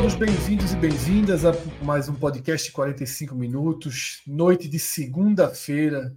Todos 0.00 0.14
bem-vindos 0.14 0.72
e 0.72 0.76
bem-vindas 0.76 1.44
a 1.44 1.50
mais 1.82 2.08
um 2.08 2.14
podcast 2.14 2.70
45 2.70 3.34
minutos, 3.34 4.22
noite 4.24 4.68
de 4.68 4.78
segunda-feira, 4.78 6.16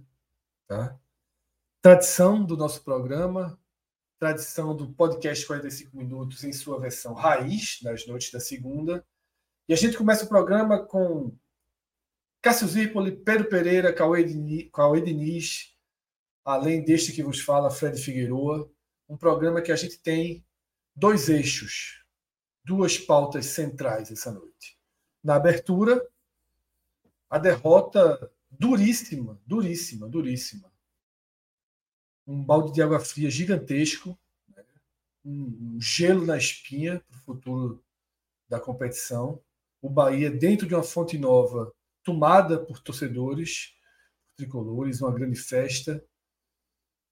tá? 0.68 0.96
Tradição 1.82 2.44
do 2.44 2.56
nosso 2.56 2.84
programa, 2.84 3.58
tradição 4.20 4.76
do 4.76 4.92
podcast 4.92 5.44
45 5.44 5.96
minutos 5.96 6.44
em 6.44 6.52
sua 6.52 6.78
versão 6.78 7.12
raiz, 7.12 7.80
nas 7.82 8.06
noites 8.06 8.30
da 8.30 8.38
segunda. 8.38 9.04
E 9.68 9.72
a 9.72 9.76
gente 9.76 9.96
começa 9.96 10.26
o 10.26 10.28
programa 10.28 10.78
com 10.78 11.36
Cássio 12.40 12.68
Zirpoli, 12.68 13.10
Pedro 13.10 13.48
Pereira, 13.48 13.92
Cauê 13.92 14.22
Diniz, 14.22 15.76
além 16.44 16.84
deste 16.84 17.10
que 17.10 17.24
vos 17.24 17.40
fala, 17.40 17.68
Fred 17.68 18.00
Figueroa. 18.00 18.70
Um 19.08 19.16
programa 19.16 19.60
que 19.60 19.72
a 19.72 19.76
gente 19.76 20.00
tem 20.00 20.46
dois 20.94 21.28
eixos, 21.28 22.01
duas 22.64 22.98
pautas 22.98 23.46
centrais 23.46 24.10
essa 24.10 24.30
noite. 24.30 24.78
Na 25.22 25.36
abertura, 25.36 26.06
a 27.28 27.38
derrota 27.38 28.30
duríssima, 28.50 29.40
duríssima, 29.46 30.08
duríssima. 30.08 30.70
Um 32.26 32.42
balde 32.44 32.72
de 32.72 32.82
água 32.82 33.00
fria 33.00 33.30
gigantesco, 33.30 34.18
né? 34.48 34.64
um, 35.24 35.78
gelo 35.80 36.24
na 36.24 36.36
espinha 36.36 37.00
para 37.00 37.16
o 37.16 37.20
futuro 37.20 37.84
da 38.48 38.60
competição. 38.60 39.42
O 39.80 39.88
Bahia 39.88 40.30
dentro 40.30 40.66
de 40.66 40.74
uma 40.74 40.82
fonte 40.82 41.18
nova, 41.18 41.74
tomada 42.04 42.58
por 42.58 42.78
torcedores, 42.80 43.74
tricolores, 44.36 45.00
uma 45.00 45.12
grande 45.12 45.36
festa. 45.36 46.04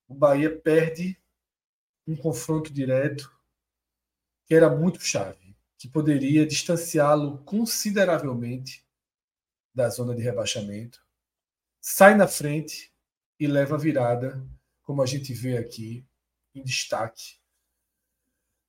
O 0.06 0.14
Bahia 0.14 0.54
perde 0.54 1.20
um 2.06 2.16
confronto 2.16 2.72
direto 2.72 3.32
que 4.46 4.54
era 4.54 4.68
muito 4.68 5.00
chave, 5.00 5.39
que 5.80 5.88
poderia 5.88 6.46
distanciá-lo 6.46 7.38
consideravelmente 7.38 8.86
da 9.74 9.88
zona 9.88 10.14
de 10.14 10.20
rebaixamento, 10.20 11.02
sai 11.80 12.14
na 12.14 12.28
frente 12.28 12.92
e 13.38 13.46
leva 13.46 13.76
a 13.76 13.78
virada, 13.78 14.46
como 14.82 15.00
a 15.00 15.06
gente 15.06 15.32
vê 15.32 15.56
aqui 15.56 16.06
em 16.54 16.62
destaque 16.62 17.40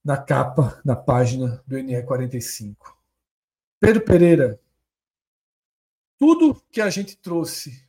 na 0.01 0.15
capa, 0.15 0.81
na 0.85 0.95
página 0.95 1.61
do 1.67 1.77
NE 1.83 2.01
45. 2.01 2.97
Pedro 3.77 4.05
Pereira, 4.05 4.61
tudo 6.17 6.61
que 6.71 6.79
a 6.79 6.89
gente 6.89 7.17
trouxe 7.17 7.85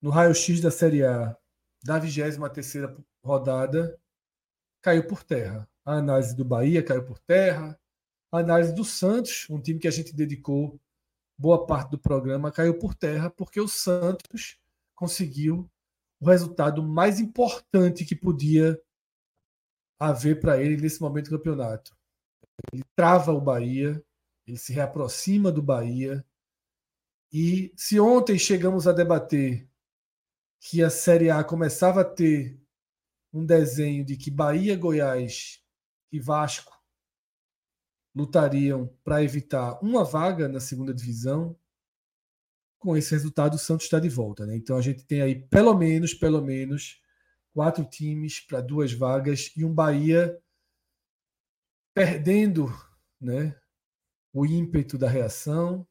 no 0.00 0.08
raio-x 0.08 0.62
da 0.62 0.70
Série 0.70 1.04
A 1.04 1.36
da 1.84 2.00
23ª 2.00 3.04
rodada 3.22 4.00
caiu 4.80 5.06
por 5.06 5.22
terra. 5.22 5.68
A 5.86 5.98
análise 5.98 6.34
do 6.34 6.44
Bahia 6.44 6.82
caiu 6.82 7.04
por 7.04 7.20
terra. 7.20 7.78
A 8.32 8.40
análise 8.40 8.74
do 8.74 8.84
Santos, 8.84 9.46
um 9.48 9.60
time 9.60 9.78
que 9.78 9.86
a 9.86 9.92
gente 9.92 10.12
dedicou 10.12 10.80
boa 11.38 11.64
parte 11.64 11.92
do 11.92 11.98
programa, 11.98 12.50
caiu 12.50 12.76
por 12.76 12.92
terra 12.92 13.30
porque 13.30 13.60
o 13.60 13.68
Santos 13.68 14.58
conseguiu 14.96 15.70
o 16.18 16.26
resultado 16.28 16.82
mais 16.82 17.20
importante 17.20 18.04
que 18.04 18.16
podia 18.16 18.80
haver 19.98 20.40
para 20.40 20.60
ele 20.60 20.76
nesse 20.76 21.00
momento 21.00 21.30
do 21.30 21.38
campeonato. 21.38 21.96
Ele 22.72 22.82
trava 22.96 23.32
o 23.32 23.40
Bahia, 23.40 24.02
ele 24.44 24.58
se 24.58 24.72
reaproxima 24.72 25.52
do 25.52 25.62
Bahia. 25.62 26.26
E 27.32 27.72
se 27.76 28.00
ontem 28.00 28.38
chegamos 28.38 28.88
a 28.88 28.92
debater 28.92 29.68
que 30.58 30.82
a 30.82 30.90
Série 30.90 31.30
A 31.30 31.44
começava 31.44 32.00
a 32.00 32.04
ter 32.04 32.58
um 33.32 33.46
desenho 33.46 34.04
de 34.04 34.16
que 34.16 34.30
Bahia, 34.30 34.76
Goiás 34.76 35.62
e 36.12 36.20
Vasco 36.20 36.76
lutariam 38.14 38.88
para 39.04 39.22
evitar 39.22 39.78
uma 39.82 40.02
vaga 40.02 40.48
na 40.48 40.58
segunda 40.58 40.94
divisão. 40.94 41.54
Com 42.78 42.96
esse 42.96 43.10
resultado, 43.10 43.54
o 43.54 43.58
Santos 43.58 43.84
está 43.84 43.98
de 43.98 44.08
volta. 44.08 44.46
Né? 44.46 44.56
Então 44.56 44.76
a 44.76 44.80
gente 44.80 45.04
tem 45.04 45.20
aí 45.20 45.34
pelo 45.48 45.76
menos, 45.76 46.14
pelo 46.14 46.40
menos, 46.40 47.02
quatro 47.52 47.84
times 47.84 48.40
para 48.40 48.60
duas 48.60 48.92
vagas 48.92 49.52
e 49.56 49.64
um 49.64 49.74
Bahia 49.74 50.40
perdendo 51.94 52.66
né, 53.20 53.58
o 54.32 54.46
ímpeto 54.46 54.98
da 54.98 55.08
reação 55.08 55.86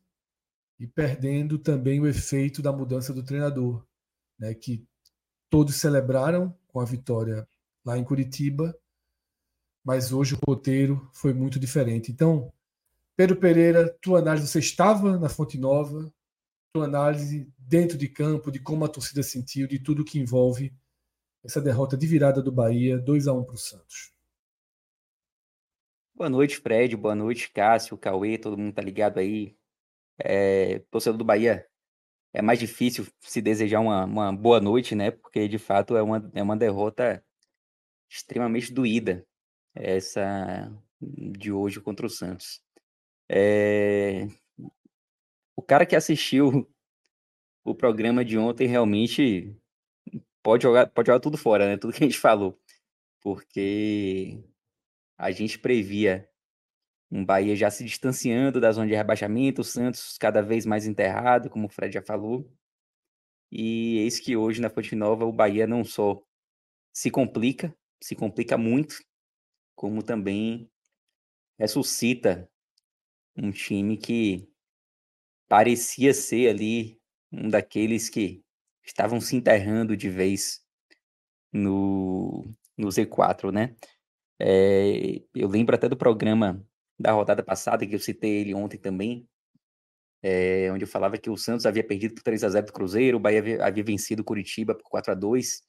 e 0.80 0.88
perdendo 0.88 1.58
também 1.58 2.00
o 2.00 2.08
efeito 2.08 2.62
da 2.62 2.72
mudança 2.72 3.14
do 3.14 3.24
treinador, 3.24 3.86
né, 4.38 4.54
que 4.54 4.88
todos 5.50 5.75
celebraram 5.75 6.56
com 6.68 6.80
a 6.80 6.86
vitória 6.86 7.48
lá 7.84 7.98
em 7.98 8.04
Curitiba 8.04 8.78
mas 9.85 10.12
hoje 10.12 10.34
o 10.34 10.40
roteiro 10.44 11.07
foi 11.13 11.31
muito 11.31 11.59
diferente. 11.59 12.12
Então, 12.12 12.51
Pedro 13.16 13.35
Pereira, 13.35 13.96
tua 14.01 14.18
análise, 14.18 14.47
você 14.47 14.57
estava 14.57 15.19
na 15.19 15.29
Fonte 15.29 15.59
Nova, 15.59 16.12
tua 16.73 16.85
análise 16.85 17.47
dentro 17.56 17.95
de 17.95 18.09
campo, 18.09 18.51
de 18.51 18.59
como 18.59 18.84
a 18.84 18.90
torcida 18.90 19.22
sentiu, 19.22 19.68
de 19.68 19.78
tudo 19.78 20.03
que 20.03 20.19
envolve 20.19 20.74
essa 21.44 21.62
derrota 21.62 21.95
de 21.95 22.07
virada 22.07 22.41
do 22.41 22.51
Bahia, 22.51 22.97
2 22.97 23.28
a 23.28 23.34
1 23.34 23.44
para 23.44 23.53
o 23.53 23.57
Santos. 23.59 24.12
Boa 26.16 26.29
noite, 26.31 26.57
Fred. 26.57 26.97
Boa 26.97 27.13
noite, 27.13 27.51
Cássio, 27.53 27.95
Cauê, 27.95 28.40
todo 28.40 28.57
mundo 28.57 28.74
tá 28.74 28.81
ligado 28.81 29.19
aí. 29.19 29.56
É, 30.18 30.79
torcedor 30.90 31.18
do 31.18 31.25
Bahia, 31.25 31.68
é 32.34 32.41
mais 32.41 32.57
difícil 32.57 33.06
se 33.19 33.41
desejar 33.41 33.81
uma, 33.81 34.06
uma 34.06 34.34
boa 34.34 34.59
noite, 34.59 34.95
né? 34.95 35.12
Porque 35.12 35.47
de 35.47 35.59
fato 35.59 35.95
é 35.95 36.01
uma, 36.01 36.31
é 36.34 36.41
uma 36.41 36.57
derrota 36.57 37.24
extremamente 38.09 38.74
doída 38.74 39.25
essa 39.75 40.72
de 41.02 41.52
hoje 41.52 41.81
contra 41.81 42.06
o 42.06 42.09
Santos. 42.09 42.62
É... 43.30 44.28
O 45.56 45.62
cara 45.62 45.86
que 45.86 45.96
assistiu 45.96 46.68
o 47.66 47.75
programa 47.75 48.24
de 48.24 48.38
ontem 48.38 48.68
realmente 48.68 49.56
pode 50.44 50.63
jogar, 50.63 50.88
pode 50.88 51.08
jogar 51.08 51.19
tudo 51.19 51.38
fora, 51.38 51.68
né? 51.68 51.78
Tudo 51.78 51.94
que 51.94 52.03
a 52.03 52.08
gente 52.08 52.19
falou. 52.19 52.59
Porque 53.22 54.44
a 55.18 55.31
gente 55.31 55.59
previa 55.59 56.30
um 57.12 57.24
Bahia 57.25 57.56
já 57.56 57.69
se 57.72 57.84
distanciando 57.84 58.59
da 58.59 58.72
zona 58.72 58.88
de 58.88 58.96
rebaixamento, 58.96 59.62
o 59.62 59.63
Santos 59.63 60.18
cada 60.18 60.42
vez 60.42 60.66
mais 60.66 60.86
enterrado, 60.86 61.50
como 61.50 61.68
o 61.68 61.69
Fred 61.69 61.94
já 61.94 62.02
falou. 62.02 62.50
E 63.52 64.00
eis 64.00 64.19
que 64.19 64.36
hoje 64.36 64.62
na 64.62 64.69
Fonte 64.69 64.96
Nova 64.96 65.25
o 65.25 65.31
Bahia 65.31 65.66
não 65.66 65.84
só 65.84 66.22
se 66.94 67.09
complica, 67.09 67.74
se 68.03 68.16
complica 68.16 68.57
muito, 68.57 68.96
como 69.75 70.02
também 70.02 70.69
ressuscita 71.57 72.50
um 73.38 73.51
time 73.51 73.98
que 73.98 74.50
parecia 75.48 76.13
ser 76.13 76.50
ali 76.50 77.00
um 77.31 77.50
daqueles 77.50 78.10
que 78.10 78.44
estavam 78.83 79.19
se 79.19 79.36
enterrando 79.36 79.95
de 79.98 80.10
vez 80.10 80.63
no, 81.51 82.45
no 82.77 82.88
Z4, 82.88 83.51
né? 83.51 83.75
É, 84.39 85.22
eu 85.33 85.48
lembro 85.48 85.75
até 85.75 85.88
do 85.88 85.98
programa 85.98 86.66
da 87.00 87.12
rodada 87.12 87.44
passada, 87.44 87.86
que 87.86 87.95
eu 87.95 88.00
citei 88.00 88.42
ele 88.42 88.54
ontem 88.54 88.77
também, 88.77 89.27
é, 90.22 90.72
onde 90.72 90.83
eu 90.83 90.88
falava 90.88 91.18
que 91.18 91.30
o 91.30 91.38
Santos 91.38 91.66
havia 91.66 91.83
perdido 91.83 92.16
por 92.16 92.24
3 92.24 92.44
a 92.44 92.50
0 92.50 92.66
do 92.68 92.74
Cruzeiro, 92.74 93.18
o 93.18 93.19
Bahia 93.19 93.39
havia, 93.39 93.66
havia 93.66 93.83
vencido 93.83 94.22
o 94.22 94.25
Curitiba 94.25 94.74
por 94.75 94.89
4 94.89 95.12
a 95.12 95.16
2 95.16 95.62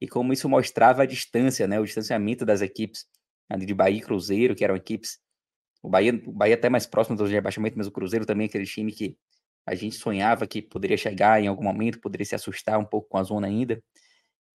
e 0.00 0.08
como 0.08 0.32
isso 0.32 0.48
mostrava 0.48 1.02
a 1.02 1.06
distância, 1.06 1.66
né, 1.68 1.78
o 1.78 1.84
distanciamento 1.84 2.44
das 2.44 2.62
equipes 2.62 3.06
ali 3.50 3.66
de 3.66 3.74
Bahia 3.74 3.98
e 3.98 4.00
Cruzeiro, 4.00 4.54
que 4.54 4.64
eram 4.64 4.76
equipes. 4.76 5.18
O 5.82 5.88
Bahia, 5.88 6.12
o 6.26 6.32
Bahia 6.32 6.54
até 6.54 6.68
mais 6.68 6.86
próximo 6.86 7.16
do 7.16 7.24
rebaixamento, 7.24 7.76
mas 7.76 7.86
o 7.86 7.92
Cruzeiro 7.92 8.26
também 8.26 8.46
é 8.46 8.48
aquele 8.48 8.66
time 8.66 8.92
que 8.92 9.16
a 9.66 9.74
gente 9.74 9.96
sonhava 9.96 10.46
que 10.46 10.62
poderia 10.62 10.96
chegar 10.96 11.42
em 11.42 11.46
algum 11.46 11.64
momento, 11.64 12.00
poderia 12.00 12.24
se 12.24 12.34
assustar 12.34 12.78
um 12.78 12.84
pouco 12.84 13.08
com 13.08 13.18
a 13.18 13.22
zona 13.22 13.46
ainda. 13.46 13.82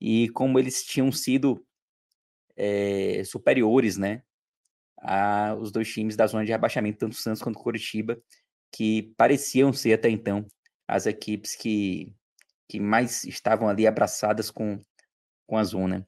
E 0.01 0.29
como 0.29 0.59
eles 0.59 0.83
tinham 0.83 1.11
sido 1.11 1.65
é, 2.55 3.23
superiores, 3.25 3.97
né? 3.97 4.23
a, 5.05 5.55
os 5.55 5.71
dois 5.71 5.91
times 5.91 6.15
da 6.15 6.27
zona 6.27 6.45
de 6.45 6.51
rebaixamento, 6.51 6.99
tanto 6.99 7.13
o 7.13 7.15
Santos 7.15 7.41
quanto 7.41 7.57
o 7.57 7.63
Curitiba, 7.63 8.19
que 8.71 9.13
pareciam 9.17 9.71
ser 9.71 9.93
até 9.93 10.09
então 10.09 10.45
as 10.87 11.05
equipes 11.05 11.55
que, 11.55 12.13
que 12.67 12.79
mais 12.79 13.23
estavam 13.23 13.69
ali 13.69 13.87
abraçadas 13.87 14.49
com, 14.49 14.81
com 15.47 15.57
a 15.57 15.63
zona. 15.63 16.07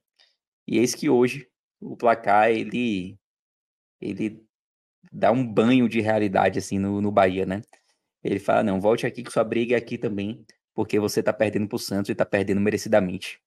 E 0.66 0.78
eis 0.78 0.94
que 0.94 1.08
hoje 1.08 1.48
o 1.80 1.96
placar 1.96 2.50
ele, 2.50 3.18
ele 4.00 4.44
dá 5.12 5.30
um 5.32 5.46
banho 5.46 5.88
de 5.88 6.00
realidade 6.00 6.58
assim 6.58 6.78
no, 6.78 7.00
no 7.00 7.10
Bahia, 7.10 7.46
né? 7.46 7.62
Ele 8.22 8.38
fala: 8.38 8.62
não, 8.62 8.80
volte 8.80 9.06
aqui 9.06 9.22
que 9.22 9.32
sua 9.32 9.44
briga 9.44 9.74
é 9.74 9.78
aqui 9.78 9.98
também, 9.98 10.44
porque 10.74 10.98
você 10.98 11.22
tá 11.22 11.32
perdendo 11.32 11.68
pro 11.68 11.78
Santos 11.78 12.10
e 12.10 12.14
tá 12.14 12.26
perdendo 12.26 12.60
merecidamente. 12.60 13.40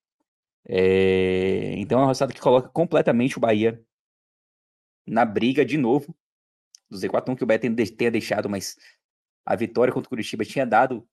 É... 0.68 1.74
Então 1.78 2.00
é 2.00 2.01
uma 2.04 2.07
resultado 2.07 2.33
que 2.33 2.42
coloca 2.42 2.69
completamente 2.69 3.38
o 3.38 3.42
Bahia 3.42 3.83
na 5.07 5.25
briga 5.25 5.66
de 5.66 5.77
novo 5.77 6.16
do 6.89 6.98
Z4, 6.98 7.36
que 7.36 7.44
o 7.44 7.48
Bahia 7.48 7.60
tenha 7.60 8.12
deixado, 8.12 8.50
mas 8.50 8.77
a 9.45 9.56
vitória 9.56 9.94
contra 9.94 10.07
o 10.07 10.10
Curitiba 10.10 10.45
tinha 10.45 10.66
dado 10.66 11.07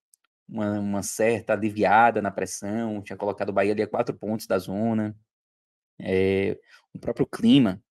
uma, 0.48 0.78
uma, 0.80 1.02
certa 1.02 1.52
aliviada 1.52 2.20
na 2.20 2.30
pressão, 2.30 3.02
tinha 3.02 3.16
colocado 3.16 3.50
o 3.50 3.52
Bahia 3.52 3.72
ali 3.72 3.82
a 3.82 3.88
quatro 3.88 4.14
pontos 4.16 4.46
da 4.46 4.58
zona. 4.58 5.16
É, 6.00 6.58
o 6.94 6.98
próprio 6.98 7.26
clima 7.26 7.82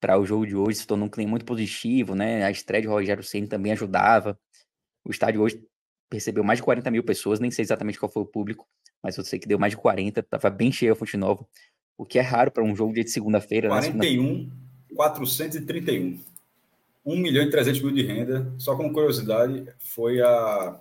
para 0.00 0.18
o 0.18 0.26
jogo 0.26 0.46
de 0.46 0.54
hoje 0.54 0.78
se 0.78 0.86
tornou 0.86 1.06
um 1.06 1.10
clima 1.10 1.30
muito 1.30 1.44
positivo, 1.44 2.14
né? 2.14 2.44
A 2.44 2.50
estreia 2.50 2.82
de 2.82 2.88
Rogério 2.88 3.22
Ceni 3.22 3.46
também 3.46 3.72
ajudava. 3.72 4.38
O 5.04 5.10
estádio 5.10 5.40
hoje 5.40 5.62
recebeu 6.12 6.44
mais 6.44 6.58
de 6.58 6.62
40 6.62 6.90
mil 6.90 7.02
pessoas, 7.02 7.40
nem 7.40 7.50
sei 7.50 7.62
exatamente 7.62 7.98
qual 7.98 8.10
foi 8.10 8.22
o 8.22 8.26
público, 8.26 8.66
mas 9.02 9.16
eu 9.16 9.24
sei 9.24 9.38
que 9.38 9.48
deu 9.48 9.58
mais 9.58 9.72
de 9.72 9.76
40, 9.76 10.20
estava 10.20 10.50
bem 10.50 10.70
cheio 10.70 10.92
a 10.92 10.96
Fonte 10.96 11.16
Nova, 11.16 11.46
o 11.96 12.04
que 12.04 12.18
é 12.18 12.22
raro 12.22 12.50
para 12.50 12.64
um 12.64 12.74
jogo 12.74 12.92
de 12.92 13.08
segunda-feira. 13.08 13.68
41, 13.68 14.44
né? 14.44 14.50
431. 14.94 16.20
1 17.06 17.16
milhão 17.16 17.44
e 17.44 17.50
300 17.50 17.82
mil 17.82 17.92
de 17.92 18.02
renda. 18.02 18.52
Só 18.58 18.76
como 18.76 18.92
curiosidade, 18.92 19.66
foi 19.78 20.20
a 20.22 20.80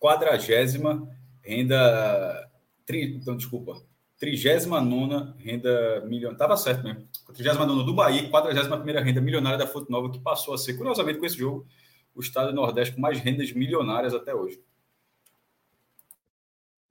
quadragésima 0.00 1.08
renda. 1.42 2.50
Tri, 2.84 3.14
então, 3.14 3.36
desculpa. 3.36 3.80
39 4.20 5.34
renda 5.38 6.02
milionária. 6.02 6.34
Estava 6.34 6.56
certo 6.56 6.84
mesmo. 6.84 7.08
39 7.32 7.84
do 7.84 7.94
Bahia, 7.94 8.28
41 8.28 9.02
renda 9.02 9.20
milionária 9.20 9.58
da 9.58 9.66
Fonte 9.66 9.90
Nova, 9.90 10.10
que 10.12 10.20
passou 10.20 10.52
a 10.52 10.58
ser, 10.58 10.74
curiosamente, 10.74 11.18
com 11.18 11.24
esse 11.24 11.38
jogo, 11.38 11.66
o 12.14 12.20
estado 12.20 12.50
do 12.50 12.54
Nordeste 12.54 12.94
com 12.94 13.00
mais 13.00 13.18
rendas 13.18 13.50
milionárias 13.52 14.14
até 14.14 14.34
hoje. 14.34 14.62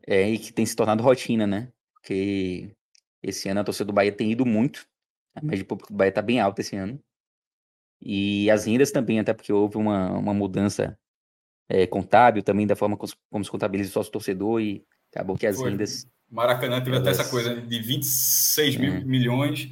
É, 0.07 0.27
e 0.27 0.39
que 0.39 0.51
tem 0.51 0.65
se 0.65 0.75
tornado 0.75 1.03
rotina, 1.03 1.45
né? 1.45 1.71
Porque 1.93 2.71
esse 3.21 3.47
ano 3.47 3.59
a 3.59 3.63
torcida 3.63 3.85
do 3.85 3.93
Bahia 3.93 4.11
tem 4.11 4.31
ido 4.31 4.43
muito. 4.43 4.87
A 5.35 5.41
média 5.41 5.59
de 5.59 5.65
público 5.65 5.93
do 5.93 5.97
Bahia 5.97 6.09
está 6.09 6.23
bem 6.23 6.39
alta 6.39 6.61
esse 6.61 6.75
ano. 6.75 6.99
E 8.01 8.49
as 8.49 8.65
rendas 8.65 8.91
também, 8.91 9.19
até 9.19 9.35
porque 9.35 9.53
houve 9.53 9.77
uma, 9.77 10.17
uma 10.17 10.33
mudança 10.33 10.97
é, 11.67 11.85
contábil 11.85 12.41
também 12.41 12.65
da 12.65 12.75
forma 12.75 12.97
como, 12.97 13.11
como 13.29 13.45
se 13.45 13.51
contabiliza 13.51 13.91
o 13.91 13.93
sócio 13.93 14.11
torcedor 14.11 14.61
e 14.61 14.83
acabou 15.11 15.37
que 15.37 15.45
as 15.45 15.57
Foi. 15.57 15.69
rendas. 15.69 16.07
Maracanã 16.29 16.79
teve 16.79 16.95
elas... 16.95 17.07
até 17.07 17.09
essa 17.11 17.29
coisa 17.29 17.59
de 17.59 17.79
26 17.79 18.75
é. 18.75 18.79
mil 18.79 19.05
milhões. 19.05 19.69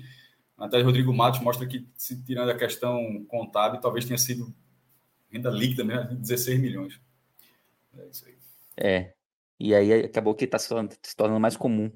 Até 0.57 0.81
Rodrigo 0.81 1.13
Matos 1.13 1.39
mostra 1.41 1.67
que, 1.67 1.87
se 1.95 2.21
tirando 2.23 2.49
a 2.49 2.57
questão 2.57 3.23
contábil, 3.27 3.79
talvez 3.79 4.05
tenha 4.05 4.17
sido 4.17 4.53
renda 5.29 5.49
líquida 5.49 5.83
mesmo, 5.83 6.15
16 6.15 6.59
milhões. 6.59 6.99
É 7.95 8.07
isso 8.07 8.25
aí. 8.25 8.35
É. 8.75 9.13
E 9.59 9.73
aí 9.73 10.05
acabou 10.05 10.33
que 10.33 10.45
está 10.45 10.57
se, 10.57 10.67
se 11.03 11.15
tornando 11.15 11.39
mais 11.39 11.55
comum 11.55 11.91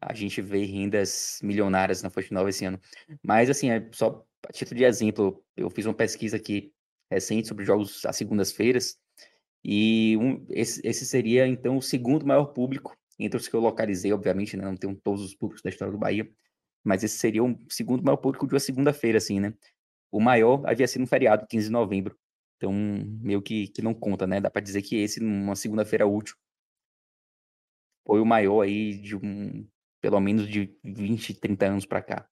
a 0.00 0.12
gente 0.14 0.42
ver 0.42 0.64
rendas 0.64 1.38
milionárias 1.42 2.02
na 2.02 2.10
Fonte 2.10 2.32
Nova 2.32 2.50
esse 2.50 2.64
ano. 2.64 2.80
Mas, 3.22 3.48
assim, 3.48 3.70
é 3.70 3.88
só 3.92 4.24
a 4.48 4.52
título 4.52 4.78
de 4.78 4.84
exemplo, 4.84 5.44
eu 5.56 5.70
fiz 5.70 5.86
uma 5.86 5.94
pesquisa 5.94 6.36
aqui 6.36 6.72
recente 7.10 7.46
sobre 7.46 7.64
jogos 7.64 8.04
às 8.04 8.16
segundas-feiras, 8.16 8.98
e 9.64 10.16
um, 10.16 10.44
esse, 10.50 10.80
esse, 10.84 11.06
seria, 11.06 11.46
então, 11.46 11.76
o 11.76 11.82
segundo 11.82 12.26
maior 12.26 12.46
público, 12.46 12.96
entre 13.18 13.38
os 13.38 13.48
que 13.48 13.54
eu 13.54 13.60
localizei, 13.60 14.12
obviamente, 14.12 14.56
né, 14.56 14.64
não 14.64 14.76
tenho 14.76 14.94
todos 14.96 15.22
os 15.22 15.34
públicos 15.34 15.62
da 15.62 15.70
história 15.70 15.92
do 15.92 15.98
Bahia, 15.98 16.28
mas 16.84 17.04
esse 17.04 17.16
seria 17.18 17.44
o 17.44 17.56
segundo 17.68 18.02
maior 18.02 18.16
público 18.16 18.46
de 18.46 18.54
uma 18.54 18.60
segunda-feira, 18.60 19.18
assim, 19.18 19.40
né? 19.40 19.54
O 20.10 20.20
maior 20.20 20.62
havia 20.66 20.86
sido 20.88 21.02
um 21.02 21.06
feriado, 21.06 21.46
15 21.46 21.66
de 21.66 21.72
novembro, 21.72 22.18
então, 22.56 22.72
meio 22.72 23.42
que, 23.42 23.68
que 23.68 23.82
não 23.82 23.94
conta, 23.94 24.26
né? 24.26 24.40
Dá 24.40 24.50
para 24.50 24.62
dizer 24.62 24.82
que 24.82 24.96
esse, 24.96 25.20
numa 25.20 25.56
segunda-feira 25.56 26.06
útil, 26.06 26.36
foi 28.06 28.20
o 28.20 28.26
maior 28.26 28.62
aí 28.62 28.94
de 28.98 29.16
um, 29.16 29.66
pelo 30.00 30.20
menos 30.20 30.48
de 30.48 30.76
20, 30.84 31.34
30 31.34 31.66
anos 31.66 31.86
para 31.86 32.02
cá 32.02 32.28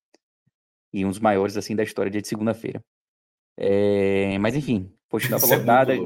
e 0.92 1.04
um 1.04 1.08
dos 1.08 1.20
maiores 1.20 1.56
assim 1.56 1.76
da 1.76 1.82
história 1.82 2.10
de 2.10 2.26
segunda-feira. 2.26 2.84
É, 3.56 4.38
mas 4.38 4.54
enfim, 4.56 4.92
Fonte 5.08 5.28
Nova 5.30 5.46
lotada. 5.46 5.94
É 5.94 5.98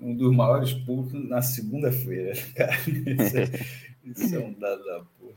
um 0.00 0.14
dos 0.14 0.34
maiores 0.34 0.72
públicos 0.72 1.28
na 1.28 1.42
segunda-feira, 1.42 2.32
cara. 2.54 2.72
Isso 2.76 3.36
é, 3.36 3.44
isso 4.04 4.36
é 4.36 4.38
um 4.38 4.52
dado 4.52 4.84
da 4.84 5.04
porra. 5.18 5.34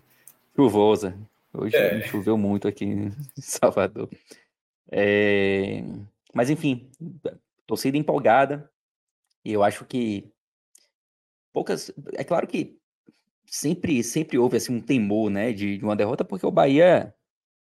Chuvosa. 0.55 1.17
Hoje 1.53 1.75
é. 1.75 2.01
choveu 2.07 2.37
muito 2.37 2.67
aqui 2.67 2.85
em 2.85 3.11
Salvador. 3.37 4.09
É, 4.89 5.83
mas 6.33 6.49
enfim, 6.49 6.89
torcida 7.65 7.97
empolgada. 7.97 8.69
E 9.43 9.51
eu 9.51 9.63
acho 9.63 9.85
que 9.85 10.29
poucas. 11.51 11.91
É 12.13 12.23
claro 12.23 12.47
que 12.47 12.77
sempre, 13.45 14.03
sempre 14.03 14.37
houve 14.37 14.57
assim, 14.57 14.75
um 14.75 14.81
temor 14.81 15.29
né, 15.29 15.51
de, 15.51 15.77
de 15.77 15.83
uma 15.83 15.95
derrota, 15.95 16.23
porque 16.23 16.45
o 16.45 16.51
Bahia 16.51 17.13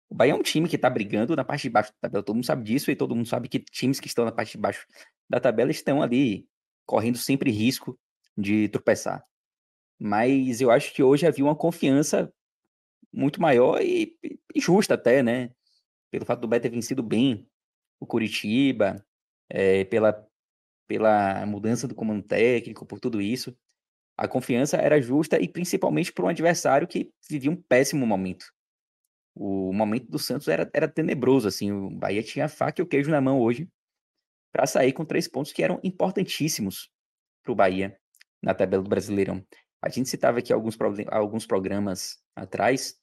o 0.09 0.15
Bahia 0.15 0.31
é 0.31 0.35
um 0.35 0.41
time 0.41 0.69
que 0.69 0.77
está 0.77 0.89
brigando 0.89 1.35
na 1.35 1.43
parte 1.43 1.63
de 1.63 1.69
baixo 1.69 1.91
da 1.91 2.07
tabela, 2.07 2.23
todo 2.23 2.35
mundo 2.35 2.45
sabe 2.45 2.63
disso, 2.63 2.89
e 2.89 2.95
todo 2.95 3.15
mundo 3.15 3.27
sabe 3.27 3.49
que 3.49 3.59
times 3.59 3.99
que 3.99 4.07
estão 4.07 4.23
na 4.23 4.31
parte 4.31 4.53
de 4.53 4.57
baixo 4.57 4.87
da 5.29 5.39
tabela 5.39 5.69
estão 5.69 6.01
ali 6.01 6.47
correndo 6.87 7.19
sempre 7.19 7.51
risco 7.51 7.99
de 8.35 8.67
tropeçar. 8.69 9.23
Mas 9.99 10.61
eu 10.61 10.71
acho 10.71 10.93
que 10.93 11.03
hoje 11.03 11.27
havia 11.27 11.45
uma 11.45 11.55
confiança 11.55 12.33
muito 13.13 13.41
maior 13.41 13.81
e, 13.81 14.17
e 14.55 14.59
justa 14.59 14.95
até, 14.95 15.21
né? 15.21 15.51
Pelo 16.09 16.25
fato 16.25 16.41
do 16.41 16.47
Bahia 16.47 16.61
ter 16.61 16.69
vencido 16.69 17.03
bem 17.03 17.47
o 17.99 18.07
Curitiba, 18.07 19.05
é, 19.49 19.83
pela, 19.85 20.27
pela 20.87 21.45
mudança 21.45 21.87
do 21.87 21.95
comando 21.95 22.23
técnico, 22.23 22.85
por 22.85 22.99
tudo 22.99 23.21
isso. 23.21 23.55
A 24.17 24.27
confiança 24.27 24.77
era 24.77 25.01
justa 25.01 25.39
e 25.39 25.47
principalmente 25.47 26.11
para 26.11 26.25
um 26.25 26.29
adversário 26.29 26.87
que 26.87 27.11
vivia 27.29 27.51
um 27.51 27.55
péssimo 27.55 28.05
momento 28.07 28.47
o 29.39 29.71
momento 29.71 30.09
do 30.09 30.17
Santos 30.17 30.47
era, 30.47 30.69
era 30.73 30.87
tenebroso, 30.87 31.47
assim, 31.47 31.71
o 31.71 31.89
Bahia 31.91 32.23
tinha 32.23 32.49
faca 32.49 32.81
e 32.81 32.83
o 32.83 32.87
queijo 32.87 33.11
na 33.11 33.21
mão 33.21 33.39
hoje 33.39 33.69
para 34.57 34.65
sair 34.65 34.91
com 34.91 35.05
três 35.05 35.27
pontos 35.27 35.53
que 35.53 35.61
eram 35.61 35.79
importantíssimos 35.83 36.91
para 37.43 37.51
o 37.51 37.55
Bahia 37.55 37.95
na 38.41 38.55
tabela 38.55 38.81
do 38.81 38.89
Brasileirão. 38.89 39.45
A 39.79 39.87
gente 39.87 40.09
citava 40.09 40.39
aqui 40.39 40.51
alguns, 40.51 40.75
alguns 41.11 41.45
programas 41.45 42.17
atrás 42.35 42.99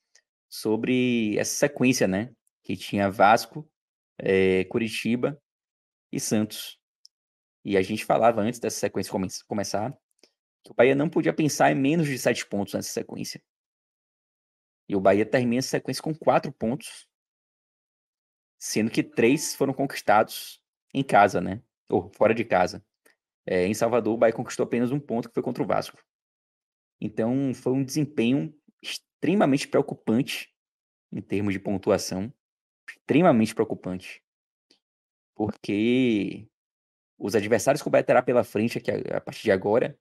sobre 0.49 1.39
essa 1.39 1.55
sequência, 1.55 2.09
né, 2.09 2.35
que 2.65 2.77
tinha 2.77 3.09
Vasco, 3.09 3.71
é, 4.19 4.65
Curitiba 4.65 5.41
e 6.11 6.19
Santos. 6.19 6.77
E 7.65 7.77
a 7.77 7.83
gente 7.83 8.05
falava 8.05 8.41
antes 8.41 8.59
dessa 8.59 8.81
sequência 8.81 9.13
come 9.13 9.29
começar 9.47 9.97
que 10.65 10.73
o 10.73 10.75
Bahia 10.75 10.97
não 10.97 11.09
podia 11.09 11.33
pensar 11.33 11.71
em 11.71 11.77
menos 11.77 12.09
de 12.09 12.19
sete 12.19 12.45
pontos 12.45 12.75
nessa 12.75 12.91
sequência. 12.91 13.41
E 14.89 14.97
o 14.97 15.01
Bahia 15.01 15.25
termina 15.25 15.61
essa 15.61 15.69
sequência 15.69 16.03
com 16.03 16.13
quatro 16.13 16.51
pontos, 16.53 17.07
sendo 18.59 18.91
que 18.91 19.05
três 19.05 19.55
foram 19.55 19.73
conquistados 19.73 20.64
em 20.95 21.03
casa, 21.03 21.41
né? 21.41 21.61
Ou 21.91 22.09
fora 22.11 22.35
de 22.35 22.45
casa. 22.45 22.85
É, 23.47 23.67
em 23.67 23.75
Salvador, 23.75 24.15
o 24.15 24.17
Bahia 24.17 24.33
conquistou 24.33 24.65
apenas 24.65 24.91
um 24.91 25.01
ponto, 25.01 25.29
que 25.29 25.35
foi 25.35 25.43
contra 25.43 25.63
o 25.63 25.67
Vasco. 25.67 26.03
Então, 27.01 27.53
foi 27.53 27.73
um 27.73 27.85
desempenho 27.85 28.55
extremamente 28.81 29.69
preocupante 29.69 30.55
em 31.13 31.21
termos 31.21 31.53
de 31.53 31.61
pontuação. 31.61 32.33
Extremamente 32.89 33.55
preocupante. 33.55 34.23
Porque 35.35 36.49
os 37.19 37.35
adversários 37.35 37.83
que 37.83 37.89
o 37.89 37.91
Bahia 37.91 38.05
terá 38.05 38.23
pela 38.23 38.45
frente 38.45 38.79
aqui, 38.79 38.91
a 38.91 39.21
partir 39.21 39.43
de 39.43 39.51
agora 39.51 39.99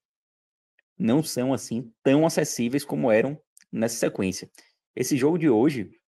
não 0.97 1.23
são 1.23 1.53
assim 1.53 1.91
tão 2.03 2.25
acessíveis 2.25 2.85
como 2.85 3.12
eram 3.12 3.41
nessa 3.71 3.95
sequência. 3.95 4.50
Esse 4.95 5.17
jogo 5.17 5.38
de 5.38 5.50
hoje 5.50 6.00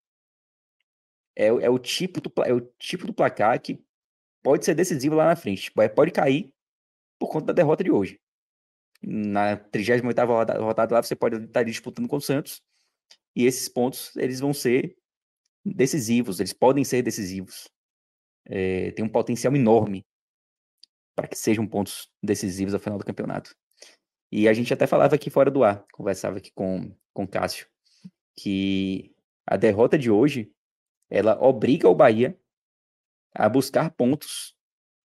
é, 1.35 1.47
é, 1.47 1.69
o, 1.69 1.79
tipo 1.79 2.21
do, 2.21 2.31
é 2.43 2.53
o 2.53 2.61
tipo 2.79 3.07
do 3.07 3.13
placar 3.13 3.59
que 3.61 3.83
pode 4.45 4.63
ser 4.63 4.75
decisivo 4.75 5.15
lá 5.15 5.25
na 5.25 5.35
frente. 5.35 5.71
Pode 5.71 6.11
cair 6.11 6.53
por 7.19 7.31
conta 7.31 7.47
da 7.47 7.53
derrota 7.53 7.83
de 7.83 7.89
hoje. 7.89 8.21
Na 9.01 9.57
38ª 9.57 10.59
rodada, 10.59 10.93
lá, 10.93 11.01
você 11.01 11.15
pode 11.15 11.43
estar 11.45 11.63
disputando 11.63 12.07
com 12.07 12.17
o 12.17 12.21
Santos 12.21 12.61
e 13.35 13.45
esses 13.45 13.67
pontos 13.67 14.15
eles 14.15 14.39
vão 14.39 14.53
ser 14.53 14.95
decisivos, 15.65 16.39
eles 16.39 16.53
podem 16.53 16.83
ser 16.83 17.01
decisivos. 17.01 17.67
É, 18.45 18.91
tem 18.91 19.03
um 19.03 19.09
potencial 19.09 19.55
enorme 19.55 20.05
para 21.15 21.27
que 21.27 21.35
sejam 21.35 21.65
pontos 21.65 22.07
decisivos 22.21 22.75
ao 22.75 22.79
final 22.79 22.99
do 22.99 23.05
campeonato. 23.05 23.55
E 24.31 24.47
a 24.47 24.53
gente 24.53 24.71
até 24.71 24.85
falava 24.85 25.15
aqui 25.15 25.31
fora 25.31 25.49
do 25.49 25.63
ar, 25.63 25.83
conversava 25.91 26.37
aqui 26.37 26.51
com, 26.53 26.95
com 27.13 27.27
Cássio, 27.27 27.67
que 28.37 29.11
a 29.47 29.57
derrota 29.57 29.97
de 29.97 30.11
hoje 30.11 30.51
ela 31.09 31.41
obriga 31.43 31.89
o 31.89 31.95
Bahia 31.95 32.39
a 33.35 33.49
buscar 33.49 33.91
pontos 33.91 34.55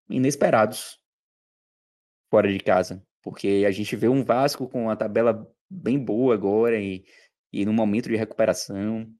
inesperados 0.09 0.99
fora 2.29 2.51
de 2.51 2.59
casa. 2.59 3.03
Porque 3.21 3.65
a 3.67 3.71
gente 3.71 3.95
vê 3.95 4.07
um 4.07 4.23
Vasco 4.23 4.67
com 4.69 4.83
uma 4.83 4.95
tabela 4.95 5.47
bem 5.69 5.99
boa 5.99 6.33
agora 6.33 6.79
e, 6.79 7.03
e 7.51 7.65
no 7.65 7.73
momento 7.73 8.09
de 8.09 8.15
recuperação 8.15 9.11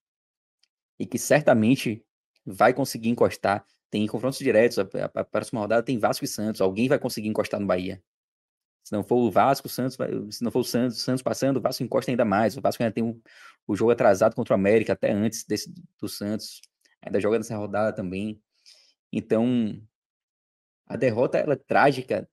e 0.99 1.05
que 1.05 1.17
certamente 1.17 2.05
vai 2.45 2.73
conseguir 2.73 3.09
encostar. 3.09 3.65
Tem 3.89 4.07
confrontos 4.07 4.39
diretos, 4.39 4.79
a, 4.79 4.83
a, 4.83 5.21
a 5.21 5.23
próxima 5.23 5.59
rodada 5.59 5.83
tem 5.83 5.99
Vasco 5.99 6.23
e 6.23 6.27
Santos, 6.27 6.61
alguém 6.61 6.87
vai 6.87 6.97
conseguir 6.97 7.27
encostar 7.27 7.59
no 7.59 7.67
Bahia. 7.67 8.01
Se 8.83 8.93
não 8.93 9.03
for 9.03 9.17
o 9.17 9.29
Vasco, 9.29 9.67
o 9.67 9.69
Santos 9.69 9.97
se 10.31 10.43
não 10.43 10.51
for 10.51 10.59
o 10.59 10.63
Santos, 10.63 11.01
Santos 11.01 11.21
passando, 11.21 11.57
o 11.57 11.61
Vasco 11.61 11.83
encosta 11.83 12.11
ainda 12.11 12.25
mais. 12.25 12.57
O 12.57 12.61
Vasco 12.61 12.81
ainda 12.81 12.93
tem 12.93 13.03
o, 13.03 13.21
o 13.67 13.75
jogo 13.75 13.91
atrasado 13.91 14.35
contra 14.35 14.53
o 14.53 14.55
América, 14.55 14.93
até 14.93 15.11
antes 15.11 15.43
desse, 15.45 15.71
do 15.99 16.09
Santos. 16.09 16.61
Ainda 17.01 17.19
joga 17.19 17.37
nessa 17.37 17.55
rodada 17.55 17.93
também. 17.93 18.41
Então, 19.11 19.81
a 20.85 20.95
derrota 20.95 21.37
ela 21.37 21.53
é 21.53 21.57
trágica, 21.57 22.29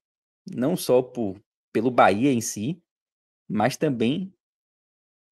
não 0.51 0.77
só 0.77 1.03
por, 1.03 1.41
pelo 1.73 1.91
Bahia 1.91 2.33
em 2.33 2.41
si, 2.41 2.83
mas 3.49 3.77
também 3.77 4.33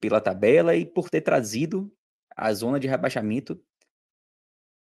pela 0.00 0.20
tabela 0.20 0.74
e 0.74 0.84
por 0.84 1.10
ter 1.10 1.20
trazido 1.20 1.92
a 2.36 2.52
zona 2.52 2.78
de 2.78 2.86
rebaixamento 2.86 3.60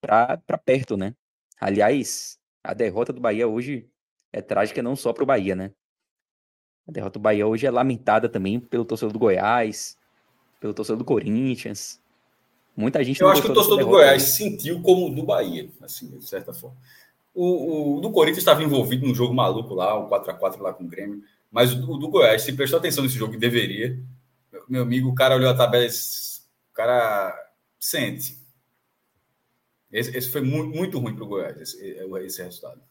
para 0.01 0.57
perto, 0.63 0.98
né? 0.98 1.15
Aliás, 1.60 2.39
a 2.63 2.74
derrota 2.74 3.13
do 3.13 3.22
Bahia 3.22 3.48
hoje 3.48 3.89
é 4.31 4.41
trágica 4.41 4.84
não 4.84 4.95
só 4.95 5.13
para 5.13 5.24
o 5.24 5.27
Bahia, 5.27 5.55
né? 5.55 5.74
A 6.88 6.91
derrota 6.91 7.17
do 7.17 7.24
Bahia 7.24 7.48
hoje 7.48 7.65
é 7.65 7.72
lamentada 7.72 8.29
também 8.29 8.60
pelo 8.60 8.86
torcedor 8.86 9.13
do 9.13 9.19
Goiás, 9.19 9.98
pelo 10.60 10.74
torcedor 10.74 11.00
do 11.00 11.05
Corinthians. 11.05 12.01
Muita 12.75 13.03
gente. 13.03 13.22
Eu 13.22 13.29
acho 13.29 13.41
que 13.41 13.50
o 13.50 13.53
torcedor 13.53 13.79
do 13.79 13.88
Goiás 13.88 14.24
sentiu 14.24 14.82
como 14.82 15.08
o 15.08 15.15
do 15.15 15.24
Bahia, 15.24 15.70
assim, 15.82 16.17
de 16.17 16.27
certa 16.27 16.53
forma. 16.53 16.77
O, 17.34 17.98
o 17.98 18.01
do 18.01 18.12
Corinthians 18.12 18.39
estava 18.39 18.63
envolvido 18.63 19.08
num 19.08 19.15
jogo 19.15 19.34
maluco 19.34 19.74
lá, 19.74 19.98
o 19.98 20.10
4x4 20.10 20.60
lá 20.60 20.74
com 20.74 20.84
o 20.84 20.88
Grêmio. 20.88 21.22
Mas 21.51 21.72
o 21.72 21.75
do, 21.75 21.91
o 21.94 21.98
do 21.98 22.10
Goiás, 22.10 22.41
se 22.41 22.53
prestou 22.53 22.79
atenção 22.79 23.03
nesse 23.03 23.17
jogo 23.17 23.34
que 23.34 23.39
deveria, 23.39 23.98
meu 24.67 24.82
amigo, 24.82 25.10
o 25.10 25.15
cara 25.15 25.36
olhou 25.36 25.50
a 25.50 25.55
tabela, 25.55 25.86
o 25.86 26.74
cara 26.74 27.51
sente. 27.79 28.38
Esse, 29.91 30.17
esse 30.17 30.29
foi 30.29 30.41
muito, 30.41 30.75
muito 30.75 31.00
ruim 31.00 31.15
para 31.15 31.24
o 31.24 31.27
Goiás, 31.27 31.58
esse, 31.62 31.77
esse 32.25 32.44
resultado. 32.44 32.82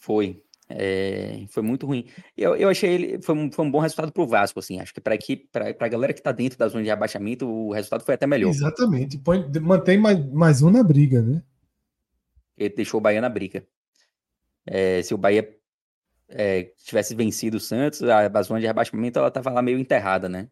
Foi. 0.00 0.42
É, 0.68 1.44
foi 1.48 1.62
muito 1.62 1.86
ruim. 1.86 2.06
Eu, 2.36 2.56
eu 2.56 2.68
achei 2.68 2.92
ele 2.92 3.22
foi 3.22 3.34
um, 3.34 3.50
foi 3.50 3.64
um 3.64 3.70
bom 3.70 3.80
resultado 3.80 4.12
para 4.12 4.22
o 4.22 4.26
Vasco, 4.26 4.58
assim. 4.58 4.80
Acho 4.80 4.94
que 4.94 5.00
para 5.00 5.16
a 5.78 5.88
galera 5.88 6.12
que 6.12 6.20
está 6.20 6.32
dentro 6.32 6.58
da 6.58 6.68
zona 6.68 6.84
de 6.84 6.90
abaixamento, 6.90 7.46
o 7.46 7.72
resultado 7.72 8.04
foi 8.04 8.14
até 8.14 8.26
melhor. 8.26 8.50
Exatamente. 8.50 9.18
Põe, 9.18 9.46
mantém 9.60 9.98
mais, 9.98 10.18
mais 10.32 10.62
um 10.62 10.70
na 10.70 10.82
briga, 10.82 11.20
né? 11.20 11.42
Ele 12.56 12.74
deixou 12.74 12.98
o 12.98 13.02
Bahia 13.02 13.20
na 13.20 13.28
briga. 13.28 13.66
É, 14.64 15.02
se 15.02 15.12
o 15.12 15.18
Bahia 15.18 15.48
é, 16.28 16.64
tivesse 16.84 17.14
vencido 17.14 17.56
o 17.56 17.60
Santos, 17.60 18.02
a, 18.04 18.26
a 18.26 18.42
zona 18.42 18.60
de 18.60 18.66
rebaixamento 18.66 19.18
ela 19.18 19.28
estava 19.28 19.50
lá 19.50 19.60
meio 19.60 19.78
enterrada, 19.78 20.28
né? 20.28 20.48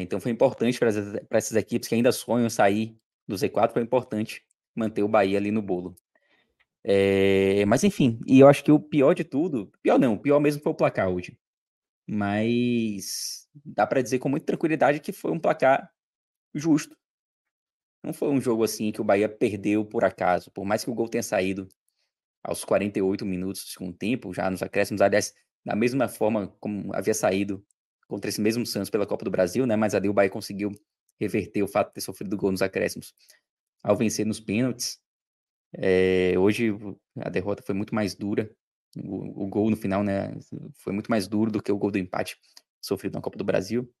Então 0.00 0.20
foi 0.20 0.30
importante 0.30 0.78
para 0.78 0.88
essas 1.36 1.56
equipes 1.56 1.88
que 1.88 1.94
ainda 1.96 2.12
sonham 2.12 2.48
sair 2.48 2.96
do 3.26 3.34
Z4, 3.34 3.72
foi 3.72 3.82
importante 3.82 4.40
manter 4.72 5.02
o 5.02 5.08
Bahia 5.08 5.36
ali 5.36 5.50
no 5.50 5.60
bolo. 5.60 5.96
É, 6.84 7.64
mas 7.66 7.84
enfim, 7.84 8.20
e 8.26 8.40
eu 8.40 8.48
acho 8.48 8.64
que 8.64 8.72
o 8.72 8.80
pior 8.80 9.14
de 9.14 9.24
tudo, 9.24 9.70
pior 9.82 9.98
não, 9.98 10.14
o 10.14 10.18
pior 10.20 10.40
mesmo 10.40 10.62
foi 10.62 10.72
o 10.72 10.74
placar 10.74 11.08
hoje. 11.08 11.38
Mas 12.08 13.48
dá 13.64 13.86
para 13.86 14.02
dizer 14.02 14.18
com 14.18 14.28
muita 14.28 14.46
tranquilidade 14.46 15.00
que 15.00 15.12
foi 15.12 15.32
um 15.32 15.40
placar 15.40 15.90
justo. 16.54 16.96
Não 18.02 18.12
foi 18.12 18.28
um 18.28 18.40
jogo 18.40 18.64
assim 18.64 18.92
que 18.92 19.00
o 19.00 19.04
Bahia 19.04 19.28
perdeu 19.28 19.84
por 19.84 20.04
acaso, 20.04 20.50
por 20.52 20.64
mais 20.64 20.84
que 20.84 20.90
o 20.90 20.94
gol 20.94 21.08
tenha 21.08 21.22
saído 21.22 21.68
aos 22.42 22.64
48 22.64 23.26
minutos 23.26 23.64
do 23.64 23.68
segundo 23.68 23.96
tempo, 23.96 24.32
já 24.32 24.50
nos 24.50 24.62
acréscimos, 24.62 25.02
aliás, 25.02 25.34
da 25.64 25.76
mesma 25.76 26.08
forma 26.08 26.48
como 26.60 26.94
havia 26.94 27.14
saído 27.14 27.64
contra 28.08 28.30
esse 28.30 28.40
mesmo 28.40 28.64
Santos 28.64 28.90
pela 28.90 29.06
Copa 29.06 29.24
do 29.24 29.30
Brasil, 29.30 29.66
né? 29.66 29.76
Mas 29.76 29.94
ali 29.94 30.08
o 30.08 30.12
Bahia 30.14 30.30
conseguiu 30.30 30.72
reverter 31.20 31.62
o 31.62 31.68
fato 31.68 31.88
de 31.88 31.94
ter 31.94 32.00
sofrido 32.00 32.36
gol 32.36 32.52
nos 32.52 32.62
acréscimos 32.62 33.12
ao 33.82 33.96
vencer 33.96 34.24
nos 34.24 34.40
pênaltis. 34.40 34.98
É, 35.72 36.34
hoje 36.38 36.70
a 37.20 37.28
derrota 37.28 37.62
foi 37.62 37.74
muito 37.74 37.94
mais 37.94 38.14
dura. 38.14 38.50
O, 38.96 39.44
o, 39.44 39.48
gol 39.48 39.70
no 39.70 39.76
final, 39.76 40.02
né, 40.02 40.32
foi 40.78 40.92
muito 40.92 41.10
mais 41.10 41.28
duro 41.28 41.50
do 41.50 41.62
que 41.62 41.70
o 41.70 41.76
gol 41.76 41.90
do 41.90 41.98
empate 41.98 42.36
sofrido 42.80 43.14
na 43.14 43.20
Copa 43.20 43.36
do 43.36 43.44
Brasil. 43.44 43.92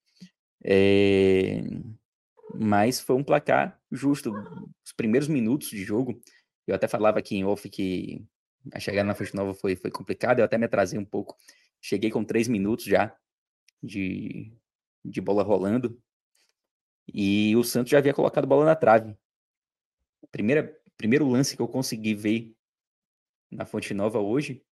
É, 0.64 1.60
mas 2.54 3.00
foi 3.00 3.16
um 3.16 3.24
placar 3.24 3.80
justo. 3.90 4.32
Os 4.84 4.92
primeiros 4.92 5.28
minutos 5.28 5.68
de 5.68 5.82
jogo, 5.84 6.20
eu 6.66 6.74
até 6.74 6.88
falava 6.88 7.18
aqui 7.18 7.36
em 7.36 7.44
off 7.44 7.68
que 7.68 8.24
a 8.72 8.80
chegada 8.80 9.06
na 9.06 9.14
Fonte 9.14 9.34
Nova 9.34 9.54
foi, 9.54 9.76
foi 9.76 9.90
complicada, 9.90 10.40
eu 10.40 10.44
até 10.44 10.58
me 10.58 10.64
atrasei 10.64 10.98
um 10.98 11.04
pouco. 11.04 11.36
Cheguei 11.80 12.10
com 12.10 12.24
três 12.24 12.48
minutos 12.48 12.84
já 12.84 13.14
de, 13.82 14.52
de 15.04 15.20
bola 15.20 15.42
rolando. 15.42 16.00
E 17.12 17.56
o 17.56 17.64
Santos 17.64 17.90
já 17.90 17.98
havia 17.98 18.12
colocado 18.12 18.46
bola 18.46 18.64
na 18.64 18.76
trave. 18.76 19.16
Primeira, 20.30 20.77
primeiro 20.98 21.26
lance 21.26 21.56
que 21.56 21.62
eu 21.62 21.68
consegui 21.68 22.14
ver 22.14 22.54
na 23.50 23.64
Fonte 23.64 23.94
Nova 23.94 24.18
hoje 24.18 24.62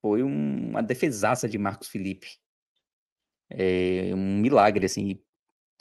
foi 0.00 0.22
um, 0.22 0.70
uma 0.70 0.82
defesaça 0.82 1.48
de 1.48 1.56
Marcos 1.56 1.88
Felipe. 1.88 2.28
É 3.48 4.12
um 4.14 4.38
milagre, 4.40 4.86
assim, 4.86 5.22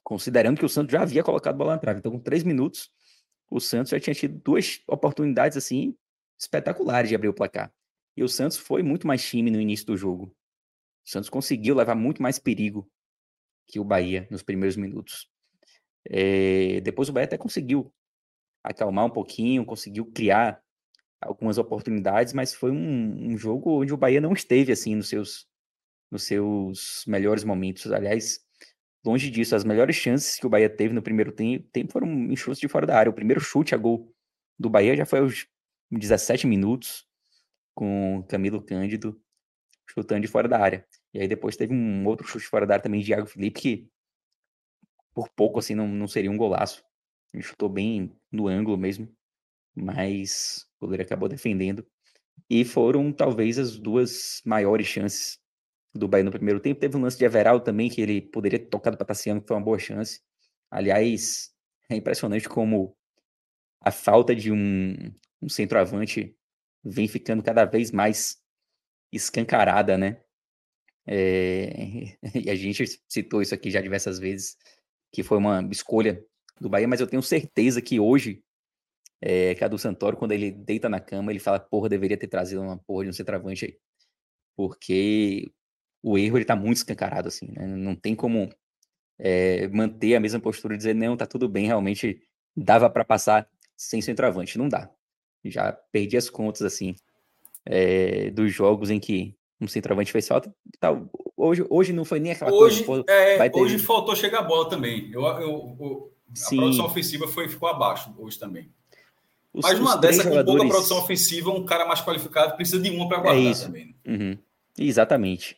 considerando 0.03 0.59
que 0.59 0.65
o 0.65 0.69
Santos 0.69 0.91
já 0.91 1.01
havia 1.01 1.23
colocado 1.23 1.57
bola 1.57 1.73
na 1.73 1.79
trave. 1.79 1.99
Então, 1.99 2.11
com 2.11 2.19
três 2.19 2.43
minutos, 2.43 2.91
o 3.49 3.59
Santos 3.59 3.89
já 3.89 3.99
tinha 3.99 4.13
tido 4.13 4.39
duas 4.39 4.81
oportunidades, 4.87 5.57
assim, 5.57 5.97
espetaculares 6.39 7.09
de 7.09 7.15
abrir 7.15 7.29
o 7.29 7.33
placar. 7.33 7.73
E 8.15 8.23
o 8.23 8.29
Santos 8.29 8.57
foi 8.57 8.83
muito 8.83 9.07
mais 9.07 9.25
time 9.27 9.49
no 9.49 9.59
início 9.59 9.85
do 9.85 9.97
jogo. 9.97 10.35
O 11.05 11.09
Santos 11.09 11.29
conseguiu 11.29 11.75
levar 11.75 11.95
muito 11.95 12.21
mais 12.21 12.37
perigo 12.37 12.89
que 13.67 13.79
o 13.79 13.83
Bahia 13.83 14.27
nos 14.29 14.43
primeiros 14.43 14.75
minutos. 14.75 15.29
É, 16.05 16.81
depois 16.81 17.09
o 17.09 17.13
Bahia 17.13 17.25
até 17.25 17.37
conseguiu 17.37 17.91
acalmar 18.63 19.05
um 19.05 19.09
pouquinho, 19.09 19.65
conseguiu 19.65 20.05
criar 20.05 20.61
algumas 21.21 21.57
oportunidades, 21.57 22.33
mas 22.33 22.53
foi 22.53 22.71
um, 22.71 23.31
um, 23.31 23.37
jogo 23.37 23.81
onde 23.81 23.93
o 23.93 23.97
Bahia 23.97 24.21
não 24.21 24.33
esteve 24.33 24.71
assim 24.71 24.95
nos 24.95 25.09
seus, 25.09 25.47
nos 26.11 26.23
seus 26.23 27.03
melhores 27.07 27.43
momentos. 27.43 27.91
Aliás, 27.91 28.39
longe 29.05 29.29
disso, 29.29 29.55
as 29.55 29.63
melhores 29.63 29.95
chances 29.95 30.37
que 30.37 30.45
o 30.45 30.49
Bahia 30.49 30.69
teve 30.69 30.93
no 30.93 31.01
primeiro 31.01 31.31
tempo 31.31 31.91
foram 31.91 32.07
em 32.07 32.35
chutes 32.35 32.59
de 32.59 32.67
fora 32.67 32.85
da 32.85 32.97
área. 32.97 33.09
O 33.09 33.13
primeiro 33.13 33.41
chute 33.41 33.73
a 33.73 33.77
gol 33.77 34.13
do 34.57 34.69
Bahia 34.69 34.95
já 34.95 35.05
foi 35.05 35.19
aos 35.19 35.47
17 35.91 36.47
minutos, 36.47 37.05
com 37.73 38.23
Camilo 38.27 38.61
Cândido 38.61 39.19
chutando 39.87 40.21
de 40.21 40.27
fora 40.27 40.47
da 40.47 40.59
área. 40.59 40.85
E 41.13 41.19
aí 41.19 41.27
depois 41.27 41.55
teve 41.55 41.73
um 41.73 42.05
outro 42.07 42.27
chute 42.27 42.45
fora 42.45 42.65
da 42.65 42.75
área 42.75 42.83
também 42.83 43.01
de 43.01 43.07
Thiago 43.07 43.27
Felipe, 43.27 43.61
que 43.61 43.89
por 45.13 45.29
pouco 45.29 45.59
assim 45.59 45.75
não, 45.75 45.87
não 45.87 46.07
seria 46.07 46.31
um 46.31 46.37
golaço. 46.37 46.83
Ele 47.33 47.43
chutou 47.43 47.67
bem 47.67 48.15
no 48.31 48.47
ângulo 48.47 48.77
mesmo, 48.77 49.09
mas 49.75 50.67
o 50.79 50.85
goleiro 50.85 51.03
acabou 51.03 51.27
defendendo. 51.27 51.85
E 52.49 52.63
foram 52.63 53.11
talvez 53.11 53.57
as 53.57 53.77
duas 53.77 54.41
maiores 54.45 54.87
chances 54.87 55.39
do 55.93 56.07
Bahia 56.07 56.23
no 56.23 56.31
primeiro 56.31 56.59
tempo. 56.59 56.79
Teve 56.79 56.97
um 56.97 57.01
lance 57.01 57.17
de 57.17 57.25
Everaldo 57.25 57.63
também, 57.63 57.89
que 57.89 58.01
ele 58.01 58.21
poderia 58.21 58.59
ter 58.59 58.67
tocado 58.67 58.97
para 58.97 59.05
Tassiano, 59.05 59.41
que 59.41 59.47
foi 59.47 59.57
uma 59.57 59.63
boa 59.63 59.79
chance. 59.79 60.21
Aliás, 60.69 61.51
é 61.89 61.95
impressionante 61.95 62.47
como 62.47 62.95
a 63.81 63.91
falta 63.91 64.35
de 64.35 64.51
um, 64.51 64.95
um 65.41 65.49
centroavante 65.49 66.35
vem 66.83 67.07
ficando 67.07 67.43
cada 67.43 67.65
vez 67.65 67.91
mais 67.91 68.41
escancarada, 69.11 69.97
né? 69.97 70.21
É, 71.05 72.15
e 72.35 72.49
a 72.49 72.55
gente 72.55 72.83
citou 73.07 73.41
isso 73.41 73.53
aqui 73.53 73.69
já 73.69 73.81
diversas 73.81 74.19
vezes, 74.19 74.57
que 75.11 75.23
foi 75.23 75.37
uma 75.37 75.61
escolha 75.71 76.23
do 76.63 76.69
Bahia, 76.69 76.87
mas 76.87 77.01
eu 77.01 77.07
tenho 77.07 77.21
certeza 77.21 77.81
que 77.81 77.99
hoje, 77.99 78.41
é, 79.21 79.53
Cadu 79.55 79.77
Santoro, 79.77 80.17
quando 80.17 80.31
ele 80.31 80.49
deita 80.49 80.87
na 80.87 80.99
cama, 80.99 81.31
ele 81.31 81.39
fala, 81.39 81.59
porra, 81.59 81.89
deveria 81.89 82.17
ter 82.17 82.27
trazido 82.27 82.61
uma 82.61 82.77
porra 82.77 83.03
de 83.03 83.09
um 83.09 83.13
centroavante 83.13 83.65
aí. 83.65 83.77
Porque 84.55 85.51
o 86.01 86.17
erro, 86.17 86.37
ele 86.37 86.45
tá 86.45 86.55
muito 86.55 86.77
escancarado, 86.77 87.27
assim, 87.27 87.51
né? 87.51 87.67
Não 87.67 87.95
tem 87.95 88.15
como 88.15 88.49
é, 89.19 89.67
manter 89.67 90.15
a 90.15 90.19
mesma 90.19 90.39
postura 90.39 90.73
e 90.73 90.77
dizer, 90.77 90.95
não, 90.95 91.17
tá 91.17 91.25
tudo 91.25 91.49
bem, 91.49 91.67
realmente 91.67 92.21
dava 92.55 92.89
para 92.89 93.03
passar 93.03 93.47
sem 93.75 94.01
centroavante. 94.01 94.57
Não 94.57 94.69
dá. 94.69 94.89
Já 95.43 95.73
perdi 95.91 96.15
as 96.15 96.29
contas, 96.29 96.61
assim, 96.61 96.95
é, 97.65 98.29
dos 98.31 98.53
jogos 98.53 98.89
em 98.89 98.99
que 98.99 99.35
um 99.59 99.67
centroavante 99.67 100.11
fez 100.11 100.27
falta. 100.27 100.53
Tal. 100.79 101.09
Hoje, 101.35 101.65
hoje 101.69 101.91
não 101.91 102.05
foi 102.05 102.19
nem 102.19 102.31
aquela 102.31 102.53
hoje, 102.53 102.85
coisa. 102.85 103.03
É. 103.09 103.51
Hoje 103.53 103.79
faltou 103.79 104.15
chegar 104.15 104.39
a 104.39 104.43
bola 104.43 104.69
também. 104.69 105.11
Eu, 105.11 105.23
eu, 105.23 105.77
eu 105.79 106.12
a 106.31 106.35
Sim. 106.35 106.57
produção 106.57 106.85
ofensiva 106.85 107.27
foi, 107.27 107.47
ficou 107.47 107.69
abaixo 107.69 108.13
hoje 108.17 108.39
também. 108.39 108.71
Os, 109.53 109.61
Mas 109.61 109.79
uma 109.79 109.95
dessa, 109.95 110.23
jogadores... 110.23 110.45
com 110.45 110.57
pouca 110.57 110.67
produção 110.67 110.97
ofensiva, 110.97 111.51
um 111.51 111.63
cara 111.63 111.85
mais 111.85 112.01
qualificado 112.01 112.55
precisa 112.55 112.81
de 112.81 112.89
uma 112.89 113.07
para 113.07 113.19
guardar 113.19 113.43
é 113.43 113.51
isso. 113.51 113.65
também. 113.65 113.95
Né? 114.03 114.15
Uhum. 114.15 114.37
Exatamente. 114.77 115.55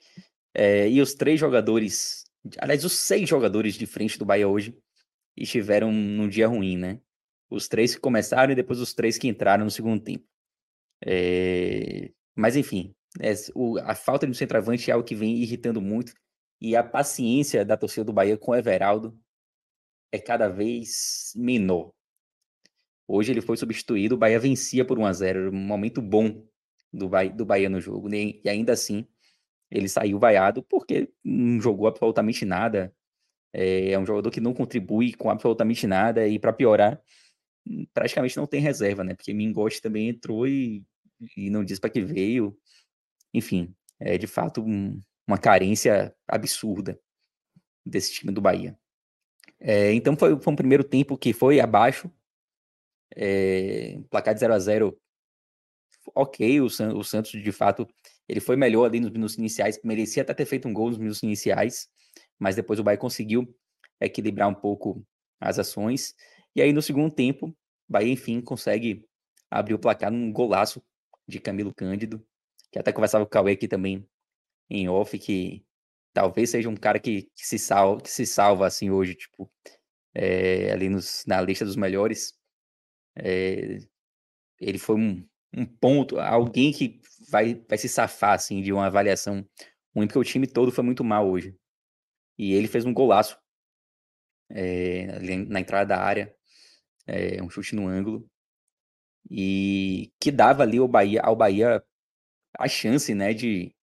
É, 0.53 0.89
e 0.89 1.01
os 1.01 1.13
três 1.13 1.39
jogadores, 1.39 2.25
aliás, 2.57 2.83
os 2.83 2.93
seis 2.93 3.27
jogadores 3.27 3.75
de 3.75 3.85
frente 3.85 4.19
do 4.19 4.25
Bahia 4.25 4.47
hoje 4.47 4.77
estiveram 5.35 5.91
num 5.91 6.27
dia 6.27 6.47
ruim, 6.47 6.77
né? 6.77 6.99
Os 7.49 7.67
três 7.67 7.95
que 7.95 8.01
começaram 8.01 8.51
e 8.51 8.55
depois 8.55 8.79
os 8.79 8.93
três 8.93 9.17
que 9.17 9.27
entraram 9.27 9.63
no 9.63 9.71
segundo 9.71 10.01
tempo. 10.01 10.25
É... 11.05 12.11
Mas 12.35 12.57
enfim, 12.57 12.93
é, 13.19 13.33
o, 13.53 13.77
a 13.79 13.95
falta 13.95 14.25
de 14.25 14.31
um 14.31 14.35
centroavante 14.35 14.89
é 14.89 14.93
algo 14.93 15.05
que 15.05 15.15
vem 15.15 15.37
irritando 15.37 15.81
muito. 15.81 16.13
E 16.59 16.75
a 16.75 16.83
paciência 16.83 17.63
da 17.63 17.77
torcida 17.77 18.03
do 18.03 18.13
Bahia 18.13 18.37
com 18.37 18.51
o 18.51 18.55
Everaldo 18.55 19.17
é 20.15 20.19
cada 20.19 20.47
vez 20.47 21.33
menor. 21.35 21.91
Hoje 23.07 23.31
ele 23.31 23.41
foi 23.41 23.57
substituído, 23.57 24.15
o 24.15 24.17
Bahia 24.17 24.39
vencia 24.39 24.83
por 24.83 24.97
1 24.97 25.05
a 25.05 25.13
0 25.13 25.39
Era 25.39 25.49
um 25.51 25.53
momento 25.53 26.01
bom 26.01 26.43
do 26.91 27.07
Bahia, 27.07 27.31
do 27.31 27.45
Bahia 27.45 27.69
no 27.69 27.79
jogo. 27.79 28.13
E 28.13 28.41
ainda 28.47 28.73
assim, 28.73 29.07
ele 29.69 29.87
saiu 29.87 30.17
vaiado 30.17 30.63
porque 30.63 31.11
não 31.23 31.61
jogou 31.61 31.87
absolutamente 31.87 32.45
nada. 32.45 32.93
É, 33.53 33.91
é 33.91 33.99
um 33.99 34.05
jogador 34.05 34.31
que 34.31 34.41
não 34.41 34.53
contribui 34.53 35.13
com 35.13 35.29
absolutamente 35.29 35.85
nada. 35.85 36.27
E 36.27 36.39
para 36.39 36.53
piorar, 36.53 37.01
praticamente 37.93 38.37
não 38.37 38.47
tem 38.47 38.61
reserva, 38.61 39.03
né? 39.03 39.13
Porque 39.15 39.33
Mingote 39.33 39.81
também 39.81 40.09
entrou 40.09 40.47
e, 40.47 40.83
e 41.37 41.49
não 41.49 41.63
diz 41.63 41.79
para 41.79 41.89
que 41.89 42.01
veio. 42.01 42.57
Enfim, 43.33 43.75
é 43.99 44.17
de 44.17 44.27
fato 44.27 44.63
um, 44.63 44.99
uma 45.27 45.37
carência 45.37 46.15
absurda 46.27 46.99
desse 47.85 48.13
time 48.13 48.33
do 48.33 48.41
Bahia. 48.41 48.77
É, 49.67 49.91
então 49.93 50.15
foi, 50.15 50.39
foi, 50.39 50.53
um 50.53 50.55
primeiro 50.55 50.83
tempo 50.83 51.17
que 51.17 51.33
foi 51.33 51.59
abaixo. 51.59 52.11
É, 53.15 53.99
placar 54.11 54.33
de 54.33 54.39
0 54.39 54.53
a 54.53 54.59
0 54.59 55.01
ok, 56.13 56.61
o, 56.61 56.65
o 56.65 57.03
Santos 57.03 57.31
de 57.31 57.51
fato 57.51 57.87
ele 58.27 58.39
foi 58.39 58.55
melhor 58.55 58.85
ali 58.85 58.99
nos 58.99 59.09
minutos 59.09 59.37
iniciais, 59.37 59.79
merecia 59.83 60.21
até 60.21 60.33
ter 60.33 60.45
feito 60.45 60.67
um 60.67 60.73
gol 60.73 60.89
nos 60.89 60.97
minutos 60.97 61.23
iniciais, 61.23 61.87
mas 62.37 62.55
depois 62.55 62.79
o 62.79 62.83
Bahia 62.83 62.97
conseguiu 62.97 63.55
equilibrar 63.99 64.47
um 64.49 64.53
pouco 64.53 65.03
as 65.39 65.57
ações. 65.57 66.13
E 66.55 66.61
aí 66.61 66.71
no 66.71 66.81
segundo 66.81 67.13
tempo, 67.13 67.47
o 67.47 67.55
Bahia 67.87 68.11
enfim 68.11 68.41
consegue 68.41 69.03
abrir 69.49 69.73
o 69.73 69.79
placar 69.79 70.11
num 70.11 70.31
golaço 70.31 70.83
de 71.27 71.39
Camilo 71.39 71.73
Cândido, 71.73 72.23
que 72.71 72.77
até 72.77 72.91
conversava 72.91 73.25
com 73.25 73.29
o 73.29 73.31
Cauê 73.31 73.53
aqui 73.53 73.67
também 73.67 74.07
em 74.69 74.87
off, 74.89 75.17
que 75.17 75.65
talvez 76.15 76.49
seja 76.49 76.69
um 76.69 76.77
cara 76.77 76.97
que, 76.97 77.23
que 77.35 77.45
se, 77.45 77.59
salva, 77.59 78.01
que 78.01 78.09
se 78.09 78.25
salva 78.25 78.65
assim 78.65 78.89
hoje, 78.89 79.15
tipo, 79.15 79.51
é, 80.13 80.71
ali 80.71 80.87
nos, 80.89 81.25
na 81.27 81.41
lista 81.41 81.65
dos 81.65 81.75
melhores. 81.75 82.33
É, 83.17 83.79
ele 84.61 84.79
foi 84.79 84.95
um, 84.95 85.27
um 85.53 85.65
ponto, 85.65 86.17
alguém 86.17 86.71
que 86.71 87.01
vai, 87.29 87.55
vai 87.67 87.77
se 87.77 87.89
safar, 87.89 88.33
assim, 88.33 88.61
de 88.61 88.71
uma 88.71 88.87
avaliação 88.87 89.45
ruim, 89.93 90.07
porque 90.07 90.19
o 90.19 90.23
time 90.23 90.47
todo 90.47 90.71
foi 90.71 90.85
muito 90.85 91.03
mal 91.03 91.29
hoje. 91.29 91.53
E 92.37 92.53
ele 92.53 92.69
fez 92.69 92.85
um 92.85 92.93
golaço 92.93 93.37
é, 94.49 95.19
na 95.49 95.59
entrada 95.59 95.85
da 95.89 96.01
área, 96.01 96.33
é, 97.05 97.43
um 97.43 97.49
chute 97.49 97.75
no 97.75 97.87
ângulo, 97.87 98.25
e 99.29 100.13
que 100.19 100.31
dava 100.31 100.63
ali 100.63 100.77
ao 100.77 100.87
Bahia, 100.87 101.21
ao 101.21 101.35
Bahia 101.35 101.83
a 102.57 102.67
chance, 102.69 103.13
né, 103.13 103.33
de, 103.33 103.75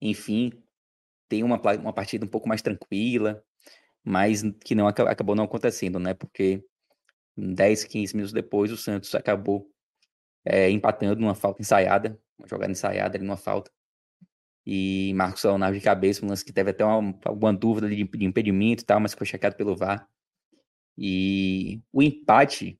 enfim, 0.00 0.50
ter 1.28 1.42
uma, 1.42 1.60
uma 1.80 1.92
partida 1.92 2.24
um 2.24 2.28
pouco 2.28 2.48
mais 2.48 2.62
tranquila, 2.62 3.42
mas 4.04 4.42
que 4.64 4.74
não 4.74 4.86
acabou 4.88 5.34
não 5.34 5.44
acontecendo, 5.44 5.98
né, 5.98 6.14
porque 6.14 6.64
10, 7.36 7.84
15 7.84 8.14
minutos 8.14 8.32
depois 8.32 8.72
o 8.72 8.76
Santos 8.76 9.14
acabou 9.14 9.70
é, 10.44 10.70
empatando 10.70 11.20
numa 11.20 11.34
falta 11.34 11.62
ensaiada, 11.62 12.18
uma 12.38 12.48
jogada 12.48 12.72
ensaiada 12.72 13.16
ali 13.16 13.24
numa 13.26 13.36
falta. 13.36 13.70
E 14.66 15.12
Marcos 15.14 15.42
Leonardo 15.44 15.78
de 15.78 15.84
cabeça, 15.84 16.24
um 16.24 16.28
lance 16.28 16.44
que 16.44 16.52
teve 16.52 16.70
até 16.70 16.84
uma, 16.84 17.18
alguma 17.24 17.54
dúvida 17.54 17.88
de, 17.88 18.04
de 18.04 18.24
impedimento 18.24 18.82
e 18.82 18.86
tal, 18.86 19.00
mas 19.00 19.14
foi 19.14 19.26
checado 19.26 19.56
pelo 19.56 19.76
VAR. 19.76 20.06
E 20.96 21.80
o 21.92 22.02
empate, 22.02 22.78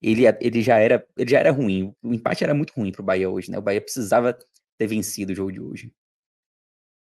ele, 0.00 0.24
ele, 0.40 0.62
já 0.62 0.78
era, 0.78 1.06
ele 1.16 1.30
já 1.30 1.38
era 1.38 1.52
ruim. 1.52 1.94
O 2.02 2.12
empate 2.12 2.42
era 2.42 2.54
muito 2.54 2.72
ruim 2.72 2.90
para 2.90 3.02
o 3.02 3.04
Bahia 3.04 3.30
hoje, 3.30 3.50
né? 3.50 3.58
O 3.58 3.62
Bahia 3.62 3.80
precisava 3.80 4.36
ter 4.78 4.86
vencido 4.86 5.32
o 5.32 5.36
jogo 5.36 5.52
de 5.52 5.60
hoje. 5.60 5.92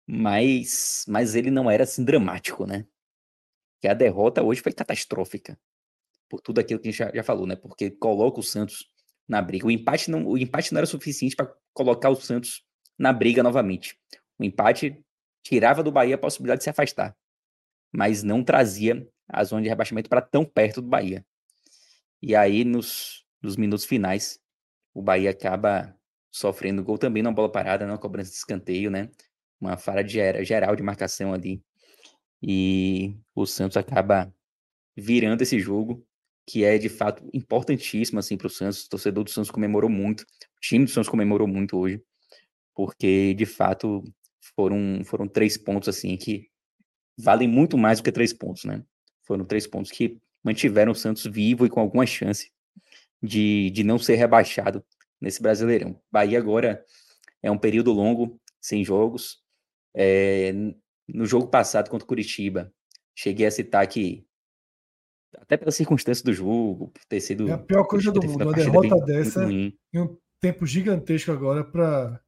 Mas, 0.07 1.05
mas 1.09 1.35
ele 1.35 1.51
não 1.51 1.71
era 1.71 1.85
assim 1.85 2.05
dramático, 2.05 2.67
né? 2.67 2.87
Que 3.81 3.89
a 3.89 3.95
derrota 3.95 4.43
hoje 4.43 4.61
foi 4.61 4.73
catastrófica. 4.73 5.59
Por 6.29 6.41
tudo 6.41 6.61
aquilo 6.61 6.81
que 6.81 6.89
a 6.89 6.91
gente 6.91 6.99
já, 6.99 7.11
já 7.15 7.23
falou, 7.23 7.47
né? 7.47 7.57
Porque 7.57 7.91
coloca 7.91 8.41
o 8.41 8.43
Santos 8.43 8.89
na 9.29 9.41
briga. 9.41 9.67
O 9.67 9.71
empate 9.71 10.11
não, 10.11 10.27
o 10.27 10.39
empate 10.39 10.73
não 10.73 10.79
era 10.79 10.87
suficiente 10.87 11.37
para 11.37 11.53
colocar 11.73 12.11
o 12.11 12.17
Santos 12.17 12.65
na 12.99 13.13
briga 13.13 13.43
novamente. 13.43 13.99
O 14.39 14.45
empate 14.45 15.03
tirava 15.43 15.83
do 15.83 15.93
Bahia 15.93 16.15
a 16.15 16.19
possibilidade 16.19 16.61
de 16.61 16.65
se 16.65 16.71
afastar, 16.71 17.17
mas 17.93 18.23
não 18.23 18.45
trazia 18.45 19.09
a 19.29 19.43
zona 19.45 19.63
de 19.63 19.69
rebaixamento 19.69 20.09
para 20.09 20.21
tão 20.21 20.45
perto 20.45 20.81
do 20.81 20.89
Bahia. 20.89 21.25
E 22.21 22.37
aí, 22.37 22.65
nos, 22.65 23.25
nos 23.43 23.57
minutos 23.57 23.85
finais, 23.85 24.39
o 24.95 25.03
Bahia 25.03 25.31
acaba 25.31 25.97
sofrendo 26.31 26.85
gol 26.85 26.97
também 26.97 27.23
numa 27.23 27.33
bola 27.33 27.51
parada, 27.51 27.87
numa 27.87 27.99
cobrança 27.99 28.31
de 28.31 28.37
escanteio, 28.37 28.91
né? 28.91 29.11
Uma 29.63 29.77
falha 29.77 30.03
de, 30.03 30.45
geral 30.45 30.75
de 30.75 30.83
marcação 30.83 31.33
ali. 31.33 31.63
E 32.43 33.17
o 33.33 33.47
Santos 33.47 33.77
acaba 33.77 34.35
virando 34.97 35.41
esse 35.43 35.61
jogo 35.61 36.05
que 36.45 36.65
é 36.65 36.77
de 36.77 36.89
fato 36.89 37.23
importantíssimo 37.33 38.19
assim 38.19 38.37
para 38.37 38.49
o 38.49 38.51
Santos. 38.51 38.85
O 38.85 38.89
torcedor 38.91 39.23
do 39.23 39.31
Santos 39.31 39.53
comemorou 39.53 39.89
muito, 39.89 40.23
o 40.23 40.61
time 40.61 40.85
do 40.85 40.91
Santos 40.91 41.09
comemorou 41.09 41.47
muito 41.47 41.79
hoje, 41.79 42.03
porque 42.75 43.33
de 43.35 43.47
fato 43.47 44.03
foram 44.57 45.05
foram 45.05 45.29
três 45.29 45.57
pontos 45.57 45.89
assim 45.89 46.17
que 46.17 46.49
valem 47.17 47.47
muito 47.47 47.79
mais 47.79 48.01
do 48.01 48.05
que 48.05 48.11
três 48.11 48.33
pontos, 48.33 48.65
né? 48.65 48.83
Foram 49.23 49.45
três 49.45 49.65
pontos 49.65 49.93
que 49.93 50.19
mantiveram 50.43 50.91
o 50.91 50.97
Santos 50.97 51.25
vivo 51.25 51.65
e 51.65 51.71
com 51.71 51.79
alguma 51.79 52.05
chance 52.05 52.51
de, 53.23 53.71
de 53.71 53.85
não 53.85 53.97
ser 53.97 54.17
rebaixado 54.17 54.85
nesse 55.21 55.41
Brasileirão. 55.41 55.97
Bahia 56.11 56.39
agora 56.39 56.85
é 57.41 57.49
um 57.49 57.59
período 57.59 57.93
longo 57.93 58.41
sem 58.61 58.85
jogos. 58.85 59.42
É, 59.95 60.53
no 61.09 61.27
jogo 61.27 61.49
passado 61.49 61.91
contra 61.91 62.05
o 62.05 62.09
Curitiba, 62.09 62.73
cheguei 63.15 63.47
a 63.47 63.51
citar 63.51 63.87
que 63.87 64.27
até 65.39 65.57
pela 65.57 65.71
circunstância 65.71 66.25
do 66.25 66.33
jogo, 66.33 66.89
por 66.89 67.05
ter 67.07 67.21
sido. 67.21 67.49
É 67.49 67.53
a 67.53 67.59
pior 67.59 67.85
coisa 67.85 68.13
do 68.13 68.23
mundo, 68.23 68.45
uma 68.45 68.53
derrota 68.53 68.97
bem, 68.97 69.07
dessa 69.07 69.51
em 69.51 69.75
um 69.95 70.17
tempo 70.41 70.67
gigantesco 70.67 71.33
agora 71.33 71.65
para 71.65 72.21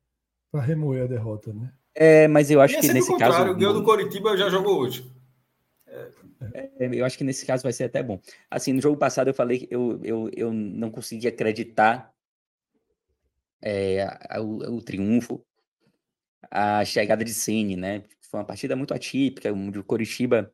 remoer 0.54 1.04
a 1.04 1.06
derrota, 1.06 1.52
né? 1.52 1.72
É, 1.94 2.26
mas 2.26 2.50
eu 2.50 2.60
acho 2.60 2.80
que 2.80 2.92
nesse 2.92 3.16
caso. 3.16 3.50
O 3.50 3.54
ganhou 3.54 3.74
do 3.74 3.84
Coritiba 3.84 4.36
já 4.36 4.48
jogou 4.48 4.80
hoje. 4.80 5.10
É, 6.52 6.70
eu 6.92 7.04
acho 7.04 7.16
que 7.16 7.24
nesse 7.24 7.46
caso 7.46 7.62
vai 7.62 7.72
ser 7.72 7.84
até 7.84 8.02
bom. 8.02 8.20
Assim, 8.50 8.72
no 8.72 8.82
jogo 8.82 8.96
passado 8.96 9.28
eu 9.28 9.34
falei 9.34 9.60
que 9.60 9.68
eu, 9.70 10.00
eu, 10.02 10.30
eu 10.36 10.52
não 10.52 10.90
consegui 10.90 11.28
acreditar 11.28 12.12
é, 13.62 14.06
o, 14.40 14.76
o, 14.76 14.82
triunfo, 14.82 15.44
a 16.50 16.84
chegada 16.84 17.24
de 17.24 17.32
Cine, 17.32 17.76
né? 17.76 18.04
Foi 18.30 18.40
uma 18.40 18.46
partida 18.46 18.74
muito 18.74 18.94
atípica, 18.94 19.52
o 19.52 19.84
Coritiba 19.84 20.52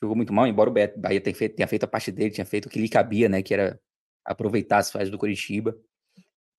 jogou 0.00 0.16
muito 0.16 0.32
mal, 0.32 0.46
embora 0.46 0.70
o 0.70 0.72
Bahia 0.72 1.20
tenha 1.20 1.34
feito, 1.34 1.56
tenha 1.56 1.68
feito 1.68 1.84
a 1.84 1.88
parte 1.88 2.12
dele, 2.12 2.30
tinha 2.30 2.46
feito 2.46 2.66
o 2.66 2.68
que 2.68 2.80
lhe 2.80 2.88
cabia, 2.88 3.28
né? 3.28 3.42
Que 3.42 3.54
era 3.54 3.80
aproveitar 4.24 4.78
as 4.78 4.90
fases 4.90 5.10
do 5.10 5.18
Curitiba. 5.18 5.76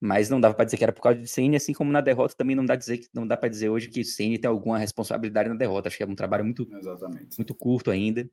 Mas 0.02 0.30
não 0.30 0.40
dava 0.40 0.54
para 0.54 0.64
dizer 0.64 0.78
que 0.78 0.84
era 0.84 0.94
por 0.94 1.02
causa 1.02 1.20
de 1.20 1.28
Ceni, 1.28 1.58
assim 1.58 1.74
como 1.74 1.92
na 1.92 2.00
derrota 2.00 2.34
também 2.34 2.56
não 2.56 2.66
dá 2.66 2.76
dizer 2.76 3.02
não 3.14 3.28
dá 3.28 3.36
para 3.36 3.50
dizer 3.50 3.70
hoje 3.70 3.90
que 3.90 4.04
Ceni 4.04 4.38
tem 4.38 4.50
alguma 4.50 4.78
responsabilidade 4.78 5.50
na 5.50 5.56
derrota. 5.56 5.90
Acho 5.90 5.98
que 5.98 6.04
é 6.04 6.08
um 6.08 6.16
trabalho 6.16 6.46
muito 6.46 6.68
Exatamente. 6.72 7.38
muito 7.38 7.54
curto 7.54 7.92
ainda, 7.92 8.30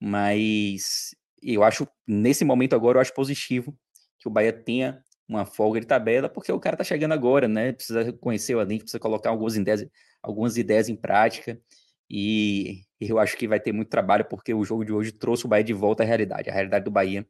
mas 0.00 1.14
eu 1.40 1.62
acho 1.62 1.86
nesse 2.06 2.44
momento 2.44 2.74
agora 2.74 2.98
eu 2.98 3.00
acho 3.00 3.14
positivo 3.14 3.76
que 4.18 4.26
o 4.26 4.30
Bahia 4.30 4.52
tenha 4.52 5.04
uma 5.28 5.44
folga 5.46 5.80
de 5.80 5.86
tabela, 5.86 6.28
porque 6.28 6.52
o 6.52 6.60
cara 6.60 6.76
tá 6.76 6.84
chegando 6.84 7.12
agora, 7.12 7.48
né? 7.48 7.72
Precisa 7.72 8.12
conhecer 8.14 8.54
o 8.54 8.60
elenco, 8.60 8.84
precisa 8.84 9.00
colocar 9.00 9.30
algumas 9.30 9.56
ideias, 9.56 9.86
algumas 10.22 10.56
ideias 10.56 10.88
em 10.88 10.96
prática. 10.96 11.60
E 12.08 12.82
eu 13.00 13.18
acho 13.18 13.36
que 13.36 13.48
vai 13.48 13.58
ter 13.58 13.72
muito 13.72 13.88
trabalho, 13.88 14.24
porque 14.26 14.52
o 14.52 14.64
jogo 14.64 14.84
de 14.84 14.92
hoje 14.92 15.12
trouxe 15.12 15.46
o 15.46 15.48
Bahia 15.48 15.64
de 15.64 15.72
volta 15.72 16.02
à 16.02 16.06
realidade. 16.06 16.50
A 16.50 16.52
realidade 16.52 16.84
do 16.84 16.90
Bahia 16.90 17.26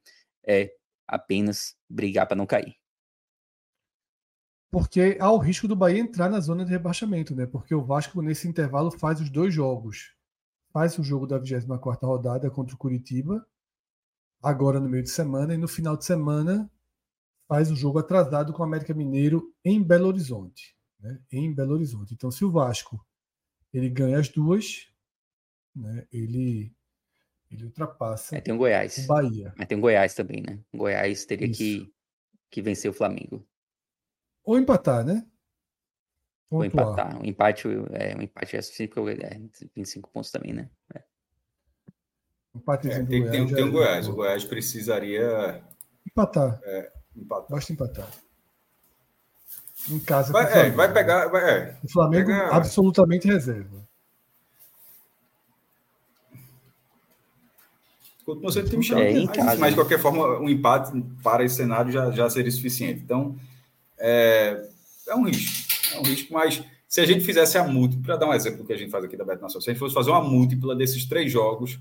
é 0.46 0.72
apenas 1.06 1.76
brigar 1.88 2.26
para 2.26 2.36
não 2.36 2.46
cair. 2.46 2.74
Porque 4.70 5.16
há 5.20 5.30
o 5.30 5.38
risco 5.38 5.68
do 5.68 5.76
Bahia 5.76 6.00
entrar 6.00 6.28
na 6.28 6.40
zona 6.40 6.64
de 6.64 6.70
rebaixamento, 6.72 7.34
né? 7.34 7.46
Porque 7.46 7.72
o 7.74 7.84
Vasco, 7.84 8.20
nesse 8.20 8.48
intervalo, 8.48 8.90
faz 8.90 9.20
os 9.20 9.30
dois 9.30 9.54
jogos. 9.54 10.12
Faz 10.72 10.98
o 10.98 11.04
jogo 11.04 11.28
da 11.28 11.38
24 11.38 12.04
rodada 12.04 12.50
contra 12.50 12.74
o 12.74 12.78
Curitiba, 12.78 13.46
agora 14.42 14.80
no 14.80 14.88
meio 14.88 15.04
de 15.04 15.10
semana, 15.10 15.54
e 15.54 15.56
no 15.56 15.68
final 15.68 15.96
de 15.96 16.04
semana 16.04 16.68
faz 17.46 17.70
o 17.70 17.76
jogo 17.76 17.98
atrasado 17.98 18.52
com 18.52 18.62
o 18.62 18.66
América 18.66 18.94
Mineiro 18.94 19.54
em 19.64 19.82
Belo 19.82 20.08
Horizonte. 20.08 20.76
Né? 20.98 21.20
Em 21.30 21.52
Belo 21.54 21.74
Horizonte. 21.74 22.14
Então, 22.14 22.30
se 22.30 22.44
o 22.44 22.50
Vasco 22.50 23.04
ele 23.72 23.88
ganha 23.88 24.18
as 24.18 24.28
duas, 24.28 24.88
né? 25.74 26.06
Ele 26.12 26.72
ele 27.50 27.64
ultrapassa. 27.64 28.36
É, 28.36 28.40
tem 28.40 28.54
o 28.54 28.58
Goiás. 28.58 28.98
O 28.98 29.06
Bahia. 29.06 29.54
Mas 29.56 29.66
tem 29.66 29.78
o 29.78 29.80
Goiás 29.80 30.14
também, 30.14 30.42
né? 30.42 30.58
O 30.72 30.78
Goiás 30.78 31.24
teria 31.24 31.50
que, 31.50 31.92
que 32.50 32.62
vencer 32.62 32.90
o 32.90 32.94
Flamengo. 32.94 33.46
Ou 34.44 34.58
empatar, 34.58 35.04
né? 35.04 35.24
Ou 36.50 36.64
empatar. 36.64 37.20
O 37.20 37.24
empate 37.24 37.68
é, 37.92 38.16
um 38.16 38.22
empate 38.22 38.56
é 38.56 38.62
suficiente 38.62 38.94
porque 38.94 39.22
é 39.22 39.40
25 39.74 40.10
pontos 40.10 40.30
também, 40.30 40.52
né? 40.52 40.70
É. 40.94 41.04
é, 42.58 43.04
tem, 43.04 43.30
tem, 43.30 43.46
tem 43.46 43.64
o 43.64 43.72
Goiás. 43.72 44.08
O 44.08 44.14
Goiás 44.14 44.44
precisaria 44.44 45.62
Empatar. 46.06 46.60
É, 46.64 46.92
empatar. 47.16 47.50
Basta 47.50 47.72
empatar. 47.72 48.08
Em 49.90 49.98
casa. 49.98 50.32
Vai, 50.32 50.66
é, 50.66 50.70
vai 50.70 50.92
pegar. 50.92 51.28
Vai, 51.28 51.50
é. 51.50 51.76
O 51.82 51.88
Flamengo 51.88 52.26
Pega- 52.28 52.48
absolutamente 52.48 53.26
reserva. 53.26 53.84
Continua 58.24 58.52
sendo 58.52 58.70
time 58.70 58.82
chato. 58.82 59.00
É, 59.00 59.12
em 59.12 59.26
mas, 59.26 59.36
casa, 59.36 59.56
mas, 59.60 59.70
de 59.70 59.76
qualquer 59.76 60.00
forma, 60.00 60.38
um 60.38 60.48
empate 60.48 60.98
para 61.22 61.44
esse 61.44 61.56
cenário 61.56 61.92
já, 61.92 62.10
já 62.10 62.28
seria 62.30 62.50
suficiente. 62.50 63.02
Então, 63.02 63.38
é, 63.98 64.66
é 65.06 65.14
um 65.14 65.24
risco. 65.24 65.94
É 65.94 65.98
um 65.98 66.02
risco, 66.02 66.32
mas 66.32 66.64
se 66.88 67.00
a 67.00 67.06
gente 67.06 67.24
fizesse 67.24 67.58
a 67.58 67.64
múltipla, 67.64 68.04
para 68.04 68.16
dar 68.16 68.28
um 68.28 68.32
exemplo 68.32 68.58
do 68.58 68.66
que 68.66 68.72
a 68.72 68.76
gente 68.78 68.90
faz 68.90 69.04
aqui 69.04 69.16
da 69.16 69.24
Bet 69.24 69.42
Nacional, 69.42 69.60
se 69.60 69.68
a 69.68 69.72
gente 69.72 69.80
fosse 69.80 69.94
fazer 69.94 70.10
uma 70.10 70.22
múltipla 70.22 70.74
desses 70.74 71.04
três 71.04 71.30
jogos, 71.30 71.78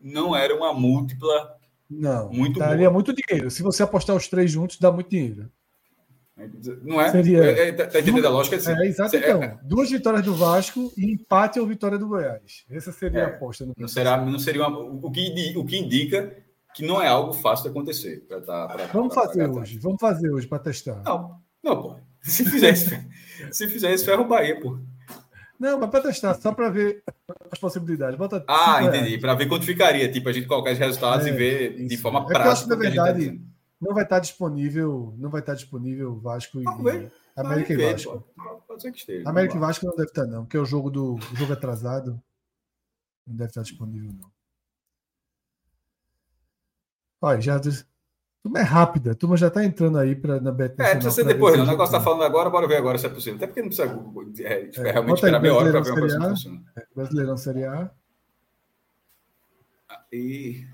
não 0.00 0.34
era 0.34 0.54
uma 0.54 0.72
múltipla. 0.74 1.55
Não. 1.90 2.30
Muito 2.30 2.58
daria 2.58 2.88
boa. 2.88 2.92
muito 2.92 3.12
dinheiro. 3.14 3.50
Se 3.50 3.62
você 3.62 3.82
apostar 3.82 4.16
os 4.16 4.26
três 4.28 4.50
juntos, 4.50 4.78
dá 4.78 4.90
muito 4.90 5.08
dinheiro. 5.10 5.50
Não 6.82 7.00
é? 7.00 7.10
Seria- 7.10 7.44
É, 7.44 7.68
é, 7.68 7.72
tá 7.72 7.86
tá 7.86 7.98
entendendo 8.00 8.26
a 8.26 8.30
lógica? 8.30 8.56
Assim, 8.56 8.70
É, 8.72 8.86
exato. 8.86 9.16
é- 9.16 9.18
Então, 9.20 9.58
duas 9.62 9.90
vitórias 9.90 10.22
do 10.22 10.34
Vasco 10.34 10.92
e 10.96 11.12
empate 11.14 11.58
ou 11.58 11.66
vitória 11.66 11.98
do 11.98 12.06
Goiás. 12.08 12.64
Essa 12.70 12.92
seria 12.92 13.20
É, 13.20 13.24
a 13.24 13.28
aposta. 13.28 13.64
No 13.64 13.72
Não, 13.78 13.88
será, 13.88 14.18
não 14.22 14.38
seria 14.38 14.66
uma, 14.68 14.78
o, 14.78 15.10
que, 15.10 15.54
o 15.56 15.64
que 15.64 15.78
indica 15.78 16.36
que 16.74 16.84
não 16.84 17.00
é 17.00 17.08
algo 17.08 17.32
fácil 17.32 17.64
de 17.64 17.70
acontecer. 17.70 18.26
pra 18.28 18.40
tá- 18.42 18.66
pra- 18.68 18.86
Vamos 18.88 19.14
pra- 19.14 19.24
fazer 19.24 19.48
pra- 19.50 19.60
hoje. 19.62 19.78
Vamos 19.78 19.98
fazer 19.98 20.30
hoje 20.30 20.46
para 20.46 20.58
testar. 20.58 21.02
Não, 21.06 21.36
não, 21.62 21.82
pô. 21.82 21.96
Se 22.20 22.44
fizer 22.44 22.74
se 23.50 23.68
fizer 23.68 23.94
isso, 23.94 24.04
ferra 24.04 24.20
o 24.20 24.28
Bahia, 24.28 24.60
pô. 24.60 24.78
Não, 25.58 25.78
mas 25.78 25.90
para 25.90 26.02
testar, 26.02 26.34
só 26.34 26.52
para 26.52 26.68
ver 26.70 27.02
as 27.50 27.58
possibilidades. 27.58 28.18
Bota 28.18 28.44
Ah, 28.46 28.82
entendi. 28.84 29.18
Para 29.18 29.34
ver 29.34 29.46
quanto 29.48 29.64
ficaria, 29.64 30.10
tipo, 30.10 30.28
a 30.28 30.32
gente 30.32 30.46
colocar 30.46 30.72
os 30.72 30.78
resultados 30.78 31.26
É, 31.26 31.30
e 31.30 31.32
ver 31.32 31.76
de 31.86 31.94
isso. 31.94 32.02
forma 32.02 32.20
É 32.20 32.24
que 32.26 32.32
eu 32.32 32.36
acho 32.36 32.66
prática. 32.66 32.76
que, 32.76 32.98
na 32.98 33.04
tá 33.04 33.12
verdade. 33.12 33.42
Não 33.80 33.94
vai 33.94 34.04
estar 34.04 34.18
disponível, 34.20 35.14
não 35.18 35.28
vai 35.30 35.40
estar 35.40 35.54
disponível 35.54 36.18
Vasco 36.18 36.60
e 36.60 36.64
Vamos 36.64 36.84
ver. 36.84 37.12
América 37.36 37.72
e 37.74 37.76
Vasco. 37.92 38.24
Pode 38.66 38.82
ser 38.82 38.90
que 38.92 38.98
esteja. 38.98 39.28
América 39.28 39.56
e. 39.56 39.58
Vasco 39.58 39.84
não 39.86 39.94
deve 39.96 40.08
estar 40.08 40.26
não, 40.26 40.44
porque 40.44 40.56
é 40.56 40.60
o 40.60 40.64
jogo 40.64 40.90
do 40.90 41.14
o 41.16 41.36
jogo 41.36 41.52
atrasado. 41.52 42.20
Não 43.26 43.36
deve 43.36 43.50
estar 43.50 43.62
disponível 43.62 44.12
não. 44.12 44.30
Olha, 47.20 47.40
já 47.40 47.60
turma 48.46 48.58
é 48.60 48.62
rápida, 48.62 49.12
a 49.12 49.14
turma 49.14 49.36
já 49.36 49.48
está 49.48 49.64
entrando 49.64 49.98
aí 49.98 50.14
para 50.14 50.40
na 50.40 50.52
Bet 50.52 50.74
É, 50.80 50.90
precisa 50.94 51.10
ser 51.10 51.24
pra 51.24 51.32
depois, 51.32 51.52
se 51.52 51.58
não. 51.58 51.64
O 51.66 51.68
negócio 51.68 51.92
tá 51.92 51.98
tem. 51.98 52.04
falando 52.04 52.22
agora, 52.22 52.48
bora 52.50 52.66
ver 52.68 52.76
agora 52.76 52.96
se 52.98 53.06
é 53.06 53.08
possível. 53.08 53.36
Até 53.36 53.46
porque 53.46 53.60
não 53.62 53.68
precisa 53.68 53.88
é, 54.44 54.70
É, 54.88 54.92
realmente 54.92 54.94
bota 54.94 55.08
aí, 55.08 55.14
esperar 55.14 55.40
meia 55.40 55.54
hora 55.54 55.70
para 55.70 55.80
ver 55.80 55.90
uma 55.90 56.00
coisa 56.00 56.16
que 56.16 56.22
Série 56.22 56.30
funciona. 56.34 56.62
Brasileirão 56.94 57.36
Série 57.36 57.64
A. 57.64 57.90
E 60.12 60.64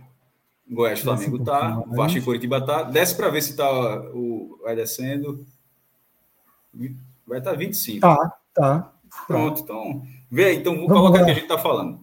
Goiás 0.70 0.98
e 0.98 1.02
um 1.02 1.04
Flamengo 1.04 1.44
tá, 1.44 1.68
mais. 1.86 1.96
Vasco 1.96 2.18
e 2.18 2.22
Curitiba 2.22 2.60
tá. 2.64 2.82
Desce 2.84 3.16
para 3.16 3.28
ver 3.28 3.42
se 3.42 3.56
tá 3.56 3.70
o 4.14 4.58
vai 4.62 4.76
descendo. 4.76 5.44
Vai 7.26 7.38
estar 7.38 7.54
25. 7.56 8.00
Tá, 8.00 8.38
tá. 8.54 8.92
Pronto, 9.26 9.62
então. 9.62 10.02
Vê 10.30 10.46
aí, 10.46 10.56
então 10.56 10.76
vou 10.76 10.88
Vamos 10.88 11.02
colocar 11.02 11.18
lá. 11.18 11.22
o 11.22 11.26
que 11.26 11.30
a 11.32 11.34
gente 11.34 11.48
tá 11.48 11.58
falando. 11.58 12.00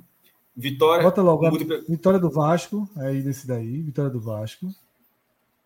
Vitória. 0.55 1.03
Bota 1.03 1.21
logo 1.21 1.47
múltipla- 1.49 1.81
vitória 1.87 2.19
do 2.19 2.29
Vasco, 2.29 2.87
aí 2.97 3.21
desse 3.21 3.47
daí, 3.47 3.81
vitória 3.81 4.11
do 4.11 4.19
Vasco. 4.19 4.67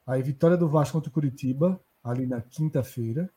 Aí 0.06 0.22
vitória 0.22 0.58
do 0.58 0.68
Vasco 0.68 0.94
contra 0.98 1.10
o 1.10 1.14
Curitiba, 1.14 1.80
ali 2.04 2.26
na 2.28 2.42
quinta-feira. 2.42 3.30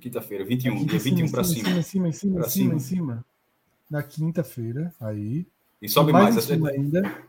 Quinta-feira, 0.00 0.44
21, 0.44 0.72
Aqui 0.76 0.84
dia 0.86 0.96
em 0.96 1.00
cima, 1.00 1.16
21 1.16 1.30
para 1.30 1.40
em 1.40 1.44
cima. 1.44 1.58
Em 1.58 1.62
cima, 1.62 1.78
em 1.80 1.82
cima, 1.82 2.08
em 2.08 2.12
cima, 2.12 2.48
cima. 2.48 2.74
em 2.74 2.78
cima. 2.78 3.24
Na 3.90 4.02
quinta-feira, 4.02 4.94
aí. 5.00 5.46
E 5.82 5.88
sobe 5.88 6.12
mais 6.12 6.26
mais. 6.26 6.36
em 6.36 6.38
essa- 6.38 6.54
cima 6.54 6.70
ainda. 6.70 7.24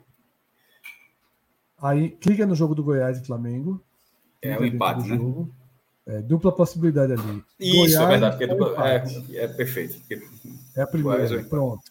Aí 1.82 2.12
clica 2.12 2.46
no 2.46 2.54
jogo 2.56 2.76
do 2.76 2.84
Goiás 2.84 3.17
e 3.20 3.26
Flamengo. 3.26 3.84
É 4.41 4.58
um 4.60 4.63
empate, 4.65 5.08
né? 5.10 5.17
jogo. 5.17 5.54
É, 6.06 6.22
dupla 6.22 6.52
possibilidade 6.56 7.13
ali. 7.13 7.44
Isso, 7.60 7.96
é 7.98 8.06
Goiás 8.06 8.10
verdade. 8.10 8.38
Porque 8.38 8.44
é, 8.44 8.48
dupla- 8.48 8.89
é, 8.89 9.36
é 9.44 9.48
perfeito. 9.48 10.00
Porque 10.00 10.13
É 10.76 10.82
a 10.84 10.88
primeira. 10.88 11.17
Goiás 11.17 11.32
empate. 11.32 11.50
Pronto. 11.50 11.84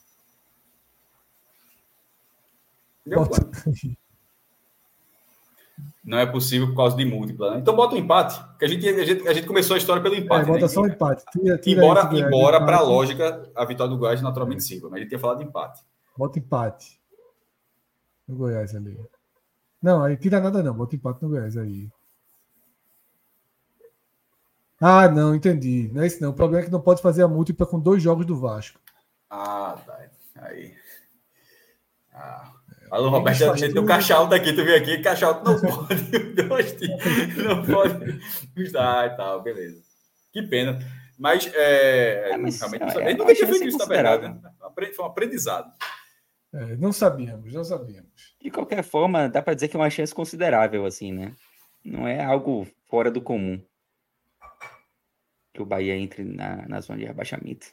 deu 3.05 3.19
Bota-? 3.19 3.51
Não 6.03 6.19
é 6.19 6.25
possível 6.25 6.69
por 6.69 6.77
causa 6.77 6.97
de 6.97 7.05
múltipla. 7.05 7.53
Né? 7.53 7.59
Então 7.59 7.77
bota 7.77 7.95
o 7.95 7.99
empate. 7.99 8.43
Porque 8.43 8.65
a 8.65 8.69
gente, 8.69 8.89
a, 8.89 9.05
gente, 9.05 9.29
a 9.29 9.33
gente 9.35 9.47
começou 9.47 9.75
a 9.75 9.79
história 9.79 10.03
pelo 10.03 10.15
É, 10.15 10.19
empate. 10.19 10.47
bota 10.47 10.61
né? 10.61 10.69
só 10.69 10.83
o 10.83 10.87
empate. 10.87 11.25
Tira, 11.31 11.59
tira 11.59 11.83
Embora, 11.83 12.05
Goiás, 12.05 12.27
embora 12.27 12.65
para 12.65 12.79
a 12.79 12.83
lógica, 12.83 13.51
a 13.55 13.65
vitória 13.67 13.93
do 13.93 13.99
Goiás 13.99 14.23
naturalmente 14.23 14.63
sirva. 14.65 14.89
Mas 14.89 14.97
a 14.97 15.01
gente 15.01 15.09
tinha 15.11 15.19
falado 15.19 15.39
de 15.39 15.45
empate. 15.45 15.83
Bota 16.17 16.39
empate. 16.39 16.99
No 18.27 18.37
Goiás 18.37 18.75
ali. 18.75 18.99
Não, 19.83 20.03
aí 20.03 20.17
tira 20.17 20.41
nada 20.41 20.63
não. 20.63 20.75
Bota 20.75 20.97
empate 20.97 21.23
no 21.23 21.29
Goiás 21.29 21.57
aí. 21.57 21.91
Ah, 24.81 25.09
não, 25.09 25.35
entendi. 25.35 25.91
Não 25.93 26.03
é 26.03 26.07
isso 26.07 26.23
não. 26.23 26.31
O 26.31 26.35
problema 26.35 26.63
é 26.63 26.67
que 26.67 26.73
não 26.73 26.81
pode 26.81 27.03
fazer 27.03 27.23
a 27.23 27.29
múltipla 27.29 27.67
com 27.67 27.79
dois 27.79 28.03
jogos 28.03 28.25
do 28.25 28.35
Vasco. 28.37 28.81
Ah, 29.29 29.77
tá. 29.85 29.99
Aí. 30.37 30.75
Ah. 32.15 32.53
Alô, 32.91 33.09
Roberto, 33.09 33.39
já 33.39 33.53
meteu 33.55 33.87
caixa 33.87 34.15
alta 34.17 34.37
aqui, 34.37 34.53
tu 34.53 34.65
veio 34.65 34.77
aqui, 34.77 35.01
alta 35.27 35.51
não 35.53 35.61
pode, 35.61 36.89
não 37.43 37.65
pode 37.65 38.21
ajudar 38.57 39.07
e 39.13 39.17
tal, 39.17 39.43
beleza. 39.43 39.83
Que 40.33 40.43
pena. 40.43 40.79
Mas, 41.19 41.47
é, 41.55 42.31
É, 42.33 42.37
mas, 42.37 42.59
realmente, 42.59 42.83
é, 42.83 42.87
não 42.87 42.89
é 42.89 42.93
sabia. 42.95 43.17
nunca 43.17 43.35
tinha 43.35 43.47
feito 43.49 43.69
isso, 43.69 43.79
na 43.79 43.85
verdade. 43.85 44.29
né? 44.29 44.41
Foi 44.95 45.05
um 45.05 45.09
aprendizado. 45.09 45.73
É, 46.53 46.77
não 46.77 46.93
sabíamos, 46.93 47.53
não 47.53 47.63
sabíamos. 47.63 48.11
De 48.41 48.51
qualquer 48.51 48.83
forma, 48.83 49.29
dá 49.29 49.41
para 49.43 49.55
dizer 49.55 49.69
que 49.69 49.77
é 49.77 49.81
uma 49.81 49.91
chance 49.91 50.15
considerável, 50.15 50.85
assim, 50.87 51.13
né? 51.13 51.33
Não 51.85 52.09
é 52.09 52.25
algo 52.25 52.67
fora 52.89 53.11
do 53.11 53.21
comum 53.21 53.63
que 55.53 55.61
o 55.63 55.67
Bahia 55.67 55.97
entre 55.97 56.25
na, 56.25 56.67
na 56.69 56.81
zona 56.81 56.99
de 56.99 57.05
rebaixamento. 57.05 57.67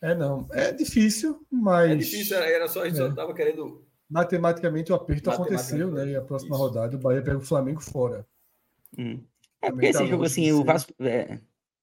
É, 0.00 0.14
não. 0.14 0.46
É 0.52 0.70
difícil, 0.72 1.44
mas 1.50 1.90
É 1.90 1.96
difícil, 1.96 2.36
era, 2.36 2.46
era 2.48 2.68
só, 2.68 2.82
a 2.82 2.88
gente 2.88 3.00
É. 3.00 3.08
só 3.08 3.14
tava 3.14 3.34
querendo. 3.34 3.84
Matematicamente 4.10 4.92
o 4.92 4.94
aperto 4.94 5.30
aconteceu, 5.30 5.90
né? 5.92 6.08
E 6.08 6.16
a 6.16 6.22
próxima 6.22 6.54
isso. 6.54 6.64
rodada 6.64 6.96
o 6.96 7.00
Bahia 7.00 7.22
pega 7.22 7.38
o 7.38 7.42
Flamengo 7.42 7.80
fora. 7.80 8.26
Hum. 8.96 9.22
É 9.60 9.70
porque 9.70 9.86
esse 9.86 9.98
tá 9.98 10.06
jogo, 10.06 10.24
assim, 10.24 10.44
de 10.44 10.52
o 10.52 10.58
ser. 10.58 10.64
Vasco, 10.64 10.94
é, 11.00 11.40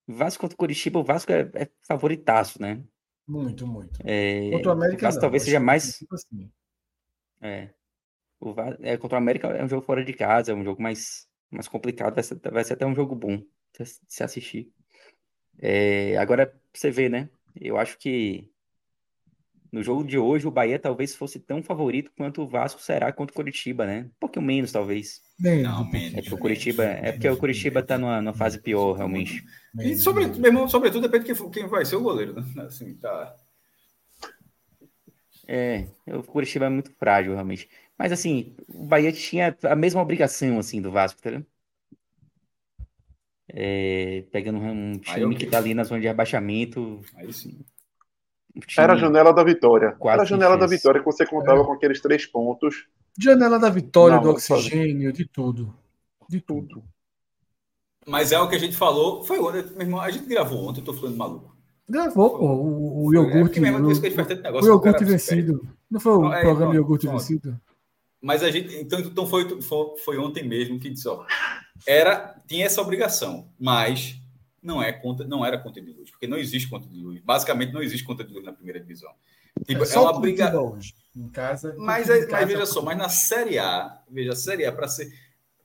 Vasco 0.08 0.42
contra 0.42 0.56
o 0.56 0.58
Curitiba, 0.58 1.00
o 1.00 1.04
Vasco 1.04 1.32
é, 1.32 1.50
é 1.54 1.70
favoritaço, 1.82 2.62
né? 2.62 2.84
Muito, 3.28 3.66
muito. 3.66 4.00
É, 4.04 4.52
Contra 4.52 4.70
o 4.70 4.72
América, 4.72 5.08
Vasco 5.08 5.16
não. 5.16 5.22
talvez 5.22 5.44
seja 5.44 5.60
mais. 5.60 5.98
tipo 5.98 6.16
assim. 6.16 6.52
É, 7.42 7.70
o 8.40 8.54
Va- 8.54 8.78
é, 8.82 8.98
contra 8.98 9.18
o 9.18 9.22
América 9.22 9.48
é 9.50 9.64
um 9.64 9.68
jogo 9.68 9.86
fora 9.86 10.04
de 10.06 10.14
casa, 10.14 10.52
é 10.52 10.56
um 10.56 10.64
jogo 10.64 10.82
mais, 10.82 11.28
mais 11.52 11.68
complicado, 11.68 12.14
vai 12.16 12.24
ser, 12.24 12.40
vai 12.52 12.64
ser 12.64 12.74
até 12.74 12.86
um 12.86 12.96
jogo 12.96 13.16
bom 13.16 13.38
de 13.38 13.86
se- 13.86 14.24
assistir. 14.24 14.72
É, 15.60 16.18
agora, 16.18 16.54
você 16.74 16.92
vê, 16.92 17.10
né? 17.10 17.30
Eu 17.56 17.78
acho 17.78 17.98
que 17.98 18.50
no 19.76 19.84
jogo 19.84 20.06
de 20.06 20.18
hoje 20.18 20.48
o 20.48 20.52
Bahia 20.52 20.80
talvez 20.80 21.14
fosse 21.14 21.38
tão 21.38 21.62
favorito 21.62 22.10
quanto 22.18 22.42
o 22.42 22.48
Vasco 22.48 22.82
será 22.82 23.12
contra 23.12 23.34
o 23.34 23.36
Curitiba, 23.36 23.86
né? 23.86 24.06
Um 24.06 24.20
pouquinho 24.22 24.46
menos, 24.46 24.72
talvez. 24.72 25.20
Menos, 25.38 25.64
Não, 25.64 25.84
pouquinho, 25.84 26.18
É 26.18 26.22
porque 26.22 26.34
o 26.34 26.38
Curitiba, 26.38 26.84
é 26.86 27.12
porque 27.12 27.30
o 27.30 27.36
Curitiba 27.36 27.84
tá 27.84 27.98
numa, 27.98 28.22
numa 28.22 28.34
fase 28.34 28.62
pior, 28.62 28.94
realmente. 28.94 29.44
E, 29.74 29.78
menos, 29.84 30.02
sobre, 30.02 30.24
menos. 30.24 30.38
meu 30.38 30.48
irmão, 30.48 30.68
sobretudo, 30.70 31.02
depende 31.02 31.34
de 31.34 31.50
quem, 31.50 31.68
vai 31.68 31.84
ser 31.84 31.98
o 31.98 32.02
goleiro, 32.02 32.36
né? 32.36 32.64
Assim, 32.64 32.96
tá. 32.96 33.36
É, 35.46 35.90
o 36.08 36.24
Curitiba 36.24 36.68
é 36.68 36.70
muito 36.70 36.94
frágil, 36.94 37.34
realmente. 37.34 37.70
Mas 38.00 38.14
assim, 38.14 38.56
o 38.70 38.86
Bahia 38.86 39.12
tinha 39.12 39.58
a 39.64 39.76
mesma 39.76 40.02
obrigação, 40.02 40.58
assim, 40.58 40.82
do 40.82 40.90
Vasco, 40.90 41.22
tá 41.22 41.32
ligado? 41.32 41.46
É, 43.50 44.24
pegando 44.32 44.58
um 44.58 44.94
Aí, 45.08 45.20
time 45.20 45.36
que 45.36 45.48
tá 45.48 45.58
ali 45.58 45.74
na 45.74 45.84
zona 45.84 46.00
de 46.00 46.08
rebaixamento. 46.08 47.02
Aí 47.14 47.34
sim. 47.34 47.60
Time- 48.62 48.84
Era 48.84 48.94
a 48.94 48.96
janela 48.96 49.34
da 49.34 49.44
vitória. 49.44 49.92
Quase 49.94 50.16
Era 50.16 50.24
a 50.24 50.26
janela 50.26 50.58
da 50.58 50.68
vitória 50.68 51.00
que 51.00 51.06
você 51.06 51.26
contava 51.26 51.64
com 51.64 51.74
aqueles 51.74 52.02
três 52.02 52.26
pontos. 52.26 52.88
Janela 53.20 53.60
da 53.60 53.70
vitória, 53.70 54.18
Não, 54.18 54.24
do 54.24 54.30
oxigênio, 54.32 55.12
de 55.12 55.26
tudo. 55.26 55.74
De 56.30 56.40
tudo. 56.42 56.84
Mas 58.08 58.32
é 58.32 58.40
o 58.40 58.48
que 58.48 58.56
a 58.56 58.60
gente 58.60 58.76
falou. 58.76 59.24
Foi 59.24 59.40
ontem, 59.40 59.64
meu 59.72 59.82
irmão. 59.82 60.02
A 60.02 60.12
gente 60.12 60.26
gravou 60.28 60.68
ontem, 60.68 60.82
eu 60.82 60.86
tô 60.86 60.94
falando 60.94 61.18
maluco. 61.18 61.56
Gravou, 61.88 62.30
pô, 62.32 62.46
o, 62.46 63.06
o 63.06 63.14
é 63.14 63.18
iogurte. 63.18 63.60
mesmo 63.60 63.88
o, 63.88 63.92
o 63.92 64.02
cara 64.02 64.66
iogurte 64.66 65.04
vencido. 65.04 65.68
Não 65.90 66.00
foi 66.00 66.14
o 66.14 66.34
é, 66.34 66.42
programa 66.42 66.58
pronto, 66.58 66.76
iogurte 66.76 67.08
pronto. 67.08 67.20
vencido? 67.20 67.60
Mas 68.22 68.42
a 68.42 68.50
gente, 68.50 68.76
então, 68.78 69.00
então 69.00 69.28
foi, 69.28 69.62
foi, 69.62 69.98
foi 70.04 70.18
ontem 70.18 70.48
mesmo 70.48 70.80
que 70.80 70.90
disse, 70.90 71.08
ó, 71.08 71.24
era, 71.86 72.36
tinha 72.48 72.66
essa 72.66 72.82
obrigação, 72.82 73.48
mas 73.60 74.20
não 74.66 74.82
é 74.82 74.92
conta, 74.92 75.24
não 75.24 75.46
era 75.46 75.58
conta 75.58 75.80
de 75.82 75.92
luz, 75.92 76.10
porque 76.10 76.28
não 76.28 76.38
existe 76.38 76.70
conta 76.70 76.88
de 76.88 77.00
luz. 77.00 77.22
Basicamente 77.22 77.72
não 77.72 77.82
existe 77.82 78.06
conta 78.06 78.24
de 78.24 78.34
luz 78.34 78.44
na 78.44 78.52
primeira 78.52 78.80
divisão. 78.80 79.12
Tipo, 79.66 79.84
é, 79.84 79.86
só 79.86 80.04
uma 80.12 80.20
briga. 80.20 80.52
Em 81.16 81.30
casa. 81.30 81.74
mas, 81.78 82.10
em 82.10 82.14
é- 82.14 82.20
casa, 82.26 82.32
mas 82.32 82.48
veja 82.48 82.66
só, 82.66 82.82
mas 82.82 82.98
na 82.98 83.08
Série 83.08 83.58
A, 83.58 84.02
veja, 84.10 84.34
a 84.34 84.36
Série 84.36 84.66
A 84.66 84.72
para 84.72 84.88
ser 84.88 85.10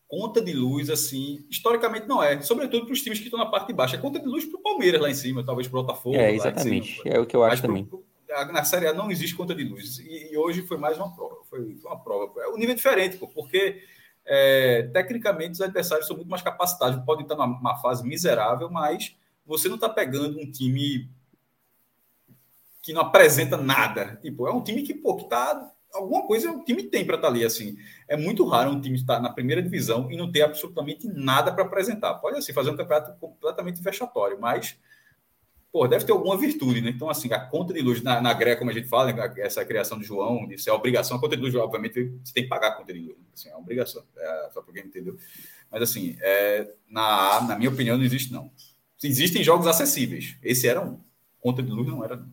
conta 0.06 0.40
de 0.40 0.52
luz 0.52 0.90
assim, 0.90 1.44
historicamente 1.50 2.06
não 2.06 2.22
é, 2.22 2.40
sobretudo 2.42 2.84
para 2.84 2.92
os 2.92 3.00
times 3.02 3.18
que 3.18 3.24
estão 3.24 3.38
na 3.38 3.46
parte 3.46 3.68
de 3.68 3.72
baixo. 3.72 3.94
É 3.96 3.98
conta 3.98 4.20
de 4.20 4.26
luz 4.26 4.44
para 4.44 4.58
o 4.58 4.62
Palmeiras 4.62 5.00
lá 5.00 5.10
em 5.10 5.14
cima, 5.14 5.44
talvez 5.44 5.66
para 5.66 5.78
o 5.78 5.82
Botafogo. 5.82 6.16
lá 6.16 6.22
É, 6.22 6.32
em 6.32 6.36
exatamente. 6.36 6.96
cima. 7.02 7.14
É 7.14 7.18
o 7.18 7.26
que 7.26 7.34
eu 7.34 7.42
acho 7.42 7.50
Mas 7.52 7.60
pro- 7.60 7.68
também. 7.68 7.84
pro- 7.84 8.04
na 8.52 8.62
Série 8.64 8.86
A 8.86 8.94
não 8.94 9.10
existe 9.10 9.34
conta 9.34 9.54
de 9.54 9.64
luz. 9.64 9.98
E, 9.98 10.32
e 10.32 10.36
hoje 10.36 10.62
foi 10.62 10.76
mais 10.76 10.96
uma 10.96 11.12
prova. 11.14 11.36
Foi, 11.48 11.74
foi 11.76 11.90
uma 11.90 11.98
prova. 11.98 12.40
É 12.42 12.48
um 12.48 12.56
nível 12.56 12.74
diferente, 12.76 13.16
pô, 13.16 13.26
porque 13.26 13.82
é, 14.32 14.84
tecnicamente 14.92 15.54
os 15.54 15.60
adversários 15.60 16.06
são 16.06 16.14
muito 16.14 16.28
mais 16.28 16.40
capacitados. 16.40 17.04
Podem 17.04 17.24
estar 17.24 17.34
numa 17.34 17.76
fase 17.78 18.06
miserável, 18.06 18.70
mas 18.70 19.16
você 19.44 19.68
não 19.68 19.74
está 19.74 19.88
pegando 19.88 20.38
um 20.38 20.48
time 20.48 21.10
que 22.80 22.92
não 22.92 23.02
apresenta 23.02 23.56
nada. 23.56 24.20
Tipo, 24.22 24.46
é 24.46 24.52
um 24.52 24.62
time 24.62 24.82
que, 24.82 24.94
pô, 24.94 25.16
que 25.16 25.28
tá. 25.28 25.72
Alguma 25.92 26.24
coisa 26.24 26.52
o 26.52 26.62
time 26.62 26.84
tem 26.84 27.04
para 27.04 27.16
estar 27.16 27.26
tá 27.26 27.34
ali, 27.34 27.44
assim. 27.44 27.76
É 28.06 28.16
muito 28.16 28.46
raro 28.46 28.70
um 28.70 28.80
time 28.80 28.94
estar 28.94 29.18
na 29.18 29.32
primeira 29.32 29.60
divisão 29.60 30.08
e 30.12 30.16
não 30.16 30.30
ter 30.30 30.42
absolutamente 30.42 31.08
nada 31.08 31.50
para 31.52 31.64
apresentar. 31.64 32.14
Pode, 32.14 32.38
assim, 32.38 32.52
fazer 32.52 32.70
um 32.70 32.76
campeonato 32.76 33.18
completamente 33.18 33.82
vexatório, 33.82 34.38
mas 34.40 34.78
pô, 35.72 35.86
deve 35.86 36.04
ter 36.04 36.12
alguma 36.12 36.36
virtude, 36.36 36.80
né? 36.80 36.90
Então, 36.90 37.08
assim, 37.08 37.32
a 37.32 37.40
conta 37.40 37.72
de 37.72 37.80
luz 37.80 38.02
na, 38.02 38.20
na 38.20 38.32
Greca, 38.34 38.58
como 38.58 38.70
a 38.70 38.74
gente 38.74 38.88
fala, 38.88 39.12
né? 39.12 39.34
essa 39.38 39.64
criação 39.64 39.98
de 39.98 40.04
João, 40.04 40.48
ser 40.58 40.70
a 40.70 40.74
obrigação, 40.74 41.16
a 41.16 41.20
conta 41.20 41.36
de 41.36 41.42
luz, 41.42 41.54
obviamente, 41.54 42.12
você 42.24 42.32
tem 42.32 42.42
que 42.42 42.48
pagar 42.48 42.68
a 42.68 42.72
conta 42.72 42.92
de 42.92 43.00
luz. 43.00 43.16
Né? 43.16 43.24
Assim, 43.32 43.48
é 43.48 43.52
uma 43.52 43.60
obrigação, 43.60 44.02
é, 44.16 44.50
só 44.52 44.62
para 44.62 44.74
quem 44.74 44.84
entendeu. 44.84 45.16
Mas, 45.70 45.82
assim, 45.82 46.16
é, 46.20 46.74
na, 46.88 47.42
na 47.42 47.56
minha 47.56 47.70
opinião, 47.70 47.96
não 47.96 48.04
existe, 48.04 48.32
não. 48.32 48.50
Existem 49.02 49.42
jogos 49.44 49.66
acessíveis. 49.66 50.36
Esse 50.42 50.66
era 50.66 50.84
um. 50.84 51.00
Conta 51.40 51.62
de 51.62 51.70
luz 51.70 51.88
não 51.88 52.04
era, 52.04 52.16
não. 52.16 52.30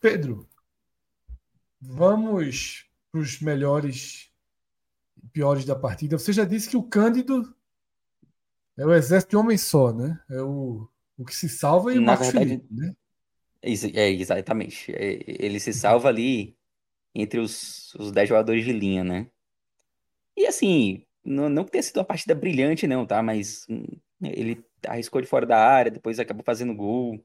Pedro, 0.00 0.46
vamos 1.80 2.86
para 3.10 3.20
os 3.20 3.40
melhores 3.40 4.28
e 5.22 5.26
piores 5.28 5.64
da 5.64 5.76
partida. 5.76 6.18
Você 6.18 6.32
já 6.32 6.44
disse 6.44 6.68
que 6.68 6.76
o 6.76 6.82
Cândido 6.82 7.54
é 8.76 8.84
o 8.84 8.92
exército 8.92 9.30
de 9.30 9.36
homem 9.36 9.56
só, 9.56 9.92
né? 9.92 10.20
É 10.28 10.42
o 10.42 10.88
o 11.18 11.24
que 11.24 11.34
se 11.34 11.48
salva 11.48 11.94
é 11.94 11.98
o 11.98 12.02
Marcos 12.02 12.28
verdade, 12.28 12.48
Felipe, 12.48 12.74
né? 12.74 12.94
É, 13.62 14.10
exatamente. 14.10 14.92
É, 14.92 15.18
ele 15.26 15.60
se 15.60 15.72
salva 15.72 16.08
ali 16.08 16.56
entre 17.14 17.38
os, 17.38 17.94
os 17.94 18.10
10 18.10 18.28
jogadores 18.28 18.64
de 18.64 18.72
linha, 18.72 19.04
né? 19.04 19.30
E 20.36 20.46
assim, 20.46 21.04
não, 21.24 21.48
não 21.48 21.64
que 21.64 21.70
tenha 21.70 21.82
sido 21.82 21.98
uma 21.98 22.04
partida 22.04 22.34
brilhante, 22.34 22.86
não, 22.86 23.06
tá? 23.06 23.22
Mas 23.22 23.66
hum, 23.68 23.84
ele 24.20 24.64
arriscou 24.86 25.20
de 25.20 25.26
fora 25.26 25.46
da 25.46 25.58
área, 25.58 25.90
depois 25.90 26.18
acabou 26.18 26.44
fazendo 26.44 26.74
gol. 26.74 27.24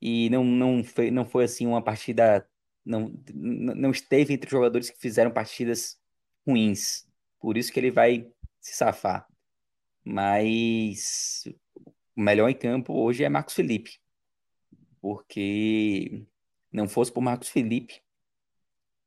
E 0.00 0.30
não, 0.30 0.44
não, 0.44 0.84
foi, 0.84 1.10
não 1.10 1.24
foi 1.24 1.44
assim 1.44 1.66
uma 1.66 1.82
partida. 1.82 2.46
Não, 2.84 3.12
não 3.34 3.90
esteve 3.90 4.32
entre 4.32 4.46
os 4.46 4.52
jogadores 4.52 4.90
que 4.90 4.98
fizeram 4.98 5.30
partidas 5.30 5.98
ruins. 6.46 7.06
Por 7.38 7.56
isso 7.56 7.72
que 7.72 7.80
ele 7.80 7.90
vai 7.90 8.26
se 8.60 8.74
safar. 8.74 9.26
Mas 10.04 11.44
o 12.16 12.20
melhor 12.20 12.48
em 12.48 12.54
campo 12.54 12.94
hoje 12.94 13.24
é 13.24 13.28
Marcos 13.28 13.54
Felipe. 13.54 13.98
Porque 15.00 16.26
não 16.72 16.88
fosse 16.88 17.12
por 17.12 17.20
Marcos 17.20 17.48
Felipe, 17.48 18.02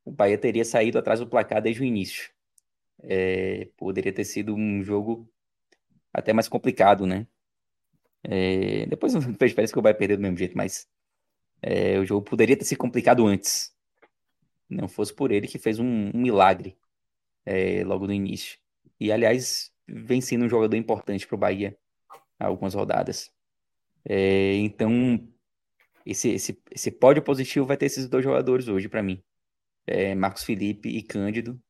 o 0.03 0.11
Bahia 0.11 0.37
teria 0.37 0.65
saído 0.65 0.97
atrás 0.97 1.19
do 1.19 1.27
placar 1.27 1.61
desde 1.61 1.81
o 1.81 1.85
início. 1.85 2.31
É, 3.01 3.69
poderia 3.77 4.11
ter 4.13 4.25
sido 4.25 4.55
um 4.55 4.83
jogo 4.83 5.29
até 6.11 6.33
mais 6.33 6.47
complicado, 6.47 7.05
né? 7.05 7.27
É, 8.23 8.85
depois 8.85 9.13
diferença 9.13 9.71
que 9.73 9.79
o 9.79 9.81
Bahia 9.81 9.95
perder 9.95 10.17
do 10.17 10.21
mesmo 10.21 10.37
jeito, 10.37 10.57
mas 10.57 10.87
é, 11.61 11.99
o 11.99 12.05
jogo 12.05 12.25
poderia 12.25 12.57
ter 12.57 12.65
se 12.65 12.75
complicado 12.75 13.25
antes. 13.25 13.73
Não 14.69 14.87
fosse 14.87 15.13
por 15.13 15.31
ele 15.31 15.47
que 15.47 15.59
fez 15.59 15.79
um, 15.79 16.11
um 16.13 16.21
milagre 16.21 16.77
é, 17.45 17.83
logo 17.83 18.07
no 18.07 18.13
início. 18.13 18.57
E, 18.99 19.11
aliás, 19.11 19.71
vem 19.87 20.21
sendo 20.21 20.45
um 20.45 20.49
jogador 20.49 20.75
importante 20.75 21.27
para 21.27 21.35
o 21.35 21.39
Bahia 21.39 21.77
algumas 22.47 22.73
rodadas. 22.73 23.32
É, 24.06 24.56
então, 24.56 25.27
esse, 26.06 26.29
esse, 26.29 26.62
esse 26.71 26.91
pódio 26.91 27.23
positivo 27.23 27.65
vai 27.65 27.77
ter 27.77 27.86
esses 27.86 28.08
dois 28.08 28.23
jogadores 28.23 28.67
hoje 28.67 28.89
para 28.89 29.03
mim. 29.03 29.23
É, 29.86 30.15
Marcos 30.15 30.43
Felipe 30.43 30.89
e 30.89 31.01
Cândido, 31.01 31.62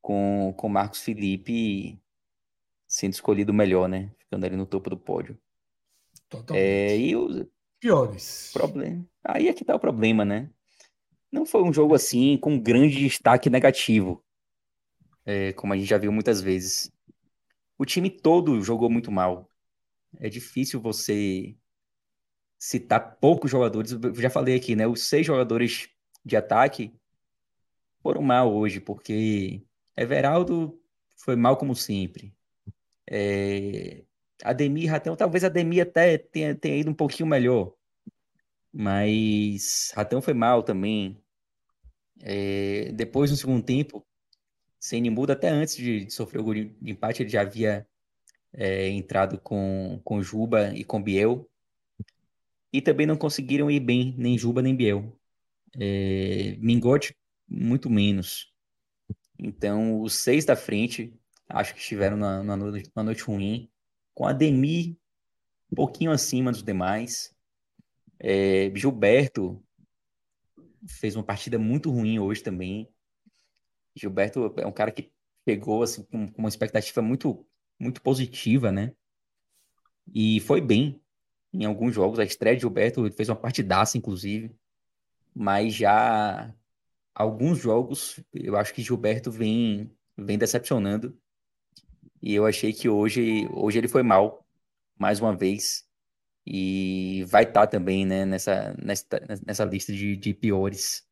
com, 0.00 0.54
com 0.56 0.68
Marcos 0.68 1.02
Felipe 1.02 2.00
sendo 2.86 3.12
escolhido 3.12 3.52
melhor, 3.52 3.88
né? 3.88 4.12
Ficando 4.18 4.46
ali 4.46 4.56
no 4.56 4.66
topo 4.66 4.90
do 4.90 4.98
pódio. 4.98 5.38
Totalmente. 6.28 6.64
É, 6.64 6.96
e 6.96 7.16
os 7.16 7.46
piores. 7.78 8.50
Problema. 8.52 9.04
Aí 9.24 9.48
é 9.48 9.52
que 9.52 9.64
tá 9.64 9.74
o 9.74 9.80
problema, 9.80 10.24
né? 10.24 10.50
Não 11.30 11.46
foi 11.46 11.62
um 11.62 11.72
jogo 11.72 11.94
assim 11.94 12.36
com 12.36 12.58
grande 12.58 12.98
destaque 12.98 13.48
negativo, 13.48 14.24
é, 15.24 15.52
como 15.52 15.72
a 15.72 15.76
gente 15.76 15.88
já 15.88 15.98
viu 15.98 16.10
muitas 16.10 16.40
vezes. 16.40 16.90
O 17.78 17.84
time 17.84 18.10
todo 18.10 18.60
jogou 18.60 18.90
muito 18.90 19.10
mal 19.10 19.49
é 20.18 20.28
difícil 20.28 20.80
você 20.80 21.56
citar 22.58 23.16
poucos 23.20 23.50
jogadores. 23.50 23.92
Eu 23.92 24.14
já 24.14 24.30
falei 24.30 24.56
aqui, 24.56 24.76
né? 24.76 24.86
Os 24.86 25.04
seis 25.04 25.26
jogadores 25.26 25.88
de 26.24 26.36
ataque 26.36 26.94
foram 28.02 28.22
mal 28.22 28.52
hoje, 28.52 28.80
porque 28.80 29.62
Everaldo 29.96 30.78
foi 31.16 31.36
mal 31.36 31.56
como 31.56 31.74
sempre. 31.74 32.34
É... 33.10 34.04
Ademir, 34.42 34.90
Ratão, 34.90 35.16
talvez 35.16 35.44
Ademir 35.44 35.82
até 35.82 36.16
tenha, 36.18 36.54
tenha 36.54 36.76
ido 36.76 36.90
um 36.90 36.94
pouquinho 36.94 37.28
melhor. 37.28 37.74
Mas 38.72 39.92
Ratão 39.94 40.22
foi 40.22 40.34
mal 40.34 40.62
também. 40.62 41.22
É... 42.20 42.92
Depois, 42.92 43.30
no 43.30 43.36
segundo 43.36 43.64
tempo, 43.64 44.06
Ceni 44.78 45.10
muda 45.10 45.34
até 45.34 45.48
antes 45.48 45.76
de, 45.76 46.06
de 46.06 46.12
sofrer 46.12 46.40
o 46.40 46.44
gol 46.44 46.54
de 46.54 46.74
empate, 46.82 47.22
ele 47.22 47.28
já 47.30 47.42
havia 47.42 47.86
é, 48.52 48.88
entrado 48.88 49.38
com, 49.38 50.00
com 50.04 50.22
Juba 50.22 50.72
e 50.74 50.84
com 50.84 51.02
Biel. 51.02 51.48
E 52.72 52.80
também 52.80 53.06
não 53.06 53.16
conseguiram 53.16 53.70
ir 53.70 53.80
bem, 53.80 54.14
nem 54.16 54.38
Juba 54.38 54.62
nem 54.62 54.74
Biel. 54.74 55.18
É, 55.78 56.56
Mingote, 56.58 57.16
muito 57.48 57.90
menos. 57.90 58.52
Então, 59.38 60.00
os 60.00 60.14
seis 60.14 60.44
da 60.44 60.54
frente, 60.54 61.12
acho 61.48 61.74
que 61.74 61.80
estiveram 61.80 62.16
na, 62.16 62.42
na, 62.42 62.56
noite, 62.56 62.90
na 62.94 63.02
noite 63.02 63.22
ruim. 63.22 63.68
Com 64.14 64.26
a 64.26 64.32
Demi 64.32 64.98
um 65.70 65.76
pouquinho 65.76 66.10
acima 66.10 66.50
dos 66.50 66.62
demais. 66.62 67.34
É, 68.18 68.70
Gilberto 68.74 69.62
fez 70.86 71.14
uma 71.16 71.24
partida 71.24 71.58
muito 71.58 71.90
ruim 71.90 72.18
hoje 72.18 72.42
também. 72.42 72.88
Gilberto 73.94 74.52
é 74.58 74.66
um 74.66 74.72
cara 74.72 74.90
que 74.90 75.12
pegou 75.44 75.82
assim, 75.82 76.02
com 76.02 76.30
uma 76.36 76.48
expectativa 76.48 77.00
muito 77.00 77.46
muito 77.80 78.02
positiva, 78.02 78.70
né? 78.70 78.92
E 80.14 80.40
foi 80.40 80.60
bem 80.60 81.00
em 81.52 81.64
alguns 81.64 81.94
jogos. 81.94 82.18
A 82.18 82.24
estreia 82.24 82.54
de 82.54 82.62
Gilberto 82.62 83.10
fez 83.12 83.28
uma 83.28 83.36
partidaça, 83.36 83.96
inclusive. 83.96 84.54
Mas 85.34 85.74
já 85.74 86.54
alguns 87.14 87.58
jogos, 87.58 88.20
eu 88.34 88.56
acho 88.56 88.74
que 88.74 88.82
Gilberto 88.82 89.30
vem, 89.30 89.90
vem 90.16 90.38
decepcionando. 90.38 91.18
E 92.22 92.34
eu 92.34 92.46
achei 92.46 92.72
que 92.72 92.88
hoje, 92.88 93.48
hoje 93.52 93.78
ele 93.78 93.88
foi 93.88 94.02
mal, 94.02 94.46
mais 94.98 95.20
uma 95.20 95.34
vez. 95.36 95.84
E 96.46 97.24
vai 97.28 97.44
estar 97.44 97.62
tá 97.62 97.66
também 97.66 98.04
né, 98.04 98.24
nessa, 98.26 98.74
nessa, 98.82 99.06
nessa 99.46 99.64
lista 99.64 99.92
de, 99.92 100.16
de 100.16 100.34
piores, 100.34 101.04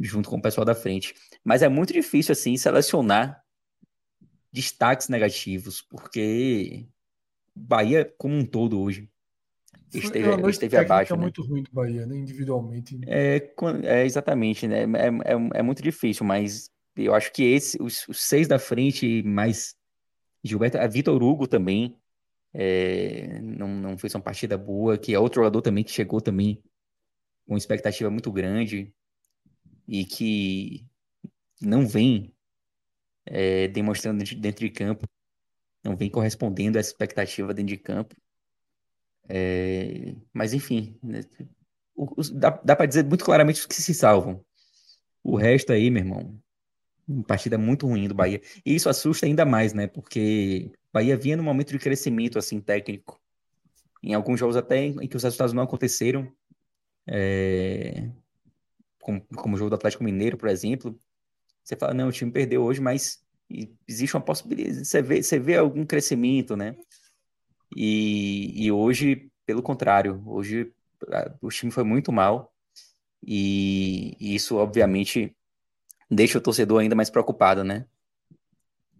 junto 0.00 0.30
com 0.30 0.36
o 0.36 0.42
pessoal 0.42 0.64
da 0.64 0.74
frente. 0.74 1.14
Mas 1.44 1.62
é 1.62 1.68
muito 1.68 1.92
difícil, 1.92 2.32
assim, 2.32 2.56
selecionar 2.56 3.45
destaques 4.56 5.10
negativos, 5.10 5.82
porque 5.82 6.86
Bahia 7.54 8.10
como 8.16 8.34
um 8.34 8.44
todo 8.44 8.80
hoje 8.80 9.06
esteve, 9.92 10.30
é 10.30 10.48
esteve 10.48 10.76
abaixo. 10.78 11.12
É 11.12 11.16
muito 11.16 11.42
ruim 11.42 11.62
do 11.62 11.70
Bahia, 11.70 12.06
né? 12.06 12.16
individualmente. 12.16 12.98
É, 13.06 13.52
é 13.84 14.06
exatamente, 14.06 14.66
né? 14.66 14.84
É, 14.84 15.34
é, 15.34 15.58
é, 15.58 15.62
muito 15.62 15.82
difícil, 15.82 16.24
mas 16.24 16.70
eu 16.96 17.14
acho 17.14 17.30
que 17.34 17.42
esse, 17.42 17.80
os, 17.82 18.08
os 18.08 18.18
seis 18.18 18.48
da 18.48 18.58
frente, 18.58 19.22
mais 19.22 19.76
Gilberto, 20.42 20.78
a 20.78 20.86
Vitor 20.86 21.22
Hugo 21.22 21.46
também 21.46 21.94
é, 22.54 23.38
não, 23.42 23.68
não 23.68 23.98
fez 23.98 24.14
uma 24.14 24.22
partida 24.22 24.56
boa, 24.56 24.96
que 24.96 25.12
é 25.12 25.18
outro 25.18 25.42
jogador 25.42 25.60
também 25.60 25.84
que 25.84 25.92
chegou 25.92 26.22
também 26.22 26.62
com 27.46 27.58
expectativa 27.58 28.08
muito 28.08 28.32
grande 28.32 28.90
e 29.86 30.02
que 30.06 30.86
não 31.60 31.86
vem 31.86 32.34
é, 33.26 33.68
demonstrando 33.68 34.24
dentro 34.36 34.64
de 34.64 34.70
campo, 34.70 35.06
não 35.84 35.96
vem 35.96 36.10
correspondendo 36.10 36.78
à 36.78 36.80
expectativa 36.80 37.52
dentro 37.52 37.74
de 37.74 37.78
campo. 37.78 38.14
É, 39.28 40.14
mas 40.32 40.52
enfim, 40.52 40.98
né, 41.02 41.20
o, 41.94 42.04
o, 42.04 42.22
dá, 42.32 42.50
dá 42.64 42.76
para 42.76 42.86
dizer 42.86 43.04
muito 43.04 43.24
claramente 43.24 43.60
os 43.60 43.66
que 43.66 43.74
se 43.74 43.94
salvam. 43.94 44.44
O 45.22 45.36
resto 45.36 45.72
aí, 45.72 45.90
meu 45.90 46.02
irmão, 46.02 46.40
partida 47.26 47.58
muito 47.58 47.86
ruim 47.86 48.08
do 48.08 48.14
Bahia. 48.14 48.40
E 48.64 48.74
isso 48.74 48.88
assusta 48.88 49.26
ainda 49.26 49.44
mais, 49.44 49.72
né? 49.72 49.86
Porque 49.86 50.70
o 50.90 50.92
Bahia 50.92 51.16
vinha 51.16 51.36
num 51.36 51.42
momento 51.42 51.72
de 51.72 51.78
crescimento 51.78 52.38
assim 52.38 52.60
técnico. 52.60 53.20
Em 54.02 54.14
alguns 54.14 54.38
jogos 54.38 54.56
até 54.56 54.86
em 54.86 55.08
que 55.08 55.16
os 55.16 55.22
resultados 55.22 55.52
não 55.52 55.62
aconteceram. 55.62 56.30
É... 57.06 58.08
Como, 59.00 59.24
como 59.36 59.54
o 59.54 59.58
jogo 59.58 59.70
do 59.70 59.76
Atlético 59.76 60.02
Mineiro, 60.02 60.36
por 60.36 60.48
exemplo, 60.48 60.98
você 61.66 61.74
fala, 61.74 61.92
não, 61.92 62.08
o 62.08 62.12
time 62.12 62.30
perdeu 62.30 62.62
hoje, 62.62 62.80
mas 62.80 63.20
existe 63.88 64.16
uma 64.16 64.22
possibilidade, 64.22 64.84
você 64.84 65.02
vê, 65.02 65.20
você 65.20 65.38
vê 65.38 65.56
algum 65.56 65.84
crescimento, 65.84 66.56
né? 66.56 66.76
E, 67.76 68.66
e 68.66 68.70
hoje, 68.70 69.28
pelo 69.44 69.62
contrário, 69.62 70.22
hoje 70.24 70.72
o 71.42 71.48
time 71.48 71.72
foi 71.72 71.82
muito 71.82 72.12
mal 72.12 72.54
e, 73.26 74.16
e 74.20 74.36
isso, 74.36 74.56
obviamente, 74.56 75.36
deixa 76.08 76.38
o 76.38 76.40
torcedor 76.40 76.80
ainda 76.80 76.94
mais 76.94 77.10
preocupado, 77.10 77.64
né? 77.64 77.84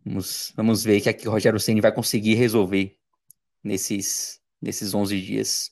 Vamos, 0.04 0.52
vamos 0.56 0.82
ver 0.82 1.00
que, 1.00 1.08
é 1.08 1.12
que 1.12 1.28
o 1.28 1.30
Rogério 1.30 1.60
Ceni 1.60 1.80
vai 1.80 1.92
conseguir 1.92 2.34
resolver 2.34 2.98
nesses, 3.62 4.40
nesses 4.60 4.92
11 4.92 5.20
dias. 5.20 5.70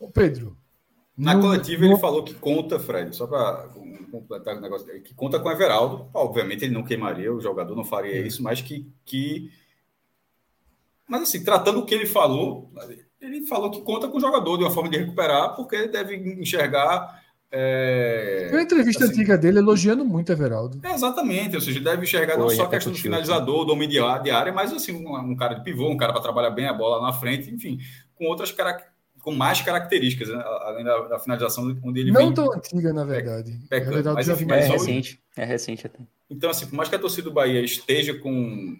Ô 0.00 0.10
Pedro. 0.10 0.56
Na 1.16 1.34
no, 1.34 1.40
coletiva 1.40 1.84
no... 1.84 1.92
ele 1.92 2.00
falou 2.00 2.22
que 2.22 2.34
conta, 2.34 2.78
Fred, 2.78 3.14
só 3.16 3.26
para 3.26 3.68
completar 4.10 4.56
o 4.56 4.60
negócio, 4.60 4.86
que 5.02 5.14
conta 5.14 5.40
com 5.40 5.48
o 5.48 5.52
Everaldo. 5.52 6.10
Obviamente 6.12 6.64
ele 6.64 6.74
não 6.74 6.84
queimaria, 6.84 7.32
o 7.32 7.40
jogador 7.40 7.74
não 7.74 7.84
faria 7.84 8.18
isso, 8.18 8.42
mas 8.42 8.60
que, 8.60 8.86
que. 9.04 9.50
Mas 11.08 11.22
assim, 11.22 11.42
tratando 11.42 11.80
o 11.80 11.86
que 11.86 11.94
ele 11.94 12.06
falou, 12.06 12.70
ele 13.20 13.46
falou 13.46 13.70
que 13.70 13.80
conta 13.80 14.08
com 14.08 14.18
o 14.18 14.20
jogador 14.20 14.58
de 14.58 14.64
uma 14.64 14.70
forma 14.70 14.90
de 14.90 14.98
recuperar, 14.98 15.54
porque 15.54 15.76
ele 15.76 15.88
deve 15.88 16.16
enxergar 16.16 17.22
é, 17.50 18.46
Tem 18.48 18.58
uma 18.58 18.62
entrevista 18.62 19.04
assim, 19.04 19.12
antiga 19.14 19.38
dele 19.38 19.58
elogiando 19.58 20.04
muito 20.04 20.32
Everaldo. 20.32 20.80
É, 20.82 20.92
exatamente, 20.92 21.54
ou 21.54 21.60
seja, 21.62 21.80
deve 21.80 22.02
enxergar 22.02 22.34
Foi, 22.34 22.42
não 22.42 22.50
só 22.50 22.64
a 22.64 22.68
questão 22.68 22.92
do 22.92 22.98
finalizador, 22.98 23.64
do 23.64 23.72
homem 23.72 23.88
de 23.88 23.98
área, 23.98 24.52
mas 24.52 24.72
assim, 24.72 24.92
um, 24.92 25.16
um 25.16 25.36
cara 25.36 25.54
de 25.54 25.62
pivô, 25.62 25.88
um 25.88 25.96
cara 25.96 26.12
para 26.12 26.22
trabalhar 26.22 26.50
bem 26.50 26.66
a 26.66 26.72
bola 26.72 27.00
na 27.00 27.12
frente, 27.12 27.50
enfim, 27.50 27.78
com 28.16 28.26
outras 28.26 28.50
com 29.26 29.32
mais 29.32 29.60
características, 29.60 30.28
né? 30.28 30.40
além 30.60 30.84
da, 30.84 31.00
da, 31.00 31.18
finalização 31.18 31.76
onde 31.82 31.98
ele 31.98 32.12
Não 32.12 32.26
vem, 32.26 32.32
tão 32.32 32.52
antiga, 32.52 32.92
na 32.92 33.04
verdade. 33.04 33.58
Pecando, 33.68 34.14
mas, 34.14 34.28
enfim, 34.28 34.46
é 34.52 34.60
recente, 34.60 35.20
é 35.36 35.44
recente 35.44 35.84
até. 35.84 35.98
Então, 36.30 36.48
assim, 36.48 36.64
por 36.64 36.76
mais 36.76 36.88
que 36.88 36.94
a 36.94 36.98
torcida 37.00 37.28
do 37.28 37.34
Bahia 37.34 37.60
esteja 37.60 38.16
com 38.16 38.78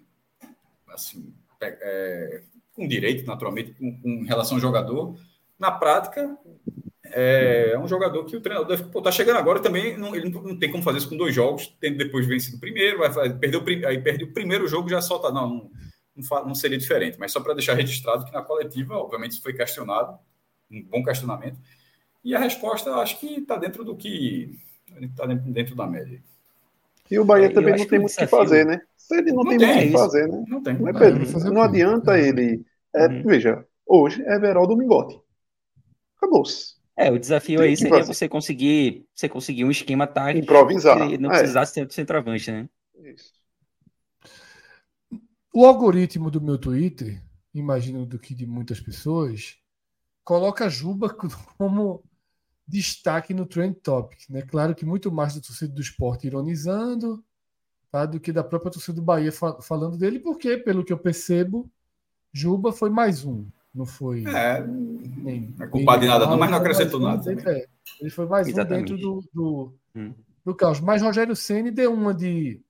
assim, 0.86 1.34
é, 1.60 2.42
com 2.76 2.86
direito, 2.86 3.26
naturalmente, 3.26 3.72
com, 3.72 4.00
com 4.00 4.22
relação 4.22 4.56
ao 4.56 4.60
jogador, 4.60 5.18
na 5.58 5.72
prática, 5.72 6.38
é, 7.06 7.72
é 7.72 7.78
um 7.80 7.88
jogador 7.88 8.24
que 8.24 8.36
o 8.36 8.40
treinador 8.40 8.68
deve, 8.68 8.88
pô, 8.88 9.02
tá 9.02 9.10
chegando 9.10 9.38
agora 9.38 9.58
também, 9.58 9.98
não, 9.98 10.14
ele 10.14 10.30
não, 10.30 10.42
não, 10.44 10.56
tem 10.56 10.70
como 10.70 10.84
fazer 10.84 10.98
isso 10.98 11.08
com 11.08 11.16
dois 11.16 11.34
jogos, 11.34 11.76
tendo 11.80 11.98
depois 11.98 12.24
vencido 12.24 12.56
o 12.56 12.60
primeiro, 12.60 12.98
vai 12.98 13.30
perdeu, 13.30 13.64
aí 13.88 14.00
perde 14.00 14.22
o 14.22 14.32
primeiro 14.32 14.68
jogo 14.68 14.88
já 14.88 15.02
solta, 15.02 15.32
não, 15.32 15.48
não, 15.48 15.70
não, 16.14 16.46
não 16.46 16.54
seria 16.54 16.78
diferente, 16.78 17.18
mas 17.18 17.32
só 17.32 17.40
para 17.40 17.54
deixar 17.54 17.74
registrado 17.74 18.24
que 18.24 18.32
na 18.32 18.42
coletiva, 18.42 18.94
obviamente, 18.94 19.32
isso 19.32 19.42
foi 19.42 19.52
questionado, 19.52 20.16
um 20.70 20.82
bom 20.82 21.02
questionamento, 21.02 21.58
e 22.24 22.34
a 22.34 22.38
resposta 22.38 22.90
acho 22.96 23.20
que 23.20 23.40
está 23.40 23.56
dentro 23.56 23.84
do 23.84 23.96
que 23.96 24.58
está 25.00 25.26
dentro, 25.26 25.52
dentro 25.52 25.76
da 25.76 25.86
média. 25.86 26.22
E 27.10 27.18
o 27.18 27.24
Bahia 27.24 27.46
é, 27.46 27.50
também 27.50 27.76
não 27.76 27.86
tem 27.86 27.98
muito 28.00 28.12
o 28.12 28.16
que 28.16 28.26
fazer, 28.26 28.66
né? 28.66 28.80
Ele 29.12 29.32
não, 29.32 29.44
não 29.44 29.50
tem, 29.50 29.58
tem 29.58 29.68
muito 29.68 29.80
o 29.80 29.86
que 29.86 29.92
fazer, 29.92 30.28
né? 30.28 30.44
Não 30.48 30.62
tem. 30.62 30.74
Não, 30.78 30.88
é, 30.88 30.92
Pedro, 30.92 31.38
não, 31.38 31.52
não 31.52 31.62
adianta 31.62 32.18
ele. 32.18 32.64
É, 32.94 33.06
uhum. 33.06 33.22
Veja, 33.22 33.64
hoje 33.86 34.22
é 34.24 34.38
Veraldo 34.38 34.76
Mingote. 34.76 35.20
Acabou-se. 36.16 36.74
É, 36.96 37.12
o 37.12 37.18
desafio 37.18 37.60
aí 37.60 37.76
seria 37.76 38.02
você 38.02 38.28
conseguir, 38.28 39.06
você 39.14 39.28
conseguir 39.28 39.64
um 39.64 39.70
esquema 39.70 40.06
tático 40.06 40.44
improvisar, 40.44 41.08
que 41.08 41.18
não 41.18 41.30
é. 41.30 41.38
precisasse 41.38 41.74
ter 41.74 41.92
centroavante, 41.92 42.50
né? 42.50 42.68
Isso. 43.04 43.32
O 45.54 45.64
algoritmo 45.64 46.30
do 46.30 46.40
meu 46.40 46.58
Twitter, 46.58 47.22
imagino 47.54 48.04
do 48.06 48.18
que 48.18 48.34
de 48.34 48.46
muitas 48.46 48.80
pessoas, 48.80 49.58
coloca 50.26 50.68
Juba 50.68 51.08
como 51.56 52.02
destaque 52.68 53.32
no 53.32 53.46
Trend 53.46 53.76
Topic, 53.76 54.28
né? 54.28 54.42
Claro 54.42 54.74
que 54.74 54.84
muito 54.84 55.10
mais 55.10 55.34
da 55.34 55.40
torcida 55.40 55.72
do 55.72 55.80
esporte 55.80 56.26
ironizando, 56.26 57.24
tá? 57.92 58.04
do 58.04 58.18
que 58.18 58.32
da 58.32 58.42
própria 58.42 58.72
torcida 58.72 58.96
do 58.96 59.02
Bahia 59.02 59.30
falando 59.32 59.96
dele, 59.96 60.18
porque, 60.18 60.58
pelo 60.58 60.84
que 60.84 60.92
eu 60.92 60.98
percebo, 60.98 61.70
Juba 62.32 62.72
foi 62.72 62.90
mais 62.90 63.24
um. 63.24 63.46
Não 63.72 63.86
foi. 63.86 64.24
É, 64.26 64.66
nem, 64.66 65.54
não 65.56 65.64
é 65.64 65.68
culpado 65.68 66.00
de 66.00 66.08
nada, 66.08 66.26
não, 66.26 66.36
mas 66.36 66.50
não 66.50 66.58
acrescentou 66.58 66.98
nada. 66.98 67.22
Dentro, 67.22 67.48
é, 67.48 67.66
ele 68.00 68.10
foi 68.10 68.26
mais 68.26 68.48
Exatamente. 68.48 68.92
um 68.92 68.96
dentro 68.96 69.10
do, 69.10 69.30
do, 69.32 69.74
hum. 69.94 70.14
do 70.44 70.54
caos. 70.54 70.80
Mas 70.80 71.02
Rogério 71.02 71.36
Ceni 71.36 71.70
deu 71.70 71.92
uma 71.92 72.12
de 72.12 72.60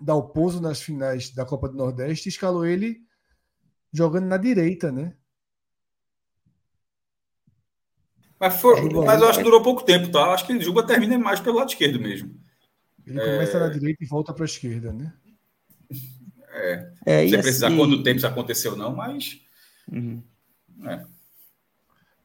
dar 0.00 0.16
o 0.16 0.28
pouso 0.28 0.60
nas 0.60 0.82
finais 0.82 1.30
da 1.30 1.46
Copa 1.46 1.68
do 1.68 1.76
Nordeste 1.76 2.28
e 2.28 2.30
escalou 2.30 2.66
ele 2.66 3.00
jogando 3.92 4.26
na 4.26 4.36
direita, 4.36 4.92
né? 4.92 5.14
Mas, 8.38 8.60
foi, 8.60 8.80
mas 8.92 9.20
eu 9.20 9.28
acho 9.28 9.38
que 9.38 9.44
durou 9.44 9.62
pouco 9.62 9.82
tempo, 9.82 10.10
tá? 10.10 10.32
Acho 10.32 10.46
que 10.46 10.52
o 10.52 10.62
Juba 10.62 10.84
termina 10.84 11.18
mais 11.18 11.40
pelo 11.40 11.56
lado 11.56 11.70
esquerdo 11.70 11.98
mesmo. 11.98 12.34
Ele 13.06 13.18
começa 13.18 13.56
é... 13.56 13.60
na 13.60 13.68
direita 13.68 14.04
e 14.04 14.06
volta 14.06 14.32
para 14.32 14.44
a 14.44 14.46
esquerda, 14.46 14.92
né? 14.92 15.12
É. 16.52 16.92
é 17.06 17.26
Você 17.26 17.38
precisar 17.38 17.68
assim... 17.68 17.76
quanto 17.76 18.02
tempo 18.02 18.18
isso 18.18 18.26
aconteceu, 18.26 18.76
não, 18.76 18.94
mas 18.94 19.40
Uhum. 19.92 20.22
É. 20.84 21.04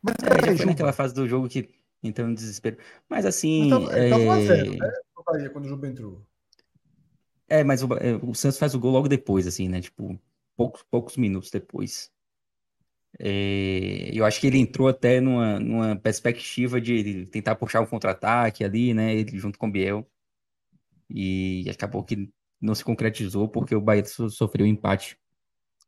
Mas 0.01 0.15
é, 0.21 0.51
já 0.51 0.57
foi 0.57 0.65
naquela 0.65 0.93
fase 0.93 1.13
do 1.13 1.27
jogo 1.27 1.47
que 1.47 1.69
entrou 2.03 2.27
no 2.27 2.35
desespero. 2.35 2.77
Mas 3.09 3.25
assim. 3.25 3.67
Então, 3.67 3.89
é... 3.91 4.45
Zero, 4.45 4.77
né? 4.77 4.91
Bahia, 5.25 5.49
quando 5.49 5.65
o 5.65 5.69
jogo 5.69 5.85
entrou. 5.85 6.21
É, 7.47 7.63
mas 7.63 7.81
o, 7.81 7.93
é, 7.93 8.15
o, 8.21 8.33
Santos 8.33 8.59
faz 8.59 8.75
o 8.75 8.79
gol 8.79 8.91
logo 8.91 9.07
depois, 9.07 9.47
assim, 9.47 9.69
né? 9.69 9.79
Tipo, 9.79 10.19
poucos, 10.55 10.83
poucos 10.83 11.15
minutos 11.15 11.49
depois. 11.49 12.11
É, 13.19 14.09
eu 14.13 14.25
acho 14.25 14.39
que 14.41 14.47
ele 14.47 14.57
entrou 14.57 14.87
até 14.87 15.21
numa, 15.21 15.59
numa 15.59 15.95
perspectiva 15.95 16.81
de 16.81 17.25
tentar 17.27 17.55
puxar 17.55 17.81
um 17.81 17.85
contra-ataque 17.85 18.63
ali, 18.63 18.93
né? 18.93 19.15
Ele 19.15 19.37
junto 19.37 19.59
com 19.59 19.67
o 19.67 19.71
Biel. 19.71 20.07
E 21.09 21.65
acabou 21.69 22.03
que 22.03 22.31
não 22.59 22.73
se 22.73 22.83
concretizou 22.83 23.47
porque 23.47 23.75
o 23.75 23.81
Bahia 23.81 24.05
sofreu 24.05 24.65
um 24.65 24.69
empate 24.69 25.17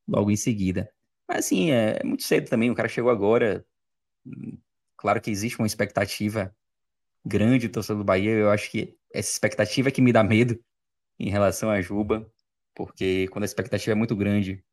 logo 0.07 0.29
em 0.29 0.35
seguida. 0.35 0.91
Mas 1.27 1.45
assim, 1.45 1.71
é, 1.71 1.99
é 2.01 2.03
muito 2.03 2.23
cedo 2.23 2.49
também, 2.49 2.69
o 2.69 2.75
cara 2.75 2.87
chegou 2.89 3.09
agora. 3.09 3.65
Claro 4.97 5.21
que 5.21 5.31
existe 5.31 5.57
uma 5.59 5.67
expectativa 5.67 6.55
grande 7.25 7.67
do 7.67 7.73
torcedor 7.73 8.03
do 8.03 8.05
Bahia. 8.05 8.31
Eu 8.31 8.51
acho 8.51 8.69
que 8.69 8.95
essa 9.13 9.31
expectativa 9.31 9.89
é 9.89 9.91
que 9.91 10.01
me 10.01 10.13
dá 10.13 10.23
medo 10.23 10.59
em 11.19 11.29
relação 11.29 11.69
a 11.69 11.81
Juba, 11.81 12.29
porque 12.75 13.27
quando 13.29 13.43
a 13.43 13.45
expectativa 13.45 13.93
é 13.93 13.95
muito 13.95 14.15
grande 14.15 14.63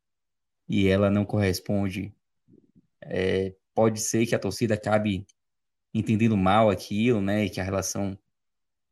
e 0.69 0.89
ela 0.89 1.11
não 1.11 1.25
corresponde, 1.25 2.15
é, 3.03 3.55
pode 3.75 4.01
ser 4.01 4.27
que 4.27 4.35
a 4.35 4.39
torcida 4.39 4.75
acabe 4.75 5.27
entendendo 5.95 6.37
mal 6.37 6.71
aquilo, 6.71 7.21
né? 7.21 7.45
E 7.45 7.51
que 7.51 7.61
a 7.61 7.65
relação 7.65 8.19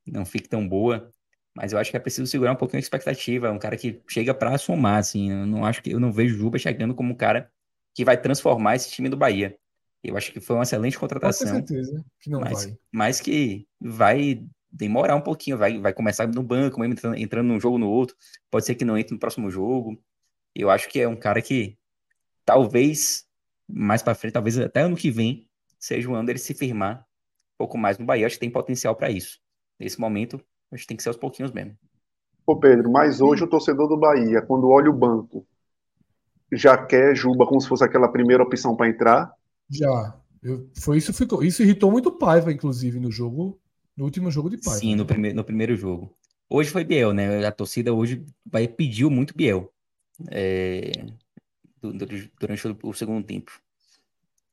não 0.06 0.24
fique 0.24 0.48
tão 0.48 0.66
boa. 0.66 1.10
Mas 1.54 1.72
eu 1.72 1.78
acho 1.78 1.90
que 1.90 1.96
é 1.96 2.00
preciso 2.00 2.26
segurar 2.26 2.52
um 2.52 2.56
pouquinho 2.56 2.78
a 2.78 2.80
expectativa. 2.80 3.48
É 3.48 3.50
um 3.50 3.58
cara 3.58 3.76
que 3.76 4.00
chega 4.08 4.32
para 4.32 4.56
somar, 4.58 4.98
assim. 4.98 5.30
Eu 5.30 5.46
não 5.46 5.64
acho 5.64 5.82
que 5.82 5.90
eu 5.90 6.00
não 6.00 6.12
vejo 6.12 6.36
o 6.36 6.38
Juba 6.38 6.58
chegando 6.58 6.94
como 6.94 7.12
um 7.12 7.16
cara 7.16 7.50
que 7.94 8.04
vai 8.04 8.20
transformar 8.20 8.76
esse 8.76 8.90
time 8.90 9.08
do 9.08 9.16
Bahia. 9.16 9.56
Eu 10.02 10.16
acho 10.16 10.32
que 10.32 10.40
foi 10.40 10.56
uma 10.56 10.62
excelente 10.62 10.98
contratação. 10.98 11.48
Com 11.48 11.54
certeza 11.54 12.04
que 12.20 12.30
não 12.30 12.40
mas, 12.40 12.64
vai. 12.64 12.78
Mas 12.90 13.20
que 13.20 13.66
vai 13.80 14.42
demorar 14.70 15.16
um 15.16 15.20
pouquinho, 15.20 15.58
vai, 15.58 15.78
vai 15.78 15.92
começar 15.92 16.26
no 16.28 16.42
banco, 16.42 16.82
entrando, 16.84 17.16
entrando 17.16 17.48
num 17.48 17.60
jogo 17.60 17.76
no 17.76 17.88
outro. 17.88 18.16
Pode 18.50 18.64
ser 18.64 18.74
que 18.74 18.84
não 18.84 18.96
entre 18.96 19.12
no 19.12 19.20
próximo 19.20 19.50
jogo. 19.50 20.00
Eu 20.54 20.70
acho 20.70 20.88
que 20.88 21.00
é 21.00 21.08
um 21.08 21.16
cara 21.16 21.42
que 21.42 21.76
talvez 22.44 23.26
mais 23.72 24.02
para 24.02 24.14
frente, 24.14 24.32
talvez 24.32 24.58
até 24.58 24.80
ano 24.80 24.96
que 24.96 25.10
vem, 25.10 25.46
seja 25.78 26.08
o 26.08 26.14
ano 26.14 26.26
dele 26.26 26.38
se 26.38 26.54
firmar 26.54 27.00
um 27.00 27.58
pouco 27.58 27.78
mais 27.78 27.98
no 27.98 28.06
Bahia. 28.06 28.26
acho 28.26 28.36
que 28.36 28.40
tem 28.40 28.50
potencial 28.50 28.94
para 28.94 29.10
isso. 29.10 29.38
Nesse 29.78 30.00
momento, 30.00 30.40
acho 30.70 30.82
que 30.82 30.88
tem 30.88 30.96
que 30.96 31.02
ser 31.02 31.08
aos 31.08 31.18
pouquinhos 31.18 31.52
mesmo. 31.52 31.76
Ô 32.46 32.56
Pedro, 32.56 32.90
mas 32.90 33.20
hoje 33.20 33.44
o 33.44 33.48
torcedor 33.48 33.88
do 33.88 33.96
Bahia, 33.96 34.42
quando 34.42 34.68
olha 34.68 34.90
o 34.90 34.96
banco, 34.96 35.46
já 36.52 36.76
quer 36.76 37.14
Juba 37.14 37.46
como 37.46 37.60
se 37.60 37.68
fosse 37.68 37.84
aquela 37.84 38.08
primeira 38.08 38.42
opção 38.42 38.74
para 38.74 38.88
entrar? 38.88 39.32
Já. 39.68 40.18
Eu, 40.42 40.68
foi 40.78 40.98
isso, 40.98 41.12
ficou, 41.12 41.44
isso 41.44 41.62
irritou 41.62 41.90
muito 41.90 42.08
o 42.08 42.18
Paiva, 42.18 42.52
inclusive, 42.52 42.98
no 42.98 43.10
jogo, 43.10 43.60
no 43.96 44.04
último 44.04 44.30
jogo 44.30 44.50
de 44.50 44.56
Paiva. 44.56 44.80
Sim, 44.80 44.96
no, 44.96 45.04
prime 45.04 45.32
no 45.32 45.44
primeiro 45.44 45.76
jogo. 45.76 46.16
Hoje 46.48 46.70
foi 46.70 46.82
Biel, 46.82 47.12
né? 47.12 47.46
A 47.46 47.52
torcida 47.52 47.92
hoje 47.92 48.24
vai 48.44 48.66
pediu 48.66 49.10
muito 49.10 49.36
Biel 49.36 49.72
é, 50.28 50.90
durante 51.80 52.68
o, 52.68 52.78
o 52.82 52.94
segundo 52.94 53.24
tempo. 53.24 53.52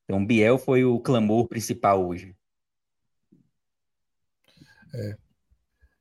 Então, 0.05 0.25
Biel 0.25 0.57
foi 0.57 0.85
o 0.85 0.99
clamor 0.99 1.47
principal 1.47 2.05
hoje. 2.07 2.35
É. 4.93 5.17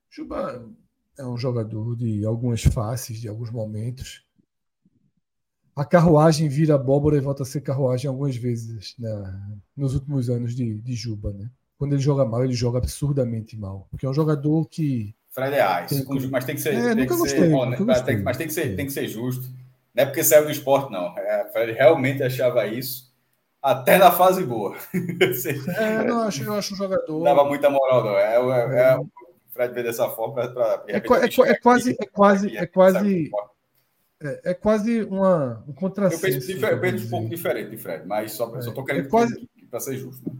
Juba 0.09 0.69
é 1.19 1.27
um 1.27 1.37
jogador 1.37 1.97
de 1.97 2.25
algumas 2.25 2.63
faces, 2.63 3.21
de 3.21 3.29
alguns 3.29 3.51
momentos 3.51 4.27
a 5.77 5.85
carruagem 5.85 6.49
vira 6.49 6.75
abóbora 6.75 7.19
e 7.19 7.21
volta 7.21 7.43
a 7.43 7.47
ser 7.47 7.61
carruagem 7.61 8.09
algumas 8.09 8.35
vezes 8.35 8.95
né, 8.99 9.41
nos 9.77 9.95
últimos 9.95 10.31
anos 10.31 10.57
de, 10.57 10.81
de 10.81 10.95
Juba, 10.95 11.35
né? 11.35 11.51
Quando 11.77 11.93
ele 11.93 12.01
joga 12.01 12.25
mal, 12.25 12.43
ele 12.43 12.55
joga 12.55 12.79
absurdamente 12.79 13.55
mal. 13.59 13.87
Porque 13.91 14.07
é 14.07 14.09
um 14.09 14.15
jogador 14.15 14.67
que. 14.71 15.15
Fred 15.29 15.55
é 15.55 15.85
tem... 15.85 16.31
mas 16.31 16.47
tem 16.47 16.55
que 16.55 16.63
ser. 16.63 16.75
É, 16.75 16.95
tem 16.95 17.07
que 17.07 17.15
gostei, 17.15 17.41
ser 17.41 17.51
bom, 17.51 17.67
né? 17.69 17.77
tem, 17.77 18.23
mas 18.23 18.39
tem 18.39 18.47
que, 18.47 18.55
ser, 18.55 18.75
tem 18.75 18.87
que 18.87 18.93
ser 18.93 19.07
justo. 19.07 19.47
Não 19.97 20.03
é 20.03 20.07
porque 20.07 20.23
saiu 20.23 20.45
do 20.45 20.51
esporte, 20.51 20.93
não. 20.93 21.17
É, 21.17 21.49
Fred 21.51 21.73
realmente 21.73 22.23
achava 22.23 22.67
isso 22.67 23.11
até 23.63 23.97
na 23.97 24.13
fase 24.13 24.45
boa. 24.45 24.77
é, 24.95 26.01
eu, 26.01 26.05
não 26.05 26.23
acho, 26.23 26.45
eu 26.45 26.53
acho 26.53 26.75
um 26.75 26.77
jogador. 26.77 27.25
Dava 27.25 27.45
muita 27.45 27.71
moral, 27.71 28.05
não. 28.05 28.19
É, 28.19 28.35
é, 28.35 28.93
é, 28.93 28.99
o 28.99 29.09
Fred 29.55 29.73
vê 29.73 29.83
dessa 29.83 30.09
forma. 30.11 30.43
É, 30.87 30.93
é, 30.93 30.97
é, 30.97 31.01
quase. 31.01 31.97
É 31.99 32.07
quase. 32.07 32.57
É 32.57 32.67
quase 32.67 33.31
é, 34.23 34.51
é 34.51 34.55
quase 34.55 35.03
uma, 35.05 35.65
um 35.67 35.73
contrassenso. 35.73 36.27
Eu 36.27 36.61
penso, 36.61 36.67
eu 36.67 36.81
penso 36.81 37.07
um 37.07 37.11
pouco 37.11 37.29
diferente 37.29 37.71
de 37.71 37.79
Fred, 37.79 38.07
mas 38.07 38.33
só 38.33 38.55
é, 38.55 38.59
estou 38.61 38.85
querendo 38.85 39.07
é 39.07 39.11
quase, 39.11 39.49
para 39.71 39.81
ser 39.81 39.97
justo. 39.97 40.29
Né? 40.29 40.37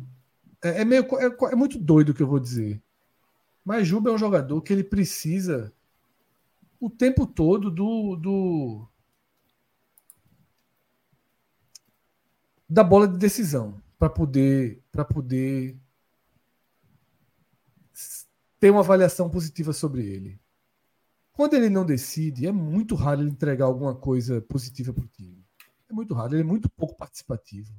É, 0.65 0.81
é, 0.81 0.85
meio, 0.85 1.03
é, 1.19 1.53
é, 1.53 1.55
muito 1.55 1.79
doido 1.79 2.11
o 2.11 2.15
que 2.15 2.23
eu 2.23 2.27
vou 2.27 2.41
dizer. 2.41 2.81
Mas 3.65 3.87
Juba 3.87 4.11
é 4.11 4.13
um 4.13 4.19
jogador 4.19 4.61
que 4.63 4.73
ele 4.73 4.85
precisa 4.85 5.73
o 6.81 6.89
tempo 6.89 7.27
todo 7.27 7.71
do, 7.71 8.17
do 8.17 8.89
da 12.69 12.83
bola 12.83 13.07
de 13.07 13.17
decisão 13.19 13.81
para 13.99 14.11
poder 14.11 14.83
para 14.91 15.05
poder 15.05 15.79
ter 18.59 18.71
uma 18.71 18.81
avaliação 18.81 19.31
positiva 19.31 19.73
sobre 19.73 20.05
ele. 20.07 20.41
Quando 21.33 21.55
ele 21.55 21.69
não 21.69 21.85
decide, 21.85 22.47
é 22.47 22.53
muito 22.53 22.95
raro 22.95 23.21
ele 23.21 23.31
entregar 23.31 23.67
alguma 23.67 23.95
coisa 23.95 24.41
positiva 24.41 24.93
para 24.93 25.05
o 25.05 25.09
time. 25.09 25.45
É 25.89 25.93
muito 25.93 26.15
raro, 26.15 26.35
ele 26.35 26.41
é 26.41 26.45
muito 26.45 26.69
pouco 26.71 26.97
participativo. 26.97 27.73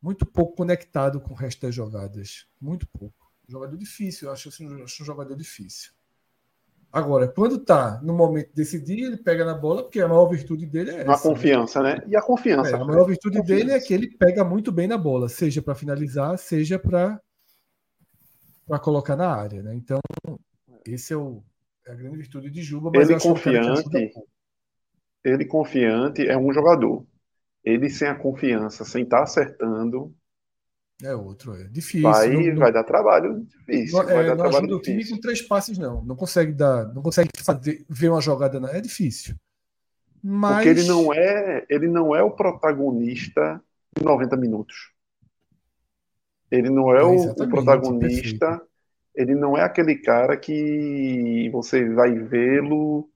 Muito 0.00 0.24
pouco 0.24 0.56
conectado 0.56 1.20
com 1.20 1.32
o 1.32 1.36
resto 1.36 1.60
das 1.62 1.74
jogadas. 1.74 2.46
Muito 2.60 2.86
pouco. 2.88 3.30
Jogador 3.46 3.76
difícil, 3.76 4.28
eu 4.28 4.32
acho, 4.32 4.48
eu 4.62 4.84
acho 4.84 5.02
um 5.02 5.06
jogador 5.06 5.34
difícil. 5.36 5.92
Agora, 6.90 7.28
quando 7.28 7.58
tá 7.58 8.00
no 8.02 8.14
momento 8.14 8.48
de 8.48 8.54
decidir, 8.54 9.04
ele 9.04 9.18
pega 9.18 9.44
na 9.44 9.54
bola, 9.54 9.82
porque 9.82 10.00
a 10.00 10.08
maior 10.08 10.26
virtude 10.26 10.64
dele 10.64 10.90
é 10.90 11.00
essa. 11.00 11.10
A 11.10 11.16
né? 11.16 11.22
confiança, 11.22 11.82
né? 11.82 11.98
E 12.06 12.16
a 12.16 12.22
confiança. 12.22 12.70
É, 12.70 12.74
a 12.74 12.84
maior 12.84 13.04
virtude 13.04 13.38
confiança. 13.38 13.64
dele 13.64 13.76
é 13.76 13.80
que 13.80 13.92
ele 13.92 14.16
pega 14.16 14.42
muito 14.42 14.72
bem 14.72 14.86
na 14.86 14.96
bola, 14.96 15.28
seja 15.28 15.60
para 15.60 15.74
finalizar, 15.74 16.38
seja 16.38 16.78
para 16.78 17.20
para 18.66 18.78
colocar 18.78 19.16
na 19.16 19.30
área, 19.30 19.62
né? 19.62 19.74
Então, 19.74 19.98
esse 20.86 21.14
é, 21.14 21.16
o, 21.16 21.42
é 21.86 21.92
a 21.92 21.94
grande 21.94 22.18
virtude 22.18 22.50
de 22.50 22.62
Juba. 22.62 22.90
ele 22.94 23.14
é 23.14 23.18
confiante, 23.18 24.12
ele 25.24 25.44
confiante 25.46 26.26
é 26.26 26.36
um 26.36 26.52
jogador. 26.52 27.06
Ele 27.64 27.90
sem 27.90 28.08
a 28.08 28.14
confiança, 28.14 28.84
sem 28.84 29.04
estar 29.04 29.18
tá 29.18 29.22
acertando, 29.24 30.14
é 31.02 31.14
outro, 31.14 31.54
é 31.54 31.64
difícil. 31.68 32.02
Vai, 32.02 32.28
não, 32.28 32.58
vai 32.58 32.72
dar 32.72 32.82
trabalho 32.82 33.46
difícil. 33.46 33.98
Não, 33.98 34.04
vai 34.04 34.24
é, 34.24 34.28
dar 34.28 34.36
não 34.36 34.46
ajuda 34.46 34.76
o 34.76 34.82
time 34.82 35.08
com 35.08 35.20
três 35.20 35.40
passes, 35.40 35.78
não. 35.78 36.02
Não 36.02 36.16
consegue 36.16 36.52
dar, 36.52 36.92
não 36.92 37.02
consegue 37.02 37.30
fazer, 37.38 37.84
ver 37.88 38.08
uma 38.08 38.20
jogada, 38.20 38.58
não. 38.58 38.68
É 38.68 38.80
difícil. 38.80 39.36
Mas... 40.22 40.56
Porque 40.56 40.68
ele 40.70 40.88
não 40.88 41.14
é, 41.14 41.64
ele 41.70 41.86
não 41.86 42.16
é 42.16 42.22
o 42.22 42.32
protagonista 42.32 43.62
de 43.96 44.04
90 44.04 44.36
minutos. 44.36 44.92
Ele 46.50 46.68
não 46.68 46.92
é, 46.92 47.00
é 47.00 47.04
o, 47.04 47.30
o, 47.30 47.48
protagonista. 47.48 48.46
Perfeito. 48.46 48.68
Ele 49.14 49.34
não 49.36 49.56
é 49.56 49.62
aquele 49.62 49.96
cara 49.96 50.36
que 50.36 51.48
você 51.52 51.88
vai 51.90 52.12
vê-lo. 52.12 53.08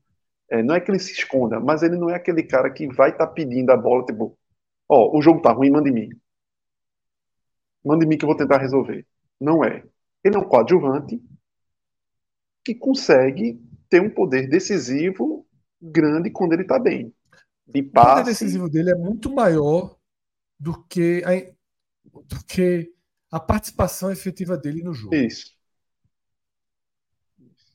É, 0.49 0.63
não 0.63 0.75
é 0.75 0.81
que 0.81 0.91
ele 0.91 0.99
se 1.01 1.13
esconda, 1.13 1.59
mas 1.59 1.83
ele 1.83 1.97
não 1.97 2.11
é 2.11 2.15
aquele 2.15 2.45
cara 2.45 2.71
que 2.71 2.87
vai 2.87 3.11
estar 3.11 3.27
tá 3.27 3.33
pedindo 3.33 3.71
a 3.71 3.77
bola, 3.77 4.05
tipo, 4.05 4.39
ó, 4.89 5.11
oh, 5.11 5.19
o 5.19 5.23
jogo 5.23 5.41
tá 5.41 5.51
ruim, 5.51 5.71
manda 5.71 5.89
em 5.89 5.93
mim 5.93 6.22
manda 7.85 8.05
em 8.05 8.09
mim 8.09 8.17
que 8.17 8.25
eu 8.25 8.29
vou 8.29 8.37
tentar 8.37 8.59
resolver. 8.59 9.07
Não 9.41 9.65
é. 9.65 9.85
Ele 10.23 10.37
é 10.37 10.39
um 10.39 10.45
coadjuvante 10.45 11.21
que 12.65 12.75
consegue 12.75 13.61
ter 13.89 14.01
um 14.01 14.11
poder 14.11 14.49
decisivo 14.49 15.47
grande 15.81 16.31
quando 16.31 16.53
ele 16.53 16.63
está 16.63 16.79
bem. 16.79 17.13
De 17.67 17.83
passe... 17.83 18.07
O 18.07 18.11
poder 18.11 18.25
decisivo 18.25 18.69
dele 18.69 18.91
é 18.91 18.95
muito 18.95 19.33
maior 19.33 19.97
do 20.59 20.83
que 20.85 21.23
a, 21.25 21.53
do 22.23 22.45
que 22.47 22.93
a 23.31 23.41
participação 23.41 24.13
efetiva 24.13 24.57
dele 24.57 24.83
no 24.83 24.95
jogo. 24.95 25.15
Isso. 25.15 25.53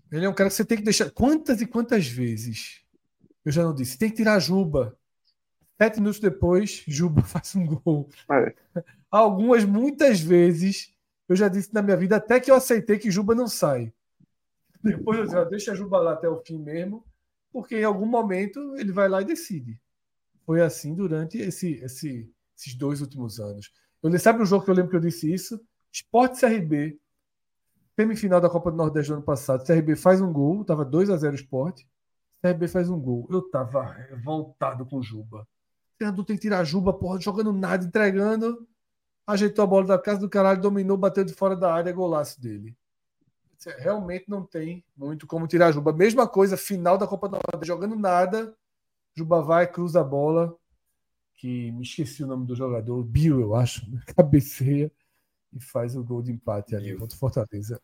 Ele 0.09 0.25
é 0.25 0.29
um 0.29 0.33
cara 0.33 0.49
que 0.49 0.55
você 0.55 0.63
tem 0.63 0.77
que 0.77 0.83
deixar. 0.83 1.11
Quantas 1.11 1.59
e 1.59 1.67
quantas 1.67 2.07
vezes 2.07 2.81
eu 3.43 3.51
já 3.51 3.63
não 3.63 3.75
disse? 3.75 3.97
Tem 3.97 4.09
que 4.09 4.15
tirar 4.15 4.35
a 4.35 4.39
Juba. 4.39 4.97
Sete 5.77 5.99
minutos 5.99 6.19
depois, 6.19 6.83
Juba 6.87 7.21
faz 7.27 7.55
um 7.55 7.65
gol. 7.65 8.09
É 8.31 8.55
algumas, 9.11 9.63
muitas 9.63 10.19
vezes, 10.19 10.93
eu 11.27 11.35
já 11.35 11.47
disse 11.47 11.73
na 11.73 11.81
minha 11.81 11.97
vida, 11.97 12.17
até 12.17 12.39
que 12.39 12.51
eu 12.51 12.55
aceitei 12.55 12.97
que 12.97 13.11
Juba 13.11 13.35
não 13.35 13.47
sai. 13.47 13.93
Depois 14.83 15.17
eu 15.17 15.25
disse, 15.25 15.49
deixa 15.49 15.75
Juba 15.75 15.99
lá 15.99 16.13
até 16.13 16.29
o 16.29 16.37
fim 16.37 16.57
mesmo, 16.57 17.03
porque 17.51 17.79
em 17.79 17.83
algum 17.83 18.05
momento 18.05 18.75
ele 18.77 18.91
vai 18.91 19.09
lá 19.09 19.21
e 19.21 19.25
decide. 19.25 19.79
Foi 20.45 20.61
assim 20.61 20.93
durante 20.93 21.37
esse, 21.37 21.73
esse, 21.83 22.31
esses 22.57 22.75
dois 22.75 23.01
últimos 23.01 23.39
anos. 23.39 23.71
Eu 24.01 24.17
sabe 24.19 24.41
um 24.41 24.45
jogo 24.45 24.63
que 24.63 24.71
eu 24.71 24.75
lembro 24.75 24.91
que 24.91 24.95
eu 24.95 25.01
disse 25.01 25.31
isso? 25.31 25.59
Esporte 25.91 26.39
CRB, 26.39 26.97
semifinal 27.95 28.39
da 28.39 28.49
Copa 28.49 28.71
do 28.71 28.77
Nordeste 28.77 29.09
do 29.09 29.15
ano 29.15 29.23
passado. 29.23 29.65
CRB 29.65 29.95
faz 29.95 30.21
um 30.21 30.31
gol, 30.31 30.63
tava 30.63 30.85
2 30.85 31.09
a 31.09 31.17
0 31.17 31.35
Esporte. 31.35 31.87
CRB 32.41 32.67
faz 32.67 32.89
um 32.89 32.99
gol. 32.99 33.27
Eu 33.29 33.41
tava 33.49 33.83
revoltado 33.83 34.85
com 34.85 35.01
Juba. 35.01 35.45
O 35.99 36.23
tem 36.23 36.35
que 36.35 36.43
tirar 36.43 36.63
Juba, 36.63 36.93
porra, 36.93 37.19
jogando 37.19 37.51
nada, 37.51 37.83
entregando 37.83 38.67
ajeitou 39.27 39.63
a 39.63 39.67
bola 39.67 39.85
da 39.85 39.99
casa 39.99 40.21
do 40.21 40.29
caralho, 40.29 40.61
dominou, 40.61 40.97
bateu 40.97 41.25
de 41.25 41.33
fora 41.33 41.55
da 41.55 41.73
área, 41.73 41.91
golaço 41.91 42.41
dele. 42.41 42.75
Realmente 43.79 44.29
não 44.29 44.43
tem 44.45 44.83
muito 44.95 45.27
como 45.27 45.47
tirar 45.47 45.67
a 45.67 45.71
Juba. 45.71 45.91
Mesma 45.91 46.27
coisa, 46.27 46.55
final 46.55 46.97
da 46.97 47.05
Copa 47.05 47.27
do 47.27 47.33
Nordeste, 47.33 47.67
jogando 47.67 47.95
nada, 47.95 48.55
Juba 49.13 49.41
vai, 49.41 49.69
cruza 49.69 49.99
a 49.99 50.03
bola, 50.03 50.55
que 51.35 51.71
me 51.73 51.83
esqueci 51.83 52.23
o 52.23 52.27
nome 52.27 52.45
do 52.45 52.55
jogador, 52.55 53.03
Bill, 53.03 53.41
eu 53.41 53.55
acho, 53.55 53.89
né? 53.91 53.99
cabeceia 54.15 54.91
e 55.51 55.59
faz 55.59 55.95
o 55.95 56.03
gol 56.03 56.21
de 56.21 56.31
empate 56.31 56.75
ali 56.75 56.95
contra 56.95 57.15
o 57.15 57.19
Fortaleza. 57.19 57.81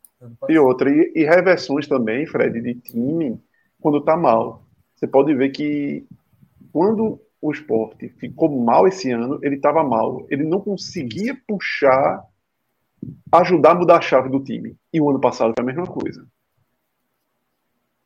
E 0.47 0.57
outra, 0.57 0.89
e, 0.89 1.11
e 1.15 1.25
reversões 1.25 1.87
também, 1.87 2.25
Fred, 2.25 2.61
de 2.61 2.75
time, 2.75 3.41
quando 3.81 4.01
tá 4.01 4.15
mal. 4.15 4.65
Você 4.95 5.07
pode 5.07 5.33
ver 5.35 5.49
que 5.49 6.05
quando 6.71 7.19
o 7.43 7.51
esporte 7.51 8.07
ficou 8.07 8.49
mal 8.49 8.87
esse 8.87 9.11
ano, 9.11 9.37
ele 9.43 9.57
estava 9.57 9.83
mal. 9.83 10.25
Ele 10.29 10.45
não 10.45 10.61
conseguia 10.61 11.37
puxar, 11.45 12.25
ajudar 13.33 13.71
a 13.71 13.75
mudar 13.75 13.97
a 13.97 14.01
chave 14.01 14.29
do 14.29 14.41
time. 14.41 14.77
E 14.93 15.01
o 15.01 15.09
ano 15.09 15.19
passado 15.19 15.53
foi 15.53 15.61
a 15.61 15.65
mesma 15.65 15.85
coisa. 15.85 16.25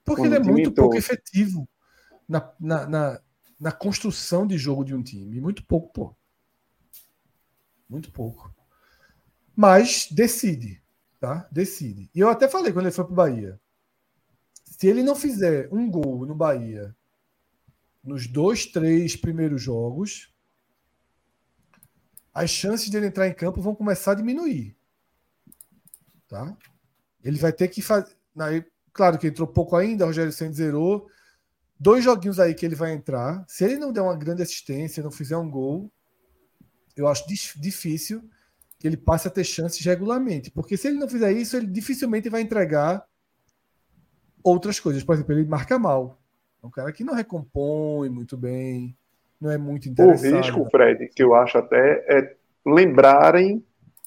Porque 0.04 0.24
Quando 0.24 0.34
ele 0.34 0.44
é 0.44 0.52
muito 0.52 0.70
entrou... 0.72 0.86
pouco 0.86 0.98
efetivo 0.98 1.70
na, 2.28 2.52
na, 2.60 2.88
na, 2.88 3.22
na, 3.60 3.72
construção 3.72 4.48
de 4.48 4.58
jogo 4.58 4.84
de 4.84 4.96
um 4.96 5.04
time. 5.04 5.40
Muito 5.40 5.64
pouco, 5.64 5.94
pô. 5.94 6.16
Muito 7.88 8.12
pouco. 8.12 8.52
Mas 9.56 10.08
decide, 10.12 10.82
tá? 11.20 11.48
Decide. 11.52 12.10
E 12.16 12.20
eu 12.20 12.30
até 12.30 12.48
falei 12.48 12.74
quando 12.74 12.88
ele 12.88 12.96
foi 12.96 13.06
pro 13.06 13.14
Bahia. 13.14 13.62
Se 14.64 14.88
ele 14.88 15.04
não 15.04 15.16
fizer 15.16 15.70
um 15.72 15.92
gol 15.92 16.26
no 16.26 16.34
Bahia 16.34 16.96
nos 18.08 18.26
dois, 18.26 18.66
três 18.66 19.18
primeiros 19.18 19.62
jogos, 19.62 20.34
as 22.34 22.50
chances 22.50 22.90
dele 22.90 23.08
entrar 23.08 23.28
em 23.28 23.34
campo 23.34 23.62
vão 23.62 23.76
começar 23.76 24.14
a 24.14 24.16
diminuir. 24.16 24.78
Tá? 26.28 26.56
Ele 27.22 27.38
vai 27.38 27.52
ter 27.52 27.68
que 27.68 27.82
fazer. 27.82 28.16
Claro 28.94 29.20
que 29.20 29.28
entrou 29.28 29.48
pouco 29.48 29.76
ainda, 29.76 30.06
o 30.06 30.08
Rogério 30.08 30.32
Senna 30.32 30.54
zerou. 30.54 31.10
Dois 31.78 32.04
joguinhos 32.04 32.40
aí 32.40 32.56
que 32.56 32.66
ele 32.66 32.76
vai 32.76 32.94
entrar. 32.94 33.44
Se 33.48 33.66
ele 33.66 33.78
não 33.78 33.92
der 33.92 34.02
uma 34.02 34.16
grande 34.16 34.42
assistência, 34.42 35.04
não 35.04 35.12
fizer 35.12 35.38
um 35.38 35.50
gol, 35.50 35.92
eu 36.96 37.08
acho 37.08 37.28
difícil 37.28 38.28
que 38.80 38.88
ele 38.88 38.98
passe 38.98 39.28
a 39.28 39.32
ter 39.32 39.44
chances 39.44 39.84
regularmente. 39.86 40.50
Porque 40.50 40.78
se 40.78 40.88
ele 40.88 40.98
não 40.98 41.10
fizer 41.10 41.34
isso, 41.34 41.58
ele 41.58 41.68
dificilmente 41.68 42.30
vai 42.30 42.42
entregar 42.42 43.06
outras 44.42 44.80
coisas. 44.80 45.04
Por 45.04 45.14
exemplo, 45.14 45.34
ele 45.34 45.46
marca 45.46 45.78
mal. 45.78 46.22
É 46.64 46.68
um 46.68 46.72
cara 46.72 46.92
que 46.92 47.04
não 47.04 47.14
recompõe 47.14 48.10
muito 48.10 48.36
bem, 48.36 48.96
não 49.40 49.52
é 49.52 49.58
muito 49.58 49.88
interessante. 49.88 50.34
O 50.34 50.38
risco, 50.38 50.70
Fred, 50.70 51.10
que 51.10 51.24
eu 51.24 51.36
acho 51.36 51.58
até 51.58 52.06
é 52.08 52.36
lembrarem 52.66 53.64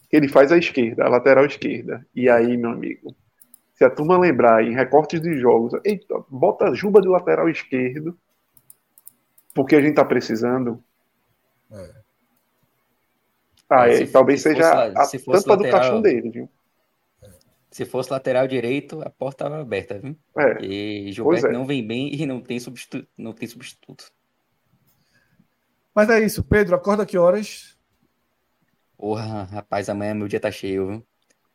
que 0.09 0.17
ele 0.17 0.29
faz 0.29 0.51
a 0.51 0.59
esquerda, 0.59 1.05
a 1.05 1.09
lateral 1.09 1.47
esquerda. 1.47 2.05
E 2.15 2.29
aí, 2.29 2.57
meu 2.57 2.71
amigo, 2.71 3.15
se 3.75 3.85
a 3.85 3.91
turma 3.91 4.19
lembrar 4.19 4.63
em 4.65 4.75
recortes 4.75 5.21
de 5.21 5.39
jogos, 5.39 5.73
eita, 5.85 6.23
bota 6.29 6.75
Juba 6.75 7.01
de 7.01 7.09
lateral 7.09 7.49
esquerdo, 7.49 8.19
porque 9.55 9.77
a 9.77 9.81
gente 9.81 9.95
tá 9.95 10.05
precisando. 10.05 10.83
É. 11.71 12.01
Ah, 13.71 13.89
é, 13.89 14.05
talvez 14.07 14.43
seja 14.43 14.69
a 14.69 15.07
tampa 15.07 15.33
lateral... 15.33 15.57
do 15.57 15.71
caixão 15.71 16.03
dele, 16.03 16.29
viu? 16.29 16.51
Se 17.71 17.85
fosse 17.85 18.11
lateral 18.11 18.49
direito, 18.49 19.01
a 19.03 19.11
porta 19.11 19.45
estava 19.45 19.61
aberta, 19.61 19.99
viu? 19.99 20.17
É. 20.37 20.65
E 20.65 21.13
Gilberto 21.13 21.47
é. 21.47 21.53
não 21.53 21.65
vem 21.65 21.87
bem 21.87 22.13
e 22.13 22.27
não 22.27 22.41
tem, 22.41 22.59
substitu... 22.59 23.07
não 23.17 23.33
tem 23.33 23.47
substituto. 23.47 24.11
Mas 25.95 26.11
é 26.11 26.19
isso, 26.21 26.43
Pedro, 26.43 26.75
acorda 26.75 27.07
que 27.07 27.17
horas? 27.17 27.79
Porra, 28.97 29.45
rapaz, 29.45 29.89
amanhã 29.89 30.15
meu 30.15 30.27
dia 30.27 30.41
tá 30.41 30.51
cheio, 30.51 30.87
viu? 30.89 31.07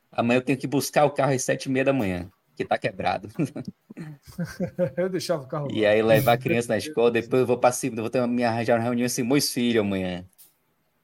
Amanhã 0.09 0.37
eu 0.37 0.41
tenho 0.41 0.57
que 0.57 0.67
buscar 0.67 1.03
o 1.03 1.11
carro 1.11 1.33
às 1.33 1.43
sete 1.43 1.65
e 1.65 1.69
meia 1.69 1.83
da 1.83 1.91
manhã, 1.91 2.31
que 2.55 2.63
tá 2.63 2.77
quebrado. 2.77 3.27
eu 4.95 5.09
deixava 5.09 5.43
o 5.43 5.47
carro. 5.47 5.67
E 5.71 5.85
aí 5.85 6.01
levar 6.01 6.33
a 6.33 6.37
criança 6.37 6.69
na 6.69 6.77
escola, 6.77 7.11
depois 7.11 7.41
eu 7.41 7.45
vou 7.45 7.57
para 7.57 7.73
cima, 7.73 7.97
vou 7.97 8.09
ter 8.09 8.19
uma, 8.19 8.27
me 8.27 8.43
arranjar 8.43 8.77
uma 8.77 8.83
reunião 8.83 9.05
em 9.05 9.09
Simões 9.09 9.51
Filho 9.51 9.81
amanhã. 9.81 10.25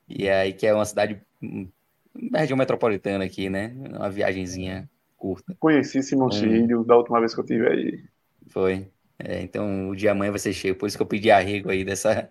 E 0.07 0.29
aí, 0.29 0.53
que 0.53 0.65
é 0.65 0.73
uma 0.73 0.85
cidade, 0.85 1.21
uma 1.41 2.39
região 2.39 2.57
metropolitana 2.57 3.25
aqui, 3.25 3.49
né? 3.49 3.75
Uma 3.89 4.09
viagenzinha 4.09 4.89
curta. 5.21 5.55
Conheci 5.59 6.01
Simão 6.01 6.27
hum. 6.27 6.31
Filho 6.31 6.83
da 6.83 6.97
última 6.97 7.19
vez 7.19 7.35
que 7.35 7.39
eu 7.39 7.45
tive 7.45 7.67
aí. 7.67 8.03
Foi. 8.47 8.87
É, 9.19 9.39
então 9.43 9.89
o 9.89 9.95
dia 9.95 10.11
amanhã 10.11 10.31
vai 10.31 10.39
ser 10.39 10.51
cheio, 10.51 10.75
por 10.75 10.87
isso 10.87 10.97
que 10.97 11.03
eu 11.03 11.07
pedi 11.07 11.29
arrego 11.29 11.69
aí 11.69 11.85
dessa, 11.85 12.27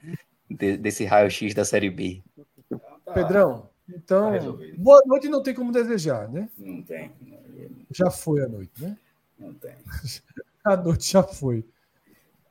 de, 0.51 0.77
desse 0.77 1.05
raio-x 1.05 1.55
da 1.55 1.65
Série 1.65 1.89
B. 1.89 2.21
Pedrão, 3.15 3.69
então, 3.89 4.33
tá 4.33 4.39
boa 4.77 5.01
noite 5.07 5.29
não 5.29 5.41
tem 5.41 5.55
como 5.55 5.71
desejar, 5.71 6.29
né? 6.29 6.49
Não 6.59 6.83
tem. 6.83 7.13
Já 7.93 8.11
foi 8.11 8.43
a 8.43 8.49
noite, 8.49 8.73
né? 8.81 8.97
Não 9.39 9.55
tem. 9.55 9.75
A 10.63 10.77
noite 10.77 11.13
já 11.13 11.23
foi. 11.23 11.65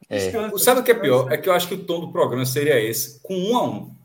É. 0.10 0.32
Sabe 0.58 0.80
o 0.80 0.84
que 0.84 0.90
é 0.90 0.96
pior? 0.96 1.32
É 1.32 1.38
que 1.38 1.48
eu 1.48 1.54
acho 1.54 1.68
que 1.68 1.76
o 1.76 1.86
tom 1.86 2.00
do 2.00 2.12
programa 2.12 2.44
seria 2.44 2.82
esse, 2.82 3.20
com 3.22 3.36
um 3.36 3.56
a 3.56 3.70
um. 3.70 3.96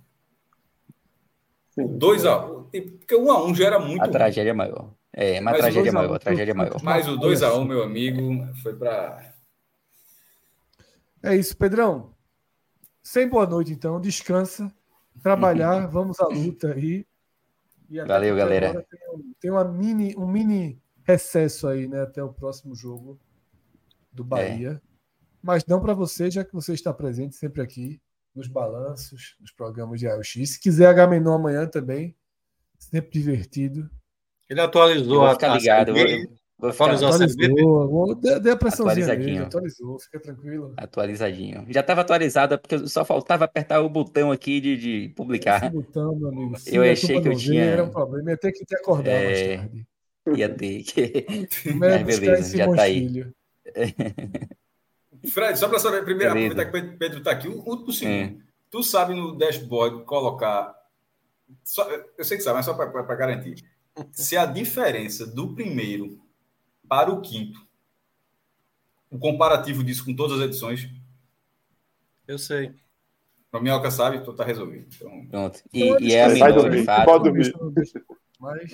Dois 1.97 2.27
a 2.27 2.45
um. 2.45 2.65
Porque 2.65 3.17
um 3.17 3.33
a 3.33 3.43
um 3.43 3.55
já 3.55 3.65
era 3.65 3.79
muito. 3.79 4.03
A 4.03 4.09
tragédia 4.09 4.51
é 4.51 4.53
maior. 4.53 4.91
É, 5.17 5.41
uma 5.41 5.53
Mas 5.53 5.61
o 5.61 5.63
tragédia 5.63 5.93
dois 5.93 5.95
a 5.95 5.99
um, 5.99 6.03
maior, 6.03 6.15
a 6.15 6.19
tragédia 6.19 6.51
é 6.51 6.55
maior. 6.55 6.83
Mas 6.83 7.09
o 7.09 7.17
2 7.17 7.43
a 7.45 7.55
1 7.55 7.61
um, 7.61 7.65
meu 7.65 7.83
amigo, 7.85 8.53
foi 8.63 8.75
para 8.75 9.33
É 11.23 11.37
isso, 11.37 11.57
Pedrão. 11.57 12.13
Sem 13.01 13.29
boa 13.29 13.47
noite, 13.47 13.73
então. 13.73 14.01
Descansa. 14.01 14.75
Trabalhar, 15.23 15.87
vamos 15.89 16.19
à 16.19 16.27
luta 16.27 16.73
aí. 16.75 17.07
E 17.89 18.01
até 18.01 18.09
Valeu, 18.13 18.35
galera. 18.35 18.71
agora 18.71 18.87
Tem, 18.91 19.11
um- 19.11 19.35
tem 19.39 19.51
uma 19.53 19.63
mini, 19.65 20.17
um 20.17 20.27
mini 20.27 20.83
recesso 21.05 21.69
aí, 21.69 21.87
né? 21.87 22.03
Até 22.03 22.21
o 22.23 22.33
próximo 22.33 22.75
jogo 22.75 23.21
do 24.11 24.25
Bahia. 24.25 24.83
Mas 25.41 25.65
não 25.65 25.81
para 25.81 25.95
você, 25.95 26.29
já 26.29 26.45
que 26.45 26.53
você 26.53 26.73
está 26.73 26.93
presente 26.93 27.37
sempre 27.37 27.63
aqui 27.63 28.01
nos 28.35 28.49
balanços, 28.49 29.37
nos 29.39 29.53
programas 29.53 30.01
de 30.01 30.09
AOX. 30.09 30.33
Se 30.51 30.59
quiser 30.59 30.87
H-Menon 30.89 31.35
amanhã 31.35 31.69
também, 31.69 32.17
sempre 32.79 33.11
divertido. 33.13 33.89
Ele 34.49 34.61
atualizou 34.61 35.25
a 35.25 35.33
ficar 35.35 35.53
a 35.53 35.57
ligado. 35.57 35.93
Vou, 35.95 36.03
vou 36.59 36.73
ficar 36.73 36.85
Atualizou. 36.93 37.09
Atualizou, 37.09 38.15
dê, 38.17 38.41
dê 38.41 38.51
a 38.51 38.57
pressãozinha 38.57 39.05
Atualizadinho. 39.07 39.43
atualizou, 39.45 39.99
fica 39.99 40.21
tranquilo. 40.21 40.75
atualizadinho. 40.77 41.67
Já 41.71 41.81
estava 41.81 42.01
atualizada, 42.03 42.59
porque 42.59 42.87
só 42.89 43.05
faltava 43.05 43.45
apertar 43.45 43.81
o 43.81 43.89
botão 43.89 44.31
aqui 44.31 44.61
de, 44.61 44.77
de 44.77 45.05
Esse 45.07 45.15
publicar. 45.15 45.71
botão, 45.71 46.15
meu 46.17 46.29
amigo. 46.29 46.55
Eu 46.67 46.83
achei 46.83 47.21
que 47.21 47.29
eu 47.29 47.37
tinha- 47.37 47.65
Era 47.65 47.85
um 47.85 47.91
problema, 47.91 48.31
ia 48.31 48.37
ter 48.37 48.53
que 48.53 48.65
te 48.65 48.77
acordar 48.77 49.11
É, 49.11 49.25
mais 49.25 49.61
tarde. 49.61 49.87
Ia 50.37 50.49
ter 50.49 50.83
que. 50.85 51.27
É 51.69 51.73
Mas 51.75 52.03
beleza, 52.21 52.41
esse 52.41 52.57
já 52.57 52.73
tá 52.75 52.83
aí. 52.83 53.27
Fred, 55.31 55.59
só 55.59 55.69
para 55.69 55.79
saber, 55.79 56.05
primeiro, 56.05 56.35
Beleza. 56.35 56.53
aproveitar 56.63 56.89
que 56.89 56.95
o 56.95 56.99
Pedro 56.99 57.19
está 57.19 57.31
aqui, 57.31 57.49
o 57.49 57.59
último 57.67 57.91
É. 57.91 57.93
segundo. 57.95 58.43
Tu 58.71 58.83
sabe 58.83 59.15
no 59.15 59.37
dashboard 59.37 60.05
colocar. 60.05 60.75
só- 61.63 61.89
eu 62.19 62.25
sei 62.25 62.37
que 62.37 62.43
sabe, 62.43 62.57
mas 62.57 62.65
só 62.67 62.75
para 62.75 63.15
garantir. 63.17 63.55
Se 64.13 64.37
a 64.37 64.45
diferença 64.47 65.27
do 65.27 65.55
primeiro 65.55 66.21
para 66.89 67.11
o 67.13 67.21
quinto, 67.21 67.65
o 69.11 69.19
comparativo 69.19 69.85
disso 69.85 70.05
com 70.05 70.15
todas 70.15 70.39
as 70.41 70.45
edições, 70.47 70.89
Eu 72.27 72.39
sei. 72.39 72.73
para 73.51 73.61
Minhoca 73.61 73.91
sabe, 73.91 74.25
tu 74.25 74.33
tá 74.33 74.45
resolvido. 74.45 74.87
Então, 74.97 75.27
Pronto. 75.29 75.63
Então, 75.73 75.99
E, 76.01 76.09
e 76.09 76.13
é 76.15 76.25
a 76.25 76.29
Vai 76.29 76.35
menor, 76.35 76.53
dormir, 76.63 76.79
de 76.81 76.85
fato. 76.85 77.05
pode 77.05 77.25
dormir. 77.25 77.53
Mas. 78.41 78.73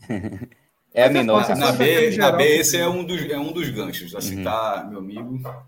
É 0.92 1.04
a 1.04 1.06
é 1.06 1.08
menor. 1.08 1.44
fácil, 1.44 1.54
de 1.54 1.60
Na 1.60 1.70
B, 1.70 2.16
na 2.16 2.32
B 2.32 2.44
esse 2.58 2.76
é 2.76 2.88
um 2.88 3.04
dos, 3.04 3.22
é 3.30 3.38
um 3.38 3.52
dos 3.52 3.68
ganchos. 3.70 4.12
Assim, 4.12 4.38
Uhum. 4.38 4.44
tá, 4.44 4.84
meu 4.90 4.98
amigo. 4.98 5.40
Tá. 5.40 5.64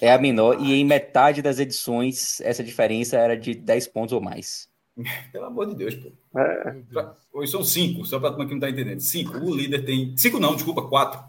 É 0.00 0.12
a 0.12 0.18
menor. 0.18 0.60
E 0.62 0.72
em 0.74 0.84
metade 0.84 1.42
das 1.42 1.58
edições, 1.58 2.40
essa 2.40 2.62
diferença 2.62 3.16
era 3.18 3.36
de 3.36 3.54
10 3.56 3.88
pontos 3.88 4.12
ou 4.12 4.20
mais. 4.20 4.69
Pelo 5.32 5.46
amor 5.46 5.66
de 5.66 5.74
Deus, 5.74 5.94
pô. 5.94 6.10
É, 6.38 6.76
Hoje 7.32 7.50
são 7.50 7.62
cinco, 7.64 8.04
só 8.04 8.18
para 8.18 8.28
a 8.28 8.32
turma 8.32 8.46
que 8.46 8.52
não 8.52 8.58
está 8.58 8.70
entendendo. 8.70 9.00
Cinco. 9.00 9.38
O 9.38 9.54
líder 9.54 9.84
tem. 9.84 10.16
Cinco 10.16 10.38
não, 10.38 10.54
desculpa, 10.54 10.82
quatro. 10.82 11.20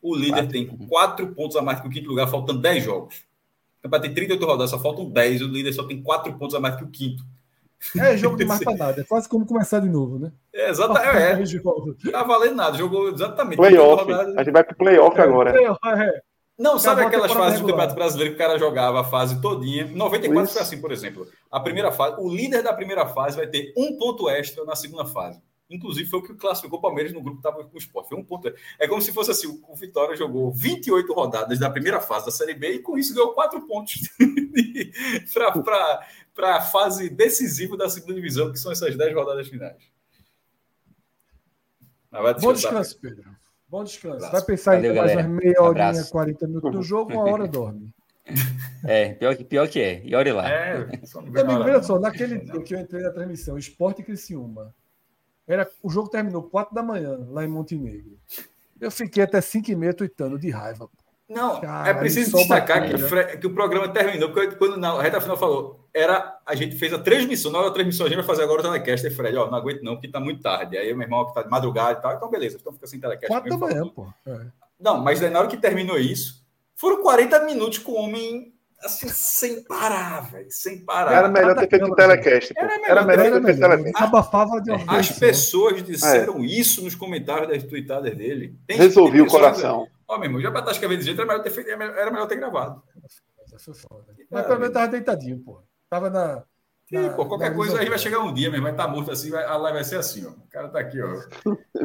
O 0.00 0.16
líder 0.16 0.32
Quatro. 0.32 0.50
tem 0.50 0.66
quatro 0.66 1.28
pontos 1.28 1.56
a 1.56 1.62
mais 1.62 1.80
que 1.80 1.86
o 1.86 1.90
quinto 1.90 2.08
lugar, 2.08 2.26
faltando 2.26 2.60
10 2.60 2.82
jogos. 2.82 3.18
O 3.78 3.82
campeonato 3.82 4.06
tem 4.06 4.14
38 4.14 4.44
rodadas, 4.44 4.70
só 4.70 4.78
faltam 4.80 5.08
10. 5.08 5.42
O 5.42 5.46
líder 5.46 5.72
só 5.72 5.84
tem 5.84 6.02
quatro 6.02 6.32
pontos 6.36 6.56
a 6.56 6.60
mais 6.60 6.74
que 6.74 6.82
o 6.82 6.88
quinto. 6.88 7.24
É 7.96 8.16
jogo 8.16 8.36
de 8.36 8.44
mais 8.44 8.58
pra 8.64 8.74
nada. 8.74 9.00
É 9.00 9.04
quase 9.04 9.28
como 9.28 9.46
começar 9.46 9.78
de 9.78 9.88
novo, 9.88 10.18
né? 10.18 10.32
É, 10.52 10.70
exata, 10.70 10.98
é, 11.00 11.32
é, 11.32 12.10
tá 12.10 12.24
valendo 12.24 12.56
nada. 12.56 12.76
Jogou 12.76 13.10
exatamente. 13.10 13.56
playoff. 13.56 14.04
38 14.04 14.10
rodadas. 14.10 14.36
A 14.36 14.44
gente 14.44 14.52
vai 14.52 14.64
pro 14.64 14.76
playoff 14.76 15.20
agora. 15.20 15.50
É, 15.50 16.22
Não, 16.62 16.78
sabe 16.78 17.02
aquelas 17.02 17.32
fases 17.32 17.60
do. 17.60 17.66
Campeonato 17.66 17.94
Brasileiro 17.96 18.30
que 18.30 18.36
o 18.36 18.38
cara 18.38 18.56
jogava 18.56 19.00
a 19.00 19.04
fase 19.04 19.40
todinha? 19.40 19.84
94 19.84 20.44
Isso. 20.44 20.52
foi 20.52 20.62
assim, 20.62 20.80
por 20.80 20.92
exemplo. 20.92 21.26
A 21.50 21.58
primeira 21.58 21.90
fase, 21.90 22.20
o 22.20 22.32
líder 22.32 22.62
da 22.62 22.72
primeira 22.72 23.04
fase 23.04 23.36
vai 23.36 23.48
ter 23.48 23.72
um 23.76 23.96
ponto 23.96 24.30
extra 24.30 24.64
na 24.64 24.76
segunda 24.76 25.04
fase. 25.04 25.42
Inclusive, 25.68 26.08
foi 26.08 26.20
o 26.20 26.22
que 26.22 26.34
classificou 26.34 26.78
o 26.78 26.82
Palmeiras 26.82 27.12
no 27.12 27.20
grupo 27.20 27.40
que 27.40 27.48
estava 27.48 27.64
com 27.64 27.74
o 27.74 27.78
Sport. 27.78 28.08
Foi 28.08 28.16
um 28.16 28.24
ponto. 28.24 28.52
É 28.78 28.86
como 28.86 29.02
se 29.02 29.12
fosse 29.12 29.32
assim: 29.32 29.60
o 29.68 29.74
Vitória 29.74 30.14
jogou 30.16 30.52
28 30.52 31.12
rodadas 31.12 31.58
da 31.58 31.68
primeira 31.68 32.00
fase 32.00 32.26
da 32.26 32.30
Série 32.30 32.54
B 32.54 32.74
e 32.74 32.78
com 32.78 32.96
isso 32.96 33.12
ganhou 33.12 33.32
quatro 33.32 33.66
pontos 33.66 33.94
para 36.32 36.56
a 36.56 36.60
fase 36.60 37.10
decisiva 37.10 37.76
da 37.76 37.90
segunda 37.90 38.14
divisão, 38.14 38.52
que 38.52 38.58
são 38.58 38.70
essas 38.70 38.96
10 38.96 39.14
rodadas 39.14 39.48
finais. 39.48 39.82
Mas 42.08 42.22
vai 42.22 42.34
Bom 42.34 42.52
descansar. 42.52 42.82
descanso, 42.82 43.00
Pedro. 43.00 43.41
Bom 43.72 43.84
descanso. 43.84 44.16
Abraço. 44.16 44.32
Vai 44.32 44.42
pensar 44.42 44.74
Valeu, 44.74 44.92
em 44.92 44.96
mais 44.98 45.10
galera. 45.12 45.28
umas 45.28 45.42
meia 45.42 45.62
horinha, 45.62 45.88
Abraço. 45.88 46.12
40 46.12 46.46
minutos 46.46 46.74
no 46.74 46.82
jogo, 46.82 47.12
uma 47.14 47.24
hora 47.24 47.48
dorme. 47.48 47.90
É, 48.84 49.14
pior 49.14 49.36
que, 49.36 49.44
pior 49.44 49.68
que 49.68 49.80
é. 49.80 50.02
E 50.04 50.14
olha 50.14 50.34
lá. 50.34 50.48
É, 50.48 50.74
hora, 50.74 51.64
veja 51.64 51.78
não. 51.78 51.82
só, 51.82 51.98
naquele 52.00 52.38
dia 52.38 52.60
que 52.62 52.74
eu 52.74 52.80
entrei 52.80 53.02
na 53.02 53.10
transmissão, 53.10 53.56
Esporte 53.56 54.00
e 54.00 54.04
Criciúma, 54.04 54.74
era, 55.46 55.68
o 55.82 55.88
jogo 55.88 56.08
terminou 56.08 56.42
4 56.42 56.74
da 56.74 56.82
manhã, 56.82 57.16
lá 57.28 57.44
em 57.44 57.48
Montenegro. 57.48 58.18
Eu 58.80 58.90
fiquei 58.90 59.22
até 59.22 59.40
5 59.40 59.70
e 59.70 59.76
meia 59.76 59.94
tweetando 59.94 60.38
de 60.38 60.50
raiva. 60.50 60.88
Não, 61.28 61.60
Cara, 61.60 61.88
é 61.88 61.94
preciso 61.94 62.32
só 62.32 62.38
destacar 62.38 62.82
que, 62.88 63.36
que 63.38 63.46
o 63.46 63.54
programa 63.54 63.88
terminou, 63.88 64.32
porque 64.32 64.56
quando 64.56 64.76
na 64.76 65.00
reta 65.00 65.20
final 65.20 65.36
falou, 65.36 65.81
era, 65.94 66.38
a 66.46 66.54
gente 66.54 66.76
fez 66.76 66.92
a 66.92 66.98
transmissão, 66.98 67.50
na 67.52 67.58
hora 67.58 67.68
da 67.68 67.74
transmissão 67.74 68.06
a 68.06 68.08
gente 68.08 68.16
vai 68.18 68.26
fazer 68.26 68.42
agora 68.42 68.60
o 68.60 68.64
telecast, 68.64 69.06
e 69.06 69.10
Fred, 69.10 69.36
ó, 69.36 69.50
não 69.50 69.58
aguento 69.58 69.82
não, 69.82 69.94
porque 69.94 70.08
tá 70.08 70.18
muito 70.20 70.40
tarde. 70.42 70.76
Aí 70.78 70.92
o 70.92 70.96
meu 70.96 71.04
irmão 71.06 71.26
que 71.26 71.34
tá 71.34 71.42
de 71.42 71.50
madrugada 71.50 71.98
e 71.98 72.02
tal, 72.02 72.14
então 72.14 72.30
beleza, 72.30 72.56
então 72.60 72.72
fica 72.72 72.86
sem 72.86 72.98
telecast. 73.00 73.28
4 73.28 73.50
da 73.50 73.56
manhã, 73.58 73.86
pô. 73.88 74.06
É. 74.26 74.46
Não, 74.80 74.98
mas 74.98 75.22
aí 75.22 75.30
na 75.30 75.38
hora 75.40 75.48
que 75.48 75.56
terminou 75.56 75.98
isso, 75.98 76.42
foram 76.74 77.02
40 77.02 77.44
minutos 77.44 77.78
com 77.78 77.92
o 77.92 77.96
homem, 77.96 78.52
assim, 78.82 79.08
sem 79.08 79.62
parar, 79.64 80.30
velho, 80.32 80.50
sem 80.50 80.84
parar. 80.84 81.12
Era 81.12 81.28
melhor 81.28 81.54
ter 81.56 81.68
feito 81.68 81.84
o 81.84 81.94
telecast. 81.94 82.52
pô. 82.54 82.60
Era 82.60 82.76
melhor 82.78 82.90
Era 82.90 83.04
melhor 83.04 83.24
Era 83.26 83.34
ter 83.34 83.44
feito 83.44 83.60
melhor. 83.60 83.76
telecast. 83.76 84.02
Abafava 84.04 84.60
de 84.62 84.70
uma 84.72 84.98
As 84.98 85.06
só. 85.06 85.20
pessoas 85.20 85.82
disseram 85.84 86.42
isso 86.44 86.82
nos 86.82 86.94
comentários 86.94 87.48
das 87.48 87.62
tweetadas 87.64 88.16
dele. 88.16 88.56
Tem- 88.66 88.76
Resolvi 88.78 89.18
tem 89.18 89.20
o 89.20 89.26
coração. 89.26 89.86
Ó, 90.08 90.16
meu 90.18 90.24
irmão, 90.24 90.40
já 90.40 90.50
pra 90.50 90.60
estar 90.60 90.72
escrevendo 90.72 90.98
desse 90.98 91.06
jeito, 91.08 91.20
era 91.20 91.28
melhor 91.30 91.42
ter, 91.44 91.50
feito, 91.50 91.70
era 91.70 92.10
melhor 92.10 92.26
ter 92.26 92.36
gravado. 92.36 92.82
Essa 93.44 93.58
foi 93.58 93.74
foda. 93.74 94.06
Mas 94.30 94.46
pelo 94.46 94.58
menos 94.58 94.74
tava 94.74 94.88
deitadinho, 94.88 95.38
pô. 95.38 95.62
Tava 95.92 96.08
na. 96.08 96.42
Na- 96.90 97.10
pô, 97.10 97.26
qualquer 97.26 97.50
na 97.50 97.56
coisa 97.56 97.78
aí 97.78 97.86
vai 97.88 97.98
chegar 97.98 98.20
um 98.20 98.32
dia, 98.32 98.48
meu 98.48 98.56
irmão, 98.58 98.72
vai 98.74 98.80
estar 98.80 98.88
morto 98.90 99.10
assim, 99.10 99.30
vai- 99.30 99.44
a 99.44 99.56
live 99.58 99.74
vai 99.76 99.84
ser 99.84 99.96
assim, 99.96 100.24
ó. 100.26 100.30
O 100.30 100.48
cara 100.50 100.68
tá 100.70 100.78
aqui, 100.78 100.98
ó. 101.02 101.22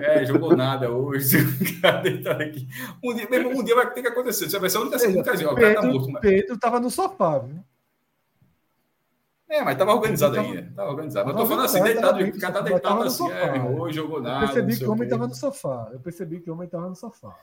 É, 0.01 0.25
jogou 0.25 0.55
nada 0.55 0.89
hoje, 0.89 1.37
o 1.77 1.81
cara 1.81 2.01
deitado 2.01 2.41
aqui. 2.41 2.67
Um 3.03 3.13
dia, 3.13 3.27
meu 3.29 3.39
irmão, 3.41 3.59
um 3.59 3.63
dia 3.65 3.75
vai 3.75 3.91
ter 3.91 4.01
que 4.01 4.07
acontecer. 4.07 4.49
Você 4.49 4.57
vai 4.59 4.69
ser 4.69 4.77
a 4.77 4.81
única 4.81 4.97
vez, 4.97 5.45
ó, 5.45 5.51
o 5.51 5.55
cara 5.55 5.75
tá 5.75 5.81
morto. 5.81 6.05
Pedro, 6.05 6.11
Mas... 6.13 6.21
Pedro 6.21 6.57
tava 6.57 6.79
no 6.79 6.89
sofá, 6.89 7.39
viu? 7.39 7.59
É, 9.49 9.61
mas 9.61 9.77
tava 9.77 9.93
organizado 9.93 10.35
Tava- 10.35 10.47
ainda. 10.47 10.71
Tava 10.73 10.89
organizado. 10.89 11.25
Mas 11.27 11.35
eu 11.35 11.41
tô 11.41 11.47
falando 11.49 11.65
assim, 11.65 11.83
deitado, 11.83 12.23
o 12.23 12.39
cara 12.39 12.53
tá 12.53 12.61
deitado 12.61 13.03
assim, 13.03 13.17
sofá. 13.17 13.35
é, 13.35 13.61
hoje 13.61 13.95
jogou 13.95 14.17
Eu 14.17 14.23
nada. 14.23 14.45
percebi 14.45 14.71
não 14.71 14.79
que 14.79 14.85
o 14.85 14.91
homem 14.91 15.03
quê. 15.03 15.09
tava 15.09 15.27
no 15.27 15.35
sofá. 15.35 15.89
Eu 15.91 15.99
percebi 15.99 16.39
que 16.41 16.49
o 16.49 16.53
homem 16.53 16.67
tava 16.69 16.87
no 16.89 16.95
sofá. 16.95 17.35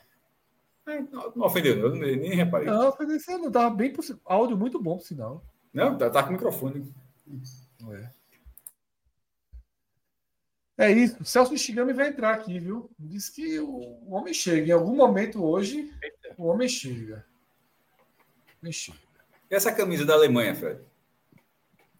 É, 0.87 0.99
Não, 1.11 1.31
não 1.35 1.45
ofendeu, 1.45 1.77
eu 1.77 1.89
nem, 1.95 2.15
nem 2.15 2.31
reparei. 2.35 2.67
Não, 2.67 2.85
eu 2.99 3.19
você 3.19 3.37
não 3.37 3.51
tava 3.51 3.69
bem 3.75 3.91
si- 4.01 4.19
áudio 4.25 4.55
muito 4.57 4.79
bom, 4.81 4.97
por 4.97 5.03
sinal. 5.03 5.43
Tá, 5.97 6.09
tá 6.09 6.23
com 6.23 6.29
o 6.29 6.33
microfone. 6.33 6.93
É. 7.91 8.09
É 10.77 10.91
isso. 10.91 11.17
O 11.21 11.25
Celso 11.25 11.57
Shigami 11.57 11.93
vai 11.93 12.09
entrar 12.09 12.33
aqui, 12.33 12.59
viu? 12.59 12.89
Diz 12.99 13.29
que 13.29 13.59
o, 13.59 13.97
homem 14.13 14.33
chega. 14.33 14.67
Em 14.67 14.71
algum 14.71 14.95
momento 14.95 15.43
hoje, 15.43 15.91
o 16.37 16.45
homem 16.47 16.67
chega. 16.67 17.25
O 18.61 18.61
homem 18.61 18.73
chega. 18.73 18.97
E 19.49 19.55
essa 19.55 19.71
camisa 19.71 20.05
da 20.05 20.13
Alemanha, 20.13 20.55
Fred? 20.55 20.81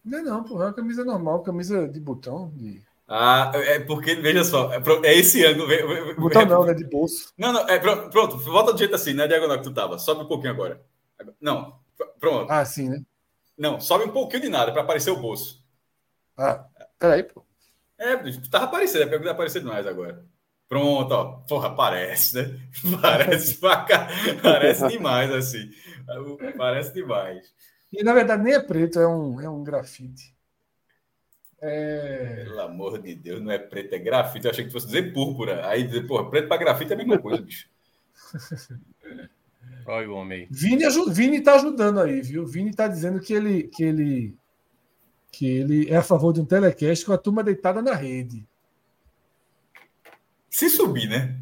Não 0.04 0.18
é 0.18 0.22
não, 0.22 0.44
porra. 0.44 0.64
É 0.64 0.66
uma 0.68 0.74
camisa 0.74 1.04
normal, 1.04 1.42
camisa 1.42 1.88
de 1.88 1.98
botão. 2.00 2.50
De... 2.54 2.82
Ah, 3.08 3.50
é 3.54 3.80
porque, 3.80 4.14
veja 4.16 4.44
só, 4.44 4.72
é, 4.72 4.80
é 5.04 5.14
esse 5.18 5.44
ângulo. 5.44 5.68
vê- 5.68 6.14
Botão 6.14 6.44
não, 6.44 6.64
né? 6.64 6.74
De 6.74 6.84
bolso. 6.84 7.32
Não, 7.38 7.52
não, 7.52 7.68
é, 7.68 7.78
pronto, 7.78 8.36
volta 8.38 8.72
do 8.72 8.78
jeito 8.78 8.94
assim, 8.94 9.14
na 9.14 9.26
diagonal 9.26 9.56
que 9.58 9.64
tu 9.64 9.72
tava. 9.72 9.98
Sobe 9.98 10.22
um 10.22 10.28
pouquinho 10.28 10.52
agora. 10.52 10.84
Não, 11.40 11.78
pr- 11.96 12.08
pronto. 12.20 12.50
Ah, 12.50 12.64
sim, 12.64 12.88
né? 12.90 13.02
Não, 13.56 13.80
sobe 13.80 14.04
um 14.04 14.12
pouquinho 14.12 14.42
de 14.42 14.48
nada 14.48 14.72
para 14.72 14.82
aparecer 14.82 15.10
o 15.10 15.20
bolso. 15.20 15.64
Ah, 16.36 16.66
peraí, 16.98 17.22
pô. 17.22 17.44
É, 17.98 18.16
tava 18.50 18.66
aparecendo, 18.66 19.02
é 19.02 19.06
porque 19.06 19.24
tá 19.24 19.30
aparecendo 19.30 19.68
mais 19.68 19.86
agora. 19.86 20.24
Pronto, 20.68 21.12
ó. 21.12 21.24
Porra, 21.48 21.74
parece, 21.74 22.36
né? 22.36 22.60
Parece 23.00 23.58
pra. 23.58 23.86
Parece 24.42 24.86
demais, 24.88 25.30
assim. 25.30 25.70
Parece 26.56 26.92
demais. 26.92 27.54
E 27.92 28.02
na 28.02 28.12
verdade 28.12 28.42
nem 28.42 28.52
é 28.52 28.60
preto, 28.60 28.98
é 28.98 29.06
um, 29.06 29.40
é 29.40 29.48
um 29.48 29.62
grafite. 29.62 30.34
É... 31.62 32.44
Pelo 32.44 32.60
amor 32.60 33.00
de 33.00 33.14
Deus, 33.14 33.40
não 33.40 33.50
é 33.50 33.58
preto, 33.58 33.94
é 33.94 33.98
grafite. 33.98 34.44
Eu 34.44 34.50
achei 34.50 34.64
que 34.64 34.72
fosse 34.72 34.86
dizer 34.86 35.12
púrpura. 35.12 35.66
Aí 35.68 35.84
dizer, 35.84 36.06
porra, 36.06 36.28
preto 36.28 36.48
pra 36.48 36.56
grafite 36.56 36.92
é 36.92 36.94
a 36.94 36.98
mesma 36.98 37.18
coisa, 37.18 37.40
bicho. 37.40 37.68
Olha 39.86 40.10
o 40.10 40.14
homem 40.14 40.40
aí. 40.40 40.48
Vini, 40.50 40.84
Vini 41.10 41.40
tá 41.40 41.54
ajudando 41.54 42.00
aí, 42.00 42.20
viu? 42.20 42.46
Vini 42.46 42.74
tá 42.74 42.88
dizendo 42.88 43.20
que 43.20 43.32
ele, 43.32 43.64
que 43.64 43.84
ele 43.84 44.36
que 45.30 45.46
ele 45.46 45.90
é 45.90 45.96
a 45.96 46.02
favor 46.02 46.32
de 46.32 46.40
um 46.40 46.46
telecast 46.46 47.04
com 47.04 47.12
a 47.12 47.18
turma 47.18 47.44
deitada 47.44 47.82
na 47.82 47.94
rede. 47.94 48.46
Se 50.48 50.70
subir, 50.70 51.08
né? 51.08 51.38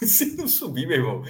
Se 0.04 0.36
não 0.36 0.46
subir, 0.46 0.86
meu 0.86 0.98
irmão. 0.98 1.24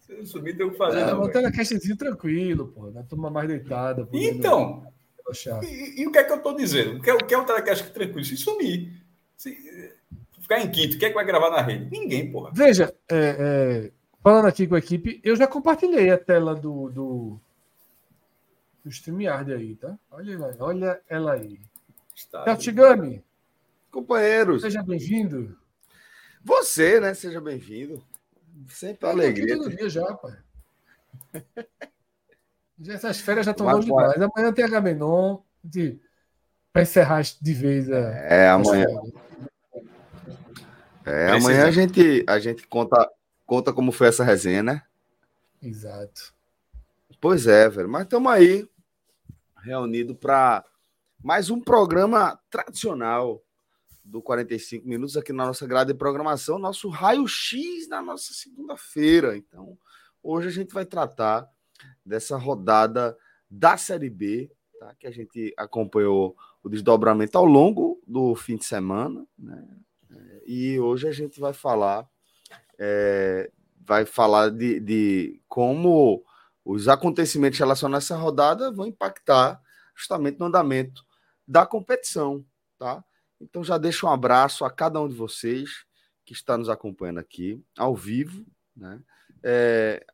Se 0.00 0.12
não 0.14 0.24
subir, 0.24 0.56
tem 0.56 0.64
o 0.64 0.70
que 0.70 0.76
fazer. 0.76 1.00
É, 1.00 1.06
não, 1.06 1.24
a 1.24 1.52
castzinho 1.52 1.96
tranquilo, 1.96 2.68
pô. 2.68 2.90
Na 2.92 3.02
turma 3.02 3.30
mais 3.30 3.48
deitada. 3.48 4.08
Então. 4.12 4.86
E, 5.62 6.02
e, 6.02 6.06
o 6.06 6.12
que 6.12 6.18
é 6.18 6.24
que 6.24 6.32
eu 6.32 6.36
estou 6.36 6.54
dizendo? 6.54 6.98
O 6.98 7.02
que 7.02 7.10
é, 7.10 7.14
o 7.14 7.18
que 7.18 7.34
é 7.34 7.38
o 7.38 7.44
telecast 7.44 7.90
tranquilo? 7.92 8.24
Se 8.24 8.36
sumir. 8.36 9.02
Se 9.36 9.56
ficar 10.40 10.60
em 10.60 10.70
quinto, 10.70 10.98
quem 10.98 11.06
é 11.06 11.08
que 11.08 11.16
vai 11.16 11.24
gravar 11.24 11.50
na 11.50 11.62
rede? 11.62 11.90
Ninguém, 11.90 12.30
porra. 12.30 12.52
Veja, 12.54 12.94
é, 13.10 13.16
é, 13.16 13.92
falando 14.24 14.46
aqui 14.46 14.66
com 14.66 14.74
a 14.74 14.78
equipe, 14.78 15.20
eu 15.22 15.36
já 15.36 15.46
compartilhei 15.46 16.10
a 16.10 16.16
tela 16.16 16.54
do, 16.54 16.88
do, 16.88 17.40
do 18.82 18.90
StreamYard 18.90 19.52
aí, 19.52 19.76
tá? 19.76 19.98
Olha 20.10 20.32
ela, 20.32 20.56
olha 20.60 21.00
ela 21.06 21.32
aí. 21.34 21.60
Tatigami. 22.30 23.22
Companheiros. 23.90 24.62
Seja 24.62 24.82
bem-vindo. 24.82 25.58
Você, 26.42 27.00
né? 27.00 27.12
Seja 27.12 27.38
bem-vindo. 27.38 28.02
Sempre 28.70 29.06
alegria. 29.06 29.58
Todo 29.58 29.76
dia 29.76 29.90
já, 29.90 30.14
pai. 30.14 30.38
Essas 32.88 33.20
férias 33.20 33.44
já 33.44 33.52
estão 33.52 33.66
longe 33.66 33.86
demais. 33.86 34.14
Amanhã 34.20 34.52
tem 34.54 34.64
Agamenon. 34.64 35.38
De... 35.62 36.00
Para 36.72 36.82
encerrar 36.82 37.22
de 37.22 37.52
vez. 37.52 37.90
A... 37.90 37.98
É, 37.98 38.48
amanhã. 38.48 38.86
É, 41.04 41.28
amanhã 41.32 41.66
a 41.66 41.70
gente, 41.70 42.24
a 42.26 42.38
gente 42.38 42.66
conta, 42.66 43.10
conta 43.46 43.72
como 43.72 43.92
foi 43.92 44.08
essa 44.08 44.24
resenha, 44.24 44.62
né? 44.62 44.82
Exato. 45.62 46.34
Pois 47.20 47.46
é, 47.46 47.68
velho. 47.68 47.88
Mas 47.88 48.02
estamos 48.02 48.30
aí, 48.30 48.68
reunido 49.62 50.14
para 50.14 50.64
mais 51.22 51.48
um 51.48 51.60
programa 51.60 52.38
tradicional 52.50 53.42
do 54.04 54.20
45 54.20 54.86
Minutos 54.86 55.16
aqui 55.16 55.32
na 55.32 55.46
nossa 55.46 55.66
grade 55.66 55.92
de 55.92 55.98
programação, 55.98 56.58
nosso 56.58 56.88
raio-x 56.90 57.88
na 57.88 58.02
nossa 58.02 58.34
segunda-feira. 58.34 59.36
Então, 59.36 59.78
hoje 60.22 60.48
a 60.48 60.50
gente 60.50 60.74
vai 60.74 60.84
tratar 60.84 61.48
dessa 62.04 62.36
rodada 62.36 63.16
da 63.50 63.76
Série 63.76 64.10
B, 64.10 64.50
tá? 64.78 64.94
que 64.98 65.06
a 65.06 65.10
gente 65.10 65.54
acompanhou 65.56 66.36
o 66.62 66.68
desdobramento 66.68 67.38
ao 67.38 67.44
longo 67.44 68.02
do 68.06 68.34
fim 68.34 68.56
de 68.56 68.64
semana, 68.64 69.26
né? 69.38 69.66
E 70.46 70.78
hoje 70.78 71.08
a 71.08 71.12
gente 71.12 71.40
vai 71.40 71.52
falar, 71.52 72.06
é, 72.78 73.50
vai 73.80 74.04
falar 74.04 74.50
de, 74.50 74.80
de 74.80 75.40
como 75.48 76.24
os 76.64 76.88
acontecimentos 76.88 77.58
relacionados 77.58 78.10
a 78.10 78.14
essa 78.14 78.22
rodada 78.22 78.72
vão 78.72 78.86
impactar 78.86 79.60
justamente 79.94 80.38
no 80.38 80.46
andamento 80.46 81.04
da 81.46 81.66
competição, 81.66 82.44
tá? 82.78 83.04
Então 83.40 83.62
já 83.62 83.76
deixo 83.76 84.06
um 84.06 84.10
abraço 84.10 84.64
a 84.64 84.70
cada 84.70 85.00
um 85.00 85.08
de 85.08 85.14
vocês 85.14 85.84
que 86.24 86.32
está 86.32 86.56
nos 86.56 86.68
acompanhando 86.68 87.18
aqui 87.18 87.62
ao 87.76 87.94
vivo, 87.94 88.44
né? 88.74 89.00
É, 89.42 90.04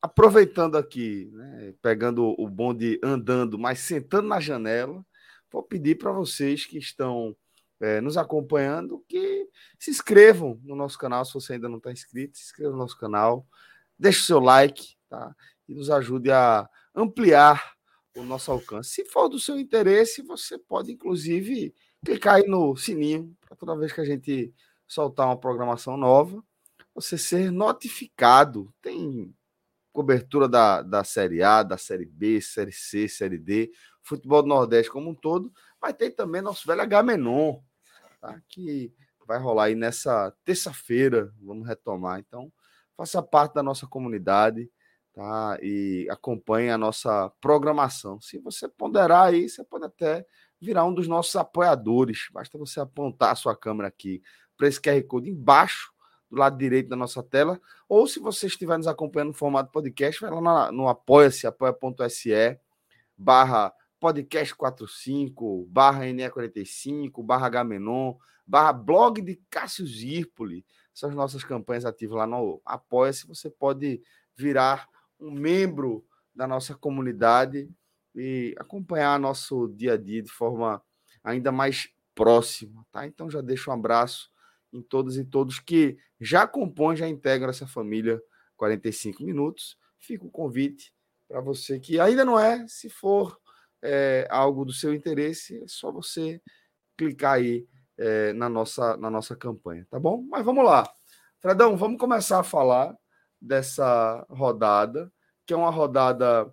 aproveitando 0.00 0.76
aqui, 0.76 1.30
né, 1.32 1.74
pegando 1.80 2.34
o 2.36 2.48
bonde 2.48 2.98
andando, 3.04 3.58
mas 3.58 3.78
sentando 3.78 4.26
na 4.26 4.40
janela, 4.40 5.04
vou 5.50 5.62
pedir 5.62 5.96
para 5.96 6.10
vocês 6.10 6.66
que 6.66 6.78
estão 6.78 7.36
é, 7.82 8.00
nos 8.00 8.16
acompanhando 8.16 9.04
que 9.08 9.48
se 9.78 9.90
inscrevam 9.90 10.58
no 10.62 10.76
nosso 10.76 10.96
canal, 10.96 11.24
se 11.24 11.34
você 11.34 11.54
ainda 11.54 11.68
não 11.68 11.78
está 11.78 11.90
inscrito, 11.90 12.38
se 12.38 12.44
inscreva 12.44 12.70
no 12.70 12.78
nosso 12.78 12.96
canal, 12.96 13.44
deixe 13.98 14.20
o 14.20 14.24
seu 14.24 14.38
like, 14.38 14.94
tá? 15.08 15.34
E 15.68 15.74
nos 15.74 15.90
ajude 15.90 16.30
a 16.30 16.68
ampliar 16.94 17.74
o 18.16 18.22
nosso 18.22 18.52
alcance. 18.52 18.90
Se 18.90 19.04
for 19.04 19.28
do 19.28 19.38
seu 19.38 19.58
interesse, 19.58 20.22
você 20.22 20.56
pode, 20.56 20.92
inclusive, 20.92 21.74
clicar 22.04 22.36
aí 22.36 22.46
no 22.46 22.76
sininho 22.76 23.36
para 23.40 23.56
toda 23.56 23.76
vez 23.76 23.92
que 23.92 24.00
a 24.00 24.04
gente 24.04 24.54
soltar 24.86 25.26
uma 25.26 25.38
programação 25.38 25.96
nova, 25.96 26.42
você 26.94 27.18
ser 27.18 27.50
notificado. 27.50 28.72
Tem 28.80 29.34
cobertura 29.92 30.48
da, 30.48 30.82
da 30.82 31.02
Série 31.02 31.42
A, 31.42 31.62
da 31.62 31.76
Série 31.76 32.06
B, 32.06 32.40
Série 32.40 32.72
C, 32.72 33.08
Série 33.08 33.38
D, 33.38 33.72
futebol 34.02 34.42
do 34.42 34.48
Nordeste 34.48 34.90
como 34.90 35.10
um 35.10 35.14
todo, 35.14 35.52
mas 35.80 35.94
tem 35.94 36.10
também 36.10 36.42
nosso 36.42 36.66
velho 36.66 36.80
H 36.80 37.02
Menon, 37.02 37.60
tá? 38.22 38.40
que 38.48 38.94
vai 39.26 39.38
rolar 39.38 39.64
aí 39.64 39.74
nessa 39.74 40.32
terça-feira, 40.44 41.32
vamos 41.40 41.66
retomar. 41.66 42.20
Então, 42.20 42.50
faça 42.96 43.22
parte 43.22 43.54
da 43.54 43.62
nossa 43.62 43.86
comunidade, 43.86 44.70
tá? 45.12 45.58
E 45.60 46.06
acompanhe 46.10 46.70
a 46.70 46.78
nossa 46.78 47.30
programação. 47.40 48.20
Se 48.20 48.38
você 48.38 48.68
ponderar 48.68 49.24
aí, 49.26 49.48
você 49.48 49.64
pode 49.64 49.84
até 49.84 50.24
virar 50.60 50.84
um 50.84 50.94
dos 50.94 51.08
nossos 51.08 51.34
apoiadores. 51.34 52.28
Basta 52.32 52.56
você 52.56 52.80
apontar 52.80 53.32
a 53.32 53.36
sua 53.36 53.56
câmera 53.56 53.88
aqui 53.88 54.22
para 54.56 54.68
esse 54.68 54.80
QR 54.80 55.02
Code 55.04 55.28
embaixo 55.28 55.92
do 56.30 56.38
lado 56.38 56.56
direito 56.56 56.88
da 56.88 56.96
nossa 56.96 57.22
tela, 57.22 57.60
ou 57.86 58.06
se 58.06 58.18
você 58.18 58.46
estiver 58.46 58.78
nos 58.78 58.86
acompanhando 58.86 59.28
no 59.28 59.34
formato 59.34 59.70
podcast, 59.70 60.18
vai 60.18 60.30
lá 60.30 60.72
no 60.72 60.88
apoia-se, 60.88 61.46
apoia.se, 61.46 62.58
barra 63.18 63.70
podcast 64.02 64.52
45, 64.56 65.64
barra 65.70 66.06
NE45, 66.06 67.24
barra 67.24 67.48
Gamenon, 67.48 68.16
barra 68.44 68.72
blog 68.72 69.22
de 69.22 69.40
Cássio 69.48 69.86
Zirpoli, 69.86 70.66
são 70.92 71.08
as 71.08 71.14
nossas 71.14 71.44
campanhas 71.44 71.84
ativas 71.84 72.16
lá 72.16 72.26
no 72.26 72.60
Apoia-se, 72.66 73.28
você 73.28 73.48
pode 73.48 74.02
virar 74.34 74.88
um 75.20 75.30
membro 75.30 76.04
da 76.34 76.48
nossa 76.48 76.74
comunidade 76.74 77.70
e 78.12 78.52
acompanhar 78.58 79.20
nosso 79.20 79.68
dia 79.68 79.92
a 79.92 79.96
dia 79.96 80.20
de 80.20 80.32
forma 80.32 80.82
ainda 81.22 81.52
mais 81.52 81.88
próxima, 82.12 82.84
tá? 82.90 83.06
Então 83.06 83.30
já 83.30 83.40
deixo 83.40 83.70
um 83.70 83.74
abraço 83.74 84.32
em 84.72 84.82
todas 84.82 85.16
e 85.16 85.24
todos 85.24 85.60
que 85.60 85.96
já 86.20 86.44
compõem, 86.44 86.96
já 86.96 87.06
integram 87.06 87.50
essa 87.50 87.68
família 87.68 88.20
45 88.56 89.22
minutos. 89.22 89.78
Fica 89.96 90.26
o 90.26 90.30
convite 90.30 90.92
para 91.28 91.40
você 91.40 91.78
que 91.78 92.00
ainda 92.00 92.24
não 92.24 92.36
é, 92.36 92.66
se 92.66 92.90
for 92.90 93.40
é, 93.82 94.26
algo 94.30 94.64
do 94.64 94.72
seu 94.72 94.94
interesse, 94.94 95.62
é 95.62 95.66
só 95.66 95.90
você 95.90 96.40
clicar 96.96 97.34
aí 97.34 97.66
é, 97.98 98.32
na, 98.32 98.48
nossa, 98.48 98.96
na 98.96 99.10
nossa 99.10 99.36
campanha, 99.36 99.86
tá 99.90 99.98
bom? 99.98 100.24
Mas 100.30 100.44
vamos 100.44 100.64
lá. 100.64 100.90
Fredão, 101.40 101.76
vamos 101.76 101.98
começar 101.98 102.40
a 102.40 102.44
falar 102.44 102.96
dessa 103.40 104.24
rodada, 104.30 105.12
que 105.44 105.52
é 105.52 105.56
uma 105.56 105.70
rodada 105.70 106.52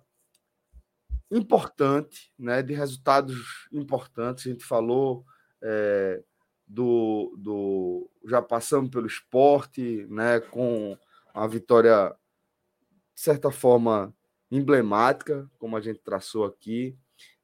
importante, 1.30 2.32
né, 2.36 2.62
de 2.62 2.74
resultados 2.74 3.68
importantes. 3.72 4.46
A 4.46 4.50
gente 4.50 4.64
falou 4.64 5.24
é, 5.62 6.22
do, 6.66 7.34
do 7.38 8.10
já 8.26 8.42
passamos 8.42 8.90
pelo 8.90 9.06
esporte, 9.06 10.06
né, 10.08 10.40
com 10.40 10.98
a 11.32 11.46
vitória 11.46 12.14
de 13.14 13.20
certa 13.20 13.50
forma 13.50 14.14
emblemática, 14.50 15.48
como 15.58 15.76
a 15.76 15.80
gente 15.80 16.00
traçou 16.00 16.44
aqui. 16.44 16.98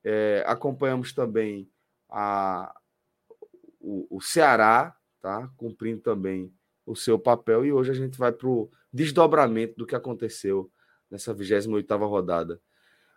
É, 0.08 0.44
acompanhamos 0.46 1.12
também 1.12 1.68
a, 2.08 2.72
o, 3.80 4.06
o 4.08 4.20
Ceará, 4.20 4.94
tá, 5.20 5.50
cumprindo 5.56 6.00
também 6.00 6.54
o 6.86 6.94
seu 6.94 7.18
papel, 7.18 7.66
e 7.66 7.72
hoje 7.72 7.90
a 7.90 7.94
gente 7.94 8.16
vai 8.16 8.30
para 8.30 8.46
o 8.46 8.70
desdobramento 8.92 9.74
do 9.76 9.84
que 9.84 9.96
aconteceu 9.96 10.70
nessa 11.10 11.34
28ª 11.34 12.08
rodada, 12.08 12.60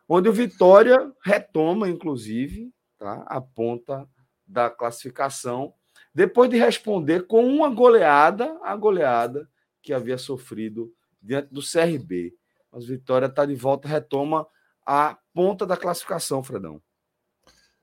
onde 0.08 0.28
o 0.28 0.34
Vitória 0.34 1.14
retoma, 1.24 1.88
inclusive, 1.88 2.74
tá, 2.98 3.24
a 3.28 3.40
ponta 3.40 4.10
da 4.48 4.68
classificação 4.68 5.76
depois 6.12 6.50
de 6.50 6.58
responder 6.58 7.28
com 7.28 7.46
uma 7.46 7.70
goleada, 7.70 8.60
a 8.64 8.76
goleada 8.76 9.48
que 9.80 9.94
havia 9.94 10.18
sofrido 10.18 10.92
diante 11.22 11.54
do 11.54 11.62
CRB. 11.62 12.34
Mas 12.72 12.88
Vitória 12.88 13.28
está 13.28 13.46
de 13.46 13.54
volta, 13.54 13.88
retoma 13.88 14.48
a 14.86 15.16
ponta 15.40 15.66
da 15.66 15.78
classificação, 15.78 16.44
Fredão. 16.44 16.82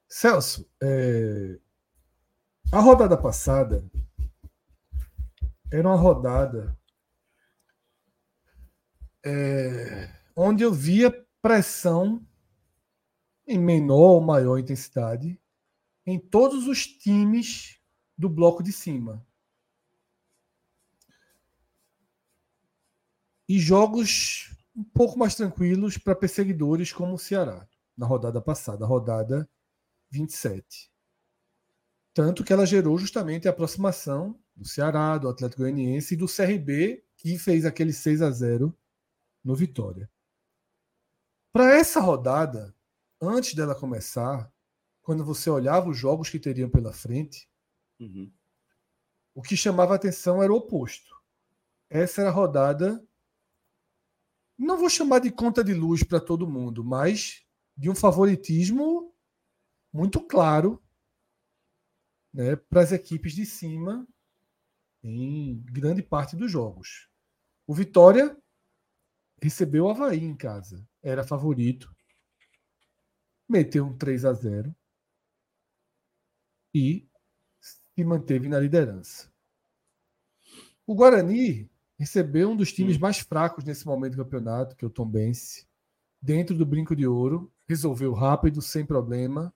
Celso, 0.07 0.71
é... 0.79 1.59
a 2.71 2.81
rodada 2.81 3.17
passada 3.17 3.83
era 5.73 5.89
uma 5.89 5.97
rodada 5.97 6.79
é... 9.25 10.15
onde 10.37 10.63
eu 10.63 10.71
via 10.71 11.11
pressão 11.41 12.23
em 13.47 13.59
menor 13.59 14.17
ou 14.17 14.21
maior 14.21 14.59
intensidade 14.59 15.41
em 16.05 16.19
todos 16.19 16.69
os 16.69 16.87
times 16.87 17.81
do 18.19 18.29
bloco 18.29 18.63
de 18.63 18.71
cima. 18.71 19.27
E 23.49 23.59
jogos 23.59 24.55
um 24.77 24.85
pouco 24.85 25.19
mais 25.19 25.35
tranquilos 25.35 25.97
para 25.99 26.15
perseguidores 26.15 26.93
como 26.93 27.15
o 27.15 27.19
Ceará, 27.19 27.67
na 27.97 28.07
rodada 28.07 28.41
passada, 28.41 28.85
a 28.85 28.89
rodada 28.89 29.49
27. 30.11 30.91
Tanto 32.13 32.45
que 32.45 32.53
ela 32.53 32.67
gerou 32.67 32.99
justamente 32.99 33.47
a 33.47 33.51
aproximação 33.51 34.39
do 34.55 34.67
Ceará, 34.67 35.19
do 35.19 35.29
Atlético 35.29 35.63
Goianiense 35.63 36.15
e 36.15 36.17
do 36.17 36.27
CRB, 36.27 37.05
que 37.17 37.39
fez 37.39 37.65
aquele 37.65 37.93
6 37.93 38.23
a 38.23 38.31
0 38.31 38.77
no 39.43 39.55
Vitória. 39.55 40.11
Para 41.53 41.75
essa 41.77 42.01
rodada, 42.01 42.75
antes 43.21 43.55
dela 43.55 43.75
começar, 43.75 44.53
quando 45.03 45.25
você 45.25 45.49
olhava 45.49 45.89
os 45.89 45.97
jogos 45.97 46.29
que 46.29 46.39
teriam 46.39 46.69
pela 46.69 46.93
frente, 46.93 47.49
Uhum. 47.99 48.31
O 49.35 49.43
que 49.43 49.57
chamava 49.57 49.95
atenção 49.95 50.43
era 50.43 50.53
o 50.53 50.57
oposto. 50.57 51.15
essa 51.91 52.23
era 52.23 52.31
a 52.31 52.33
rodada. 52.33 53.03
Não 54.59 54.79
vou 54.79 54.89
chamar 54.89 55.19
de 55.19 55.31
conta 55.31 55.63
de 55.63 55.75
luz 55.75 56.03
para 56.03 56.21
todo 56.21 56.49
mundo, 56.49 56.83
mas 56.83 57.45
de 57.77 57.91
um 57.91 57.95
favoritismo 57.95 59.15
muito 59.93 60.21
claro 60.21 60.83
né, 62.33 62.57
para 62.57 62.83
as 62.83 62.93
equipes 62.93 63.35
de 63.35 63.45
cima 63.45 64.07
em 65.03 65.63
grande 65.65 66.03
parte 66.03 66.35
dos 66.37 66.51
jogos. 66.51 67.09
O 67.67 67.75
Vitória 67.75 68.37
recebeu 69.43 69.85
o 69.85 69.91
Havaí 69.91 70.23
em 70.23 70.37
casa, 70.37 70.87
era 71.03 71.23
favorito, 71.23 71.95
meteu 73.49 73.87
um 73.87 73.97
3 73.97 74.25
a 74.25 74.33
0 74.33 74.75
e 76.75 77.09
se 77.61 78.05
manteve 78.05 78.49
na 78.49 78.59
liderança. 78.59 79.33
O 80.87 80.95
Guarani 80.95 81.71
recebeu 81.99 82.51
um 82.51 82.57
dos 82.57 82.73
times 82.73 82.97
hum. 82.97 83.01
mais 83.01 83.19
fracos 83.19 83.65
nesse 83.65 83.87
momento 83.87 84.13
do 84.17 84.25
campeonato, 84.25 84.77
que 84.77 84.85
é 84.85 84.89
o 84.89 84.91
Tombense, 84.91 85.67
dentro 86.21 86.57
do 86.57 86.67
Brinco 86.67 86.95
de 86.95 87.07
Ouro, 87.07 87.53
resolveu 87.67 88.13
rápido, 88.13 88.61
sem 88.63 88.85
problema, 88.85 89.53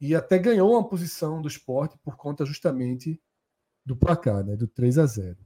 e 0.00 0.14
até 0.14 0.38
ganhou 0.38 0.72
uma 0.72 0.88
posição 0.88 1.42
do 1.42 1.48
esporte 1.48 1.98
por 1.98 2.16
conta 2.16 2.44
justamente 2.44 3.20
do 3.84 3.96
placar, 3.96 4.44
né, 4.44 4.56
do 4.56 4.66
3 4.66 4.98
a 4.98 5.06
0. 5.06 5.38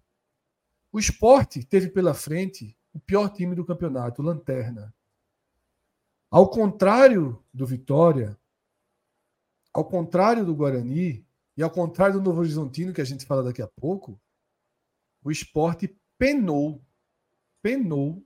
O 0.92 0.98
esporte 0.98 1.64
teve 1.64 1.88
pela 1.88 2.14
frente 2.14 2.76
o 2.92 3.00
pior 3.00 3.28
time 3.28 3.56
do 3.56 3.64
campeonato, 3.64 4.22
o 4.22 4.24
Lanterna. 4.24 4.94
Ao 6.30 6.48
contrário 6.48 7.42
do 7.52 7.66
Vitória, 7.66 8.38
ao 9.72 9.84
contrário 9.84 10.44
do 10.44 10.54
Guarani 10.54 11.26
e 11.56 11.62
ao 11.62 11.70
contrário 11.70 12.20
do 12.20 12.22
Novo 12.22 12.40
Horizontino, 12.40 12.92
que 12.92 13.00
a 13.00 13.04
gente 13.04 13.26
fala 13.26 13.42
daqui 13.42 13.60
a 13.60 13.66
pouco, 13.66 14.20
o 15.24 15.30
esporte 15.30 15.98
penou, 16.18 16.84
penou. 17.62 18.22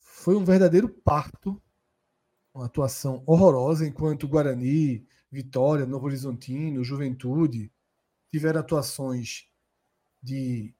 Foi 0.00 0.34
um 0.34 0.44
verdadeiro 0.44 0.88
parto, 0.88 1.62
uma 2.54 2.64
atuação 2.64 3.22
horrorosa, 3.26 3.86
enquanto 3.86 4.26
Guarani, 4.26 5.06
Vitória, 5.30 5.86
Novo 5.86 6.06
Horizontino, 6.06 6.82
Juventude 6.82 7.70
tiveram 8.30 8.60
atuações 8.60 9.46
de 10.22 10.74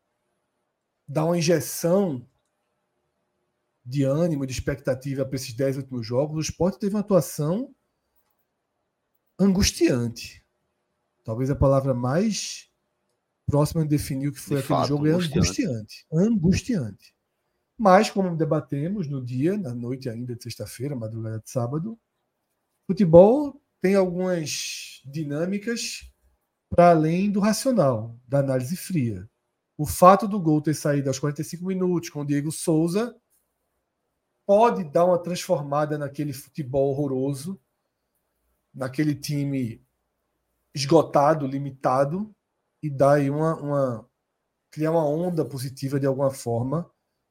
dar 1.06 1.26
uma 1.26 1.38
injeção 1.38 2.26
de 3.84 4.02
ânimo, 4.04 4.46
de 4.46 4.52
expectativa 4.52 5.24
para 5.24 5.36
esses 5.36 5.54
dez 5.54 5.76
últimos 5.76 6.06
jogos, 6.06 6.36
o 6.36 6.50
esporte 6.50 6.78
teve 6.78 6.94
uma 6.94 7.00
atuação 7.00 7.74
angustiante. 9.38 10.44
Talvez 11.24 11.50
a 11.50 11.56
palavra 11.56 11.94
mais 11.94 12.70
próxima 13.48 13.82
de 13.82 13.88
definir 13.88 14.28
o 14.28 14.32
que 14.32 14.38
foi 14.38 14.58
de 14.58 14.64
aquele 14.64 14.78
fato, 14.78 14.88
jogo 14.88 15.06
é 15.06 15.12
angustiante. 15.12 16.06
Angustiante. 16.12 17.14
Mas, 17.76 18.10
como 18.10 18.36
debatemos 18.36 19.08
no 19.08 19.24
dia, 19.24 19.56
na 19.56 19.74
noite 19.74 20.10
ainda 20.10 20.34
de 20.36 20.42
sexta-feira, 20.42 20.94
madrugada 20.94 21.40
de 21.40 21.48
sábado, 21.48 21.98
futebol 22.86 23.60
tem 23.80 23.94
algumas 23.94 25.00
dinâmicas 25.06 26.12
para 26.68 26.90
além 26.90 27.30
do 27.30 27.40
racional, 27.40 28.18
da 28.26 28.40
análise 28.40 28.76
fria. 28.76 29.28
O 29.76 29.86
fato 29.86 30.26
do 30.26 30.40
gol 30.40 30.60
ter 30.60 30.74
saído 30.74 31.08
aos 31.08 31.18
45 31.18 31.64
minutos 31.64 32.10
com 32.10 32.20
o 32.20 32.26
Diego 32.26 32.50
Souza 32.50 33.16
pode 34.44 34.84
dar 34.84 35.04
uma 35.04 35.22
transformada 35.22 35.96
naquele 35.96 36.32
futebol 36.32 36.90
horroroso, 36.90 37.60
naquele 38.74 39.14
time 39.14 39.80
esgotado, 40.74 41.46
limitado, 41.46 42.34
e 42.82 42.90
dar 42.90 43.14
aí 43.14 43.30
uma, 43.30 43.56
uma 43.56 44.10
criar 44.70 44.90
uma 44.90 45.06
onda 45.06 45.44
positiva 45.44 45.98
de 45.98 46.06
alguma 46.06 46.30
forma, 46.30 46.90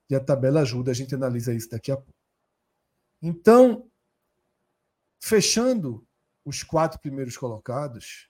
e 0.09 0.15
a 0.15 0.23
tabela 0.23 0.61
ajuda, 0.61 0.91
a 0.91 0.93
gente 0.93 1.13
analisa 1.13 1.53
isso 1.53 1.69
daqui 1.69 1.91
a 1.91 1.97
pouco. 1.97 2.13
Então, 3.21 3.89
fechando 5.19 6.07
os 6.45 6.63
quatro 6.63 6.99
primeiros 6.99 7.37
colocados, 7.37 8.29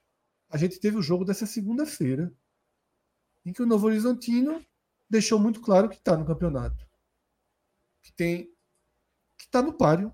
a 0.49 0.57
gente 0.57 0.79
teve 0.79 0.97
o 0.97 1.01
jogo 1.01 1.25
dessa 1.25 1.45
segunda-feira, 1.45 2.33
em 3.45 3.53
que 3.53 3.61
o 3.61 3.65
Novo 3.65 3.87
Horizontino 3.87 4.65
deixou 5.09 5.39
muito 5.39 5.61
claro 5.61 5.89
que 5.89 5.95
está 5.95 6.17
no 6.17 6.25
campeonato. 6.25 6.87
Que 8.01 8.11
tem. 8.11 8.45
que 9.37 9.45
está 9.45 9.61
no 9.61 9.73
páreo. 9.73 10.13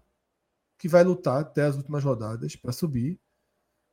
Que 0.77 0.87
vai 0.87 1.03
lutar 1.03 1.41
até 1.41 1.63
as 1.63 1.75
últimas 1.75 2.03
rodadas 2.03 2.55
para 2.55 2.71
subir. 2.71 3.19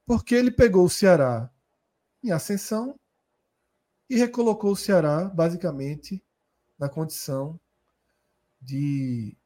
Porque 0.06 0.34
ele 0.34 0.50
pegou 0.50 0.84
o 0.84 0.90
Ceará 0.90 1.50
em 2.23 2.31
ascensão 2.31 2.95
e 4.09 4.16
recolocou 4.16 4.73
o 4.73 4.77
Ceará, 4.77 5.25
basicamente, 5.25 6.23
na 6.79 6.89
condição 6.89 7.59
de 8.61 9.37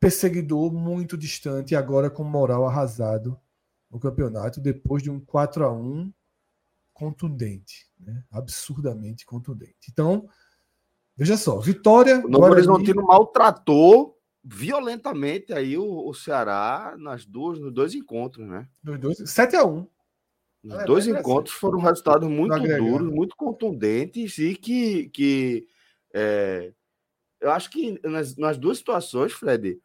perseguidor 0.00 0.72
muito 0.72 1.16
distante, 1.16 1.74
agora 1.74 2.10
com 2.10 2.24
moral 2.24 2.66
arrasado 2.66 3.38
no 3.90 4.00
campeonato, 4.00 4.60
depois 4.60 5.02
de 5.02 5.10
um 5.10 5.20
4 5.20 5.64
a 5.64 5.72
1 5.72 6.12
contundente, 6.92 7.88
né? 7.98 8.24
absurdamente 8.30 9.26
contundente. 9.26 9.90
Então, 9.90 10.28
veja 11.16 11.36
só, 11.36 11.58
vitória. 11.58 12.24
O 12.24 12.28
Novo. 12.28 12.46
Horizontino 12.46 13.02
maltratou 13.02 14.18
violentamente 14.42 15.52
aí 15.52 15.76
o, 15.76 16.08
o, 16.08 16.14
Ceará 16.14 16.94
nas 16.98 17.24
duas, 17.24 17.58
nos 17.58 17.72
dois 17.72 17.94
encontros, 17.94 18.46
né? 18.46 18.68
Nos 18.82 18.98
dois, 19.00 19.30
7 19.30 19.56
a 19.56 19.64
1 19.64 19.86
Os 20.64 20.72
é, 20.72 20.84
dois 20.84 21.06
encontros 21.06 21.54
foram 21.54 21.78
resultados 21.78 22.28
muito 22.28 22.58
duros, 22.58 23.12
muito 23.12 23.36
contundentes 23.36 24.38
e 24.38 24.56
que, 24.56 25.10
que 25.10 25.66
é, 26.14 26.72
eu 27.40 27.50
acho 27.50 27.70
que 27.70 28.00
nas, 28.02 28.36
nas 28.36 28.56
duas 28.56 28.78
situações, 28.78 29.32
Fred, 29.32 29.78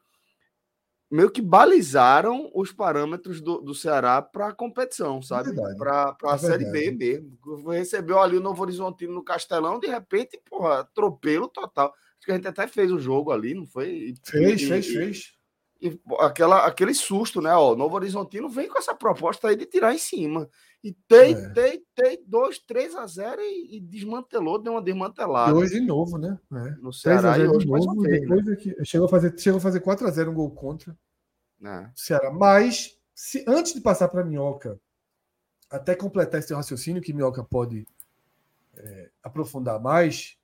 meio 1.11 1.29
que 1.29 1.41
balizaram 1.41 2.49
os 2.55 2.71
parâmetros 2.71 3.41
do, 3.41 3.59
do 3.59 3.75
Ceará 3.75 4.21
para 4.21 4.47
a 4.47 4.53
competição, 4.53 5.21
sabe? 5.21 5.53
Para 5.77 6.15
a 6.23 6.35
é 6.35 6.37
Série 6.37 6.71
B 6.71 6.91
mesmo. 6.91 7.37
Recebeu 7.69 8.19
ali 8.19 8.37
o 8.37 8.41
Novo 8.41 8.61
Horizontino 8.61 9.13
no 9.13 9.23
Castelão, 9.23 9.79
de 9.79 9.87
repente, 9.87 10.39
porra, 10.49 10.81
atropelo 10.81 11.49
total. 11.49 11.87
Acho 11.87 12.25
que 12.25 12.31
a 12.31 12.35
gente 12.35 12.47
até 12.47 12.67
fez 12.67 12.91
o 12.91 12.99
jogo 12.99 13.31
ali, 13.31 13.53
não 13.53 13.65
foi? 13.65 14.13
Fez, 14.23 14.61
e, 14.61 14.67
fez, 14.67 14.87
e, 14.87 14.93
fez. 14.93 15.33
E 15.81 15.99
aquela, 16.19 16.65
aquele 16.65 16.93
susto, 16.93 17.41
né? 17.41 17.53
Ó, 17.55 17.75
Novo 17.75 17.95
Horizontino 17.95 18.47
vem 18.47 18.67
com 18.67 18.77
essa 18.77 18.93
proposta 18.93 19.47
aí 19.47 19.55
de 19.55 19.65
tirar 19.65 19.93
em 19.93 19.97
cima. 19.97 20.49
E 20.83 20.93
tem, 21.07 21.33
é. 21.33 21.49
tem, 21.49 21.85
tem, 21.93 22.23
dois, 22.25 22.57
três 22.57 22.95
a 22.95 23.05
zero 23.05 23.41
e, 23.41 23.77
e, 23.77 23.79
desmantelou, 23.81 24.61
deu 24.61 24.73
uma 24.73 24.81
desmantelada. 24.81 25.53
Hoje 25.53 25.79
de 25.79 25.85
novo, 25.85 26.17
né? 26.17 26.39
É. 26.53 26.69
No 26.81 26.93
Ceará 26.93 27.37
e 27.37 27.45
hoje 27.45 27.65
de 27.65 27.67
novo, 27.67 28.01
vez, 28.01 28.21
depois 28.21 28.45
né? 28.45 28.57
é 28.79 28.85
chegou, 28.85 29.05
a 29.05 29.09
fazer, 29.09 29.37
chegou 29.37 29.57
a 29.57 29.61
fazer 29.61 29.81
4 29.81 30.07
a 30.07 30.11
0 30.11 30.31
um 30.31 30.33
gol 30.33 30.51
contra. 30.51 30.97
É. 31.61 31.89
Ceará. 31.93 32.31
Mas, 32.31 32.97
se, 33.13 33.43
antes 33.45 33.73
de 33.73 33.81
passar 33.81 34.07
para 34.07 34.23
Minhoca, 34.23 34.79
até 35.69 35.95
completar 35.95 36.39
esse 36.39 36.53
raciocínio 36.53 37.01
que 37.01 37.13
Minhoca 37.13 37.43
pode 37.43 37.85
é, 38.77 39.09
aprofundar 39.21 39.81
mais, 39.81 40.37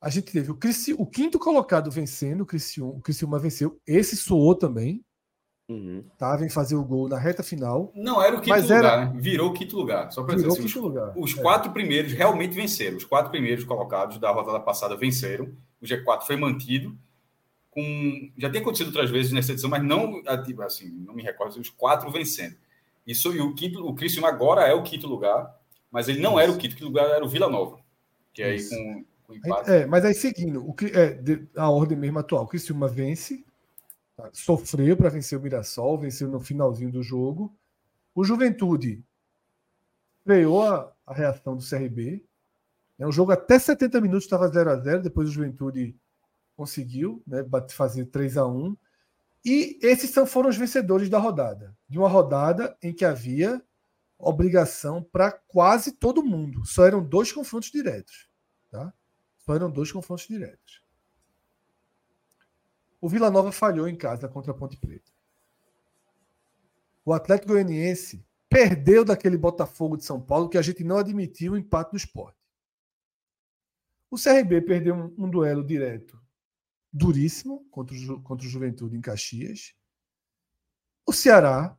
a 0.00 0.08
gente 0.08 0.32
teve 0.32 0.50
o, 0.50 0.56
Crici, 0.56 0.94
o 0.94 1.04
quinto 1.04 1.38
colocado 1.38 1.90
vencendo, 1.90 2.42
o 2.42 2.46
Criciúma, 2.46 2.94
o 2.94 3.00
Criciúma 3.00 3.38
venceu. 3.38 3.80
Esse 3.86 4.16
soou 4.16 4.54
também. 4.54 5.04
Uhum. 5.70 6.02
Tá, 6.18 6.34
vem 6.34 6.50
fazer 6.50 6.74
o 6.74 6.84
gol 6.84 7.08
na 7.08 7.16
reta 7.16 7.44
final. 7.44 7.92
Não 7.94 8.20
era 8.20 8.36
o 8.36 8.40
quinto 8.40 8.60
lugar, 8.60 8.84
era... 8.84 9.04
né? 9.04 9.12
virou 9.14 9.50
o 9.50 9.52
quinto 9.54 9.76
lugar. 9.76 10.10
Só 10.10 10.24
para 10.24 10.34
dizer 10.34 10.48
assim, 10.48 10.64
os, 10.64 10.74
lugar. 10.74 11.12
os 11.16 11.38
é. 11.38 11.40
quatro 11.40 11.70
primeiros 11.70 12.12
realmente 12.12 12.52
venceram. 12.52 12.96
Os 12.96 13.04
quatro 13.04 13.30
primeiros 13.30 13.62
colocados 13.62 14.18
da 14.18 14.32
rodada 14.32 14.58
passada 14.58 14.96
venceram. 14.96 15.54
O 15.80 15.84
G4 15.84 16.22
foi 16.22 16.34
mantido. 16.34 16.98
Com... 17.70 18.32
Já 18.36 18.50
tem 18.50 18.60
acontecido 18.60 18.88
outras 18.88 19.10
vezes 19.10 19.30
nessa 19.30 19.52
edição, 19.52 19.70
mas 19.70 19.80
não 19.84 20.20
assim, 20.66 20.90
não 21.06 21.14
me 21.14 21.22
recordo, 21.22 21.60
os 21.60 21.68
quatro 21.68 22.10
vencendo. 22.10 22.56
Isso 23.06 23.32
e 23.32 23.40
o 23.40 23.54
quinto, 23.54 23.86
o 23.86 23.94
Cristiano 23.94 24.26
agora 24.26 24.62
é 24.62 24.74
o 24.74 24.82
quinto 24.82 25.06
lugar, 25.06 25.56
mas 25.88 26.08
ele 26.08 26.18
não 26.18 26.32
Isso. 26.32 26.40
era 26.40 26.52
o 26.52 26.58
quinto, 26.58 26.74
o 26.74 26.78
quinto 26.78 26.88
lugar 26.88 27.08
era 27.08 27.24
o 27.24 27.28
Vila 27.28 27.48
Nova. 27.48 27.78
Que 28.34 28.42
aí 28.42 28.68
com, 28.68 29.04
com 29.22 29.34
empate. 29.34 29.70
É, 29.70 29.86
mas 29.86 30.04
aí 30.04 30.14
seguindo, 30.14 30.68
o, 30.68 30.74
é, 30.92 31.20
a 31.56 31.70
ordem 31.70 31.96
mesmo 31.96 32.18
atual, 32.18 32.42
o 32.42 32.48
Criciúma 32.48 32.88
vence, 32.88 33.44
sofreu 34.32 34.96
para 34.96 35.08
vencer 35.08 35.38
o 35.38 35.42
Mirassol, 35.42 35.98
venceu 35.98 36.28
no 36.28 36.40
finalzinho 36.40 36.90
do 36.90 37.02
jogo. 37.02 37.54
O 38.14 38.24
Juventude 38.24 39.04
freou 40.24 40.62
a, 40.62 40.92
a 41.06 41.14
reação 41.14 41.56
do 41.56 41.64
CRB. 41.64 42.24
É 42.98 43.06
um 43.06 43.12
jogo 43.12 43.32
até 43.32 43.58
70 43.58 44.00
minutos 44.00 44.24
estava 44.24 44.48
0 44.48 44.70
a 44.70 44.76
0 44.76 45.02
depois 45.02 45.28
o 45.28 45.32
Juventude 45.32 45.96
conseguiu 46.56 47.22
né, 47.26 47.44
fazer 47.70 48.04
3 48.06 48.36
a 48.36 48.46
1 48.46 48.76
E 49.44 49.78
esses 49.82 50.14
foram 50.28 50.50
os 50.50 50.56
vencedores 50.56 51.08
da 51.08 51.18
rodada. 51.18 51.74
De 51.88 51.98
uma 51.98 52.08
rodada 52.08 52.76
em 52.82 52.92
que 52.92 53.04
havia 53.04 53.62
obrigação 54.18 55.02
para 55.02 55.32
quase 55.32 55.92
todo 55.92 56.22
mundo. 56.22 56.64
Só 56.66 56.84
eram 56.84 57.02
dois 57.02 57.32
confrontos 57.32 57.70
diretos. 57.70 58.28
Tá? 58.70 58.92
Só 59.38 59.54
eram 59.54 59.70
dois 59.70 59.90
confrontos 59.90 60.26
diretos. 60.26 60.82
O 63.00 63.08
Vila 63.08 63.30
Nova 63.30 63.50
falhou 63.50 63.88
em 63.88 63.96
casa 63.96 64.28
contra 64.28 64.52
a 64.52 64.54
Ponte 64.54 64.76
Preta. 64.76 65.10
O 67.04 67.12
Atlético 67.12 67.52
Goianiense 67.52 68.24
perdeu 68.48 69.04
daquele 69.04 69.38
Botafogo 69.38 69.96
de 69.96 70.04
São 70.04 70.20
Paulo 70.20 70.48
que 70.48 70.58
a 70.58 70.62
gente 70.62 70.84
não 70.84 70.98
admitiu 70.98 71.52
o 71.52 71.56
empate 71.56 71.92
do 71.92 71.96
esporte. 71.96 72.38
O 74.10 74.16
CRB 74.16 74.60
perdeu 74.62 74.94
um, 74.94 75.24
um 75.24 75.30
duelo 75.30 75.64
direto 75.64 76.20
duríssimo 76.92 77.64
contra 77.70 77.96
o, 77.96 78.20
contra 78.20 78.46
o 78.46 78.50
Juventude 78.50 78.96
em 78.96 79.00
Caxias. 79.00 79.72
O 81.06 81.12
Ceará 81.12 81.78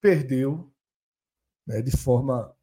perdeu 0.00 0.70
né, 1.66 1.80
de 1.82 1.96
forma 1.96 2.54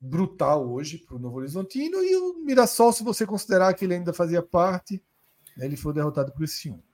brutal 0.00 0.68
hoje 0.68 0.98
para 0.98 1.16
o 1.16 1.18
Novo 1.18 1.36
Horizontino 1.36 2.02
e 2.02 2.16
o 2.16 2.38
Mirassol, 2.44 2.92
se 2.92 3.02
você 3.02 3.26
considerar 3.26 3.74
que 3.74 3.84
ele 3.84 3.94
ainda 3.94 4.12
fazia 4.12 4.42
parte, 4.42 5.02
né, 5.56 5.66
ele 5.66 5.76
foi 5.76 5.92
derrotado 5.92 6.32
por 6.32 6.44
esse 6.44 6.70
1. 6.70 6.87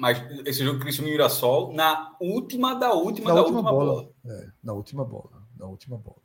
Mas 0.00 0.18
esse 0.46 0.64
jogo 0.64 0.80
Cristiano 0.80 1.10
Mirassol 1.10 1.74
na 1.74 2.16
última 2.18 2.74
da 2.74 2.94
última 2.94 3.28
na 3.28 3.34
da 3.34 3.42
última, 3.42 3.58
última 3.58 3.70
bola. 3.70 4.02
bola. 4.02 4.14
É, 4.24 4.52
na 4.62 4.72
última 4.72 5.04
bola. 5.04 5.46
Na 5.58 5.66
última 5.66 5.98
bola. 5.98 6.22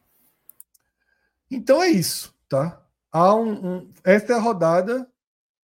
Então 1.52 1.84
é 1.84 1.90
isso, 1.90 2.34
tá? 2.48 2.82
Há 3.12 3.36
um, 3.36 3.52
um, 3.52 3.94
esta 4.02 4.32
é 4.32 4.36
a 4.38 4.40
rodada 4.40 5.12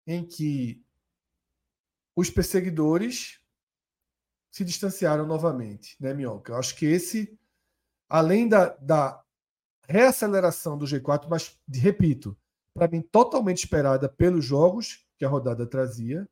em 0.07 0.23
que 0.23 0.85
os 2.15 2.29
perseguidores 2.29 3.41
se 4.51 4.67
distanciaram 4.67 5.27
novamente, 5.27 5.97
né, 5.99 6.13
Minhoca? 6.13 6.53
Eu 6.53 6.57
acho 6.59 6.77
que 6.77 6.85
esse, 6.85 7.39
além 8.07 8.47
da, 8.47 8.69
da 8.77 9.25
reaceleração 9.89 10.77
do 10.77 10.85
G4, 10.85 11.27
mas, 11.29 11.59
repito, 11.73 12.37
para 12.75 12.87
mim, 12.87 13.01
totalmente 13.01 13.65
esperada 13.65 14.11
pelos 14.11 14.45
jogos 14.45 15.07
que 15.17 15.25
a 15.25 15.29
rodada 15.29 15.67
trazia, 15.67 16.29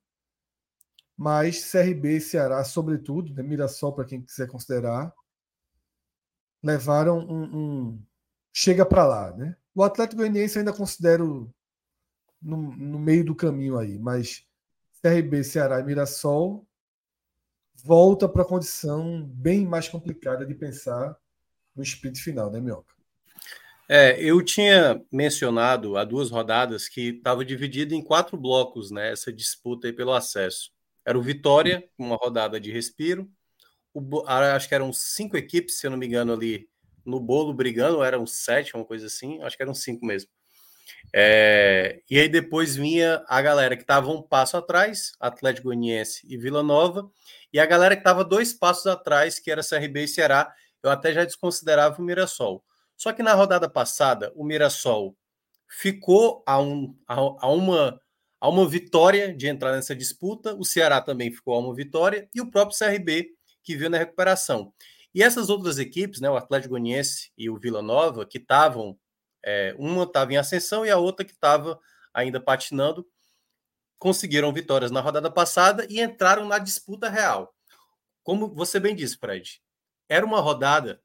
mas 1.16 1.70
CRB 1.70 2.16
e 2.16 2.20
Ceará, 2.20 2.64
sobretudo, 2.64 3.32
né, 3.34 3.42
Mirassol, 3.42 3.92
para 3.92 4.04
quem 4.04 4.22
quiser 4.22 4.48
considerar, 4.48 5.12
levaram 6.62 7.18
um. 7.18 7.56
um 7.56 8.02
chega 8.52 8.84
para 8.84 9.06
lá, 9.06 9.36
né? 9.36 9.56
O 9.74 9.82
Atlético 9.82 10.18
Goianiense 10.18 10.58
ainda 10.58 10.72
considero 10.72 11.52
no, 12.40 12.76
no 12.76 12.98
meio 12.98 13.24
do 13.24 13.34
caminho 13.34 13.78
aí, 13.78 13.98
mas 13.98 14.44
CRB, 15.00 15.42
Ceará 15.42 15.80
e 15.80 15.84
Mirassol 15.84 16.66
volta 17.84 18.28
para 18.28 18.42
a 18.42 18.46
condição 18.46 19.24
bem 19.26 19.66
mais 19.66 19.88
complicada 19.88 20.46
de 20.46 20.54
pensar 20.54 21.16
no 21.74 21.82
sprint 21.82 22.20
final, 22.20 22.50
né, 22.50 22.60
Mioca? 22.60 22.92
É, 23.88 24.22
eu 24.22 24.42
tinha 24.42 25.02
mencionado 25.10 25.96
há 25.96 26.04
duas 26.04 26.30
rodadas 26.30 26.88
que 26.88 27.08
estava 27.08 27.44
dividido 27.44 27.94
em 27.94 28.02
quatro 28.02 28.36
blocos, 28.36 28.90
né, 28.90 29.10
essa 29.10 29.32
disputa 29.32 29.86
aí 29.86 29.92
pelo 29.92 30.12
acesso. 30.12 30.70
Era 31.04 31.18
o 31.18 31.22
Vitória, 31.22 31.88
uma 31.98 32.16
rodada 32.16 32.60
de 32.60 32.70
respiro, 32.70 33.30
o, 33.94 34.22
acho 34.26 34.68
que 34.68 34.74
eram 34.74 34.92
cinco 34.92 35.36
equipes, 35.36 35.78
se 35.78 35.86
eu 35.86 35.90
não 35.90 35.98
me 35.98 36.06
engano, 36.06 36.32
ali 36.32 36.68
no 37.04 37.20
bolo 37.20 37.52
brigando, 37.52 38.02
eram 38.02 38.26
sete, 38.26 38.74
uma 38.74 38.84
coisa 38.84 39.06
assim, 39.06 39.42
acho 39.42 39.56
que 39.56 39.62
eram 39.62 39.74
cinco 39.74 40.06
mesmo. 40.06 40.30
É, 41.14 42.02
e 42.10 42.18
aí 42.18 42.28
depois 42.28 42.76
vinha 42.76 43.22
a 43.28 43.42
galera 43.42 43.76
que 43.76 43.82
estava 43.82 44.10
um 44.10 44.22
passo 44.22 44.56
atrás, 44.56 45.12
Atlético 45.20 45.68
Goianiense 45.68 46.26
e 46.28 46.36
Vila 46.36 46.62
Nova, 46.62 47.10
e 47.52 47.60
a 47.60 47.66
galera 47.66 47.94
que 47.94 48.00
estava 48.00 48.24
dois 48.24 48.52
passos 48.52 48.86
atrás, 48.86 49.38
que 49.38 49.50
era 49.50 49.62
CRB 49.62 50.04
e 50.04 50.08
Ceará, 50.08 50.52
eu 50.82 50.90
até 50.90 51.12
já 51.12 51.24
desconsiderava 51.24 52.00
o 52.00 52.04
Mirassol. 52.04 52.64
Só 52.96 53.12
que 53.12 53.22
na 53.22 53.34
rodada 53.34 53.68
passada, 53.68 54.32
o 54.34 54.44
Mirassol 54.44 55.16
ficou 55.68 56.42
a, 56.46 56.60
um, 56.60 56.96
a, 57.06 57.14
a, 57.14 57.48
uma, 57.48 58.00
a 58.42 58.48
uma 58.48 58.68
vitória 58.68 59.32
de 59.32 59.46
entrar 59.46 59.70
nessa 59.70 59.94
disputa, 59.94 60.52
o 60.56 60.64
Ceará 60.64 61.00
também 61.00 61.30
ficou 61.30 61.54
a 61.54 61.60
uma 61.60 61.72
vitória, 61.72 62.28
e 62.34 62.40
o 62.40 62.50
próprio 62.50 62.76
CRB, 62.76 63.28
que 63.62 63.76
veio 63.76 63.88
na 63.88 63.98
recuperação. 63.98 64.74
E 65.14 65.22
essas 65.22 65.48
outras 65.48 65.78
equipes, 65.78 66.20
né, 66.20 66.28
o 66.28 66.34
Atlético 66.36 66.70
Goianiense 66.70 67.30
e 67.38 67.48
o 67.48 67.56
Vila 67.56 67.80
Nova, 67.80 68.26
que 68.26 68.38
estavam, 68.38 68.98
é, 69.44 69.76
uma 69.78 70.02
estava 70.02 70.32
em 70.32 70.38
ascensão 70.38 70.84
e 70.84 70.90
a 70.90 70.98
outra 70.98 71.24
que 71.24 71.30
estava 71.30 71.78
ainda 72.12 72.40
patinando, 72.40 73.06
conseguiram 73.96 74.52
vitórias 74.52 74.90
na 74.90 75.00
rodada 75.00 75.30
passada 75.30 75.86
e 75.88 76.00
entraram 76.00 76.44
na 76.44 76.58
disputa 76.58 77.08
real. 77.08 77.54
Como 78.24 78.52
você 78.52 78.80
bem 78.80 78.96
disse, 78.96 79.18
Fred, 79.18 79.62
era 80.08 80.26
uma 80.26 80.40
rodada 80.40 81.00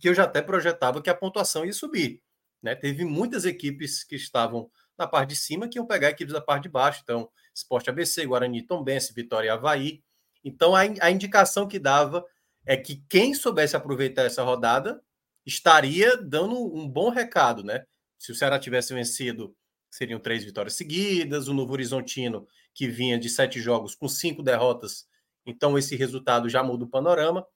que 0.00 0.08
eu 0.08 0.14
já 0.14 0.24
até 0.24 0.42
projetava 0.42 1.00
que 1.00 1.08
a 1.08 1.14
pontuação 1.14 1.64
ia 1.64 1.72
subir. 1.72 2.20
Né? 2.60 2.74
Teve 2.74 3.04
muitas 3.04 3.44
equipes 3.44 4.02
que 4.02 4.16
estavam 4.16 4.68
na 5.00 5.06
parte 5.06 5.30
de 5.30 5.36
cima 5.36 5.68
que 5.68 5.78
iam 5.78 5.86
pegar 5.86 6.10
equipes 6.10 6.32
da 6.32 6.40
parte 6.40 6.64
de 6.64 6.68
baixo. 6.68 7.00
Então, 7.02 7.28
Esporte 7.54 7.90
ABC, 7.90 8.24
Guarani, 8.26 8.62
Tombense, 8.62 9.12
Vitória 9.12 9.48
e 9.48 9.50
Havaí. 9.50 10.02
Então, 10.44 10.74
a, 10.74 10.82
a 11.00 11.10
indicação 11.10 11.66
que 11.66 11.78
dava 11.78 12.24
é 12.64 12.76
que 12.76 13.02
quem 13.08 13.34
soubesse 13.34 13.74
aproveitar 13.74 14.24
essa 14.24 14.42
rodada 14.42 15.02
estaria 15.44 16.16
dando 16.16 16.54
um 16.74 16.88
bom 16.88 17.08
recado, 17.08 17.64
né? 17.64 17.84
Se 18.18 18.30
o 18.30 18.34
Ceará 18.34 18.58
tivesse 18.58 18.92
vencido, 18.92 19.56
seriam 19.90 20.20
três 20.20 20.44
vitórias 20.44 20.74
seguidas, 20.74 21.48
o 21.48 21.54
Novo 21.54 21.72
Horizontino, 21.72 22.46
que 22.74 22.86
vinha 22.86 23.18
de 23.18 23.28
sete 23.28 23.60
jogos 23.60 23.94
com 23.94 24.08
cinco 24.08 24.42
derrotas, 24.42 25.06
então 25.44 25.76
esse 25.76 25.96
resultado 25.96 26.48
já 26.48 26.62
muda 26.62 26.84
o 26.84 26.88
panorama. 26.88 27.46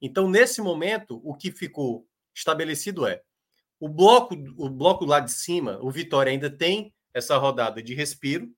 Então, 0.00 0.28
nesse 0.28 0.60
momento, 0.60 1.20
o 1.22 1.34
que 1.34 1.52
ficou 1.52 2.06
estabelecido 2.34 3.06
é 3.06 3.22
o 3.80 3.88
bloco, 3.88 4.34
o 4.56 4.70
bloco 4.70 5.04
lá 5.04 5.20
de 5.20 5.32
cima, 5.32 5.78
o 5.82 5.90
Vitória 5.90 6.30
ainda 6.30 6.50
tem 6.50 6.92
essa 7.12 7.36
rodada 7.36 7.82
de 7.82 7.94
respiro. 7.94 8.48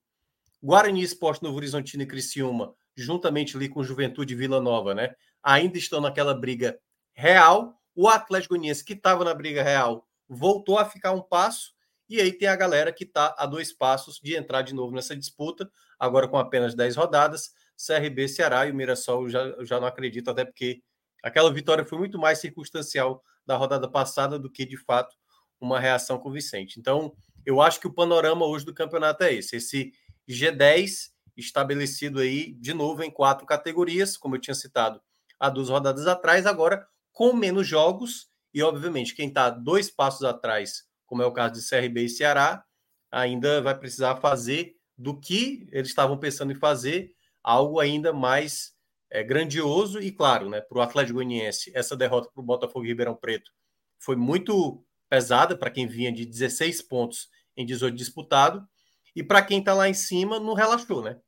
Guarani 0.61 1.01
Esporte 1.01 1.43
Novo 1.43 1.57
Horizontino 1.57 2.03
e 2.03 2.07
Criciúma, 2.07 2.73
juntamente 2.95 3.55
ali 3.55 3.69
com 3.69 3.83
Juventude 3.83 4.33
Vila 4.35 4.59
Nova, 4.59 4.95
né? 4.95 5.13
Ainda 5.43 5.77
estão 5.77 6.01
naquela 6.01 6.33
briga 6.33 6.79
real. 7.13 7.79
O 7.95 8.07
Atlético 8.07 8.55
Goianiense, 8.55 8.83
que 8.83 8.93
estava 8.93 9.23
na 9.23 9.33
briga 9.33 9.61
real, 9.63 10.07
voltou 10.27 10.77
a 10.77 10.85
ficar 10.85 11.11
um 11.11 11.21
passo. 11.21 11.73
E 12.09 12.21
aí 12.21 12.31
tem 12.31 12.47
a 12.47 12.55
galera 12.55 12.91
que 12.91 13.03
está 13.03 13.35
a 13.37 13.45
dois 13.45 13.73
passos 13.73 14.19
de 14.23 14.35
entrar 14.35 14.61
de 14.61 14.73
novo 14.73 14.95
nessa 14.95 15.15
disputa, 15.15 15.69
agora 15.99 16.27
com 16.27 16.37
apenas 16.37 16.73
10 16.73 16.95
rodadas. 16.95 17.51
CRB, 17.75 18.27
Ceará 18.27 18.65
e 18.65 18.71
o 18.71 18.75
Mirassol 18.75 19.29
já, 19.29 19.63
já 19.63 19.79
não 19.79 19.87
acredito, 19.87 20.31
até 20.31 20.43
porque 20.43 20.81
aquela 21.21 21.51
vitória 21.53 21.85
foi 21.85 21.97
muito 21.97 22.17
mais 22.17 22.39
circunstancial 22.39 23.21
da 23.47 23.55
rodada 23.55 23.89
passada 23.89 24.37
do 24.37 24.51
que, 24.51 24.65
de 24.65 24.77
fato, 24.77 25.15
uma 25.59 25.79
reação 25.79 26.21
Vicente. 26.29 26.79
Então, 26.79 27.15
eu 27.45 27.61
acho 27.61 27.79
que 27.79 27.87
o 27.87 27.93
panorama 27.93 28.45
hoje 28.45 28.65
do 28.65 28.73
campeonato 28.73 29.23
é 29.23 29.33
esse: 29.33 29.55
esse 29.55 29.93
G10 30.29 31.11
estabelecido 31.35 32.19
aí 32.19 32.53
de 32.53 32.73
novo 32.73 33.01
em 33.03 33.09
quatro 33.09 33.45
categorias, 33.45 34.17
como 34.17 34.35
eu 34.35 34.41
tinha 34.41 34.55
citado 34.55 35.01
há 35.39 35.49
duas 35.49 35.69
rodadas 35.69 36.07
atrás, 36.07 36.45
agora 36.45 36.85
com 37.13 37.33
menos 37.33 37.67
jogos, 37.67 38.27
e 38.53 38.61
obviamente 38.61 39.15
quem 39.15 39.29
está 39.29 39.49
dois 39.49 39.89
passos 39.89 40.23
atrás, 40.23 40.83
como 41.05 41.21
é 41.21 41.25
o 41.25 41.31
caso 41.31 41.53
de 41.53 41.67
CRB 41.67 42.05
e 42.05 42.09
Ceará, 42.09 42.63
ainda 43.11 43.61
vai 43.61 43.77
precisar 43.77 44.17
fazer 44.17 44.75
do 44.97 45.19
que 45.19 45.67
eles 45.71 45.89
estavam 45.89 46.17
pensando 46.17 46.51
em 46.51 46.55
fazer, 46.55 47.13
algo 47.43 47.79
ainda 47.79 48.11
mais 48.11 48.73
é, 49.09 49.23
grandioso 49.23 50.01
e 50.01 50.11
claro, 50.11 50.49
né, 50.49 50.61
para 50.61 50.77
o 50.77 50.81
Atlético 50.81 51.15
Goianiense, 51.15 51.71
essa 51.73 51.95
derrota 51.95 52.29
para 52.33 52.41
o 52.41 52.45
Botafogo 52.45 52.85
e 52.85 52.89
Ribeirão 52.89 53.15
Preto 53.15 53.51
foi 53.99 54.15
muito 54.15 54.83
pesada 55.09 55.57
para 55.57 55.71
quem 55.71 55.87
vinha 55.87 56.11
de 56.11 56.25
16 56.25 56.81
pontos 56.83 57.29
em 57.55 57.65
18 57.65 57.95
disputado, 57.95 58.67
e 59.15 59.23
para 59.23 59.41
quem 59.41 59.59
está 59.59 59.73
lá 59.73 59.89
em 59.89 59.93
cima, 59.93 60.39
não 60.39 60.53
relaxou, 60.53 61.01
né? 61.01 61.19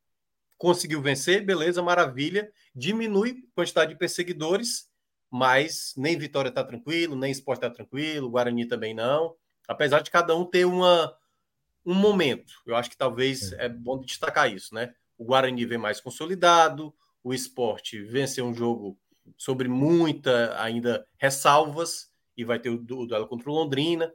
Conseguiu 0.59 1.01
vencer, 1.01 1.43
beleza, 1.43 1.81
maravilha. 1.81 2.51
Diminui 2.75 3.31
a 3.31 3.55
quantidade 3.55 3.93
de 3.93 3.97
perseguidores, 3.97 4.87
mas 5.31 5.93
nem 5.97 6.17
Vitória 6.17 6.49
está 6.49 6.63
tranquilo, 6.63 7.15
nem 7.15 7.31
Esporte 7.31 7.65
está 7.65 7.69
tranquilo, 7.73 8.29
Guarani 8.29 8.67
também 8.67 8.93
não. 8.93 9.35
Apesar 9.67 10.01
de 10.01 10.11
cada 10.11 10.35
um 10.35 10.45
ter 10.45 10.65
uma, 10.65 11.15
um 11.83 11.95
momento. 11.95 12.53
Eu 12.65 12.75
acho 12.75 12.91
que 12.91 12.97
talvez 12.97 13.53
é. 13.53 13.65
é 13.65 13.69
bom 13.69 13.99
destacar 13.99 14.53
isso, 14.53 14.75
né? 14.75 14.93
O 15.17 15.25
Guarani 15.25 15.65
vem 15.65 15.77
mais 15.79 15.99
consolidado, 15.99 16.93
o 17.23 17.33
esporte 17.33 18.01
venceu 18.01 18.45
um 18.45 18.53
jogo 18.53 18.97
sobre 19.37 19.67
muita 19.67 20.59
ainda 20.61 21.05
ressalvas 21.17 22.09
e 22.35 22.43
vai 22.43 22.59
ter 22.59 22.69
o, 22.69 22.75
o 22.75 23.05
duelo 23.05 23.27
contra 23.27 23.49
o 23.49 23.53
Londrina. 23.53 24.11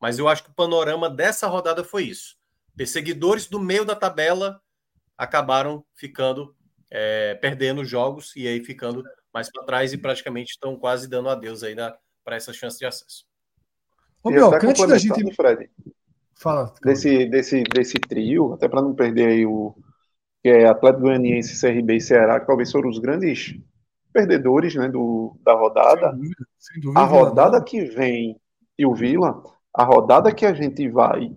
Mas 0.00 0.18
eu 0.18 0.28
acho 0.28 0.44
que 0.44 0.50
o 0.50 0.54
panorama 0.54 1.10
dessa 1.10 1.46
rodada 1.46 1.82
foi 1.82 2.04
isso. 2.04 2.36
Perseguidores 2.76 3.46
do 3.46 3.58
meio 3.58 3.84
da 3.84 3.96
tabela 3.96 4.60
acabaram 5.16 5.84
ficando 5.94 6.54
é, 6.90 7.34
perdendo 7.34 7.84
jogos 7.84 8.34
e 8.36 8.46
aí 8.46 8.64
ficando 8.64 9.02
mais 9.32 9.50
para 9.50 9.64
trás 9.64 9.92
e 9.92 9.98
praticamente 9.98 10.52
estão 10.52 10.76
quase 10.76 11.08
dando 11.08 11.28
adeus 11.28 11.62
aí 11.62 11.74
para 12.24 12.36
essa 12.36 12.52
chance 12.52 12.78
de 12.78 12.86
acesso. 12.86 13.26
Ô, 14.22 14.30
meu, 14.30 14.52
antes 14.52 14.86
da 14.86 14.98
gente. 14.98 15.34
Fred, 15.34 15.70
Fala. 16.34 16.72
Desse, 16.82 17.26
desse, 17.26 17.64
desse 17.64 17.94
trio, 17.94 18.52
até 18.52 18.68
para 18.68 18.80
não 18.80 18.94
perder 18.94 19.26
aí 19.26 19.46
o, 19.46 19.74
que 20.42 20.48
é 20.48 20.66
Atlético 20.66 21.02
Goianiense, 21.02 21.60
CRB 21.60 21.96
e 21.96 22.00
Ceará, 22.00 22.40
que 22.40 22.46
talvez 22.46 22.70
foram 22.70 22.88
os 22.88 22.98
grandes 22.98 23.58
perdedores 24.12 24.74
né, 24.74 24.88
do, 24.88 25.36
da 25.42 25.54
rodada. 25.54 26.10
Sem 26.10 26.18
dúvida, 26.18 26.46
sem 26.58 26.80
dúvida, 26.80 27.00
a 27.00 27.04
rodada 27.04 27.62
que 27.62 27.84
vem 27.84 28.40
e 28.78 28.86
o 28.86 28.94
Vila, 28.94 29.42
a 29.74 29.84
rodada 29.84 30.32
que 30.34 30.46
a 30.46 30.54
gente 30.54 30.88
vai 30.88 31.36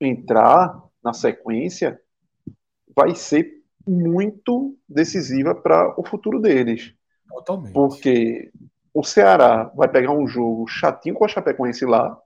entrar 0.00 0.82
na 1.02 1.12
sequência 1.12 2.00
vai 2.94 3.14
ser 3.14 3.62
muito 3.86 4.76
decisiva 4.88 5.54
para 5.54 5.98
o 5.98 6.04
futuro 6.04 6.40
deles. 6.40 6.94
Totalmente. 7.28 7.72
Porque 7.72 8.52
o 8.92 9.02
Ceará 9.02 9.64
vai 9.74 9.88
pegar 9.88 10.12
um 10.12 10.26
jogo 10.26 10.66
chatinho 10.66 11.14
com 11.14 11.24
a 11.24 11.28
Chapecoense 11.28 11.84
lá. 11.84 12.18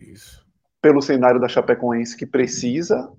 Isso. 0.00 0.44
Pelo 0.80 1.02
cenário 1.02 1.40
da 1.40 1.48
Chapecoense 1.48 2.16
que 2.16 2.26
precisa 2.26 3.12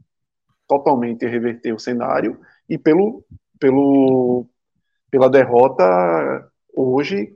totalmente 0.67 1.25
reverter 1.25 1.73
o 1.73 1.79
cenário 1.79 2.39
e 2.69 2.77
pelo, 2.77 3.23
pelo, 3.59 4.47
pela 5.09 5.29
derrota 5.29 5.83
hoje, 6.75 7.35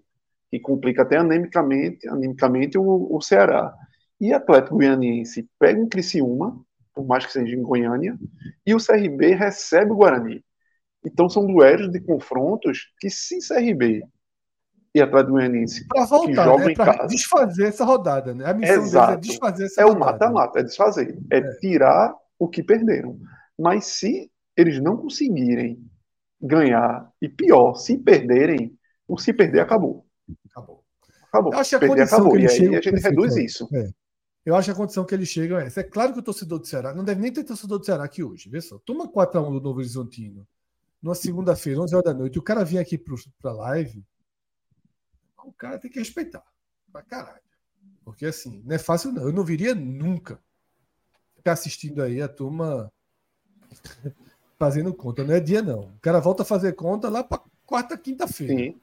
que 0.49 0.59
complica 0.59 1.03
até 1.03 1.17
anemicamente, 1.17 2.07
anemicamente 2.07 2.77
o, 2.77 3.07
o 3.15 3.21
Ceará. 3.21 3.73
E 4.19 4.33
Atlético 4.33 4.75
Goianiense 4.75 5.47
pega 5.57 5.81
um 5.81 5.87
Criciúma, 5.87 6.59
por 6.93 7.05
mais 7.05 7.25
que 7.25 7.31
seja 7.31 7.55
em 7.55 7.61
Goiânia, 7.61 8.17
e 8.65 8.73
o 8.73 8.83
CRB 8.83 9.33
recebe 9.33 9.91
o 9.91 9.95
Guarani. 9.95 10.43
Então 11.05 11.29
são 11.29 11.45
duelos 11.45 11.89
de 11.91 12.01
confrontos 12.01 12.91
que 12.99 13.09
se 13.09 13.39
CRB 13.47 14.03
e 14.93 15.01
Atlético 15.01 15.33
Goianiense 15.33 15.87
para 15.87 16.05
voltar, 16.05 16.57
né? 16.57 16.73
para 16.73 17.05
desfazer 17.05 17.67
essa 17.67 17.85
rodada, 17.85 18.33
né? 18.33 18.45
A 18.45 18.53
missão 18.53 19.11
é 19.11 19.17
desfazer 19.17 19.65
essa 19.65 19.81
é 19.81 19.83
rodada. 19.85 20.03
É 20.03 20.07
o 20.07 20.11
mata-mata, 20.11 20.59
é 20.59 20.63
desfazer, 20.63 21.17
é, 21.31 21.37
é, 21.37 21.53
tirar 21.57 22.13
o 22.39 22.47
que 22.47 22.63
perderam. 22.63 23.19
Mas 23.57 23.85
se 23.85 24.31
eles 24.55 24.81
não 24.81 24.97
conseguirem 24.97 25.85
ganhar 26.41 27.11
e 27.21 27.29
pior, 27.29 27.75
se 27.75 27.97
perderem, 27.97 28.75
o 29.07 29.17
se 29.17 29.33
perder 29.33 29.59
acabou. 29.59 30.07
Acabou. 30.49 30.83
Acabou. 31.27 31.53
Eu 31.53 31.59
acho 31.59 31.69
que 31.69 31.75
a 31.75 31.79
perder 31.79 32.01
acabou. 32.03 32.39
E 32.39 32.47
aí 32.47 32.75
a 32.75 32.81
gente 32.81 33.01
reduz 33.01 33.35
isso. 33.35 33.67
É. 33.73 33.89
Eu 34.45 34.55
acho 34.55 34.67
que 34.67 34.71
a 34.71 34.75
condição 34.75 35.05
que 35.05 35.13
eles 35.13 35.27
chegam 35.27 35.59
é 35.59 35.67
essa. 35.67 35.81
É 35.81 35.83
claro 35.83 36.13
que 36.13 36.19
o 36.19 36.23
torcedor 36.23 36.59
do 36.59 36.65
Ceará 36.65 36.93
não 36.93 37.03
deve 37.03 37.21
nem 37.21 37.31
ter 37.31 37.43
torcedor 37.43 37.77
do 37.77 37.85
Ceará 37.85 38.05
aqui 38.05 38.23
hoje. 38.23 38.49
Vê 38.49 38.61
só. 38.61 38.79
Toma 38.79 39.11
4x1 39.11 39.51
do 39.51 39.61
Novo 39.61 39.79
Horizontino 39.79 40.47
numa 41.01 41.15
segunda-feira, 41.15 41.81
11 41.81 41.95
horas 41.95 42.13
da 42.13 42.13
noite, 42.13 42.39
o 42.39 42.41
cara 42.41 42.65
vinha 42.65 42.81
aqui 42.81 42.97
para 42.97 43.51
a 43.51 43.53
live 43.53 44.03
o 45.49 45.53
cara 45.53 45.79
tem 45.79 45.89
que 45.89 45.99
respeitar. 45.99 46.43
Pra 46.91 47.01
caralho. 47.01 47.41
Porque 48.03 48.25
assim, 48.25 48.61
não 48.65 48.75
é 48.75 48.79
fácil 48.79 49.11
não. 49.11 49.23
Eu 49.23 49.33
não 49.33 49.43
viria 49.43 49.75
nunca 49.75 50.39
ficar 51.39 51.53
assistindo 51.53 52.03
aí 52.03 52.21
a 52.21 52.27
turma 52.27 52.91
fazendo 54.59 54.93
conta. 54.93 55.23
Não 55.23 55.33
é 55.33 55.39
dia, 55.39 55.61
não. 55.61 55.79
O 55.79 55.99
cara 56.01 56.19
volta 56.19 56.43
a 56.43 56.45
fazer 56.45 56.73
conta 56.73 57.09
lá 57.09 57.23
para 57.23 57.41
quarta, 57.65 57.97
quinta-feira. 57.97 58.75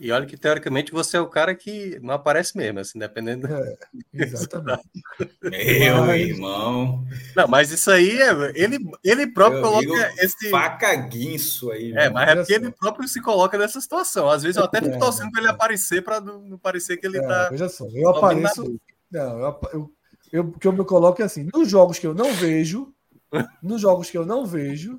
E 0.00 0.10
olha 0.10 0.26
que 0.26 0.36
teoricamente 0.36 0.90
você 0.90 1.16
é 1.16 1.20
o 1.20 1.28
cara 1.28 1.54
que 1.54 1.96
não 2.02 2.14
aparece 2.14 2.56
mesmo, 2.56 2.80
assim, 2.80 2.98
dependendo. 2.98 3.46
É, 3.46 3.76
exatamente. 4.12 4.82
Meu 5.40 6.04
mas... 6.06 6.20
irmão. 6.20 7.04
Não, 7.36 7.46
mas 7.46 7.70
isso 7.70 7.88
aí 7.88 8.20
é. 8.20 8.30
Ele, 8.56 8.78
ele 9.04 9.28
próprio 9.28 9.60
Meu 9.60 9.70
coloca 9.70 10.12
esse. 10.18 10.50
Faca 10.50 10.92
guinso 10.96 11.70
aí. 11.70 11.92
É, 11.92 12.10
mas 12.10 12.28
é 12.28 12.34
porque 12.34 12.52
ele 12.52 12.72
próprio 12.72 13.06
se 13.06 13.22
coloca 13.22 13.56
nessa 13.56 13.80
situação. 13.80 14.28
Às 14.28 14.42
vezes 14.42 14.56
eu 14.56 14.64
até 14.64 14.82
fico 14.82 14.96
é, 14.96 14.98
torcendo 14.98 15.30
para 15.30 15.40
ele 15.40 15.50
aparecer 15.50 16.02
para 16.02 16.20
não 16.20 16.58
parecer 16.58 16.96
que 16.96 17.06
ele 17.06 17.18
é, 17.18 17.22
tá. 17.22 17.48
Veja 17.50 17.68
só, 17.68 17.86
eu 17.94 18.08
apareço. 18.08 18.80
Não, 19.08 19.38
eu, 19.38 19.60
eu, 19.72 19.92
eu, 20.32 20.50
que 20.50 20.66
eu 20.66 20.72
me 20.72 20.84
coloco 20.84 21.20
é 21.20 21.24
assim: 21.26 21.48
nos 21.52 21.68
jogos 21.70 21.98
que 21.98 22.06
eu 22.06 22.14
não 22.14 22.32
vejo, 22.32 22.92
nos 23.62 23.80
jogos 23.82 24.10
que 24.10 24.16
eu 24.16 24.24
não 24.24 24.46
vejo, 24.46 24.98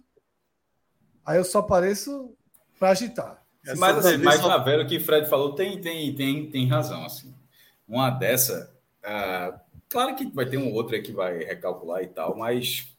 aí 1.26 1.38
eu 1.38 1.44
só 1.44 1.60
apareço 1.60 2.32
para 2.80 2.90
agitar. 2.90 3.44
Mas, 3.78 4.06
assim, 4.06 4.18
mas 4.18 4.42
só... 4.42 4.48
na 4.48 4.58
Vera, 4.58 4.84
o 4.84 4.88
que 4.88 4.98
o 4.98 5.04
Fred 5.04 5.28
falou 5.28 5.56
tem, 5.56 5.80
tem, 5.82 6.14
tem, 6.14 6.50
tem 6.50 6.68
razão. 6.68 7.04
Assim. 7.06 7.34
Uma 7.88 8.10
dessa, 8.10 8.72
uh, 9.00 9.60
claro 9.90 10.16
que 10.16 10.26
vai 10.26 10.46
ter 10.46 10.58
um 10.58 10.72
outro 10.72 10.96
aí 10.96 11.02
que 11.02 11.14
vai 11.14 11.40
recalcular 11.40 12.04
e 12.04 12.08
tal, 12.08 12.38
mas 12.38 12.94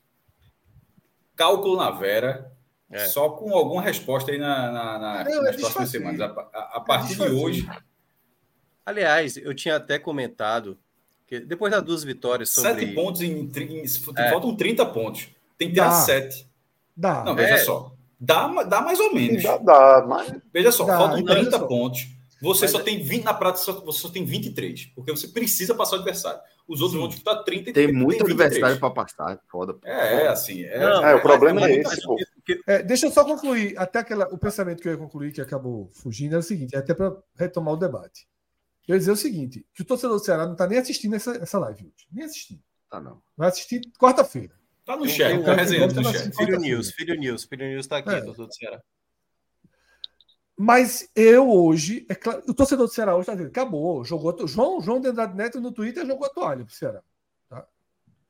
cálculo 1.37 1.77
na 1.77 1.91
Vera, 1.91 2.51
é. 2.91 3.07
só 3.07 3.29
com 3.31 3.55
alguma 3.55 3.83
resposta 3.83 4.33
aí 4.33 4.39
na, 4.39 4.73
na, 4.73 4.99
na 4.99 5.25
Não, 5.25 5.43
nas 5.43 5.57
próximas 5.57 5.91
semanas. 5.91 6.21
A, 6.21 6.27
a, 6.27 6.77
a 6.77 6.81
partir 6.81 7.17
de 7.17 7.31
hoje. 7.31 7.69
Aliás, 8.87 9.37
eu 9.37 9.55
tinha 9.55 9.77
até 9.77 9.99
comentado 9.99 10.79
que 11.27 11.41
depois 11.41 11.73
das 11.73 11.83
duas 11.83 12.05
vitórias 12.05 12.51
sobre. 12.51 12.81
Sete 12.81 12.95
pontos 12.95 13.21
em. 13.21 13.51
em 13.57 13.83
é. 14.17 14.31
Faltam 14.31 14.55
30 14.55 14.87
pontos. 14.87 15.29
Tem 15.57 15.69
que 15.69 15.75
ter 15.75 15.81
Dá. 15.81 15.91
sete. 15.91 16.47
Dá. 16.97 17.25
Não, 17.25 17.35
veja 17.35 17.55
é. 17.55 17.59
só. 17.59 17.93
Dá, 18.19 18.49
dá 18.65 18.81
mais 18.81 18.99
ou 19.01 19.13
menos. 19.13 19.43
Dá, 19.43 19.57
dá 19.59 20.05
mas... 20.07 20.33
Veja 20.53 20.73
só, 20.73 20.85
dá, 20.85 20.97
faltam 20.97 21.25
30 21.25 21.59
pontos. 21.67 22.09
Você 22.41 22.63
mas... 22.63 22.71
só 22.71 22.81
tem 22.81 23.03
20 23.03 23.25
na 23.25 23.35
prática, 23.35 23.73
você 23.73 24.01
só 24.01 24.09
tem 24.09 24.25
23, 24.25 24.87
porque 24.95 25.11
você 25.11 25.29
precisa 25.29 25.75
passar 25.75 25.97
o 25.97 25.99
adversário. 26.01 26.41
Os 26.67 26.81
outros 26.81 26.93
Sim. 26.93 26.99
vão 26.99 27.09
disputar 27.09 27.45
30 27.45 27.71
e 27.71 27.73
Tem 27.75 27.93
muito 27.93 28.25
tem 28.25 28.33
adversário 28.33 28.79
para 28.79 28.91
passar, 28.91 29.39
foda. 29.49 29.77
É, 29.85 30.23
é, 30.23 30.29
assim. 30.29 30.65
É, 30.65 30.79
Não, 30.79 31.07
é, 31.07 31.15
o 31.15 31.21
problema 31.21 31.61
é, 31.67 31.73
é 31.73 31.81
esse. 31.81 32.01
É, 32.67 32.83
deixa 32.83 33.07
eu 33.07 33.11
só 33.11 33.23
concluir, 33.25 33.75
até 33.77 33.99
aquela, 33.99 34.27
o 34.33 34.39
pensamento 34.39 34.81
que 34.81 34.89
eu 34.89 34.93
ia 34.93 34.99
concluir, 34.99 35.33
que 35.33 35.43
acabou 35.43 35.91
fugindo, 35.93 36.35
é 36.35 36.39
o 36.39 36.43
seguinte, 36.43 36.75
é 36.75 36.79
até 36.79 36.95
para 36.95 37.15
retomar 37.37 37.75
o 37.75 37.77
debate. 37.77 38.27
Eu 38.87 38.95
ia 38.95 38.99
dizer 38.99 39.13
o 39.13 39.17
seguinte: 39.17 39.67
que 39.73 39.83
o 39.83 39.85
torcedor 39.85 40.19
do 40.19 40.25
Ceará 40.25 40.45
não 40.45 40.53
está 40.53 40.67
nem 40.67 40.79
assistindo 40.79 41.15
essa, 41.15 41.37
essa 41.37 41.59
live 41.59 41.85
hoje. 41.87 42.07
Nem 42.13 42.25
assistindo. 42.25 42.63
Tá, 42.91 43.01
não. 43.01 43.23
Vai 43.37 43.49
assistir 43.49 43.81
quarta-feira. 43.99 44.55
Tá 44.85 44.97
no 44.97 45.09
chat, 45.09 45.43
tá 45.43 45.55
resenhando 45.55 45.95
no 45.95 46.13
chat. 46.13 46.37
Filho 46.37 46.61
News, 46.61 46.91
Filho 46.91 47.19
News, 47.19 47.45
Filho 47.45 47.67
News 47.67 47.87
tá 47.87 47.99
aqui, 47.99 48.11
é. 48.11 48.21
torcedor 48.21 48.47
do 48.47 48.55
Ceará. 48.55 48.83
Mas 50.57 51.11
eu 51.17 51.51
hoje, 51.51 52.07
é 52.09 52.15
claro, 52.15 52.43
o 52.47 52.55
torcedor 52.55 52.87
do 52.87 52.93
Ceará 52.93 53.15
hoje 53.15 53.23
está 53.23 53.33
dizendo, 53.33 53.49
acabou, 53.49 54.05
jogou, 54.05 54.47
João, 54.47 54.81
João 54.81 55.01
de 55.01 55.09
Andrade 55.09 55.35
Neto 55.35 55.61
no 55.61 55.73
Twitter 55.73 56.07
jogou 56.07 56.27
a 56.27 56.31
toalha 56.31 56.65
pro 56.65 56.75
Ceará. 56.75 57.03
Tá? 57.49 57.67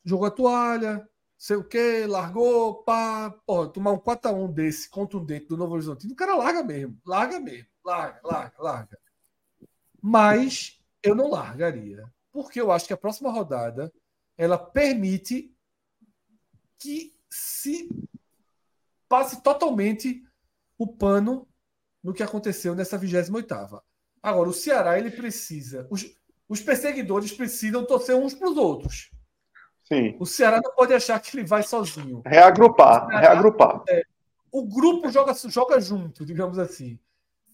Jogou 0.05 0.27
a 0.27 0.31
toalha, 0.31 1.07
sei 1.37 1.57
o 1.57 1.65
quê, 1.65 2.07
largou, 2.07 2.83
pá, 2.83 3.31
porra, 3.45 3.69
tomar 3.69 3.93
um 3.93 3.99
4x1 3.99 4.53
desse 4.55 4.89
contundente 4.89 5.49
do 5.49 5.57
Novo 5.57 5.75
Horizonte, 5.75 6.07
o 6.07 6.17
cara 6.17 6.37
larga 6.37 6.63
mesmo, 6.63 6.99
larga 7.05 7.39
mesmo, 7.39 7.69
larga, 7.85 8.21
larga, 8.23 8.55
larga. 8.59 8.99
Mas 10.07 10.79
eu 11.03 11.15
não 11.15 11.31
largaria, 11.31 12.05
porque 12.31 12.61
eu 12.61 12.71
acho 12.71 12.87
que 12.87 12.93
a 12.93 12.97
próxima 12.97 13.33
rodada 13.33 13.91
ela 14.37 14.59
permite 14.59 15.51
que 16.79 17.15
se 17.31 17.89
passe 19.09 19.43
totalmente 19.43 20.23
o 20.77 20.87
pano 20.87 21.49
no 22.03 22.13
que 22.13 22.23
aconteceu 22.23 22.75
nessa 22.75 22.99
28ª. 22.99 23.81
Agora, 24.23 24.51
o 24.51 24.53
Ceará 24.53 24.99
ele 24.99 25.11
precisa, 25.11 25.89
os, 25.91 26.05
os 26.47 26.61
perseguidores 26.61 27.33
precisam 27.33 27.87
torcer 27.87 28.15
uns 28.15 28.35
para 28.35 28.51
os 28.51 28.59
outros. 28.59 29.11
Sim. 29.85 30.19
O 30.21 30.27
Ceará 30.27 30.61
não 30.63 30.75
pode 30.75 30.93
achar 30.93 31.19
que 31.19 31.35
ele 31.35 31.47
vai 31.47 31.63
sozinho. 31.63 32.21
Reagrupar, 32.27 33.07
Ceará, 33.07 33.21
reagrupar. 33.21 33.83
É, 33.89 34.03
o 34.53 34.67
grupo 34.67 35.11
joga, 35.11 35.33
joga 35.49 35.81
junto, 35.81 36.27
digamos 36.27 36.59
assim. 36.59 36.99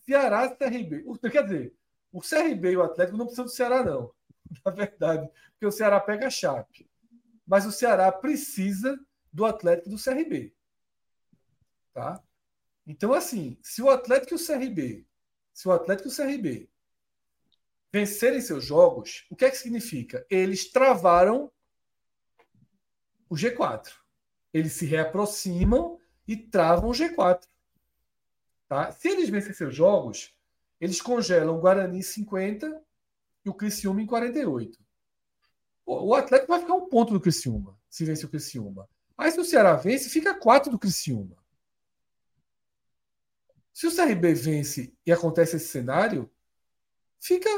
Ceará 0.05 0.46
e 0.46 0.57
CRB. 0.57 1.05
Quer 1.30 1.44
dizer, 1.44 1.79
o 2.12 2.20
CRB 2.20 2.72
e 2.72 2.76
o 2.76 2.82
Atlético 2.82 3.16
não 3.16 3.26
precisam 3.26 3.44
do 3.44 3.50
Ceará, 3.50 3.84
não. 3.84 4.12
Na 4.64 4.70
verdade, 4.70 5.28
porque 5.52 5.66
o 5.66 5.72
Ceará 5.72 6.00
pega 6.00 6.26
a 6.26 6.30
Chape. 6.30 6.88
Mas 7.46 7.66
o 7.66 7.72
Ceará 7.72 8.11
precisa 8.11 8.98
do 9.32 9.44
Atlético 9.44 9.88
e 9.88 9.90
do 9.92 10.02
CRB. 10.02 10.54
Tá? 11.92 12.22
Então, 12.86 13.12
assim, 13.12 13.58
se 13.62 13.82
o 13.82 13.90
Atlético 13.90 14.34
e 14.34 14.36
o 14.36 14.46
CRB, 14.46 15.06
se 15.52 15.68
o 15.68 15.72
Atlético 15.72 16.08
e 16.08 16.12
o 16.12 16.16
CRB 16.16 16.68
vencerem 17.92 18.40
seus 18.40 18.64
jogos, 18.64 19.26
o 19.30 19.36
que 19.36 19.44
é 19.44 19.50
que 19.50 19.56
significa? 19.56 20.24
Eles 20.30 20.70
travaram 20.70 21.50
o 23.28 23.34
G4. 23.34 23.92
Eles 24.52 24.72
se 24.72 24.86
reaproximam 24.86 25.98
e 26.26 26.36
travam 26.36 26.90
o 26.90 26.92
G4. 26.92 27.46
Tá? 28.68 28.92
Se 28.92 29.08
eles 29.08 29.28
vencerem 29.28 29.56
seus 29.56 29.74
jogos, 29.74 30.34
eles 30.80 31.00
congelam 31.00 31.56
o 31.56 31.60
Guarani 31.60 31.98
em 31.98 32.02
50 32.02 32.82
e 33.44 33.50
o 33.50 33.54
Criciúma 33.54 34.00
em 34.00 34.06
48. 34.06 34.78
O 35.84 36.14
Atlético 36.14 36.52
vai 36.52 36.60
ficar 36.60 36.74
um 36.74 36.88
ponto 36.88 37.12
do 37.12 37.20
Criciúma, 37.20 37.76
se 37.88 38.04
vencer 38.04 38.26
o 38.26 38.30
Criciúma. 38.30 38.88
Mas 39.16 39.34
se 39.34 39.40
o 39.40 39.44
Ceará 39.44 39.74
vence, 39.74 40.08
fica 40.08 40.34
quatro 40.34 40.70
do 40.70 40.78
Criciúma. 40.78 41.36
Se 43.72 43.86
o 43.86 43.94
CRB 43.94 44.34
vence 44.34 44.94
e 45.04 45.12
acontece 45.12 45.56
esse 45.56 45.68
cenário, 45.68 46.30
fica 47.18 47.48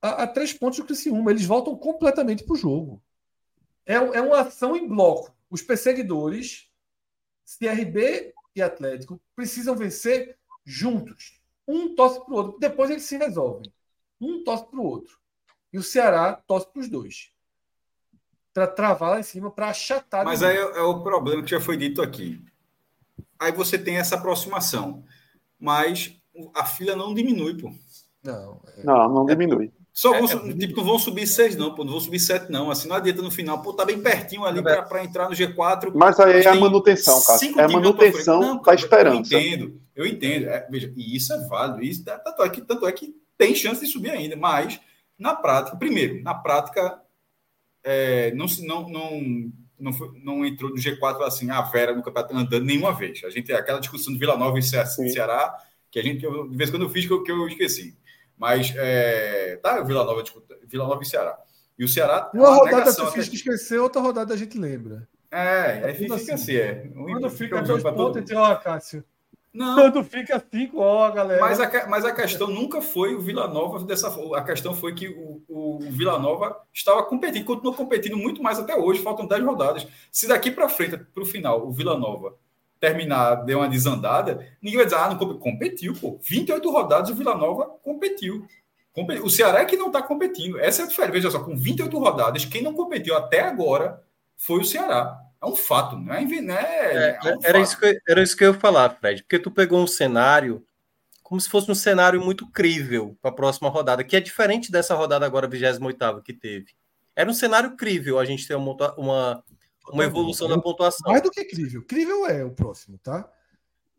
a, 0.00 0.22
a 0.22 0.26
três 0.26 0.52
pontos 0.52 0.78
do 0.78 0.84
Criciúma. 0.84 1.30
Eles 1.30 1.44
voltam 1.44 1.76
completamente 1.76 2.44
para 2.44 2.54
o 2.54 2.58
jogo. 2.58 3.02
É, 3.86 3.94
é 3.94 4.20
uma 4.20 4.40
ação 4.40 4.74
em 4.74 4.88
bloco. 4.88 5.36
Os 5.50 5.62
perseguidores, 5.62 6.70
CRB 7.58 8.34
e 8.56 8.62
Atlético, 8.62 9.20
precisam 9.36 9.76
vencer 9.76 10.38
juntos. 10.64 11.43
Um 11.66 11.94
torce 11.94 12.20
para 12.24 12.32
o 12.32 12.36
outro. 12.36 12.58
Depois 12.58 12.90
eles 12.90 13.04
se 13.04 13.16
resolvem. 13.16 13.72
Um 14.20 14.44
torce 14.44 14.66
para 14.66 14.80
o 14.80 14.84
outro. 14.84 15.18
E 15.72 15.78
o 15.78 15.82
Ceará 15.82 16.34
torce 16.46 16.66
para 16.68 16.80
os 16.80 16.88
dois 16.88 17.34
para 18.54 18.68
travar 18.68 19.10
lá 19.10 19.20
em 19.20 19.24
cima, 19.24 19.50
para 19.50 19.68
achatar. 19.68 20.24
Mas 20.24 20.42
aí 20.42 20.56
é, 20.56 20.60
é, 20.60 20.80
o 20.82 21.02
problema 21.02 21.42
que 21.42 21.50
já 21.50 21.60
foi 21.60 21.76
dito 21.76 22.00
aqui. 22.00 22.40
Aí 23.36 23.50
você 23.50 23.76
tem 23.76 23.96
essa 23.96 24.14
aproximação, 24.14 25.04
mas 25.58 26.16
a 26.54 26.64
fila 26.64 26.94
não 26.94 27.12
diminui, 27.12 27.60
pô. 27.60 27.74
Não, 28.22 28.62
é... 28.76 28.84
não, 28.84 29.08
não 29.08 29.26
diminui. 29.26 29.72
Só 29.94 30.10
vão, 30.10 30.24
é, 30.50 30.52
tipo, 30.54 30.76
não 30.78 30.84
vão 30.84 30.98
subir 30.98 31.24
seis, 31.24 31.54
não, 31.54 31.72
pô, 31.72 31.84
não 31.84 31.92
vão 31.92 32.00
subir 32.00 32.18
sete, 32.18 32.50
não. 32.50 32.68
Assim, 32.68 32.88
não 32.88 32.96
adianta 32.96 33.22
no 33.22 33.30
final, 33.30 33.62
pô, 33.62 33.72
tá 33.72 33.84
bem 33.84 34.00
pertinho 34.00 34.44
ali 34.44 34.58
é 34.58 34.82
para 34.82 35.04
entrar 35.04 35.28
no 35.28 35.36
G4. 35.36 35.92
Mas 35.94 36.18
aí 36.18 36.42
é 36.42 36.48
a 36.48 36.54
manutenção, 36.56 37.22
cara. 37.22 37.40
É 37.58 37.62
a 37.62 37.68
manutenção 37.68 38.40
não, 38.40 38.60
da 38.60 38.74
esperança. 38.74 39.32
Eu 39.32 39.40
entendo, 39.40 39.80
eu 39.94 40.04
entendo. 40.04 40.48
É, 40.48 40.66
veja, 40.68 40.92
e 40.96 41.16
isso 41.16 41.32
é 41.32 41.46
válido. 41.46 41.80
Isso, 41.80 42.04
tanto, 42.04 42.42
é 42.42 42.48
que, 42.50 42.60
tanto 42.60 42.88
é 42.88 42.90
que 42.90 43.14
tem 43.38 43.54
chance 43.54 43.80
de 43.80 43.86
subir 43.86 44.10
ainda, 44.10 44.34
mas 44.34 44.80
na 45.16 45.32
prática, 45.32 45.76
primeiro, 45.76 46.20
na 46.24 46.34
prática, 46.34 47.00
é, 47.84 48.34
não, 48.34 48.46
não, 48.62 48.88
não 48.88 49.52
não, 49.78 49.92
foi, 49.92 50.10
não 50.24 50.44
entrou 50.44 50.70
no 50.70 50.76
G4 50.76 51.22
assim, 51.22 51.50
a 51.50 51.60
Vera 51.62 51.94
no 51.94 52.02
campeonato 52.02 52.36
andando 52.36 52.64
nenhuma 52.64 52.92
vez. 52.92 53.22
A 53.24 53.30
gente 53.30 53.52
aquela 53.52 53.78
discussão 53.78 54.12
de 54.12 54.18
Vila 54.18 54.36
Nova 54.36 54.58
e 54.58 54.62
Ceará, 54.62 55.56
que 55.88 56.00
a 56.00 56.02
gente, 56.02 56.20
de 56.20 56.56
vez 56.56 56.68
em 56.68 56.72
quando 56.72 56.82
eu 56.82 56.90
fiz 56.90 57.06
que 57.06 57.12
eu, 57.12 57.22
que 57.22 57.30
eu 57.30 57.46
esqueci. 57.46 57.96
Mas, 58.36 58.72
é, 58.76 59.58
tá, 59.62 59.80
Vila 59.82 60.04
Nova, 60.04 60.22
Vila 60.66 60.86
Nova 60.86 61.02
e 61.02 61.06
Ceará. 61.06 61.38
E 61.78 61.84
o 61.84 61.88
Ceará. 61.88 62.30
Uma, 62.34 62.48
uma 62.48 62.56
rodada 62.56 62.92
você 62.92 63.10
fiz 63.12 63.28
que 63.28 63.36
esquecer, 63.36 63.78
outra 63.78 64.00
rodada 64.00 64.34
a 64.34 64.36
gente 64.36 64.58
lembra. 64.58 65.08
É, 65.30 65.90
é, 65.90 65.94
fica 65.94 66.14
assim, 66.14 66.32
assim, 66.32 66.56
é. 66.56 66.88
Quando 66.94 67.28
fica 67.28 67.60
dois 67.60 67.82
pontos, 67.82 68.24
todo... 68.24 68.38
ó, 68.38 68.54
Cássio. 68.56 69.04
Não. 69.52 69.76
Quando 69.76 70.02
fica 70.02 70.44
cinco, 70.52 70.80
ó, 70.80 71.08
galera. 71.12 71.40
Mas 71.40 71.60
a, 71.60 71.86
mas 71.86 72.04
a 72.04 72.12
questão 72.12 72.48
nunca 72.48 72.82
foi 72.82 73.14
o 73.14 73.20
Vila 73.20 73.46
Nova 73.46 73.84
dessa 73.84 74.08
A 74.36 74.42
questão 74.42 74.74
foi 74.74 74.94
que 74.94 75.08
o, 75.08 75.42
o 75.48 75.78
Vila 75.90 76.18
Nova 76.18 76.60
estava 76.72 77.04
competindo, 77.04 77.44
continuou 77.44 77.72
competindo 77.72 78.16
muito 78.16 78.42
mais 78.42 78.58
até 78.58 78.76
hoje, 78.76 79.00
faltam 79.00 79.26
10 79.26 79.44
rodadas. 79.44 79.86
Se 80.10 80.26
daqui 80.26 80.50
para 80.50 80.68
frente, 80.68 80.96
para 80.96 81.22
o 81.22 81.26
final, 81.26 81.64
o 81.66 81.70
Vila 81.70 81.96
Nova 81.96 82.36
terminar, 82.84 83.36
deu 83.44 83.60
uma 83.60 83.68
desandada, 83.68 84.46
ninguém 84.60 84.76
vai 84.76 84.84
dizer, 84.84 84.98
ah, 84.98 85.08
não 85.08 85.38
competiu, 85.38 85.94
pô. 85.94 86.18
28 86.22 86.70
rodadas 86.70 87.08
o 87.08 87.14
Vila 87.14 87.34
Nova 87.34 87.64
competiu. 87.82 88.46
O 89.22 89.30
Ceará 89.30 89.60
é 89.60 89.64
que 89.64 89.76
não 89.76 89.88
está 89.88 90.02
competindo. 90.02 90.60
Essa 90.60 90.82
é 90.82 90.84
a 90.84 90.88
diferença. 90.88 91.12
Veja 91.12 91.30
só, 91.30 91.42
com 91.42 91.56
28 91.56 91.98
rodadas, 91.98 92.44
quem 92.44 92.62
não 92.62 92.74
competiu 92.74 93.16
até 93.16 93.40
agora 93.40 94.02
foi 94.36 94.60
o 94.60 94.64
Ceará. 94.64 95.18
É 95.42 95.46
um 95.46 95.56
fato, 95.56 95.96
não 95.96 96.14
é? 96.14 96.22
É, 96.22 97.18
um 97.24 97.38
era, 97.42 97.58
isso 97.58 97.78
que, 97.78 98.00
era 98.06 98.22
isso 98.22 98.36
que 98.36 98.44
eu 98.44 98.52
ia 98.52 98.60
falar, 98.60 98.90
Fred, 98.90 99.22
porque 99.22 99.38
tu 99.38 99.50
pegou 99.50 99.82
um 99.82 99.86
cenário 99.86 100.64
como 101.22 101.40
se 101.40 101.48
fosse 101.48 101.70
um 101.70 101.74
cenário 101.74 102.22
muito 102.22 102.46
crível 102.50 103.16
para 103.20 103.30
a 103.30 103.34
próxima 103.34 103.70
rodada, 103.70 104.04
que 104.04 104.14
é 104.14 104.20
diferente 104.20 104.70
dessa 104.70 104.94
rodada 104.94 105.24
agora, 105.24 105.48
28 105.48 106.22
que 106.22 106.34
teve. 106.34 106.66
Era 107.16 107.30
um 107.30 107.34
cenário 107.34 107.76
crível 107.76 108.18
a 108.18 108.24
gente 108.26 108.46
ter 108.46 108.54
uma, 108.54 108.94
uma, 108.96 109.44
uma 109.92 110.04
evolução 110.04 110.48
da 110.48 110.58
pontuação. 110.58 111.10
Mais 111.10 111.22
do 111.22 111.30
que 111.30 111.44
crível. 111.44 111.82
Crível 111.82 112.26
é 112.26 112.44
o 112.44 112.50
próximo, 112.50 112.98
tá? 112.98 113.28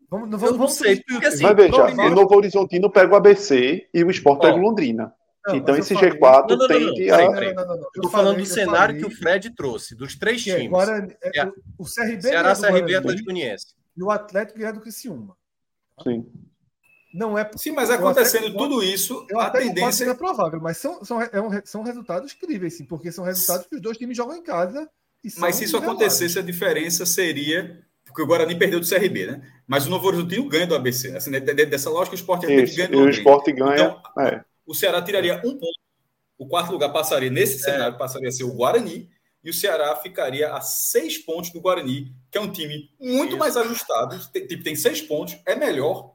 Vamos, 0.09 0.29
não, 0.29 0.37
vamos, 0.37 0.55
eu 0.55 0.59
não 0.59 0.67
sei, 0.67 1.01
porque 1.01 1.25
assim. 1.25 1.43
Mas 1.43 1.55
veja, 1.55 1.85
o 1.85 2.09
Novo 2.11 2.35
Horizontino 2.35 2.89
pega 2.89 3.13
o 3.13 3.15
ABC 3.15 3.87
e 3.93 4.03
o 4.03 4.11
Sport 4.11 4.41
pega 4.41 4.55
o 4.55 4.61
Londrina. 4.61 5.13
Não, 5.47 5.55
então 5.55 5.75
esse 5.75 5.93
falei... 5.93 6.11
G4 6.11 6.49
não, 6.49 6.57
não, 6.57 6.67
tende 6.67 7.11
a. 7.11 7.21
Eu 7.21 8.01
tô 8.01 8.09
falando 8.09 8.37
do 8.37 8.45
cenário 8.45 8.95
falei... 8.95 9.01
que 9.01 9.05
o 9.05 9.11
Fred 9.11 9.55
trouxe, 9.55 9.95
dos 9.95 10.15
três 10.15 10.43
que 10.43 10.51
times. 10.51 10.67
Agora, 10.67 11.07
é, 11.21 11.39
é, 11.39 11.51
o 11.77 11.85
CRB 11.85 12.21
Ceará, 12.21 12.51
é 12.51 12.55
CRB 12.55 12.95
Atlético 12.95 13.25
Goianiense. 13.25 13.75
E 13.95 14.03
o 14.03 14.09
Atlético 14.09 14.63
é 14.63 14.73
do 14.73 14.81
Criciúma. 14.81 15.37
Sim. 16.03 16.25
Não 17.13 17.37
é. 17.37 17.49
Sim, 17.55 17.71
mas 17.71 17.89
acontecendo 17.89 18.57
tudo 18.57 18.83
isso, 18.83 19.25
eu 19.29 19.39
a 19.39 19.45
até 19.45 19.59
tendência 19.59 20.03
é 20.03 20.13
provável, 20.13 20.59
mas 20.59 20.77
são, 20.77 21.03
são, 21.05 21.21
é 21.21 21.41
um, 21.41 21.49
são 21.63 21.81
resultados 21.81 22.33
incríveis, 22.33 22.75
sim, 22.75 22.85
porque 22.85 23.11
são 23.11 23.23
resultados 23.23 23.67
que 23.67 23.75
os 23.75 23.81
dois 23.81 23.97
times 23.97 24.17
jogam 24.17 24.35
em 24.35 24.43
casa. 24.43 24.89
Mas 25.37 25.55
se 25.55 25.65
isso 25.65 25.77
acontecesse, 25.77 26.39
a 26.39 26.41
diferença 26.41 27.05
seria 27.05 27.83
porque 28.05 28.21
o 28.21 28.27
Guarani 28.27 28.55
perdeu 28.55 28.79
do 28.79 28.87
CRB, 28.87 29.27
né? 29.27 29.41
Mas 29.67 29.85
o 29.85 29.89
Novo 29.89 30.07
Horizontino 30.07 30.47
ganha 30.47 30.65
do 30.65 30.73
ABC. 30.73 31.11
Né? 31.11 31.17
Assim, 31.17 31.31
dessa 31.31 31.89
lógica, 31.89 32.15
o 32.15 32.19
esporte 32.19 32.47
ganha 32.47 32.87
do 32.87 32.95
E 32.95 33.03
o 33.03 33.09
esporte 33.09 33.51
ganha. 33.51 33.97
Então, 34.13 34.23
é 34.23 34.41
o 34.65 34.73
Ceará 34.73 35.01
tiraria 35.01 35.35
um 35.43 35.57
ponto. 35.57 35.79
O 36.37 36.47
quarto 36.47 36.71
lugar 36.71 36.91
passaria, 36.91 37.29
nesse 37.29 37.55
é. 37.55 37.71
cenário, 37.71 37.97
passaria 37.97 38.29
a 38.29 38.31
ser 38.31 38.43
o 38.43 38.53
Guarani, 38.53 39.09
e 39.43 39.49
o 39.49 39.53
Ceará 39.53 39.95
ficaria 39.95 40.51
a 40.53 40.59
seis 40.59 41.17
pontos 41.17 41.51
do 41.51 41.61
Guarani, 41.61 42.13
que 42.31 42.37
é 42.37 42.41
um 42.41 42.51
time 42.51 42.89
muito 42.99 43.31
Isso. 43.31 43.37
mais 43.37 43.55
ajustado, 43.55 44.19
tem, 44.31 44.47
tipo, 44.47 44.63
tem 44.63 44.75
seis 44.75 45.01
pontos, 45.01 45.37
é 45.45 45.55
melhor, 45.55 46.13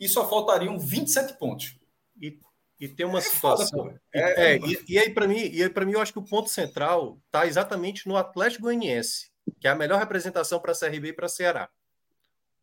e 0.00 0.08
só 0.08 0.28
faltariam 0.28 0.78
27 0.78 1.38
pontos. 1.38 1.76
E, 2.20 2.38
e 2.82 2.88
tem 2.88 3.06
uma 3.06 3.20
é 3.20 3.22
situação. 3.22 3.84
Foda, 3.84 4.02
é, 4.12 4.54
é, 4.54 4.58
e, 4.58 4.84
e, 4.88 4.98
aí, 4.98 5.08
para 5.08 5.28
mim, 5.28 5.38
e 5.38 5.62
aí, 5.62 5.70
para 5.70 5.86
mim, 5.86 5.92
eu 5.92 6.00
acho 6.00 6.12
que 6.12 6.18
o 6.18 6.24
ponto 6.24 6.50
central 6.50 7.16
está 7.26 7.46
exatamente 7.46 8.08
no 8.08 8.16
Atlético 8.16 8.64
Goianiense, 8.64 9.30
que 9.60 9.68
é 9.68 9.70
a 9.70 9.76
melhor 9.76 10.00
representação 10.00 10.58
para 10.58 10.72
a 10.72 10.74
CRB 10.74 11.10
e 11.10 11.12
para 11.12 11.28
Ceará. 11.28 11.70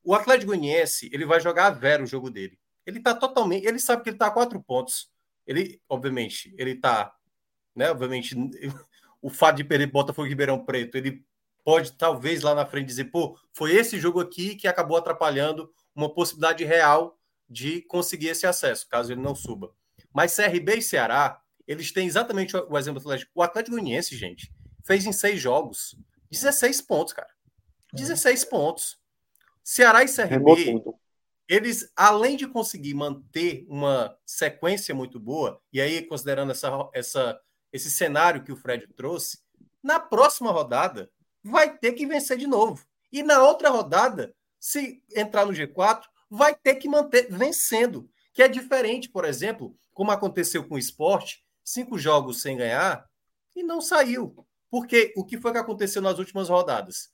O 0.03 0.13
Atlético 0.13 0.47
Goianiense, 0.47 1.09
ele 1.13 1.25
vai 1.25 1.39
jogar 1.39 1.67
a 1.67 1.69
vera 1.69 2.03
o 2.03 2.05
jogo 2.05 2.29
dele. 2.29 2.59
Ele 2.85 2.97
está 2.97 3.15
totalmente. 3.15 3.65
Ele 3.65 3.79
sabe 3.79 4.03
que 4.03 4.09
ele 4.09 4.17
está 4.17 4.27
a 4.27 4.31
quatro 4.31 4.61
pontos. 4.61 5.09
Ele, 5.47 5.81
obviamente, 5.87 6.53
ele 6.57 6.75
tá, 6.75 7.15
né? 7.73 7.89
Obviamente, 7.89 8.35
o 9.21 9.29
fato 9.29 9.55
de 9.55 9.63
perder 9.63 9.87
Botafogo 9.87 10.25
e 10.25 10.29
Ribeirão 10.29 10.65
Preto, 10.65 10.97
ele 10.97 11.23
pode 11.63 11.93
talvez 11.93 12.41
lá 12.41 12.53
na 12.53 12.65
frente 12.65 12.87
dizer, 12.87 13.05
pô, 13.05 13.39
foi 13.53 13.73
esse 13.73 13.97
jogo 13.97 14.19
aqui 14.19 14.57
que 14.57 14.67
acabou 14.67 14.97
atrapalhando 14.97 15.71
uma 15.95 16.13
possibilidade 16.13 16.65
real 16.65 17.17
de 17.49 17.81
conseguir 17.83 18.27
esse 18.27 18.45
acesso, 18.45 18.85
caso 18.89 19.13
ele 19.13 19.21
não 19.21 19.33
suba. 19.33 19.73
Mas 20.13 20.35
CRB 20.35 20.77
e 20.77 20.81
Ceará, 20.81 21.41
eles 21.67 21.91
têm 21.91 22.07
exatamente 22.07 22.55
o 22.55 22.77
exemplo 22.77 22.99
do 22.99 23.09
Atlético. 23.09 23.31
O 23.35 23.43
Atlético 23.43 23.75
Goianiense, 23.75 24.15
gente, 24.15 24.51
fez 24.83 25.05
em 25.05 25.11
seis 25.11 25.39
jogos 25.39 25.95
16 26.31 26.81
pontos, 26.81 27.13
cara. 27.13 27.29
16 27.93 28.45
pontos. 28.45 28.99
Ceará 29.63 30.03
e 30.03 30.07
CRB 30.07 30.81
eles, 31.49 31.91
além 31.95 32.37
de 32.37 32.47
conseguir 32.47 32.93
manter 32.93 33.65
uma 33.67 34.15
sequência 34.23 34.93
muito 34.93 35.19
boa, 35.19 35.59
e 35.73 35.81
aí 35.81 36.05
considerando 36.05 36.51
essa, 36.51 36.69
essa, 36.93 37.41
esse 37.73 37.89
cenário 37.89 38.43
que 38.43 38.51
o 38.51 38.55
Fred 38.55 38.85
trouxe, 38.93 39.39
na 39.81 39.99
próxima 39.99 40.51
rodada 40.51 41.09
vai 41.43 41.75
ter 41.75 41.93
que 41.93 42.05
vencer 42.05 42.37
de 42.37 42.45
novo. 42.45 42.85
E 43.11 43.23
na 43.23 43.41
outra 43.41 43.69
rodada, 43.69 44.35
se 44.59 45.01
entrar 45.15 45.47
no 45.47 45.51
G4, 45.51 46.03
vai 46.29 46.53
ter 46.53 46.75
que 46.75 46.87
manter 46.87 47.27
vencendo. 47.31 48.07
Que 48.39 48.43
é 48.43 48.47
diferente, 48.47 49.09
por 49.09 49.25
exemplo, 49.25 49.75
como 49.91 50.11
aconteceu 50.11 50.65
com 50.65 50.75
o 50.75 50.79
esporte, 50.79 51.43
cinco 51.61 51.97
jogos 51.99 52.41
sem 52.41 52.55
ganhar 52.55 53.05
e 53.53 53.61
não 53.61 53.81
saiu. 53.81 54.33
Porque 54.71 55.11
o 55.17 55.25
que 55.25 55.37
foi 55.37 55.51
que 55.51 55.57
aconteceu 55.57 56.01
nas 56.01 56.19
últimas 56.19 56.47
rodadas? 56.47 57.09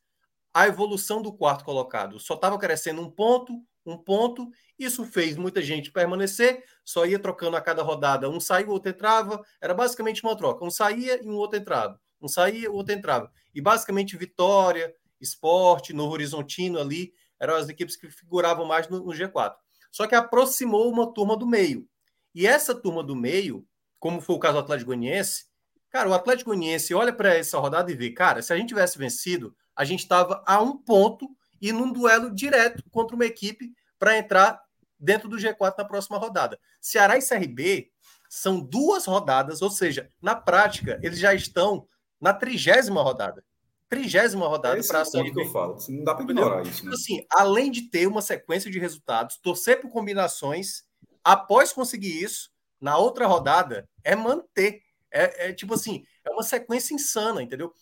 A 0.53 0.67
evolução 0.67 1.23
do 1.23 1.33
quarto 1.33 1.65
colocado 1.65 2.19
só 2.19 2.35
estava 2.35 2.59
crescendo 2.59 3.01
um 3.01 3.09
ponto, 3.09 3.59
um 3.83 3.97
ponto. 3.97 4.47
Isso 4.77 5.03
fez 5.03 5.35
muita 5.35 5.63
gente 5.63 5.91
permanecer, 5.91 6.63
só 6.83 7.07
ia 7.07 7.17
trocando 7.17 7.57
a 7.57 7.61
cada 7.61 7.81
rodada. 7.81 8.29
Um 8.29 8.37
o 8.37 8.69
outro 8.69 8.91
entrava. 8.91 9.43
Era 9.59 9.73
basicamente 9.73 10.21
uma 10.21 10.37
troca. 10.37 10.63
Um 10.63 10.69
saía 10.69 11.19
e 11.23 11.27
um 11.27 11.37
outro 11.37 11.57
entrava. 11.57 11.99
Um 12.21 12.27
saía, 12.27 12.69
outro 12.69 12.93
entrava. 12.93 13.31
E 13.51 13.59
basicamente 13.59 14.15
Vitória, 14.15 14.93
Esporte, 15.19 15.91
Novo 15.91 16.13
Horizontino 16.13 16.77
ali 16.77 17.15
eram 17.39 17.55
as 17.55 17.67
equipes 17.67 17.95
que 17.95 18.11
figuravam 18.11 18.63
mais 18.63 18.87
no, 18.87 18.99
no 18.99 19.11
G4. 19.11 19.55
Só 19.95 20.05
que 20.05 20.13
aproximou 20.13 20.91
uma 20.91 21.13
turma 21.13 21.37
do 21.37 21.47
meio. 21.47 21.87
E 22.33 22.45
essa 22.45 22.75
turma 22.75 23.01
do 23.01 23.15
meio, 23.15 23.65
como 23.97 24.19
foi 24.19 24.35
o 24.35 24.39
caso 24.39 24.55
do 24.55 24.59
Atlético 24.59 24.87
Goianiense, 24.87 25.45
cara, 25.89 26.09
o 26.09 26.13
Atlético 26.13 26.49
Goianiense 26.49 26.93
olha 26.93 27.13
para 27.13 27.33
essa 27.33 27.57
rodada 27.57 27.89
e 27.89 27.95
vê, 27.95 28.09
cara, 28.09 28.41
se 28.41 28.51
a 28.51 28.57
gente 28.57 28.67
tivesse 28.67 28.97
vencido, 28.97 29.55
a 29.73 29.85
gente 29.85 30.01
estava 30.01 30.43
a 30.45 30.61
um 30.61 30.75
ponto 30.75 31.33
e 31.61 31.71
num 31.71 31.93
duelo 31.93 32.29
direto 32.29 32.83
contra 32.91 33.15
uma 33.15 33.25
equipe 33.25 33.71
para 33.97 34.17
entrar 34.17 34.61
dentro 34.99 35.29
do 35.29 35.37
G4 35.37 35.75
na 35.77 35.85
próxima 35.85 36.17
rodada. 36.17 36.59
Ceará 36.81 37.17
e 37.17 37.25
CRB 37.25 37.89
são 38.29 38.59
duas 38.59 39.05
rodadas, 39.05 39.61
ou 39.61 39.71
seja, 39.71 40.11
na 40.21 40.35
prática, 40.35 40.99
eles 41.01 41.19
já 41.19 41.33
estão 41.33 41.87
na 42.19 42.33
trigésima 42.33 43.01
rodada. 43.01 43.45
Trigésima 43.87 44.47
rodada 44.47 44.81
para 44.87 45.01
a 45.01 45.05
que 45.05 45.39
eu 45.39 45.51
falo. 45.51 45.77
Não 45.89 46.03
dá 46.03 46.15
para 46.15 46.23
ignorar 46.23 46.65
isso. 46.65 46.85
Né? 46.85 46.91
Assim, 46.93 47.25
além 47.29 47.69
de 47.69 47.83
ter 47.83 48.07
uma 48.07 48.21
sequência 48.21 48.71
de 48.71 48.79
resultados, 48.79 49.37
torcer 49.37 49.79
por 49.79 49.91
combinações, 49.91 50.83
após 51.23 51.71
conseguir 51.71 52.23
isso, 52.23 52.49
na 52.81 52.97
outra 52.97 53.27
rodada, 53.27 53.87
é 54.03 54.15
manter. 54.15 54.81
É, 55.11 55.49
é 55.49 55.53
tipo 55.53 55.75
assim, 55.75 56.03
é 56.25 56.31
uma 56.31 56.43
sequência 56.43 56.93
insana, 56.93 57.41
entendeu? 57.41 57.73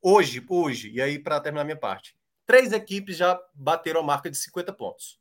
Hoje, 0.00 0.44
hoje, 0.48 0.90
e 0.90 1.00
aí 1.00 1.18
para 1.18 1.40
terminar 1.40 1.64
minha 1.64 1.76
parte, 1.76 2.14
três 2.46 2.72
equipes 2.72 3.16
já 3.16 3.40
bateram 3.54 4.00
a 4.00 4.04
marca 4.04 4.30
de 4.30 4.36
50 4.36 4.72
pontos. 4.72 5.18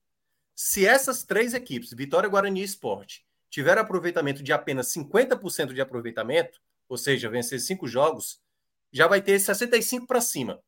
Se 0.56 0.86
essas 0.86 1.24
três 1.24 1.54
equipes, 1.54 1.94
Vitória, 1.94 2.30
Guarani 2.30 2.62
e 2.62 2.64
Esporte, 2.64 3.26
tiverem 3.50 3.82
aproveitamento 3.82 4.44
de 4.44 4.54
apenas 4.54 4.88
50% 4.94 5.74
de 5.74 5.82
aproveitamento, 5.82 6.60
ou 6.90 6.98
seja, 6.98 7.30
vencer 7.30 7.60
cinco 7.60 7.88
jogos, 7.88 8.40
já 8.92 9.08
vai 9.08 9.22
ter 9.22 9.40
65 9.40 10.08
para 10.08 10.22
cima. 10.22 10.60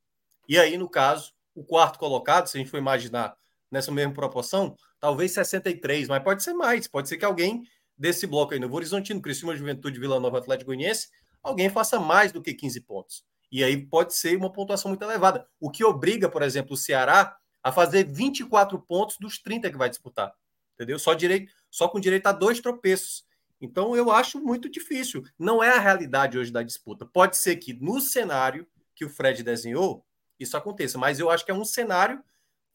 E 0.48 0.58
aí, 0.58 0.78
no 0.78 0.90
caso, 0.90 1.34
o 1.56 1.64
quarto 1.64 2.00
colocado, 2.00 2.48
se 2.48 2.58
a 2.58 2.60
gente 2.60 2.70
for 2.70 2.78
imaginar 2.78 3.36
nessa 3.72 3.92
mesma 3.92 4.14
proporção, 4.14 4.76
talvez 5.00 5.32
63, 5.34 6.08
mas 6.08 6.24
pode 6.24 6.44
ser 6.44 6.54
mais. 6.54 6.88
Pode 6.88 7.08
ser 7.08 7.18
que 7.18 7.26
alguém 7.26 7.64
desse 7.98 8.26
bloco 8.26 8.54
aí, 8.54 8.60
no 8.60 8.74
Horizontino, 8.74 9.22
Criciúma, 9.22 9.56
Juventude, 9.56 10.00
Vila 10.00 10.20
Nova, 10.20 10.38
Atlético 10.38 10.68
Goianiense, 10.68 11.10
alguém 11.44 11.70
faça 11.70 12.00
mais 12.00 12.32
do 12.32 12.42
que 12.42 12.54
15 12.54 12.82
pontos. 12.82 13.24
E 13.52 13.64
aí 13.64 13.78
pode 13.86 14.14
ser 14.16 14.38
uma 14.38 14.52
pontuação 14.52 14.90
muito 14.90 15.04
elevada. 15.04 15.48
O 15.60 15.70
que 15.70 15.84
obriga, 15.84 16.30
por 16.30 16.42
exemplo, 16.42 16.74
o 16.74 16.78
Ceará 16.78 17.36
a 17.64 17.72
fazer 17.72 18.06
24 18.06 18.80
pontos 18.80 19.18
dos 19.20 19.40
30 19.40 19.70
que 19.70 19.78
vai 19.78 19.90
disputar. 19.90 20.34
Entendeu? 20.76 20.98
Só, 20.98 21.14
direito, 21.14 21.52
só 21.70 21.90
com 21.90 22.00
direito 22.00 22.28
a 22.28 22.32
dois 22.32 22.62
tropeços. 22.62 23.26
Então 23.62 23.96
eu 23.96 24.12
acho 24.12 24.40
muito 24.40 24.70
difícil. 24.70 25.24
Não 25.38 25.64
é 25.64 25.70
a 25.70 25.80
realidade 25.80 26.38
hoje 26.38 26.52
da 26.52 26.64
disputa. 26.64 27.06
Pode 27.06 27.38
ser 27.38 27.58
que 27.58 27.74
no 27.74 28.00
cenário 28.00 28.68
que 28.96 29.06
o 29.06 29.10
Fred 29.10 29.44
desenhou, 29.44 30.06
isso 30.40 30.56
aconteça. 30.56 30.98
Mas 30.98 31.20
eu 31.20 31.30
acho 31.30 31.46
que 31.46 31.52
é 31.52 31.54
um 31.54 31.66
cenário, 31.66 32.24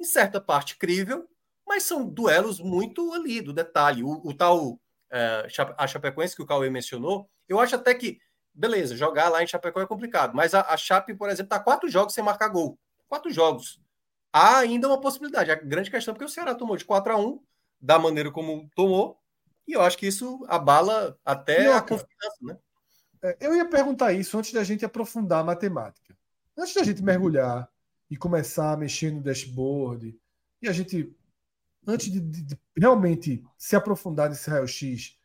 em 0.00 0.04
certa 0.04 0.40
parte, 0.40 0.76
crível, 0.76 1.28
mas 1.66 1.84
são 1.84 2.06
duelos 2.06 2.60
muito 2.60 3.12
ali, 3.12 3.40
do 3.40 3.52
detalhe. 3.52 4.02
O, 4.02 4.20
o 4.24 4.34
tal 4.34 4.78
é, 5.10 5.46
a 5.78 5.86
Chapecoense 5.86 6.36
que 6.36 6.42
o 6.42 6.46
Cauê 6.46 6.68
mencionou, 6.68 7.28
eu 7.48 7.58
acho 7.60 7.76
até 7.76 7.94
que 7.94 8.20
beleza, 8.54 8.96
jogar 8.96 9.28
lá 9.28 9.42
em 9.42 9.46
Chapecó 9.46 9.80
é 9.80 9.86
complicado. 9.86 10.34
Mas 10.34 10.54
a, 10.54 10.60
a 10.60 10.76
Chape, 10.76 11.14
por 11.14 11.28
exemplo, 11.28 11.46
está 11.46 11.58
quatro 11.58 11.88
jogos 11.88 12.14
sem 12.14 12.22
marcar 12.22 12.48
gol. 12.48 12.78
Quatro 13.08 13.30
jogos. 13.30 13.80
Há 14.32 14.58
ainda 14.58 14.86
uma 14.86 15.00
possibilidade. 15.00 15.50
A 15.50 15.56
grande 15.56 15.90
questão 15.90 16.12
é 16.12 16.14
porque 16.14 16.24
o 16.24 16.28
Ceará 16.28 16.54
tomou 16.54 16.76
de 16.76 16.84
4 16.84 17.12
a 17.12 17.16
1 17.16 17.40
da 17.80 17.98
maneira 17.98 18.30
como 18.30 18.70
tomou, 18.74 19.20
e 19.66 19.72
eu 19.72 19.80
acho 19.80 19.96
que 19.96 20.06
isso 20.06 20.44
abala 20.48 21.18
até 21.24 21.72
a 21.72 21.80
confiança, 21.80 22.38
né? 22.42 22.58
É, 23.22 23.36
eu 23.40 23.56
ia 23.56 23.66
perguntar 23.66 24.12
isso 24.12 24.38
antes 24.38 24.52
da 24.52 24.62
gente 24.62 24.84
aprofundar 24.84 25.40
a 25.40 25.44
matemática. 25.44 26.14
Antes 26.56 26.74
da 26.74 26.82
gente 26.82 27.02
mergulhar 27.02 27.68
e 28.10 28.16
começar 28.16 28.72
a 28.72 28.76
mexer 28.76 29.10
no 29.10 29.22
dashboard, 29.22 30.14
e 30.60 30.68
a 30.68 30.72
gente, 30.72 31.14
antes 31.86 32.12
de, 32.12 32.20
de, 32.20 32.42
de 32.42 32.58
realmente 32.76 33.42
se 33.56 33.74
aprofundar 33.74 34.28
nesse 34.28 34.48
raio-x 34.50 35.18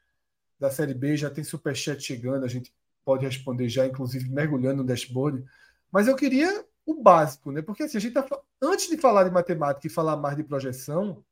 da 0.57 0.71
Série 0.71 0.93
B, 0.93 1.17
já 1.17 1.29
tem 1.29 1.43
superchat 1.43 2.01
chegando, 2.01 2.45
a 2.45 2.47
gente 2.47 2.73
pode 3.03 3.25
responder 3.25 3.67
já, 3.67 3.85
inclusive 3.85 4.29
mergulhando 4.29 4.77
no 4.77 4.87
dashboard. 4.87 5.43
Mas 5.91 6.07
eu 6.07 6.15
queria 6.15 6.65
o 6.85 7.01
básico, 7.01 7.51
né? 7.51 7.61
Porque 7.61 7.83
assim, 7.83 7.97
a 7.97 8.01
gente 8.01 8.13
tá, 8.13 8.25
antes 8.61 8.89
de 8.89 8.97
falar 8.97 9.25
de 9.25 9.31
matemática 9.31 9.85
e 9.87 9.89
falar 9.89 10.15
mais 10.15 10.37
de 10.37 10.43
projeção, 10.43 11.23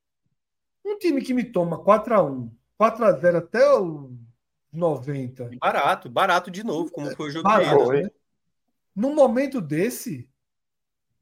um 0.86 0.98
time 0.98 1.22
que 1.22 1.34
me 1.34 1.44
toma 1.44 1.82
4 1.82 2.14
a 2.14 2.24
1 2.24 2.52
4 2.78 3.06
a 3.06 3.12
0 3.14 3.38
até 3.38 3.74
o 3.74 4.12
90. 4.72 5.50
Barato, 5.60 6.10
barato 6.10 6.52
de 6.52 6.64
novo, 6.64 6.92
como 6.92 7.14
foi 7.16 7.30
o 7.30 7.32
jogo 7.32 7.44
barato, 7.44 7.92
de 7.92 8.04
né? 8.04 8.12
Num 8.96 9.14
momento 9.14 9.60
desse, 9.62 10.30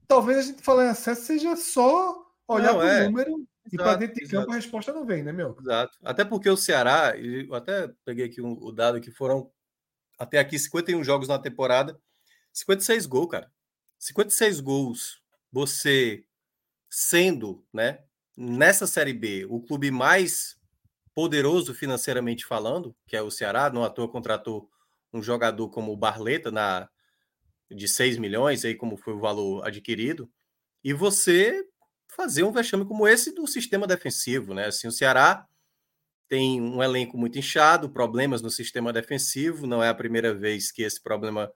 talvez 0.08 0.40
a 0.40 0.42
gente 0.44 0.62
falar 0.62 0.86
em 0.86 0.90
acesso 0.90 1.24
seja 1.24 1.56
só 1.56 2.26
olhar 2.48 2.74
para 2.74 2.86
o 2.86 2.88
é. 2.88 3.04
número 3.06 3.48
e 3.72 3.78
para 3.78 3.96
dentro 3.96 4.16
de 4.16 4.24
exato. 4.24 4.40
campo 4.40 4.52
a 4.52 4.56
resposta 4.56 4.94
não 4.94 5.06
vem, 5.06 5.24
né, 5.24 5.32
meu? 5.32 5.58
Exato. 5.60 5.98
Até 6.04 6.24
porque 6.24 6.50
o 6.50 6.58
Ceará, 6.58 7.18
eu 7.18 7.54
até 7.54 7.92
peguei 8.04 8.26
aqui 8.26 8.42
um, 8.42 8.54
o 8.62 8.72
dado 8.72 9.02
que 9.02 9.12
foram 9.12 9.52
até 10.18 10.40
aqui 10.40 10.58
51 10.58 11.04
jogos 11.04 11.28
na 11.28 11.40
temporada, 11.40 12.00
56 12.54 13.06
gols, 13.06 13.32
cara. 13.32 13.52
56 13.98 14.60
gols. 14.60 15.22
Você 15.52 16.26
sendo, 16.90 17.66
né, 17.74 18.04
nessa 18.38 18.88
Série 18.88 19.14
B, 19.14 19.46
o 19.50 19.60
clube 19.62 19.92
mais 19.92 20.58
poderoso 21.16 21.74
financeiramente 21.74 22.46
falando, 22.46 22.94
que 23.08 23.16
é 23.16 23.22
o 23.22 23.32
Ceará, 23.32 23.70
não 23.70 23.86
à 23.86 23.90
toa 23.90 24.10
contratou 24.10 24.70
um 25.14 25.24
jogador 25.24 25.70
como 25.70 25.94
o 25.94 25.98
Barleta 25.98 26.52
na 26.52 26.90
de 27.72 27.88
6 27.88 28.20
milhões, 28.20 28.64
aí 28.64 28.76
como 28.76 28.96
foi 28.98 29.14
o 29.14 29.20
valor 29.20 29.66
adquirido, 29.66 30.30
e 30.84 30.94
você 30.94 31.66
fazer 32.08 32.44
um 32.44 32.52
vexame 32.52 32.86
como 32.86 33.08
esse 33.08 33.34
do 33.34 33.48
sistema 33.48 33.88
defensivo, 33.88 34.54
né? 34.54 34.68
Assim, 34.68 34.88
o 34.88 34.92
Ceará 34.92 35.48
tem 36.28 36.62
um 36.62 36.84
elenco 36.84 37.18
muito 37.18 37.40
inchado, 37.40 37.90
problemas 37.90 38.42
no 38.42 38.50
sistema 38.50 38.94
defensivo, 38.94 39.66
não 39.66 39.82
é 39.82 39.90
a 39.90 39.96
primeira 39.96 40.34
vez 40.34 40.72
que 40.72 40.84
esse 40.84 41.02
problema 41.02 41.52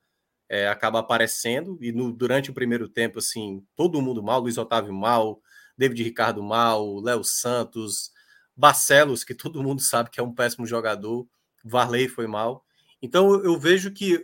é, 0.49 0.68
acaba 0.68 0.99
aparecendo, 0.99 1.77
e 1.81 1.91
no, 1.91 2.11
durante 2.11 2.49
o 2.49 2.53
primeiro 2.53 2.90
tempo, 2.90 3.19
assim, 3.19 3.64
todo 3.76 4.02
mundo 4.02 4.23
mal, 4.23 4.40
Luiz 4.40 4.57
Otávio 4.57 4.94
mal, 4.94 5.41
David 5.77 6.02
Ricardo 6.03 6.41
mal, 6.41 6.99
Léo 7.02 7.23
Santos, 7.23 8.11
Barcelos, 8.60 9.23
que 9.23 9.34
todo 9.34 9.64
mundo 9.64 9.81
sabe 9.81 10.10
que 10.10 10.19
é 10.19 10.23
um 10.23 10.36
péssimo 10.36 10.65
jogador, 10.65 11.26
Varley 11.64 12.10
foi 12.10 12.27
mal. 12.27 12.65
Então 13.02 13.41
eu, 13.41 13.57
vejo 13.57 13.90
que 13.94 14.22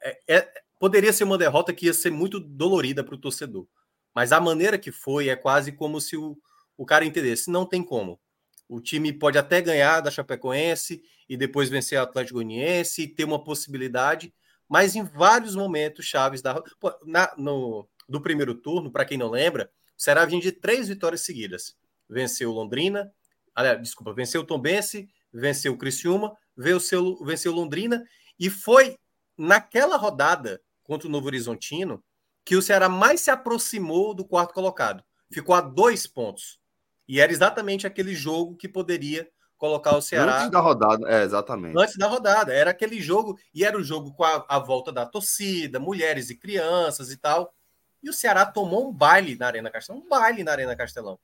é, 0.00 0.36
é, 0.36 0.48
poderia 0.78 1.12
ser 1.12 1.24
uma 1.24 1.36
derrota 1.36 1.72
que 1.72 1.86
ia 1.86 1.92
ser 1.92 2.12
muito 2.12 2.38
dolorida 2.38 3.02
para 3.02 3.16
o 3.16 3.18
torcedor. 3.18 3.66
Mas 4.14 4.30
a 4.30 4.40
maneira 4.40 4.78
que 4.78 4.92
foi 4.92 5.28
é 5.28 5.34
quase 5.34 5.72
como 5.72 6.00
se 6.00 6.16
o, 6.16 6.38
o 6.76 6.86
cara 6.86 7.04
entendesse, 7.04 7.50
não 7.50 7.66
tem 7.66 7.82
como. 7.82 8.20
O 8.68 8.80
time 8.80 9.12
pode 9.12 9.36
até 9.36 9.60
ganhar 9.60 10.00
da 10.00 10.12
Chapecoense 10.12 11.02
e 11.28 11.36
depois 11.36 11.68
vencer 11.68 11.98
o 11.98 12.02
Atlético 12.02 12.34
Goianiense 12.34 13.02
e 13.02 13.08
ter 13.08 13.24
uma 13.24 13.42
possibilidade, 13.42 14.32
mas 14.68 14.94
em 14.94 15.02
vários 15.02 15.56
momentos 15.56 16.06
chaves 16.06 16.40
da 16.40 16.62
na, 17.04 17.34
no 17.36 17.88
do 18.08 18.20
primeiro 18.20 18.54
turno, 18.54 18.92
para 18.92 19.04
quem 19.04 19.18
não 19.18 19.30
lembra, 19.30 19.72
o 19.98 20.02
Ceará 20.02 20.24
vinha 20.24 20.40
de 20.40 20.52
três 20.52 20.86
vitórias 20.86 21.22
seguidas. 21.22 21.74
Venceu 22.08 22.52
Londrina, 22.52 23.12
aliás, 23.54 23.80
desculpa, 23.80 24.12
venceu 24.12 24.42
o 24.42 24.46
Tombense, 24.46 25.08
venceu 25.32 25.72
o 25.72 25.78
Criciúma, 25.78 26.36
venceu, 26.56 27.16
venceu 27.24 27.52
Londrina 27.52 28.02
e 28.38 28.50
foi 28.50 28.96
naquela 29.36 29.96
rodada 29.96 30.60
contra 30.82 31.08
o 31.08 31.10
Novo 31.10 31.26
Horizontino 31.26 32.02
que 32.44 32.56
o 32.56 32.62
Ceará 32.62 32.88
mais 32.88 33.20
se 33.20 33.30
aproximou 33.30 34.14
do 34.14 34.24
quarto 34.24 34.52
colocado. 34.52 35.02
Ficou 35.32 35.54
a 35.54 35.60
dois 35.60 36.06
pontos. 36.06 36.60
E 37.08 37.20
era 37.20 37.32
exatamente 37.32 37.86
aquele 37.86 38.14
jogo 38.14 38.56
que 38.56 38.68
poderia 38.68 39.28
colocar 39.56 39.96
o 39.96 40.02
Ceará. 40.02 40.38
Antes 40.38 40.50
da 40.50 40.60
rodada, 40.60 41.08
é, 41.08 41.22
exatamente. 41.22 41.78
Antes 41.78 41.96
da 41.96 42.06
rodada. 42.06 42.52
Era 42.52 42.70
aquele 42.70 43.00
jogo, 43.00 43.38
e 43.54 43.64
era 43.64 43.78
o 43.78 43.82
jogo 43.82 44.12
com 44.12 44.24
a, 44.24 44.44
a 44.48 44.58
volta 44.58 44.90
da 44.92 45.06
torcida, 45.06 45.78
mulheres 45.78 46.30
e 46.30 46.36
crianças 46.36 47.10
e 47.10 47.16
tal. 47.16 47.54
E 48.02 48.10
o 48.10 48.12
Ceará 48.12 48.44
tomou 48.44 48.88
um 48.88 48.92
baile 48.92 49.36
na 49.36 49.46
Arena 49.46 49.70
Castelão, 49.70 50.02
um 50.02 50.08
baile 50.08 50.42
na 50.42 50.50
Arena 50.50 50.74
Castelão. 50.74 51.18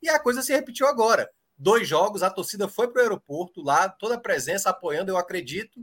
E 0.00 0.08
a 0.08 0.18
coisa 0.18 0.40
se 0.40 0.52
repetiu 0.52 0.86
agora. 0.86 1.28
Dois 1.62 1.86
jogos, 1.86 2.22
a 2.22 2.30
torcida 2.30 2.66
foi 2.66 2.88
para 2.88 3.00
o 3.00 3.02
aeroporto 3.02 3.60
lá, 3.62 3.86
toda 3.86 4.14
a 4.14 4.18
presença 4.18 4.70
apoiando, 4.70 5.10
eu 5.10 5.18
acredito. 5.18 5.78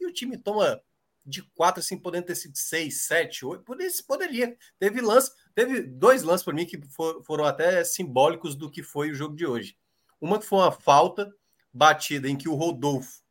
E 0.00 0.04
o 0.04 0.12
time 0.12 0.36
toma 0.36 0.82
de 1.24 1.42
quatro, 1.54 1.78
assim, 1.78 1.96
podendo 1.96 2.26
ter 2.26 2.34
sido 2.34 2.58
seis, 2.58 3.02
sete, 3.02 3.46
oito, 3.46 3.64
poderia. 4.04 4.56
Teve 4.80 5.00
lance, 5.00 5.30
teve 5.54 5.80
dois 5.80 6.24
lances 6.24 6.44
para 6.44 6.52
mim 6.52 6.66
que 6.66 6.76
for, 6.88 7.22
foram 7.22 7.44
até 7.44 7.84
simbólicos 7.84 8.56
do 8.56 8.68
que 8.68 8.82
foi 8.82 9.12
o 9.12 9.14
jogo 9.14 9.36
de 9.36 9.46
hoje. 9.46 9.76
Uma 10.20 10.40
que 10.40 10.44
foi 10.44 10.58
uma 10.58 10.72
falta 10.72 11.32
batida 11.72 12.28
em 12.28 12.36
que 12.36 12.48
o 12.48 12.56
Rodolfo 12.56 13.22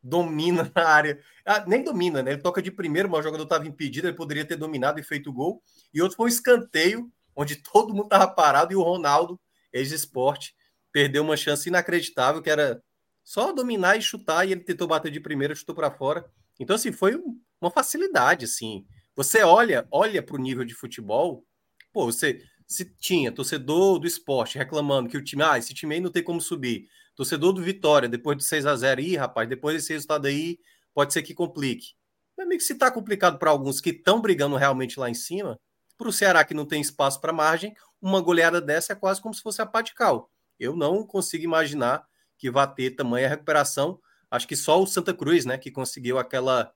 domina 0.00 0.70
na 0.72 0.86
área, 0.86 1.20
ah, 1.44 1.64
nem 1.66 1.82
domina, 1.82 2.22
né? 2.22 2.34
Ele 2.34 2.40
toca 2.40 2.62
de 2.62 2.70
primeiro, 2.70 3.10
mas 3.10 3.18
o 3.18 3.24
jogador 3.24 3.42
estava 3.42 3.66
impedido, 3.66 4.06
ele 4.06 4.16
poderia 4.16 4.44
ter 4.44 4.54
dominado 4.54 5.00
e 5.00 5.02
feito 5.02 5.32
gol. 5.32 5.60
E 5.92 6.00
outro 6.00 6.16
foi 6.16 6.26
um 6.26 6.28
escanteio, 6.28 7.12
onde 7.34 7.56
todo 7.72 7.92
mundo 7.92 8.04
estava 8.04 8.28
parado 8.28 8.72
e 8.72 8.76
o 8.76 8.82
Ronaldo, 8.82 9.40
ex-esporte, 9.72 10.54
perdeu 10.92 11.22
uma 11.22 11.36
chance 11.36 11.68
inacreditável, 11.68 12.42
que 12.42 12.50
era 12.50 12.82
só 13.24 13.52
dominar 13.52 13.96
e 13.96 14.02
chutar, 14.02 14.46
e 14.46 14.52
ele 14.52 14.62
tentou 14.62 14.86
bater 14.86 15.10
de 15.10 15.20
primeiro, 15.20 15.56
chutou 15.56 15.74
para 15.74 15.90
fora. 15.90 16.24
Então, 16.60 16.76
assim, 16.76 16.92
foi 16.92 17.18
uma 17.60 17.70
facilidade, 17.70 18.44
assim. 18.44 18.84
Você 19.14 19.42
olha, 19.42 19.86
olha 19.90 20.22
para 20.22 20.36
o 20.36 20.38
nível 20.38 20.64
de 20.64 20.74
futebol, 20.74 21.44
pô, 21.92 22.06
você 22.06 22.40
se 22.66 22.84
tinha 22.96 23.30
torcedor 23.30 23.98
do 23.98 24.06
esporte 24.06 24.56
reclamando 24.58 25.08
que 25.08 25.16
o 25.16 25.22
time, 25.22 25.42
ah, 25.42 25.58
esse 25.58 25.74
time 25.74 25.94
aí 25.94 26.00
não 26.00 26.10
tem 26.10 26.22
como 26.22 26.40
subir. 26.40 26.88
Torcedor 27.14 27.52
do 27.52 27.62
Vitória, 27.62 28.08
depois 28.08 28.38
de 28.38 28.44
6 28.44 28.64
a 28.66 28.74
0 28.74 29.00
ih, 29.00 29.16
rapaz, 29.16 29.48
depois 29.48 29.76
desse 29.76 29.92
resultado 29.92 30.26
aí, 30.26 30.58
pode 30.94 31.12
ser 31.12 31.22
que 31.22 31.34
complique. 31.34 31.88
Meu 32.36 32.46
amigo, 32.46 32.62
se 32.62 32.74
tá 32.74 32.90
complicado 32.90 33.38
para 33.38 33.50
alguns 33.50 33.80
que 33.80 33.90
estão 33.90 34.20
brigando 34.20 34.56
realmente 34.56 34.98
lá 34.98 35.10
em 35.10 35.14
cima, 35.14 35.58
para 35.98 36.08
o 36.08 36.12
Ceará 36.12 36.44
que 36.44 36.54
não 36.54 36.66
tem 36.66 36.80
espaço 36.80 37.20
para 37.20 37.32
margem, 37.32 37.74
uma 38.00 38.20
goleada 38.20 38.60
dessa 38.60 38.94
é 38.94 38.96
quase 38.96 39.20
como 39.20 39.34
se 39.34 39.42
fosse 39.42 39.60
a 39.60 39.66
Patical. 39.66 40.31
Eu 40.62 40.76
não 40.76 41.06
consigo 41.06 41.44
imaginar 41.44 42.06
que 42.38 42.50
vá 42.50 42.66
ter 42.66 42.92
tamanha 42.92 43.28
recuperação 43.28 43.98
Acho 44.32 44.48
que 44.48 44.56
só 44.56 44.82
o 44.82 44.86
Santa 44.86 45.12
Cruz, 45.12 45.44
né, 45.44 45.58
que 45.58 45.70
conseguiu 45.70 46.18
aquela 46.18 46.72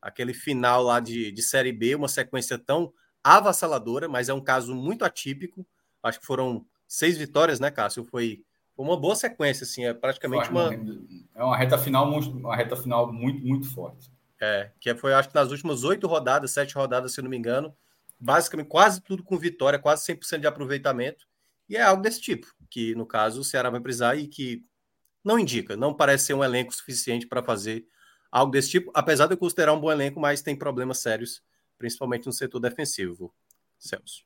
aquele 0.00 0.32
final 0.32 0.84
lá 0.84 1.00
de, 1.00 1.32
de 1.32 1.42
Série 1.42 1.72
B, 1.72 1.96
uma 1.96 2.06
sequência 2.06 2.56
tão 2.56 2.92
avassaladora, 3.22 4.08
mas 4.08 4.28
é 4.28 4.32
um 4.32 4.40
caso 4.40 4.74
muito 4.74 5.04
atípico. 5.04 5.66
Acho 6.02 6.20
que 6.20 6.24
foram 6.24 6.64
seis 6.86 7.18
vitórias, 7.18 7.58
né, 7.58 7.70
Cássio? 7.70 8.04
Foi, 8.04 8.42
uma 8.78 8.98
boa 8.98 9.14
sequência, 9.14 9.64
assim, 9.64 9.84
é 9.84 9.92
praticamente 9.92 10.48
uma... 10.48 10.70
É 11.34 11.44
uma 11.44 11.54
reta 11.54 11.76
final, 11.76 12.08
uma 12.08 12.56
reta 12.56 12.76
final 12.76 13.12
muito, 13.12 13.44
muito 13.44 13.68
forte. 13.68 14.10
É, 14.40 14.70
que 14.80 14.94
foi, 14.94 15.12
acho 15.12 15.28
que 15.28 15.34
nas 15.34 15.50
últimas 15.50 15.84
oito 15.84 16.06
rodadas, 16.06 16.52
sete 16.52 16.74
rodadas, 16.76 17.12
se 17.12 17.20
eu 17.20 17.24
não 17.24 17.30
me 17.30 17.36
engano, 17.36 17.76
basicamente 18.18 18.68
quase 18.68 19.02
tudo 19.02 19.22
com 19.22 19.36
vitória, 19.36 19.78
quase 19.78 20.06
100% 20.06 20.38
de 20.40 20.46
aproveitamento, 20.46 21.26
e 21.70 21.76
é 21.76 21.82
algo 21.82 22.02
desse 22.02 22.20
tipo, 22.20 22.52
que 22.68 22.96
no 22.96 23.06
caso 23.06 23.40
o 23.40 23.44
Ceará 23.44 23.70
vai 23.70 23.80
precisar 23.80 24.16
e 24.16 24.26
que 24.26 24.66
não 25.24 25.38
indica, 25.38 25.76
não 25.76 25.94
parece 25.94 26.26
ser 26.26 26.34
um 26.34 26.42
elenco 26.42 26.74
suficiente 26.74 27.28
para 27.28 27.44
fazer 27.44 27.86
algo 28.30 28.50
desse 28.50 28.70
tipo, 28.70 28.90
apesar 28.92 29.28
de 29.28 29.34
eu 29.34 29.38
considerar 29.38 29.72
um 29.72 29.80
bom 29.80 29.92
elenco, 29.92 30.18
mas 30.18 30.42
tem 30.42 30.56
problemas 30.56 30.98
sérios, 30.98 31.40
principalmente 31.78 32.26
no 32.26 32.32
setor 32.32 32.58
defensivo. 32.58 33.32
Celso. 33.78 34.24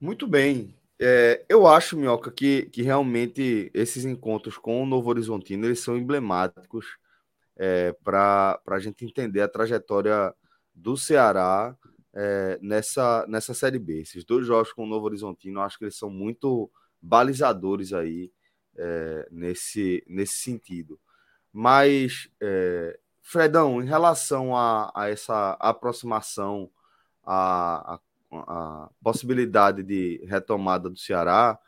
Muito 0.00 0.26
bem. 0.26 0.74
É, 0.98 1.44
eu 1.48 1.66
acho, 1.66 1.96
Minhoca, 1.96 2.32
que, 2.32 2.62
que 2.66 2.82
realmente 2.82 3.70
esses 3.72 4.04
encontros 4.04 4.58
com 4.58 4.82
o 4.82 4.86
Novo 4.86 5.08
Horizontino 5.08 5.66
eles 5.66 5.80
são 5.80 5.96
emblemáticos 5.96 6.98
é, 7.56 7.92
para 8.02 8.60
a 8.66 8.78
gente 8.80 9.04
entender 9.04 9.40
a 9.40 9.48
trajetória 9.48 10.34
do 10.74 10.96
Ceará 10.96 11.76
é, 12.14 12.58
nessa, 12.62 13.24
nessa 13.28 13.54
Série 13.54 13.78
B. 13.78 14.00
Esses 14.00 14.24
dois 14.24 14.46
jogos 14.46 14.72
com 14.72 14.84
o 14.84 14.88
Novo 14.88 15.06
Horizontino, 15.06 15.60
acho 15.60 15.78
que 15.78 15.84
eles 15.84 15.96
são 15.96 16.10
muito 16.10 16.70
balizadores 17.00 17.92
aí 17.92 18.32
é, 18.76 19.28
nesse, 19.30 20.04
nesse 20.06 20.36
sentido. 20.36 20.98
Mas, 21.52 22.28
é, 22.40 22.98
Fredão, 23.22 23.82
em 23.82 23.86
relação 23.86 24.56
a, 24.56 24.92
a 24.94 25.08
essa 25.08 25.52
aproximação, 25.60 26.70
a, 27.24 27.94
a, 27.94 28.00
a, 28.32 28.90
possibilidade 29.02 29.82
de 29.82 30.24
retomada 30.26 30.88
do 30.88 30.98
Ceará, 30.98 31.58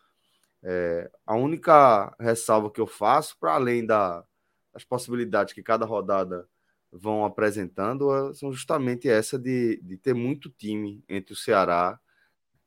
é, 0.63 1.11
a 1.27 1.35
única 1.35 2.15
ressalva 2.19 2.71
que 2.71 2.81
eu 2.81 2.87
faço, 2.87 3.37
para 3.39 3.55
além 3.55 3.85
da, 3.85 4.25
as 4.73 4.85
possibilidades 4.85 5.53
que 5.53 5.63
cada 5.63 5.85
rodada 5.85 6.49
vão 6.93 7.25
apresentando 7.25 8.35
são 8.35 8.53
justamente 8.53 9.09
essa 9.09 9.39
de, 9.39 9.81
de 9.83 9.97
ter 9.97 10.15
muito 10.15 10.51
time 10.51 11.03
entre 11.09 11.33
o 11.33 11.37
Ceará 11.37 11.99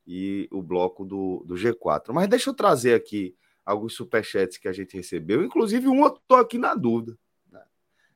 e 0.05 0.47
o 0.51 0.63
bloco 0.63 1.05
do, 1.05 1.43
do 1.45 1.53
G4. 1.53 2.11
Mas 2.11 2.27
deixa 2.27 2.49
eu 2.49 2.53
trazer 2.53 2.95
aqui 2.95 3.35
alguns 3.63 3.93
superchats 3.93 4.57
que 4.57 4.67
a 4.67 4.73
gente 4.73 4.95
recebeu, 4.95 5.43
inclusive 5.43 5.87
um 5.87 6.01
eu 6.01 6.13
estou 6.13 6.37
aqui 6.37 6.57
na 6.57 6.73
dúvida. 6.73 7.17
Né? 7.51 7.61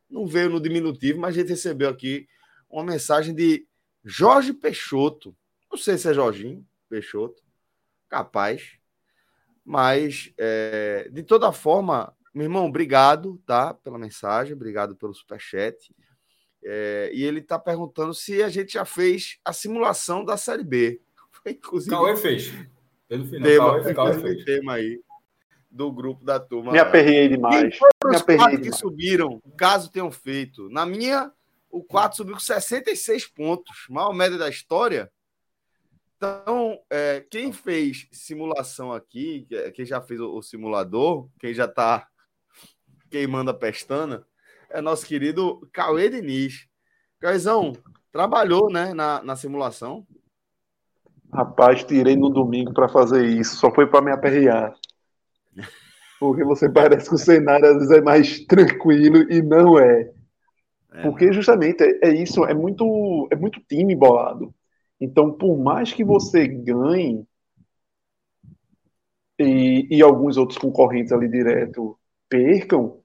Não 0.10 0.26
veio 0.26 0.50
no 0.50 0.60
diminutivo, 0.60 1.20
mas 1.20 1.36
a 1.36 1.40
gente 1.40 1.50
recebeu 1.50 1.90
aqui 1.90 2.28
uma 2.70 2.84
mensagem 2.84 3.34
de 3.34 3.68
Jorge 4.04 4.54
Peixoto. 4.54 5.36
Não 5.72 5.78
sei 5.78 5.98
se 5.98 6.10
é 6.10 6.14
Jorginho 6.14 6.66
Peixoto, 6.88 7.42
capaz. 8.08 8.78
Mas, 9.64 10.34
é, 10.38 11.10
de 11.12 11.22
toda 11.22 11.52
forma, 11.52 12.16
meu 12.34 12.46
irmão, 12.46 12.66
obrigado, 12.66 13.42
tá? 13.46 13.74
Pela 13.74 13.98
mensagem, 13.98 14.54
obrigado 14.54 14.96
pelo 14.96 15.14
superchat. 15.14 15.94
É, 16.64 17.10
e 17.14 17.24
ele 17.24 17.40
está 17.40 17.58
perguntando 17.58 18.14
se 18.14 18.44
a 18.44 18.50
gente 18.50 18.74
já 18.74 18.86
fez 18.86 19.40
a 19.46 19.54
simulação 19.54 20.24
da 20.26 20.38
Série 20.38 20.64
B. 20.64 21.02
Inclusive, 21.46 21.92
Cauê 21.92 22.16
fez. 22.16 22.54
Pelo 23.08 23.26
final, 23.26 23.44
tema, 23.44 23.82
Cauê, 23.82 23.94
Cauê 23.94 24.20
fez. 24.22 24.46
tema 24.46 24.74
aí 24.74 25.02
do 25.72 25.92
grupo 25.92 26.26
da 26.26 26.40
turma. 26.40 26.72
Me 26.72 26.80
aperrei 26.80 27.30
demais. 27.30 27.62
Quem 27.62 27.80
foram 27.80 28.16
os 28.16 28.22
quatro 28.22 28.58
demais. 28.58 28.60
que 28.60 28.72
subiram, 28.72 29.42
caso 29.58 29.92
tenham 29.92 30.12
feito? 30.12 30.70
Na 30.70 30.86
minha, 30.86 31.32
o 31.70 31.84
4 31.84 32.18
subiu 32.18 32.34
com 32.34 32.40
66 32.40 33.28
pontos, 33.28 33.86
maior 33.90 34.14
média 34.14 34.38
da 34.38 34.50
história. 34.50 35.12
Então, 36.18 36.80
é, 36.90 37.26
quem 37.32 37.54
fez 37.54 38.08
simulação 38.12 38.92
aqui, 38.92 39.48
quem 39.74 39.86
já 39.86 40.02
fez 40.02 40.20
o, 40.20 40.36
o 40.36 40.42
simulador, 40.42 41.30
quem 41.40 41.54
já 41.54 41.66
está 41.66 42.08
queimando 43.10 43.52
a 43.52 43.54
pestana, 43.54 44.26
é 44.70 44.82
nosso 44.82 45.06
querido 45.06 45.68
Cauê 45.74 46.10
Diniz. 46.10 46.68
Cauêzão, 47.20 47.74
trabalhou 48.12 48.72
né, 48.72 48.94
na, 48.94 49.22
na 49.24 49.36
simulação? 49.36 50.06
Rapaz, 51.32 51.84
tirei 51.84 52.16
no 52.16 52.30
domingo 52.30 52.74
para 52.74 52.90
fazer 52.90 53.26
isso, 53.26 53.58
só 53.58 53.74
foi 53.74 53.88
para 53.88 54.02
me 54.02 54.12
aperrear. 54.12 54.74
Porque 56.20 56.44
você 56.44 56.70
parece 56.70 57.08
que 57.08 57.16
o 57.16 57.20
cenário 57.20 57.66
às 57.66 57.76
vezes 57.76 57.92
é 57.92 58.02
mais 58.02 58.40
tranquilo 58.46 59.32
e 59.32 59.42
não 59.42 59.80
é. 59.80 60.12
é 60.92 61.02
Porque 61.04 61.32
justamente 61.32 61.82
é, 61.84 62.10
é, 62.10 62.14
isso, 62.14 62.44
é 62.46 62.54
muito, 62.54 63.28
é 63.32 63.36
muito 63.36 63.62
time 63.62 63.96
bolado. 63.96 64.54
Então, 65.00 65.32
por 65.32 65.58
mais 65.58 65.94
que 65.94 66.04
você 66.04 66.48
ganhe 66.48 67.26
e, 69.40 69.88
e 69.90 70.02
alguns 70.02 70.36
outros 70.36 70.58
concorrentes 70.58 71.14
ali 71.14 71.30
direto 71.30 71.98
percam, 72.28 72.99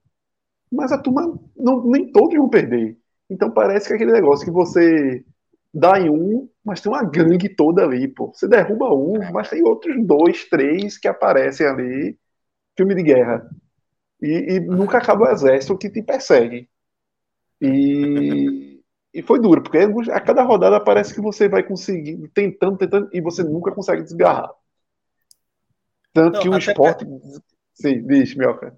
mas 0.74 0.92
a 0.92 0.98
turma, 0.98 1.38
não, 1.56 1.84
nem 1.86 2.10
todos 2.10 2.36
vão 2.36 2.48
perder. 2.48 2.98
Então 3.30 3.50
parece 3.50 3.86
que 3.86 3.92
é 3.92 3.96
aquele 3.96 4.12
negócio 4.12 4.44
que 4.44 4.50
você 4.50 5.24
dá 5.72 5.98
em 5.98 6.08
um, 6.10 6.48
mas 6.64 6.80
tem 6.80 6.90
uma 6.92 7.02
gangue 7.02 7.48
toda 7.48 7.82
ali, 7.82 8.06
pô. 8.08 8.32
Você 8.32 8.46
derruba 8.46 8.94
um, 8.94 9.22
é. 9.22 9.32
mas 9.32 9.50
tem 9.50 9.62
outros 9.62 9.94
dois, 10.06 10.44
três 10.48 10.98
que 10.98 11.08
aparecem 11.08 11.66
ali. 11.66 12.18
Filme 12.76 12.94
de 12.94 13.02
guerra. 13.02 13.48
E, 14.20 14.54
e 14.54 14.60
nunca 14.60 14.98
acaba 14.98 15.24
o 15.24 15.32
exército 15.32 15.76
que 15.76 15.90
te 15.90 16.02
persegue. 16.02 16.68
E, 17.60 18.82
e 19.12 19.22
foi 19.22 19.40
duro, 19.40 19.62
porque 19.62 19.78
a 20.10 20.20
cada 20.20 20.42
rodada 20.42 20.80
parece 20.80 21.14
que 21.14 21.20
você 21.20 21.48
vai 21.48 21.62
conseguir, 21.62 22.28
tentando, 22.34 22.76
tentando, 22.76 23.08
e 23.12 23.20
você 23.20 23.42
nunca 23.42 23.70
consegue 23.70 24.02
desgarrar. 24.02 24.50
Tanto 26.12 26.34
Não, 26.34 26.40
que 26.40 26.48
o 26.48 26.58
esporte. 26.58 27.06
Sim, 27.74 28.06
diz, 28.06 28.34
Mioca. 28.34 28.76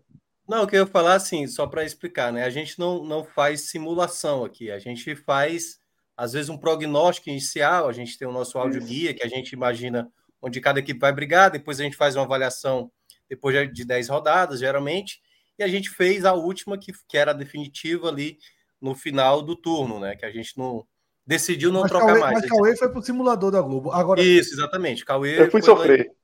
Não, 0.49 0.63
o 0.63 0.67
que 0.67 0.77
eu 0.77 0.81
ia 0.81 0.87
falar 0.87 1.15
assim, 1.15 1.47
só 1.47 1.67
para 1.67 1.85
explicar, 1.85 2.33
né? 2.33 2.45
A 2.45 2.51
gente 2.51 2.79
não, 2.79 3.05
não 3.05 3.25
faz 3.25 3.69
simulação 3.71 4.45
aqui, 4.45 4.71
a 4.71 4.79
gente 4.79 5.17
faz, 5.17 5.79
às 6.17 6.33
vezes, 6.33 6.49
um 6.49 6.57
prognóstico 6.57 7.29
inicial, 7.29 7.89
a 7.89 7.93
gente 7.93 8.17
tem 8.17 8.29
o 8.29 8.33
nosso 8.33 8.57
áudio 8.59 8.83
guia, 8.83 9.13
que 9.13 9.25
a 9.25 9.29
gente 9.29 9.53
imagina 9.53 10.11
onde 10.41 10.61
cada 10.61 10.79
equipe 10.79 11.01
vai 11.01 11.13
brigar, 11.13 11.51
depois 11.51 11.81
a 11.81 11.83
gente 11.83 11.97
faz 11.97 12.15
uma 12.15 12.25
avaliação 12.25 12.91
depois 13.29 13.73
de 13.73 13.85
10 13.85 14.09
rodadas, 14.09 14.61
geralmente, 14.61 15.21
e 15.59 15.65
a 15.65 15.69
gente 15.69 15.91
fez 15.91 16.25
a 16.25 16.33
última, 16.33 16.79
que, 16.79 16.93
que 17.09 17.19
era 17.19 17.33
a 17.33 17.35
definitiva 17.35 18.09
ali 18.09 18.39
no 18.81 18.95
final 18.95 19.43
do 19.43 19.57
turno, 19.57 19.99
né? 19.99 20.15
Que 20.15 20.27
a 20.27 20.31
gente 20.31 20.57
não 20.57 20.87
decidiu 21.27 21.73
não 21.73 21.81
mas 21.81 21.91
trocar 21.91 22.07
Cauê, 22.07 22.21
mais. 22.21 22.41
Mas 22.41 22.51
Cauê 22.51 22.77
foi 22.77 22.89
pro 22.91 23.03
simulador 23.03 23.51
da 23.51 23.61
Globo. 23.61 23.91
Agora... 23.91 24.23
Isso, 24.23 24.55
exatamente. 24.55 25.05
Cauê 25.05 25.41
eu 25.41 25.51
fui 25.51 25.63
sofrer. 25.63 26.07
Lá... 26.07 26.15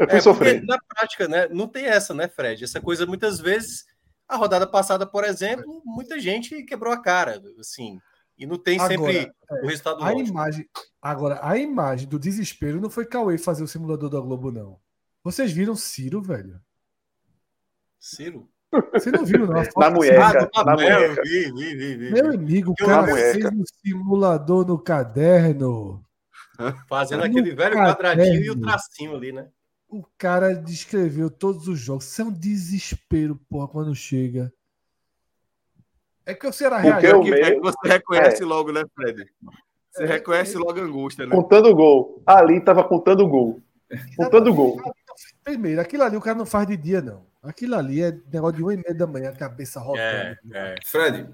Eu 0.00 0.08
fui 0.08 0.18
é, 0.18 0.20
sofrer. 0.20 0.62
Na 0.64 0.78
prática, 0.78 1.28
né? 1.28 1.46
Não 1.48 1.68
tem 1.68 1.84
essa, 1.84 2.14
né, 2.14 2.26
Fred? 2.26 2.64
Essa 2.64 2.80
coisa, 2.80 3.04
muitas 3.04 3.38
vezes, 3.38 3.84
a 4.26 4.36
rodada 4.36 4.66
passada, 4.66 5.06
por 5.06 5.24
exemplo, 5.24 5.82
muita 5.84 6.18
gente 6.18 6.62
quebrou 6.64 6.92
a 6.92 7.02
cara, 7.02 7.42
assim. 7.58 8.00
E 8.38 8.46
não 8.46 8.56
tem 8.56 8.80
agora, 8.80 8.96
sempre 8.96 9.18
é, 9.18 9.62
o 9.62 9.66
resultado 9.66 10.02
a 10.02 10.14
imagem 10.14 10.66
Agora, 11.02 11.38
a 11.42 11.58
imagem 11.58 12.08
do 12.08 12.18
desespero 12.18 12.80
não 12.80 12.88
foi 12.88 13.04
Cauê 13.04 13.36
fazer 13.36 13.62
o 13.62 13.68
simulador 13.68 14.08
da 14.08 14.18
Globo, 14.18 14.50
não. 14.50 14.78
Vocês 15.22 15.52
viram 15.52 15.76
Ciro, 15.76 16.22
velho? 16.22 16.58
Ciro? 17.98 18.48
Você 18.94 19.10
não 19.10 19.24
viu, 19.24 19.46
não? 19.46 19.62
Na 19.76 19.90
mulher. 19.90 20.18
Ah, 20.54 20.64
na 20.64 20.72
mulher. 20.72 21.14
Vi, 21.22 21.52
vi, 21.52 21.74
vi, 21.74 21.96
vi, 21.96 22.12
Meu 22.12 22.32
amigo, 22.32 22.72
o 22.72 22.74
cara 22.74 23.06
fez 23.14 23.44
um 23.44 23.64
simulador 23.84 24.66
no 24.66 24.78
caderno. 24.78 26.02
Fazendo 26.88 27.24
aquele 27.24 27.54
velho 27.54 27.74
caderno. 27.74 27.96
quadradinho 27.96 28.42
e 28.42 28.50
o 28.50 28.60
tracinho 28.60 29.16
ali, 29.16 29.32
né? 29.32 29.48
O 29.90 30.04
cara 30.16 30.54
descreveu 30.54 31.28
todos 31.28 31.66
os 31.66 31.78
jogos. 31.78 32.06
Isso 32.06 32.22
é 32.22 32.24
um 32.24 32.32
desespero, 32.32 33.38
porra, 33.48 33.68
quando 33.68 33.94
chega. 33.94 34.52
É 36.24 36.34
que 36.34 36.46
o 36.46 36.52
Ceará 36.52 36.78
reagiu. 36.78 37.22
É 37.34 37.54
que 37.54 37.60
você 37.60 37.88
reconhece 37.88 38.42
é. 38.42 38.46
logo, 38.46 38.72
né, 38.72 38.84
Fred? 38.94 39.26
Você 39.90 40.04
é, 40.04 40.06
reconhece 40.06 40.56
é, 40.56 40.58
logo 40.58 40.78
a 40.78 40.82
angústia, 40.82 41.26
né? 41.26 41.34
Contando 41.34 41.68
o 41.70 41.74
gol. 41.74 42.22
Ali 42.24 42.60
tava 42.60 42.84
contando 42.84 43.24
o 43.24 43.28
gol. 43.28 43.60
Contando 44.16 44.50
o 44.50 44.54
gol. 44.54 44.80
Primeiro, 45.42 45.80
aquilo 45.80 46.04
ali 46.04 46.16
o 46.16 46.20
cara 46.20 46.38
não 46.38 46.46
faz 46.46 46.68
de 46.68 46.76
dia, 46.76 47.00
não. 47.00 47.26
Aquilo 47.42 47.74
ali 47.74 48.02
é 48.02 48.16
negócio 48.32 48.56
de 48.56 48.62
uma 48.62 48.74
e 48.74 48.76
meia 48.76 48.94
da 48.94 49.06
manhã, 49.06 49.32
cabeça 49.32 49.80
rodando. 49.80 50.00
É, 50.00 50.38
é. 50.52 50.74
Fred, 50.84 51.28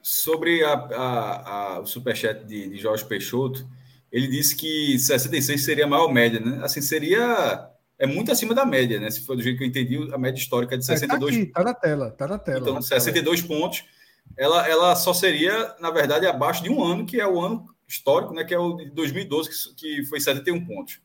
sobre 0.00 0.64
a, 0.64 0.72
a, 0.72 1.50
a, 1.74 1.80
o 1.80 1.86
superchat 1.86 2.44
de, 2.44 2.70
de 2.70 2.76
Jorge 2.78 3.04
Peixoto, 3.04 3.68
ele 4.10 4.28
disse 4.28 4.56
que 4.56 4.98
66 4.98 5.64
seria 5.64 5.84
a 5.84 5.88
maior 5.88 6.12
média, 6.12 6.40
né? 6.40 6.60
Assim, 6.64 6.80
seria 6.80 7.69
é 8.00 8.06
muito 8.06 8.32
acima 8.32 8.54
da 8.54 8.64
média, 8.64 8.98
né? 8.98 9.10
Se 9.10 9.20
for 9.20 9.36
do 9.36 9.42
jeito 9.42 9.58
que 9.58 9.64
eu 9.64 9.68
entendi, 9.68 9.96
a 10.10 10.16
média 10.16 10.40
histórica 10.40 10.74
é 10.74 10.78
de 10.78 10.86
62 10.86 11.34
é, 11.34 11.36
tá, 11.36 11.42
aqui, 11.42 11.52
tá 11.52 11.62
na 11.62 11.74
tela, 11.74 12.10
tá 12.10 12.26
na 12.26 12.38
tela. 12.38 12.60
Então, 12.60 12.80
62 12.80 13.42
tela. 13.42 13.60
pontos, 13.60 13.84
ela, 14.38 14.66
ela 14.66 14.96
só 14.96 15.12
seria, 15.12 15.76
na 15.78 15.90
verdade, 15.90 16.26
abaixo 16.26 16.62
de 16.62 16.70
um 16.70 16.82
ano, 16.82 17.04
que 17.04 17.20
é 17.20 17.26
o 17.26 17.38
ano 17.38 17.66
histórico, 17.86 18.32
né? 18.32 18.42
Que 18.42 18.54
é 18.54 18.58
o 18.58 18.74
de 18.74 18.90
2012, 18.90 19.50
que, 19.50 19.74
que 19.74 20.04
foi 20.06 20.18
71 20.18 20.64
pontos. 20.64 20.98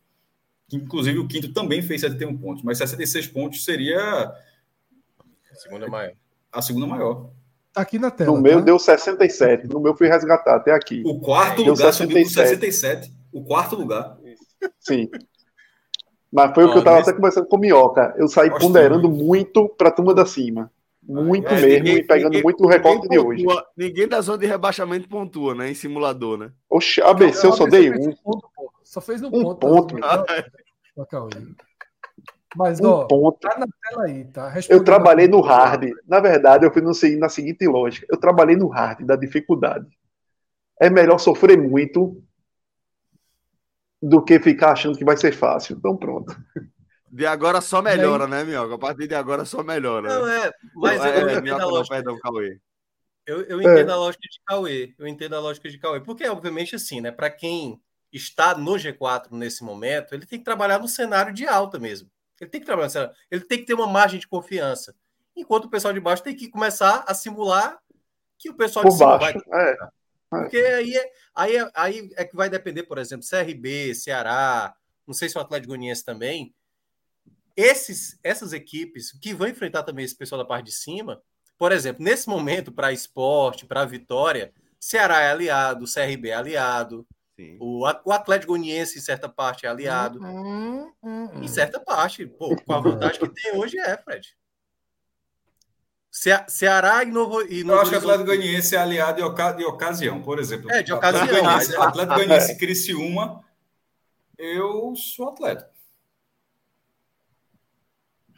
Inclusive, 0.71 1.19
o 1.19 1.27
quinto 1.27 1.51
também 1.51 1.81
fez 1.81 1.99
71 1.99 2.37
pontos, 2.37 2.63
mas 2.63 2.77
66 2.77 3.27
pontos 3.27 3.65
seria. 3.65 3.99
A 3.99 5.55
segunda 5.55 5.87
maior. 5.89 6.13
A 6.49 6.61
segunda 6.61 6.87
maior. 6.87 7.29
Tá 7.73 7.81
aqui 7.81 7.99
na 7.99 8.09
tela. 8.09 8.31
No 8.31 8.41
meu 8.41 8.59
tá? 8.59 8.65
deu 8.65 8.79
67. 8.79 9.67
No 9.67 9.81
meu 9.81 9.93
fui 9.97 10.07
resgatar 10.07 10.55
até 10.55 10.71
aqui. 10.71 11.03
O 11.05 11.19
quarto 11.19 11.57
deu 11.57 11.73
lugar 11.73 11.91
67. 11.91 12.07
subiu 12.07 12.29
67. 12.29 13.13
O 13.33 13.43
quarto 13.43 13.75
lugar. 13.75 14.17
Sim. 14.79 15.09
Mas 16.35 16.53
foi 16.53 16.65
o 16.65 16.69
que 16.69 16.75
eu 16.75 16.79
estava 16.79 16.99
até 16.99 17.13
conversando 17.13 17.47
com 17.47 17.55
o 17.55 17.59
Minhoca. 17.59 18.13
Eu 18.17 18.27
saí 18.27 18.49
ponderando 18.59 19.09
muito 19.09 19.69
para 19.69 19.87
a 19.87 19.91
turma 19.91 20.13
da 20.13 20.25
cima. 20.25 20.69
Muito 21.01 21.47
é, 21.47 21.61
mesmo, 21.61 21.69
ninguém, 21.69 21.97
e 21.97 22.03
pegando 22.03 22.25
ninguém, 22.25 22.43
muito 22.43 22.63
o 22.65 22.67
recorte 22.67 23.07
de 23.07 23.17
hoje. 23.17 23.45
Ninguém 23.77 24.05
da 24.05 24.19
zona 24.19 24.39
de 24.39 24.45
rebaixamento 24.45 25.07
pontua, 25.07 25.55
né? 25.55 25.71
Em 25.71 25.73
simulador, 25.73 26.37
né? 26.37 26.51
Oxe, 26.69 27.01
ABC 27.01 27.47
eu, 27.47 27.53
só 27.53 27.65
dei 27.65 27.89
um. 27.89 28.11
Ponto, 28.15 28.49
só 28.83 28.99
fez 28.99 29.21
um, 29.21 29.27
um 29.27 29.31
ponto. 29.31 29.59
ponto. 29.59 29.95
Mas, 32.53 32.81
um 32.81 32.87
ó, 32.89 33.05
ponto. 33.05 33.39
tá 33.39 33.57
na 33.57 33.67
tela 33.67 34.03
aí, 34.05 34.25
tá? 34.25 34.53
eu 34.69 34.83
trabalhei 34.83 35.29
no 35.29 35.39
hard. 35.39 35.89
Na 36.05 36.19
verdade, 36.19 36.65
eu 36.65 36.71
fui 36.71 36.81
no, 36.81 36.91
na 37.17 37.29
seguinte 37.29 37.65
lógica. 37.65 38.05
Eu 38.09 38.17
trabalhei 38.17 38.57
no 38.57 38.67
hard 38.67 39.05
da 39.05 39.15
dificuldade. 39.15 39.87
É 40.81 40.89
melhor 40.89 41.17
sofrer 41.17 41.57
muito 41.57 42.21
do 44.07 44.23
que 44.23 44.39
ficar 44.39 44.73
achando 44.73 44.97
que 44.97 45.03
vai 45.03 45.17
ser 45.17 45.31
fácil. 45.31 45.75
Então, 45.77 45.97
pronto. 45.97 46.35
De 47.11 47.25
agora 47.25 47.59
só 47.61 47.81
melhora, 47.81 48.25
aí... 48.25 48.29
né, 48.29 48.43
Mioca? 48.43 48.75
A 48.75 48.77
partir 48.77 49.07
de 49.07 49.15
agora 49.15 49.45
só 49.45 49.63
melhora. 49.63 50.09
Não, 50.09 50.27
é, 50.27 50.51
mas 50.75 51.03
é, 51.03 51.23
eu, 51.23 51.29
é, 51.29 51.41
Mioca, 51.41 51.65
não, 51.65 51.85
perdão, 51.85 52.19
Cauê. 52.19 52.59
Eu, 53.25 53.41
eu 53.43 53.59
entendo 53.59 53.89
é. 53.89 53.93
a 53.93 53.95
lógica 53.95 54.27
de 54.29 54.39
Cauê. 54.45 54.93
Eu 54.99 55.07
entendo 55.07 55.35
a 55.35 55.39
lógica 55.39 55.69
de 55.69 55.79
Cauê. 55.79 55.99
Porque, 56.01 56.27
obviamente, 56.27 56.75
assim, 56.75 57.01
né? 57.01 57.11
Para 57.11 57.31
quem 57.31 57.81
está 58.13 58.55
no 58.55 58.73
G4 58.73 59.31
nesse 59.31 59.63
momento, 59.63 60.13
ele 60.13 60.25
tem 60.25 60.37
que 60.37 60.45
trabalhar 60.45 60.77
no 60.77 60.87
cenário 60.87 61.33
de 61.33 61.47
alta 61.47 61.79
mesmo. 61.79 62.09
Ele 62.39 62.49
tem 62.49 62.59
que 62.59 62.65
trabalhar 62.65 62.87
no 62.87 62.91
cenário. 62.91 63.15
Ele 63.31 63.41
tem 63.45 63.57
que 63.57 63.65
ter 63.65 63.73
uma 63.73 63.87
margem 63.87 64.19
de 64.19 64.27
confiança. 64.27 64.93
Enquanto 65.35 65.65
o 65.65 65.69
pessoal 65.69 65.93
de 65.93 65.99
baixo 65.99 66.21
tem 66.21 66.35
que 66.35 66.49
começar 66.49 67.03
a 67.07 67.13
simular 67.13 67.79
que 68.37 68.49
o 68.49 68.53
pessoal 68.53 68.83
Por 68.83 68.91
de 68.91 68.97
cima 68.97 69.17
baixo. 69.17 69.41
vai. 69.47 69.71
É. 69.71 69.77
Porque 70.41 70.57
aí 70.57 70.95
é, 70.95 71.11
aí, 71.33 71.57
é, 71.57 71.71
aí 71.73 72.09
é 72.15 72.25
que 72.25 72.35
vai 72.35 72.49
depender, 72.49 72.83
por 72.83 72.97
exemplo, 72.97 73.25
CRB, 73.27 73.93
Ceará, 73.95 74.75
não 75.05 75.13
sei 75.13 75.29
se 75.29 75.37
o 75.37 75.41
Atlético 75.41 75.69
Goianiense 75.69 76.03
também. 76.03 76.53
Esses, 77.55 78.19
essas 78.23 78.53
equipes 78.53 79.11
que 79.11 79.33
vão 79.33 79.47
enfrentar 79.47 79.83
também 79.83 80.03
esse 80.03 80.15
pessoal 80.15 80.41
da 80.41 80.47
parte 80.47 80.65
de 80.65 80.73
cima 80.73 81.21
Por 81.57 81.71
exemplo, 81.71 82.03
nesse 82.03 82.27
momento, 82.27 82.69
para 82.71 82.91
esporte, 82.91 83.65
para 83.65 83.85
vitória, 83.85 84.53
Ceará 84.79 85.21
é 85.21 85.31
aliado, 85.31 85.85
CRB 85.85 86.29
é 86.29 86.33
aliado, 86.33 87.07
o, 87.59 87.81
o 87.81 88.11
Atlético 88.11 88.53
Goianiense, 88.53 88.97
em 88.97 89.01
certa 89.01 89.27
parte, 89.27 89.65
é 89.65 89.69
aliado. 89.69 90.19
Uhum, 90.19 90.91
uhum. 91.01 91.43
Em 91.43 91.47
certa 91.47 91.79
parte, 91.79 92.25
pô, 92.25 92.55
com 92.55 92.73
a 92.73 92.79
vantagem 92.79 93.19
que 93.19 93.29
tem 93.29 93.55
hoje 93.55 93.77
é, 93.77 93.97
Fred. 93.97 94.35
Ce 96.15 96.31
Ceará 96.47 97.03
e 97.03 97.07
Novo. 97.07 97.41
E 97.41 97.61
Novo 97.61 97.73
Eu 97.73 97.81
acho 97.81 97.89
que 97.89 97.97
o 97.97 97.99
Atlético 97.99 98.25
Goianiense 98.27 98.73
é 98.73 98.79
aliado 98.79 99.17
de, 99.17 99.23
oca 99.23 99.51
de 99.51 99.65
ocasião, 99.65 100.21
por 100.21 100.39
exemplo. 100.39 100.71
É, 100.71 100.81
de 100.81 100.93
ocasião. 100.93 101.81
Atlético 101.81 102.15
Goianiense, 102.15 102.53
e 102.53 102.55
Criciúma, 102.55 103.43
eu 104.37 104.95
sou 104.95 105.27
Atlético. 105.27 105.69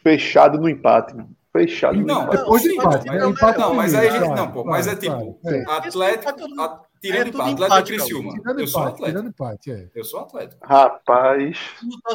Fechado 0.01 0.57
no 0.57 0.67
empate, 0.67 1.15
mano. 1.15 1.37
Fechado. 1.51 2.01
Não, 2.01 2.27
depois 2.27 2.65
empate. 2.65 3.05
Mas, 3.05 3.21
né? 3.21 3.27
empate 3.27 3.59
não, 3.59 3.73
mas 3.75 3.93
aí 3.93 4.07
a 4.07 4.11
gente. 4.11 4.35
Não, 4.35 4.51
pô, 4.51 4.63
mas 4.63 4.87
é 4.87 4.95
tipo. 4.95 5.39
Atlético. 5.67 6.86
Tirando 7.01 7.27
é 7.27 7.29
empate, 7.29 7.63
Atlético 7.63 7.93
e 7.93 7.97
Criciúma. 7.97 8.33
Tirando 8.33 8.59
eu 8.59 8.67
sou 8.67 8.81
empate, 8.81 8.93
Atlético. 8.93 9.05
Tirando 9.05 9.27
empate, 9.29 9.71
é. 9.71 9.89
Eu 9.95 10.03
sou 10.03 10.19
Atlético. 10.19 10.65
Rapaz. 10.65 11.59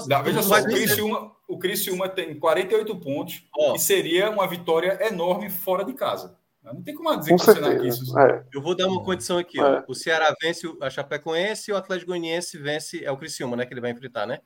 Não, 0.09 0.23
veja 0.23 0.43
só, 0.43 0.61
o 0.61 0.65
Criciúma, 0.65 1.33
o 1.49 1.59
Criciúma 1.59 2.09
tem 2.09 2.39
48 2.39 2.97
pontos 2.97 3.45
oh. 3.57 3.75
e 3.75 3.79
seria 3.79 4.31
uma 4.31 4.47
vitória 4.47 4.99
enorme 5.07 5.51
fora 5.51 5.85
de 5.85 5.93
casa. 5.93 6.37
Não 6.63 6.81
tem 6.81 6.95
como 6.95 7.15
dizer 7.17 7.31
Com 7.31 7.37
que 7.37 7.45
certeza. 7.45 7.87
isso. 7.87 8.19
É. 8.19 8.45
Eu 8.53 8.63
vou 8.63 8.77
dar 8.77 8.87
uma 8.87 9.03
condição 9.03 9.37
aqui. 9.37 9.61
É. 9.61 9.85
O 9.89 9.95
Ceará 9.95 10.33
vence 10.41 10.67
a 10.81 10.89
Chapecoense 10.89 11.71
e 11.71 11.75
o 11.75 11.77
Atlético 11.77 12.11
Goianiense 12.13 12.57
vence. 12.57 13.05
É 13.05 13.11
o 13.11 13.17
Criciúma, 13.17 13.57
né? 13.57 13.67
Que 13.67 13.75
ele 13.75 13.81
vai 13.81 13.91
enfrentar, 13.91 14.27
né? 14.27 14.39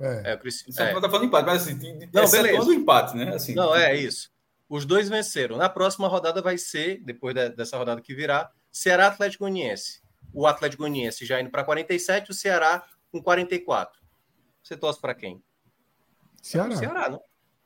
É, 0.00 0.32
é 0.32 0.34
o 0.34 0.38
Criciúma. 0.38 0.72
Você 0.72 0.82
é. 0.82 1.00
tá 1.00 1.08
falando 1.08 1.26
empate, 1.26 1.46
mas 1.46 1.62
assim, 1.62 1.74
não, 2.12 2.28
beleza. 2.28 2.64
do 2.64 2.72
empate, 2.72 3.16
né? 3.16 3.34
Assim, 3.34 3.54
não, 3.54 3.74
é 3.74 3.94
isso. 3.94 4.30
Os 4.68 4.84
dois 4.84 5.08
venceram. 5.08 5.56
Na 5.56 5.68
próxima 5.68 6.08
rodada 6.08 6.42
vai 6.42 6.58
ser, 6.58 7.00
depois 7.04 7.34
dessa 7.34 7.76
rodada 7.76 8.00
que 8.00 8.14
virá, 8.14 8.50
Ceará 8.72 9.08
Atlético 9.08 9.44
Goianiense. 9.44 10.00
O 10.32 10.46
Atlético 10.46 10.82
Goianiense 10.82 11.26
já 11.26 11.40
indo 11.40 11.50
para 11.50 11.62
47, 11.62 12.30
o 12.30 12.34
Ceará 12.34 12.84
com 13.10 13.22
44. 13.22 14.00
Você 14.62 14.76
torce 14.76 15.00
para 15.00 15.14
quem? 15.14 15.42
Ceará. 16.40 16.74
O 16.74 16.76
Ceará, 16.76 17.08
não? 17.10 17.20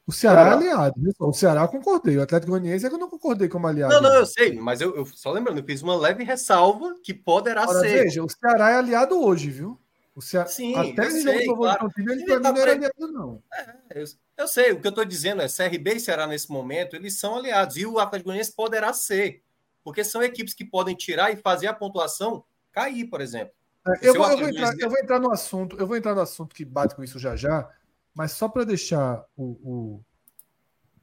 O 0.07 0.13
Ceará, 0.13 0.43
Ceará. 0.45 0.51
é 0.51 0.55
aliado. 0.55 0.95
O 1.19 1.33
Ceará 1.33 1.63
eu 1.63 1.69
concordei. 1.69 2.17
O 2.17 2.23
Atlético 2.23 2.53
Goianiense 2.53 2.87
é 2.87 2.89
que 2.89 2.95
eu 2.95 2.99
não 2.99 3.11
concordei 3.11 3.49
como 3.49 3.67
aliado. 3.67 3.93
Não, 3.93 4.01
não, 4.01 4.15
eu 4.15 4.27
sei, 4.27 4.55
mas 4.55 4.81
eu, 4.81 4.95
eu 4.97 5.07
só 5.07 5.33
lembrando, 5.33 5.59
eu 5.59 5.65
fiz 5.65 5.83
uma 5.83 5.97
leve 5.97 6.25
ressalva 6.25 6.95
que 7.03 7.13
poderá 7.13 7.63
Agora, 7.63 7.81
ser. 7.81 8.05
Veja, 8.05 8.23
o 8.23 8.29
Ceará 8.29 8.71
é 8.71 8.77
aliado 8.77 9.21
hoje, 9.21 9.51
viu? 9.51 9.81
O 10.15 10.23
Ceará, 10.23 10.49
Sim, 10.49 10.75
até 10.77 11.07
ele 11.07 11.23
sei, 11.23 11.47
claro. 11.47 11.91
ele, 11.99 12.23
ele 12.23 12.41
tá 12.41 12.53
não 12.53 12.61
era 12.61 12.73
aliado, 12.73 13.13
não. 13.13 13.43
É, 13.53 14.01
eu, 14.01 14.05
eu, 14.39 14.49
sei, 14.49 14.73
o 14.73 14.81
que 14.81 14.87
eu 14.87 14.91
estou 14.91 15.05
dizendo 15.05 15.43
é 15.43 15.49
CRB 15.49 15.95
e 15.95 16.01
Ceará 16.01 16.27
nesse 16.27 16.51
momento, 16.51 16.95
eles 16.97 17.19
são 17.19 17.37
aliados. 17.37 17.77
E 17.77 17.85
o 17.85 17.99
Atlético 17.99 18.29
Goianiense 18.29 18.55
poderá 18.55 18.93
ser. 18.93 19.43
Porque 19.87 20.03
são 20.03 20.21
equipes 20.21 20.53
que 20.53 20.65
podem 20.65 20.97
tirar 20.97 21.33
e 21.33 21.37
fazer 21.37 21.69
a 21.69 21.73
pontuação 21.73 22.43
cair, 22.73 23.05
por 23.05 23.21
exemplo. 23.21 23.55
É, 23.87 24.09
eu, 24.09 24.15
vou, 24.15 24.29
eu, 24.29 24.37
vou 24.37 24.49
entrar, 24.49 24.75
eu, 24.81 24.91
vou, 24.91 24.99
entrar, 24.99 25.21
no 25.21 25.31
assunto, 25.31 25.77
eu 25.79 25.87
vou 25.87 25.97
entrar 25.97 26.13
no 26.13 26.23
assunto 26.23 26.57
que 26.57 26.65
bate 26.65 26.97
com 26.97 27.05
isso 27.05 27.21
já 27.21 27.37
já, 27.37 27.71
mas 28.13 28.33
só 28.33 28.49
para 28.49 28.65
deixar 28.65 29.25
o, 29.37 29.45
o, 29.45 30.05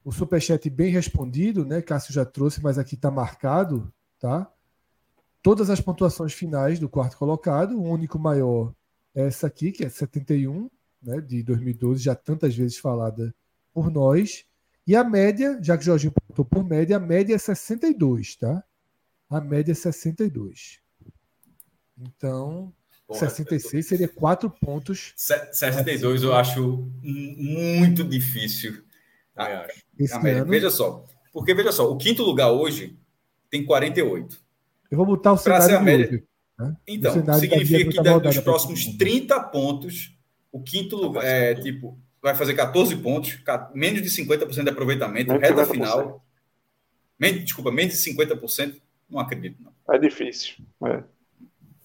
o 0.03 0.11
superchat 0.11 0.69
bem 0.69 0.91
respondido, 0.91 1.63
né? 1.63 1.81
Cássio 1.81 2.13
já 2.13 2.25
trouxe, 2.25 2.61
mas 2.61 2.77
aqui 2.77 2.95
está 2.95 3.09
marcado, 3.09 3.89
tá? 4.19 4.51
Todas 5.41 5.69
as 5.69 5.79
pontuações 5.79 6.33
finais 6.33 6.77
do 6.77 6.89
quarto 6.89 7.15
colocado, 7.15 7.79
o 7.79 7.83
único 7.83 8.19
maior 8.19 8.73
é 9.15 9.27
essa 9.27 9.47
aqui, 9.47 9.71
que 9.71 9.85
é 9.85 9.89
71, 9.89 10.69
né, 11.01 11.21
de 11.21 11.41
2012, 11.41 12.03
já 12.03 12.15
tantas 12.15 12.53
vezes 12.53 12.77
falada 12.77 13.33
por 13.73 13.89
nós. 13.89 14.43
E 14.85 14.93
a 14.93 15.05
média, 15.05 15.57
já 15.61 15.77
que 15.77 15.83
o 15.83 15.85
Jorginho 15.85 16.11
pontuou 16.11 16.45
por 16.45 16.65
média, 16.65 16.97
a 16.97 16.99
média 16.99 17.33
é 17.33 17.37
62, 17.37 18.35
tá? 18.35 18.61
A 19.29 19.41
média 19.41 19.71
é 19.71 19.75
62. 19.75 20.79
Então, 21.97 22.73
Porra, 23.07 23.29
66 23.29 23.85
seria 23.85 24.07
4 24.07 24.49
pontos. 24.49 25.13
62 25.15 26.23
eu 26.23 26.33
acho 26.33 26.91
muito 27.01 28.03
difícil. 28.03 28.83
Ah, 29.35 29.65
ano... 30.13 30.45
Veja 30.45 30.69
só. 30.69 31.05
Porque, 31.31 31.53
veja 31.53 31.71
só, 31.71 31.91
o 31.91 31.97
quinto 31.97 32.23
lugar 32.23 32.51
hoje 32.51 32.97
tem 33.49 33.65
48. 33.65 34.41
Eu 34.91 34.97
vou 34.97 35.05
botar 35.05 35.33
o 35.33 35.37
cenário 35.37 35.81
média... 35.81 36.23
né? 36.57 36.75
Então, 36.87 37.13
significa 37.39 37.89
que 37.89 38.19
nos 38.27 38.37
próximos 38.39 38.85
30 38.97 39.39
pontos, 39.45 40.15
o 40.51 40.61
quinto 40.61 40.95
lugar 40.95 41.25
é 41.25 41.55
tipo 41.55 41.99
vai 42.21 42.33
fazer 42.33 42.53
14 42.53 42.95
pontos, 42.95 43.37
menos 43.75 44.01
de 44.01 44.09
50% 44.09 44.63
de 44.63 44.69
aproveitamento, 44.69 45.33
reta 45.33 45.65
final. 45.65 46.25
Menos, 47.19 47.43
desculpa, 47.43 47.69
menos 47.69 48.01
de 48.01 48.11
50%. 48.11 48.81
Não 49.09 49.19
acredito, 49.19 49.61
não. 49.61 49.73
É 49.93 49.97
difícil. 49.97 50.65
É. 50.85 51.03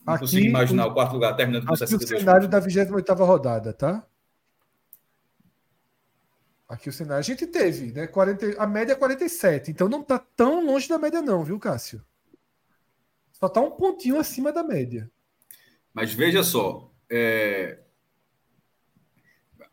Não 0.07 0.15
aqui, 0.15 0.21
consigo 0.21 0.47
imaginar 0.47 0.87
o 0.87 0.95
quarto 0.95 1.13
lugar 1.13 1.37
terminando 1.37 1.67
com 1.67 1.77
62 1.77 2.11
o 2.11 2.19
cenário 2.19 2.49
pontos. 2.49 2.51
da 2.51 2.61
28 2.61 3.15
rodada, 3.25 3.73
tá? 3.73 4.07
Aqui 6.69 6.89
o 6.89 6.93
cenário. 6.93 7.21
A 7.21 7.23
gente 7.23 7.47
teve, 7.47 7.93
né? 7.93 8.07
40, 8.07 8.63
a 8.63 8.67
média 8.67 8.93
é 8.93 8.97
47. 8.97 9.71
Então 9.71 9.89
não 9.89 10.03
tá 10.03 10.19
tão 10.19 10.65
longe 10.65 10.89
da 10.89 10.99
média, 10.99 11.23
não, 11.23 11.43
viu, 11.43 11.59
Cássio? 11.59 12.05
Só 13.33 13.49
tá 13.49 13.61
um 13.61 13.71
pontinho 13.71 14.19
acima 14.19 14.53
da 14.53 14.63
média. 14.63 15.11
Mas 15.95 16.13
veja 16.13 16.43
só. 16.43 16.93
É... 17.11 17.79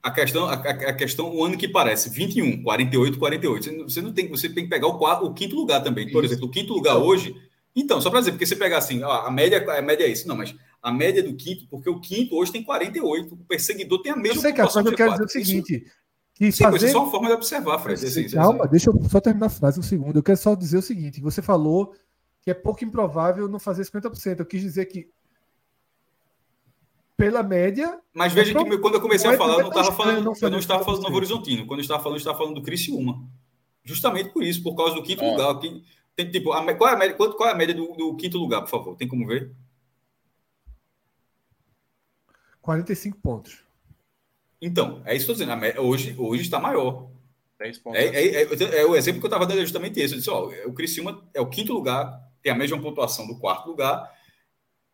A 0.06 0.11
questão, 0.11 0.45
a, 0.45 0.53
a, 0.53 0.94
questão, 0.94 1.36
o 1.36 1.44
ano 1.44 1.57
que 1.57 1.68
parece, 1.68 2.10
21, 2.10 2.61
48, 2.61 3.18
48. 3.18 3.84
Você 3.84 4.02
não 4.02 4.14
tem, 4.14 4.27
você 4.30 4.48
tem 4.48 4.65
que 4.65 4.69
pegar 4.69 4.88
o, 4.88 4.99
quarto, 4.99 5.26
o 5.26 5.34
quinto 5.34 5.56
lugar 5.56 5.82
também. 5.82 6.11
Por 6.11 6.23
Isso. 6.23 6.34
exemplo, 6.34 6.48
o 6.48 6.52
quinto 6.52 6.73
lugar 6.73 6.98
hoje 6.98 7.36
então, 7.76 7.99
só 7.99 8.10
para 8.10 8.19
dizer, 8.19 8.32
porque 8.32 8.45
você 8.45 8.56
pegar 8.56 8.77
assim, 8.77 9.03
a 9.03 9.30
média, 9.30 9.64
a 9.77 9.82
média 9.82 10.06
é 10.06 10.07
isso, 10.07 10.27
não, 10.27 10.38
mas 10.38 10.56
a 10.82 10.94
média 10.94 11.22
do 11.22 11.36
quinto, 11.36 11.68
porque 11.68 11.90
o 11.90 11.99
quinto 11.99 12.36
hoje 12.36 12.52
tem 12.52 12.64
48, 12.64 13.34
o 13.34 13.38
perseguidor 13.38 14.02
tem 14.02 14.14
a 14.14 14.15
mesma 14.15 14.38
Eu 14.38 14.41
sei 14.41 14.53
que 14.53 14.61
a 14.61 14.64
eu 14.64 14.95
quero 14.95 15.11
dizer 15.11 15.26
o 15.26 15.30
seguinte, 15.30 15.73
isso, 15.76 15.91
que 16.34 16.52
sim, 16.53 16.64
fazer... 16.64 16.88
é 16.88 16.91
só 16.91 17.03
uma 17.03 17.11
forma 17.11 17.27
de 17.27 17.34
observar, 17.34 17.80
Fred. 17.80 18.06
Assim, 18.06 18.30
Calma, 18.30 18.64
assim. 18.64 18.72
deixa 18.72 18.90
eu 18.90 19.03
só 19.10 19.19
terminar 19.19 19.48
a 19.48 19.49
frase 19.49 19.77
um 19.77 19.84
segundo. 19.84 20.18
Eu 20.18 20.23
quero 20.23 20.38
só 20.38 20.56
dizer 20.56 20.77
o 20.77 20.82
seguinte, 20.82 21.19
você 21.19 21.41
falou 21.41 21.94
que 22.41 22.49
é 22.49 22.53
pouco 22.53 22.86
improvável 22.86 23.49
não 23.49 23.60
fazer 23.60 23.84
50%. 23.84 24.40
Eu 24.40 24.45
quis 24.45 24.61
dizer 24.61 24.86
que 24.86 25.10
pela 27.17 27.41
média. 27.41 27.99
Mas 28.13 28.33
veja 28.33 28.51
é 28.51 28.63
que 28.63 28.77
quando 28.77 28.95
eu 28.95 29.01
comecei 29.01 29.29
a 29.29 29.37
falar, 29.37 29.53
eu 29.55 29.61
não 29.61 29.69
estava 29.69 29.91
falando, 29.91 30.23
não 30.23 30.33
eu 30.39 30.49
não 30.49 30.59
estava 30.59 30.83
falando 30.83 30.99
do 30.99 31.03
Novo 31.03 31.15
Horizontino. 31.15 31.65
Quando 31.65 31.79
eu 31.79 31.83
estava 31.83 32.01
falando, 32.01 32.15
eu 32.15 32.19
estava 32.19 32.37
falando 32.37 32.55
do 32.55 32.61
Criciúma. 32.61 33.23
Justamente 33.83 34.29
por 34.29 34.43
isso, 34.43 34.63
por 34.63 34.75
causa 34.75 34.95
do 34.95 35.03
quinto 35.03 35.23
é. 35.23 35.31
lugar. 35.31 35.59
Que, 35.59 35.83
tem, 36.15 36.29
tipo, 36.29 36.51
a, 36.53 36.73
qual, 36.73 36.89
é 36.89 36.93
a 36.93 36.97
média, 36.97 37.15
qual 37.15 37.49
é 37.49 37.51
a 37.51 37.55
média 37.55 37.75
do, 37.75 37.93
do, 37.93 38.15
quinto 38.15 38.37
lugar, 38.37 38.61
por 38.61 38.69
favor? 38.69 38.95
Tem 38.95 39.07
como 39.07 39.27
ver? 39.27 39.51
45 42.61 43.17
pontos. 43.19 43.63
Então, 44.61 45.01
é 45.05 45.15
isso 45.15 45.25
que 45.25 45.31
eu 45.31 45.33
estou 45.33 45.35
dizendo. 45.35 45.55
Média, 45.55 45.81
hoje, 45.81 46.15
hoje 46.17 46.41
está 46.41 46.59
maior. 46.59 47.09
10 47.59 47.77
pontos. 47.79 47.99
É, 47.99 48.05
é, 48.05 48.43
é, 48.43 48.81
é, 48.81 48.85
o 48.85 48.95
exemplo 48.95 49.19
que 49.19 49.25
eu 49.25 49.29
estava 49.29 49.45
dando 49.45 49.59
é 49.59 49.65
justamente 49.65 49.99
esse. 49.99 50.13
Eu 50.13 50.17
disse, 50.17 50.29
ó, 50.29 50.49
o 50.65 50.73
Criciúma 50.73 51.23
é 51.33 51.41
o 51.41 51.49
quinto 51.49 51.73
lugar, 51.73 52.21
tem 52.41 52.51
a 52.51 52.55
mesma 52.55 52.81
pontuação 52.81 53.27
do 53.27 53.37
quarto 53.37 53.67
lugar, 53.67 54.11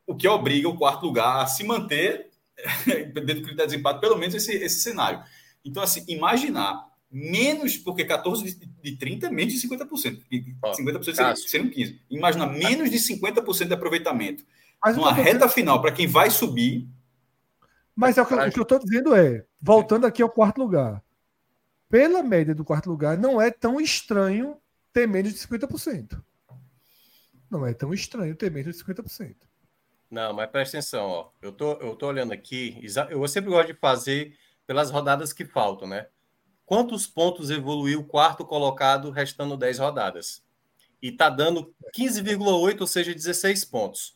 o 0.06 0.16
que 0.16 0.28
obriga 0.28 0.68
o 0.68 0.78
quarto 0.78 1.06
lugar 1.06 1.44
a 1.44 1.48
se 1.48 1.64
manter 1.64 2.30
dentro 2.86 3.12
do 3.12 3.26
critério 3.26 3.56
de 3.58 3.66
desempate, 3.66 4.02
pelo 4.02 4.18
menos 4.18 4.36
esse, 4.36 4.52
esse 4.54 4.82
cenário. 4.82 5.24
Então, 5.64 5.82
assim, 5.82 6.04
imaginar 6.08 6.88
menos, 7.12 7.78
porque 7.78 8.06
14 8.06 8.44
de, 8.44 8.66
de 8.66 8.98
30 8.98 9.28
é 9.28 9.30
menos 9.30 9.54
de 9.54 9.68
50%. 9.68 10.22
E 10.32 10.56
50% 10.64 11.04
seria, 11.04 11.36
seriam 11.36 11.70
15%. 11.70 12.00
Imagina 12.10 12.48
menos 12.48 12.90
de 12.90 12.98
50% 12.98 13.68
de 13.68 13.74
aproveitamento. 13.74 14.44
Mas 14.84 14.96
numa 14.96 15.14
reta 15.14 15.34
dizendo... 15.34 15.50
final, 15.50 15.82
para 15.82 15.92
quem 15.92 16.08
vai 16.08 16.30
subir. 16.30 16.88
Mas 17.96 18.18
é 18.18 18.22
o 18.22 18.26
que, 18.26 18.34
o 18.34 18.52
que 18.52 18.60
eu 18.60 18.64
estou 18.64 18.80
dizendo 18.80 19.14
é, 19.14 19.46
voltando 19.62 20.08
aqui 20.08 20.22
ao 20.22 20.30
quarto 20.30 20.60
lugar, 20.60 21.04
pela 21.90 22.24
média 22.24 22.56
do 22.56 22.64
quarto 22.64 22.90
lugar, 22.90 23.18
não 23.18 23.40
é 23.40 23.52
tão 23.52 23.80
estranho 23.80 24.58
ter 24.94 25.08
menos 25.08 25.34
de 25.34 25.40
50%. 25.40 26.22
Não 27.50 27.68
é 27.68 27.74
tão 27.74 27.94
estranho 27.94 28.34
ter 28.34 28.50
menos 28.50 28.78
de 28.78 28.84
50%. 28.84 29.36
Não, 30.12 30.34
mas 30.34 30.50
presta 30.52 30.78
atenção, 30.78 31.08
ó. 31.08 31.30
Eu 31.42 31.52
tô, 31.52 31.72
eu 31.74 31.96
tô 31.96 32.08
olhando 32.08 32.34
aqui, 32.34 32.80
eu 33.10 33.26
sempre 33.28 33.50
gosto 33.50 33.74
de 33.74 33.80
fazer 33.80 34.38
pelas 34.68 34.92
rodadas 34.92 35.34
que 35.34 35.46
faltam, 35.46 35.88
né? 35.88 36.08
quantos 36.72 37.06
pontos 37.06 37.50
evoluiu 37.50 38.00
o 38.00 38.06
quarto 38.06 38.46
colocado, 38.46 39.12
restando 39.12 39.58
10 39.58 39.80
rodadas. 39.80 40.42
E 41.02 41.10
está 41.10 41.30
dando 41.30 41.76
15,8, 41.94 42.80
ou 42.80 42.88
seja, 42.88 43.14
16 43.14 43.66
pontos. 43.66 44.16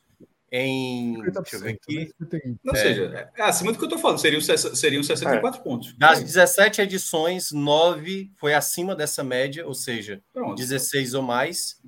Em. 0.50 1.22
Deixa 1.22 1.58
eu 1.58 1.60
ver 1.60 1.72
aqui. 1.72 2.14
Né? 2.18 2.56
Ou 2.66 2.74
é, 2.74 2.78
seja, 2.78 3.30
é 3.36 3.42
acima 3.42 3.74
do 3.74 3.78
que 3.78 3.84
eu 3.84 3.88
estou 3.88 4.00
falando, 4.00 4.20
seriam, 4.20 4.40
seriam 4.40 5.04
64 5.04 5.60
é. 5.60 5.64
pontos. 5.66 5.98
Das 5.98 6.24
17 6.24 6.80
edições, 6.80 7.52
9 7.52 8.32
foi 8.38 8.54
acima 8.54 8.96
dessa 8.96 9.22
média, 9.22 9.68
ou 9.68 9.74
seja, 9.74 10.24
Pronto. 10.32 10.56
16 10.56 11.14
ou 11.14 11.24
mais. 11.24 11.82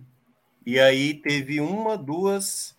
E 0.65 0.77
aí 0.81 1.13
teve 1.13 1.61
uma, 1.61 1.97
duas, 1.97 2.76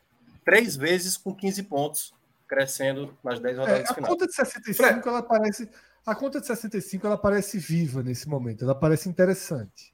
três 0.49 0.75
vezes 0.75 1.19
com 1.19 1.35
15 1.35 1.63
pontos, 1.65 2.15
crescendo 2.47 3.15
nas 3.23 3.39
10 3.39 3.59
rodadas 3.59 3.81
é, 3.81 3.93
a 3.93 3.95
final. 3.95 4.11
A 4.11 4.13
conta 4.15 4.27
de 4.27 4.35
65 4.35 5.07
ela 5.07 5.23
parece 5.23 5.69
a 6.07 6.15
conta 6.15 6.41
de 6.41 6.47
65 6.47 7.07
ela 7.07 7.19
parece 7.19 7.59
viva 7.59 8.03
nesse 8.03 8.27
momento, 8.27 8.65
ela 8.65 8.75
parece 8.75 9.11
interessante. 9.11 9.93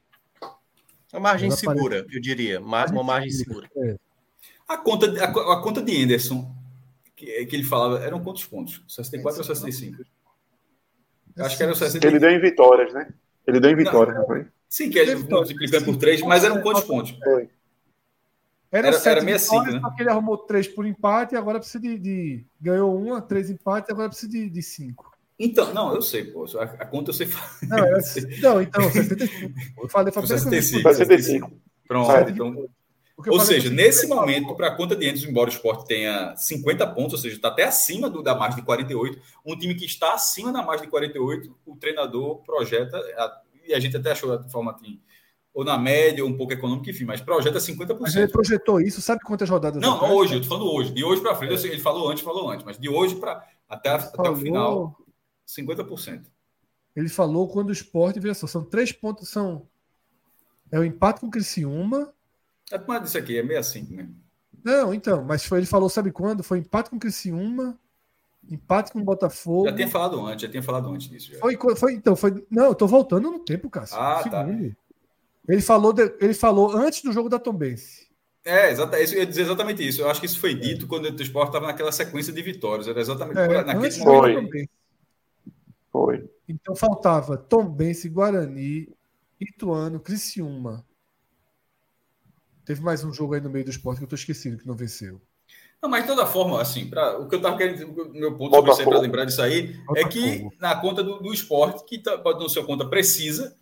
Uma 1.12 1.20
margem 1.20 1.51
segura, 1.51 1.98
aparece... 1.98 2.16
eu 2.16 2.22
diria. 2.22 2.60
Uma, 2.60 2.86
uma 2.86 3.02
margem 3.02 3.32
segura. 3.32 3.68
É. 3.76 3.97
A, 4.68 4.76
conta, 4.76 5.06
a, 5.24 5.55
a, 5.55 5.60
conta 5.60 5.82
de 5.82 6.05
Anderson, 6.05 6.55
que, 7.16 7.47
que 7.47 7.56
ele 7.56 7.64
falava, 7.64 7.98
eram 8.05 8.22
quantos 8.22 8.44
pontos? 8.44 8.81
64 8.86 9.40
ou 9.40 9.44
65? 9.44 10.05
Acho 11.36 11.56
que 11.56 11.62
era 11.64 11.72
o 11.72 11.74
65. 11.74 12.06
Ele 12.06 12.20
deu 12.20 12.31
em 12.31 12.40
vitórias, 12.40 12.94
né? 12.94 13.12
Ele 13.44 13.59
deu 13.59 13.72
em 13.72 13.76
vitórias, 13.76 14.14
não, 14.14 14.22
não 14.22 14.28
foi? 14.28 14.47
Sim, 14.68 14.89
que 14.89 15.01
ele 15.01 15.16
multiplicando 15.16 15.85
por 15.85 15.97
3, 15.97 16.22
mas 16.22 16.44
eram 16.44 16.62
quantos 16.62 16.85
pontos? 16.85 17.10
Foi. 17.24 17.48
Era, 18.74 18.88
era, 18.88 18.96
era 18.96 19.20
65, 19.20 19.64
né? 19.66 19.80
Só 19.80 19.90
que 19.90 20.02
ele 20.02 20.10
arrumou 20.10 20.36
3 20.36 20.66
por 20.66 20.84
empate 20.84 21.34
e 21.34 21.38
agora 21.38 21.60
precisa 21.60 21.78
de. 21.78 21.96
de 21.96 22.44
ganhou 22.60 22.98
1, 22.98 23.20
3 23.20 23.51
empates 23.51 23.88
e 23.88 23.92
agora 23.92 24.09
precisa 24.09 24.32
de 24.32 24.62
5. 24.62 25.14
Então, 25.38 25.72
não, 25.72 25.94
eu 25.94 26.02
sei, 26.02 26.24
pô. 26.24 26.44
A, 26.59 26.64
a 26.64 26.86
conta 26.86 27.10
eu 27.10 27.14
sei 27.14 27.26
fazer. 27.26 27.66
Não, 27.70 27.78
era, 27.78 28.01
não 28.42 28.60
então, 28.60 28.82
65. 28.90 29.55
Eu 29.80 29.88
falei, 29.88 30.12
falei 30.12 30.28
65. 30.28 30.94
65. 30.94 31.52
Pronto, 31.86 32.10
ah, 32.10 32.26
então. 32.28 32.68
Ou 33.16 33.40
seja, 33.40 33.70
nesse 33.70 34.09
momento, 34.09 34.56
para 34.56 34.68
a 34.68 34.76
conta 34.76 34.96
de 34.96 35.09
Endos, 35.09 35.22
embora 35.24 35.48
o 35.48 35.52
esporte 35.52 35.86
tenha 35.86 36.34
50 36.36 36.84
pontos, 36.88 37.12
ou 37.12 37.18
seja, 37.18 37.36
está 37.36 37.48
até 37.48 37.62
acima 37.62 38.10
do, 38.10 38.22
da 38.22 38.34
margem 38.34 38.59
de 38.59 38.66
48, 38.66 39.20
um 39.46 39.56
time 39.56 39.74
que 39.76 39.84
está 39.84 40.14
acima 40.14 40.52
da 40.52 40.62
margem 40.62 40.86
de 40.86 40.90
48, 40.90 41.56
o 41.64 41.76
treinador 41.76 42.42
projeta, 42.42 43.01
e 43.64 43.72
a 43.72 43.78
gente 43.78 43.96
até 43.96 44.10
achou 44.10 44.36
de 44.36 44.51
forma 44.51 44.72
assim, 44.72 45.01
ou 45.55 45.64
na 45.64 45.78
média, 45.78 46.24
ou 46.24 46.28
um 46.28 46.36
pouco 46.36 46.52
econômico, 46.52 46.90
enfim, 46.90 47.05
mas 47.05 47.20
projeta 47.20 47.59
50%. 47.59 47.97
Mas 48.01 48.16
ele 48.16 48.26
projetou 48.26 48.81
isso, 48.81 49.01
sabe 49.01 49.22
quantas 49.22 49.48
rodadas? 49.48 49.81
Não, 49.81 49.97
não 49.97 50.16
hoje, 50.16 50.35
eu 50.35 50.40
estou 50.40 50.59
falando 50.59 50.74
hoje. 50.74 50.93
De 50.93 51.05
hoje 51.05 51.22
para 51.22 51.36
frente, 51.36 51.66
ele 51.68 51.78
falou 51.78 52.10
antes, 52.10 52.24
falou 52.24 52.51
antes, 52.51 52.66
mas 52.66 52.76
de 52.76 52.89
hoje 52.89 53.14
para 53.14 53.47
até, 53.68 53.90
até 53.90 54.28
o 54.28 54.36
final, 54.36 54.98
50%. 55.47 56.24
Ele 56.97 57.09
falou 57.09 57.48
quando 57.48 57.68
o 57.68 57.72
esporte, 57.72 58.18
veja 58.18 58.35
só, 58.35 58.48
são 58.48 58.64
três 58.64 58.90
pontos, 58.90 59.28
são. 59.28 59.66
É 60.72 60.78
o 60.78 60.85
empate 60.85 61.20
com 61.20 61.28
o 61.28 61.31
Criciúma. 61.31 62.12
É, 62.72 62.78
mas 62.86 63.09
isso 63.09 63.18
aqui 63.18 63.39
é 63.39 63.43
65, 63.43 63.94
né? 63.94 64.09
Não, 64.64 64.93
então, 64.93 65.22
mas 65.24 65.44
foi, 65.44 65.59
ele 65.59 65.66
falou, 65.66 65.89
sabe 65.89 66.10
quando? 66.10 66.43
Foi 66.43 66.59
empate 66.59 66.90
com 66.90 66.97
o 66.97 66.98
Criciúma, 66.98 67.78
empate 68.51 68.90
com 68.90 68.98
o 68.98 69.05
Botafogo. 69.05 69.66
Já 69.68 69.76
tinha 69.76 69.89
falado 69.89 70.26
antes, 70.26 70.43
já 70.43 70.48
tinha 70.48 70.62
falado 70.62 70.89
antes 70.89 71.09
disso. 71.09 71.32
Já. 71.32 71.39
Foi, 71.39 71.56
foi, 71.76 71.94
então, 71.94 72.16
foi. 72.16 72.44
Não, 72.51 72.66
eu 72.66 72.74
tô 72.74 72.89
voltando 72.89 73.31
no 73.31 73.39
tempo, 73.39 73.70
Cássio. 73.70 73.97
Ah, 73.97 74.24
tá. 74.28 74.48
Ele 74.48 74.76
falou, 75.60 75.92
de, 75.92 76.14
ele 76.20 76.34
falou 76.34 76.70
antes 76.72 77.02
do 77.02 77.12
jogo 77.12 77.28
da 77.28 77.38
Tombense. 77.38 78.04
É, 78.44 78.70
exatamente, 78.70 79.14
eu 79.14 79.20
ia 79.20 79.26
dizer 79.26 79.42
exatamente 79.42 79.86
isso. 79.86 80.02
Eu 80.02 80.10
acho 80.10 80.20
que 80.20 80.26
isso 80.26 80.38
foi 80.38 80.54
dito 80.54 80.84
é. 80.84 80.88
quando 80.88 81.06
o 81.06 81.22
esporte 81.22 81.48
estava 81.48 81.66
naquela 81.66 81.92
sequência 81.92 82.32
de 82.32 82.42
vitórias. 82.42 82.86
Era 82.86 83.00
exatamente 83.00 83.38
é, 83.38 83.64
naquele 83.64 83.98
momento. 84.04 84.50
Foi. 84.50 84.68
foi. 85.90 86.30
Então 86.48 86.76
faltava 86.76 87.36
Tombense, 87.36 88.08
Guarani, 88.08 88.88
Ituano, 89.40 89.98
Criciúma. 89.98 90.84
Teve 92.64 92.82
mais 92.82 93.04
um 93.04 93.12
jogo 93.12 93.34
aí 93.34 93.40
no 93.40 93.50
meio 93.50 93.64
do 93.64 93.70
esporte 93.70 93.98
que 93.98 94.04
eu 94.04 94.06
estou 94.06 94.18
esquecendo 94.18 94.58
que 94.58 94.66
não 94.66 94.74
venceu. 94.74 95.20
Não, 95.82 95.90
mas 95.90 96.02
de 96.02 96.08
toda 96.08 96.26
forma, 96.26 96.62
assim, 96.62 96.88
pra, 96.88 97.18
o 97.18 97.28
que 97.28 97.34
eu 97.34 97.38
estava 97.38 97.58
querendo, 97.58 98.00
o 98.00 98.12
meu 98.14 98.34
ponto 98.38 98.74
sempre 98.74 98.96
lembrar 98.98 99.26
disso 99.26 99.42
aí, 99.42 99.78
é 99.94 100.04
que 100.08 100.48
na 100.58 100.74
conta 100.80 101.02
do, 101.02 101.18
do 101.18 101.30
esporte, 101.30 101.84
que 101.84 101.98
tá, 101.98 102.16
pode 102.16 102.40
não 102.40 102.48
ser 102.48 102.60
uma 102.60 102.66
conta 102.66 102.88
precisa, 102.88 103.54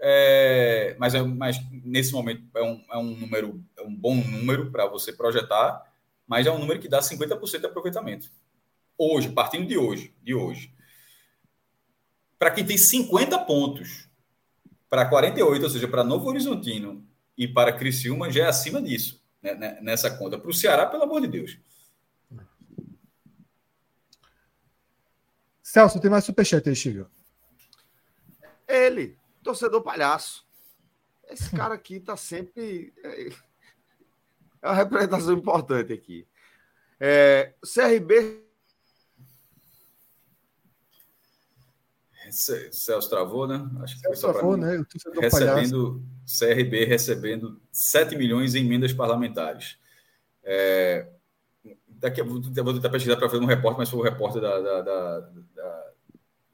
é, 0.00 0.96
mas, 0.98 1.14
é, 1.14 1.22
mas 1.22 1.60
nesse 1.84 2.12
momento 2.12 2.42
é 2.54 2.62
um, 2.62 2.84
é 2.92 2.98
um 2.98 3.16
número, 3.16 3.62
é 3.76 3.82
um 3.82 3.94
bom 3.94 4.14
número 4.14 4.70
para 4.70 4.86
você 4.86 5.12
projetar, 5.12 5.92
mas 6.26 6.46
é 6.46 6.50
um 6.50 6.58
número 6.58 6.80
que 6.80 6.88
dá 6.88 7.00
50% 7.00 7.60
de 7.60 7.66
aproveitamento. 7.66 8.30
Hoje, 8.96 9.30
partindo 9.30 9.66
de 9.66 9.76
hoje, 9.76 10.14
de 10.22 10.34
hoje. 10.34 10.72
Para 12.38 12.50
quem 12.50 12.64
tem 12.64 12.78
50 12.78 13.38
pontos, 13.40 14.08
para 14.88 15.06
48, 15.06 15.62
ou 15.62 15.70
seja, 15.70 15.88
para 15.88 16.04
Novo 16.04 16.28
Horizontino 16.28 17.04
e 17.36 17.46
para 17.46 17.72
Criciúma, 17.72 18.30
já 18.30 18.44
é 18.44 18.48
acima 18.48 18.80
disso, 18.80 19.22
né, 19.42 19.54
né 19.54 19.78
nessa 19.80 20.10
conta. 20.16 20.38
Para 20.38 20.50
o 20.50 20.54
Ceará, 20.54 20.86
pelo 20.86 21.02
amor 21.02 21.20
de 21.20 21.26
Deus. 21.26 21.58
Celso, 25.62 26.00
tem 26.00 26.10
mais 26.10 26.24
superchat 26.24 26.66
aí, 26.68 26.74
Chico. 26.74 27.10
Ele, 28.66 29.18
torcedor 29.42 29.82
palhaço. 29.82 30.46
Esse 31.30 31.54
cara 31.54 31.74
aqui 31.74 32.00
tá 32.00 32.16
sempre. 32.16 32.92
É, 33.04 33.28
é 34.62 34.66
uma 34.68 34.74
representação 34.74 35.34
importante 35.34 35.92
aqui. 35.92 36.26
É, 36.98 37.54
CRB. 37.62 38.44
Celso 42.30 43.08
travou, 43.08 43.46
né? 43.46 43.66
Acho 43.82 43.94
que 43.94 44.00
Celso 44.02 44.32
travou, 44.32 44.56
né? 44.56 44.84
recebendo 45.20 45.30
palhaço. 45.30 46.02
CRB 46.38 46.84
recebendo 46.84 47.60
7 47.72 48.16
milhões 48.16 48.54
em 48.54 48.64
emendas 48.66 48.92
parlamentares. 48.92 49.78
É, 50.42 51.08
daqui, 51.86 52.22
vou, 52.22 52.40
vou 52.40 52.74
tentar 52.74 52.90
pesquisar 52.90 53.16
para 53.16 53.30
fazer 53.30 53.42
um 53.42 53.46
repórter, 53.46 53.78
mas 53.78 53.90
foi 53.90 54.00
o 54.00 54.02
repórter 54.02 54.42
da, 54.42 54.60
da, 54.60 54.82
da, 54.82 55.20
da, 55.20 55.92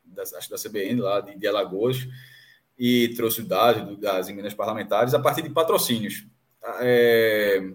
da, 0.04 0.22
acho 0.22 0.50
da 0.50 0.56
CBN 0.56 1.00
lá 1.00 1.20
de, 1.20 1.36
de 1.36 1.46
Alagoas 1.46 2.06
e 2.78 3.08
trouxe 3.10 3.40
o 3.40 3.46
dado 3.46 3.96
das 3.96 4.28
emendas 4.28 4.54
parlamentares 4.54 5.14
a 5.14 5.18
partir 5.18 5.42
de 5.42 5.50
patrocínios. 5.50 6.26
É, 6.80 7.72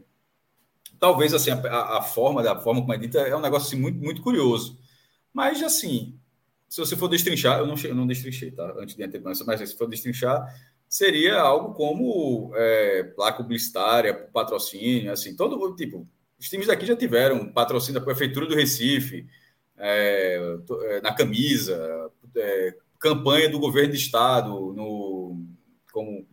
talvez 1.00 1.34
assim 1.34 1.52
a, 1.52 1.98
a, 1.98 2.02
forma 2.02 2.42
da 2.42 2.60
forma 2.60 2.82
como 2.82 2.94
é 2.94 2.98
dita 2.98 3.20
é 3.20 3.36
um 3.36 3.42
negócio 3.42 3.68
assim, 3.68 3.80
muito 3.80 4.00
muito 4.00 4.22
curioso, 4.22 4.80
mas 5.32 5.62
assim 5.62 6.20
se 6.68 6.80
você 6.80 6.96
for 6.96 7.08
destrinchar, 7.08 7.60
eu 7.60 7.66
não 7.66 7.76
eu 7.84 7.96
não 7.96 8.06
destrinchei, 8.06 8.52
tá? 8.52 8.76
Antes 8.78 8.96
de 8.96 9.04
entrar 9.04 9.22
mas 9.46 9.70
se 9.70 9.78
for 9.78 9.88
destrinchar 9.88 10.48
seria 10.90 11.40
algo 11.40 11.74
como 11.74 12.52
é, 12.56 13.04
placa 13.16 13.44
publicitária, 13.44 14.14
patrocínio, 14.14 15.12
assim, 15.12 15.36
todo 15.36 15.76
tipo. 15.76 16.08
Os 16.40 16.50
times 16.50 16.68
daqui 16.68 16.86
já 16.86 16.96
tiveram 16.96 17.52
patrocínio 17.52 18.00
da 18.00 18.06
prefeitura 18.06 18.48
do 18.48 18.56
Recife, 18.56 19.28
é, 19.78 20.40
é 20.84 21.02
na 21.02 21.14
camisa, 21.14 22.12
é, 22.36 22.76
campanha 23.00 23.50
do 23.50 23.60
governo 23.60 23.90
do 23.90 23.96
estado, 23.96 24.74
no, 24.74 25.46
como, 25.92 26.28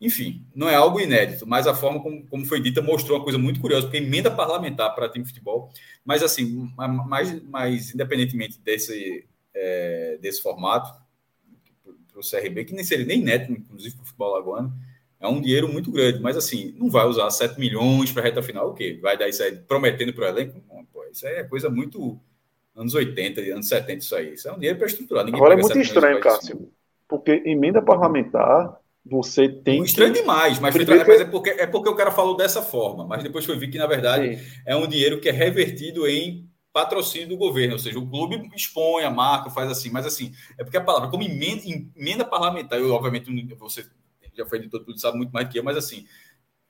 enfim, 0.00 0.46
não 0.54 0.68
é 0.68 0.74
algo 0.74 0.98
inédito, 0.98 1.46
mas 1.46 1.66
a 1.66 1.74
forma 1.74 2.02
como, 2.02 2.26
como 2.26 2.46
foi 2.46 2.60
dita 2.60 2.80
mostrou 2.80 3.18
uma 3.18 3.24
coisa 3.24 3.38
muito 3.38 3.60
curiosa, 3.60 3.86
porque 3.86 3.98
emenda 3.98 4.30
parlamentar 4.30 4.94
para 4.94 5.10
time 5.10 5.24
de 5.24 5.30
futebol, 5.30 5.70
mas 6.04 6.22
assim, 6.22 6.72
mais, 7.06 7.42
mais 7.42 7.94
independentemente 7.94 8.58
desse, 8.60 9.28
é, 9.54 10.18
desse 10.20 10.42
formato, 10.42 10.90
para 12.10 12.20
o 12.20 12.22
CRB, 12.22 12.64
que 12.64 12.74
nem 12.74 12.84
seria 12.84 13.06
nem 13.06 13.22
neto, 13.22 13.52
inclusive 13.52 13.94
para 13.94 14.02
o 14.02 14.06
futebol 14.06 14.32
lagoano, 14.32 14.74
é 15.20 15.28
um 15.28 15.40
dinheiro 15.40 15.70
muito 15.70 15.92
grande, 15.92 16.18
mas 16.18 16.36
assim, 16.36 16.74
não 16.78 16.90
vai 16.90 17.06
usar 17.06 17.30
7 17.30 17.60
milhões 17.60 18.10
para 18.10 18.22
a 18.22 18.24
reta 18.24 18.42
final, 18.42 18.70
o 18.70 18.74
quê? 18.74 18.98
Vai 19.02 19.18
dar 19.18 19.28
isso 19.28 19.42
aí 19.42 19.54
prometendo 19.54 20.14
para 20.14 20.24
o 20.24 20.28
elenco? 20.28 20.60
Pô, 20.90 21.04
isso 21.04 21.26
aí 21.26 21.36
é 21.36 21.44
coisa 21.44 21.68
muito 21.68 22.18
anos 22.80 22.94
80, 22.94 23.40
anos 23.40 23.68
70, 23.68 23.98
isso 23.98 24.16
aí. 24.16 24.32
Isso 24.32 24.48
é 24.48 24.52
um 24.52 24.58
dinheiro 24.58 24.78
para 24.78 24.86
estruturar. 24.86 25.24
Ninguém 25.24 25.38
Agora 25.38 25.54
é 25.54 25.56
muito 25.60 25.78
estranho, 25.78 26.20
Cássio, 26.20 26.72
porque 27.06 27.42
emenda 27.44 27.82
parlamentar 27.82 28.80
você 29.04 29.48
tem. 29.48 29.82
Estranho 29.82 30.12
que... 30.12 30.20
demais, 30.20 30.58
mas, 30.58 30.74
foi, 30.74 30.84
mas 30.84 31.20
é, 31.20 31.24
porque, 31.24 31.50
é 31.50 31.66
porque 31.66 31.88
o 31.88 31.94
cara 31.94 32.10
falou 32.10 32.36
dessa 32.36 32.62
forma. 32.62 33.06
Mas 33.06 33.22
depois 33.22 33.44
foi 33.44 33.56
ver 33.56 33.68
que, 33.68 33.78
na 33.78 33.86
verdade, 33.86 34.36
Sim. 34.36 34.44
é 34.66 34.74
um 34.76 34.86
dinheiro 34.86 35.20
que 35.20 35.28
é 35.28 35.32
revertido 35.32 36.06
em 36.06 36.48
patrocínio 36.72 37.28
do 37.28 37.36
governo, 37.36 37.72
ou 37.72 37.78
seja, 37.78 37.98
o 37.98 38.08
clube 38.08 38.48
expõe 38.54 39.02
a 39.02 39.10
marca, 39.10 39.50
faz 39.50 39.70
assim, 39.70 39.90
mas 39.90 40.06
assim, 40.06 40.32
é 40.56 40.62
porque 40.62 40.76
a 40.76 40.80
palavra, 40.80 41.10
como 41.10 41.24
emenda, 41.24 41.62
emenda 41.96 42.24
parlamentar, 42.24 42.78
eu 42.78 42.92
obviamente 42.92 43.28
você 43.56 43.84
já 44.32 44.46
foi 44.46 44.58
editor, 44.58 44.84
tudo 44.84 45.00
sabe 45.00 45.16
muito 45.16 45.32
mais 45.32 45.48
que 45.48 45.58
eu, 45.58 45.64
mas 45.64 45.76
assim, 45.76 46.06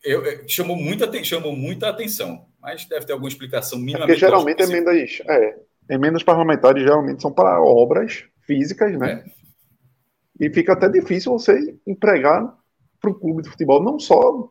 eu, 0.03 0.24
eu, 0.24 0.49
chamou, 0.49 0.74
muita, 0.74 1.23
chamou 1.23 1.55
muita 1.55 1.91
atenção, 1.91 2.47
mas 2.59 2.87
deve 2.87 3.05
ter 3.05 3.12
alguma 3.12 3.28
explicação 3.28 3.78
mínima. 3.78 4.05
É 4.05 4.07
porque 4.07 4.19
geralmente 4.19 4.62
emendas, 4.62 5.20
é, 5.28 5.59
emendas 5.90 6.22
parlamentares 6.22 6.82
geralmente 6.82 7.20
são 7.20 7.32
para 7.32 7.60
obras 7.60 8.24
físicas, 8.42 8.96
né? 8.96 9.24
É. 9.26 10.46
E 10.46 10.50
fica 10.50 10.72
até 10.72 10.88
difícil 10.88 11.32
você 11.32 11.76
empregar 11.86 12.56
para 13.00 13.10
o 13.10 13.14
clube 13.14 13.42
de 13.42 13.50
futebol, 13.50 13.82
não 13.82 13.98
só 13.98 14.48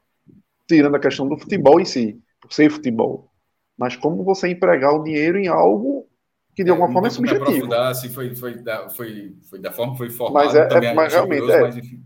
tirando 0.67 0.95
a 0.95 0.99
questão 0.99 1.27
do 1.27 1.37
futebol 1.37 1.79
em 1.79 1.85
si, 1.85 2.21
por 2.41 2.53
ser 2.53 2.69
futebol, 2.69 3.31
mas 3.77 3.95
como 3.95 4.23
você 4.23 4.49
empregar 4.49 4.93
o 4.93 5.03
dinheiro 5.03 5.39
em 5.39 5.47
algo 5.47 6.07
que 6.55 6.63
de 6.63 6.69
é, 6.69 6.71
alguma 6.71 6.91
forma 6.91 7.07
é 7.07 7.11
subjetivo. 7.11 7.69
Se 7.95 8.09
foi, 8.09 8.35
foi, 8.35 8.61
da, 8.61 8.89
foi, 8.89 9.35
foi 9.49 9.59
da 9.59 9.71
forma 9.71 9.93
que 9.93 9.99
foi 9.99 10.09
formado. 10.09 10.45
Mas, 10.45 10.55
é, 10.55 10.67
é 10.89 10.93
mas 10.93 11.13
realmente, 11.13 11.39
curioso, 11.39 11.57
é, 11.57 11.61
mas 11.61 11.77
enfim. 11.77 12.03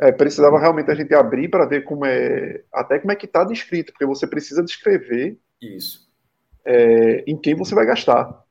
É, 0.00 0.10
precisava 0.10 0.58
realmente 0.58 0.90
a 0.90 0.94
gente 0.94 1.14
abrir 1.14 1.48
para 1.48 1.66
ver 1.66 1.82
como 1.82 2.04
é, 2.04 2.64
até 2.72 2.98
como 2.98 3.12
é 3.12 3.16
que 3.16 3.26
está 3.26 3.44
descrito, 3.44 3.92
porque 3.92 4.06
você 4.06 4.26
precisa 4.26 4.64
descrever 4.64 5.38
isso 5.60 6.01
é, 6.64 7.24
em 7.26 7.36
quem 7.36 7.54
você 7.54 7.74
vai 7.74 7.86
gastar. 7.86 8.42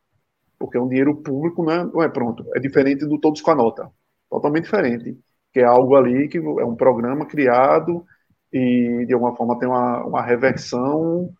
Porque 0.57 0.77
um 0.77 0.87
dinheiro 0.87 1.15
público 1.15 1.63
não 1.63 1.71
é, 1.71 1.83
não 1.83 2.03
é 2.03 2.09
pronto. 2.09 2.45
É 2.55 2.59
diferente 2.59 3.05
do 3.05 3.19
Todos 3.19 3.41
com 3.41 3.51
a 3.51 3.55
Nota. 3.55 3.89
Totalmente 4.29 4.65
diferente. 4.65 5.17
Que 5.51 5.59
é 5.59 5.65
algo 5.65 5.95
ali 5.95 6.27
que 6.27 6.37
é 6.37 6.65
um 6.65 6.75
programa 6.75 7.25
criado 7.25 8.05
e, 8.53 9.05
de 9.07 9.13
alguma 9.13 9.35
forma, 9.35 9.57
tem 9.57 9.67
uma, 9.67 10.05
uma 10.05 10.21
reversão 10.21 11.33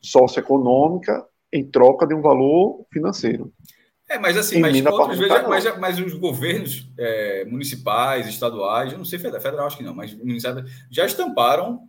socioeconômica 0.00 1.24
em 1.52 1.64
troca 1.64 2.06
de 2.06 2.14
um 2.14 2.20
valor 2.20 2.84
financeiro. 2.92 3.52
É, 4.08 4.18
mas 4.18 4.36
assim, 4.38 4.58
mas, 4.58 4.84
outros, 4.86 5.18
veja, 5.18 5.46
mas, 5.46 5.78
mas, 5.78 6.00
os 6.00 6.14
governos 6.14 6.90
é, 6.98 7.44
municipais, 7.44 8.26
estaduais, 8.26 8.92
eu 8.92 8.98
não 8.98 9.04
sei 9.04 9.18
federal, 9.18 9.42
federal 9.42 9.66
acho 9.66 9.76
que 9.76 9.82
não, 9.82 9.94
mas 9.94 10.16
já 10.90 11.04
estamparam 11.04 11.82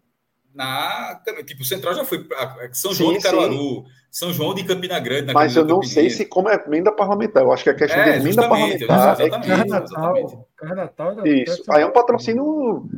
na. 0.53 1.21
Tipo, 1.45 1.61
o 1.61 1.65
Central 1.65 1.95
já 1.95 2.05
foi. 2.05 2.27
São 2.71 2.93
João 2.93 3.11
sim, 3.11 3.17
de 3.17 3.23
Caruaru, 3.23 3.53
sim. 3.53 3.85
São 4.11 4.33
João 4.33 4.53
de 4.53 4.63
Campina 4.63 4.99
Grande. 4.99 5.33
Mas 5.33 5.55
eu 5.55 5.65
não 5.65 5.81
sei 5.81 6.09
se 6.09 6.25
como 6.25 6.49
é 6.49 6.63
emenda 6.65 6.91
parlamentar. 6.91 7.43
Eu 7.43 7.51
acho 7.51 7.63
que 7.63 7.69
a 7.69 7.75
questão 7.75 8.01
é, 8.01 8.13
de 8.13 8.19
emenda 8.19 8.47
parlamentar. 8.47 9.21
É 9.21 9.29
Carnatal, 10.55 11.27
Isso. 11.27 11.63
Aí 11.69 11.83
é 11.83 11.85
um 11.85 11.91
patrocínio, 11.91 12.89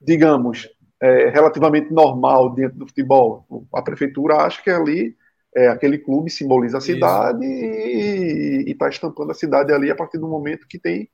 digamos, 0.00 0.68
é, 1.00 1.28
relativamente 1.28 1.92
normal 1.92 2.54
dentro 2.54 2.78
do 2.78 2.86
futebol. 2.86 3.46
A 3.72 3.82
prefeitura 3.82 4.36
acha 4.36 4.62
que 4.62 4.70
ali 4.70 5.16
é, 5.54 5.68
aquele 5.68 5.98
clube 5.98 6.30
simboliza 6.30 6.78
a 6.78 6.82
cidade 6.82 7.44
Isso. 7.44 8.68
e 8.68 8.72
está 8.72 8.88
estampando 8.88 9.30
a 9.30 9.34
cidade 9.34 9.72
ali 9.72 9.90
a 9.90 9.96
partir 9.96 10.18
do 10.18 10.28
momento 10.28 10.66
que 10.68 10.78
tem 10.78 11.08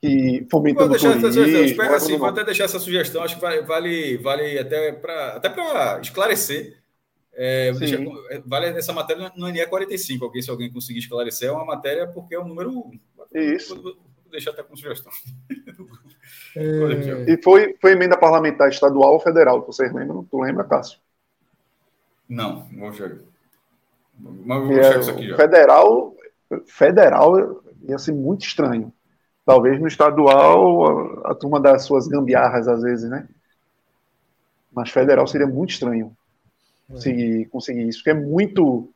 que 0.00 0.46
fomenta 0.50 0.80
vou 0.80 0.90
deixar 0.90 1.18
turismo, 1.20 1.82
essa, 1.82 1.92
é 1.92 1.96
assim, 1.96 2.16
vou 2.16 2.28
até 2.28 2.44
deixar 2.44 2.64
essa 2.64 2.78
sugestão, 2.78 3.22
acho 3.22 3.34
que 3.34 3.40
vale, 3.40 3.62
vale, 3.62 4.16
vale 4.18 4.58
até 4.58 4.92
para 4.92 5.36
até 5.36 5.52
esclarecer. 6.00 6.78
É, 7.32 7.72
deixar, 7.72 8.00
é, 8.30 8.42
vale 8.44 8.66
essa 8.66 8.92
matéria 8.92 9.32
no 9.36 9.48
NE 9.48 9.64
45, 9.66 10.24
alguém, 10.24 10.42
se 10.42 10.50
alguém 10.50 10.72
conseguir 10.72 10.98
esclarecer, 10.98 11.48
é 11.48 11.52
uma 11.52 11.64
matéria 11.64 12.06
porque 12.06 12.34
é 12.34 12.40
um 12.40 12.48
número. 12.48 12.90
Isso. 13.32 13.80
Vou, 13.80 13.94
vou 13.94 14.30
deixar 14.30 14.50
até 14.50 14.62
com 14.62 14.76
sugestão. 14.76 15.12
É... 16.56 17.28
E 17.32 17.42
foi, 17.42 17.76
foi 17.80 17.92
emenda 17.92 18.16
parlamentar 18.16 18.68
estadual 18.68 19.14
ou 19.14 19.20
federal, 19.20 19.64
vocês 19.64 19.92
lembram? 19.92 20.24
Tu 20.24 20.40
lembra, 20.40 20.64
Cássio? 20.64 20.98
Não, 22.28 22.68
vou 22.76 22.92
chegar. 22.92 23.18
Mas 24.18 24.66
vou 24.66 24.74
chegar 24.74 25.00
isso 25.00 25.10
aqui 25.10 25.28
já. 25.28 25.36
Federal, 25.36 26.16
federal 26.66 27.62
ia 27.88 27.98
ser 27.98 28.12
muito 28.12 28.44
estranho. 28.44 28.92
Talvez 29.48 29.80
no 29.80 29.88
estadual 29.88 31.24
a, 31.24 31.30
a 31.30 31.34
turma 31.34 31.58
das 31.58 31.86
suas 31.86 32.06
gambiarras, 32.06 32.68
às 32.68 32.82
vezes, 32.82 33.08
né? 33.08 33.26
Mas 34.70 34.90
federal 34.90 35.26
seria 35.26 35.46
muito 35.46 35.70
estranho 35.70 36.14
é. 36.86 36.92
conseguir, 36.92 37.46
conseguir 37.46 37.88
isso, 37.88 38.00
porque 38.00 38.10
é 38.10 38.14
muito. 38.14 38.92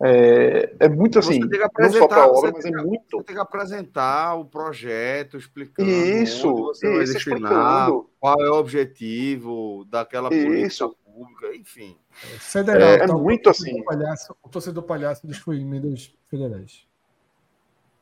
É, 0.00 0.74
é 0.80 0.88
muito 0.88 1.18
assim, 1.18 1.40
não 1.78 1.92
só 1.92 2.08
para 2.08 2.22
a 2.22 2.26
obra, 2.26 2.52
mas 2.54 2.64
é 2.64 2.70
muito. 2.70 3.18
Você 3.18 3.24
tem 3.24 3.36
que 3.36 3.42
apresentar 3.42 4.34
o 4.36 4.46
projeto, 4.46 5.36
explicando 5.36 5.90
isso, 5.90 6.50
você 6.50 6.86
isso, 6.86 6.96
vai 6.96 7.04
destinar, 7.04 7.90
qual 8.18 8.40
é 8.40 8.50
o 8.50 8.54
objetivo 8.54 9.84
daquela 9.90 10.30
política 10.30 10.66
isso. 10.66 10.96
pública, 11.04 11.54
enfim. 11.54 11.98
Federal, 12.10 12.80
é, 12.80 12.96
é 13.00 13.06
muito 13.08 13.50
assim. 13.50 13.84
Palhaço, 13.84 14.34
o 14.42 14.48
torcedor 14.48 14.84
palhaço 14.84 15.26
dos 15.26 15.46
emendas 15.48 16.14
federais. 16.30 16.86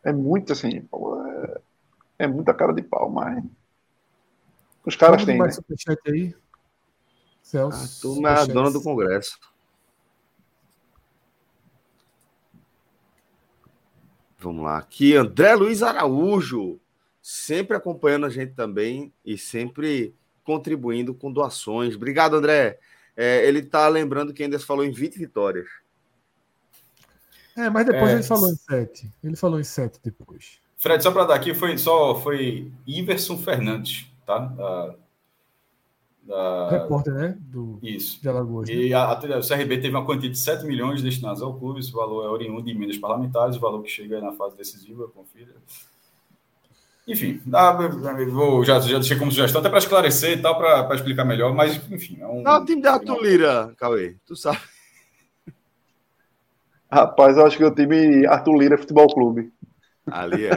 É 0.04 0.12
muito 0.12 0.52
assim, 0.52 0.78
é, 0.78 1.31
é 2.18 2.26
muita 2.26 2.54
cara 2.54 2.72
de 2.72 2.82
pau, 2.82 3.10
mas 3.10 3.42
os 4.84 4.96
caras 4.96 5.24
têm. 5.24 5.36
Mais 5.36 5.56
né? 5.56 5.62
superchat 5.62 5.98
aí. 6.06 6.34
Celso. 7.42 7.84
A 7.84 8.00
turma 8.00 8.30
é 8.30 8.38
a 8.38 8.44
dona 8.44 8.70
do 8.70 8.82
Congresso. 8.82 9.38
Vamos 14.38 14.64
lá. 14.64 14.78
Aqui, 14.78 15.14
André 15.14 15.54
Luiz 15.54 15.82
Araújo, 15.82 16.80
sempre 17.20 17.76
acompanhando 17.76 18.26
a 18.26 18.30
gente 18.30 18.54
também 18.54 19.12
e 19.24 19.38
sempre 19.38 20.14
contribuindo 20.42 21.14
com 21.14 21.32
doações. 21.32 21.94
Obrigado, 21.94 22.36
André. 22.36 22.78
É, 23.16 23.46
ele 23.46 23.60
está 23.60 23.86
lembrando 23.88 24.32
que 24.32 24.42
ainda 24.42 24.58
falou 24.58 24.84
em 24.84 24.90
20 24.90 25.18
vitórias. 25.18 25.68
É, 27.56 27.68
mas 27.68 27.86
depois 27.86 28.10
é, 28.10 28.14
ele 28.14 28.22
falou 28.22 28.50
em 28.50 28.56
7. 28.56 29.12
Ele 29.22 29.36
falou 29.36 29.60
em 29.60 29.64
7 29.64 30.00
depois. 30.02 30.61
Fred, 30.82 31.00
só 31.00 31.12
para 31.12 31.26
dar 31.26 31.34
aqui, 31.36 31.54
foi 31.54 31.78
só 31.78 32.12
foi 32.16 32.72
Iverson 32.84 33.38
Fernandes, 33.38 34.10
tá? 34.26 34.38
Da, 34.38 34.94
da... 36.24 36.70
Repórter, 36.70 37.14
né? 37.14 37.38
Do... 37.38 37.78
Isso. 37.80 38.20
De 38.20 38.28
Alagoas. 38.28 38.68
E 38.68 38.88
né? 38.88 38.94
a, 38.96 39.12
a, 39.12 39.38
o 39.38 39.46
CRB 39.46 39.78
teve 39.78 39.90
uma 39.90 40.04
quantia 40.04 40.28
de 40.28 40.36
7 40.36 40.66
milhões 40.66 41.00
destinados 41.00 41.40
ao 41.40 41.54
clube. 41.54 41.78
Esse 41.78 41.92
valor 41.92 42.24
é 42.24 42.28
oriundo 42.28 42.62
de 42.62 42.72
emendas 42.72 42.98
parlamentares, 42.98 43.54
o 43.54 43.60
valor 43.60 43.80
que 43.80 43.88
chega 43.88 44.20
na 44.20 44.32
fase 44.32 44.56
decisiva, 44.56 45.06
confira. 45.06 45.54
Enfim, 47.06 47.40
dá, 47.46 47.70
vou, 48.28 48.64
já, 48.64 48.80
já 48.80 48.98
deixei 48.98 49.16
como 49.16 49.30
sugestão, 49.30 49.60
até 49.60 49.70
para 49.70 49.78
esclarecer 49.78 50.36
e 50.36 50.42
tal, 50.42 50.58
para 50.58 50.92
explicar 50.96 51.24
melhor, 51.24 51.54
mas 51.54 51.76
enfim. 51.92 52.18
É 52.20 52.26
um, 52.26 52.42
Não, 52.42 52.60
o 52.60 52.64
time 52.64 52.82
da 52.82 52.94
Arthur 52.94 53.22
Lira, 53.22 53.72
Cauê, 53.76 54.16
tu 54.26 54.34
sabe. 54.34 54.58
Rapaz, 56.90 57.36
eu 57.36 57.46
acho 57.46 57.56
que 57.56 57.64
o 57.64 57.72
time 57.72 58.26
Arthur 58.26 58.56
Lira 58.56 58.76
Futebol 58.76 59.06
Clube. 59.14 59.52
Ali 60.10 60.46
é. 60.46 60.50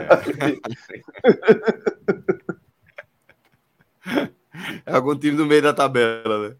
é 4.84 4.92
algum 4.94 5.16
time 5.16 5.36
do 5.36 5.46
meio 5.46 5.62
da 5.62 5.72
tabela, 5.72 6.48
né? 6.48 6.56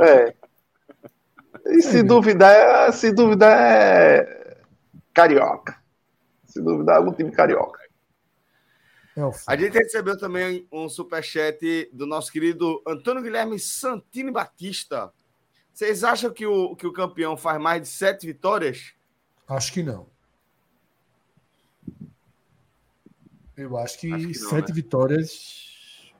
É. 0.00 0.34
E 1.66 1.82
se 1.82 2.02
duvidar, 2.02 2.52
é, 2.54 2.92
se 2.92 3.12
duvidar 3.12 3.58
é 3.60 4.56
carioca. 5.12 5.76
Se 6.44 6.62
duvidar, 6.62 6.96
é 6.96 6.98
algum 6.98 7.12
time 7.12 7.32
carioca. 7.32 7.80
É 9.16 9.20
A 9.46 9.56
gente 9.56 9.78
recebeu 9.78 10.16
também 10.16 10.68
um 10.70 10.88
superchat 10.88 11.90
do 11.92 12.06
nosso 12.06 12.30
querido 12.30 12.82
Antônio 12.86 13.22
Guilherme 13.22 13.58
Santini 13.58 14.30
Batista. 14.30 15.10
Vocês 15.72 16.04
acham 16.04 16.30
que 16.30 16.46
o, 16.46 16.76
que 16.76 16.86
o 16.86 16.92
campeão 16.92 17.36
faz 17.36 17.60
mais 17.60 17.82
de 17.82 17.88
sete 17.88 18.26
vitórias? 18.26 18.94
Acho 19.48 19.72
que 19.72 19.82
não. 19.82 20.06
Eu 23.56 23.76
acho 23.76 23.98
que, 23.98 24.12
acho 24.12 24.28
que 24.28 24.40
não, 24.40 24.50
sete 24.50 24.68
né? 24.68 24.74
vitórias. 24.74 26.12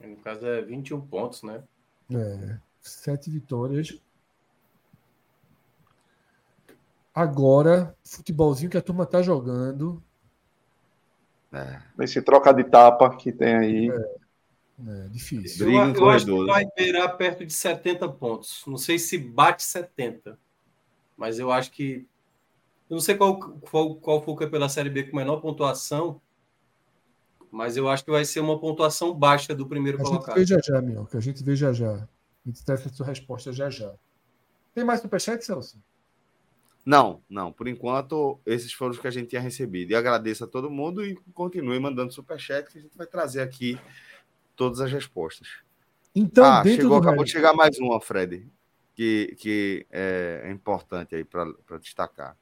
No 0.00 0.16
caso 0.16 0.46
é 0.46 0.62
21 0.62 1.00
pontos, 1.00 1.42
né? 1.42 1.62
É, 2.12 2.58
sete 2.80 3.30
vitórias. 3.30 4.00
Agora, 7.14 7.96
futebolzinho 8.04 8.70
que 8.70 8.76
a 8.76 8.82
turma 8.82 9.04
tá 9.06 9.22
jogando. 9.22 10.02
É. 11.52 11.82
Esse 12.00 12.22
troca 12.22 12.52
de 12.52 12.64
tapa 12.64 13.16
que 13.16 13.32
tem 13.32 13.54
aí. 13.56 13.90
É. 13.90 14.20
É 14.88 15.08
difícil. 15.08 15.70
Eu, 15.70 15.94
eu 15.94 16.08
acho 16.08 16.24
que 16.24 16.46
vai 16.46 16.64
beirar 16.76 17.16
perto 17.16 17.44
de 17.44 17.52
70 17.52 18.08
pontos. 18.08 18.62
Não 18.66 18.78
sei 18.78 18.98
se 18.98 19.18
bate 19.18 19.62
70, 19.62 20.38
mas 21.16 21.38
eu 21.38 21.52
acho 21.52 21.70
que. 21.70 22.06
Eu 22.90 22.94
não 22.94 23.00
sei 23.00 23.14
qual, 23.14 23.38
qual, 23.38 23.94
qual 23.94 24.20
foi 24.20 24.34
o 24.34 24.36
campeão 24.36 24.58
da 24.58 24.68
Série 24.68 24.90
B 24.90 25.04
com 25.04 25.16
menor 25.16 25.36
pontuação, 25.36 26.20
mas 27.48 27.76
eu 27.76 27.88
acho 27.88 28.04
que 28.04 28.10
vai 28.10 28.24
ser 28.24 28.40
uma 28.40 28.58
pontuação 28.58 29.14
baixa 29.14 29.54
do 29.54 29.64
primeiro 29.64 30.00
a 30.00 30.02
colocado. 30.02 30.36
A 30.36 30.40
gente 30.40 30.48
vê 30.48 30.60
já 30.60 30.74
já, 30.74 30.82
meu, 30.82 31.06
que 31.06 31.16
a 31.16 31.20
gente 31.20 31.44
vê 31.44 31.54
já 31.54 31.72
já. 31.72 31.92
A 31.94 32.08
gente 32.48 32.64
testa 32.64 32.88
a 32.88 32.92
sua 32.92 33.06
resposta 33.06 33.52
já 33.52 33.70
já. 33.70 33.94
Tem 34.74 34.84
mais 34.84 35.00
superchat, 35.00 35.44
Celso? 35.44 35.80
Não, 36.84 37.22
não. 37.30 37.52
Por 37.52 37.68
enquanto, 37.68 38.40
esses 38.44 38.72
foram 38.72 38.90
os 38.90 38.98
que 38.98 39.06
a 39.06 39.10
gente 39.10 39.28
tinha 39.28 39.40
recebido. 39.40 39.92
E 39.92 39.94
agradeço 39.94 40.42
a 40.42 40.48
todo 40.48 40.68
mundo 40.68 41.04
e 41.04 41.14
continue 41.32 41.78
mandando 41.78 42.12
superchat 42.12 42.72
que 42.72 42.78
a 42.78 42.80
gente 42.80 42.96
vai 42.96 43.06
trazer 43.06 43.40
aqui 43.40 43.78
todas 44.56 44.80
as 44.80 44.90
respostas. 44.90 45.48
Então, 46.12 46.44
ah, 46.44 46.64
chegou, 46.64 46.96
acabou 46.96 47.24
de 47.24 47.30
chegar 47.30 47.52
mais 47.52 47.78
uma, 47.78 48.00
Fred, 48.00 48.50
que, 48.96 49.36
que 49.38 49.86
é, 49.90 50.42
é 50.46 50.50
importante 50.50 51.14
aí 51.14 51.24
para 51.24 51.78
destacar. 51.80 52.36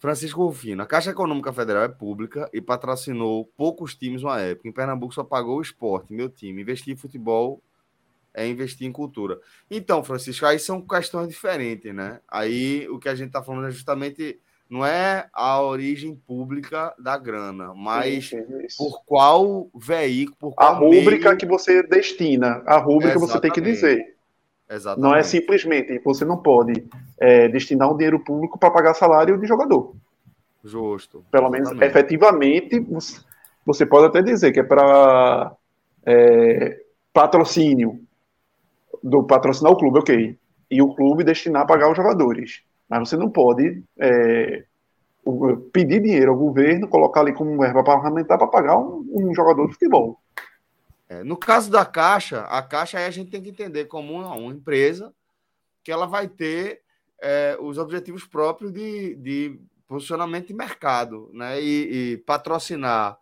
Francisco 0.00 0.42
Rufino, 0.42 0.82
a 0.82 0.86
Caixa 0.86 1.10
Econômica 1.10 1.52
Federal 1.52 1.82
é 1.82 1.88
pública 1.88 2.48
e 2.54 2.60
patrocinou 2.60 3.44
poucos 3.54 3.94
times 3.94 4.22
uma 4.22 4.40
época. 4.40 4.66
Em 4.66 4.72
Pernambuco 4.72 5.12
só 5.12 5.22
pagou 5.22 5.58
o 5.58 5.62
esporte, 5.62 6.14
meu 6.14 6.30
time. 6.30 6.62
Investir 6.62 6.94
em 6.94 6.96
futebol 6.96 7.62
é 8.32 8.46
investir 8.46 8.86
em 8.86 8.92
cultura. 8.92 9.38
Então, 9.70 10.02
Francisco, 10.02 10.46
aí 10.46 10.58
são 10.58 10.80
questões 10.80 11.28
diferentes, 11.28 11.94
né? 11.94 12.20
Aí 12.26 12.88
o 12.88 12.98
que 12.98 13.10
a 13.10 13.14
gente 13.14 13.26
está 13.26 13.42
falando 13.42 13.66
é 13.66 13.70
justamente 13.70 14.40
não 14.70 14.86
é 14.86 15.28
a 15.34 15.60
origem 15.60 16.14
pública 16.14 16.94
da 16.98 17.18
grana, 17.18 17.74
mas 17.74 18.30
por 18.78 19.04
qual 19.04 19.68
veículo, 19.74 20.36
por 20.38 20.54
qual 20.54 20.76
a 20.76 20.78
rúbrica 20.78 21.28
meio... 21.28 21.36
que 21.36 21.44
você 21.44 21.82
destina, 21.82 22.62
a 22.64 22.78
rúbrica 22.78 23.16
Exatamente. 23.16 23.32
você 23.32 23.40
tem 23.40 23.50
que 23.50 23.60
dizer. 23.60 24.16
Exatamente. 24.70 25.02
Não 25.02 25.16
é 25.16 25.22
simplesmente, 25.22 25.98
você 26.04 26.24
não 26.24 26.36
pode 26.36 26.86
é, 27.18 27.48
destinar 27.48 27.92
um 27.92 27.96
dinheiro 27.96 28.20
público 28.20 28.58
para 28.58 28.70
pagar 28.70 28.94
salário 28.94 29.36
de 29.36 29.46
jogador. 29.46 29.94
Justo. 30.64 31.24
Pelo 31.30 31.48
Exatamente. 31.48 31.78
menos, 31.78 31.82
efetivamente, 31.82 32.86
você 33.66 33.84
pode 33.84 34.06
até 34.06 34.22
dizer 34.22 34.52
que 34.52 34.60
é 34.60 34.62
para 34.62 35.52
é, 36.06 36.80
patrocínio, 37.12 38.00
do 39.02 39.24
patrocinar 39.24 39.72
o 39.72 39.76
clube, 39.76 39.98
ok. 39.98 40.38
E 40.70 40.82
o 40.82 40.94
clube 40.94 41.24
destinar 41.24 41.62
a 41.62 41.66
pagar 41.66 41.90
os 41.90 41.96
jogadores. 41.96 42.62
Mas 42.88 43.08
você 43.08 43.16
não 43.16 43.30
pode 43.30 43.82
é, 43.98 44.64
pedir 45.72 46.00
dinheiro 46.00 46.32
ao 46.32 46.36
governo, 46.36 46.88
colocar 46.88 47.20
ali 47.20 47.32
como 47.32 47.58
verba 47.58 47.82
parlamentar 47.82 48.38
para 48.38 48.46
pagar 48.46 48.78
um, 48.78 49.04
um, 49.12 49.34
jogador 49.34 49.66
de 49.66 49.72
futebol. 49.74 50.18
É, 51.10 51.24
no 51.24 51.36
caso 51.36 51.68
da 51.72 51.84
Caixa, 51.84 52.42
a 52.42 52.62
Caixa 52.62 52.96
aí 52.96 53.04
a 53.04 53.10
gente 53.10 53.32
tem 53.32 53.42
que 53.42 53.48
entender 53.48 53.86
como 53.86 54.14
uma, 54.14 54.32
uma 54.32 54.52
empresa 54.52 55.12
que 55.82 55.90
ela 55.90 56.06
vai 56.06 56.28
ter 56.28 56.82
é, 57.20 57.58
os 57.60 57.78
objetivos 57.78 58.24
próprios 58.24 58.72
de, 58.72 59.16
de 59.16 59.60
posicionamento 59.88 60.46
de 60.46 60.54
mercado, 60.54 61.28
né? 61.34 61.60
E, 61.60 62.12
e 62.12 62.16
patrocinar 62.18 63.18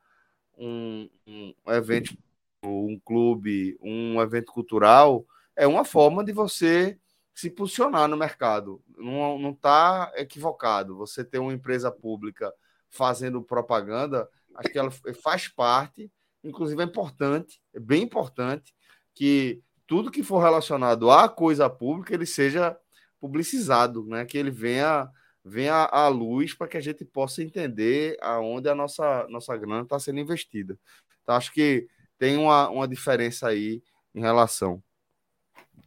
um, 0.58 1.08
um, 1.26 1.54
evento, 1.68 2.14
um 2.62 3.00
clube, 3.02 3.78
um 3.80 4.20
evento 4.20 4.52
cultural 4.52 5.24
é 5.56 5.66
uma 5.66 5.82
forma 5.82 6.22
de 6.22 6.30
você 6.30 6.98
se 7.34 7.48
posicionar 7.48 8.06
no 8.06 8.18
mercado. 8.18 8.82
Não 8.98 9.52
está 9.52 10.12
equivocado. 10.14 10.94
Você 10.98 11.24
ter 11.24 11.38
uma 11.38 11.54
empresa 11.54 11.90
pública 11.90 12.52
fazendo 12.90 13.40
propaganda, 13.40 14.28
acho 14.56 14.68
que 14.68 14.78
ela 14.78 14.90
faz 15.22 15.48
parte, 15.48 16.12
inclusive 16.42 16.80
é 16.80 16.84
importante, 16.84 17.60
é 17.74 17.80
bem 17.80 18.02
importante 18.02 18.74
que 19.14 19.62
tudo 19.86 20.10
que 20.10 20.22
for 20.22 20.38
relacionado 20.38 21.10
à 21.10 21.28
coisa 21.28 21.68
pública 21.68 22.14
ele 22.14 22.26
seja 22.26 22.76
publicizado, 23.20 24.04
né? 24.06 24.24
Que 24.24 24.38
ele 24.38 24.50
venha 24.50 25.10
venha 25.44 25.84
à 25.84 26.08
luz 26.08 26.54
para 26.54 26.68
que 26.68 26.76
a 26.76 26.80
gente 26.80 27.04
possa 27.04 27.42
entender 27.42 28.18
aonde 28.20 28.68
a 28.68 28.74
nossa 28.74 29.26
nossa 29.28 29.56
grana 29.56 29.82
está 29.82 29.98
sendo 29.98 30.20
investida. 30.20 30.78
Então 31.22 31.34
acho 31.34 31.52
que 31.52 31.88
tem 32.18 32.36
uma, 32.36 32.68
uma 32.68 32.86
diferença 32.86 33.48
aí 33.48 33.82
em 34.14 34.20
relação 34.20 34.82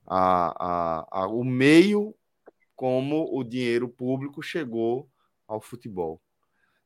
a, 0.07 1.03
a, 1.05 1.21
a, 1.21 1.27
o 1.27 1.43
meio 1.43 2.15
como 2.75 3.29
o 3.31 3.43
dinheiro 3.43 3.87
público 3.87 4.41
chegou 4.41 5.09
ao 5.47 5.61
futebol. 5.61 6.21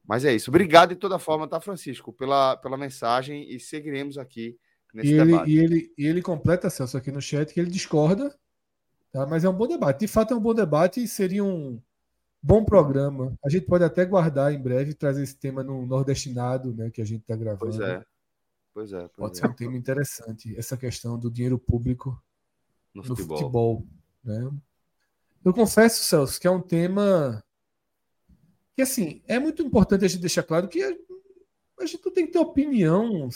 Mas 0.07 0.25
é 0.25 0.33
isso. 0.33 0.49
Obrigado 0.51 0.89
de 0.89 0.95
toda 0.95 1.19
forma, 1.19 1.47
tá, 1.47 1.59
Francisco, 1.59 2.13
pela, 2.13 2.55
pela 2.57 2.77
mensagem 2.77 3.49
e 3.53 3.59
seguiremos 3.59 4.17
aqui 4.17 4.57
nesse 4.93 5.09
e 5.09 5.13
ele, 5.13 5.25
debate. 5.25 5.51
E 5.51 5.57
ele, 5.57 5.93
e 5.97 6.05
ele 6.05 6.21
completa, 6.21 6.69
Celso, 6.69 6.97
aqui 6.97 7.11
no 7.11 7.21
chat, 7.21 7.53
que 7.53 7.59
ele 7.59 7.69
discorda 7.69 8.35
Tá? 9.15 9.25
Mas 9.25 9.45
é 9.45 9.49
um 9.49 9.53
bom 9.53 9.65
debate. 9.65 10.01
De 10.01 10.07
fato, 10.09 10.33
é 10.33 10.37
um 10.37 10.41
bom 10.41 10.53
debate 10.53 11.01
e 11.01 11.07
seria 11.07 11.41
um 11.41 11.81
bom 12.43 12.65
programa. 12.65 13.33
A 13.45 13.49
gente 13.49 13.65
pode 13.65 13.81
até 13.81 14.03
guardar 14.03 14.51
em 14.51 14.61
breve 14.61 14.93
trazer 14.93 15.23
esse 15.23 15.37
tema 15.37 15.63
no 15.63 15.85
Nordestinado, 15.85 16.73
né, 16.75 16.89
que 16.89 17.01
a 17.01 17.05
gente 17.05 17.21
está 17.21 17.33
gravando. 17.33 17.77
Pois 17.77 17.79
é. 17.79 18.03
Pois 18.73 18.91
é. 18.91 18.99
Pois 18.99 19.11
pode 19.15 19.37
é. 19.37 19.39
ser 19.39 19.47
um 19.47 19.53
tema 19.53 19.77
interessante, 19.77 20.53
essa 20.57 20.75
questão 20.75 21.17
do 21.17 21.31
dinheiro 21.31 21.57
público 21.57 22.21
no, 22.93 23.03
no 23.03 23.07
futebol. 23.07 23.37
futebol 23.37 23.87
né? 24.21 24.51
Eu 25.45 25.53
confesso, 25.53 26.03
Celso, 26.03 26.37
que 26.37 26.45
é 26.45 26.51
um 26.51 26.61
tema 26.61 27.41
que, 28.75 28.81
assim, 28.81 29.21
é 29.27 29.39
muito 29.39 29.61
importante 29.61 30.05
a 30.05 30.07
gente 30.07 30.21
deixar 30.21 30.43
claro 30.43 30.67
que 30.67 30.83
a 30.83 31.85
gente 31.85 32.05
não 32.05 32.13
tem 32.13 32.25
que 32.25 32.33
ter 32.33 32.39
opinião 32.39 33.29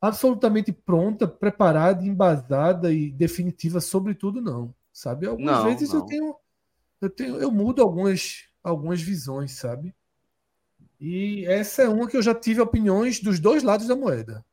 absolutamente 0.00 0.70
pronta, 0.70 1.26
preparada, 1.26 2.04
embasada 2.04 2.92
e 2.92 3.10
definitiva 3.10 3.80
sobre 3.80 4.14
tudo, 4.14 4.40
não. 4.40 4.74
Sabe? 4.92 5.26
Algumas 5.26 5.56
não, 5.56 5.64
vezes 5.64 5.92
não. 5.92 6.00
eu 6.00 6.06
tenho. 6.06 6.36
Eu 7.00 7.10
tenho. 7.10 7.36
Eu 7.36 7.50
mudo 7.50 7.82
algumas, 7.82 8.48
algumas 8.62 9.00
visões, 9.00 9.52
sabe? 9.52 9.94
E 11.00 11.44
essa 11.46 11.82
é 11.82 11.88
uma 11.88 12.08
que 12.08 12.16
eu 12.16 12.22
já 12.22 12.34
tive 12.34 12.60
opiniões 12.60 13.20
dos 13.20 13.40
dois 13.40 13.62
lados 13.62 13.86
da 13.86 13.96
moeda. 13.96 14.44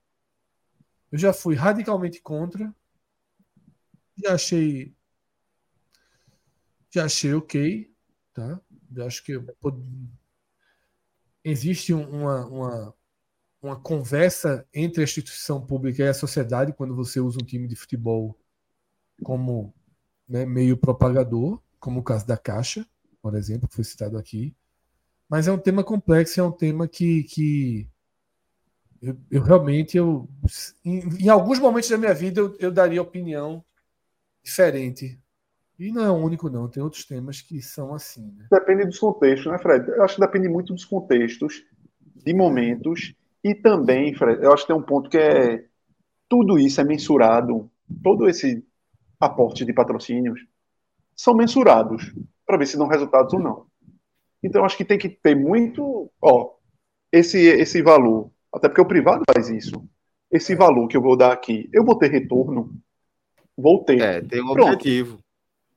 Eu 1.12 1.18
já 1.18 1.34
fui 1.34 1.56
radicalmente 1.56 2.22
contra. 2.22 2.74
Já 4.24 4.34
achei. 4.34 4.96
Já 6.90 7.06
achei 7.06 7.34
ok. 7.34 7.94
Tá? 8.34 8.60
Acho 9.00 9.24
que 9.24 9.40
existe 11.44 11.94
uma, 11.94 12.46
uma, 12.46 12.94
uma 13.62 13.76
conversa 13.80 14.68
entre 14.74 15.02
a 15.02 15.04
instituição 15.04 15.66
pública 15.66 16.04
e 16.04 16.08
a 16.08 16.14
sociedade 16.14 16.74
quando 16.74 16.96
você 16.96 17.20
usa 17.20 17.40
um 17.42 17.46
time 17.46 17.68
de 17.68 17.76
futebol 17.76 18.38
como 19.24 19.74
né, 20.28 20.46
meio 20.46 20.78
propagador, 20.78 21.62
como 21.80 22.00
o 22.00 22.04
caso 22.04 22.26
da 22.26 22.38
Caixa, 22.38 22.88
por 23.22 23.36
exemplo, 23.36 23.68
que 23.68 23.76
foi 23.76 23.84
citado 23.84 24.18
aqui. 24.18 24.56
Mas 25.30 25.48
é 25.48 25.52
um 25.52 25.58
tema 25.58 25.84
complexo, 25.84 26.40
é 26.40 26.44
um 26.44 26.52
tema 26.52 26.88
que, 26.88 27.24
que 27.24 27.90
eu, 29.02 29.18
eu 29.30 29.42
realmente, 29.42 29.96
eu, 29.96 30.30
em, 30.84 31.26
em, 31.26 31.30
alguns 31.30 31.60
momentos 31.60 31.90
da 31.90 31.98
minha 31.98 32.14
vida, 32.14 32.42
eu, 32.42 32.56
eu 32.60 32.72
daria 32.72 33.02
opinião 33.02 33.64
diferente. 34.44 35.21
E 35.82 35.92
não 35.92 36.06
é 36.06 36.12
o 36.12 36.14
único, 36.14 36.48
não. 36.48 36.68
Tem 36.68 36.84
outros 36.84 37.06
temas 37.06 37.42
que 37.42 37.60
são 37.60 37.92
assim. 37.92 38.36
Né? 38.38 38.46
Depende 38.52 38.86
dos 38.86 39.00
contextos, 39.00 39.52
né, 39.52 39.58
Fred? 39.58 39.90
Eu 39.90 40.04
acho 40.04 40.14
que 40.14 40.22
depende 40.22 40.48
muito 40.48 40.74
dos 40.74 40.86
contextos, 40.86 41.66
de 42.24 42.36
momentos 42.36 43.16
e 43.44 43.56
também, 43.56 44.14
Fred, 44.14 44.44
eu 44.44 44.54
acho 44.54 44.62
que 44.62 44.72
tem 44.72 44.80
um 44.80 44.86
ponto 44.86 45.10
que 45.10 45.18
é 45.18 45.66
tudo 46.30 46.60
isso 46.60 46.80
é 46.80 46.84
mensurado, 46.84 47.68
todo 48.04 48.30
esse 48.30 48.64
aporte 49.20 49.66
de 49.66 49.74
patrocínios 49.74 50.40
são 51.16 51.34
mensurados 51.34 52.14
para 52.46 52.58
ver 52.58 52.68
se 52.68 52.78
dão 52.78 52.88
resultados 52.88 53.34
ou 53.34 53.40
não. 53.40 53.66
Então 54.44 54.64
acho 54.64 54.78
que 54.78 54.86
tem 54.86 55.00
que 55.00 55.10
ter 55.10 55.36
muito, 55.36 56.12
ó, 56.22 56.52
esse 57.12 57.40
esse 57.40 57.82
valor, 57.82 58.30
até 58.54 58.70
porque 58.70 58.82
o 58.82 58.88
privado 58.88 59.24
faz 59.34 59.50
isso. 59.50 59.84
Esse 60.30 60.56
valor 60.56 60.88
que 60.88 60.96
eu 60.96 61.02
vou 61.02 61.18
dar 61.18 61.32
aqui, 61.32 61.68
eu 61.74 61.84
vou 61.84 61.98
ter 61.98 62.12
retorno? 62.12 62.72
Vou 63.58 63.84
ter. 63.84 64.00
É, 64.00 64.22
tem 64.22 64.44
um 64.44 64.54
Pronto. 64.54 64.74
objetivo. 64.74 65.20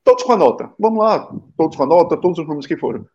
Todos 0.05 0.23
com 0.23 0.33
a 0.33 0.37
nota. 0.37 0.71
Vamos 0.79 0.99
lá, 0.99 1.33
todos 1.57 1.77
com 1.77 1.83
a 1.83 1.87
nota, 1.87 2.17
todos 2.17 2.39
os 2.39 2.47
números 2.47 2.67
que 2.67 2.77
foram. 2.77 3.07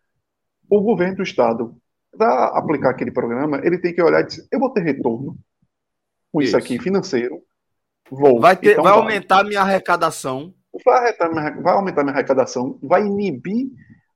O 0.70 0.82
governo 0.82 1.18
do 1.18 1.24
estado 1.24 1.76
para 2.18 2.46
aplicar 2.48 2.90
aquele 2.90 3.12
programa, 3.12 3.62
ele 3.64 3.78
tem 3.78 3.94
que 3.94 4.02
olhar 4.02 4.22
e 4.22 4.26
dizer: 4.26 4.48
eu 4.52 4.60
vou 4.60 4.72
ter 4.72 4.82
retorno 4.82 5.38
com 6.32 6.42
isso, 6.42 6.50
isso 6.50 6.58
aqui 6.58 6.80
financeiro. 6.80 7.42
Vou. 8.10 8.40
Vai, 8.40 8.56
ter, 8.56 8.72
então, 8.72 8.84
vai, 8.84 8.94
vai 8.94 9.02
aumentar 9.02 9.44
minha 9.44 9.62
arrecadação. 9.62 10.54
Vai, 10.84 11.16
vai 11.62 11.74
aumentar 11.74 12.04
minha 12.04 12.14
arrecadação, 12.14 12.80
vai 12.82 13.06
inibir 13.06 13.68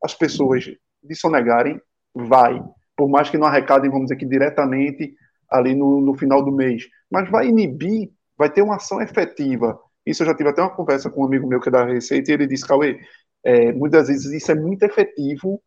as 0.03 0.13
pessoas 0.13 0.65
de 1.03 1.15
sonegarem, 1.15 1.79
vai. 2.13 2.61
Por 2.95 3.09
mais 3.09 3.29
que 3.29 3.37
não 3.37 3.47
arrecadem, 3.47 3.89
vamos 3.89 4.05
dizer 4.05 4.17
que 4.17 4.25
diretamente 4.25 5.15
ali 5.49 5.75
no, 5.75 6.01
no 6.01 6.15
final 6.15 6.43
do 6.43 6.51
mês. 6.51 6.87
Mas 7.11 7.29
vai 7.29 7.47
inibir, 7.47 8.11
vai 8.37 8.49
ter 8.49 8.61
uma 8.61 8.75
ação 8.75 9.01
efetiva. 9.01 9.79
Isso 10.05 10.23
eu 10.23 10.27
já 10.27 10.35
tive 10.35 10.49
até 10.49 10.61
uma 10.61 10.75
conversa 10.75 11.09
com 11.09 11.21
um 11.21 11.25
amigo 11.25 11.47
meu 11.47 11.59
que 11.59 11.69
é 11.69 11.71
da 11.71 11.85
Receita 11.85 12.31
e 12.31 12.33
ele 12.33 12.47
disse, 12.47 12.67
Cauê, 12.67 12.99
é, 13.43 13.71
muitas 13.73 14.07
vezes 14.07 14.31
isso 14.31 14.51
é 14.51 14.55
muito 14.55 14.83
efetivo 14.83 15.61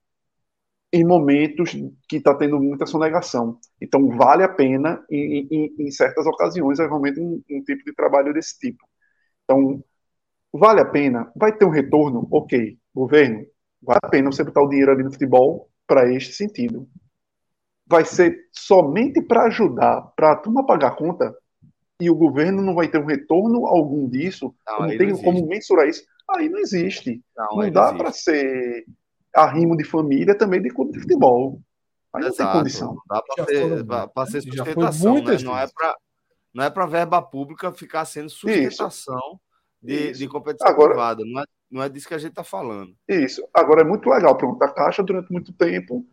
em 0.93 1.05
momentos 1.05 1.73
que 2.09 2.17
está 2.17 2.35
tendo 2.35 2.61
muita 2.61 2.87
sonegação. 2.87 3.59
Então, 3.81 4.17
vale 4.17 4.43
a 4.43 4.49
pena, 4.49 5.05
em, 5.11 5.47
em, 5.51 5.75
em 5.79 5.91
certas 5.91 6.27
ocasiões, 6.27 6.79
é 6.79 6.87
realmente 6.87 7.21
um, 7.21 7.43
um, 7.51 7.63
tipo 7.63 7.85
de 7.85 7.95
trabalho 7.95 8.33
desse 8.33 8.59
tipo. 8.59 8.85
Então, 9.45 9.85
vale 10.53 10.81
a 10.81 10.85
pena? 10.85 11.31
Vai 11.37 11.57
ter 11.57 11.65
um 11.65 11.71
retorno? 11.71 12.27
Ok. 12.31 12.79
Governo, 12.95 13.45
vale 13.83 14.01
a 14.03 14.09
pena 14.09 14.31
você 14.33 14.45
botar 14.45 14.63
o 14.63 14.69
dinheiro 14.69 14.93
ali 14.93 15.03
no 15.03 15.13
futebol 15.13 15.69
para 15.87 16.11
este 16.13 16.33
sentido. 16.33 16.89
Vai 17.87 18.05
ser 18.05 18.49
somente 18.53 19.23
para 19.23 19.45
ajudar, 19.45 20.03
para 20.17 20.33
a 20.33 20.37
turma 20.37 20.67
pagar 20.67 20.97
conta, 20.97 21.35
e 22.01 22.11
o 22.11 22.15
governo 22.15 22.63
não 22.63 22.75
vai 22.75 22.89
ter 22.89 22.99
um 22.99 23.07
retorno 23.07 23.67
algum 23.67 24.09
disso, 24.09 24.55
não, 24.67 24.81
não 24.81 24.89
tem 24.89 25.09
não 25.09 25.23
como 25.23 25.47
mensurar 25.47 25.89
isso. 25.89 26.05
Aí 26.31 26.49
não 26.49 26.59
existe. 26.59 27.23
Não, 27.37 27.57
não 27.57 27.71
dá 27.71 27.95
para 27.95 28.13
ser 28.13 28.85
arrimo 29.35 29.77
de 29.77 29.85
família 29.85 30.37
também 30.37 30.61
de 30.61 30.71
clube 30.71 30.93
de 30.93 31.01
futebol. 31.01 31.61
Aí 32.13 32.23
não 32.23 32.33
tem 32.33 32.53
condição. 32.53 32.95
Não 32.95 33.03
dá 33.09 33.23
para 33.23 34.27
ser, 34.27 34.43
ser 34.43 34.53
sustentação, 34.53 35.15
né? 35.23 35.39
Não 35.43 35.59
é 35.59 35.67
para 35.67 35.97
não 36.53 36.65
é 36.65 36.71
para 36.71 36.87
verba 36.87 37.21
pública 37.21 37.71
ficar 37.71 38.07
sendo 38.07 38.31
sustentação 38.31 39.15
Isso. 39.15 39.41
de, 39.83 40.11
Isso. 40.11 40.21
de 40.21 40.29
competição 40.29 40.67
Agora, 40.67 40.89
privada. 40.89 41.23
Não 41.27 41.43
é, 41.43 41.45
não 41.71 41.83
é 41.83 41.89
disso 41.91 42.09
que 42.09 42.15
a 42.15 42.19
gente 42.19 42.31
está 42.31 42.43
falando. 42.43 42.95
Isso. 43.07 43.47
Agora 43.53 43.83
é 43.83 43.85
muito 43.85 44.09
legal. 44.09 44.35
Pronto, 44.39 44.63
a 44.63 44.73
Caixa 44.73 45.03
durante 45.03 45.31
muito 45.31 45.53
tempo 45.53 46.07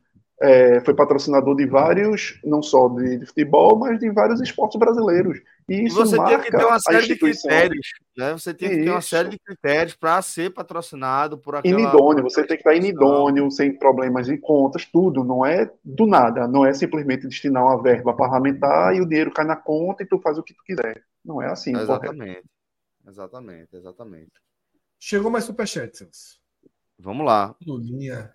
é, 0.43 0.81
foi 0.81 0.93
patrocinador 0.93 1.55
de 1.55 1.65
vários, 1.65 2.37
não 2.43 2.61
só 2.61 2.89
de, 2.89 3.19
de, 3.19 3.25
futebol, 3.25 3.79
mas 3.79 3.97
de 3.97 4.11
vários 4.11 4.41
esportes 4.41 4.77
brasileiros. 4.77 5.41
E 5.69 5.85
isso 5.85 5.95
você 5.95 6.17
marca 6.17 6.39
tem 6.39 6.51
que 6.51 6.57
ter 6.57 6.65
uma 6.65 6.79
série 6.81 7.07
de 7.07 7.15
critérios, 7.15 7.87
né? 8.17 8.33
Você 8.33 8.53
tem 8.53 8.67
que 8.67 8.75
isso. 8.75 8.83
ter 8.83 8.91
uma 8.91 9.01
série 9.01 9.29
de 9.29 9.39
critérios 9.39 9.95
para 9.95 10.21
ser 10.21 10.53
patrocinado 10.53 11.37
por 11.37 11.55
aquela... 11.55 11.79
Inidôneo, 11.79 12.23
você 12.23 12.41
tem 12.45 12.57
que 12.57 12.61
estar 12.61 12.75
inidôneo, 12.75 13.49
sem 13.49 13.71
problemas 13.71 14.25
de 14.27 14.37
contas, 14.37 14.85
tudo. 14.85 15.23
Não 15.23 15.45
é 15.45 15.71
do 15.81 16.05
nada, 16.05 16.45
não 16.45 16.65
é 16.65 16.73
simplesmente 16.73 17.25
destinar 17.25 17.63
uma 17.63 17.81
verba 17.81 18.13
parlamentar 18.13 18.93
e 18.93 18.99
o 18.99 19.07
dinheiro 19.07 19.31
cai 19.31 19.45
na 19.45 19.55
conta 19.55 20.03
e 20.03 20.05
tu 20.05 20.19
faz 20.19 20.37
o 20.37 20.43
que 20.43 20.53
tu 20.53 20.61
quiser. 20.65 21.05
Não 21.23 21.41
é 21.41 21.49
assim, 21.49 21.73
Exatamente. 21.73 22.17
Correto. 22.17 22.47
Exatamente, 23.07 23.75
exatamente. 23.77 24.31
Chegou 24.99 25.31
mais 25.31 25.45
superchat, 25.45 26.05
Vamos 26.99 27.25
lá. 27.25 27.55
Lulinha. 27.65 28.33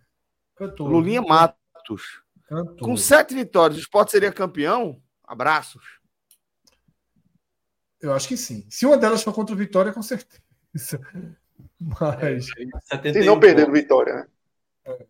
Lulinha 0.80 1.22
mata 1.22 1.56
Santos. 1.88 2.22
Cantor. 2.44 2.78
Com 2.78 2.96
sete 2.96 3.34
vitórias, 3.34 3.78
o 3.78 3.82
Sport 3.82 4.10
seria 4.10 4.32
campeão? 4.32 5.02
Abraços. 5.24 6.00
Eu 8.00 8.12
acho 8.12 8.28
que 8.28 8.36
sim. 8.36 8.64
Se 8.70 8.86
uma 8.86 8.96
delas 8.96 9.22
for 9.22 9.34
contra 9.34 9.54
o 9.54 9.58
Vitória, 9.58 9.92
com 9.92 10.02
certeza. 10.02 10.40
Mas. 11.78 12.48
É, 12.90 13.12
se 13.12 13.24
não 13.24 13.38
perder 13.38 13.68
o 13.68 13.72
Vitória, 13.72 14.14
né? 14.14 14.26
É. 14.84 15.06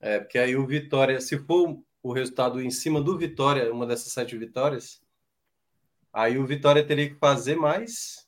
é, 0.00 0.20
porque 0.20 0.38
aí 0.38 0.54
o 0.54 0.66
Vitória, 0.66 1.20
se 1.20 1.38
for 1.38 1.80
o 2.02 2.12
resultado 2.12 2.60
em 2.60 2.70
cima 2.70 3.00
do 3.00 3.18
Vitória, 3.18 3.72
uma 3.72 3.86
dessas 3.86 4.12
sete 4.12 4.36
vitórias, 4.36 5.00
aí 6.12 6.38
o 6.38 6.46
Vitória 6.46 6.86
teria 6.86 7.08
que 7.08 7.16
fazer 7.16 7.56
mais. 7.56 8.26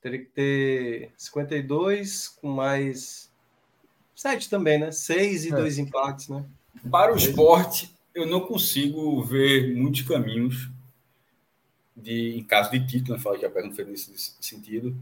Teria 0.00 0.18
que 0.18 0.30
ter 0.30 1.12
52 1.16 2.28
com 2.28 2.48
mais 2.48 3.32
Sete 4.14 4.48
também, 4.48 4.78
né? 4.78 4.92
Seis 4.92 5.44
e 5.44 5.52
é. 5.52 5.56
dois 5.56 5.78
empates, 5.78 6.28
né? 6.28 6.44
Para 6.90 7.12
o 7.12 7.16
esporte, 7.16 7.90
eu 8.14 8.26
não 8.26 8.40
consigo 8.40 9.22
ver 9.22 9.74
muitos 9.74 10.02
caminhos 10.02 10.68
de, 11.96 12.36
em 12.36 12.44
caso 12.44 12.70
de 12.70 12.86
título, 12.86 13.16
né? 13.16 13.22
Fala 13.22 13.38
que 13.38 13.46
a 13.46 13.50
pergunta 13.50 13.74
foi 13.74 13.84
nesse 13.84 14.36
sentido, 14.40 14.96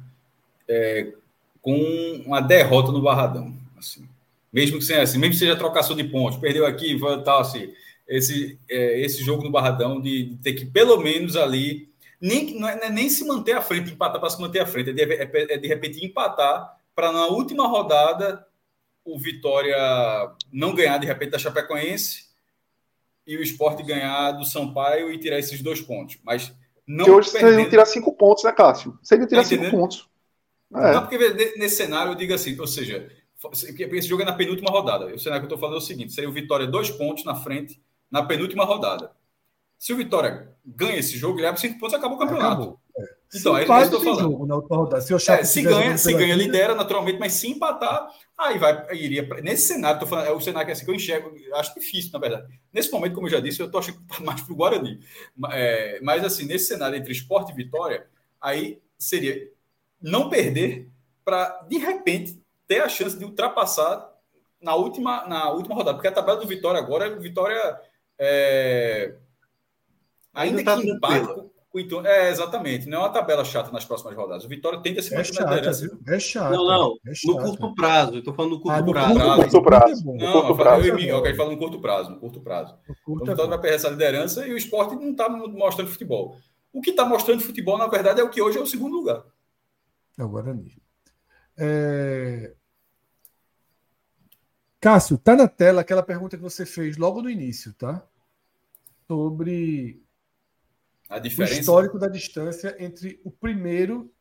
é, 0.69 1.13
com 1.61 1.77
uma 2.27 2.41
derrota 2.41 2.93
no 2.93 3.03
Barradão. 3.03 3.55
Assim. 3.79 4.07
Mesmo 4.53 4.79
que 4.79 4.85
seja 4.85 5.03
assim, 5.03 5.19
mesmo 5.19 5.33
que 5.33 5.39
seja 5.39 5.57
trocação 5.57 5.97
de 5.97 6.05
pontos, 6.05 6.39
perdeu 6.39 6.67
aqui, 6.67 6.99
tal, 7.25 7.41
assim, 7.41 7.73
esse, 8.07 8.59
é, 8.69 9.01
esse 9.01 9.23
jogo 9.25 9.43
no 9.43 9.51
Barradão 9.51 10.01
de, 10.01 10.25
de, 10.25 10.37
ter 10.37 10.53
que 10.53 10.67
pelo 10.67 10.99
menos 10.99 11.37
ali, 11.37 11.89
nem, 12.21 12.59
não 12.59 12.69
é, 12.69 12.79
é 12.83 12.91
nem 12.91 13.09
se 13.09 13.27
manter 13.27 13.53
à 13.53 13.63
frente, 13.63 13.93
empatar 13.93 14.21
para 14.21 14.31
se 14.31 14.41
manter 14.41 14.61
à 14.61 14.67
frente, 14.67 14.91
é 14.91 14.93
de, 14.93 15.03
é, 15.03 15.55
é 15.55 15.59
de 15.59 15.69
repente 15.69 16.05
empatar 16.05 16.79
para 16.95 17.11
na 17.11 17.27
última 17.27 17.67
rodada 17.67 18.47
o 19.05 19.19
Vitória 19.19 19.77
não 20.53 20.75
ganhar 20.75 20.99
de 20.99 21.07
repente 21.07 21.31
da 21.31 21.39
Chapecoense 21.39 22.27
e 23.27 23.37
o 23.37 23.43
esporte 23.43 23.83
ganhar 23.83 24.33
do 24.33 24.45
Sampaio 24.45 25.13
e 25.13 25.19
tirar 25.19 25.39
esses 25.39 25.63
dois 25.63 25.81
pontos. 25.81 26.19
Mas 26.23 26.53
não. 26.87 27.05
Que 27.05 27.11
hoje 27.11 27.33
perdendo... 27.33 27.71
tirar 27.71 27.87
cinco 27.87 28.13
pontos, 28.13 28.45
né, 28.45 28.53
Cássio? 28.53 28.99
Seria 29.03 29.27
tirar 29.27 29.43
tá 29.43 29.49
cinco 29.49 29.71
pontos. 29.71 30.09
É. 30.75 30.93
Não, 30.93 31.07
porque 31.07 31.19
nesse 31.57 31.77
cenário 31.77 32.13
eu 32.13 32.17
digo 32.17 32.33
assim, 32.33 32.59
ou 32.59 32.67
seja, 32.67 33.11
esse 33.53 34.09
jogo 34.09 34.23
é 34.23 34.25
na 34.25 34.33
penúltima 34.33 34.71
rodada. 34.71 35.07
O 35.07 35.19
cenário 35.19 35.47
que 35.47 35.53
eu 35.53 35.55
estou 35.55 35.59
falando 35.59 35.77
é 35.77 35.79
o 35.79 35.87
seguinte: 35.87 36.13
seria 36.13 36.31
o 36.31 36.33
Vitória 36.33 36.67
dois 36.67 36.91
pontos 36.91 37.25
na 37.25 37.35
frente 37.35 37.81
na 38.11 38.23
penúltima 38.23 38.65
rodada. 38.65 39.13
Se 39.79 39.93
o 39.93 39.97
Vitória 39.97 40.55
ganha 40.65 40.99
esse 40.99 41.19
jogo, 41.19 41.39
ele 41.39 41.47
abre 41.47 41.61
cinco 41.61 41.79
pontos 41.79 41.95
e 41.95 41.97
acabou 41.97 42.17
o 42.17 42.21
campeonato. 42.21 42.63
Acabou. 42.63 42.81
É. 43.35 43.39
Então, 43.39 43.57
é 43.57 43.63
isso 43.63 43.67
que 43.67 43.73
eu 43.73 43.83
estou 43.85 44.01
falando. 44.03 44.21
Jogo 44.21 44.47
na 44.47 44.57
última 44.57 44.77
rodada. 44.77 45.01
Se, 45.01 45.15
é, 45.15 45.45
se 45.45 45.63
ganha, 45.63 45.97
se 45.97 46.13
ganha, 46.13 46.37
lidera 46.37 46.75
naturalmente, 46.75 47.19
mas 47.19 47.33
se 47.33 47.49
empatar, 47.49 48.09
aí 48.37 48.59
vai, 48.59 48.87
aí 48.91 49.03
iria. 49.03 49.27
Nesse 49.43 49.69
cenário, 49.69 50.01
tô 50.01 50.07
falando, 50.07 50.27
é 50.27 50.33
o 50.33 50.41
cenário 50.41 50.67
que, 50.67 50.73
assim, 50.73 50.85
que 50.85 50.91
eu 50.91 50.95
enxergo, 50.95 51.33
acho 51.55 51.75
difícil, 51.75 52.11
na 52.13 52.19
verdade. 52.19 52.61
Nesse 52.73 52.93
momento, 52.93 53.15
como 53.15 53.27
eu 53.27 53.31
já 53.31 53.41
disse, 53.41 53.61
eu 53.61 53.67
estou 53.67 53.81
achando 53.81 53.99
que 54.01 54.07
tá 54.07 54.23
mais 54.23 54.41
para 54.43 54.53
o 54.53 54.57
Guarani. 54.57 55.01
É, 55.51 55.99
mas, 56.03 56.25
assim, 56.25 56.45
nesse 56.45 56.67
cenário 56.67 56.97
entre 56.97 57.13
esporte 57.13 57.53
e 57.53 57.57
vitória, 57.57 58.07
aí 58.41 58.81
seria 58.99 59.51
não 60.01 60.29
perder 60.29 60.91
para, 61.25 61.65
de 61.69 61.79
repente, 61.79 62.39
ter 62.67 62.81
a 62.81 62.89
chance 62.89 63.19
de 63.19 63.25
ultrapassar 63.25 64.13
na 64.61 64.75
última, 64.75 65.27
na 65.27 65.51
última 65.51 65.75
rodada. 65.75 65.97
Porque 65.97 66.09
a 66.09 66.13
tabela 66.13 66.39
do 66.39 66.47
Vitória 66.47 66.79
agora, 66.79 67.17
o 67.17 67.21
Vitória. 67.21 67.81
É, 68.19 69.15
ainda 70.35 70.63
tá 70.63 70.81
que 70.81 70.89
empate 70.89 71.52
então, 71.75 72.05
é, 72.05 72.31
exatamente. 72.31 72.87
Não 72.87 72.99
é 72.99 73.01
uma 73.01 73.13
tabela 73.13 73.45
chata 73.45 73.71
nas 73.71 73.85
próximas 73.85 74.15
rodadas. 74.15 74.45
O 74.45 74.49
Vitória 74.49 74.81
tenta 74.83 75.01
se 75.01 75.15
manter 75.15 75.31
é 75.31 75.45
na 75.45 75.55
liderança. 75.55 75.99
É 76.07 76.19
chato. 76.19 76.53
Não, 76.53 76.67
não. 76.67 76.97
É 77.07 77.13
no 77.25 77.37
curto 77.39 77.75
prazo. 77.75 78.13
Eu 78.13 78.19
estou 78.19 78.35
falando 78.35 78.53
no 78.53 78.61
curto 78.61 78.77
ah, 78.77 78.83
no 78.83 78.93
prazo. 78.93 79.15
No 79.15 79.37
curto 79.37 79.63
prazo. 79.63 80.05
Não, 80.05 80.15
no 80.15 80.33
curto 80.33 80.57
prazo. 80.57 80.87
Eu, 80.87 80.99
eu, 80.99 81.27
eu 81.27 81.37
falando 81.37 81.53
no 81.53 81.59
curto 81.59 81.81
prazo. 81.81 82.11
No 82.11 82.21
curto 82.21 82.41
prazo. 82.41 82.79
No 82.87 82.95
curto 83.03 83.23
o 83.23 83.27
Vitória 83.27 83.51
vai 83.51 83.61
perder 83.61 83.77
essa 83.77 83.89
liderança 83.89 84.47
e 84.47 84.53
o 84.53 84.57
esporte 84.57 84.95
não 84.95 85.13
está 85.13 85.31
mostrando 85.31 85.91
futebol. 85.91 86.37
O 86.73 86.83
que 86.83 86.91
está 86.91 87.07
mostrando 87.07 87.43
futebol, 87.43 87.79
na 87.79 87.87
verdade, 87.87 88.21
é 88.21 88.25
o 88.25 88.31
que 88.31 88.43
hoje 88.43 88.59
é 88.59 88.61
o 88.61 88.67
segundo 88.67 88.97
lugar. 88.97 89.25
É 90.19 90.25
o 90.25 90.29
Guarani. 90.29 90.77
É... 91.57 92.53
Cássio, 94.79 95.17
tá 95.17 95.35
na 95.35 95.49
tela 95.49 95.81
aquela 95.81 96.03
pergunta 96.03 96.37
que 96.37 96.43
você 96.43 96.67
fez 96.67 96.99
logo 96.99 97.23
no 97.23 97.31
início, 97.31 97.73
tá? 97.75 98.03
Sobre 99.07 100.03
o 101.19 101.43
histórico 101.43 101.99
da 101.99 102.09
distância 102.09 102.77
entre 102.79 103.21
o 103.25 103.31
primeiro 103.31 104.13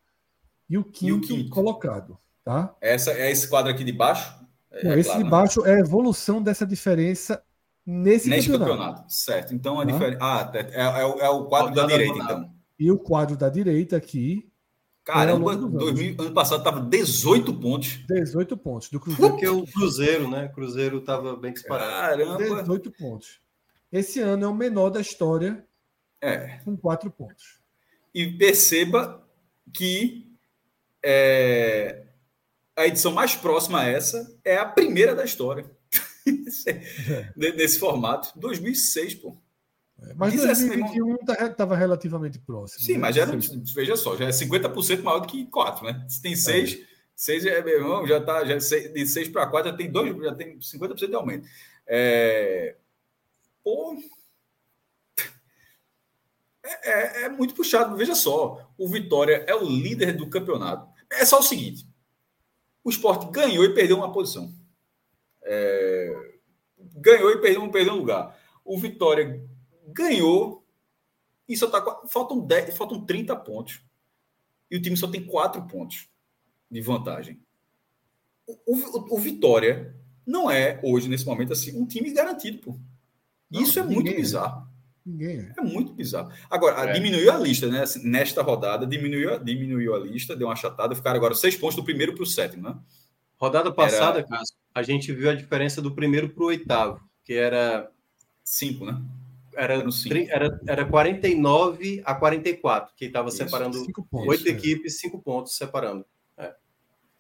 e 0.70 0.78
o 0.78 0.84
quinto, 0.84 1.06
e 1.06 1.12
o 1.12 1.22
quinto. 1.22 1.50
colocado, 1.50 2.18
tá? 2.44 2.76
Essa 2.82 3.12
é 3.12 3.32
esse 3.32 3.48
quadro 3.48 3.72
aqui 3.72 3.84
de 3.84 3.92
baixo? 3.92 4.40
É, 4.72 4.84
Não, 4.84 4.98
esse 4.98 5.10
claro, 5.10 5.20
de 5.20 5.24
né? 5.26 5.30
baixo 5.30 5.66
é 5.66 5.76
a 5.76 5.80
evolução 5.80 6.42
dessa 6.42 6.66
diferença 6.66 7.44
nesse, 7.86 8.30
nesse 8.30 8.50
campeonato. 8.50 8.78
campeonato. 8.78 9.14
Certo. 9.14 9.54
Então 9.54 9.80
a 9.80 9.86
tá? 9.86 9.92
diferença. 9.92 10.20
Ah, 10.22 10.52
é, 10.54 10.60
é, 10.60 11.26
é, 11.26 11.30
o 11.30 11.46
quadro 11.46 11.76
da 11.76 11.86
direita, 11.86 12.18
então. 12.18 12.54
E 12.80 12.92
o 12.92 12.98
quadro 12.98 13.36
da 13.36 13.50
direita 13.50 13.98
aqui 13.98 14.52
Caramba, 15.04 15.56
2000, 15.56 16.16
ano 16.20 16.34
passado 16.34 16.60
estava 16.60 16.80
18 16.80 17.54
pontos. 17.56 18.00
18 18.08 18.56
pontos. 18.56 18.90
Do 18.90 19.00
Cruzeiro. 19.00 19.32
Porque 19.32 19.48
o 19.48 19.66
Cruzeiro, 19.66 20.30
né? 20.30 20.46
O 20.46 20.54
Cruzeiro 20.54 20.98
estava 21.00 21.36
bem 21.36 21.54
disparado. 21.54 21.92
Caramba. 21.92 22.62
18 22.62 22.92
pontos. 22.92 23.42
Esse 23.92 24.20
ano 24.20 24.46
é 24.46 24.48
o 24.48 24.54
menor 24.54 24.90
da 24.90 25.02
história. 25.02 25.66
É. 26.22 26.60
Com 26.64 26.78
4 26.78 27.10
pontos. 27.10 27.60
E 28.14 28.28
perceba 28.38 29.28
que 29.74 30.32
é, 31.04 32.04
a 32.76 32.88
edição 32.88 33.12
mais 33.12 33.36
próxima 33.36 33.82
a 33.82 33.88
essa 33.88 34.38
é 34.46 34.58
a 34.58 34.66
primeira 34.66 35.16
da 35.16 35.26
história. 35.26 35.66
é. 36.68 37.34
Nesse 37.36 37.80
formato. 37.80 38.38
2006, 38.40 39.16
pô. 39.16 39.38
É, 40.02 40.14
mas 40.16 40.34
2021 40.34 41.18
estava 41.46 41.76
relativamente 41.76 42.40
próximo. 42.40 42.84
Sim, 42.84 42.94
né? 42.94 43.00
mas 43.00 43.16
já 43.16 43.24
era, 43.24 43.38
veja 43.76 43.96
só, 43.96 44.16
já 44.18 44.26
é 44.26 44.30
50% 44.30 45.02
maior 45.02 45.20
do 45.20 45.28
que 45.28 45.46
4, 45.46 45.86
né? 45.86 46.06
Se 46.08 46.22
tem 46.22 46.36
6, 46.36 46.74
é. 46.74 46.86
6 47.16 47.46
é, 47.46 47.64
meu 47.64 47.76
irmão, 47.76 48.08
já 48.08 48.18
está 48.18 48.44
já 48.46 48.56
é 48.56 48.88
de 48.88 49.06
6 49.06 49.30
para 49.30 49.48
4 49.48 49.72
já 49.72 49.78
tem 49.78 49.92
2, 49.92 50.24
já 50.24 50.36
tem 50.36 50.58
50% 50.58 51.08
de 51.08 51.16
aumento. 51.16 51.48
É, 51.86 52.76
pô, 53.64 53.96
é, 56.72 56.90
é, 56.90 57.24
é, 57.24 57.30
muito 57.30 57.54
puxado. 57.54 57.96
Veja 57.96 58.16
só, 58.16 58.72
o 58.78 58.88
Vitória 58.88 59.44
é 59.48 59.56
o 59.56 59.64
líder 59.64 60.14
do 60.16 60.30
campeonato. 60.30 60.88
É 61.12 61.26
só 61.26 61.40
o 61.40 61.44
seguinte: 61.44 61.88
o 62.84 62.90
esporte 62.90 63.30
ganhou 63.32 63.64
e 63.64 63.74
perdeu 63.74 63.98
uma 63.98 64.12
posição. 64.12 64.54
É, 65.44 66.38
ganhou 66.96 67.32
e 67.32 67.42
perdeu, 67.42 67.70
perdeu 67.70 67.94
um 67.94 67.98
lugar. 67.98 68.38
O 68.64 68.78
Vitória 68.78 69.44
ganhou 69.88 70.66
e 71.48 71.58
só 71.58 71.68
tá. 71.68 72.08
Faltam, 72.08 72.40
10, 72.40 72.76
faltam 72.78 73.06
30 73.06 73.36
pontos. 73.38 73.82
E 74.70 74.78
o 74.78 74.82
time 74.82 74.96
só 74.96 75.08
tem 75.08 75.26
4 75.26 75.68
pontos 75.68 76.08
de 76.70 76.80
vantagem. 76.80 77.42
O, 78.48 78.54
o, 78.66 79.16
o, 79.16 79.20
Vitória 79.20 79.96
não 80.26 80.50
é, 80.50 80.80
hoje, 80.82 81.10
nesse 81.10 81.26
momento, 81.26 81.52
assim, 81.52 81.78
um 81.78 81.86
time 81.86 82.12
garantido, 82.12 82.60
pô. 82.60 82.80
Isso 83.52 83.80
não, 83.80 83.92
é 83.92 83.94
muito 83.94 84.16
bizarro. 84.16 84.71
Ninguém 85.06 85.40
é. 85.40 85.54
é 85.58 85.62
muito 85.62 85.94
bizarro. 85.94 86.32
Agora, 86.50 86.90
é. 86.90 86.94
diminuiu 86.94 87.32
a 87.32 87.38
lista, 87.38 87.68
né? 87.68 87.82
Assim, 87.82 88.08
nesta 88.08 88.42
rodada, 88.42 88.86
diminuiu, 88.86 89.40
diminuiu 89.40 89.96
a 89.96 90.00
lista, 90.00 90.36
deu 90.36 90.48
uma 90.48 90.54
achatada, 90.54 90.96
ficaram 90.96 91.18
agora 91.18 91.34
seis 91.34 91.56
pontos 91.56 91.76
do 91.76 91.84
primeiro 91.84 92.14
para 92.14 92.24
o 92.24 92.28
sétimo, 92.28 92.70
né? 92.70 92.78
Rodada 93.38 93.72
passada, 93.72 94.20
era... 94.20 94.28
Cássio, 94.28 94.56
a 94.74 94.84
gente 94.84 95.12
viu 95.12 95.30
a 95.30 95.34
diferença 95.34 95.82
do 95.82 95.96
primeiro 95.96 96.30
para 96.30 96.44
o 96.44 96.48
oitavo, 96.48 97.02
que 97.24 97.34
era. 97.34 97.90
Cinco, 98.44 98.86
né? 98.86 99.02
Era, 99.54 99.84
era, 100.30 100.62
era 100.66 100.86
49 100.86 102.02
a 102.06 102.16
44, 102.16 102.94
que 102.96 103.06
estava 103.06 103.30
separando 103.32 103.86
oito 104.12 104.48
é. 104.48 104.52
equipes, 104.52 105.00
cinco 105.00 105.22
pontos 105.22 105.58
separando. 105.58 106.06
É. 106.38 106.54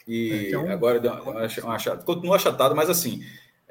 E 0.07 0.31
é, 0.31 0.47
então... 0.47 0.69
agora 0.69 0.99
deu 0.99 1.11
uma, 1.11 1.47
uma 1.63 1.75
achatado. 1.75 2.05
Continua 2.05 2.35
achatado, 2.37 2.75
mas 2.75 2.89
assim. 2.89 3.23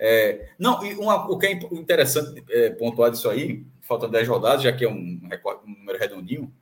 É, 0.03 0.49
não, 0.59 0.85
e 0.85 0.95
uma, 0.95 1.31
o 1.31 1.39
que 1.39 1.47
é 1.47 1.53
interessante 1.53 2.43
é, 2.51 2.71
pontuar 2.71 3.11
disso 3.11 3.29
aí, 3.29 3.67
faltam 3.91 4.09
10 4.09 4.29
rodadas, 4.29 4.63
já 4.63 4.73
que 4.73 4.85
é 4.85 4.89
um, 4.89 5.21
um 5.67 5.75
número 5.79 5.99
redondinho, 5.99 6.55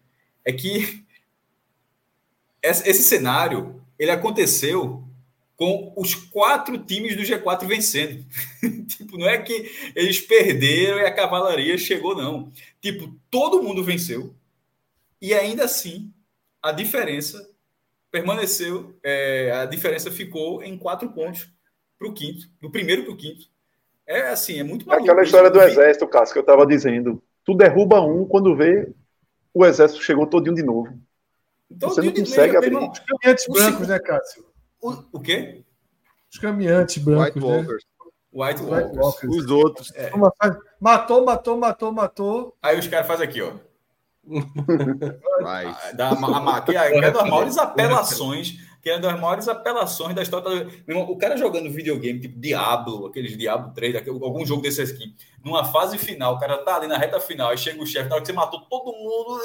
é 0.42 0.50
que 0.50 1.04
esse 2.64 3.02
cenário 3.02 3.84
ele 3.98 4.10
aconteceu 4.10 5.04
com 5.54 5.92
os 5.94 6.14
quatro 6.14 6.78
times 6.78 7.16
do 7.16 7.22
G4 7.22 7.66
vencendo. 7.66 8.24
tipo, 8.88 9.18
não 9.18 9.28
é 9.28 9.36
que 9.36 9.70
eles 9.94 10.20
perderam 10.20 11.00
e 11.00 11.04
a 11.04 11.14
cavalaria 11.14 11.76
chegou, 11.76 12.16
não. 12.16 12.50
Tipo, 12.80 13.14
todo 13.30 13.62
mundo 13.62 13.84
venceu 13.84 14.34
e 15.20 15.34
ainda 15.34 15.64
assim 15.64 16.10
a 16.62 16.72
diferença 16.72 17.50
permaneceu, 18.10 18.96
é, 19.02 19.50
a 19.52 19.66
diferença 19.66 20.10
ficou 20.10 20.62
em 20.62 20.78
quatro 20.78 21.10
pontos 21.10 21.46
para 21.98 22.08
o 22.08 22.14
quinto, 22.14 22.48
do 22.60 22.70
primeiro 22.70 23.04
para 23.04 23.12
o 23.12 23.16
quinto. 23.16 23.50
É 24.08 24.30
assim, 24.30 24.58
é 24.58 24.64
muito 24.64 24.88
maluco. 24.88 25.04
Aquela 25.04 25.22
história 25.22 25.50
do 25.50 25.60
exército, 25.60 26.08
Cássio, 26.08 26.32
que 26.32 26.38
eu 26.38 26.42
estava 26.42 26.66
dizendo. 26.66 27.22
Tu 27.44 27.54
derruba 27.54 28.00
um, 28.00 28.24
quando 28.24 28.56
vê, 28.56 28.90
o 29.52 29.66
exército 29.66 30.02
chegou 30.02 30.26
todinho 30.26 30.54
de 30.54 30.62
novo. 30.62 30.98
Então, 31.70 31.90
Você 31.90 32.00
não 32.00 32.12
consegue 32.14 32.56
abrir. 32.56 32.74
Os 32.74 32.98
caminhantes 33.00 33.46
brancos, 33.46 33.88
né, 33.88 33.98
Cássio? 33.98 34.46
O, 34.80 34.94
o 35.12 35.20
quê? 35.20 35.62
Os 36.32 36.38
caminhantes 36.38 37.04
brancos. 37.04 37.34
White 37.34 37.38
né? 37.38 37.56
Walkers. 37.56 37.84
White, 38.32 38.62
White 38.62 38.98
Walkers. 38.98 39.36
Os 39.36 39.50
outros. 39.50 39.92
É. 39.94 40.10
Matou, 40.80 41.24
matou, 41.26 41.58
matou, 41.58 41.92
matou. 41.92 42.56
Aí 42.62 42.78
os 42.78 42.86
caras 42.86 43.06
fazem 43.06 43.28
aqui, 43.28 43.42
ó. 43.42 43.52
Vai. 45.42 45.76
Da, 45.94 46.10
a, 46.10 46.56
a, 46.56 46.60
que 46.62 46.74
é, 46.74 46.98
é 46.98 47.10
das 47.10 47.28
maiores 47.28 47.58
apelações 47.58 48.56
que 48.88 48.92
é 48.92 48.94
uma 48.94 49.02
das 49.02 49.20
maiores 49.20 49.48
apelações 49.48 50.14
da 50.14 50.22
história. 50.22 50.66
o 50.88 51.16
cara 51.16 51.36
jogando 51.36 51.70
videogame, 51.70 52.20
tipo 52.20 52.38
Diablo, 52.38 53.06
aqueles 53.06 53.36
Diablo 53.36 53.72
3, 53.74 54.08
algum 54.08 54.46
jogo 54.46 54.62
desse 54.62 54.80
aqui, 54.80 55.14
numa 55.44 55.64
fase 55.64 55.98
final, 55.98 56.34
o 56.34 56.38
cara 56.38 56.56
tá 56.58 56.76
ali 56.76 56.86
na 56.86 56.96
reta 56.96 57.20
final, 57.20 57.50
aí 57.50 57.58
chega 57.58 57.82
o 57.82 57.86
chefe, 57.86 58.08
na 58.08 58.14
hora 58.14 58.22
que 58.22 58.28
você 58.28 58.32
matou 58.32 58.60
todo 58.62 58.92
mundo, 58.92 59.40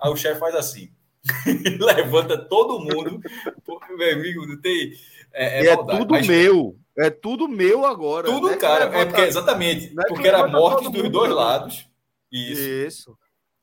aí 0.00 0.10
o 0.10 0.16
chefe 0.16 0.38
faz 0.38 0.54
assim. 0.54 0.90
levanta 1.80 2.36
todo 2.36 2.80
mundo. 2.80 3.20
Pô, 3.64 3.80
meu 3.96 4.12
amigo, 4.12 4.46
não 4.46 4.60
tem. 4.60 4.92
É, 5.32 5.66
é, 5.66 5.66
é 5.68 5.76
tudo 5.76 6.10
mas... 6.10 6.26
meu. 6.26 6.76
É 6.98 7.08
tudo 7.08 7.48
meu 7.48 7.86
agora. 7.86 8.26
Tudo, 8.26 8.48
né? 8.48 8.56
cara. 8.56 8.84
É 8.84 9.06
porque, 9.06 9.20
exatamente. 9.22 9.94
É 9.98 10.08
porque 10.08 10.28
era 10.28 10.48
morte 10.48 10.90
dos 10.90 11.08
dois 11.08 11.30
lados. 11.30 11.88
Isso. 12.30 12.60
Isso. 12.60 13.18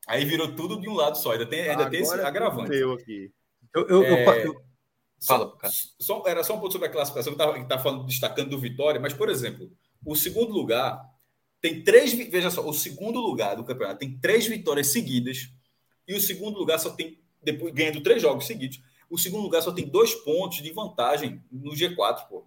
Aí 0.08 0.24
virou 0.24 0.56
tudo 0.56 0.80
de 0.80 0.88
um 0.88 0.96
lado 0.96 1.18
só. 1.18 1.34
Ainda 1.34 1.46
tem, 1.46 1.70
ainda 1.70 1.90
tem 1.90 2.02
esse 2.02 2.18
é 2.18 2.24
agravante. 2.24 2.70
Meu 2.70 2.94
aqui. 2.94 3.30
Eu, 3.76 3.88
eu, 3.88 4.04
é... 4.04 4.46
eu, 4.46 4.69
Fala, 5.22 5.56
cara. 5.58 5.74
Só, 6.00 6.24
era 6.26 6.44
só 6.44 6.56
um 6.56 6.60
ponto 6.60 6.72
sobre 6.72 6.88
a 6.88 6.92
classificação 6.92 7.34
que 7.34 7.42
estava 7.42 7.66
tá 7.66 7.80
falando, 7.80 8.06
destacando 8.06 8.50
do 8.50 8.60
Vitória, 8.60 9.00
mas, 9.00 9.14
por 9.14 9.30
exemplo, 9.30 9.72
o 10.06 10.16
segundo 10.16 10.54
lugar 10.54 11.02
tem 11.62 11.84
três. 11.84 12.14
Veja 12.14 12.50
só, 12.50 12.68
o 12.68 12.74
segundo 12.74 13.20
lugar 13.20 13.56
do 13.56 13.64
campeonato 13.64 14.00
tem 14.00 14.18
três 14.18 14.48
vitórias 14.48 14.88
seguidas 14.88 15.50
e 16.08 16.16
o 16.16 16.22
segundo 16.22 16.58
lugar 16.58 16.80
só 16.80 16.90
tem, 16.92 17.20
depois 17.44 17.74
ganhando 17.74 18.02
três 18.02 18.22
jogos 18.22 18.48
seguidos, 18.48 18.82
o 19.10 19.18
segundo 19.18 19.44
lugar 19.44 19.62
só 19.62 19.72
tem 19.72 19.88
dois 19.88 20.14
pontos 20.16 20.62
de 20.62 20.72
vantagem 20.72 21.44
no 21.52 21.72
G4, 21.72 22.28
pô. 22.28 22.46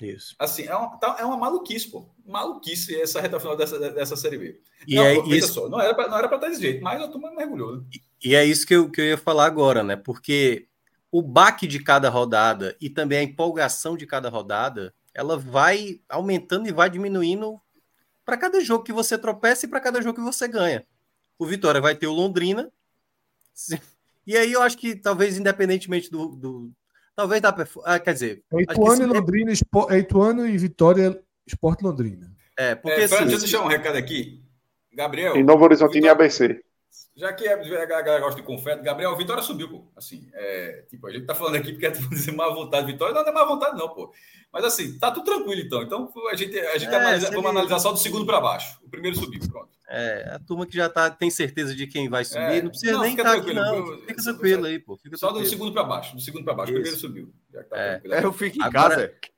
Isso. 0.00 0.34
Assim, 0.38 0.64
é 0.64 0.74
uma, 0.74 0.96
tá, 0.96 1.16
é 1.20 1.24
uma 1.24 1.36
maluquice, 1.36 1.88
pô. 1.88 2.08
Maluquice 2.26 3.00
essa 3.00 3.20
reta 3.20 3.38
final 3.38 3.56
dessa, 3.56 3.78
dessa 3.92 4.16
Série 4.16 4.38
B. 4.38 4.60
E 4.86 4.96
não, 4.96 5.04
é 5.04 5.18
isso... 5.28 5.54
só, 5.54 5.68
não 5.68 5.80
era 5.80 5.94
para 5.94 6.24
estar 6.24 6.48
desse 6.48 6.60
jeito, 6.60 6.82
mas 6.82 7.00
a 7.00 7.08
turma 7.08 7.30
mergulhou. 7.32 7.76
Né? 7.76 7.84
E, 7.92 8.30
e 8.30 8.34
é 8.34 8.44
isso 8.44 8.66
que 8.66 8.74
eu, 8.74 8.90
que 8.90 9.00
eu 9.00 9.04
ia 9.04 9.18
falar 9.18 9.46
agora, 9.46 9.84
né? 9.84 9.94
Porque 9.94 10.66
o 11.12 11.20
baque 11.20 11.66
de 11.66 11.78
cada 11.78 12.08
rodada 12.08 12.74
e 12.80 12.88
também 12.88 13.18
a 13.18 13.22
empolgação 13.22 13.98
de 13.98 14.06
cada 14.06 14.30
rodada, 14.30 14.94
ela 15.12 15.36
vai 15.36 16.00
aumentando 16.08 16.66
e 16.66 16.72
vai 16.72 16.88
diminuindo 16.88 17.60
para 18.24 18.38
cada 18.38 18.60
jogo 18.64 18.82
que 18.82 18.94
você 18.94 19.18
tropeça 19.18 19.66
e 19.66 19.68
para 19.68 19.78
cada 19.78 20.00
jogo 20.00 20.14
que 20.14 20.24
você 20.24 20.48
ganha. 20.48 20.86
O 21.38 21.44
Vitória 21.44 21.82
vai 21.82 21.94
ter 21.94 22.06
o 22.06 22.12
Londrina. 22.12 22.72
E 24.26 24.36
aí 24.36 24.52
eu 24.52 24.62
acho 24.62 24.78
que 24.78 24.94
talvez, 24.94 25.36
independentemente 25.36 26.10
do. 26.10 26.28
do 26.36 26.72
talvez 27.14 27.42
dá 27.42 27.54
ah, 27.84 27.98
Quer 27.98 28.14
dizer. 28.14 28.44
Eituano 28.52 29.02
e 29.02 29.06
Londrina, 29.06 29.52
é... 29.52 29.94
Eituano 29.96 30.46
e 30.46 30.56
Vitória, 30.56 31.20
Esporte 31.44 31.82
Londrina. 31.82 32.32
É, 32.56 32.74
porque. 32.76 33.00
É, 33.00 33.04
assim, 33.04 33.16
deixa 33.16 33.34
eu 33.34 33.38
deixar 33.40 33.62
um 33.62 33.66
recado 33.66 33.96
aqui. 33.96 34.40
Gabriel. 34.92 35.36
Em 35.36 35.42
Novo 35.42 35.64
Horizonte 35.64 35.98
e 35.98 36.08
ABC. 36.08 36.62
Já 37.22 37.32
que 37.32 37.46
a 37.46 37.56
galera 37.56 38.18
gosta 38.18 38.40
de 38.40 38.44
confete, 38.44 38.82
Gabriel, 38.82 39.16
Vitória 39.16 39.44
subiu, 39.44 39.68
pô. 39.68 39.84
Assim, 39.94 40.28
é, 40.34 40.84
tipo, 40.90 41.06
a 41.06 41.12
gente 41.12 41.24
tá 41.24 41.36
falando 41.36 41.54
aqui 41.54 41.70
porque 41.70 41.86
é 41.86 41.90
dizer 42.10 42.32
má 42.32 42.48
vontade, 42.48 42.84
Vitória. 42.84 43.14
Não, 43.14 43.22
não 43.22 43.30
é 43.30 43.32
má 43.32 43.44
vontade, 43.44 43.78
não, 43.78 43.88
pô. 43.90 44.12
Mas 44.52 44.64
assim, 44.64 44.98
tá 44.98 45.08
tudo 45.12 45.24
tranquilo, 45.24 45.60
então. 45.60 45.84
Então 45.84 46.12
a 46.28 46.34
gente, 46.34 46.58
a 46.58 46.76
gente 46.76 46.92
é, 46.92 46.96
analisa, 46.96 47.30
vamos 47.30 47.48
analisar 47.48 47.78
só 47.78 47.92
do 47.92 47.98
segundo 47.98 48.26
para 48.26 48.40
baixo. 48.40 48.76
O 48.82 48.90
primeiro 48.90 49.16
subiu, 49.16 49.40
pronto. 49.48 49.68
É, 49.88 50.32
a 50.34 50.40
turma 50.40 50.66
que 50.66 50.74
já 50.74 50.88
tá, 50.88 51.10
tem 51.10 51.30
certeza 51.30 51.76
de 51.76 51.86
quem 51.86 52.08
vai 52.08 52.24
subir, 52.24 52.40
é, 52.40 52.62
não 52.62 52.70
precisa 52.70 52.92
não, 52.92 53.02
nem 53.02 53.12
estar 53.12 53.22
tá 53.22 53.34
aqui, 53.34 53.54
não. 53.54 53.98
Fica 53.98 54.20
tranquilo 54.20 54.66
aí, 54.66 54.80
pô. 54.80 54.96
Fica 54.96 55.16
só 55.16 55.28
tranquilo. 55.28 55.46
do 55.46 55.50
segundo 55.50 55.72
para 55.72 55.84
baixo. 55.84 56.16
Do 56.16 56.20
segundo 56.20 56.44
para 56.44 56.54
baixo. 56.54 56.72
O 56.72 56.74
primeiro 56.74 56.98
subiu. 56.98 57.32
Tá 57.52 57.78
é. 57.78 58.00
é. 58.04 58.24
eu 58.24 58.32
fico 58.32 58.58
em 58.58 58.62
Agora, 58.62 58.96
casa. 58.96 59.14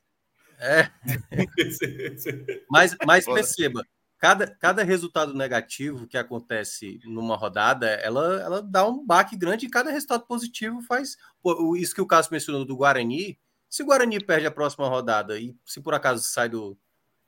É. 0.58 0.88
mas, 2.70 2.96
mas 3.04 3.26
perceba, 3.26 3.84
cada, 4.24 4.46
cada 4.46 4.82
resultado 4.82 5.34
negativo 5.34 6.06
que 6.06 6.16
acontece 6.16 6.98
numa 7.04 7.36
rodada, 7.36 7.88
ela, 7.88 8.40
ela 8.40 8.62
dá 8.62 8.88
um 8.88 9.04
baque 9.04 9.36
grande 9.36 9.66
e 9.66 9.68
cada 9.68 9.90
resultado 9.90 10.24
positivo 10.24 10.80
faz. 10.80 11.18
Pô, 11.42 11.76
isso 11.76 11.94
que 11.94 12.00
o 12.00 12.06
Cássio 12.06 12.32
mencionou 12.32 12.64
do 12.64 12.74
Guarani, 12.74 13.38
se 13.68 13.82
o 13.82 13.86
Guarani 13.86 14.18
perde 14.24 14.46
a 14.46 14.50
próxima 14.50 14.88
rodada 14.88 15.38
e 15.38 15.54
se 15.62 15.78
por 15.78 15.92
acaso 15.92 16.22
sai 16.22 16.48
do, 16.48 16.74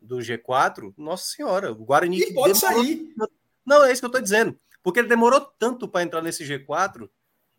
do 0.01 0.17
G4, 0.21 0.95
nossa 0.97 1.27
senhora, 1.27 1.71
o 1.71 1.85
Guarani. 1.85 2.19
E 2.19 2.33
pode 2.33 2.57
sair. 2.57 3.15
Não, 3.63 3.85
é 3.85 3.93
isso 3.93 4.01
que 4.01 4.07
eu 4.07 4.09
estou 4.09 4.23
dizendo. 4.23 4.59
Porque 4.83 4.99
ele 4.99 5.09
demorou 5.09 5.43
tanto 5.59 5.87
para 5.87 6.03
entrar 6.03 6.23
nesse 6.23 6.47
G4, 6.47 7.11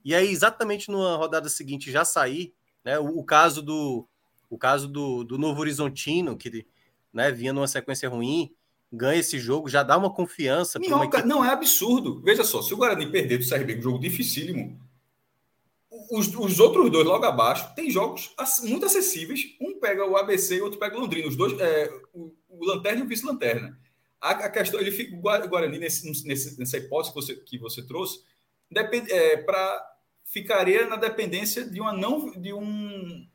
e 0.04 0.16
aí, 0.16 0.32
exatamente 0.32 0.90
numa 0.90 1.16
rodada 1.16 1.48
seguinte, 1.48 1.92
já 1.92 2.04
sair, 2.04 2.56
né? 2.84 2.98
O, 2.98 3.20
o 3.20 3.24
caso 3.24 3.62
do. 3.62 4.08
O 4.50 4.58
caso 4.58 4.88
do, 4.88 5.24
do 5.24 5.38
Novo 5.38 5.62
Horizontino, 5.62 6.36
que 6.36 6.66
né, 7.14 7.32
vinha 7.32 7.54
numa 7.54 7.68
sequência 7.68 8.10
ruim, 8.10 8.56
ganha 8.92 9.20
esse 9.20 9.40
jogo, 9.40 9.70
já 9.70 9.84
dá 9.84 9.98
uma 9.98 10.14
confiança. 10.14 10.80
Minhoca, 10.80 11.18
equipe... 11.18 11.28
Não 11.28 11.44
é 11.44 11.50
absurdo. 11.50 12.22
Veja 12.22 12.44
só, 12.44 12.62
se 12.62 12.74
o 12.74 12.78
Guarani 12.78 13.12
perder 13.12 13.38
do 13.38 13.48
CRB, 13.48 13.78
um 13.78 13.82
jogo 13.82 14.00
dificílimo, 14.00 14.80
os, 16.12 16.34
os 16.36 16.60
outros 16.60 16.90
dois 16.90 17.06
logo 17.06 17.26
abaixo 17.26 17.74
tem 17.76 17.90
jogos 17.90 18.34
muito 18.64 18.86
acessíveis. 18.86 19.56
Um 19.60 19.80
pega 19.80 20.06
o 20.06 20.16
ABC 20.16 20.58
e 20.58 20.62
outro 20.62 20.80
pega 20.80 20.96
o 20.96 21.00
Londrina. 21.00 21.28
Os 21.28 21.36
dois, 21.36 21.60
é, 21.60 21.90
o, 22.14 22.34
o 22.50 22.66
Lanterna 22.66 23.02
e 23.02 23.04
o 23.04 23.08
Vice-Lanterna. 23.08 23.78
A, 24.20 24.32
a, 24.32 24.50
questão, 24.50 24.80
ele 24.80 24.92
fica, 24.92 25.16
o 25.16 25.48
Guarani, 25.50 25.78
nesse, 25.78 26.26
nesse, 26.26 26.58
nessa 26.58 26.78
hipótese 26.78 27.14
que 27.14 27.22
você, 27.22 27.36
que 27.36 27.58
você 27.58 27.86
trouxe, 27.86 28.22
depend, 28.72 29.12
é, 29.12 29.38
pra, 29.38 29.96
ficaria 30.26 30.88
na 30.88 30.96
dependência 30.96 31.66
de 31.66 31.80
uma 31.80 31.94
não 31.94 32.32
de 32.32 32.54
um 32.54 33.28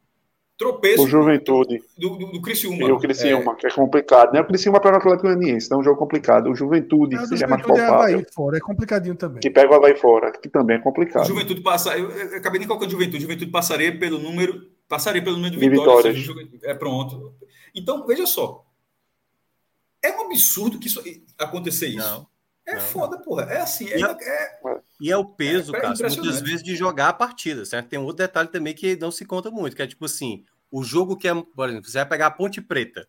tropeço. 0.56 1.02
O 1.02 1.08
Juventude. 1.08 1.82
Do, 1.98 2.16
do, 2.16 2.32
do 2.32 2.42
Criciúma. 2.42 2.86
E 2.86 2.92
o 2.92 2.98
Criciúma, 2.98 3.52
é. 3.52 3.54
que 3.56 3.66
é 3.66 3.70
complicado. 3.70 4.32
Né? 4.32 4.40
O 4.40 4.46
Criciúma 4.46 4.80
pega 4.80 4.96
o 4.96 4.98
Atlético 4.98 5.22
Goianiense, 5.28 5.66
então 5.66 5.78
é 5.78 5.80
um 5.80 5.84
jogo 5.84 5.98
complicado. 5.98 6.50
O 6.50 6.54
Juventude, 6.54 7.16
é, 7.16 7.26
que 7.26 7.44
é 7.44 7.46
mais 7.46 7.66
palpável. 7.66 8.20
É 8.20 8.32
fora, 8.32 8.56
é 8.56 8.60
complicadinho 8.60 9.14
também. 9.14 9.40
Que 9.40 9.50
pega 9.50 9.72
o 9.72 9.74
Havaí 9.74 9.96
fora, 9.96 10.32
que 10.32 10.48
também 10.48 10.76
é 10.76 10.80
complicado. 10.80 11.24
O 11.24 11.28
Juventude 11.28 11.60
passa... 11.60 11.96
Eu, 11.96 12.10
eu 12.10 12.38
acabei 12.38 12.58
nem 12.58 12.68
colocando 12.68 12.90
Juventude. 12.90 13.20
Juventude 13.20 13.50
passaria 13.50 13.98
pelo 13.98 14.18
número... 14.18 14.70
Passaria 14.88 15.22
pelo 15.22 15.36
número 15.36 15.54
de, 15.54 15.60
de 15.60 15.68
vitórias. 15.68 16.16
vitórias. 16.16 16.62
É 16.64 16.74
pronto. 16.74 17.34
Então, 17.74 18.06
veja 18.06 18.26
só. 18.26 18.64
É 20.02 20.10
um 20.10 20.26
absurdo 20.26 20.78
que 20.78 20.88
isso, 20.88 21.02
acontecer 21.38 21.88
isso. 21.88 21.98
Não. 21.98 22.31
É 22.72 22.76
não. 22.76 22.82
foda, 22.82 23.18
porra. 23.18 23.44
É 23.44 23.60
assim. 23.60 23.88
É, 23.88 24.00
é, 24.00 24.80
e 25.00 25.10
é 25.10 25.16
o 25.16 25.24
peso, 25.24 25.74
é, 25.74 25.80
cara, 25.80 25.94
muitas 25.94 26.40
vezes 26.40 26.62
de 26.62 26.74
jogar 26.76 27.08
a 27.08 27.12
partida, 27.12 27.64
certo? 27.64 27.88
Tem 27.88 27.98
um 27.98 28.04
outro 28.04 28.18
detalhe 28.18 28.48
também 28.48 28.74
que 28.74 28.96
não 28.96 29.10
se 29.10 29.24
conta 29.24 29.50
muito, 29.50 29.76
que 29.76 29.82
é 29.82 29.86
tipo 29.86 30.04
assim, 30.04 30.44
o 30.70 30.82
jogo 30.82 31.16
que 31.16 31.28
é, 31.28 31.34
por 31.34 31.68
exemplo, 31.68 31.88
você 31.88 31.98
vai 31.98 32.08
pegar 32.08 32.26
a 32.26 32.30
Ponte 32.30 32.60
Preta. 32.60 33.06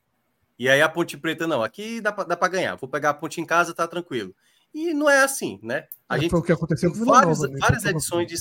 E 0.57 0.69
aí 0.69 0.81
a 0.81 0.89
Ponte 0.89 1.17
Preta, 1.17 1.47
não, 1.47 1.63
aqui 1.63 2.01
dá 2.01 2.11
para 2.11 2.47
ganhar. 2.47 2.75
Vou 2.75 2.89
pegar 2.89 3.11
a 3.11 3.13
Ponte 3.13 3.39
em 3.39 3.45
casa, 3.45 3.73
tá 3.73 3.87
tranquilo. 3.87 4.35
E 4.73 4.93
não 4.93 5.09
é 5.09 5.23
assim, 5.23 5.59
né? 5.61 5.87
A 6.09 6.17
é, 6.17 6.21
gente 6.21 6.31
foi 6.31 6.39
o 6.39 6.43
que 6.43 6.51
aconteceu 6.51 6.91
com 6.91 7.05
várias, 7.05 7.39
Nova, 7.39 7.53
né? 7.53 7.59
várias 7.59 7.85
edições 7.85 8.27
de, 8.27 8.35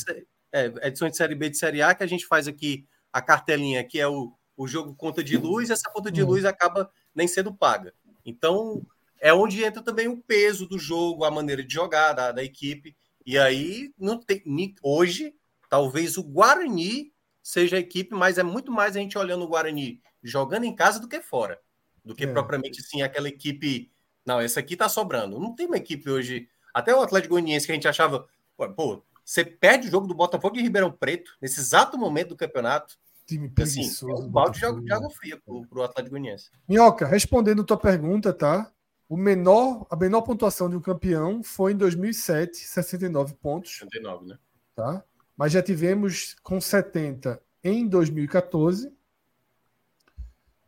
é, 0.51 0.73
edições 0.86 1.12
de 1.12 1.19
Série 1.19 1.35
B 1.35 1.47
e 1.47 1.51
de 1.51 1.59
Série 1.59 1.82
A 1.82 1.94
que 1.94 2.03
a 2.03 2.07
gente 2.07 2.27
faz 2.27 2.49
aqui 2.49 2.86
a 3.12 3.20
cartelinha, 3.20 3.85
que 3.85 4.01
é 4.01 4.09
o, 4.09 4.32
o 4.57 4.66
jogo 4.66 4.94
conta 4.94 5.23
de 5.23 5.36
luz, 5.36 5.69
essa 5.69 5.90
conta 5.93 6.11
de 6.11 6.23
hum. 6.23 6.27
luz 6.27 6.44
acaba 6.44 6.90
nem 7.15 7.28
sendo 7.28 7.53
paga. 7.53 7.93
Então, 8.24 8.82
é 9.23 9.32
onde 9.32 9.62
entra 9.62 9.81
também 9.81 10.09
o 10.09 10.16
peso 10.16 10.66
do 10.66 10.77
jogo, 10.77 11.24
a 11.24 11.31
maneira 11.31 11.62
de 11.62 11.73
jogar 11.73 12.12
da, 12.12 12.32
da 12.32 12.43
equipe. 12.43 12.97
E 13.24 13.39
aí, 13.39 13.94
não 13.97 14.19
tem, 14.19 14.43
hoje, 14.82 15.32
talvez 15.70 16.16
o 16.19 16.24
Guarani 16.24 17.12
seja 17.40 17.77
a 17.77 17.78
equipe, 17.78 18.12
mas 18.16 18.36
é 18.36 18.43
muito 18.43 18.73
mais 18.73 18.97
a 18.97 18.99
gente 18.99 19.16
olhando 19.16 19.44
o 19.44 19.49
Guarani 19.49 20.03
jogando 20.24 20.65
em 20.65 20.74
casa 20.74 20.99
do 20.99 21.07
que 21.07 21.20
fora. 21.20 21.61
Do 22.05 22.16
que 22.16 22.24
é. 22.24 22.32
propriamente 22.32 22.82
sim 22.82 23.01
aquela 23.01 23.28
equipe. 23.28 23.93
Não, 24.27 24.40
essa 24.40 24.59
aqui 24.59 24.77
tá 24.77 24.89
sobrando. 24.89 25.39
Não 25.39 25.55
tem 25.55 25.66
uma 25.66 25.77
equipe 25.77 26.11
hoje. 26.11 26.49
Até 26.74 26.93
o 26.93 27.01
Atlético 27.01 27.35
Goianiense 27.35 27.65
que 27.65 27.70
a 27.70 27.77
gente 27.77 27.86
achava. 27.86 28.27
Pô, 28.74 29.05
você 29.24 29.44
perde 29.44 29.86
o 29.86 29.90
jogo 29.90 30.09
do 30.09 30.15
Botafogo 30.15 30.57
de 30.57 30.62
Ribeirão 30.62 30.90
Preto 30.90 31.31
nesse 31.40 31.61
exato 31.61 31.97
momento 31.97 32.31
do 32.31 32.36
campeonato. 32.36 32.99
Time 33.24 33.53
assim, 33.61 33.89
é 34.11 34.15
um 34.15 34.28
balde 34.28 34.59
de 34.59 34.93
água 34.93 35.11
fria 35.11 35.40
pro, 35.40 35.65
pro 35.69 35.85
Atlético 35.85 36.11
Goianiense. 36.11 36.51
Minhoca, 36.69 37.07
respondendo 37.07 37.62
tua 37.62 37.77
pergunta, 37.77 38.32
tá? 38.32 38.69
O 39.12 39.16
menor, 39.16 39.86
a 39.90 39.97
menor 39.97 40.22
pontuação 40.22 40.70
de 40.70 40.76
um 40.76 40.80
campeão 40.80 41.43
foi 41.43 41.72
em 41.72 41.76
2007, 41.76 42.56
69 42.56 43.34
pontos. 43.34 43.72
69, 43.72 44.26
né? 44.26 44.39
Tá? 44.74 45.05
mas 45.36 45.52
já 45.52 45.62
tivemos 45.62 46.36
com 46.43 46.60
70 46.60 47.43
em 47.64 47.86
2014, 47.86 48.90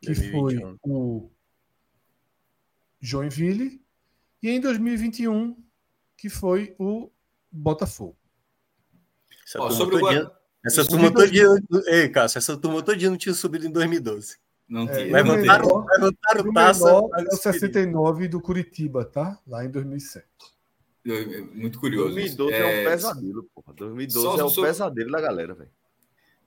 que 0.00 0.06
2021. 0.06 0.60
foi 0.60 0.78
o 0.82 1.30
Joinville, 3.00 3.80
e 4.42 4.50
em 4.50 4.60
2021, 4.60 5.56
que 6.16 6.28
foi 6.28 6.74
o 6.78 7.10
Botafogo. 7.50 8.16
Essa 9.46 9.60
Ó, 9.60 9.70
sobre 9.70 9.96
o 9.96 10.44
essa 10.66 10.84
turma 10.84 11.12
todinha, 11.12 11.46
ei, 11.86 12.08
Cássio, 12.08 12.38
essa 12.38 12.56
turma 12.56 12.82
todinha 12.82 13.10
não 13.10 13.16
tinha 13.16 13.34
subido 13.34 13.66
em 13.66 13.70
2012. 13.70 14.38
Não 14.68 14.88
é, 14.88 15.04
tinha. 15.04 15.12
levantaram, 15.12 15.66
menor, 15.66 15.86
levantaram 15.98 16.50
o 16.50 16.52
taça. 16.52 16.88
É 16.88 17.34
o 17.34 17.36
69 17.36 18.28
do 18.28 18.40
Curitiba, 18.40 19.04
tá? 19.04 19.38
Lá 19.46 19.64
em 19.64 19.70
2007. 19.70 20.26
Muito 21.54 21.78
curioso. 21.78 22.14
2012 22.14 22.52
é, 22.52 22.58
é 22.58 22.80
um 22.80 22.90
pesadelo, 22.90 23.50
porra. 23.54 23.74
2012 23.74 24.26
Só, 24.26 24.40
é 24.40 24.44
o 24.44 24.48
sobre... 24.48 24.70
pesadelo 24.70 25.10
da 25.10 25.20
galera, 25.20 25.54
velho. 25.54 25.70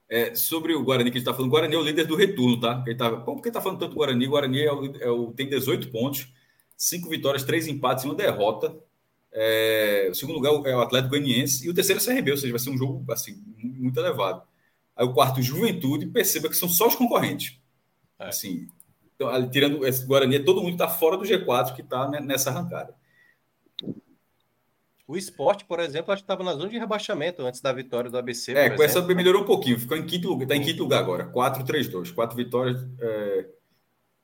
É, 0.10 0.34
sobre 0.34 0.74
o 0.74 0.84
Guarani 0.84 1.12
que 1.12 1.18
a 1.18 1.20
gente 1.20 1.28
está 1.28 1.34
falando, 1.34 1.50
o 1.50 1.52
Guarani 1.52 1.76
é 1.76 1.78
o 1.78 1.84
líder 1.84 2.06
do 2.06 2.16
retorno, 2.16 2.60
tá? 2.60 2.84
Ele 2.88 2.96
tá... 2.96 3.12
Por 3.18 3.42
que 3.42 3.50
está 3.50 3.62
falando 3.62 3.80
tanto 3.80 3.92
do 3.92 3.98
Guarani? 3.98 4.26
O 4.26 4.32
Guarani 4.32 4.62
é 4.62 4.74
o, 4.74 4.86
é 5.02 5.10
o, 5.10 5.32
tem 5.34 5.48
18 5.48 5.92
pontos, 5.92 6.34
5 6.76 7.10
vitórias, 7.10 7.44
3 7.44 7.68
empates 7.68 8.06
e 8.06 8.08
uma 8.08 8.16
derrota. 8.16 8.76
É, 9.32 10.08
o 10.10 10.16
segundo 10.16 10.38
lugar 10.38 10.52
é 10.66 10.76
o 10.76 10.82
Atlético 10.82 11.12
Goianiense 11.12 11.68
e 11.68 11.70
o 11.70 11.74
terceiro 11.74 12.02
é 12.02 12.04
o 12.04 12.06
CRB, 12.06 12.32
ou 12.32 12.38
seja, 12.38 12.54
vai 12.54 12.60
ser 12.60 12.70
um 12.72 12.78
jogo 12.78 13.06
assim, 13.12 13.40
muito 13.58 14.00
elevado. 14.00 14.42
Aí 14.96 15.06
o 15.06 15.14
quarto, 15.14 15.42
Juventude, 15.42 16.08
perceba 16.08 16.50
que 16.50 16.56
são 16.56 16.68
só 16.68 16.88
os 16.88 16.96
concorrentes. 16.96 17.60
É. 18.20 18.28
Assim, 18.28 18.68
então, 19.16 19.50
tirando 19.50 19.86
esse 19.86 20.06
Guarani, 20.06 20.40
todo 20.40 20.62
mundo 20.62 20.74
está 20.74 20.88
fora 20.88 21.18
do 21.18 21.24
G4 21.24 21.76
que 21.76 21.82
está 21.82 22.10
nessa 22.22 22.52
arrancada. 22.52 22.94
O 25.08 25.16
esporte, 25.16 25.64
por 25.64 25.80
exemplo, 25.80 26.12
acho 26.12 26.22
que 26.22 26.26
estava 26.26 26.44
na 26.44 26.54
zona 26.54 26.70
de 26.70 26.78
rebaixamento 26.78 27.42
antes 27.42 27.62
da 27.62 27.72
vitória 27.72 28.10
do 28.10 28.18
ABC. 28.18 28.52
É, 28.54 28.70
com 28.70 28.84
essa 28.84 29.02
melhorou 29.02 29.42
um 29.42 29.46
pouquinho, 29.46 29.80
ficou 29.80 29.96
em 29.96 30.06
quinto 30.06 30.28
lugar, 30.28 30.44
está 30.44 30.56
em 30.56 30.62
quinto 30.62 30.84
lugar 30.84 31.00
agora. 31.00 31.32
4-3-2, 31.32 32.14
quatro 32.14 32.36
vitórias, 32.36 32.86
é, 33.00 33.46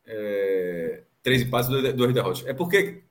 é, 0.05 1.03
três 1.23 1.41
empates 1.41 1.69
e 1.71 1.93
dois 1.93 2.13
derrotas. 2.13 2.45
É 2.45 2.53
porque 2.53 3.03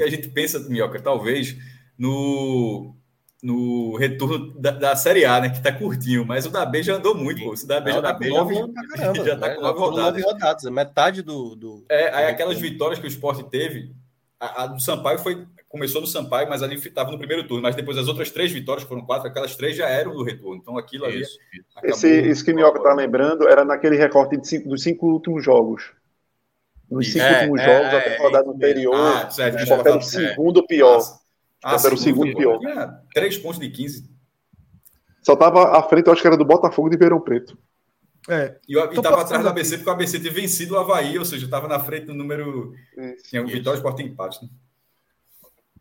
a 0.00 0.08
gente 0.08 0.28
pensa, 0.30 0.58
Minhoca, 0.60 1.00
talvez 1.02 1.54
no, 1.98 2.96
no 3.42 3.96
retorno 3.96 4.52
da, 4.58 4.70
da, 4.70 4.96
Série 4.96 5.24
A, 5.24 5.40
né? 5.40 5.50
Que 5.50 5.60
tá 5.60 5.72
curtinho, 5.72 6.24
mas 6.24 6.46
o 6.46 6.50
da 6.50 6.64
B 6.64 6.80
já 6.82 6.94
andou 6.94 7.14
muito, 7.14 7.42
pô. 7.42 7.52
O 7.52 7.66
da 7.66 7.80
B 7.80 7.90
Não, 7.90 7.96
já 8.00 8.02
tá 8.02 8.14
com 8.14 8.28
nove. 8.28 8.54
Caramba, 8.54 9.24
já 9.24 9.36
tá 9.36 9.48
né? 9.48 9.54
com 9.56 9.62
nove 9.62 9.80
rodadas. 9.80 10.24
rodadas. 10.24 10.64
Metade 10.64 11.22
do. 11.22 11.56
do... 11.56 11.84
É, 11.88 12.14
aí 12.14 12.26
aquelas 12.26 12.58
vitórias 12.58 13.00
que 13.00 13.06
o 13.06 13.08
esporte 13.08 13.42
teve, 13.50 13.92
a, 14.38 14.62
a, 14.62 14.66
do 14.68 14.80
Sampaio 14.80 15.18
foi. 15.18 15.44
Começou 15.68 16.02
no 16.02 16.06
Sampaio, 16.06 16.48
mas 16.50 16.62
ali 16.62 16.76
estava 16.76 17.10
no 17.10 17.18
primeiro 17.18 17.48
turno. 17.48 17.62
Mas 17.62 17.74
depois 17.74 17.96
as 17.96 18.06
outras 18.06 18.30
três 18.30 18.52
vitórias, 18.52 18.86
foram 18.86 19.04
quatro, 19.06 19.26
aquelas 19.26 19.56
três 19.56 19.74
já 19.74 19.88
eram 19.88 20.14
do 20.14 20.22
retorno. 20.22 20.56
Então 20.56 20.78
aquilo 20.78 21.06
ali. 21.06 21.22
Isso, 21.22 21.38
Esse, 21.82 22.08
esse 22.08 22.44
que 22.44 22.52
o 22.52 22.54
Minhoca 22.54 22.80
tá 22.80 22.94
lembrando 22.94 23.48
era 23.48 23.64
naquele 23.64 23.96
recorte 23.96 24.36
de 24.36 24.46
cinco, 24.46 24.68
dos 24.68 24.82
cinco 24.82 25.06
últimos 25.06 25.42
jogos. 25.42 25.90
Nos 26.88 27.10
cinco 27.10 27.24
é, 27.24 27.38
últimos 27.38 27.60
é, 27.62 27.64
jogos, 27.64 27.92
é, 27.92 27.96
até 27.96 28.16
a 28.16 28.22
rodada 28.22 28.50
anterior, 28.50 28.94
ah, 28.94 29.30
certo, 29.30 29.58
o 29.58 29.62
Sport 29.62 29.86
era 29.86 29.96
o 29.96 30.02
segundo 30.02 30.66
pior. 30.66 31.21
Ah, 31.62 31.76
era 31.84 31.94
o 31.94 31.98
segundo 31.98 32.34
pior. 32.34 32.58
Três 33.14 33.38
pontos 33.38 33.60
de 33.60 33.70
15. 33.70 34.10
Só 35.22 35.36
tava 35.36 35.78
à 35.78 35.82
frente, 35.82 36.06
eu 36.06 36.12
acho 36.12 36.20
que 36.20 36.26
era 36.26 36.36
do 36.36 36.44
Botafogo 36.44 36.88
de 36.88 36.96
Verão 36.96 37.20
Preto. 37.20 37.56
É. 38.28 38.58
E, 38.68 38.76
estava 38.76 39.22
atrás 39.22 39.42
do 39.42 39.48
ABC, 39.48 39.78
porque 39.78 39.90
o 39.90 39.92
ABC 39.92 40.20
tinha 40.20 40.32
vencido 40.32 40.74
o 40.74 40.78
Havaí, 40.78 41.18
ou 41.18 41.24
seja, 41.24 41.44
estava 41.44 41.68
na 41.68 41.78
frente 41.78 42.06
do 42.06 42.14
número. 42.14 42.72
Isso, 42.96 43.28
tinha 43.28 43.42
o 43.42 43.46
Vitória 43.46 43.76
Sport 43.76 44.00
em 44.00 44.06
empate. 44.08 44.44
Né? 44.44 44.50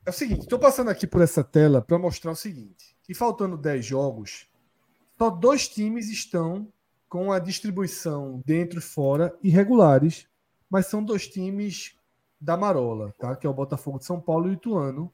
É 0.05 0.09
o 0.09 0.13
seguinte, 0.13 0.41
estou 0.41 0.57
passando 0.57 0.89
aqui 0.89 1.05
por 1.05 1.21
essa 1.21 1.43
tela 1.43 1.81
para 1.81 1.99
mostrar 1.99 2.31
o 2.31 2.35
seguinte: 2.35 2.95
que 3.03 3.13
faltando 3.13 3.57
10 3.57 3.85
jogos, 3.85 4.47
só 5.17 5.29
dois 5.29 5.67
times 5.67 6.09
estão 6.09 6.67
com 7.07 7.31
a 7.31 7.39
distribuição 7.39 8.41
dentro 8.45 8.79
e 8.79 8.81
fora 8.81 9.35
irregulares 9.43 10.27
mas 10.71 10.85
são 10.85 11.03
dois 11.03 11.27
times 11.27 11.93
da 12.39 12.55
Marola, 12.55 13.13
tá? 13.19 13.35
Que 13.35 13.45
é 13.45 13.49
o 13.49 13.53
Botafogo 13.53 13.99
de 13.99 14.05
São 14.05 14.21
Paulo 14.21 14.47
e 14.47 14.51
o 14.51 14.53
Ituano, 14.53 15.13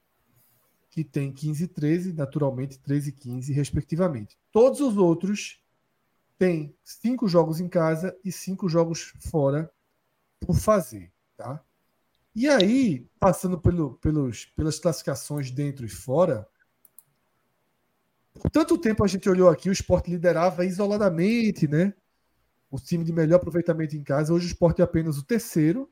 que 0.97 1.03
tem 1.03 1.31
15 1.31 1.63
e 1.63 1.67
13, 1.67 2.13
naturalmente 2.13 2.79
13 2.79 3.09
e 3.09 3.11
15, 3.11 3.53
respectivamente. 3.53 4.35
Todos 4.51 4.81
os 4.81 4.97
outros 4.97 5.61
têm 6.39 6.75
cinco 6.83 7.27
jogos 7.27 7.59
em 7.59 7.67
casa 7.67 8.17
e 8.25 8.31
cinco 8.31 8.67
jogos 8.67 9.13
fora 9.29 9.71
por 10.39 10.55
fazer, 10.55 11.11
tá? 11.35 11.63
E 12.33 12.47
aí, 12.47 13.07
passando 13.19 13.59
pelo, 13.59 13.93
pelos, 13.99 14.45
pelas 14.45 14.79
classificações 14.79 15.51
dentro 15.51 15.85
e 15.85 15.89
fora, 15.89 16.47
por 18.33 18.49
tanto 18.49 18.75
tempo 18.75 19.03
a 19.03 19.07
gente 19.07 19.29
olhou 19.29 19.49
aqui, 19.49 19.69
o 19.69 19.71
esporte 19.71 20.09
liderava 20.09 20.65
isoladamente, 20.65 21.67
né? 21.67 21.93
o 22.71 22.79
time 22.79 23.03
de 23.03 23.13
melhor 23.13 23.37
aproveitamento 23.37 23.95
em 23.95 24.03
casa. 24.03 24.33
Hoje 24.33 24.47
o 24.47 24.49
Sport 24.49 24.79
é 24.79 24.83
apenas 24.83 25.17
o 25.17 25.23
terceiro. 25.23 25.89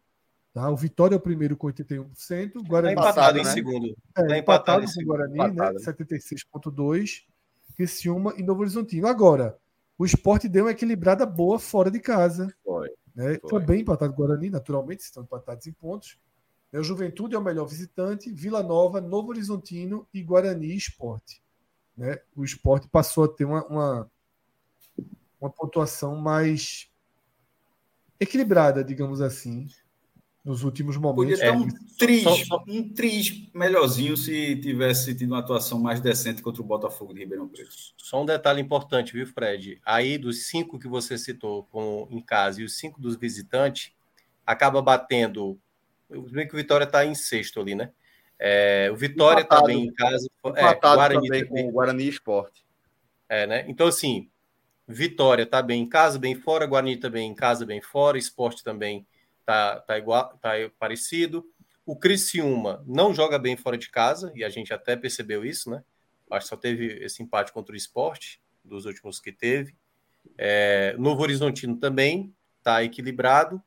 Tá? 0.55 0.69
O 0.69 0.77
Vitória 0.77 1.15
é 1.15 1.17
o 1.17 1.21
primeiro 1.21 1.57
com 1.57 1.67
81%. 1.67 2.55
O 2.55 2.63
Guarani 2.63 2.95
tá 2.95 3.01
empatado, 3.01 3.37
em 3.37 3.43
né? 3.43 3.51
segundo. 3.51 3.87
É, 3.87 4.25
tá 4.25 4.37
empatado, 4.37 4.85
empatado 4.85 4.85
com 4.85 5.01
o 5.01 5.05
Guarani, 5.05 5.33
empatado, 5.33 5.79
né? 5.79 5.85
76,2%. 5.85 7.23
Criciúma 7.75 8.33
e 8.37 8.41
Novo 8.41 8.61
Horizontino. 8.61 9.05
Agora, 9.05 9.57
o 9.97 10.05
esporte 10.05 10.47
deu 10.47 10.63
uma 10.63 10.71
equilibrada 10.71 11.25
boa 11.25 11.59
fora 11.59 11.91
de 11.91 11.99
casa. 11.99 12.55
Foi. 12.63 12.89
Né? 13.13 13.37
Foi. 13.49 13.61
Bem 13.61 13.81
empatado 13.81 14.13
com 14.13 14.23
o 14.23 14.25
Guarani, 14.25 14.49
naturalmente, 14.49 15.01
estão 15.01 15.23
empatados 15.23 15.67
em 15.67 15.73
pontos. 15.73 16.17
O 16.71 16.81
Juventude 16.81 17.35
é 17.35 17.37
o 17.37 17.43
melhor 17.43 17.65
visitante, 17.65 18.31
Vila 18.31 18.63
Nova, 18.63 19.01
Novo 19.01 19.29
Horizontino 19.29 20.07
e 20.13 20.23
Guarani 20.23 20.73
Esporte. 20.73 21.43
Né? 21.97 22.17
O 22.33 22.45
esporte 22.45 22.87
passou 22.87 23.25
a 23.25 23.27
ter 23.27 23.43
uma, 23.43 23.65
uma 23.65 24.09
uma 25.39 25.49
pontuação 25.49 26.15
mais 26.15 26.89
equilibrada, 28.19 28.83
digamos 28.83 29.21
assim, 29.21 29.67
nos 30.45 30.63
últimos 30.63 30.95
momentos. 30.95 31.39
Podia 31.39 31.51
ter 31.51 31.57
um 31.57 31.67
triz, 31.97 32.23
um 32.67 32.93
triz 32.93 33.49
melhorzinho 33.51 34.15
se 34.15 34.55
tivesse 34.57 35.15
tido 35.15 35.31
uma 35.31 35.39
atuação 35.39 35.79
mais 35.79 35.99
decente 35.99 36.43
contra 36.43 36.61
o 36.61 36.65
Botafogo 36.65 37.13
de 37.13 37.21
Ribeirão 37.21 37.47
Preto. 37.47 37.71
Só 37.97 38.21
um 38.21 38.25
detalhe 38.25 38.61
importante, 38.61 39.13
viu, 39.13 39.25
Fred? 39.25 39.81
Aí 39.83 40.19
dos 40.19 40.45
cinco 40.45 40.77
que 40.77 40.87
você 40.87 41.17
citou 41.17 41.63
com, 41.71 42.07
em 42.11 42.21
casa 42.21 42.61
e 42.61 42.63
os 42.63 42.77
cinco 42.77 43.01
dos 43.01 43.15
visitantes, 43.15 43.91
acaba 44.45 44.81
batendo. 44.83 45.57
Bem 46.31 46.47
que 46.47 46.53
o 46.53 46.57
Vitória 46.57 46.85
está 46.85 47.03
em 47.03 47.15
sexto 47.15 47.59
ali, 47.59 47.73
né? 47.73 47.89
É, 48.37 48.89
o 48.91 48.95
Vitória 48.95 49.41
está 49.41 49.63
bem 49.63 49.85
em 49.85 49.93
casa. 49.93 50.29
É, 50.55 50.75
Guarani 50.75 51.27
também 51.27 51.47
com 51.47 51.67
o 51.67 51.71
Guarani 51.71 52.07
Esporte. 52.07 52.63
É, 53.27 53.47
né? 53.47 53.65
Então, 53.67 53.87
assim, 53.87 54.29
Vitória 54.87 55.47
tá 55.47 55.63
bem 55.63 55.81
em 55.81 55.89
casa, 55.89 56.19
bem 56.19 56.35
fora. 56.35 56.67
Guarani 56.67 56.97
também 56.97 57.31
em 57.31 57.33
casa, 57.33 57.65
bem 57.65 57.81
fora. 57.81 58.19
Esporte 58.19 58.63
também 58.63 59.07
tá, 59.45 59.79
tá 59.79 59.97
igual, 59.97 60.37
tá 60.41 60.51
parecido. 60.79 61.45
O 61.85 61.95
Criciúma 61.95 62.83
não 62.87 63.13
joga 63.13 63.37
bem 63.37 63.55
fora 63.55 63.77
de 63.77 63.89
casa, 63.89 64.31
e 64.35 64.43
a 64.43 64.49
gente 64.49 64.73
até 64.73 64.95
percebeu 64.95 65.45
isso, 65.45 65.69
né? 65.69 65.83
Acho 66.31 66.45
que 66.45 66.49
só 66.49 66.57
teve 66.57 67.03
esse 67.03 67.21
empate 67.21 67.53
contra 67.53 67.73
o 67.73 67.77
esporte, 67.77 68.41
dos 68.63 68.85
últimos 68.85 69.19
que 69.19 69.31
teve. 69.31 69.75
É, 70.37 70.95
Novo 70.97 71.21
Horizontino 71.21 71.77
também 71.77 72.33
tá 72.63 72.83
equilibrado, 72.83 73.61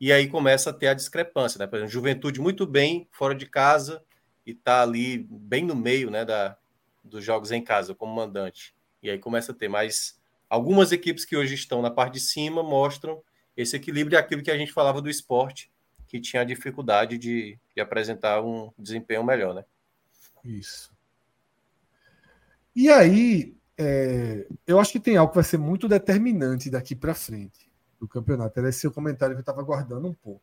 e 0.00 0.12
aí 0.12 0.28
começa 0.28 0.70
a 0.70 0.72
ter 0.72 0.88
a 0.88 0.94
discrepância, 0.94 1.58
né? 1.58 1.66
Por 1.66 1.76
exemplo, 1.76 1.92
Juventude 1.92 2.40
muito 2.40 2.66
bem 2.66 3.06
fora 3.12 3.34
de 3.34 3.46
casa 3.46 4.02
e 4.44 4.54
tá 4.54 4.82
ali 4.82 5.18
bem 5.30 5.64
no 5.64 5.76
meio, 5.76 6.10
né, 6.10 6.24
da, 6.24 6.56
dos 7.04 7.22
jogos 7.22 7.52
em 7.52 7.62
casa, 7.62 7.94
como 7.94 8.14
mandante. 8.14 8.74
E 9.02 9.10
aí 9.10 9.18
começa 9.18 9.52
a 9.52 9.54
ter 9.54 9.68
mais 9.68 10.20
Algumas 10.50 10.90
equipes 10.90 11.24
que 11.24 11.36
hoje 11.36 11.54
estão 11.54 11.80
na 11.80 11.92
parte 11.92 12.14
de 12.14 12.20
cima 12.20 12.60
mostram 12.60 13.22
esse 13.56 13.76
equilíbrio 13.76 14.16
e 14.16 14.18
aquilo 14.18 14.42
que 14.42 14.50
a 14.50 14.56
gente 14.56 14.72
falava 14.72 15.00
do 15.00 15.10
esporte, 15.10 15.70
que 16.06 16.20
tinha 16.20 16.42
a 16.42 16.44
dificuldade 16.44 17.18
de, 17.18 17.58
de 17.74 17.80
apresentar 17.80 18.42
um 18.42 18.72
desempenho 18.78 19.22
melhor, 19.22 19.54
né? 19.54 19.64
Isso. 20.44 20.92
E 22.74 22.88
aí, 22.88 23.54
é, 23.76 24.46
eu 24.66 24.78
acho 24.78 24.92
que 24.92 25.00
tem 25.00 25.16
algo 25.16 25.30
que 25.30 25.36
vai 25.36 25.44
ser 25.44 25.58
muito 25.58 25.88
determinante 25.88 26.70
daqui 26.70 26.94
para 26.94 27.14
frente 27.14 27.70
do 27.98 28.08
campeonato. 28.08 28.58
Era 28.58 28.68
esse 28.68 28.80
seu 28.80 28.92
comentário 28.92 29.34
que 29.34 29.40
eu 29.40 29.42
estava 29.42 29.62
guardando 29.62 30.08
um 30.08 30.14
pouco. 30.14 30.42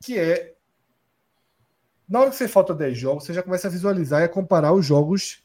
Que 0.00 0.18
é. 0.18 0.54
Na 2.08 2.20
hora 2.20 2.30
que 2.30 2.36
você 2.36 2.48
falta 2.48 2.74
10 2.74 2.98
jogos, 2.98 3.24
você 3.24 3.32
já 3.32 3.42
começa 3.42 3.68
a 3.68 3.70
visualizar 3.70 4.20
e 4.20 4.24
a 4.24 4.28
comparar 4.28 4.72
os 4.72 4.84
jogos 4.84 5.42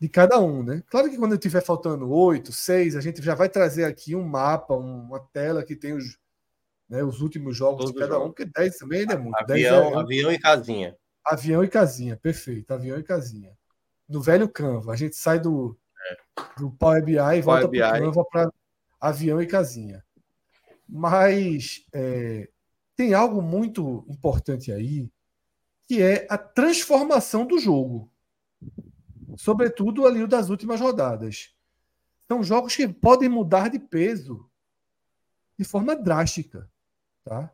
de 0.00 0.08
cada 0.08 0.38
um, 0.38 0.62
né? 0.62 0.82
Claro 0.86 1.08
que 1.08 1.16
quando 1.16 1.38
tiver 1.38 1.62
faltando 1.62 2.10
oito, 2.10 2.52
seis, 2.52 2.96
a 2.96 3.00
gente 3.00 3.22
já 3.22 3.34
vai 3.34 3.48
trazer 3.48 3.84
aqui 3.84 4.14
um 4.14 4.24
mapa, 4.24 4.74
uma 4.74 5.20
tela 5.32 5.64
que 5.64 5.74
tem 5.74 5.94
os, 5.94 6.18
né, 6.88 7.02
os 7.02 7.20
últimos 7.20 7.56
jogos 7.56 7.90
de 7.90 7.98
cada 7.98 8.18
um, 8.18 8.26
porque 8.26 8.44
dez 8.44 8.76
também 8.76 9.00
ainda 9.00 9.14
é 9.14 9.18
muito. 9.18 9.38
Avião, 9.38 9.98
é, 9.98 10.02
avião 10.02 10.32
e 10.32 10.38
casinha. 10.38 10.96
Avião 11.24 11.64
e 11.64 11.68
casinha, 11.68 12.16
perfeito. 12.16 12.72
Avião 12.72 12.98
e 12.98 13.02
casinha. 13.02 13.52
No 14.08 14.20
velho 14.20 14.48
Canva, 14.48 14.92
a 14.92 14.96
gente 14.96 15.16
sai 15.16 15.40
do, 15.40 15.76
é. 16.10 16.60
do 16.60 16.70
Power 16.72 17.02
BI 17.02 17.16
e 17.16 17.40
volta 17.40 17.68
para 17.68 17.98
o 17.98 18.00
Canva 18.00 18.24
para 18.30 18.52
avião 19.00 19.40
e 19.40 19.46
casinha. 19.46 20.04
Mas 20.88 21.86
é, 21.92 22.48
tem 22.96 23.14
algo 23.14 23.40
muito 23.40 24.04
importante 24.08 24.70
aí, 24.70 25.10
que 25.86 26.02
é 26.02 26.26
a 26.28 26.38
transformação 26.38 27.46
do 27.46 27.58
jogo 27.58 28.10
sobretudo 29.36 30.06
ali 30.06 30.22
o 30.22 30.28
das 30.28 30.50
últimas 30.50 30.80
rodadas. 30.80 31.54
São 32.26 32.42
jogos 32.42 32.74
que 32.74 32.88
podem 32.88 33.28
mudar 33.28 33.68
de 33.68 33.78
peso 33.78 34.50
de 35.58 35.64
forma 35.64 35.94
drástica, 35.94 36.70
tá? 37.22 37.52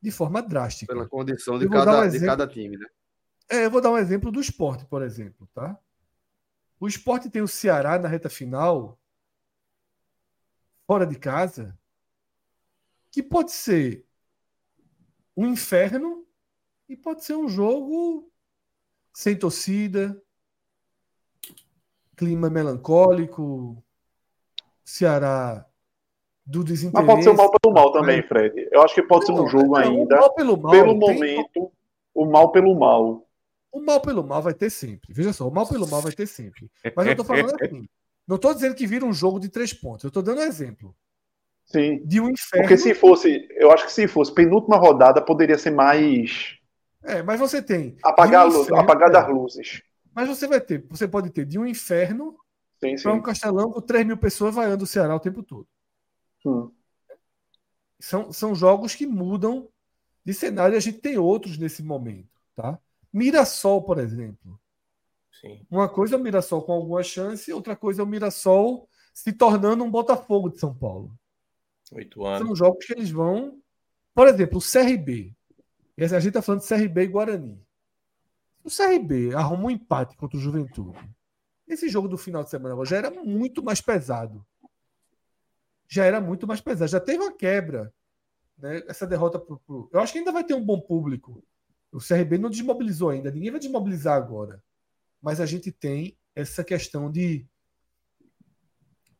De 0.00 0.10
forma 0.10 0.40
drástica. 0.40 0.92
Pela 0.92 1.08
condição 1.08 1.58
de, 1.58 1.68
cada, 1.68 2.00
um 2.00 2.04
exemplo, 2.04 2.20
de 2.20 2.26
cada 2.26 2.46
time, 2.46 2.76
né? 2.76 2.86
É, 3.50 3.64
eu 3.64 3.70
vou 3.70 3.80
dar 3.80 3.90
um 3.90 3.98
exemplo 3.98 4.30
do 4.30 4.40
esporte, 4.40 4.84
por 4.86 5.02
exemplo, 5.02 5.48
tá? 5.54 5.78
O 6.78 6.86
esporte 6.86 7.28
tem 7.28 7.42
o 7.42 7.48
Ceará 7.48 7.98
na 7.98 8.08
reta 8.08 8.30
final, 8.30 9.00
fora 10.86 11.06
de 11.06 11.18
casa, 11.18 11.78
que 13.10 13.22
pode 13.22 13.52
ser 13.52 14.06
um 15.36 15.46
inferno 15.46 16.26
e 16.88 16.96
pode 16.96 17.24
ser 17.24 17.34
um 17.34 17.48
jogo 17.48 18.30
sem 19.12 19.36
torcida, 19.36 20.20
clima 22.18 22.50
melancólico, 22.50 23.82
Ceará 24.84 25.64
do 26.44 26.64
desinteresse. 26.64 27.06
Mas 27.06 27.14
pode 27.14 27.24
ser 27.24 27.30
o 27.30 27.36
mal 27.36 27.50
pelo 27.50 27.74
mal 27.74 27.92
também, 27.92 28.22
Fred. 28.22 28.68
Eu 28.72 28.82
acho 28.82 28.94
que 28.94 29.02
pode 29.02 29.28
não, 29.28 29.36
ser 29.36 29.42
um 29.42 29.48
jogo 29.48 29.76
ainda. 29.76 30.16
O 30.16 30.20
mal 30.20 30.34
pelo 30.34 30.56
mal. 30.56 30.72
Pelo 30.72 30.94
momento, 30.96 31.72
o 32.14 32.24
mal 32.24 32.50
pelo 32.50 32.74
mal. 32.74 33.26
O 33.70 33.80
mal 33.80 34.00
pelo 34.00 34.24
mal 34.24 34.42
vai 34.42 34.54
ter 34.54 34.70
sempre. 34.70 35.12
Veja 35.12 35.32
só, 35.32 35.46
o 35.46 35.52
mal 35.52 35.68
pelo 35.68 35.86
mal 35.86 36.00
vai 36.00 36.12
ter 36.12 36.26
sempre. 36.26 36.70
Mas 36.96 37.06
eu 37.06 37.16
tô 37.16 37.24
falando 37.24 37.52
assim. 37.60 37.86
Não 38.26 38.36
estou 38.36 38.54
dizendo 38.54 38.74
que 38.74 38.86
vira 38.86 39.04
um 39.04 39.12
jogo 39.12 39.38
de 39.38 39.48
três 39.48 39.72
pontos. 39.72 40.04
Eu 40.04 40.08
estou 40.08 40.22
dando 40.22 40.40
um 40.40 40.44
exemplo. 40.44 40.94
Sim. 41.66 42.02
De 42.04 42.18
um 42.18 42.30
inferno. 42.30 42.66
Porque 42.66 42.78
se 42.78 42.94
fosse, 42.94 43.46
eu 43.56 43.70
acho 43.70 43.86
que 43.86 43.92
se 43.92 44.08
fosse 44.08 44.32
penúltima 44.32 44.76
rodada, 44.76 45.22
poderia 45.22 45.58
ser 45.58 45.70
mais. 45.70 46.56
É, 47.04 47.22
mas 47.22 47.38
você 47.38 47.60
tem. 47.62 47.96
Apagar, 48.02 48.46
um 48.46 48.48
inferno, 48.48 48.80
apagar 48.80 49.10
das 49.10 49.28
luzes. 49.28 49.82
Mas 50.18 50.26
você 50.28 50.48
vai 50.48 50.60
ter, 50.60 50.84
você 50.88 51.06
pode 51.06 51.30
ter 51.30 51.46
de 51.46 51.60
um 51.60 51.64
inferno 51.64 52.36
para 53.00 53.14
um 53.14 53.22
castelão 53.22 53.70
com 53.70 53.80
3 53.80 54.04
mil 54.04 54.16
pessoas 54.16 54.52
vaiando 54.52 54.82
o 54.82 54.86
Ceará 54.86 55.14
o 55.14 55.20
tempo 55.20 55.44
todo. 55.44 55.68
Hum. 56.44 56.72
São, 58.00 58.32
são 58.32 58.52
jogos 58.52 58.96
que 58.96 59.06
mudam 59.06 59.68
de 60.24 60.34
cenário 60.34 60.76
a 60.76 60.80
gente 60.80 60.98
tem 60.98 61.18
outros 61.18 61.56
nesse 61.56 61.84
momento. 61.84 62.28
Tá? 62.56 62.80
Mirassol, 63.12 63.80
por 63.84 64.00
exemplo. 64.00 64.60
Sim. 65.40 65.64
Uma 65.70 65.88
coisa 65.88 66.16
é 66.16 66.18
o 66.18 66.20
Mirassol 66.20 66.62
com 66.62 66.72
alguma 66.72 67.04
chance, 67.04 67.52
outra 67.52 67.76
coisa 67.76 68.02
é 68.02 68.04
o 68.04 68.08
Mirassol 68.08 68.88
se 69.14 69.32
tornando 69.32 69.84
um 69.84 69.90
Botafogo 69.90 70.48
de 70.48 70.58
São 70.58 70.74
Paulo. 70.74 71.16
Oito 71.92 72.26
anos. 72.26 72.44
São 72.44 72.56
jogos 72.56 72.84
que 72.84 72.92
eles 72.92 73.12
vão. 73.12 73.62
Por 74.12 74.26
exemplo, 74.26 74.58
o 74.58 74.60
CRB. 74.60 75.32
A 75.96 76.06
gente 76.06 76.26
está 76.26 76.42
falando 76.42 76.62
de 76.62 76.66
CRB 76.66 77.02
e 77.04 77.06
Guarani. 77.06 77.67
O 78.68 78.70
CRB 78.70 79.34
arruma 79.34 79.64
um 79.64 79.70
empate 79.70 80.14
contra 80.14 80.36
o 80.36 80.40
Juventude. 80.40 80.98
Esse 81.66 81.88
jogo 81.88 82.06
do 82.06 82.18
final 82.18 82.44
de 82.44 82.50
semana 82.50 82.84
já 82.84 82.98
era 82.98 83.10
muito 83.10 83.62
mais 83.62 83.80
pesado. 83.80 84.44
Já 85.88 86.04
era 86.04 86.20
muito 86.20 86.46
mais 86.46 86.60
pesado. 86.60 86.90
Já 86.90 87.00
teve 87.00 87.24
uma 87.24 87.32
quebra. 87.32 87.90
Né? 88.58 88.82
Essa 88.86 89.06
derrota 89.06 89.38
pro, 89.38 89.58
pro... 89.60 89.88
Eu 89.90 90.00
acho 90.00 90.12
que 90.12 90.18
ainda 90.18 90.32
vai 90.32 90.44
ter 90.44 90.52
um 90.52 90.62
bom 90.62 90.78
público. 90.78 91.42
O 91.90 91.96
CRB 91.96 92.36
não 92.36 92.50
desmobilizou 92.50 93.08
ainda. 93.08 93.30
Ninguém 93.30 93.50
vai 93.50 93.58
desmobilizar 93.58 94.18
agora. 94.18 94.62
Mas 95.22 95.40
a 95.40 95.46
gente 95.46 95.72
tem 95.72 96.18
essa 96.34 96.62
questão 96.62 97.10
de 97.10 97.46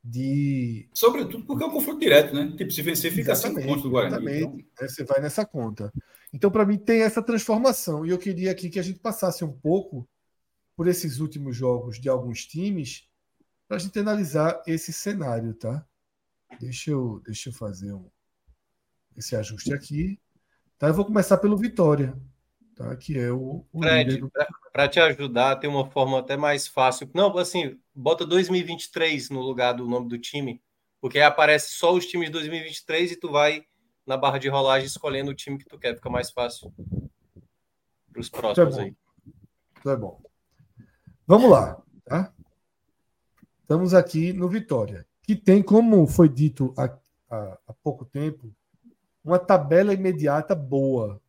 de. 0.03 0.89
Sobretudo 0.95 1.45
porque 1.45 1.65
é 1.65 1.67
um 1.67 1.73
confronto 1.73 2.01
direto, 2.01 2.35
né? 2.35 2.55
Tipo, 2.57 2.71
se 2.71 2.83
vencer, 2.83 3.13
fica 3.13 3.35
cinco 3.35 3.63
pontos 3.63 3.83
do 3.83 3.91
Guarani. 3.91 4.15
Exatamente. 4.15 4.67
Então... 4.73 4.89
Você 4.89 5.05
vai 5.05 5.21
nessa 5.21 5.45
conta. 5.45 5.93
Então, 6.33 6.51
para 6.51 6.67
mim, 6.67 6.77
tem 6.77 7.03
essa 7.03 7.23
transformação. 7.23 8.05
E 8.05 8.11
eu 8.11 8.19
queria 8.19 8.51
aqui 8.51 8.69
que 8.69 8.79
a 8.79 8.83
gente 8.83 8.99
passasse 8.99 9.45
um 9.45 9.53
pouco 9.53 10.09
por 10.77 10.87
esses 10.87 11.19
últimos 11.19 11.57
jogos 11.57 12.01
de 12.01 12.09
alguns 12.09 12.47
times 12.47 13.09
para 13.67 13.77
a 13.77 13.81
gente 13.81 13.99
analisar 13.99 14.63
esse 14.67 14.93
cenário, 14.93 15.53
tá? 15.55 15.85
Deixa 16.61 16.91
eu, 16.91 17.21
deixa 17.25 17.51
eu 17.51 17.53
fazer 17.53 17.93
um, 17.93 18.09
esse 19.17 19.37
ajuste 19.37 19.73
aqui. 19.75 20.19
Tá? 20.79 20.89
Eu 20.89 20.95
vou 20.95 21.05
começar 21.05 21.37
pelo 21.39 21.57
Vitória, 21.57 22.17
tá? 22.75 22.97
que 22.97 23.19
é 23.19 23.31
o. 23.31 23.67
o 23.73 23.81
Fred, 23.81 24.23
para 24.73 24.89
te 24.89 25.01
ajudar, 25.01 25.57
tem 25.57 25.69
uma 25.69 25.91
forma 25.91 26.19
até 26.19 26.37
mais 26.37 26.67
fácil. 26.67 27.11
Não, 27.13 27.37
assim, 27.37 27.79
bota 27.99 28.25
2023 28.25 29.29
no 29.31 29.41
lugar 29.41 29.73
do 29.73 29.89
nome 29.89 30.09
do 30.09 30.17
time, 30.17 30.63
porque 31.01 31.19
aí 31.19 31.25
aparece 31.25 31.73
só 31.73 31.93
os 31.93 32.07
times 32.07 32.27
de 32.27 32.33
2023 32.33 33.13
e 33.13 33.17
tu 33.17 33.31
vai 33.31 33.65
na 34.07 34.17
barra 34.17 34.39
de 34.39 34.49
rolagem 34.49 34.87
escolhendo 34.87 35.33
o 35.33 35.35
time 35.35 35.59
que 35.59 35.65
tu 35.65 35.77
quer, 35.77 35.97
fica 35.97 36.09
mais 36.09 36.31
fácil 36.31 36.73
para 38.13 38.21
os 38.21 38.29
próximos 38.29 38.79
é 38.79 38.83
aí. 38.83 38.97
É 39.85 39.97
bom. 39.97 40.23
Vamos 41.27 41.51
lá, 41.51 41.83
tá? 42.05 42.33
Estamos 43.63 43.93
aqui 43.93 44.33
no 44.33 44.49
Vitória, 44.49 45.05
que 45.23 45.35
tem, 45.35 45.61
como 45.61 46.07
foi 46.07 46.29
dito 46.29 46.73
há, 46.79 46.97
há, 47.29 47.59
há 47.67 47.75
pouco 47.83 48.05
tempo, 48.05 48.55
uma 49.25 49.41
tabela 49.41 49.93
imediata 49.93 50.55
boa. 50.55 51.21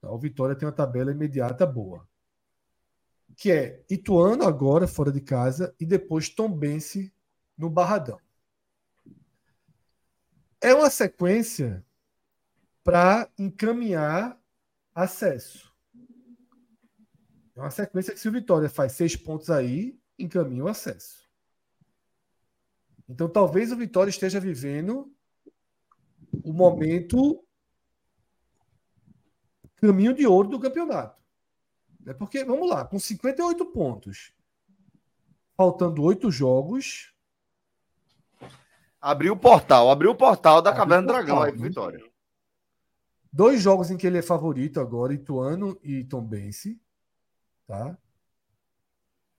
Tá? 0.00 0.10
O 0.10 0.18
Vitória 0.18 0.56
tem 0.56 0.66
uma 0.66 0.74
tabela 0.74 1.12
imediata 1.12 1.64
boa 1.64 2.06
que 3.36 3.52
é 3.52 3.84
Ituano 3.88 4.44
agora 4.44 4.88
fora 4.88 5.12
de 5.12 5.20
casa 5.20 5.74
e 5.78 5.84
depois 5.84 6.30
Tombense 6.30 7.12
no 7.56 7.68
Barradão. 7.68 8.18
É 10.60 10.74
uma 10.74 10.88
sequência 10.88 11.84
para 12.82 13.30
encaminhar 13.38 14.40
acesso. 14.94 15.70
É 17.54 17.60
uma 17.60 17.70
sequência 17.70 18.14
que 18.14 18.20
se 18.20 18.28
o 18.28 18.32
Vitória 18.32 18.68
faz 18.68 18.92
seis 18.92 19.14
pontos 19.14 19.50
aí, 19.50 19.98
encaminha 20.18 20.64
o 20.64 20.68
acesso. 20.68 21.28
Então 23.08 23.28
talvez 23.28 23.70
o 23.70 23.76
Vitória 23.76 24.10
esteja 24.10 24.40
vivendo 24.40 25.12
o 26.42 26.52
momento 26.52 27.44
caminho 29.76 30.14
de 30.14 30.26
ouro 30.26 30.48
do 30.48 30.60
campeonato. 30.60 31.15
É 32.06 32.14
porque, 32.14 32.44
vamos 32.44 32.68
lá, 32.68 32.84
com 32.84 32.98
58 32.98 33.66
pontos, 33.66 34.32
faltando 35.56 36.02
oito 36.04 36.30
jogos. 36.30 37.12
Abriu 39.00 39.32
o 39.32 39.36
portal, 39.36 39.90
abriu 39.90 40.12
o 40.12 40.16
portal 40.16 40.62
da 40.62 40.72
Caverna 40.72 41.02
do 41.02 41.12
Dragão 41.12 41.42
aí, 41.42 41.52
né? 41.52 41.68
Vitória. 41.68 42.00
Dois 43.32 43.60
jogos 43.60 43.90
em 43.90 43.96
que 43.96 44.06
ele 44.06 44.18
é 44.18 44.22
favorito 44.22 44.80
agora, 44.80 45.12
Ituano 45.12 45.78
e 45.82 46.04
Tombense. 46.04 46.80
Tá? 47.66 47.98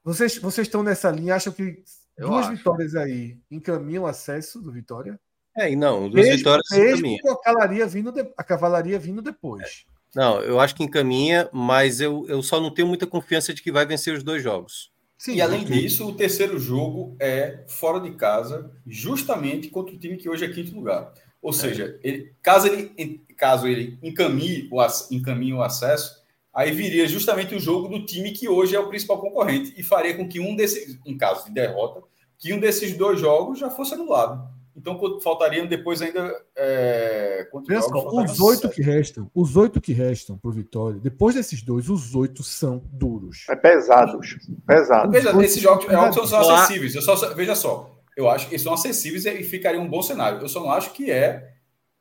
Vocês, 0.04 0.38
vocês 0.38 0.68
estão 0.68 0.84
nessa 0.84 1.10
linha, 1.10 1.36
acham 1.36 1.52
que 1.54 1.84
Eu 2.18 2.28
duas 2.28 2.48
acho. 2.48 2.58
vitórias 2.58 2.96
aí 2.96 3.42
encaminham 3.50 4.04
o 4.04 4.08
acesso 4.08 4.62
do 4.62 4.72
Vitória? 4.72 5.20
É, 5.56 5.72
e 5.72 5.76
não, 5.76 6.10
duas 6.10 6.26
mesmo, 6.26 6.38
vitórias 6.38 6.70
mesmo 6.70 7.18
com 7.22 7.32
a 7.32 7.42
cavalaria 7.42 7.88
vindo, 7.88 8.12
de, 8.12 8.34
a 8.38 8.44
cavalaria 8.44 9.00
vindo 9.00 9.22
depois. 9.22 9.86
É. 9.90 9.97
Não, 10.16 10.42
eu 10.42 10.60
acho 10.60 10.76
que 10.76 10.84
encaminha, 10.84 11.50
mas 11.52 12.02
eu, 12.02 12.26
eu 12.28 12.42
só 12.42 12.60
não 12.60 12.74
tenho 12.74 12.88
muita 12.88 13.06
confiança 13.06 13.54
de 13.54 13.62
que 13.62 13.72
vai 13.72 13.86
vencer 13.86 14.16
os 14.16 14.24
dois 14.24 14.42
jogos. 14.42 14.92
Sim, 15.18 15.36
e 15.36 15.42
além 15.42 15.66
disso, 15.66 16.08
o 16.08 16.14
terceiro 16.14 16.60
jogo 16.60 17.16
é 17.20 17.64
fora 17.68 18.00
de 18.00 18.12
casa, 18.16 18.72
justamente 18.86 19.70
contra 19.70 19.96
o 19.96 19.98
time 19.98 20.16
que 20.16 20.30
hoje 20.30 20.46
é 20.46 20.50
quinto 20.50 20.76
lugar. 20.76 21.12
Ou 21.42 21.50
é. 21.50 21.54
seja, 21.54 22.00
ele, 22.04 22.34
caso, 22.42 22.68
ele, 22.68 23.22
caso 23.36 23.68
ele 23.68 23.98
encaminhe 24.04 24.68
o, 24.72 24.80
encaminhe 25.12 25.54
o 25.54 25.62
acesso, 25.62 26.24
aí 26.54 26.72
viria 26.72 27.08
justamente 27.08 27.56
o 27.56 27.60
jogo 27.60 27.88
do 27.88 28.06
time 28.06 28.32
que 28.32 28.48
hoje 28.48 28.76
é 28.76 28.80
o 28.80 28.90
principal 28.90 29.20
concorrente 29.20 29.74
e 29.76 29.82
faria 29.82 30.16
com 30.16 30.28
que 30.28 30.40
um 30.40 30.56
desses, 30.56 31.00
em 31.06 31.18
caso 31.18 31.46
de 31.46 31.52
derrota, 31.52 32.02
que 32.38 32.54
um 32.54 32.60
desses 32.60 32.96
dois 32.96 33.20
jogos 33.20 33.58
já 33.58 33.70
fosse 33.72 33.96
anulado. 33.96 34.48
Então 34.78 35.20
faltariam 35.20 35.66
depois 35.66 36.04
ainda. 36.04 36.40
É, 36.56 37.50
os 37.52 38.40
oito 38.40 38.70
que 38.70 38.84
restam, 38.84 39.30
os 39.34 39.58
oito 39.58 39.82
que 39.82 39.92
restam 39.92 40.38
para 40.38 40.50
o 40.50 40.54
Vitória, 40.54 41.00
depois 41.00 41.34
desses 41.34 41.64
dois, 41.64 41.90
os 41.90 42.14
oito 42.14 42.44
são 42.44 42.84
duros. 42.94 43.46
É 43.50 43.56
pesados. 43.56 44.38
Pesados. 44.68 45.12
Veja, 45.12 45.44
esses 45.44 45.60
jogos 45.60 45.86
é 45.90 46.12
são, 46.12 46.28
são 46.28 46.56
acessíveis. 46.56 46.94
Eu 46.94 47.02
só, 47.02 47.34
veja 47.34 47.56
só, 47.56 47.98
eu 48.16 48.30
acho 48.30 48.48
que 48.48 48.60
são 48.60 48.72
acessíveis 48.72 49.26
e 49.26 49.44
ficaria 49.44 49.82
um 49.82 49.90
bom 49.90 50.04
cenário. 50.04 50.40
Eu 50.40 50.48
só 50.48 50.60
não 50.60 50.72
acho 50.72 50.94
que 50.94 51.10
é 51.10 51.56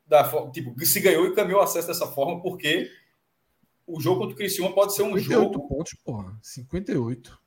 da 0.05 0.23
tipo, 0.51 0.73
se 0.85 0.99
ganhou 0.99 1.25
e 1.25 1.33
caminhou 1.33 1.61
acesso 1.61 1.87
dessa 1.87 2.05
forma, 2.05 2.39
porque 2.43 2.91
o 3.87 3.99
jogo 3.99 4.19
contra 4.19 4.35
o 4.35 4.37
Criciúma 4.37 4.71
pode 4.73 4.93
ser 4.93 5.01
um 5.01 5.17
58 5.17 5.53
jogo. 5.53 5.67
pontos, 5.67 5.93
porra. 6.05 6.37
58. 6.43 7.39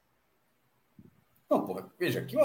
Não, 1.49 1.65
porra, 1.65 1.89
veja, 1.99 2.25
que 2.25 2.37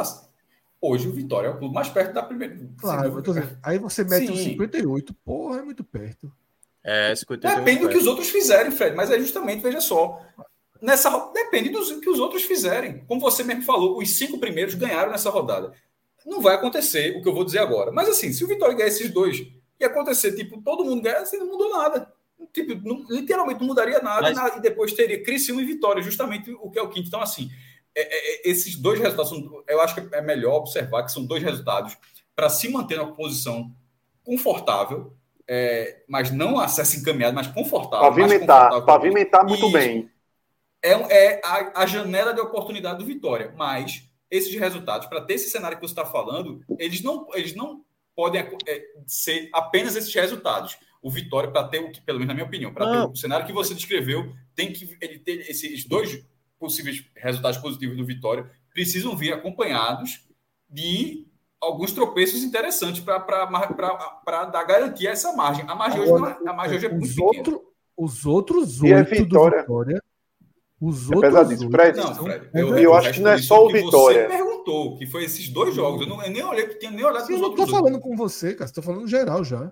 Hoje 0.88 1.08
o 1.08 1.12
Vitória 1.12 1.48
é 1.48 1.50
o 1.50 1.58
clube 1.58 1.74
mais 1.74 1.90
perto 1.90 2.14
da 2.14 2.22
primeira. 2.22 2.60
Claro, 2.78 3.20
dizendo, 3.20 3.58
aí 3.64 3.80
você 3.80 4.04
mete 4.04 4.28
Sim. 4.28 4.52
58, 4.52 5.16
porra, 5.26 5.60
é 5.60 5.64
muito 5.64 5.84
perto. 5.84 6.32
É, 6.84 7.16
58 7.16 7.58
Depende 7.58 7.82
do 7.82 7.90
que 7.90 7.98
os 7.98 8.06
outros 8.06 8.30
fizerem, 8.30 8.72
Fred, 8.72 8.96
mas 8.96 9.10
é 9.10 9.18
justamente, 9.18 9.64
veja 9.64 9.82
só. 9.82 10.22
Nessa, 10.80 11.10
depende 11.34 11.70
do 11.70 12.00
que 12.00 12.10
os 12.10 12.20
outros 12.20 12.44
fizerem. 12.44 13.04
Como 13.08 13.20
você 13.20 13.44
mesmo 13.44 13.64
falou, 13.64 13.98
os 13.98 14.12
cinco 14.12 14.38
primeiros 14.38 14.76
ganharam 14.76 15.12
nessa 15.12 15.32
rodada. 15.32 15.74
Não 16.24 16.40
vai 16.40 16.54
acontecer 16.54 17.18
o 17.18 17.22
que 17.24 17.28
eu 17.28 17.34
vou 17.34 17.44
dizer 17.44 17.60
agora. 17.60 17.92
Mas 17.92 18.08
assim, 18.08 18.32
se 18.32 18.44
o 18.44 18.48
Vitória 18.48 18.76
ganhar 18.76 18.90
esses 18.90 19.10
dois, 19.10 19.40
ia 19.80 19.88
acontecer, 19.88 20.34
tipo, 20.34 20.62
todo 20.62 20.86
mundo 20.86 21.02
ganha, 21.02 21.18
assim, 21.18 21.38
não 21.38 21.48
mudou 21.48 21.72
nada. 21.72 22.14
Tipo, 22.54 22.76
não, 22.88 23.04
literalmente 23.10 23.60
não 23.60 23.68
mudaria 23.68 24.00
nada, 24.02 24.22
mas... 24.22 24.36
nada, 24.36 24.58
e 24.58 24.62
depois 24.62 24.94
teria 24.94 25.24
Criciúma 25.24 25.64
e 25.64 25.66
Vitória, 25.66 26.04
justamente 26.04 26.52
o 26.52 26.70
que 26.70 26.78
é 26.78 26.82
o 26.84 26.90
quinto. 26.90 27.08
Então, 27.08 27.22
assim, 27.22 27.50
é, 27.96 28.02
é, 28.02 28.36
é, 28.36 28.50
esses 28.50 28.76
dois 28.76 29.00
resultados, 29.00 29.32
eu 29.68 29.80
acho 29.80 29.96
que 29.96 30.16
é 30.16 30.22
melhor 30.22 30.56
observar 30.56 31.04
que 31.04 31.12
são 31.12 31.26
dois 31.26 31.42
resultados 31.42 31.98
para 32.36 32.50
se 32.50 32.68
manter 32.68 32.98
na 32.98 33.08
posição 33.08 33.72
confortável, 34.24 35.16
é, 35.48 36.04
mas 36.08 36.30
não 36.30 36.60
acesso 36.60 37.00
encaminhado, 37.00 37.36
mas 37.36 37.48
confortável. 37.48 38.10
Pavimentar, 38.10 38.86
pavimentar 38.86 39.46
muito 39.46 39.72
bem. 39.72 40.12
É, 40.84 40.92
é 40.92 41.42
a, 41.44 41.84
a, 41.84 41.86
janela 41.86 42.34
de 42.34 42.42
oportunidade 42.42 43.00
do 43.00 43.06
Vitória, 43.06 43.54
mas 43.56 44.04
esses 44.30 44.54
resultados, 44.54 45.08
para 45.08 45.22
ter 45.22 45.36
esse 45.36 45.50
cenário 45.50 45.78
que 45.78 45.88
você 45.88 45.94
está 45.94 46.06
falando, 46.06 46.62
eles 46.78 47.02
não, 47.02 47.28
eles 47.34 47.56
não 47.56 47.86
podem 48.14 48.42
é, 48.68 48.84
ser 49.08 49.50
apenas 49.54 49.96
esses 49.96 50.14
resultados. 50.14 50.78
O 51.02 51.10
Vitória, 51.10 51.50
para 51.50 51.68
ter 51.68 51.80
o 51.80 51.92
que, 51.92 52.02
pelo 52.02 52.20
menos 52.20 52.30
na 52.30 52.34
minha 52.34 52.48
opinião, 52.48 52.74
para 52.74 52.92
ter 52.92 53.12
o 53.12 53.16
cenário 53.16 53.46
que 53.46 53.54
você 53.54 53.74
descreveu, 53.74 54.34
tem 54.56 54.74
que 54.74 54.98
ele 55.00 55.20
ter 55.20 55.50
esses 55.50 55.86
dois 55.86 56.26
possíveis 56.66 57.06
resultados 57.16 57.58
positivos 57.60 57.98
do 57.98 58.06
Vitória 58.06 58.50
precisam 58.74 59.16
vir 59.16 59.34
acompanhados 59.34 60.28
de 60.70 61.26
alguns 61.62 61.92
tropeços 61.92 62.44
interessantes 62.44 63.02
para 63.02 64.46
dar 64.46 64.64
garantia 64.64 65.10
a 65.10 65.14
essa 65.14 65.34
margem. 65.34 65.66
A 65.68 65.76
margem 65.76 66.02
Agora, 66.02 66.24
hoje, 66.24 66.36
não, 66.42 66.48
é, 66.48 66.52
a 66.52 66.54
margem 66.54 66.78
hoje 66.78 66.86
é 66.86 66.90
muito 66.90 67.24
outro, 67.24 67.62
Os 67.98 68.26
outros 68.26 68.82
oito 68.82 69.10
Vitória, 69.10 69.58
do 69.58 69.64
Vitória 69.64 70.02
os 70.82 71.10
é 71.10 71.16
outros 71.16 71.50
oito, 71.50 71.72
Fred, 71.72 71.98
não, 71.98 72.16
Fred, 72.16 72.50
eu, 72.54 72.68
eu, 72.70 72.78
eu 72.78 72.94
acho 72.94 73.14
que 73.14 73.22
não 73.22 73.32
é 73.32 73.38
só 73.38 73.66
o 73.66 73.72
Vitória. 73.72 74.28
Você 74.28 74.36
perguntou 74.36 74.98
que 74.98 75.08
foi 75.08 75.24
esses 75.24 75.48
dois 75.48 75.74
jogos. 75.74 76.02
Eu, 76.02 76.08
não, 76.08 76.22
eu 76.22 76.30
nem 76.30 76.44
olhei, 76.44 76.68
tinha 76.68 76.92
nem 76.92 77.06
olhado 77.06 77.32
Eu 77.32 77.40
não 77.40 77.52
estou 77.52 77.68
falando 77.68 78.00
com 78.00 78.16
você, 78.16 78.54
cara. 78.54 78.66
Estou 78.66 78.84
falando 78.84 79.08
geral 79.08 79.44
já. 79.44 79.72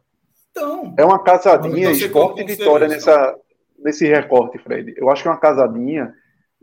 Então, 0.50 0.94
é 0.98 1.04
uma 1.04 1.22
casadinha, 1.22 1.92
então, 1.92 1.92
esporte 1.92 2.42
e 2.42 2.46
vitória 2.46 2.88
nessa, 2.88 3.36
nesse 3.80 4.08
recorte, 4.08 4.58
Fred. 4.60 4.94
Eu 4.96 5.10
acho 5.10 5.24
que 5.24 5.28
é 5.28 5.32
uma 5.32 5.40
casadinha 5.40 6.14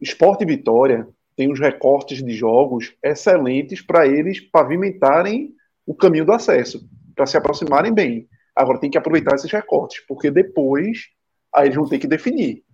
Esporte 0.01 0.45
Vitória 0.45 1.07
tem 1.37 1.51
uns 1.51 1.61
recortes 1.61 2.23
de 2.23 2.33
jogos 2.33 2.95
excelentes 3.03 3.81
para 3.81 4.07
eles 4.07 4.41
pavimentarem 4.41 5.55
o 5.87 5.95
caminho 5.95 6.25
do 6.25 6.33
acesso, 6.33 6.89
para 7.15 7.27
se 7.27 7.37
aproximarem 7.37 7.93
bem. 7.93 8.29
Agora 8.55 8.79
tem 8.79 8.91
que 8.91 8.99
aproveitar 8.99 9.35
esses 9.35 9.51
recortes, 9.51 10.05
porque 10.07 10.31
depois 10.31 11.09
aí 11.55 11.67
eles 11.67 11.77
vão 11.77 11.89
ter 11.89 11.99
que 11.99 12.07
definir. 12.07 12.65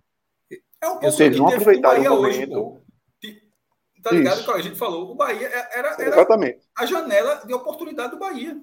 É 0.81 0.87
um 0.87 0.99
pouco 0.99 1.23
eles 1.23 1.37
vão 1.37 1.47
aproveitar 1.47 1.99
o 1.99 2.03
momento. 2.03 2.81
Hoje, 3.23 3.41
tá 4.03 4.11
ligado 4.11 4.43
que 4.43 4.51
a 4.51 4.61
gente 4.61 4.77
falou? 4.77 5.11
O 5.11 5.15
Bahia 5.15 5.47
é, 5.47 5.79
era, 5.79 5.93
era 5.93 6.09
Exatamente. 6.09 6.59
a 6.77 6.85
janela 6.85 7.43
de 7.45 7.53
oportunidade 7.53 8.11
do 8.11 8.19
Bahia. 8.19 8.57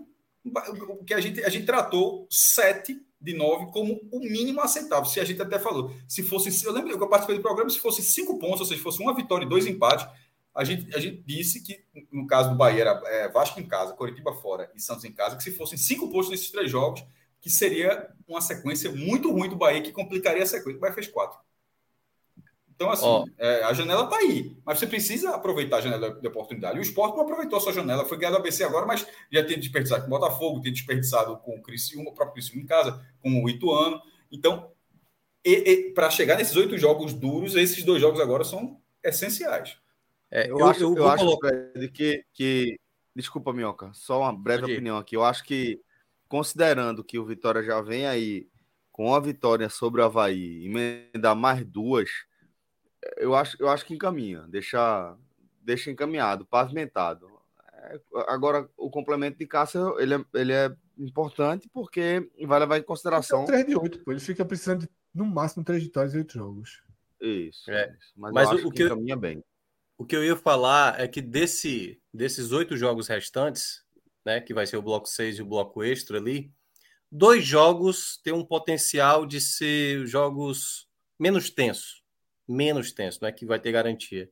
Que 1.06 1.14
a 1.14 1.20
gente, 1.20 1.42
a 1.42 1.48
gente 1.48 1.64
tratou 1.64 2.26
sete 2.30 3.00
de 3.24 3.34
nove 3.34 3.72
como 3.72 4.00
o 4.12 4.20
mínimo 4.20 4.60
aceitável. 4.60 5.06
Se 5.06 5.18
a 5.18 5.24
gente 5.24 5.40
até 5.40 5.58
falou, 5.58 5.90
se 6.06 6.22
fosse, 6.22 6.64
eu 6.64 6.72
lembro 6.72 6.96
que 6.96 7.02
eu 7.02 7.08
participei 7.08 7.36
do 7.36 7.42
programa, 7.42 7.70
se 7.70 7.80
fosse 7.80 8.02
cinco 8.02 8.38
pontos, 8.38 8.60
ou 8.60 8.66
seja, 8.66 8.82
fosse 8.82 9.00
uma 9.00 9.14
vitória 9.14 9.44
e 9.44 9.48
dois 9.48 9.66
empates, 9.66 10.06
a 10.54 10.62
gente, 10.62 10.94
a 10.94 11.00
gente 11.00 11.22
disse 11.26 11.62
que, 11.62 11.84
no 12.12 12.26
caso 12.26 12.50
do 12.50 12.56
Bahia, 12.56 12.82
era 12.82 13.02
é, 13.06 13.28
Vasco 13.28 13.58
em 13.58 13.66
casa, 13.66 13.94
Coritiba 13.94 14.32
fora 14.34 14.70
e 14.74 14.80
Santos 14.80 15.04
em 15.04 15.12
casa, 15.12 15.36
que 15.36 15.42
se 15.42 15.50
fossem 15.50 15.76
cinco 15.76 16.10
pontos 16.10 16.30
nesses 16.30 16.50
três 16.50 16.70
jogos, 16.70 17.04
que 17.40 17.50
seria 17.50 18.08
uma 18.28 18.40
sequência 18.40 18.92
muito 18.92 19.32
ruim 19.32 19.48
do 19.48 19.56
Bahia, 19.56 19.82
que 19.82 19.90
complicaria 19.90 20.42
a 20.42 20.46
sequência. 20.46 20.76
O 20.76 20.80
Bahia 20.80 20.94
fez 20.94 21.08
quatro. 21.08 21.38
Então, 22.74 22.90
assim, 22.90 23.06
oh. 23.06 23.24
é, 23.38 23.62
a 23.62 23.72
janela 23.72 24.04
está 24.04 24.16
aí, 24.16 24.56
mas 24.64 24.78
você 24.78 24.86
precisa 24.86 25.30
aproveitar 25.30 25.76
a 25.76 25.80
janela 25.80 26.12
de 26.20 26.26
oportunidade. 26.26 26.76
E 26.76 26.80
o 26.80 26.82
esporte 26.82 27.14
não 27.14 27.22
aproveitou 27.22 27.58
a 27.58 27.60
sua 27.60 27.72
janela, 27.72 28.04
foi 28.04 28.18
ganhado 28.18 28.36
a 28.36 28.40
ABC 28.40 28.64
agora, 28.64 28.84
mas 28.84 29.06
já 29.30 29.44
tem 29.44 29.58
desperdiçado 29.58 30.02
com 30.02 30.08
o 30.08 30.18
Botafogo, 30.18 30.60
tem 30.60 30.72
desperdiçado 30.72 31.36
com 31.38 31.56
o 31.56 31.62
Criciúma, 31.62 32.10
o 32.10 32.14
próprio 32.14 32.34
Criciúma 32.34 32.62
em 32.62 32.66
casa, 32.66 33.00
com 33.22 33.44
o 33.44 33.48
Ituano. 33.48 34.00
Então, 34.30 34.72
para 35.94 36.10
chegar 36.10 36.36
nesses 36.36 36.56
oito 36.56 36.76
jogos 36.76 37.12
duros, 37.12 37.54
esses 37.54 37.84
dois 37.84 38.00
jogos 38.00 38.20
agora 38.20 38.42
são 38.42 38.80
essenciais. 39.02 39.76
É, 40.30 40.50
eu, 40.50 40.58
eu, 40.58 40.66
acho, 40.66 40.82
eu, 40.82 40.96
eu 40.96 41.08
acho 41.08 41.38
Fred, 41.38 41.88
que, 41.90 42.24
que. 42.32 42.80
Desculpa, 43.14 43.52
Minhoca, 43.52 43.92
só 43.94 44.22
uma 44.22 44.32
breve 44.32 44.64
opinião 44.64 44.98
aqui. 44.98 45.14
Eu 45.14 45.22
acho 45.22 45.44
que, 45.44 45.80
considerando 46.28 47.04
que 47.04 47.20
o 47.20 47.24
Vitória 47.24 47.62
já 47.62 47.80
vem 47.80 48.06
aí 48.06 48.48
com 48.90 49.14
a 49.14 49.20
vitória 49.20 49.68
sobre 49.68 50.00
o 50.00 50.04
Havaí, 50.04 50.66
emendar 50.66 51.36
mais 51.36 51.64
duas 51.64 52.10
eu 53.16 53.34
acho, 53.34 53.56
eu 53.60 53.68
acho 53.68 53.84
que 53.84 53.94
encaminha, 53.94 54.42
deixa, 54.48 55.16
deixa 55.62 55.90
encaminhado, 55.90 56.46
pavimentado. 56.46 57.28
É, 57.72 58.00
agora, 58.28 58.68
o 58.76 58.90
complemento 58.90 59.38
de 59.38 59.46
caça, 59.46 59.78
ele 59.98 60.14
é, 60.14 60.24
ele 60.34 60.52
é 60.52 60.74
importante 60.98 61.68
porque 61.72 62.30
vai 62.46 62.60
levar 62.60 62.78
em 62.78 62.82
consideração. 62.82 63.42
É 63.44 63.46
3 63.46 63.66
de 63.66 63.76
8, 63.76 63.98
pô. 64.00 64.12
ele 64.12 64.20
fica 64.20 64.44
precisando 64.44 64.80
de, 64.80 64.90
no 65.14 65.24
máximo 65.24 65.64
3 65.64 65.82
vitórias 65.82 66.14
e 66.14 66.18
8 66.18 66.32
jogos. 66.32 66.82
Isso, 67.20 67.70
é. 67.70 67.96
isso. 67.98 68.12
Mas, 68.16 68.32
Mas 68.32 68.52
o, 68.52 68.70
que, 68.70 68.76
que 68.76 68.82
encaminha 68.84 69.16
bem. 69.16 69.42
O 69.96 70.04
que 70.04 70.16
eu 70.16 70.24
ia 70.24 70.36
falar 70.36 71.00
é 71.00 71.06
que 71.06 71.22
desse, 71.22 72.00
desses 72.12 72.52
oito 72.52 72.76
jogos 72.76 73.06
restantes, 73.06 73.84
né, 74.24 74.40
que 74.40 74.52
vai 74.52 74.66
ser 74.66 74.76
o 74.76 74.82
bloco 74.82 75.08
6 75.08 75.38
e 75.38 75.42
o 75.42 75.46
bloco 75.46 75.82
extra 75.84 76.18
ali, 76.18 76.52
dois 77.10 77.44
jogos 77.44 78.18
têm 78.22 78.32
um 78.32 78.44
potencial 78.44 79.24
de 79.24 79.40
ser 79.40 80.04
jogos 80.06 80.88
menos 81.18 81.48
tensos 81.48 82.03
menos 82.48 82.92
tenso, 82.92 83.18
não 83.22 83.28
é 83.28 83.32
que 83.32 83.46
vai 83.46 83.58
ter 83.58 83.72
garantia. 83.72 84.28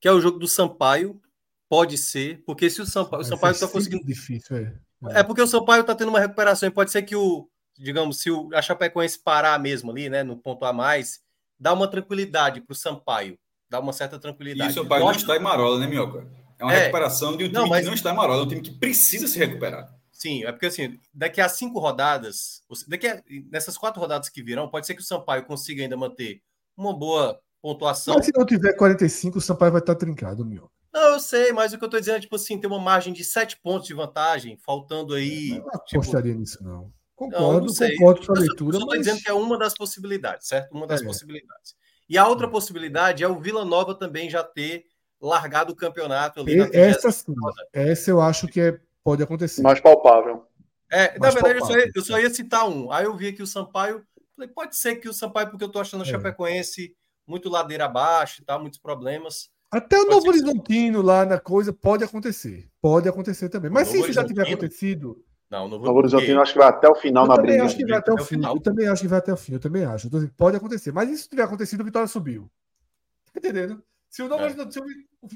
Que 0.00 0.08
é 0.08 0.12
o 0.12 0.20
jogo 0.20 0.38
do 0.38 0.48
Sampaio, 0.48 1.20
pode 1.68 1.96
ser, 1.98 2.42
porque 2.44 2.68
se 2.70 2.80
o 2.80 2.86
Sampaio, 2.86 3.22
o 3.22 3.24
Sampaio 3.24 3.52
está 3.52 3.68
conseguindo. 3.68 4.04
Difícil, 4.04 4.56
é. 4.56 4.74
é. 5.10 5.22
porque 5.22 5.42
o 5.42 5.46
Sampaio 5.46 5.80
está 5.80 5.94
tendo 5.94 6.08
uma 6.08 6.20
recuperação, 6.20 6.68
e 6.68 6.72
pode 6.72 6.90
ser 6.90 7.02
que 7.02 7.16
o, 7.16 7.48
digamos, 7.78 8.20
se 8.20 8.30
o, 8.30 8.48
a 8.54 8.62
Chapecoense 8.62 9.18
parar 9.18 9.58
mesmo 9.58 9.90
ali, 9.90 10.08
né, 10.08 10.22
no 10.22 10.36
ponto 10.36 10.64
a 10.64 10.72
mais, 10.72 11.20
dá 11.58 11.72
uma 11.72 11.88
tranquilidade 11.88 12.60
para 12.60 12.72
o 12.72 12.76
Sampaio, 12.76 13.38
dá 13.68 13.80
uma 13.80 13.92
certa 13.92 14.18
tranquilidade. 14.18 14.70
E 14.70 14.72
o 14.72 14.82
Sampaio 14.82 15.04
não 15.04 15.12
está 15.12 15.36
em 15.36 15.40
marola, 15.40 15.78
né, 15.78 15.86
Minhoca? 15.86 16.26
É 16.58 16.64
uma 16.64 16.74
é. 16.74 16.78
recuperação 16.80 17.36
de 17.36 17.44
um 17.44 17.48
time 17.48 17.52
não, 17.52 17.68
mas... 17.68 17.80
que 17.80 17.86
não 17.86 17.94
está 17.94 18.12
em 18.12 18.16
marola, 18.16 18.42
é 18.42 18.44
um 18.44 18.48
time 18.48 18.62
que 18.62 18.72
precisa 18.72 19.26
se 19.26 19.38
recuperar. 19.38 19.94
Sim, 20.10 20.44
é 20.44 20.52
porque 20.52 20.66
assim, 20.66 20.98
daqui 21.12 21.42
a 21.42 21.48
cinco 21.48 21.78
rodadas, 21.78 22.62
daqui 22.88 23.06
a, 23.06 23.22
nessas 23.50 23.76
quatro 23.76 24.00
rodadas 24.00 24.30
que 24.30 24.42
virão, 24.42 24.66
pode 24.66 24.86
ser 24.86 24.94
que 24.94 25.02
o 25.02 25.04
Sampaio 25.04 25.44
consiga 25.44 25.82
ainda 25.82 25.96
manter 25.96 26.40
uma 26.76 26.96
boa 26.96 27.40
pontuação. 27.62 28.14
Mas 28.14 28.26
se 28.26 28.32
não 28.36 28.44
tiver 28.44 28.74
45, 28.74 29.38
o 29.38 29.40
Sampaio 29.40 29.72
vai 29.72 29.80
estar 29.80 29.94
trincado, 29.94 30.44
meu. 30.44 30.70
Não, 30.92 31.14
eu 31.14 31.20
sei, 31.20 31.52
mas 31.52 31.72
o 31.72 31.78
que 31.78 31.84
eu 31.84 31.88
estou 31.88 32.00
dizendo 32.00 32.16
é, 32.16 32.20
tipo 32.20 32.36
assim, 32.36 32.58
tem 32.58 32.70
uma 32.70 32.80
margem 32.80 33.12
de 33.12 33.22
7 33.22 33.58
pontos 33.60 33.86
de 33.86 33.94
vantagem, 33.94 34.56
faltando 34.56 35.14
aí. 35.14 35.50
Eu 35.50 35.56
não 35.58 35.84
tipo... 35.84 36.00
apostaria 36.00 36.34
nisso, 36.34 36.62
não. 36.62 36.90
Concordo, 37.14 37.66
não, 37.66 37.74
não 37.74 37.96
concordo 37.96 38.26
com 38.26 38.32
a 38.32 38.38
leitura. 38.38 38.76
Eu 38.76 38.80
estou 38.80 38.94
mas... 38.94 38.98
dizendo 39.00 39.22
que 39.22 39.30
é 39.30 39.32
uma 39.32 39.58
das 39.58 39.74
possibilidades, 39.74 40.48
certo? 40.48 40.72
Uma 40.72 40.86
das 40.86 41.02
é. 41.02 41.04
possibilidades. 41.04 41.74
E 42.08 42.16
a 42.16 42.26
outra 42.26 42.48
possibilidade 42.48 43.24
é 43.24 43.28
o 43.28 43.38
Vila 43.38 43.64
Nova 43.64 43.94
também 43.94 44.30
já 44.30 44.42
ter 44.42 44.84
largado 45.20 45.72
o 45.72 45.76
campeonato 45.76 46.40
ali. 46.40 46.56
E, 46.56 46.76
essa 46.76 47.10
sim, 47.10 47.34
essa 47.72 48.10
eu 48.10 48.20
acho 48.20 48.46
que 48.46 48.60
é, 48.60 48.78
pode 49.02 49.22
acontecer. 49.22 49.62
Mais 49.62 49.80
palpável. 49.80 50.46
É, 50.90 51.18
Mais 51.18 51.34
na 51.34 51.40
verdade, 51.40 51.58
palpável. 51.58 51.60
Eu, 51.60 51.66
só 51.66 51.78
ia, 51.78 51.92
eu 51.94 52.02
só 52.02 52.20
ia 52.20 52.34
citar 52.34 52.68
um. 52.68 52.92
Aí 52.92 53.04
eu 53.04 53.16
vi 53.16 53.28
aqui 53.28 53.42
o 53.42 53.46
Sampaio. 53.46 54.02
Falei, 54.36 54.50
pode 54.50 54.76
ser 54.76 54.96
que 54.96 55.08
o 55.08 55.14
Sampaio, 55.14 55.48
porque 55.48 55.64
eu 55.64 55.68
estou 55.68 55.80
achando 55.80 56.02
o 56.02 56.06
é. 56.06 56.10
Chapecoense 56.10 56.94
muito 57.26 57.48
ladeira 57.48 57.86
abaixo 57.86 58.42
e 58.42 58.44
tal, 58.44 58.60
muitos 58.60 58.78
problemas. 58.78 59.50
Até 59.70 59.98
o 59.98 60.06
Novo 60.06 60.28
Horizontino 60.28 61.02
lá 61.02 61.24
na 61.24 61.40
coisa 61.40 61.72
pode 61.72 62.04
acontecer. 62.04 62.70
Pode 62.80 63.08
acontecer 63.08 63.48
também. 63.48 63.70
Mas 63.70 63.88
se 63.88 63.98
isso 63.98 64.12
já 64.12 64.24
tiver 64.24 64.46
acontecido. 64.46 65.24
Não, 65.50 65.68
Novo, 65.68 65.84
Novo 65.84 65.98
Horizontino 65.98 66.40
acho 66.40 66.52
que 66.52 66.58
vai 66.58 66.68
até 66.68 66.88
o 66.88 66.94
final 66.94 67.24
eu 67.24 67.28
na 67.28 67.36
briga. 67.36 67.64
Acho 67.64 67.76
que 67.76 67.86
vai 67.86 67.98
até 67.98 68.12
o 68.12 68.18
fim. 68.18 68.44
Eu 68.44 68.60
também 68.60 68.88
acho 68.88 69.02
que 69.02 69.08
vai 69.08 69.18
até 69.18 69.32
o 69.32 69.36
fim. 69.36 69.52
Eu 69.54 69.60
também 69.60 69.84
acho. 69.84 70.06
Então, 70.06 70.28
pode 70.36 70.56
acontecer. 70.56 70.92
Mas 70.92 71.20
se 71.20 71.28
tiver 71.28 71.42
acontecido, 71.42 71.80
o 71.80 71.84
Vitória 71.84 72.06
subiu? 72.06 72.50
Tá 73.32 73.40
entendendo? 73.40 73.82
Se 74.08 74.22
o 74.22 74.28
Novo 74.28 74.44
é. 74.44 74.70
se 74.70 74.80
o 74.80 74.84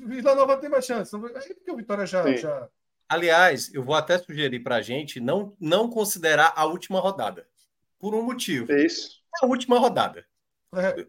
Vila 0.07 0.35
Nova 0.35 0.57
tem 0.57 0.71
mais 0.71 0.87
chance. 0.87 1.15
Aí 1.15 1.55
porque 1.55 1.71
o 1.71 1.77
Vitória 1.77 2.07
já, 2.07 2.35
já. 2.35 2.69
Aliás, 3.07 3.75
eu 3.75 3.85
vou 3.85 3.95
até 3.95 4.17
sugerir 4.17 4.61
para 4.61 4.77
a 4.77 4.81
gente 4.81 5.21
não, 5.21 5.55
não 5.61 5.91
considerar 5.91 6.55
a 6.57 6.65
última 6.65 6.99
rodada. 6.99 7.47
Por 8.01 8.15
um 8.15 8.23
motivo. 8.23 8.73
Isso. 8.73 9.21
É 9.41 9.45
a 9.45 9.49
última 9.49 9.79
rodada. 9.79 10.25
É. 10.75 11.07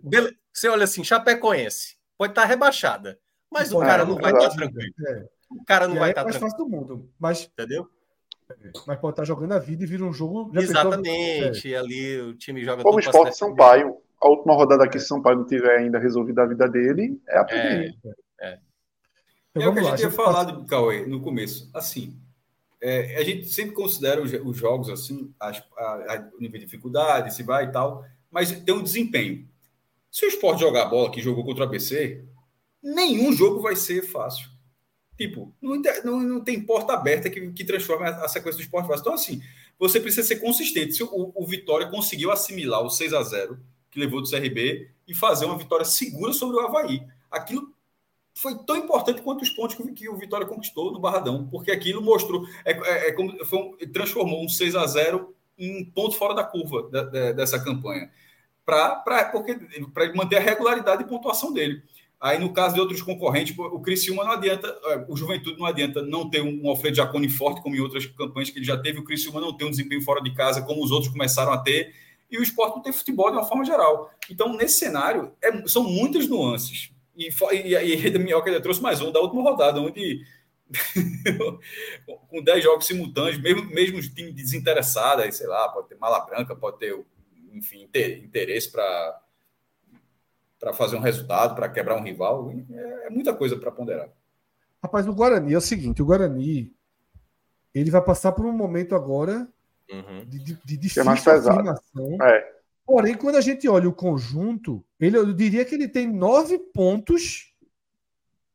Você 0.54 0.68
olha 0.68 0.84
assim, 0.84 1.04
Chapecoense, 1.04 1.96
pode 2.18 2.34
estar 2.34 2.42
tá 2.42 2.48
rebaixada, 2.48 3.18
mas 3.50 3.72
o 3.72 3.80
cara 3.80 4.06
não 4.06 4.16
vai 4.16 4.34
estar 4.34 4.50
tá 4.50 4.56
tranquilo. 4.56 4.94
É. 5.08 5.26
O 5.50 5.64
cara 5.66 5.88
não 5.88 5.96
e 5.96 6.00
vai 6.00 6.10
estar 6.10 6.22
tá 6.24 6.30
é 6.30 6.32
mais 6.32 6.38
tranquilo. 6.38 6.52
fácil 6.52 6.66
do 6.66 6.70
mundo, 6.70 7.10
mas 7.18 7.44
entendeu? 7.44 7.90
É, 8.50 8.72
mas 8.86 9.00
pode 9.00 9.14
estar 9.14 9.24
jogando 9.24 9.54
a 9.54 9.60
vida 9.60 9.84
e 9.84 9.88
vira 9.88 10.04
um 10.04 10.14
jogo. 10.14 10.52
Exatamente, 10.54 11.74
ali 11.74 12.20
o 12.20 12.34
time 12.36 12.64
joga. 12.64 12.84
Como 12.84 12.98
o 12.98 13.00
Esporte 13.00 13.38
Sampaio, 13.38 13.98
a 14.20 14.28
última 14.28 14.54
rodada 14.54 14.84
aqui, 14.84 15.00
se 15.00 15.08
São 15.08 15.22
Paulo 15.22 15.40
não 15.40 15.48
tiver 15.48 15.78
ainda 15.78 16.00
resolvido 16.00 16.40
a 16.40 16.46
vida 16.46 16.68
dele, 16.68 17.22
é 17.28 17.38
a 17.38 17.44
primeira. 17.44 17.94
É, 18.40 18.48
é. 18.48 18.60
Então, 19.56 19.64
é 19.64 19.70
o 19.70 19.74
que 19.74 19.80
a 19.80 19.84
gente 19.84 19.98
tinha 19.98 20.12
falado, 20.12 20.66
Cauê, 20.66 21.06
no 21.06 21.22
começo. 21.22 21.70
Assim, 21.74 22.18
é, 22.82 23.18
a 23.18 23.24
gente 23.24 23.48
sempre 23.48 23.76
considera 23.76 24.22
os, 24.22 24.34
os 24.34 24.58
jogos 24.58 24.90
assim, 24.90 25.32
as, 25.40 25.64
a, 25.78 26.14
a, 26.14 26.30
nível 26.40 26.60
de 26.60 26.66
dificuldade, 26.66 27.34
se 27.34 27.44
vai 27.44 27.66
e 27.66 27.72
tal, 27.72 28.04
mas 28.30 28.52
tem 28.52 28.74
um 28.74 28.82
desempenho. 28.84 29.48
Se 30.10 30.26
o 30.26 30.30
esporte 30.30 30.62
jogar 30.62 30.84
a 30.84 30.90
bola 30.90 31.12
que 31.12 31.22
jogou 31.22 31.46
contra 31.46 31.64
o 31.64 31.68
ABC, 31.68 32.26
nenhum 32.82 33.32
jogo 33.32 33.62
vai 33.62 33.76
ser 33.76 34.02
fácil. 34.02 34.50
Tipo, 35.16 35.54
não, 35.62 35.80
não, 36.04 36.20
não 36.20 36.44
tem 36.44 36.60
porta 36.60 36.94
aberta 36.94 37.30
que, 37.30 37.52
que 37.52 37.64
transforme 37.64 38.08
a, 38.08 38.26
a, 38.26 38.28
sequência 38.28 38.58
do 38.58 38.64
esporte 38.64 38.88
fácil. 38.88 39.02
Então, 39.02 39.14
assim, 39.14 39.42
você 39.78 40.00
precisa 40.00 40.28
ser 40.28 40.38
consistente. 40.38 40.94
Se 40.94 41.04
o, 41.04 41.32
o 41.36 41.46
Vitória 41.46 41.88
conseguiu 41.88 42.32
assimilar 42.32 42.82
o 42.82 42.90
6 42.90 43.14
a 43.14 43.22
0 43.22 43.60
que 43.92 44.00
levou 44.00 44.22
do 44.22 44.30
CRB 44.30 44.90
e 45.08 45.14
fazer 45.14 45.46
uma 45.46 45.58
vitória 45.58 45.86
segura 45.86 46.34
sobre 46.34 46.58
o 46.58 46.62
Havaí, 46.62 47.06
aquilo 47.30 47.72
foi 48.34 48.58
tão 48.66 48.78
importante 48.78 49.22
quanto 49.22 49.42
os 49.42 49.50
pontos 49.50 49.76
que, 49.76 50.10
o 50.10 50.18
Vitória 50.18 50.48
conquistou 50.48 50.92
no 50.92 51.00
Barradão, 51.00 51.48
porque 51.48 51.72
aquilo 51.72 52.02
mostrou, 52.02 52.46
é, 52.66 52.72
é, 52.72 53.10
é 53.10 53.46
foi, 53.46 53.78
transformou 53.94 54.44
um 54.44 54.50
6 54.50 54.76
a 54.76 54.86
0 54.86 55.36
em 55.58 55.86
ponto 55.86 56.16
fora 56.16 56.34
da 56.34 56.44
curva 56.44 56.90
da, 56.90 57.04
da, 57.04 57.32
dessa 57.34 57.62
campanha 57.64 58.10
para 58.66 59.04
manter 60.16 60.38
a 60.38 60.42
regularidade 60.42 61.04
de 61.04 61.10
pontuação 61.10 61.52
dele. 61.52 61.84
Aí, 62.20 62.38
no 62.38 62.54
caso 62.54 62.76
de 62.76 62.80
outros 62.80 63.02
concorrentes, 63.02 63.58
o 63.58 63.80
Criciúma 63.80 64.24
não 64.24 64.34
adianta, 64.34 64.68
é, 64.86 65.06
o 65.10 65.18
Juventude 65.18 65.58
não 65.58 65.66
adianta 65.66 66.04
não 66.04 66.30
ter 66.30 66.42
um 66.42 66.70
Alfredo 66.70 66.98
Jaconi 66.98 67.28
forte, 67.28 67.62
como 67.62 67.76
em 67.76 67.80
outras 67.80 68.06
campanhas 68.06 68.52
que 68.52 68.60
ele 68.60 68.66
já 68.66 68.78
teve, 68.78 69.00
o 69.00 69.04
Criciúma 69.04 69.42
não 69.42 69.58
tem 69.58 69.68
um 69.68 69.72
desempenho 69.72 70.04
fora 70.04 70.22
de 70.22 70.32
casa, 70.34 70.62
como 70.62 70.84
os 70.84 70.92
outros 70.92 71.12
começaram 71.12 71.52
a 71.52 71.58
ter, 71.58 71.96
e 72.30 72.38
o 72.38 72.44
esporte 72.44 72.76
não 72.76 72.82
tem 72.84 72.94
futebol 72.94 73.32
de 73.32 73.38
uma 73.38 73.44
forma 73.44 73.66
geral. 73.66 74.12
Então, 74.30 74.54
nesse 74.56 74.78
cenário, 74.78 75.32
é, 75.42 75.68
são 75.68 75.84
muitas 75.84 76.28
nuances. 76.28 76.92
E, 77.16 77.30
e, 77.52 77.74
e 77.74 78.16
a 78.16 78.20
Minhoca 78.20 78.50
ainda 78.50 78.62
trouxe 78.62 78.82
mais 78.82 79.02
um 79.02 79.12
da 79.12 79.20
última 79.20 79.44
rodada, 79.44 79.80
onde 79.80 80.26
com 82.30 82.42
10 82.42 82.64
jogos 82.64 82.88
simultâneos, 82.88 83.38
mesmo, 83.40 83.66
mesmo 83.66 84.02
time 84.02 84.32
desinteressado, 84.32 85.22
aí, 85.22 85.32
sei 85.32 85.48
lá, 85.48 85.68
pode 85.70 85.90
ter 85.90 85.96
Mala 85.96 86.26
Branca, 86.26 86.56
pode 86.56 86.80
ter 86.80 86.98
enfim, 87.54 87.88
ter 87.92 88.24
interesse 88.24 88.72
para 88.72 89.22
para 90.60 90.74
fazer 90.74 90.96
um 90.96 91.00
resultado, 91.00 91.56
para 91.56 91.68
quebrar 91.68 91.96
um 91.96 92.04
rival, 92.04 92.52
é, 92.52 93.08
é 93.08 93.10
muita 93.10 93.34
coisa 93.34 93.58
para 93.58 93.72
ponderar. 93.72 94.08
Rapaz, 94.82 95.08
o 95.08 95.14
Guarani 95.14 95.56
é 95.56 95.58
o 95.58 95.62
seguinte, 95.62 96.04
o 96.04 96.06
Guarani 96.06 96.72
ele 97.74 97.90
vai 97.90 98.02
passar 98.02 98.32
por 98.32 98.46
um 98.46 98.52
momento 98.52 98.94
agora 98.94 99.48
uhum. 99.92 100.24
de, 100.26 100.38
de, 100.38 100.54
de 100.64 100.78
difícil 100.78 101.02
é 101.02 101.06
mais 101.06 101.28
afirmação. 101.28 102.18
É. 102.22 102.61
Porém, 102.92 103.16
quando 103.16 103.38
a 103.38 103.42
gente 103.42 103.70
olha 103.70 103.88
o 103.88 103.94
conjunto, 103.94 104.86
ele, 105.00 105.16
eu 105.16 105.32
diria 105.32 105.64
que 105.64 105.74
ele 105.74 105.88
tem 105.88 106.12
nove 106.12 106.60
pontos 106.60 107.56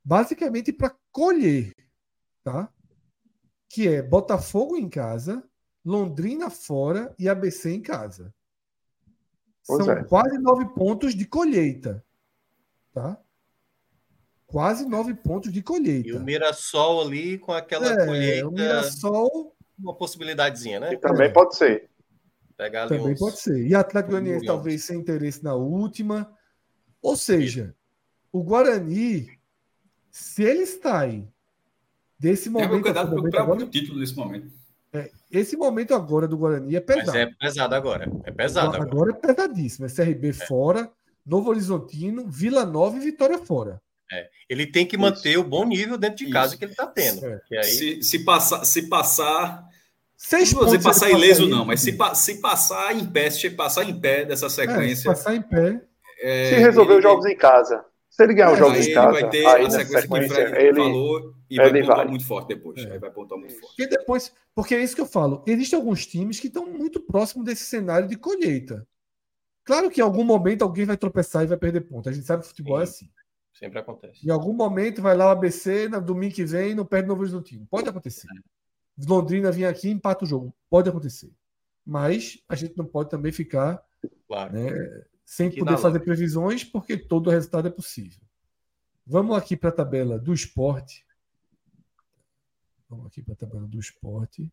basicamente 0.05 0.75
para 0.75 0.95
colher, 1.11 1.75
tá? 2.45 2.71
Que 3.67 3.89
é 3.89 4.03
Botafogo 4.03 4.77
em 4.77 4.91
casa, 4.91 5.43
Londrina 5.83 6.51
fora 6.51 7.15
e 7.19 7.31
ABC 7.31 7.73
em 7.73 7.81
casa. 7.81 8.35
Pois 9.67 9.87
São 9.87 9.95
é. 9.95 10.05
quase 10.05 10.37
nove 10.37 10.67
pontos 10.75 11.15
de 11.15 11.25
colheita, 11.25 12.05
tá? 12.93 13.19
Quase 14.47 14.87
nove 14.87 15.15
pontos 15.15 15.51
de 15.51 15.63
colheita. 15.63 16.11
E 16.11 16.13
o 16.13 16.21
Mirassol 16.21 17.01
ali 17.01 17.39
com 17.39 17.53
aquela 17.53 17.91
é, 17.91 18.07
colheita, 18.07 18.49
o 18.49 18.53
Mirassol 18.53 19.57
uma 19.79 19.95
possibilidadezinha, 19.95 20.79
né? 20.79 20.93
E 20.93 20.99
também 20.99 21.33
pode 21.33 21.57
ser. 21.57 21.89
Pegar 22.57 22.83
ali 22.85 22.97
também 22.99 23.13
uns- 23.15 23.19
pode 23.19 23.41
ser. 23.41 23.67
E 23.67 23.75
Atlético 23.75 24.13
Goianiense 24.13 24.47
talvez 24.47 24.85
sem 24.85 24.99
interesse 24.99 25.43
na 25.45 25.55
última. 25.55 26.31
Ou 27.03 27.17
seja, 27.17 27.75
o 28.33 28.43
Guarani, 28.43 29.29
se 30.11 30.43
ele 30.43 30.63
está 30.63 31.01
aí 31.01 31.27
desse 32.19 32.49
É 32.49 32.51
o 32.51 32.55
meu 32.55 32.69
momento, 32.69 32.95
momento 32.95 33.31
para 33.31 33.43
agora, 33.43 33.67
título 33.67 33.99
nesse 34.01 34.17
momento. 34.17 34.51
esse 35.31 35.57
momento 35.57 35.95
agora 35.95 36.27
do 36.27 36.39
Guarani 36.39 36.77
é 36.77 36.85
Mas 36.87 36.97
pesado. 36.97 37.19
é 37.19 37.27
pesado 37.39 37.75
agora. 37.75 38.11
É 38.25 38.31
pesado 38.31 38.69
agora. 38.75 38.91
agora 38.91 39.11
é 39.13 39.15
pesadíssimo. 39.15 39.87
É 39.87 39.89
CRB 39.91 40.33
fora, 40.33 40.91
Novo 41.25 41.51
Horizontino, 41.51 42.27
Vila 42.29 42.65
Nova 42.65 42.97
e 42.97 43.01
Vitória 43.01 43.39
fora. 43.39 43.81
Ele 44.49 44.65
tem 44.67 44.87
que 44.87 44.97
manter 44.97 45.37
o 45.37 45.43
bom 45.45 45.65
nível 45.67 45.99
dentro 45.99 46.19
de 46.19 46.25
Isso. 46.25 46.33
casa 46.33 46.57
que 46.57 46.65
ele 46.65 46.71
está 46.73 46.87
tendo. 46.87 47.27
É. 47.27 47.41
Aí, 47.59 47.65
Se, 47.65 48.03
se 48.03 48.25
passar, 48.25 48.65
se 48.65 48.89
passar, 48.89 49.69
Seis 50.17 50.53
não 50.53 50.61
vou 50.61 50.67
dizer 50.71 50.83
passar 50.83 51.11
ele 51.11 51.19
ileso 51.19 51.47
não, 51.47 51.65
mas 51.65 51.81
se, 51.81 51.93
pa- 51.93 52.15
se 52.15 52.41
passar 52.41 52.95
em 52.97 53.05
pé, 53.07 53.31
se 53.31 53.51
passar 53.51 53.85
em 53.85 53.99
pé 54.01 54.25
dessa 54.25 54.47
É, 54.47 54.49
se 54.49 54.55
sequência, 54.57 55.11
passar 55.11 55.35
em 55.35 55.43
pé. 55.43 55.83
é, 56.21 56.49
Se 56.51 56.55
resolver 56.57 56.93
ele- 56.93 56.99
os 56.99 57.03
jogos 57.03 57.27
em 57.27 57.37
casa. 57.37 57.85
Se 58.09 58.23
ele 58.23 58.33
ganhar 58.33 58.53
os 58.53 58.57
É, 58.57 58.59
jogos 58.61 58.75
aí 58.77 58.81
em 58.81 58.85
ele 58.87 58.95
casa, 58.95 59.13
vai 59.13 59.29
ter 59.31 59.47
aí 59.47 59.67
a 59.67 59.71
sequência, 59.71 59.85
que 59.87 59.97
o 59.97 60.01
sequência, 60.01 60.49
Fred 60.49 60.65
ele, 60.67 60.77
falou 60.81 61.35
e 61.51 61.61
ele 61.61 61.71
vai 61.71 61.81
pontuar 61.81 61.97
vai. 61.99 62.07
muito 62.09 62.27
forte 62.27 62.49
depois. 62.49 62.83
É. 62.83 62.93
Aí 62.93 62.99
vai 62.99 63.11
pontuar 63.11 63.39
muito 63.39 63.53
forte. 63.61 63.67
Porque 63.77 63.87
depois, 63.87 64.33
porque 64.55 64.75
é 64.75 64.83
isso 64.83 64.95
que 64.95 65.01
eu 65.03 65.07
falo. 65.07 65.45
Existem 65.47 65.79
alguns 65.79 66.07
times 66.07 66.41
que 66.41 66.47
estão 66.47 66.65
muito 66.67 66.99
próximos 67.01 67.45
desse 67.45 67.65
cenário 67.65 68.09
de 68.09 68.17
colheita. 68.17 68.87
Claro 69.65 69.91
que 69.91 70.01
em 70.01 70.05
algum 70.05 70.25
momento 70.25 70.63
alguém 70.63 70.87
vai 70.87 70.97
tropeçar 70.97 71.43
e 71.45 71.47
vai 71.47 71.59
perder 71.59 71.83
ponto. 71.83 72.09
A 72.09 72.13
gente 72.13 72.25
sabe 72.27 72.41
que 72.41 72.47
o 72.47 72.49
futebol 72.49 72.81
é 72.81 72.87
Sim. 72.87 72.93
assim. 73.05 73.11
sempre 73.53 73.79
acontece. 73.79 74.27
Em 74.27 74.31
algum 74.31 74.53
momento 74.55 75.03
vai 75.03 75.15
lá 75.17 75.27
o 75.27 75.31
ABC, 75.31 75.89
no 75.89 76.01
domingo 76.01 76.35
que 76.35 76.45
vem, 76.45 76.75
não 76.75 76.85
perde 76.87 77.09
Novo 77.09 77.21
Horizontino. 77.23 77.67
Pode 77.71 77.89
acontecer. 77.89 78.29
Londrina 78.99 79.51
vir 79.51 79.67
aqui 79.67 79.89
e 79.89 79.93
empata 79.93 80.25
o 80.25 80.29
jogo. 80.29 80.55
Pode 80.71 80.89
acontecer. 80.89 81.33
Mas 81.85 82.43
a 82.49 82.55
gente 82.55 82.77
não 82.77 82.85
pode 82.85 83.11
também 83.11 83.33
ficar 83.33 83.85
Claro. 84.27 84.53
né, 84.53 85.05
sem 85.25 85.49
Aqui 85.49 85.59
poder 85.59 85.79
fazer 85.79 86.01
previsões, 86.01 86.65
porque 86.65 86.97
todo 86.97 87.31
resultado 87.31 87.69
é 87.69 87.71
possível. 87.71 88.21
Vamos 89.05 89.37
aqui 89.37 89.57
para 89.57 89.69
a 89.69 89.73
tabela 89.73 90.19
do 90.19 90.33
esporte. 90.35 91.07
Vamos 92.89 93.07
aqui 93.07 93.23
para 93.23 93.35
a 93.35 93.37
tabela 93.37 93.67
do 93.67 93.79
esporte. 93.79 94.53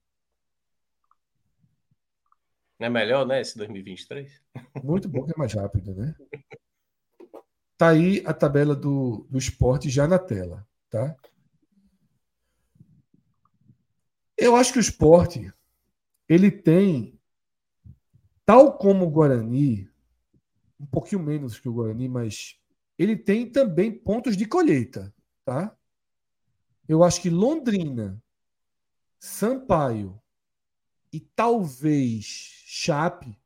Não 2.80 2.88
é 2.88 2.90
melhor, 2.90 3.26
né? 3.26 3.42
Esse 3.42 3.58
2023? 3.58 4.42
Muito 4.84 5.08
bom 5.08 5.26
que 5.26 5.32
é 5.32 5.38
mais 5.38 5.54
rápido, 5.54 5.96
né? 5.96 6.16
Tá 7.78 7.90
aí 7.90 8.24
a 8.26 8.34
tabela 8.34 8.76
do, 8.76 9.26
do 9.30 9.38
esporte 9.38 9.90
já 9.90 10.08
na 10.08 10.20
tela, 10.20 10.68
tá? 10.90 11.16
Eu 14.44 14.58
acho 14.58 14.74
que 14.74 14.78
o 14.78 14.82
esporte 14.82 15.54
ele 16.28 16.52
tem, 16.52 17.18
tal 18.46 18.78
como 18.78 19.06
o 19.06 19.10
Guarani, 19.10 19.90
um 20.78 20.86
pouquinho 20.86 21.24
menos 21.24 21.58
que 21.58 21.70
o 21.70 21.74
Guarani, 21.74 22.10
mas 22.10 22.60
ele 23.00 23.16
tem 23.16 23.50
também 23.50 23.90
pontos 23.90 24.36
de 24.36 24.46
colheita, 24.46 25.16
tá? 25.46 25.74
Eu 26.90 27.06
acho 27.06 27.22
que 27.22 27.30
Londrina, 27.30 28.22
Sampaio 29.18 30.22
e 31.14 31.22
talvez 31.22 32.26
Chape 32.66 33.40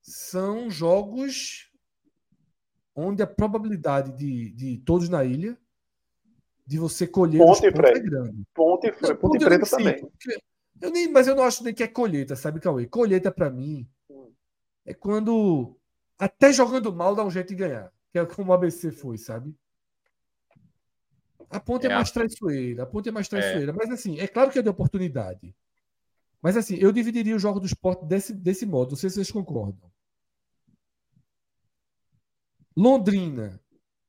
são 0.00 0.70
jogos 0.70 1.70
onde 2.96 3.22
a 3.22 3.26
probabilidade 3.26 4.16
de, 4.16 4.52
de 4.52 4.78
todos 4.78 5.10
na 5.10 5.22
ilha 5.22 5.60
de 6.66 6.78
você 6.78 7.06
colher 7.06 7.40
os 7.40 7.60
Ponte 7.60 7.72
Preta. 7.72 7.98
é 7.98 8.02
grande. 8.02 8.44
Ponte, 8.54 8.92
Ponte 8.92 9.14
ponto 9.14 9.36
eu 9.36 9.46
Preta 9.46 9.66
também. 9.66 10.08
Eu 10.80 10.90
nem, 10.90 11.08
mas 11.08 11.26
eu 11.26 11.34
não 11.34 11.44
acho 11.44 11.62
nem 11.62 11.74
que 11.74 11.82
é 11.82 11.88
colheita, 11.88 12.34
sabe, 12.34 12.60
Cauê? 12.60 12.86
Colheita 12.86 13.30
pra 13.30 13.50
mim 13.50 13.88
é 14.84 14.92
quando 14.92 15.76
até 16.18 16.52
jogando 16.52 16.92
mal 16.92 17.14
dá 17.14 17.24
um 17.24 17.30
jeito 17.30 17.48
de 17.48 17.54
ganhar, 17.54 17.92
que 18.10 18.18
é 18.18 18.26
como 18.26 18.50
o 18.50 18.54
ABC 18.54 18.90
foi, 18.90 19.16
sabe? 19.18 19.54
A 21.50 21.60
ponte 21.60 21.86
é, 21.86 21.90
É, 21.90 21.94
mais 21.94 22.10
traiçoeira, 22.10 22.82
a 22.82 22.86
ponte 22.86 23.08
é 23.08 23.12
mais 23.12 23.28
traiçoeira, 23.28 23.72
mas 23.72 23.90
assim, 23.90 24.18
é 24.18 24.26
claro 24.26 24.50
que 24.50 24.58
é 24.58 24.62
de 24.62 24.68
oportunidade. 24.68 25.54
Mas 26.42 26.56
assim, 26.56 26.76
eu 26.76 26.92
dividiria 26.92 27.36
o 27.36 27.38
jogo 27.38 27.60
do 27.60 27.66
esporte 27.66 28.04
desse, 28.04 28.34
desse 28.34 28.66
modo, 28.66 28.90
não 28.90 28.96
sei 28.96 29.08
se 29.08 29.16
vocês 29.16 29.30
concordam. 29.30 29.90
Londrina, 32.76 33.60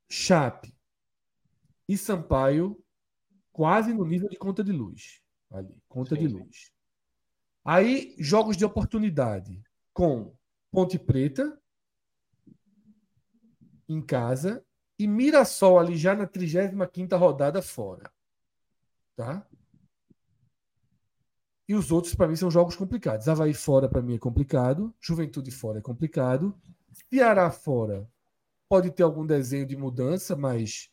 Chape 0.10 0.75
e 1.88 1.98
Sampaio 1.98 2.82
quase 3.52 3.94
no 3.94 4.06
nível 4.06 4.30
de 4.30 4.38
conta 4.38 4.64
de 4.64 4.72
luz. 4.72 5.22
Ali, 5.50 5.82
conta 5.88 6.16
Sim, 6.16 6.22
de 6.22 6.28
luz. 6.28 6.72
Aí, 7.64 8.16
jogos 8.20 8.58
de 8.58 8.66
oportunidade 8.66 9.64
com 9.94 10.36
Ponte 10.72 11.00
Preta 11.00 11.60
em 13.88 14.02
casa 14.02 14.66
e 15.00 15.08
Mirassol 15.08 15.80
ali 15.80 15.96
já 15.96 16.16
na 16.16 16.28
35ª 16.28 17.18
rodada 17.18 17.62
fora. 17.62 18.12
Tá? 19.16 19.48
E 21.68 21.74
os 21.74 21.92
outros, 21.92 22.14
para 22.14 22.28
mim, 22.28 22.36
são 22.36 22.52
jogos 22.52 22.76
complicados. 22.76 23.28
Havaí 23.28 23.54
fora, 23.54 23.90
para 23.90 24.02
mim, 24.02 24.16
é 24.16 24.20
complicado. 24.20 24.94
Juventude 25.00 25.50
fora 25.50 25.80
é 25.80 25.82
complicado. 25.82 26.56
Ceará 27.10 27.50
fora 27.50 28.08
pode 28.70 28.92
ter 28.92 29.04
algum 29.04 29.26
desenho 29.26 29.66
de 29.66 29.76
mudança, 29.76 30.36
mas 30.36 30.90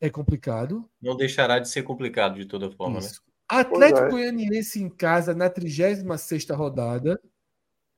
é 0.00 0.08
complicado. 0.10 0.88
Não 1.00 1.16
deixará 1.16 1.58
de 1.58 1.68
ser 1.68 1.82
complicado 1.82 2.36
de 2.36 2.46
toda 2.46 2.70
forma, 2.70 3.00
né? 3.00 3.06
Isso. 3.06 3.22
Atlético 3.48 3.98
Pois 4.08 4.22
é. 4.24 4.30
Goianiense 4.30 4.82
em 4.82 4.88
casa 4.88 5.34
na 5.34 5.50
36ª 5.50 6.54
rodada 6.54 7.20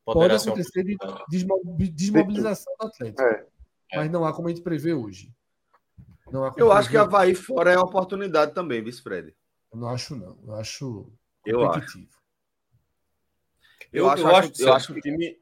pode 0.05 0.19
Poderá 0.19 0.35
um- 0.35 0.37
acontecer 0.39 0.83
de 0.83 0.97
desmo- 1.29 1.61
desmobilização 1.93 2.75
do 2.81 2.87
Atlético. 2.87 3.23
É. 3.23 3.47
Mas 3.95 4.11
não 4.11 4.25
há 4.25 4.33
como 4.33 4.49
a 4.49 4.51
gente 4.51 4.63
prever 4.63 4.95
hoje. 4.95 5.31
Não 6.33 6.45
há 6.45 6.51
como 6.51 6.65
Eu 6.65 6.73
acho 6.73 6.89
que. 6.89 6.97
Havaí 6.97 7.35
fora 7.35 7.71
é 7.73 7.77
uma 7.77 7.85
oportunidade 7.85 8.55
também, 8.55 8.83
vice 8.83 9.03
Fred. 9.03 9.35
Eu 9.73 9.79
não 9.79 9.89
acho, 9.89 10.17
não. 10.17 10.39
Eu 10.47 10.55
acho 10.55 11.13
Eu 11.45 11.59
competitivo. 11.61 12.09
Eu, 13.93 14.05
Eu- 14.05 14.11
acho, 14.11 14.23
eu 14.23 14.29
acho, 14.37 14.51
acho- 14.53 14.63
eu 14.63 14.73
acho 14.73 14.93
que 14.95 14.99
o 14.99 15.03
time. 15.03 15.39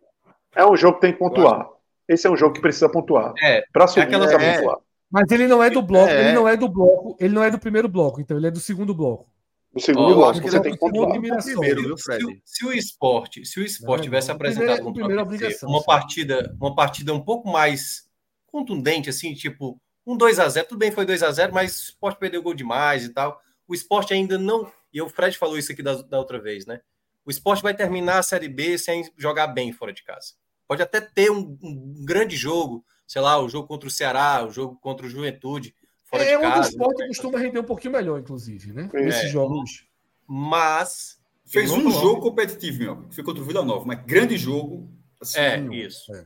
É 0.57 0.67
um 0.67 0.77
jogo 0.77 0.97
que 0.97 1.03
tem 1.03 1.13
que 1.13 1.19
pontuar. 1.21 1.69
Esse 2.09 2.27
é 2.27 2.31
um 2.31 2.37
jogo 2.37 2.53
que 2.55 2.61
precisa 2.61 2.89
pontuar. 2.91 3.33
É, 3.41 3.63
Para 3.73 3.87
subir, 3.87 4.03
aquela- 4.03 4.27
precisa 4.27 4.45
é. 4.51 4.57
pontuar. 4.59 4.79
Mas 5.11 5.31
ele 5.31 5.47
não 5.47 5.63
é 5.63 5.69
do 5.71 5.83
bloco, 5.83 6.09
É. 6.09 6.21
ele 6.27 6.33
não 6.33 6.47
é 6.49 6.57
do 6.57 6.69
bloco, 6.69 7.17
ele 7.19 7.35
não 7.35 7.43
é 7.43 7.51
do 7.51 7.59
primeiro 7.59 7.89
bloco, 7.89 8.21
então 8.21 8.37
ele 8.37 8.47
é 8.47 8.51
do 8.51 8.61
segundo 8.61 8.95
bloco. 8.95 9.29
No 9.73 9.81
segundo 9.81 10.11
eu 10.11 10.15
bloco, 10.17 10.31
acho 10.31 10.41
que 10.41 10.51
você 10.51 10.57
ele 10.57 10.63
tem 10.65 10.77
que 10.77 10.85
é 10.85 10.89
o 10.89 11.09
primeiro, 11.11 11.37
viu, 11.41 11.97
se, 11.97 12.03
Fred? 12.03 12.27
o- 12.27 12.41
se 12.45 12.67
o 12.67 12.73
esporte, 12.73 13.45
se 13.45 13.61
o 13.61 13.65
esporte 13.65 13.99
Não, 14.01 14.05
tivesse 14.05 14.29
não. 14.29 14.35
apresentado 14.37 14.83
uma 14.87 15.79
sim. 15.81 15.85
partida, 15.87 16.57
uma 16.61 16.75
partida 16.75 17.15
um 17.15 17.21
pouco 17.21 17.49
mais 17.51 18.05
contundente, 18.47 19.09
assim, 19.11 19.33
tipo 19.35 19.81
um 20.07 20.17
2 20.17 20.41
a 20.41 20.49
0 20.49 20.67
tudo 20.69 20.79
bem, 20.79 20.91
foi 20.91 21.05
2 21.05 21.23
a 21.23 21.31
0 21.31 21.53
mas 21.55 21.71
o 21.79 21.83
esporte 21.91 22.19
perdeu 22.19 22.43
gol 22.43 22.55
demais 22.55 23.05
e 23.05 23.11
tal. 23.11 23.41
O 23.69 23.75
esporte 23.75 24.13
ainda 24.13 24.37
não. 24.39 24.71
E 24.93 25.01
o 25.01 25.09
Fred 25.09 25.37
falou 25.39 25.57
isso 25.57 25.71
aqui 25.71 25.83
da, 25.83 25.95
da 26.03 26.19
outra 26.19 26.41
vez, 26.41 26.67
né? 26.67 26.81
O 27.25 27.31
esporte 27.31 27.63
vai 27.63 27.75
terminar 27.75 28.19
a 28.19 28.23
Série 28.23 28.49
B 28.49 28.77
sem 28.77 29.09
jogar 29.17 29.47
bem 29.49 29.73
fora 29.73 29.93
de 29.93 30.03
casa. 30.03 30.33
Pode 30.67 30.83
até 30.83 31.01
ter 31.01 31.31
um, 31.31 31.57
um 31.63 32.05
grande 32.05 32.35
jogo, 32.37 32.85
sei 33.11 33.21
lá, 33.21 33.41
o 33.43 33.49
jogo 33.49 33.67
contra 33.67 33.89
o 33.89 33.91
Ceará, 33.91 34.47
o 34.47 34.53
jogo 34.53 34.77
contra 34.77 35.05
o 35.05 35.09
Juventude, 35.11 35.75
fora 36.05 36.23
é 36.23 36.29
de 36.29 36.37
onde 36.37 36.47
o 36.47 36.51
casa. 36.51 36.69
esporte 36.71 37.07
costuma 37.09 37.41
render 37.41 37.59
um 37.59 37.65
pouquinho 37.65 37.93
melhor, 37.93 38.21
inclusive, 38.21 38.73
né? 38.73 38.89
É. 38.95 39.01
Nesses 39.03 39.33
jogos. 39.33 39.85
Mas. 40.29 41.19
Fez 41.45 41.73
um 41.73 41.91
jogo 41.91 42.21
competitivo, 42.21 42.79
meu, 42.79 43.03
que 43.09 43.17
foi 43.17 43.25
contra 43.25 43.43
o 43.43 43.45
Vila 43.45 43.65
Nova, 43.65 43.85
mas 43.85 44.01
grande 44.05 44.37
jogo. 44.37 44.89
assim, 45.21 45.41
É, 45.41 45.59
isso. 45.75 46.15
é. 46.15 46.25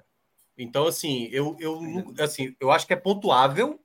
Então, 0.58 0.86
assim, 0.86 1.26
eu, 1.32 1.56
eu, 1.58 1.80
assim, 2.20 2.54
eu 2.60 2.70
acho 2.70 2.86
que 2.86 2.92
é 2.92 2.96
pontuável, 2.96 3.80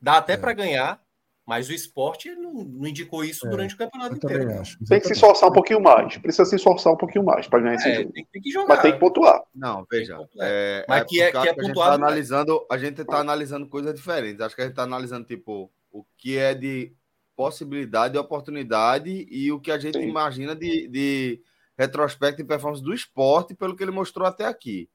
dá 0.00 0.18
até 0.18 0.34
É. 0.34 0.36
para 0.36 0.52
ganhar, 0.52 1.02
mas 1.46 1.68
o 1.68 1.72
esporte 1.72 2.34
não, 2.34 2.52
não 2.64 2.86
indicou 2.86 3.22
isso 3.24 3.46
É, 3.46 3.50
durante 3.50 3.74
o 3.74 3.78
campeonato 3.78 4.16
inteiro. 4.16 4.42
também 4.44 4.58
acho. 4.58 4.78
Tem 4.86 4.98
que 5.00 5.06
se 5.08 5.12
esforçar 5.12 5.50
um 5.50 5.52
pouquinho 5.52 5.80
mais. 5.80 6.16
Precisa 6.16 6.44
se 6.46 6.56
esforçar 6.56 6.92
um 6.92 6.96
pouquinho 6.96 7.24
mais 7.24 7.46
para 7.46 7.60
ganhar 7.60 7.74
esse 7.74 7.88
É, 7.88 7.94
jogo. 7.96 8.12
tem, 8.12 8.24
tem 8.32 8.42
que 8.42 8.50
jogar. 8.50 8.68
Mas 8.68 8.82
tem 8.82 8.92
que 8.92 8.98
pontuar. 8.98 9.42
Não, 9.54 9.86
veja. 9.90 10.18
É, 10.40 10.86
Mas 10.88 11.02
é 11.02 11.04
que 11.04 11.20
é- 11.22 11.26
por 11.26 11.32
causa 11.32 11.44
que 11.44 11.48
é 11.48 11.52
a 11.52 11.54
gente 11.62 11.68
pontuável, 11.74 11.92
tá 11.92 11.98
né? 11.98 12.04
analisando, 12.06 12.66
a 12.70 12.78
gente 12.78 13.00
está 13.02 13.18
analisando 13.18 13.66
coisas 13.68 13.94
diferentes. 13.94 14.40
Acho 14.40 14.54
que 14.54 14.62
a 14.62 14.64
gente 14.64 14.72
está 14.72 14.82
analisando 14.84 15.26
tipo 15.26 15.70
o 15.92 16.04
que 16.16 16.36
é 16.38 16.54
de 16.54 16.92
possibilidade 17.36 18.16
e 18.16 18.18
oportunidade 18.18 19.26
e 19.30 19.50
o 19.52 19.60
que 19.60 19.70
a 19.70 19.78
gente 19.78 19.98
Sim. 19.98 20.08
imagina 20.08 20.54
de, 20.54 20.88
de 20.88 21.42
retrospecto 21.76 22.40
e 22.40 22.44
performance 22.44 22.82
do 22.82 22.94
esporte 22.94 23.54
pelo 23.54 23.76
que 23.76 23.82
ele 23.82 23.90
mostrou 23.90 24.26
até 24.26 24.44
aqui. 24.46 24.88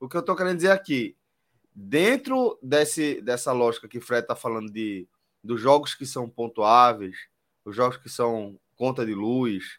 O 0.00 0.08
que 0.08 0.16
eu 0.16 0.20
estou 0.20 0.34
querendo 0.36 0.56
dizer 0.56 0.70
aqui, 0.72 1.16
dentro 1.74 2.58
desse, 2.62 3.20
dessa 3.22 3.52
lógica 3.52 3.88
que 3.88 3.98
o 3.98 4.02
Fred 4.02 4.22
está 4.22 4.34
falando 4.34 4.70
de 4.72 5.06
dos 5.48 5.62
jogos 5.62 5.94
que 5.94 6.04
são 6.04 6.28
pontuáveis, 6.28 7.16
os 7.64 7.74
jogos 7.74 7.96
que 7.96 8.10
são 8.10 8.60
conta 8.76 9.04
de 9.06 9.14
luz, 9.14 9.78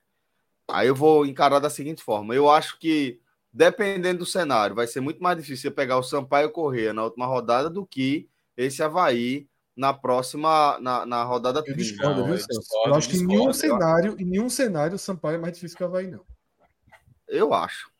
aí 0.67 0.87
eu 0.87 0.95
vou 0.95 1.27
encarar 1.27 1.59
da 1.59 1.69
seguinte 1.69 2.01
forma. 2.01 2.33
Eu 2.33 2.49
acho 2.49 2.79
que, 2.79 3.21
dependendo 3.53 4.19
do 4.19 4.25
cenário, 4.25 4.75
vai 4.75 4.87
ser 4.87 4.99
muito 4.99 5.21
mais 5.21 5.37
difícil 5.37 5.71
pegar 5.71 5.99
o 5.99 6.03
Sampaio 6.03 6.51
Correia 6.51 6.91
na 6.91 7.03
última 7.03 7.27
rodada 7.27 7.69
do 7.69 7.85
que 7.85 8.27
esse 8.57 8.81
Havaí 8.81 9.47
na 9.77 9.93
próxima, 9.93 10.79
na, 10.81 11.05
na 11.05 11.23
rodada 11.23 11.63
30. 11.63 11.79
Eu 11.79 11.83
discordo, 11.83 12.25
viu, 12.25 12.35
eu 12.87 12.95
acho 12.95 13.07
que 13.07 13.17
em 13.17 13.27
nenhum 13.27 13.53
cenário, 13.53 14.15
em 14.19 14.25
nenhum 14.25 14.49
cenário 14.49 14.95
o 14.95 14.99
Sampaio 14.99 15.35
é 15.35 15.37
mais 15.37 15.53
difícil 15.53 15.77
que 15.77 15.83
o 15.83 15.85
Havaí, 15.85 16.07
não. 16.07 16.25
Eu 17.27 17.53
acho. 17.53 17.91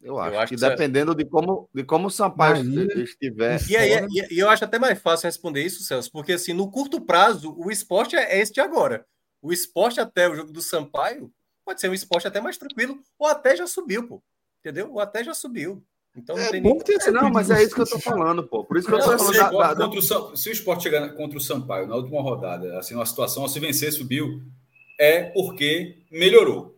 Eu 0.00 0.18
acho, 0.18 0.34
eu 0.34 0.40
acho 0.40 0.54
que, 0.54 0.60
que 0.60 0.68
dependendo 0.68 1.14
de 1.14 1.24
como, 1.24 1.68
de 1.74 1.82
como 1.82 2.06
o 2.06 2.10
Sampaio 2.10 2.64
Bahia, 2.64 3.02
estiver. 3.02 3.60
E, 3.68 3.76
aí, 3.76 4.06
e, 4.10 4.34
e, 4.34 4.38
eu 4.38 4.48
acho 4.48 4.64
até 4.64 4.78
mais 4.78 5.00
fácil 5.00 5.26
responder 5.26 5.62
isso, 5.62 5.82
Celso, 5.82 6.10
porque 6.12 6.32
assim, 6.32 6.52
no 6.52 6.70
curto 6.70 7.00
prazo, 7.00 7.54
o 7.58 7.70
esporte 7.70 8.14
é 8.14 8.38
este 8.40 8.60
agora. 8.60 9.04
O 9.42 9.52
esporte 9.52 10.00
até 10.00 10.28
o 10.28 10.36
jogo 10.36 10.52
do 10.52 10.62
Sampaio 10.62 11.32
pode 11.64 11.80
ser 11.80 11.88
um 11.88 11.94
esporte 11.94 12.28
até 12.28 12.40
mais 12.40 12.56
tranquilo, 12.56 12.98
ou 13.18 13.26
até 13.26 13.56
já 13.56 13.66
subiu, 13.66 14.06
pô. 14.06 14.22
Entendeu? 14.60 14.92
Ou 14.92 15.00
até 15.00 15.22
já 15.22 15.34
subiu. 15.34 15.84
Então 16.16 16.36
não 16.36 16.42
é 16.42 16.50
tem 16.50 16.60
nem... 16.60 16.72
é, 16.72 17.10
Não, 17.10 17.30
mas 17.30 17.50
é 17.50 17.62
isso 17.62 17.74
que 17.74 17.80
eu 17.80 17.86
tô 17.86 17.98
falando, 17.98 18.42
pô. 18.42 18.64
Por 18.64 18.76
isso 18.76 18.88
que 18.88 18.94
eu 18.94 18.98
tô 18.98 19.18
falando. 19.18 19.36
Da, 19.36 19.50
da, 19.50 19.74
da... 19.74 19.88
O, 19.88 20.36
se 20.36 20.48
o 20.48 20.52
esporte 20.52 20.84
chegar 20.84 21.08
contra 21.14 21.38
o 21.38 21.40
Sampaio 21.40 21.86
na 21.86 21.96
última 21.96 22.22
rodada, 22.22 22.78
assim, 22.78 22.94
uma 22.94 23.06
situação, 23.06 23.46
se 23.46 23.60
vencer, 23.60 23.92
subiu, 23.92 24.42
é 24.98 25.24
porque 25.24 25.98
melhorou. 26.10 26.77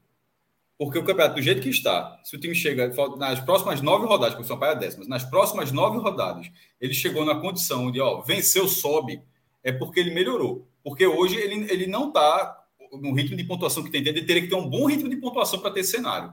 Porque 0.80 0.98
o 0.98 1.04
campeonato, 1.04 1.34
do 1.34 1.42
jeito 1.42 1.60
que 1.60 1.68
está, 1.68 2.18
se 2.24 2.34
o 2.34 2.40
time 2.40 2.54
chega 2.54 2.90
nas 3.18 3.38
próximas 3.38 3.82
nove 3.82 4.06
rodadas, 4.06 4.32
porque 4.34 4.46
o 4.46 4.48
Sampaio 4.48 4.72
é 4.72 4.76
décimas, 4.76 5.06
nas 5.06 5.22
próximas 5.22 5.70
nove 5.70 5.98
rodadas, 5.98 6.50
ele 6.80 6.94
chegou 6.94 7.22
na 7.22 7.34
condição 7.34 7.92
de, 7.92 8.00
ó, 8.00 8.22
venceu, 8.22 8.66
sobe, 8.66 9.22
é 9.62 9.70
porque 9.70 10.00
ele 10.00 10.14
melhorou. 10.14 10.66
Porque 10.82 11.06
hoje 11.06 11.36
ele, 11.36 11.70
ele 11.70 11.86
não 11.86 12.08
está 12.08 12.64
no 12.92 13.12
ritmo 13.12 13.36
de 13.36 13.44
pontuação 13.44 13.84
que 13.84 13.90
tem, 13.90 14.00
ele 14.00 14.22
teria 14.22 14.40
que 14.40 14.48
ter 14.48 14.54
um 14.54 14.70
bom 14.70 14.86
ritmo 14.86 15.10
de 15.10 15.16
pontuação 15.16 15.58
para 15.58 15.70
ter 15.70 15.84
cenário. 15.84 16.32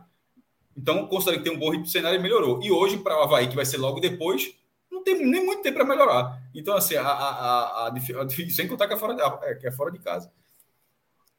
Então, 0.77 1.05
considera 1.07 1.39
que 1.39 1.43
tem 1.43 1.51
um 1.51 1.59
bom 1.59 1.71
ritmo 1.71 1.83
de 1.83 1.91
cenário 1.91 2.17
e 2.17 2.23
melhorou. 2.23 2.63
E 2.63 2.71
hoje, 2.71 2.95
para 2.95 3.19
o 3.19 3.23
Havaí, 3.23 3.49
que 3.49 3.55
vai 3.55 3.65
ser 3.65 3.79
logo 3.79 3.99
depois, 3.99 4.55
não 4.89 5.03
tem 5.03 5.25
nem 5.25 5.45
muito 5.45 5.61
tempo 5.61 5.75
para 5.75 5.85
melhorar. 5.85 6.41
Então, 6.55 6.73
assim, 6.73 6.95
a, 6.95 7.05
a, 7.05 7.87
a, 7.89 7.99
sem 8.49 8.65
contar 8.65 8.87
que 8.87 8.93
é, 8.93 8.97
fora 8.97 9.17
é, 9.43 9.55
que 9.55 9.67
é 9.67 9.71
fora 9.73 9.91
de 9.91 9.99
casa. 9.99 10.31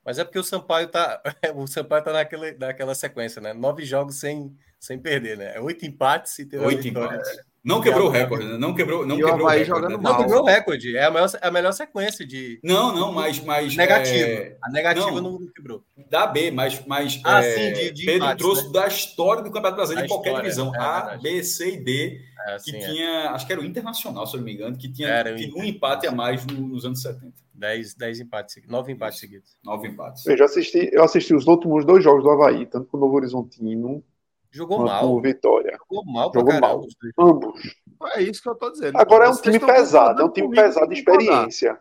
Mas 0.08 0.18
é 0.18 0.24
porque 0.24 0.38
o 0.38 0.42
Sampaio 0.42 0.88
tá, 0.88 1.20
o 1.54 1.66
Sampaio 1.66 2.02
tá 2.02 2.14
naquela, 2.14 2.50
naquela 2.58 2.94
sequência, 2.94 3.42
né? 3.42 3.52
Nove 3.52 3.84
jogos 3.84 4.18
sem, 4.18 4.56
sem 4.80 4.98
perder, 4.98 5.36
né? 5.36 5.60
Oito 5.60 5.84
empates 5.84 6.38
e 6.38 6.46
ter 6.46 6.58
Oito 6.60 6.88
empates. 6.88 7.28
Não 7.62 7.82
quebrou 7.82 8.08
o 8.08 8.10
recorde, 8.10 8.46
né? 8.46 8.56
Não 8.56 8.74
quebrou, 8.74 9.06
não 9.06 9.16
quebrou 9.18 9.44
o 9.44 9.50
recorde. 9.50 9.82
Né? 9.82 9.98
Não 10.00 10.16
quebrou 10.16 10.42
o 10.44 10.46
recorde. 10.46 10.96
É 10.96 11.04
a 11.04 11.10
melhor, 11.10 11.28
é 11.42 11.46
a 11.46 11.50
melhor 11.50 11.72
sequência 11.72 12.26
de. 12.26 12.58
Não, 12.64 12.94
não, 12.94 13.12
mas. 13.12 13.38
mas 13.40 13.76
negativa. 13.76 14.30
É... 14.30 14.56
A 14.64 14.70
negativa 14.70 15.10
não, 15.20 15.32
não, 15.32 15.52
quebrou. 15.54 15.84
Da 16.08 16.26
B, 16.26 16.50
mas. 16.52 16.82
mas 16.86 17.20
ah, 17.22 17.44
é... 17.44 17.54
sim, 17.54 17.72
de, 17.74 17.90
de 17.90 18.06
Pedro 18.06 18.24
empates, 18.24 18.42
trouxe 18.42 18.64
né? 18.64 18.72
da 18.72 18.88
história 18.88 19.42
do 19.42 19.50
Campeonato 19.50 19.76
Brasileiro 19.76 20.06
em 20.06 20.08
qualquer 20.08 20.36
divisão. 20.36 20.74
É, 20.74 20.78
a, 20.78 21.18
B, 21.20 21.44
C 21.44 21.74
e 21.74 21.84
D. 21.84 22.20
É, 22.46 22.56
que 22.56 22.74
é. 22.74 22.78
tinha. 22.78 23.30
Acho 23.32 23.46
que 23.46 23.52
era 23.52 23.60
o 23.60 23.64
Internacional, 23.66 24.26
se 24.26 24.34
eu 24.34 24.38
não 24.38 24.46
me 24.46 24.54
engano, 24.54 24.74
que 24.78 24.90
tinha, 24.90 25.22
tinha 25.36 25.54
um 25.54 25.64
empate 25.64 26.06
a 26.06 26.12
mais 26.12 26.46
nos 26.46 26.86
anos 26.86 27.02
70. 27.02 27.47
Dez, 27.58 27.92
dez 27.92 28.20
empates, 28.20 28.62
nove 28.68 28.92
empates 28.92 29.18
seguidos. 29.18 29.58
Nove 29.64 29.88
empates. 29.88 30.24
Eu 30.24 30.36
já 30.36 30.44
assisti, 30.44 30.88
eu 30.92 31.02
assisti 31.02 31.34
os 31.34 31.44
últimos 31.44 31.84
dois 31.84 32.04
jogos 32.04 32.22
do 32.22 32.30
Havaí, 32.30 32.64
tanto 32.66 32.86
com 32.86 32.96
o 32.96 33.00
Novo 33.00 33.16
Horizontino 33.16 34.04
Jogou 34.50 34.84
mal. 34.84 35.12
O 35.12 35.20
Vitória. 35.20 35.76
Jogou 35.76 36.04
mal 36.06 36.32
Jogou 36.32 36.46
caramba, 36.46 36.68
mal. 36.68 36.86
Ambos. 37.18 37.76
É 38.14 38.22
isso 38.22 38.40
que 38.40 38.48
eu 38.48 38.54
tô 38.54 38.70
dizendo. 38.70 38.96
Agora 38.96 39.26
é 39.26 39.28
um 39.28 39.36
time 39.36 39.58
pesado, 39.58 40.22
é 40.22 40.24
um 40.24 40.30
time 40.30 40.54
pesado 40.54 40.88
de 40.88 40.94
experiência. 41.00 41.80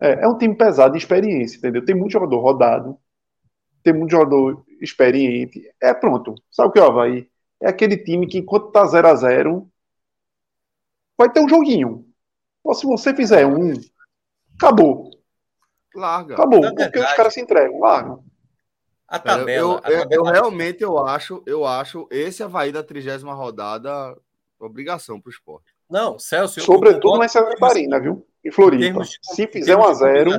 É, 0.00 0.24
é 0.24 0.28
um 0.28 0.38
time 0.38 0.56
pesado 0.56 0.92
de 0.92 0.98
experiência, 0.98 1.58
entendeu? 1.58 1.84
Tem 1.84 1.94
muito 1.94 2.12
jogador 2.12 2.40
rodado, 2.40 2.98
tem 3.82 3.92
muito 3.92 4.12
jogador 4.12 4.64
experiente. 4.80 5.62
É 5.78 5.92
pronto. 5.92 6.34
Sabe 6.50 6.70
o 6.70 6.72
que 6.72 6.78
é 6.78 6.82
o 6.82 6.86
Havaí? 6.86 7.28
É 7.60 7.68
aquele 7.68 7.98
time 7.98 8.26
que 8.26 8.38
enquanto 8.38 8.72
tá 8.72 8.86
0 8.86 9.08
a 9.08 9.14
0 9.14 9.70
vai 11.18 11.30
ter 11.30 11.40
um 11.40 11.48
joguinho. 11.48 12.06
Ou 12.64 12.74
se 12.74 12.86
você 12.86 13.14
fizer 13.14 13.46
um, 13.46 13.74
acabou. 14.56 15.10
Larga. 15.94 16.34
Acabou, 16.34 16.74
porque 16.74 16.98
os 16.98 17.12
caras 17.12 17.34
se 17.34 17.40
entregam, 17.40 17.80
largam. 17.80 18.24
A 19.08 19.18
tabela, 19.18 19.48
eu, 19.48 19.70
eu, 19.70 19.76
a 19.76 19.80
tabela... 19.80 20.08
eu, 20.10 20.24
realmente 20.24 20.82
eu 20.82 20.98
acho, 20.98 21.42
eu 21.46 21.64
acho 21.64 22.08
esse 22.10 22.42
Havaí 22.42 22.72
da 22.72 22.82
trigésima 22.82 23.32
rodada 23.32 24.16
obrigação 24.58 25.20
para 25.20 25.28
o 25.28 25.32
esporte. 25.32 25.74
Não, 25.88 26.18
Celso. 26.18 26.60
Sobretudo 26.60 27.18
na 27.18 27.28
Santa 27.28 27.50
Catarina, 27.50 28.00
viu? 28.00 28.26
Em 28.44 28.50
Floripa. 28.50 29.02
De, 29.02 29.18
Se 29.22 29.46
fizer 29.46 29.76
um 29.76 29.84
a 29.84 29.94
zero. 29.94 30.32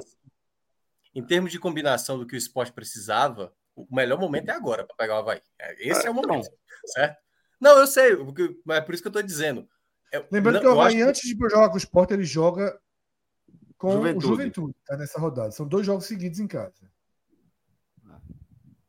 Em 1.15 1.23
termos 1.23 1.52
de 1.52 1.60
combinação 1.60 2.19
do 2.19 2.27
que 2.27 2.35
o 2.35 2.38
esporte 2.38 2.72
precisava, 2.72 3.52
o 3.76 3.88
melhor 3.91 4.19
momento 4.19 4.49
é 4.49 4.53
agora 4.53 4.85
para 4.85 4.95
pegar 4.95 5.15
o 5.15 5.19
Havaí. 5.19 5.41
É, 5.60 5.89
esse 5.89 6.03
é, 6.03 6.07
é 6.07 6.11
o 6.11 6.14
momento, 6.14 6.49
não. 6.49 6.88
certo? 6.88 7.18
Não, 7.60 7.80
eu 7.80 7.88
sei, 7.88 8.15
mas 8.64 8.77
é 8.77 8.81
por 8.81 8.94
isso 8.94 9.02
que 9.02 9.07
eu 9.07 9.11
estou 9.11 9.23
dizendo. 9.23 9.68
Eu, 10.11 10.26
Lembrando 10.31 10.56
não, 10.56 10.61
que 10.61 10.68
o 10.68 10.72
Havaí, 10.72 11.02
antes 11.02 11.22
de 11.22 11.35
jogar 11.49 11.69
com 11.69 11.76
o 11.76 11.80
esporte, 11.80 12.14
ele 12.14 12.23
joga 12.23 12.80
com 13.77 13.91
Juventude. 13.91 14.25
o 14.25 14.29
Juventude 14.29 14.75
tá 14.85 14.97
nessa 14.97 15.19
rodada. 15.19 15.51
São 15.51 15.67
dois 15.67 15.85
jogos 15.85 16.05
seguidos 16.05 16.39
em 16.39 16.47
casa. 16.47 16.89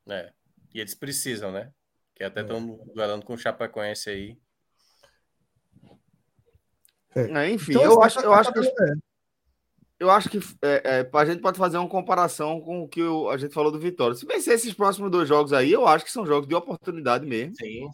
É. 0.09 0.32
E 0.74 0.81
eles 0.81 0.94
precisam, 0.94 1.52
né? 1.52 1.73
Que 2.15 2.24
até 2.24 2.40
estão 2.40 2.59
é. 2.59 2.94
duelando 2.94 3.24
com 3.24 3.35
o 3.35 3.39
Chapecoense 3.39 4.10
aí. 4.10 4.39
É. 7.15 7.20
É, 7.20 7.51
enfim, 7.51 7.73
então, 7.73 7.82
eu, 7.82 8.02
acho, 8.02 8.20
eu, 8.20 8.32
acho 8.32 8.52
que, 8.52 8.60
eu 9.98 10.10
acho 10.10 10.28
que 10.28 10.39
é, 10.62 11.01
é, 11.01 11.10
a 11.12 11.24
gente 11.24 11.40
pode 11.40 11.59
fazer 11.59 11.78
uma 11.78 11.89
comparação 11.89 12.60
com 12.60 12.82
o 12.82 12.89
que 12.89 13.02
a 13.32 13.36
gente 13.36 13.52
falou 13.52 13.73
do 13.73 13.81
Vitória. 13.81 14.15
Se 14.15 14.27
vencer 14.27 14.55
esses 14.55 14.73
próximos 14.73 15.10
dois 15.10 15.28
jogos 15.28 15.52
aí, 15.52 15.73
eu 15.73 15.86
acho 15.86 16.05
que 16.05 16.12
são 16.12 16.27
jogos 16.27 16.48
de 16.48 16.55
oportunidade 16.55 17.27
mesmo. 17.27 17.55
Sim. 17.56 17.90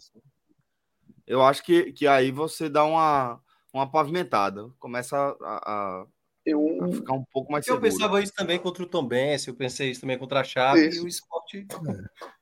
Eu 1.25 1.41
acho 1.41 1.63
que, 1.63 1.91
que 1.91 2.05
aí 2.05 2.31
você 2.31 2.69
dá 2.69 2.83
uma, 2.85 3.41
uma 3.73 3.89
pavimentada, 3.89 4.69
começa 4.79 5.17
a, 5.17 5.71
a, 5.71 6.05
eu... 6.45 6.83
a 6.83 6.91
ficar 6.91 7.13
um 7.13 7.23
pouco 7.31 7.51
mais 7.51 7.65
seguro. 7.65 7.85
Eu 7.85 7.91
pensava 7.91 8.21
isso 8.21 8.33
também 8.33 8.59
contra 8.59 8.83
o 8.83 8.85
Tom 8.85 9.05
Benz, 9.05 9.47
eu 9.47 9.55
pensei 9.55 9.91
isso 9.91 10.01
também 10.01 10.17
contra 10.17 10.41
a 10.41 10.43
Chave 10.43 10.87
isso. 10.87 11.01
e 11.01 11.05
o 11.05 11.07
esporte. 11.07 11.67
É. 11.87 12.35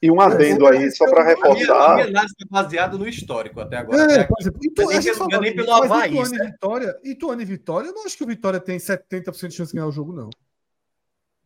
E 0.00 0.10
um 0.10 0.20
adendo 0.20 0.66
aí, 0.66 0.90
só 0.92 1.08
para 1.10 1.24
reforçar. 1.24 1.92
A 1.92 1.94
minha 1.96 2.06
análise 2.06 2.34
é 2.40 2.44
baseada 2.48 2.96
no 2.96 3.08
histórico 3.08 3.60
até 3.60 3.78
agora. 3.78 4.00
É, 4.02 4.20
até 4.20 4.32
exemplo, 4.38 4.60
Itu, 4.62 4.86
nem, 4.86 5.02
pelo, 5.02 5.40
nem 5.40 5.56
pelo 5.56 5.72
Havaí. 5.72 6.10
Ituano 6.10 6.34
e, 6.34 6.46
Vitória, 6.46 7.00
Ituano 7.02 7.42
e 7.42 7.44
Vitória, 7.44 7.88
eu 7.88 7.94
não 7.94 8.04
acho 8.04 8.16
que 8.16 8.22
o 8.22 8.26
Vitória 8.26 8.60
tem 8.60 8.78
70% 8.78 9.48
de 9.48 9.54
chance 9.54 9.72
de 9.72 9.76
ganhar 9.76 9.88
o 9.88 9.92
jogo, 9.92 10.12
não. 10.12 10.30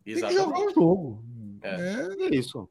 Exatamente. 0.05 0.37
Tem 0.37 0.47
que 0.47 0.53
jogar 0.53 0.67
o 0.67 0.75
jogo. 0.75 1.25
É, 1.63 2.27
é 2.27 2.35
isso. 2.35 2.69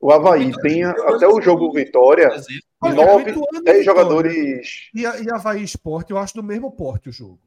O 0.00 0.12
Havaí 0.12 0.52
tem 0.62 0.84
até 0.84 1.28
o 1.28 1.40
jogo 1.40 1.72
Vitória, 1.72 2.28
nove, 2.82 3.34
dez 3.62 3.84
jogadores. 3.84 4.90
E, 4.94 5.02
e 5.02 5.30
Havaí 5.30 5.62
Esporte, 5.62 6.10
eu 6.10 6.18
acho 6.18 6.34
do 6.34 6.42
mesmo 6.42 6.72
porte 6.72 7.08
o 7.08 7.12
jogo. 7.12 7.40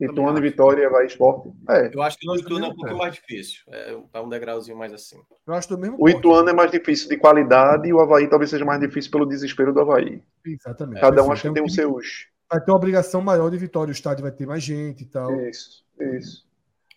Ituano 0.00 0.38
e 0.38 0.42
Vitória 0.42 0.88
vai 0.88 1.06
esporte. 1.06 1.50
É. 1.68 1.90
Eu 1.92 2.02
acho 2.02 2.16
que 2.18 2.30
o 2.30 2.36
Ituano 2.36 2.66
é 2.66 2.68
um 2.68 2.74
pouco 2.74 2.96
mais 2.96 3.14
difícil. 3.14 3.62
É, 3.68 3.96
tá 4.12 4.22
um 4.22 4.28
degrauzinho 4.28 4.78
mais 4.78 4.92
assim. 4.92 5.18
Eu 5.46 5.54
acho 5.54 5.68
do 5.68 5.78
mesmo 5.78 5.96
o 5.98 6.08
Ituano 6.08 6.48
é 6.48 6.52
mais 6.52 6.70
difícil 6.70 7.08
de 7.08 7.16
qualidade 7.16 7.88
e 7.88 7.92
o 7.92 8.00
Havaí 8.00 8.28
talvez 8.28 8.50
seja 8.50 8.64
mais 8.64 8.80
difícil 8.80 9.10
pelo 9.10 9.26
desespero 9.26 9.72
do 9.72 9.80
Havaí. 9.80 10.22
Exatamente. 10.46 11.00
Cada 11.00 11.22
um 11.24 11.32
acho 11.32 11.48
que 11.48 11.54
tem 11.54 11.64
os 11.64 11.74
seus. 11.74 12.28
Vai 12.50 12.60
ter 12.60 12.70
uma 12.70 12.76
obrigação 12.76 13.20
maior 13.20 13.50
de 13.50 13.58
vitória, 13.58 13.90
o 13.90 13.92
estádio 13.92 14.22
vai 14.22 14.30
ter 14.32 14.46
mais 14.46 14.62
gente 14.62 15.02
e 15.02 15.06
tal. 15.06 15.34
Isso, 15.42 15.84
isso. 16.00 16.46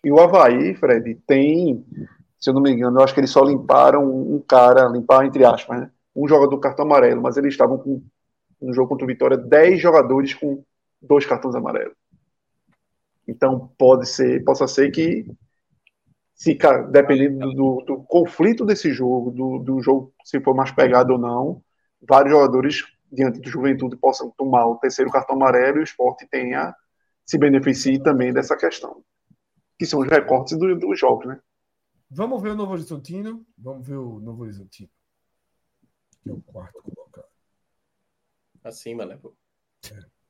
E 0.04 0.10
o 0.10 0.20
Havaí, 0.20 0.74
Fred, 0.74 1.14
tem, 1.26 1.84
se 2.38 2.50
eu 2.50 2.54
não 2.54 2.62
me 2.62 2.70
engano, 2.70 2.98
eu 2.98 3.04
acho 3.04 3.12
que 3.12 3.20
eles 3.20 3.30
só 3.30 3.44
limparam 3.44 4.04
um 4.04 4.40
cara, 4.40 4.86
limparam 4.86 5.26
entre 5.26 5.44
aspas, 5.44 5.80
né? 5.80 5.90
Um 6.14 6.28
jogador 6.28 6.58
cartão 6.58 6.84
amarelo, 6.84 7.20
mas 7.20 7.36
eles 7.36 7.54
estavam 7.54 7.78
com, 7.78 8.02
no 8.60 8.72
jogo 8.72 8.88
contra 8.88 9.04
o 9.04 9.08
Vitória, 9.08 9.36
10 9.36 9.80
jogadores 9.80 10.34
com 10.34 10.62
dois 11.00 11.26
cartões 11.26 11.54
amarelos. 11.54 11.94
Então 13.26 13.72
pode 13.78 14.08
ser, 14.08 14.42
possa 14.44 14.66
ser 14.66 14.90
que 14.90 15.26
se 16.34 16.58
dependendo 16.90 17.52
do, 17.52 17.84
do, 17.86 18.02
conflito 18.02 18.64
desse 18.64 18.92
jogo, 18.92 19.30
do, 19.30 19.58
do, 19.58 19.80
jogo 19.80 20.12
se 20.24 20.40
for 20.40 20.54
mais 20.54 20.72
pegado 20.72 21.12
ou 21.12 21.18
não, 21.18 21.62
vários 22.00 22.32
jogadores 22.32 22.82
diante 23.12 23.40
do 23.40 23.48
Juventude 23.48 23.96
possam 23.96 24.32
tomar 24.36 24.66
o 24.66 24.76
terceiro 24.76 25.10
cartão 25.10 25.36
amarelo 25.36 25.78
e 25.78 25.80
o 25.80 25.84
esporte 25.84 26.26
tenha 26.26 26.74
se 27.24 27.38
beneficie 27.38 28.02
também 28.02 28.32
dessa 28.32 28.56
questão, 28.56 29.04
que 29.78 29.86
são 29.86 30.00
os 30.00 30.08
recortes 30.08 30.58
dos 30.58 30.80
do 30.80 30.94
jogos, 30.96 31.26
né? 31.26 31.40
Vamos 32.10 32.42
ver 32.42 32.50
o 32.50 32.54
Novo 32.54 32.72
Horizontino. 32.72 33.46
Vamos 33.56 33.86
ver 33.86 33.96
o 33.96 34.20
Novo 34.20 34.42
Horizontino. 34.42 34.90
Que 36.22 36.28
é 36.28 36.32
o 36.32 36.42
quarto 36.42 36.82
colocado. 36.82 37.28
Acima, 38.62 39.06
né? 39.06 39.18
É. 39.90 40.21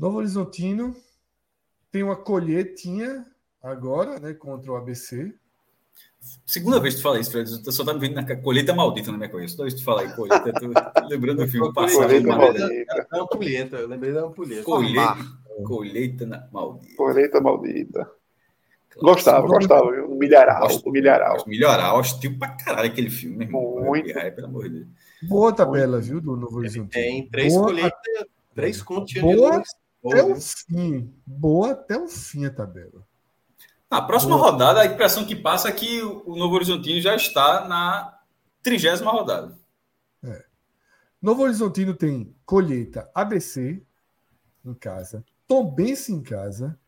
Novo 0.00 0.16
Horizontino 0.16 0.96
tem 1.92 2.02
uma 2.02 2.16
colhetinha 2.16 3.26
agora, 3.62 4.18
né, 4.18 4.32
contra 4.32 4.72
o 4.72 4.76
ABC. 4.76 5.34
Segunda 6.46 6.80
vez 6.80 6.94
que 6.94 7.00
tu 7.00 7.02
fala 7.02 7.20
isso, 7.20 7.30
Fred. 7.30 7.62
Tu 7.62 7.70
só 7.70 7.84
tá 7.84 7.92
me 7.92 8.00
vendo 8.00 8.14
na 8.14 8.36
colheita 8.36 8.74
maldita 8.74 9.12
na 9.12 9.18
minha 9.18 9.28
cabeça. 9.28 9.56
Toda 9.56 9.64
vez 9.64 9.74
que 9.74 9.80
tu 9.80 9.84
fala 9.84 10.00
aí, 10.00 10.16
colheita, 10.16 10.52
tô 10.54 10.68
lembrando 11.06 11.44
do 11.44 11.48
filme 11.48 11.70
passado. 11.74 12.00
Colheita 12.00 12.28
maldita. 12.28 13.08
Ampulheta, 13.12 13.76
eu 13.76 13.88
lembrei 13.88 14.12
da 14.14 14.22
ampulheta. 14.22 14.62
Colheita, 14.62 15.16
colheita 15.66 16.26
na 16.26 16.48
maldita. 16.50 16.96
Colheita 16.96 17.40
maldita. 17.42 18.10
Gostava, 19.02 19.46
gostava, 19.46 19.92
viu? 19.92 20.08
Milharal, 20.14 20.62
gosto, 20.62 20.90
milharal. 20.90 21.44
Milharal, 21.46 21.98
hostil 21.98 22.38
pra 22.38 22.48
caralho 22.48 22.88
aquele 22.88 23.10
filme, 23.10 23.36
meu 23.36 23.46
irmão. 23.46 23.84
Muito. 23.84 24.14
Pelo 24.14 24.46
amor 24.46 24.62
de 24.64 24.76
Deus. 24.76 24.88
Boa 25.22 25.52
tabela, 25.52 26.00
viu, 26.00 26.22
do 26.22 26.36
Novo 26.36 26.56
Horizonte. 26.56 26.90
Tem 26.90 27.28
três 27.28 27.54
colheitas, 27.54 28.00
três 28.54 28.82
contas. 28.82 29.12
Boa 30.02 30.14
até 30.14 30.24
o 30.24 30.36
fim. 30.40 31.14
Boa 31.26 31.70
até 31.72 31.98
o 31.98 32.08
fim 32.08 32.46
a 32.46 32.50
tabela. 32.50 33.06
Na 33.90 34.00
próxima 34.00 34.36
Boa. 34.36 34.50
rodada, 34.50 34.80
a 34.80 34.86
impressão 34.86 35.26
que 35.26 35.34
passa 35.34 35.68
é 35.68 35.72
que 35.72 36.00
o 36.02 36.36
Novo 36.36 36.54
Horizontino 36.54 37.00
já 37.00 37.16
está 37.16 37.66
na 37.66 38.20
trigésima 38.62 39.10
rodada. 39.10 39.58
É. 40.22 40.44
Novo 41.20 41.42
Horizontino 41.42 41.94
tem 41.94 42.34
colheita 42.46 43.10
ABC 43.14 43.82
em 44.64 44.74
casa, 44.74 45.24
Tombense 45.46 46.12
em 46.12 46.22
casa, 46.22 46.78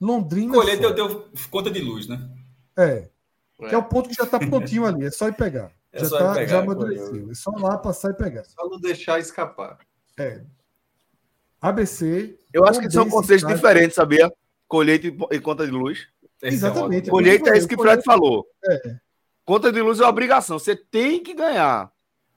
Londrina. 0.00 0.54
Colheita 0.54 0.84
eu 0.84 0.94
deu 0.94 1.28
conta 1.50 1.70
de 1.70 1.80
luz, 1.80 2.06
né? 2.06 2.30
É. 2.76 3.10
é. 3.60 3.68
Que 3.68 3.74
é 3.74 3.78
o 3.78 3.84
ponto 3.84 4.08
que 4.08 4.14
já 4.14 4.24
está 4.24 4.38
prontinho 4.38 4.86
ali, 4.86 5.04
é 5.04 5.10
só 5.10 5.28
ir 5.28 5.34
pegar. 5.34 5.72
É 5.92 6.04
já, 6.04 6.18
tá, 6.18 6.34
pegar, 6.34 6.46
já 6.46 6.58
amadureceu. 6.60 7.30
É 7.30 7.34
só 7.34 7.50
lá 7.50 7.78
passar 7.78 8.10
e 8.10 8.14
pegar. 8.14 8.44
Só 8.44 8.68
não 8.68 8.78
deixar 8.80 9.18
escapar. 9.18 9.78
É. 10.16 10.44
ABC. 11.64 12.36
Eu 12.52 12.66
acho 12.66 12.78
que 12.78 12.90
são 12.90 13.08
conceitos 13.08 13.46
diferentes, 13.46 13.94
sabia? 13.94 14.30
Colheita 14.68 15.06
e 15.30 15.40
conta 15.40 15.64
de 15.64 15.72
luz. 15.72 16.06
Exatamente. 16.42 17.08
Colheita 17.08 17.50
é 17.50 17.58
isso 17.58 17.66
que 17.66 17.74
o 17.74 17.80
Fred 17.80 18.02
falou. 18.02 18.46
É. 18.64 18.96
Conta 19.46 19.72
de 19.72 19.80
luz 19.80 19.98
é 19.98 20.06
obrigação. 20.06 20.58
Você 20.58 20.76
tem 20.76 21.22
que 21.22 21.32
ganhar. 21.32 21.90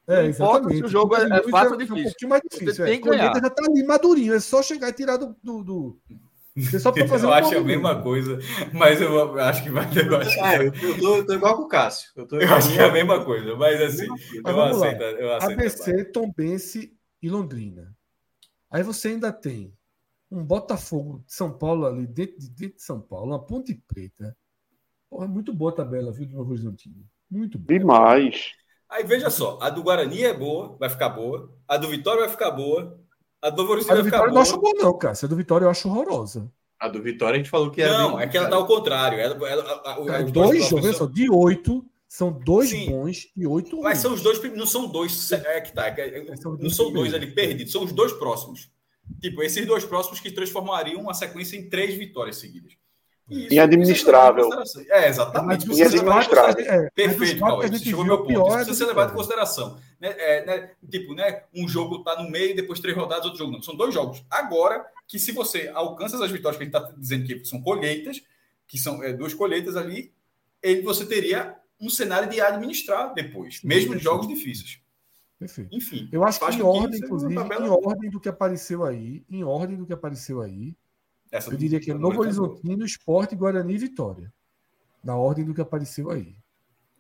É, 0.08 0.26
exatamente. 0.26 0.86
o 0.86 0.88
jogo 0.88 1.16
é, 1.18 1.24
é 1.24 1.44
fácil 1.50 1.72
ou 1.72 1.78
difícil. 1.78 1.98
É 1.98 2.00
um 2.00 2.04
pouquinho 2.04 2.30
mais 2.30 2.42
difícil. 2.50 2.74
Você 2.74 2.82
é. 2.82 2.86
tem 2.86 3.02
que 3.02 3.10
ganhar. 3.10 3.34
já 3.34 3.50
tá 3.50 3.64
ali 3.68 3.84
madurinho. 3.84 4.34
É 4.34 4.40
só 4.40 4.64
chegar 4.64 4.90
e 4.90 4.94
tirar 4.94 5.18
do. 5.18 5.36
do, 5.44 5.64
do... 5.64 6.00
só 6.80 6.92
pra 6.94 7.06
fazer 7.08 7.26
eu 7.26 7.30
um 7.30 7.34
acho 7.34 7.58
a 7.58 7.62
mesma 7.62 8.02
coisa, 8.02 8.40
mas 8.72 9.02
eu 9.02 9.40
acho 9.40 9.64
que 9.64 9.70
vai. 9.70 9.86
Eu, 9.86 10.18
acho 10.18 10.40
é, 10.40 10.68
eu, 10.68 11.00
tô, 11.00 11.18
eu 11.18 11.26
tô 11.26 11.34
igual 11.34 11.58
com 11.58 11.64
o 11.64 11.68
Cássio. 11.68 12.10
Eu, 12.16 12.26
tô 12.26 12.40
eu 12.40 12.54
acho 12.54 12.72
que 12.72 12.80
é 12.80 12.86
a 12.86 12.94
mesma 12.94 13.26
coisa, 13.26 13.56
mas 13.58 13.82
assim, 13.82 14.08
mas 14.42 14.56
eu, 14.56 14.62
aceito, 14.64 15.04
eu 15.04 15.34
aceito. 15.36 15.60
ABC, 15.60 16.06
Tombense 16.06 16.94
e 17.22 17.30
Londrina. 17.30 17.97
Aí 18.70 18.84
você 18.84 19.10
ainda 19.10 19.32
tem 19.32 19.74
um 20.30 20.44
Botafogo 20.44 21.24
de 21.26 21.34
São 21.34 21.52
Paulo 21.52 21.86
ali, 21.86 22.06
dentro 22.06 22.38
de, 22.40 22.50
dentro 22.50 22.78
de 22.78 22.84
São 22.84 23.00
Paulo, 23.00 23.28
uma 23.28 23.44
Ponte 23.44 23.74
Preta. 23.88 24.36
Porra, 25.10 25.28
muito 25.28 25.54
boa 25.54 25.72
a 25.72 25.76
tabela, 25.76 26.12
viu, 26.12 26.28
do 26.28 26.36
Novo 26.36 26.52
Horizontino. 26.52 27.06
Muito 27.30 27.58
boa. 27.58 27.80
Demais. 27.80 28.52
Aí 28.90 29.04
veja 29.04 29.30
só, 29.30 29.58
a 29.62 29.70
do 29.70 29.84
Guarani 29.84 30.24
é 30.24 30.34
boa, 30.34 30.76
vai 30.78 30.90
ficar 30.90 31.10
boa. 31.10 31.54
A 31.68 31.78
do 31.78 31.88
Vitória 31.88 32.22
vai 32.22 32.30
ficar 32.30 32.52
boa. 32.52 33.00
A 33.42 33.50
do 33.50 33.58
Novo 33.58 33.74
Horizontino 33.74 34.02
vai 34.02 34.06
ficar 34.06 34.18
boa. 34.20 34.30
Eu 34.30 34.34
não 34.34 34.42
acho 34.42 34.60
boa, 34.60 34.74
não, 34.78 34.98
cara. 34.98 35.16
A 35.22 35.28
do 35.28 35.36
Vitória 35.36 35.66
eu 35.66 35.70
acho 35.70 35.88
horrorosa. 35.88 36.52
A 36.80 36.88
do 36.88 37.02
Vitória 37.02 37.36
a 37.36 37.38
gente 37.38 37.50
falou 37.50 37.72
que 37.72 37.82
era. 37.82 37.98
Não, 37.98 38.20
é 38.20 38.28
que 38.28 38.38
ela 38.38 38.50
tá 38.50 38.56
ao 38.56 38.68
contrário. 38.68 39.20
Ela, 39.20 39.36
ela, 39.48 39.84
ela, 39.86 40.18
é, 40.18 40.24
dois 40.24 40.68
jogos, 40.68 40.98
só, 40.98 41.06
de 41.06 41.30
oito, 41.30 41.86
são 42.08 42.32
dois 42.32 42.70
Sim, 42.70 42.90
bons 42.90 43.28
e 43.36 43.46
oito 43.46 43.72
ruins. 43.72 43.84
Mas 43.84 43.98
são 44.00 44.14
os 44.14 44.22
dois, 44.22 44.42
não 44.56 44.66
são 44.66 44.88
dois, 44.88 45.32
é 45.32 45.62
que 45.62 45.74
tá, 45.74 45.88
é, 45.88 46.24
não 46.60 46.70
são 46.70 46.92
dois 46.92 47.14
ali 47.14 47.28
perdidos, 47.28 47.72
são 47.72 47.84
os 47.84 47.92
dois 47.92 48.14
próximos. 48.14 48.72
Tipo, 49.22 49.44
esses 49.44 49.66
dois 49.66 49.84
próximos 49.84 50.20
que 50.20 50.32
transformariam 50.32 51.02
uma 51.02 51.14
sequência 51.14 51.58
em 51.58 51.70
três 51.70 51.96
vitórias 51.96 52.38
seguidas. 52.38 52.74
Isso, 53.30 53.54
Inadministrável. 53.54 54.50
É, 54.90 55.10
exatamente. 55.10 55.68
Mas, 55.68 55.78
Inadministrável. 55.78 56.66
É, 56.66 56.90
Perfeito, 56.92 57.40
Cauê. 57.40 57.68
Você 57.68 57.80
chegou 57.80 58.06
meu 58.06 58.24
ponto. 58.24 58.32
Isso 58.32 58.56
precisa 58.56 58.74
ser 58.74 58.86
levado 58.86 59.12
em 59.12 59.16
consideração. 59.16 59.78
Né, 60.00 60.16
é, 60.18 60.46
né, 60.46 60.72
tipo, 60.90 61.14
né, 61.14 61.44
um 61.54 61.68
jogo 61.68 61.98
está 61.98 62.22
no 62.22 62.30
meio, 62.30 62.56
depois 62.56 62.80
três 62.80 62.96
rodadas, 62.96 63.26
outro 63.26 63.40
jogo 63.40 63.52
não. 63.52 63.62
São 63.62 63.76
dois 63.76 63.94
jogos. 63.94 64.24
Agora, 64.30 64.86
que 65.08 65.20
se 65.20 65.34
você 65.34 65.70
alcança 65.74 66.24
as 66.24 66.32
vitórias 66.32 66.58
que 66.58 66.64
a 66.64 66.66
gente 66.68 66.76
está 66.76 66.96
dizendo 66.98 67.26
que 67.26 67.44
são 67.44 67.62
colheitas, 67.62 68.22
que 68.66 68.78
são 68.78 69.04
é, 69.04 69.12
duas 69.12 69.34
colheitas 69.34 69.76
ali, 69.76 70.14
ele, 70.62 70.82
você 70.82 71.06
teria 71.06 71.56
um 71.80 71.90
cenário 71.90 72.30
de 72.30 72.42
administrar 72.42 73.14
depois, 73.14 73.62
mesmo 73.64 73.96
em 73.96 74.00
jogos 74.00 74.28
difíceis. 74.28 74.80
Perfeito. 75.40 75.76
Enfim. 75.76 76.10
Eu 76.12 76.24
acho 76.24 76.40
que 76.40 76.56
em 76.56 76.62
ordem, 76.62 77.00
inclusive, 77.00 77.34
em 77.34 77.70
ordem 77.70 78.10
do 78.10 78.20
que 78.20 78.30
apareceu 78.30 78.84
aí, 78.84 79.24
em 79.30 79.44
ordem 79.44 79.78
do 79.78 79.86
que 79.86 79.94
apareceu 79.94 80.42
aí, 80.42 80.76
Essa 81.32 81.52
eu 81.52 81.58
diria 81.58 81.80
que 81.80 81.92
é 81.92 81.94
Novo 81.94 82.22
Horizontino, 82.22 82.84
Esporte, 82.84 83.36
Guarani 83.36 83.76
e 83.76 83.78
Vitória. 83.78 84.34
Na 85.04 85.16
ordem 85.16 85.46
do 85.46 85.54
que 85.54 85.62
apareceu 85.62 86.10
aí. 86.10 86.36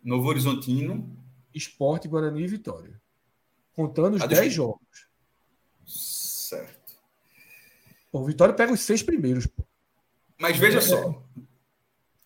Novo 0.03 0.29
Horizontino. 0.29 1.17
Esporte, 1.53 2.07
Guarani 2.07 2.43
e 2.43 2.47
Vitória. 2.47 3.01
Contando 3.73 4.15
os 4.15 4.27
10 4.27 4.53
jogos. 4.53 5.07
Certo. 5.85 6.93
O 8.11 8.23
Vitória 8.23 8.53
pega 8.53 8.71
os 8.71 8.81
seis 8.81 9.01
primeiros. 9.01 9.47
Pô. 9.47 9.63
Mas 10.39 10.57
veja 10.57 10.77
é, 10.77 10.81
só. 10.81 11.23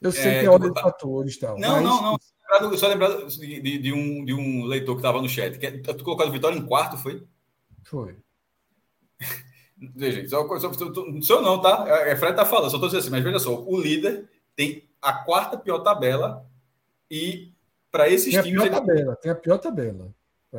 Eu 0.02 0.12
sei 0.12 0.32
é, 0.32 0.40
que 0.40 0.46
é 0.46 0.50
ordem 0.50 0.74
de 0.74 0.82
fatores 0.82 1.38
tal. 1.38 1.60
Não, 1.60 1.76
mas... 1.76 1.84
não, 1.84 2.02
não 2.02 2.78
só 2.78 2.88
lembrado 2.88 3.28
de, 3.28 3.78
de, 3.78 3.94
um, 3.94 4.26
de 4.26 4.34
um 4.34 4.66
leitor 4.66 4.96
que 4.96 5.00
estava 5.00 5.22
no 5.22 5.30
chat. 5.30 5.58
Que, 5.58 5.68
é, 5.68 5.72
tu 5.72 6.04
colocou 6.04 6.26
a 6.26 6.30
Vitória 6.30 6.58
em 6.58 6.66
quarto, 6.66 6.98
foi? 6.98 7.24
Foi. 7.84 8.18
Veja, 9.96 10.28
só, 10.28 10.48
só, 10.60 10.74
só, 10.74 10.94
só 11.22 11.42
não, 11.42 11.60
tá? 11.60 11.86
É, 11.88 12.12
é 12.12 12.16
Fred 12.16 12.36
tá 12.36 12.46
falando, 12.46 12.70
só 12.70 12.78
estou 12.78 12.88
dizendo 12.88 13.00
assim, 13.00 13.10
mas 13.10 13.24
veja 13.24 13.40
só, 13.40 13.60
o 13.64 13.82
líder 13.82 14.30
tem 14.56 14.88
a 15.02 15.12
quarta 15.12 15.58
pior 15.58 15.80
tabela 15.80 16.46
e 17.10 17.52
para 17.90 18.08
esses 18.08 18.32
tem 18.32 18.44
times. 18.44 18.62
A 18.62 18.66
pior 18.66 18.68
ele... 18.68 18.76
tabela, 18.76 19.16
tem 19.16 19.32
a 19.32 19.36
pior 19.36 19.58
tabela. 19.58 20.14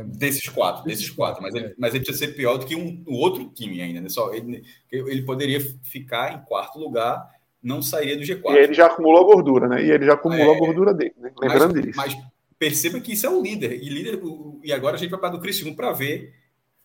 Desses 0.06 0.48
quatro, 0.48 0.82
desses 0.84 1.08
quatro, 1.08 1.40
mas 1.40 1.54
ele, 1.54 1.66
é. 1.66 1.74
mas 1.78 1.94
ele 1.94 2.02
precisa 2.02 2.26
ser 2.26 2.32
pior 2.32 2.56
do 2.56 2.66
que 2.66 2.74
um, 2.74 3.04
o 3.06 3.14
outro 3.14 3.48
time 3.50 3.80
ainda, 3.80 4.00
né? 4.00 4.08
Só 4.08 4.34
ele, 4.34 4.64
ele 4.90 5.22
poderia 5.22 5.60
ficar 5.82 6.34
em 6.34 6.44
quarto 6.44 6.80
lugar 6.80 7.30
não 7.62 7.80
sairia 7.80 8.16
do 8.16 8.22
G4. 8.22 8.54
E 8.54 8.58
ele 8.58 8.74
já 8.74 8.86
acumulou 8.86 9.20
a 9.20 9.24
gordura, 9.24 9.68
né? 9.68 9.84
E 9.84 9.90
ele 9.90 10.04
já 10.04 10.14
acumulou 10.14 10.52
é, 10.52 10.56
a 10.56 10.58
gordura 10.58 10.92
dele, 10.92 11.14
né? 11.16 11.30
Lembrando 11.40 11.74
mas, 11.74 11.84
disso. 11.84 11.96
Mas 11.96 12.16
perceba 12.58 13.00
que 13.00 13.12
isso 13.12 13.26
é 13.26 13.30
o 13.30 13.40
líder. 13.40 13.72
E, 13.72 13.88
líder, 13.88 14.20
e 14.62 14.72
agora 14.72 14.96
a 14.96 14.98
gente 14.98 15.10
vai 15.10 15.20
para 15.20 15.30
do 15.30 15.40
Criciúma 15.40 15.74
para 15.76 15.92
ver 15.92 16.34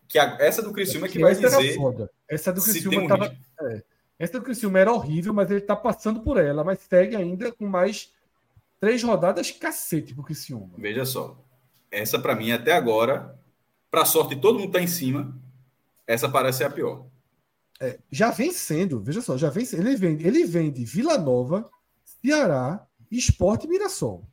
que 0.08 0.20
a, 0.20 0.38
essa 0.40 0.62
do 0.62 0.72
Criciúma 0.72 1.08
é 1.08 1.10
que 1.10 1.20
vai 1.20 1.36
dizer. 1.36 1.76
Foda. 1.76 2.10
Essa 2.28 2.54
do 2.54 2.62
Criciúma 2.62 3.02
um 3.02 3.08
tava, 3.08 3.36
é, 3.62 3.84
Essa 4.20 4.40
do 4.40 4.46
Criciúma 4.46 4.80
era 4.80 4.94
horrível, 4.94 5.34
mas 5.34 5.50
ele 5.50 5.60
está 5.60 5.76
passando 5.76 6.22
por 6.22 6.38
ela, 6.38 6.64
mas 6.64 6.80
segue 6.80 7.16
ainda 7.16 7.52
com 7.52 7.66
mais 7.66 8.14
três 8.80 9.02
rodadas 9.02 9.52
cacete 9.52 10.14
pro 10.14 10.24
Criciúma. 10.24 10.72
Veja 10.78 11.06
só. 11.06 11.38
Essa 11.92 12.20
para 12.20 12.36
mim 12.36 12.52
até 12.52 12.74
agora, 12.74 13.36
para 13.90 14.06
sorte 14.06 14.36
de 14.36 14.42
todo 14.42 14.60
mundo 14.60 14.72
tá 14.72 14.82
em 14.82 14.88
cima, 14.88 15.36
essa 16.06 16.30
parece 16.30 16.60
ser 16.60 16.66
a 16.66 16.70
pior. 16.70 17.06
É, 17.80 18.00
já 18.12 18.32
vem 18.32 18.52
sendo, 18.52 19.00
veja 19.00 19.22
só, 19.22 19.38
já 19.38 19.50
vem 19.50 19.66
ele 19.74 19.96
vem, 19.96 20.18
ele 20.22 20.46
vem 20.46 20.72
de 20.72 20.84
Vila 20.84 21.18
Nova, 21.18 21.70
Ceará, 22.04 22.86
Esporte 23.12 23.66
e 23.66 23.70
Mirassol. 23.70 24.28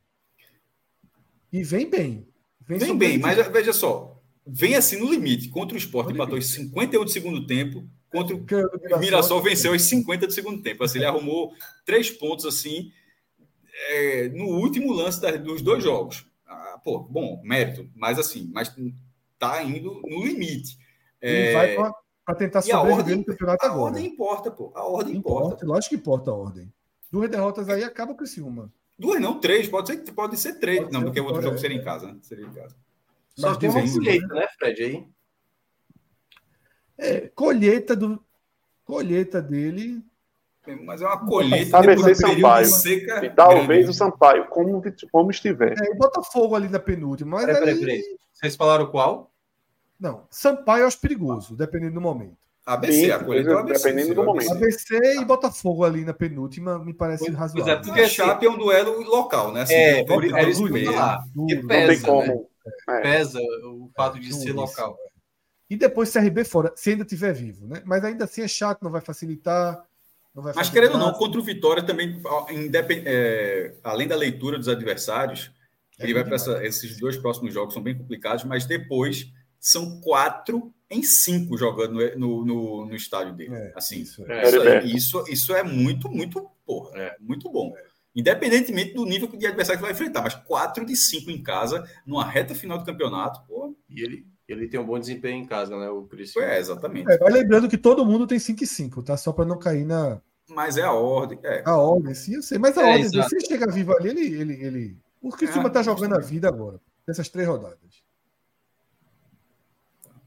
E 1.51 1.63
vem 1.63 1.89
bem. 1.89 2.27
Vem, 2.61 2.79
vem 2.79 2.97
bem, 2.97 3.17
mas 3.19 3.47
veja 3.49 3.71
só, 3.71 4.19
vem 4.45 4.75
assim 4.75 4.97
no 4.97 5.09
limite. 5.09 5.49
Contra 5.49 5.75
o 5.75 5.77
Esporte 5.77 6.11
empatou 6.11 6.37
os 6.37 6.47
51 6.47 7.03
do 7.03 7.11
segundo 7.11 7.45
tempo, 7.45 7.87
contra 8.09 8.35
o 8.35 8.39
Mirassol, 8.39 8.99
Mirassol 8.99 9.43
venceu 9.43 9.73
os 9.73 9.81
50 9.83 10.25
do 10.25 10.33
segundo 10.33 10.63
tempo. 10.63 10.83
Assim, 10.83 10.97
ele 10.97 11.05
arrumou 11.05 11.53
três 11.85 12.09
pontos 12.09 12.45
assim 12.45 12.91
é, 13.89 14.29
no 14.29 14.45
último 14.45 14.91
lance 14.91 15.21
da, 15.21 15.31
dos 15.31 15.61
dois 15.61 15.83
jogos. 15.83 16.25
Ah, 16.47 16.79
pô, 16.83 16.99
bom, 16.99 17.41
mérito, 17.43 17.89
mas 17.95 18.17
assim, 18.17 18.49
mas 18.53 18.73
tá 19.37 19.61
indo 19.63 20.01
no 20.03 20.25
limite. 20.25 20.77
Ele 21.21 21.37
é, 21.37 21.53
vai 21.53 21.75
para 21.75 21.93
para 22.25 22.35
tentar 22.35 22.61
sobreviver 22.61 22.97
ordem, 22.97 23.17
no 23.17 23.25
campeonato 23.25 23.65
a 23.65 23.69
agora. 23.69 23.81
A 23.81 23.85
ordem 23.85 24.05
importa, 24.05 24.51
pô. 24.51 24.71
A 24.73 24.83
ordem 24.83 25.15
importa. 25.15 25.45
importa. 25.47 25.65
Lógico 25.65 25.89
que 25.89 26.01
importa 26.01 26.31
a 26.31 26.33
ordem. 26.33 26.73
Duas 27.11 27.29
derrotas 27.29 27.69
aí 27.69 27.83
acaba 27.83 28.15
com 28.15 28.23
esse 28.23 28.41
uma. 28.41 28.73
Duas 28.97 29.21
não, 29.21 29.39
três. 29.39 29.67
Pode 29.67 29.89
ser, 29.89 29.97
pode 30.11 30.37
ser 30.37 30.59
três. 30.59 30.79
Pode 30.79 30.91
não, 30.91 31.01
ser 31.01 31.05
porque 31.05 31.21
o 31.21 31.25
outro 31.25 31.41
jogo 31.41 31.55
é. 31.55 31.59
seria 31.59 31.77
em 31.77 31.83
casa, 31.83 32.07
né? 32.07 32.17
Seria 32.21 32.45
em 32.45 32.51
casa. 32.51 32.75
Só 33.35 33.55
tem 33.55 33.69
uma 33.69 33.81
colheita, 33.81 34.33
né, 34.33 34.47
Fred? 34.57 34.83
Aí. 34.83 35.07
É, 36.97 37.27
colheita 37.35 37.95
do. 37.95 38.23
Colheita 38.85 39.41
dele. 39.41 40.03
Mas 40.83 41.01
é 41.01 41.05
uma 41.05 41.25
colheita 41.25 41.77
ABC 41.77 42.15
Sampaio. 42.15 42.65
Seca 42.65 43.25
e 43.25 43.29
talvez 43.29 43.67
grande. 43.67 43.89
o 43.89 43.93
Sampaio, 43.93 44.47
como, 44.47 44.81
como 45.11 45.29
estiver. 45.29 45.75
É, 45.79 45.91
o 45.91 45.95
Botafogo 45.95 46.55
ali 46.55 46.67
na 46.69 46.79
penúltima. 46.79 47.37
Mas 47.37 47.45
peraí, 47.45 47.59
peraí, 47.59 47.79
peraí. 47.79 48.17
Vocês 48.31 48.55
falaram 48.55 48.87
qual? 48.87 49.31
Não, 49.99 50.25
Sampaio 50.29 50.83
eu 50.83 50.87
acho 50.87 50.99
perigoso, 50.99 51.55
dependendo 51.55 51.95
do 51.95 52.01
momento. 52.01 52.37
ABC, 52.65 53.11
a 53.11 53.23
colheita 53.23 53.51
é 53.51 53.53
ABC. 53.53 53.73
Dependendo 53.73 54.15
do 54.15 54.23
momento. 54.23 54.51
ABC 54.51 54.97
e 55.21 55.25
Botafogo 55.25 55.83
ali 55.83 56.03
na 56.03 56.13
penúltima 56.13 56.79
me 56.79 56.93
parece 56.93 57.25
pois, 57.25 57.37
razoável. 57.37 57.63
Pois 57.63 57.77
é, 57.77 57.81
porque 57.81 58.01
a 58.01 58.09
Chape 58.09 58.45
é 58.45 58.49
um 58.49 58.57
duelo 58.57 59.01
local, 59.03 59.53
né? 59.53 59.61
Assim, 59.61 59.73
é, 59.73 59.99
é, 59.99 60.43
é 60.43 60.49
isso 60.49 60.65
que 60.67 60.85
falar. 60.85 61.23
Porque 61.35 61.55
pesa, 61.57 61.67
não 61.67 61.87
tem 61.87 62.01
como. 62.01 62.49
Né? 62.65 62.73
É. 62.89 63.01
Pesa 63.01 63.39
o 63.39 63.91
fato 63.95 64.19
de 64.19 64.33
ser 64.33 64.53
local. 64.53 64.97
E 65.69 65.75
depois 65.75 66.11
CRB 66.11 66.43
fora, 66.43 66.73
se 66.75 66.91
ainda 66.91 67.05
tiver 67.05 67.33
vivo, 67.33 67.67
né? 67.67 67.81
Mas 67.85 68.03
ainda 68.03 68.25
assim 68.25 68.41
é 68.41 68.47
chato, 68.47 68.83
não 68.83 68.91
vai 68.91 69.01
facilitar. 69.01 69.83
Mas 70.55 70.69
querendo 70.69 70.93
ou 70.93 70.99
não, 70.99 71.13
contra 71.13 71.39
o 71.39 71.43
Vitória 71.43 71.81
também, 71.81 72.21
é, 73.05 73.73
além 73.83 74.07
da 74.07 74.15
leitura 74.15 74.57
dos 74.57 74.67
adversários, 74.67 75.51
é 75.97 76.03
ele 76.03 76.13
vai 76.13 76.25
para 76.25 76.65
esses 76.65 76.99
dois 76.99 77.15
próximos 77.15 77.53
jogos 77.53 77.73
são 77.73 77.81
bem 77.81 77.97
complicados, 77.97 78.43
mas 78.43 78.65
depois 78.65 79.31
são 79.59 79.99
quatro 80.01 80.73
em 80.89 81.01
cinco 81.03 81.57
jogando 81.57 81.99
no, 82.17 82.45
no, 82.45 82.85
no 82.85 82.95
estádio 82.95 83.33
dele. 83.33 83.55
É, 83.55 83.73
assim, 83.75 84.01
isso 84.01 84.23
é, 84.29 84.47
isso, 84.47 84.61
aí, 84.61 84.95
isso, 84.95 85.25
isso, 85.27 85.55
é 85.55 85.63
muito, 85.63 86.09
muito, 86.09 86.47
porra, 86.65 86.97
é. 86.97 87.15
muito 87.19 87.49
bom. 87.49 87.73
Independentemente 88.15 88.93
do 88.93 89.05
nível 89.05 89.27
de 89.27 89.45
adversário 89.45 89.79
que 89.79 89.83
vai 89.83 89.91
enfrentar, 89.91 90.21
mas 90.21 90.35
quatro 90.35 90.85
de 90.85 90.95
cinco 90.95 91.29
em 91.29 91.41
casa, 91.41 91.83
numa 92.05 92.23
reta 92.23 92.55
final 92.55 92.77
do 92.77 92.85
campeonato, 92.85 93.45
pô. 93.45 93.75
E 93.89 94.01
ele, 94.01 94.25
ele 94.47 94.67
tem 94.67 94.79
um 94.79 94.85
bom 94.85 94.97
desempenho 94.97 95.43
em 95.43 95.45
casa, 95.45 95.77
né, 95.77 95.89
o 95.89 96.03
Cristian? 96.03 96.43
É, 96.43 96.59
exatamente. 96.59 97.11
É, 97.11 97.17
vai 97.17 97.31
lembrando 97.31 97.67
que 97.67 97.77
todo 97.77 98.05
mundo 98.05 98.25
tem 98.25 98.39
5 98.39 98.63
e 98.63 98.67
5, 98.67 99.03
tá? 99.03 99.17
Só 99.17 99.33
para 99.33 99.45
não 99.45 99.59
cair 99.59 99.85
na. 99.85 100.21
Mas 100.47 100.77
é 100.77 100.83
a 100.83 100.93
ordem. 100.93 101.39
É. 101.43 101.63
A 101.65 101.75
ordem, 101.75 102.13
sim, 102.13 102.35
eu 102.35 102.43
sei. 102.43 102.57
Mas 102.57 102.77
a 102.77 102.87
é, 102.87 102.91
ordem, 102.91 103.09
se 103.09 103.35
ele 103.35 103.45
chegar 103.45 103.71
vivo 103.71 103.93
ali, 103.97 104.09
ele. 104.09 104.41
ele, 104.41 104.53
ele... 104.63 104.97
O 105.21 105.29
Criciúma 105.29 105.69
é, 105.69 105.71
tá 105.71 105.81
jogando 105.81 106.13
a 106.13 106.19
vida 106.19 106.47
agora, 106.47 106.79
nessas 107.07 107.27
três 107.27 107.47
rodadas. 107.47 108.04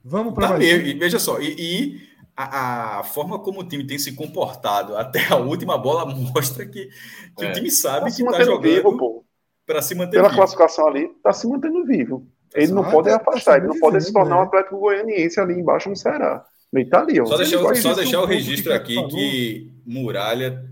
Vamos 0.09 0.35
para 0.35 0.51
mais. 0.51 0.65
E 0.65 0.95
veja 0.95 1.19
só, 1.19 1.39
e, 1.39 1.55
e 1.59 2.01
a, 2.35 3.01
a, 3.01 3.05
forma 3.05 3.39
como 3.39 3.61
o 3.61 3.65
time 3.69 3.87
tem 3.87 3.99
se 3.99 4.15
comportado 4.15 4.97
até 4.97 5.27
a 5.29 5.37
última 5.37 5.77
bola 5.77 6.07
mostra 6.07 6.65
que, 6.65 6.89
que 7.37 7.45
é. 7.45 7.51
o 7.51 7.53
time 7.53 7.71
sabe 7.71 8.11
tá 8.11 8.17
que 8.17 8.23
está 8.23 8.45
jogando 8.45 9.25
para 9.67 9.83
se 9.83 9.95
manter 9.95 10.13
Pela 10.13 10.29
vivo. 10.29 10.39
classificação 10.39 10.89
ali, 10.89 11.05
está 11.05 11.33
se 11.33 11.47
mantendo 11.47 11.85
vivo. 11.85 12.27
Ele 12.55 12.73
não 12.73 12.91
pode 12.91 13.11
afastar, 13.11 13.59
ele 13.59 13.67
não 13.67 13.79
pode 13.79 14.03
se 14.03 14.11
tornar 14.11 14.37
né? 14.37 14.41
um 14.41 14.45
Atlético 14.45 14.79
Goianiense 14.79 15.39
ali 15.39 15.53
embaixo 15.55 15.91
no 15.91 15.97
Ceará. 15.97 16.43
Ele 16.73 16.87
tá 16.87 17.01
ali, 17.01 17.21
ó. 17.21 17.27
Só 17.27 17.37
deixar, 17.37 17.75
só 17.77 17.95
deixar 17.95 18.23
o 18.23 18.25
registro 18.25 18.73
aqui 18.73 19.07
que 19.09 19.71
Muralha. 19.85 20.65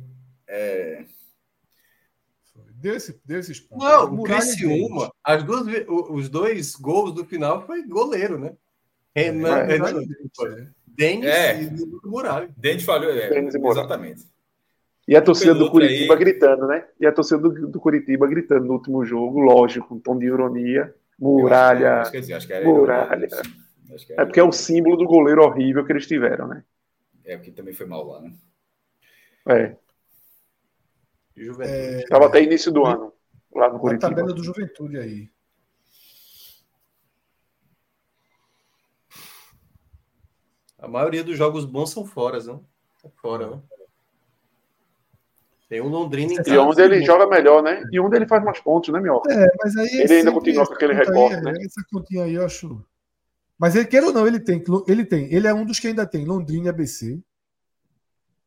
É... 0.49 1.05
Deu, 2.75 2.95
esse, 2.95 3.21
deu 3.25 3.41
esses 3.41 3.61
pontos. 3.61 3.87
Não, 3.87 4.15
o 4.15 4.23
Criciúma, 4.23 5.11
as 5.23 5.43
duas, 5.43 5.67
os 5.89 6.29
dois 6.29 6.75
gols 6.75 7.13
do 7.13 7.25
final 7.25 7.67
foi 7.67 7.87
goleiro, 7.87 8.39
né? 8.39 8.55
Renan, 9.17 9.59
é, 9.59 9.65
Renan 9.65 10.03
é. 10.03 10.67
Denis 10.87 11.27
é. 11.27 11.63
e 11.63 11.87
Muralha. 12.05 12.51
Denis 12.57 12.85
falhou, 12.85 13.11
é, 13.11 13.31
Denis 13.31 13.55
e 13.55 13.59
exatamente. 13.59 14.25
E 15.09 15.17
a 15.17 15.23
torcida 15.23 15.55
do 15.55 15.71
Curitiba 15.71 16.15
aí... 16.15 16.19
gritando, 16.19 16.67
né? 16.67 16.87
E 17.01 17.07
a 17.07 17.13
torcida 17.13 17.41
do, 17.41 17.69
do 17.69 17.81
Curitiba 17.81 18.27
gritando 18.27 18.67
no 18.67 18.75
último 18.75 19.05
jogo, 19.05 19.41
lógico, 19.41 19.95
um 19.95 20.01
tom 20.01 20.19
de 20.19 20.27
ironia. 20.27 20.95
Muralha. 21.19 22.03
Acho 22.03 22.11
que, 22.11 22.19
acho 22.19 22.27
que, 22.27 22.33
acho 22.35 22.49
que 22.49 22.61
muralha. 22.61 23.29
É 24.11 24.25
porque 24.25 24.41
é 24.41 24.43
o 24.43 24.53
símbolo 24.53 24.97
do 24.97 25.07
goleiro 25.07 25.43
horrível 25.43 25.85
que 25.85 25.93
eles 25.93 26.07
tiveram, 26.07 26.49
né? 26.49 26.63
É, 27.25 27.37
porque 27.37 27.53
também 27.53 27.73
foi 27.73 27.87
mal 27.87 28.07
lá, 28.07 28.21
né? 28.21 28.33
É. 29.49 29.77
Juventude. 31.37 32.03
Estava 32.03 32.25
é... 32.25 32.29
até 32.29 32.43
início 32.43 32.73
do 32.73 32.85
ano, 32.85 33.13
lá 33.55 33.73
no 33.73 33.79
Curitiba. 33.79 34.09
A 34.09 34.11
tabela 34.11 34.35
do 34.35 34.45
Juventude 34.45 34.99
aí. 34.99 35.31
A 40.87 40.89
maioria 40.89 41.25
dos 41.25 41.37
jogos 41.37 41.65
bons 41.65 41.91
são 41.91 42.07
fora, 42.07 42.41
não? 42.45 42.65
É 43.05 43.09
fora, 43.21 43.51
né? 43.51 43.61
Tem 45.69 45.81
um 45.81 45.89
Londrina 45.89 46.33
em 46.33 46.37
casa. 46.37 46.55
E 46.55 46.59
onde 46.59 46.81
ele 46.81 47.05
joga 47.05 47.27
melhor, 47.27 47.61
né? 47.61 47.83
E 47.91 47.99
onde 47.99 48.15
ele 48.15 48.29
faz 48.29 48.45
mais 48.45 48.61
pontos, 48.61 48.95
né, 48.95 49.01
Mioca? 49.01 49.33
É, 49.33 49.47
mas 49.61 49.77
aí. 49.77 49.89
Ele 50.03 50.15
ainda 50.15 50.31
continua 50.31 50.65
com 50.65 50.75
aquele 50.75 50.93
recorte, 50.93 51.41
né? 51.41 51.53
Essa 51.61 51.85
continha 51.91 52.23
aí 52.23 52.35
eu 52.35 52.47
acho. 52.47 52.81
Mas 53.59 53.75
ele 53.75 53.87
quer 53.87 54.05
ou 54.05 54.13
não, 54.13 54.29
ele 54.29 54.39
tem, 54.39 54.63
ele 54.87 55.05
tem. 55.05 55.33
Ele 55.35 55.49
é 55.49 55.53
um 55.53 55.65
dos 55.65 55.81
que 55.81 55.89
ainda 55.89 56.07
tem 56.07 56.25
Londrina 56.25 56.67
e 56.67 56.69
ABC. 56.69 57.21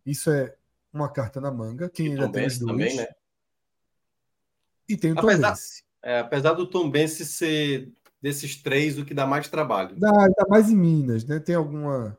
Isso 0.06 0.32
é 0.32 0.56
uma 0.94 1.10
carta 1.10 1.42
na 1.42 1.52
manga. 1.52 1.90
Quem 1.90 2.08
e 2.08 2.10
ainda 2.12 2.28
Tom 2.28 2.32
tem 2.32 2.48
os 2.48 2.58
dois. 2.58 2.72
Também, 2.72 2.96
né? 2.96 3.08
E 4.88 4.96
tem 4.96 5.12
o 5.12 5.16
Tom 5.16 5.28
apesar, 5.28 5.56
é, 6.02 6.20
apesar 6.20 6.54
do 6.54 6.66
Tom 6.66 6.90
Bense 6.90 7.26
ser 7.26 7.92
desses 8.22 8.56
três 8.56 8.98
o 8.98 9.06
que 9.06 9.14
dá 9.14 9.26
mais 9.26 9.50
trabalho. 9.50 9.96
Dá, 9.98 10.10
dá 10.10 10.46
mais 10.48 10.70
em 10.70 10.76
Minas, 10.76 11.26
né? 11.26 11.40
Tem 11.40 11.56
alguma. 11.56 12.18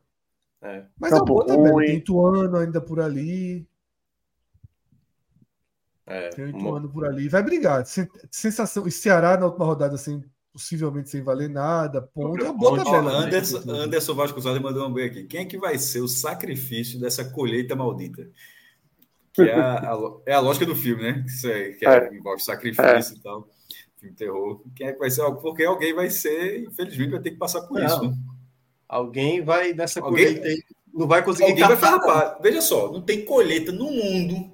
É. 0.63 0.85
Mas 0.99 1.11
Campo 1.11 1.23
é 1.23 1.27
boa 1.27 1.47
tabela. 1.47 1.83
Tem 1.83 1.97
Ituano 1.97 2.57
ainda 2.57 2.81
por 2.81 3.01
ali. 3.01 3.67
É, 6.07 6.29
tem 6.31 6.49
Ituano 6.49 6.87
uma... 6.87 6.89
por 6.89 7.05
ali. 7.07 7.29
Vai 7.29 7.43
brigar. 7.43 7.85
Sensação. 8.31 8.87
E 8.87 8.91
Ceará 8.91 9.37
na 9.37 9.47
última 9.47 9.65
rodada, 9.65 9.95
assim, 9.95 10.23
possivelmente 10.53 11.09
sem 11.09 11.23
valer 11.23 11.49
nada. 11.49 12.03
Ponto. 12.03 12.45
É 12.45 12.53
boa 12.53 12.85
tabela. 12.85 13.13
Anderson, 13.13 13.61
né? 13.61 13.79
Anderson 13.81 14.15
Vasco 14.15 14.41
Zada 14.41 14.61
mandou 14.61 14.87
um 14.87 14.93
bem 14.93 15.07
aqui. 15.07 15.25
Quem 15.25 15.41
é 15.41 15.45
que 15.45 15.59
vai 15.59 15.79
ser 15.79 16.01
o 16.01 16.09
sacrifício 16.09 17.01
dessa 17.01 17.25
colheita 17.25 17.75
maldita? 17.75 18.29
Que 19.33 19.43
é 19.43 19.55
a, 19.55 19.93
a, 19.93 19.99
é 20.27 20.35
a 20.35 20.41
lógica 20.41 20.67
do 20.67 20.75
filme, 20.75 21.03
né? 21.03 21.25
Que, 21.41 21.47
é, 21.47 21.73
que 21.73 21.87
é, 21.87 22.15
envolve 22.15 22.43
sacrifício 22.43 23.17
e 23.17 23.21
tal 23.21 23.49
filme 24.01 24.17
terror. 24.17 24.63
Quem 24.75 24.89
é 24.89 24.93
que 24.93 24.99
vai 24.99 25.11
ser? 25.11 25.31
Porque 25.37 25.63
alguém 25.63 25.95
vai 25.95 26.11
ser, 26.11 26.65
infelizmente, 26.65 27.11
vai 27.11 27.21
ter 27.21 27.31
que 27.33 27.37
passar 27.37 27.63
por 27.63 27.79
não. 27.79 27.87
isso. 27.87 28.03
Né? 28.03 28.17
Alguém 28.91 29.41
vai 29.41 29.73
nessa 29.73 30.01
alguém, 30.01 30.35
colheita 30.35 30.75
não 30.93 31.07
vai 31.07 31.25
conseguir 31.25 31.53
alguém 31.53 31.69
vai 31.69 31.77
farrapar. 31.77 32.43
Veja 32.43 32.61
só, 32.61 32.91
não 32.91 33.01
tem 33.01 33.25
colheita 33.25 33.71
no 33.71 33.89
mundo 33.89 34.51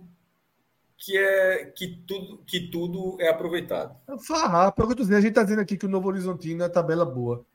que 0.98 1.16
é 1.16 1.72
que 1.74 2.02
tudo 2.06 2.42
que 2.46 2.60
tudo 2.68 3.16
é 3.18 3.28
aproveitado. 3.30 3.96
Farrapa, 4.26 4.84
a 4.84 5.20
gente 5.20 5.28
está 5.28 5.42
dizendo 5.42 5.62
aqui 5.62 5.78
que 5.78 5.86
o 5.86 5.88
Novo 5.88 6.08
Horizontino 6.08 6.62
é 6.62 6.68
tabela 6.68 7.06
boa. 7.06 7.46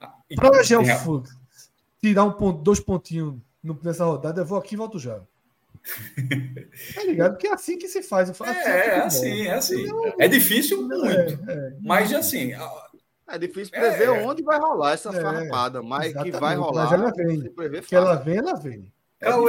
Ah, 0.00 0.12
Para 0.34 0.50
o 0.50 0.64
Gelfug 0.64 1.28
tirar 2.00 2.24
um 2.24 2.32
ponto, 2.32 2.60
dois 2.60 2.80
pontinhos 2.80 3.36
nessa 3.84 4.04
rodada, 4.04 4.40
eu 4.40 4.44
vou 4.44 4.58
aqui 4.58 4.74
e 4.74 4.78
volto 4.78 4.98
já. 4.98 5.20
Tá 6.94 7.04
ligado? 7.04 7.32
Porque 7.32 7.46
é 7.46 7.52
assim 7.52 7.78
que 7.78 7.86
se 7.88 8.02
faz. 8.02 8.30
Assim 8.30 8.44
é, 8.44 8.86
é 8.86 9.00
assim, 9.00 9.42
é 9.42 9.54
assim. 9.54 9.86
É 10.18 10.26
difícil 10.26 10.82
muito. 10.82 11.04
É, 11.06 11.34
é, 11.48 11.76
mas 11.80 12.12
assim. 12.12 12.52
É 13.32 13.38
difícil 13.38 13.72
prever 13.72 14.08
é, 14.08 14.10
onde 14.10 14.42
vai 14.42 14.58
rolar 14.58 14.92
essa 14.92 15.08
é, 15.08 15.22
farrapada, 15.22 15.82
mas 15.82 16.12
que 16.12 16.30
vai 16.32 16.54
rolar. 16.54 16.84
Mas 16.84 16.92
ela 16.92 17.10
vem. 17.10 17.80
Que 17.80 17.96
ela 17.96 18.14
vem, 18.16 18.36
ela 18.36 18.54
vem. 18.54 18.92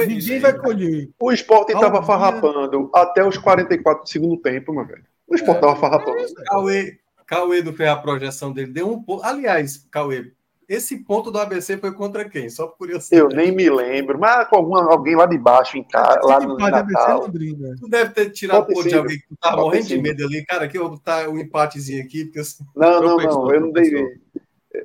Ninguém 0.06 0.40
vai 0.40 0.56
colher. 0.56 1.10
O 1.20 1.30
esporte 1.30 1.74
estava 1.74 2.02
farrapando 2.02 2.90
até 2.94 3.22
os 3.22 3.36
44 3.36 4.04
do 4.04 4.08
segundo 4.08 4.38
tempo, 4.38 4.72
meu 4.72 4.86
velho. 4.86 5.04
O 5.28 5.34
esporte 5.34 5.58
estava 5.58 5.76
farrapando. 5.76 6.16
Cauê, 6.46 6.98
Cauê 7.26 7.62
não 7.62 7.74
fez 7.74 7.90
a 7.90 7.96
projeção 7.96 8.54
dele, 8.54 8.72
deu 8.72 8.90
um 8.90 9.02
pouco. 9.02 9.22
Aliás, 9.22 9.86
Cauê, 9.90 10.32
esse 10.68 11.04
ponto 11.04 11.30
do 11.30 11.38
ABC 11.38 11.76
foi 11.78 11.92
contra 11.92 12.28
quem? 12.28 12.48
Só 12.48 12.66
por 12.66 12.78
curiosidade. 12.78 13.20
Eu 13.20 13.28
nem 13.28 13.52
me 13.52 13.68
lembro, 13.68 14.18
mas 14.18 14.48
com 14.48 14.56
alguma, 14.56 14.90
alguém 14.90 15.14
lá 15.14 15.26
de 15.26 15.36
baixo, 15.36 15.76
em 15.76 15.84
casa, 15.84 16.20
lá 16.22 16.40
no 16.40 16.56
Natal. 16.56 17.22
Londrina. 17.22 17.74
Tu 17.78 17.88
deve 17.88 18.10
ter 18.12 18.30
tirado 18.30 18.66
ponto 18.66 18.88
de 18.88 18.94
alguém 18.94 19.18
que 19.18 19.36
tá 19.40 19.56
morrendo 19.56 19.86
de 19.86 20.00
medo 20.00 20.24
ali. 20.24 20.44
Cara, 20.44 20.64
aqui 20.64 20.78
eu 20.78 20.88
botar 20.88 21.28
um 21.28 21.38
empatezinho 21.38 22.02
aqui. 22.02 22.24
Porque 22.24 22.40
não, 22.74 23.00
não, 23.00 23.16
não, 23.16 23.52
eu 23.52 23.60
não 23.60 23.72
dei. 23.72 24.20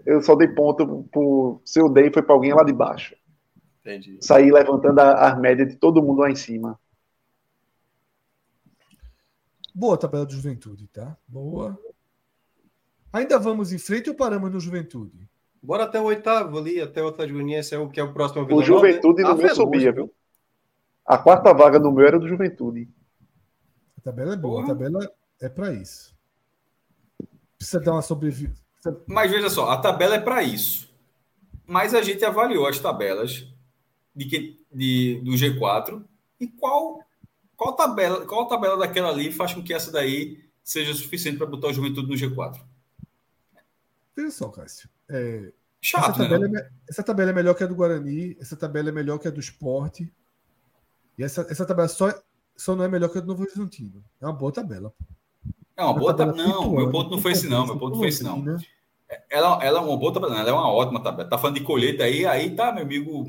Eu 0.06 0.22
só 0.22 0.36
dei 0.36 0.48
ponto 0.48 1.08
por. 1.12 1.62
Se 1.64 1.80
eu 1.80 1.90
dei, 1.90 2.12
foi 2.12 2.22
para 2.22 2.36
alguém 2.36 2.54
lá 2.54 2.64
de 2.64 2.74
baixo. 2.74 3.16
Entendi. 3.82 4.18
Saí 4.22 4.52
levantando 4.52 5.00
as 5.00 5.40
médias 5.40 5.70
de 5.70 5.76
todo 5.76 6.02
mundo 6.02 6.20
lá 6.20 6.30
em 6.30 6.36
cima. 6.36 6.80
Boa 9.74 9.98
tabela 9.98 10.26
de 10.26 10.36
juventude, 10.36 10.88
tá? 10.88 11.16
Boa. 11.28 11.80
Ainda 13.14 13.40
vamos 13.40 13.72
em 13.72 13.78
frente 13.78 14.10
ou 14.10 14.16
paramos 14.16 14.52
no 14.52 14.60
juventude? 14.60 15.29
Bora 15.62 15.84
até 15.84 16.00
o 16.00 16.06
oitavo 16.06 16.58
ali, 16.58 16.80
até 16.80 17.04
o 17.04 17.08
Atlético 17.08 17.38
Goianiense, 17.38 17.76
é 17.76 17.78
o 17.78 17.90
que 17.90 18.00
é 18.00 18.04
o 18.04 18.14
próximo 18.14 18.46
Vila 18.46 18.60
O 18.60 18.64
Juventude 18.64 19.24
no 19.24 19.36
meu 19.36 19.56
subia, 19.56 19.92
viu? 19.92 20.14
A 21.06 21.18
quarta 21.18 21.54
vaga 21.54 21.80
no 21.80 21.92
meu 21.92 22.06
era 22.08 22.20
do 22.20 22.28
Juventude. 22.28 22.88
A 23.98 24.02
tabela 24.02 24.34
é 24.34 24.38
boa, 24.38 24.64
a 24.64 24.68
tabela 24.68 25.12
é 25.42 25.50
para 25.50 25.74
isso. 25.74 26.16
Precisa 27.58 27.82
dar 27.82 27.94
uma 27.94 28.02
sobrevivência. 28.02 28.64
Mas 29.06 29.30
veja 29.30 29.50
só, 29.50 29.70
a 29.70 29.78
tabela 29.78 30.16
é 30.16 30.20
para 30.20 30.42
isso. 30.42 30.90
Mas 31.68 31.94
a 31.94 32.02
gente 32.02 32.24
avaliou 32.24 32.66
as 32.66 32.80
tabelas 32.80 33.46
de 34.16 34.26
que, 34.26 34.66
de, 34.72 35.22
do 35.24 35.32
G4 35.32 36.02
e 36.40 36.48
qual 36.48 37.04
qual 37.60 37.74
tabela, 37.74 38.26
qual 38.26 38.48
tabela 38.48 38.78
daquela 38.78 39.10
ali 39.10 39.34
faz 39.34 39.54
com 39.54 39.62
que 39.62 39.74
essa 39.74 39.92
daí 39.92 40.42
seja 40.64 40.94
suficiente 40.94 41.38
para 41.38 41.46
botar 41.46 41.68
o 41.68 41.74
Juventude 41.74 42.08
no 42.08 42.16
G4? 42.16 42.62
Veja 44.16 44.32
só, 44.32 44.48
Cássio. 44.48 44.90
É, 45.10 45.52
Chato, 45.82 46.10
essa, 46.10 46.24
tabela 46.24 46.48
né? 46.48 46.60
é, 46.60 46.70
essa 46.90 47.04
tabela 47.04 47.32
é 47.32 47.34
melhor 47.34 47.54
que 47.56 47.64
a 47.64 47.68
do 47.68 47.76
Guarani, 47.76 48.36
essa 48.40 48.56
tabela 48.56 48.90
é 48.90 48.92
melhor 48.92 49.18
que 49.18 49.28
a 49.28 49.32
do 49.32 49.40
Esporte. 49.40 50.12
E 51.18 51.24
essa, 51.24 51.48
essa 51.50 51.66
tabela 51.66 51.88
só, 51.88 52.14
só 52.56 52.76
não 52.76 52.84
é 52.84 52.88
melhor 52.88 53.10
que 53.10 53.18
a 53.18 53.22
do 53.22 53.28
Novo 53.28 53.44
Horizontino. 53.44 54.04
É 54.22 54.26
uma 54.26 54.34
boa 54.34 54.52
tabela. 54.52 54.94
É 55.78 55.84
uma 55.84 55.94
boa 55.94 56.14
tabela. 56.14 56.38
Não, 56.38 56.72
meu 56.72 56.92
ponto 56.92 57.10
não 57.10 57.22
foi 57.22 57.32
esse, 57.32 57.48
não. 57.48 57.66
Meu 57.66 57.78
ponto 57.78 57.92
não 57.92 58.00
foi 58.00 58.10
esse, 58.10 58.24
não. 58.24 58.44
Ela, 59.30 59.64
ela 59.64 59.80
é 59.80 59.82
uma 59.82 59.98
boa 59.98 60.14
tabela, 60.14 60.40
ela 60.40 60.50
é 60.50 60.54
uma 60.54 60.72
ótima 60.72 61.02
tabela. 61.02 61.30
Tá 61.30 61.38
falando 61.38 61.58
de 61.58 61.64
colheita 61.64 62.04
aí, 62.04 62.26
aí 62.26 62.54
tá, 62.54 62.72
meu 62.74 62.84
amigo, 62.84 63.26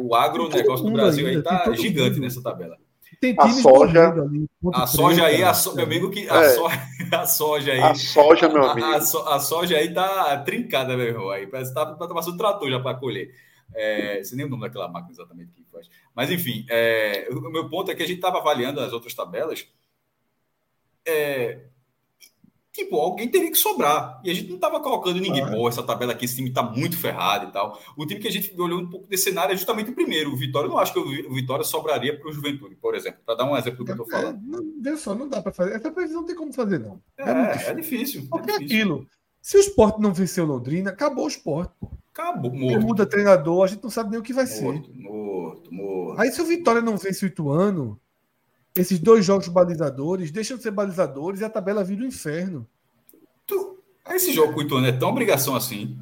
o 0.00 0.14
agronegócio 0.14 0.86
do 0.86 0.92
Brasil 0.92 1.26
aí 1.26 1.42
tá 1.42 1.70
gigante 1.74 2.18
nessa 2.18 2.42
tabela. 2.42 2.76
Tem 3.22 3.36
a 3.38 3.48
soja, 3.50 4.08
ali, 4.20 4.50
a 4.74 4.84
soja 4.84 5.26
aí, 5.26 5.44
a 5.44 5.54
so, 5.54 5.76
meu 5.76 5.84
amigo, 5.84 6.10
que 6.10 6.28
a, 6.28 6.42
é. 6.42 6.48
soja, 6.48 6.88
a 7.12 7.24
soja 7.24 7.72
aí. 7.72 7.80
A 7.80 7.94
soja, 7.94 8.48
meu 8.48 8.64
amigo. 8.68 8.84
A, 8.84 8.96
a, 8.96 9.36
a 9.36 9.38
soja 9.38 9.76
aí 9.76 9.94
tá 9.94 10.36
trincada, 10.38 10.96
meu 10.96 11.06
irmão. 11.06 11.30
Aí 11.30 11.46
parece 11.46 11.70
que 11.70 11.74
tá, 11.76 11.86
tá 11.86 12.08
passando 12.08 12.36
trator 12.36 12.68
já 12.68 12.80
para 12.80 12.98
colher. 12.98 13.32
É, 13.72 14.24
sei 14.24 14.36
nem 14.36 14.44
o 14.44 14.48
nome 14.48 14.62
daquela 14.62 14.88
máquina 14.88 15.12
exatamente 15.12 15.52
que 15.52 15.62
faz. 15.70 15.88
Mas, 16.16 16.32
enfim, 16.32 16.66
é, 16.68 17.28
o 17.30 17.48
meu 17.48 17.68
ponto 17.68 17.92
é 17.92 17.94
que 17.94 18.02
a 18.02 18.06
gente 18.06 18.16
estava 18.16 18.38
avaliando 18.38 18.80
as 18.80 18.92
outras 18.92 19.14
tabelas. 19.14 19.68
É, 21.06 21.60
tipo, 22.72 22.96
alguém 22.96 23.28
teria 23.28 23.50
que 23.50 23.56
sobrar. 23.56 24.20
E 24.24 24.30
a 24.30 24.34
gente 24.34 24.48
não 24.48 24.56
estava 24.56 24.80
colocando 24.80 25.20
ninguém. 25.20 25.44
Pô, 25.46 25.68
essa 25.68 25.82
tabela 25.82 26.12
aqui, 26.12 26.24
esse 26.24 26.36
time 26.36 26.48
está 26.48 26.62
muito 26.62 26.96
ferrado 26.96 27.48
e 27.48 27.52
tal. 27.52 27.78
O 27.96 28.06
time 28.06 28.20
que 28.20 28.28
a 28.28 28.30
gente 28.30 28.58
olhou 28.60 28.80
um 28.80 28.88
pouco 28.88 29.06
desse 29.06 29.24
cenário 29.24 29.52
é 29.52 29.56
justamente 29.56 29.90
o 29.90 29.94
primeiro. 29.94 30.32
O 30.32 30.36
Vitória, 30.36 30.66
eu 30.66 30.70
não 30.70 30.78
acho 30.78 30.92
que 30.92 30.98
o 30.98 31.34
Vitória 31.34 31.64
sobraria 31.64 32.18
para 32.18 32.28
o 32.28 32.32
Juventude, 32.32 32.74
por 32.76 32.94
exemplo. 32.94 33.20
Para 33.24 33.36
dar 33.36 33.44
um 33.44 33.56
exemplo 33.56 33.78
do 33.78 33.84
que 33.84 33.90
eu 33.90 34.04
estou 34.04 34.10
falando. 34.10 34.36
É, 34.36 34.90
não, 34.90 34.96
só, 34.96 35.14
não 35.14 35.28
dá 35.28 35.42
para 35.42 35.52
fazer. 35.52 35.74
Essa 35.74 35.90
previsão 35.90 36.20
não 36.20 36.26
tem 36.26 36.36
como 36.36 36.52
fazer, 36.52 36.78
não. 36.78 37.00
É, 37.18 37.30
é, 37.30 37.70
é 37.70 37.74
difícil. 37.74 38.26
Porque 38.30 38.50
é 38.50 38.58
difícil. 38.58 38.76
aquilo. 38.78 39.06
Se 39.40 39.56
o 39.56 39.60
esporte 39.60 40.00
não 40.00 40.14
venceu 40.14 40.46
Londrina, 40.46 40.90
acabou 40.90 41.24
o 41.24 41.28
esporte. 41.28 41.72
Pô. 41.78 41.90
Acabou. 42.12 42.52
Morto. 42.52 42.86
Muda 42.86 43.06
treinador, 43.06 43.64
a 43.64 43.66
gente 43.66 43.82
não 43.82 43.90
sabe 43.90 44.10
nem 44.10 44.20
o 44.20 44.22
que 44.22 44.34
vai 44.34 44.44
morto, 44.44 44.56
ser. 44.56 45.02
Morto, 45.02 45.74
morto. 45.74 46.20
Aí 46.20 46.30
se 46.30 46.40
o 46.42 46.44
Vitória 46.44 46.82
não 46.82 46.96
vence 46.96 47.24
o 47.24 47.28
Ituano, 47.28 47.98
esses 48.74 48.98
dois 48.98 49.24
jogos 49.24 49.48
balizadores 49.48 50.30
deixam 50.30 50.56
de 50.56 50.62
ser 50.62 50.70
balizadores 50.70 51.40
e 51.40 51.44
a 51.44 51.50
tabela 51.50 51.84
vira 51.84 52.02
o 52.02 52.04
um 52.04 52.08
inferno. 52.08 52.66
Tu, 53.46 53.78
esse 54.10 54.32
jogo 54.32 54.54
com 54.54 54.60
o 54.60 54.62
Ituano 54.62 54.86
é 54.86 54.92
tão 54.92 55.10
obrigação 55.10 55.54
assim? 55.54 55.98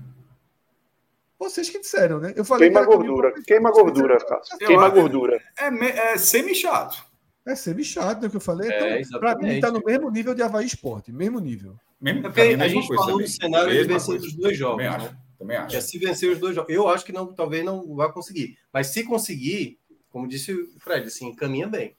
Vocês 1.38 1.70
que 1.70 1.80
disseram, 1.80 2.20
né? 2.20 2.34
Eu 2.36 2.44
falei 2.44 2.70
queima 2.70 2.84
gordura, 2.84 3.32
queima 3.46 3.70
gordura, 3.70 4.18
Cássio. 4.18 4.58
Queima 4.58 4.88
gordura. 4.90 5.40
É, 5.58 5.68
é, 5.68 6.12
é 6.12 6.18
semi-chato. 6.18 7.02
É 7.46 7.56
semi-chato, 7.56 8.22
é 8.22 8.26
o 8.26 8.30
que 8.30 8.36
eu 8.36 8.40
falei. 8.40 8.70
É, 8.70 9.00
então, 9.00 9.18
para 9.18 9.36
mim, 9.36 9.48
está 9.48 9.70
no 9.70 9.82
mesmo 9.82 10.10
nível 10.10 10.34
de 10.34 10.42
Havaí 10.42 10.66
Esporte, 10.66 11.10
mesmo 11.10 11.40
nível. 11.40 11.76
Mesmo, 11.98 12.26
a, 12.26 12.30
a 12.30 12.68
gente 12.68 12.86
falou 12.88 13.20
no 13.20 13.26
cenário 13.26 13.72
de 13.72 13.84
vencer 13.84 14.16
os 14.16 14.34
dois 14.34 14.56
jogos. 14.56 14.84
Também 14.84 14.98
né? 14.98 15.06
acho. 15.06 15.16
Também 15.38 15.56
acho. 15.56 15.76
É 15.76 15.80
se 15.80 15.98
vencer 15.98 16.30
os 16.30 16.38
dois 16.38 16.54
jogos. 16.54 16.72
Eu 16.72 16.88
acho 16.88 17.04
que 17.04 17.12
não, 17.12 17.32
talvez 17.32 17.64
não 17.64 17.96
vá 17.96 18.12
conseguir. 18.12 18.58
Mas 18.70 18.88
se 18.88 19.02
conseguir, 19.04 19.78
como 20.10 20.28
disse 20.28 20.52
o 20.52 20.78
Fred, 20.78 21.06
assim, 21.06 21.28
encaminha 21.28 21.66
bem. 21.66 21.96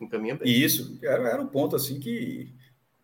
Encaminha 0.00 0.36
bem. 0.36 0.48
Isso, 0.48 0.98
era, 1.02 1.28
era 1.28 1.42
um 1.42 1.46
ponto 1.46 1.76
assim 1.76 1.98
que. 1.98 2.54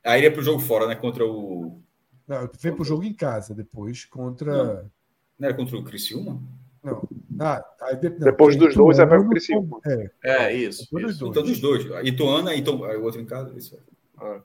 Aí 0.05 0.23
ia 0.23 0.33
para 0.33 0.41
o 0.41 0.44
jogo 0.44 0.60
fora, 0.60 0.86
né? 0.86 0.94
Contra 0.94 1.25
o. 1.27 1.81
Não, 2.27 2.49
vem 2.60 2.73
para 2.73 2.83
o 2.83 2.85
jogo 2.85 3.05
em 3.05 3.12
casa 3.12 3.55
depois, 3.55 4.05
contra. 4.05 4.52
Não, 4.52 4.91
não 5.39 5.49
era 5.49 5.55
contra 5.55 5.77
o 5.77 5.85
Criciúma? 5.85 6.41
Não. 6.83 7.09
Ah, 7.39 7.65
aí 7.83 7.97
de... 7.97 8.10
não, 8.10 8.19
Depois 8.19 8.57
dos 8.57 8.75
dois 8.75 8.99
é 8.99 9.07
para 9.07 9.20
o 9.20 9.28
Criciúma. 9.28 9.81
É, 9.86 10.10
é 10.25 10.55
isso. 10.55 10.83
isso. 10.99 11.27
Então, 11.27 11.43
dos 11.43 11.60
dois. 11.60 11.85
Ituana 12.05 12.55
e 12.55 12.60
então, 12.60 12.77
o 12.81 13.02
outro 13.02 13.20
em 13.20 13.27
casa. 13.27 13.57
Isso. 13.57 13.78
Ah. 14.17 14.41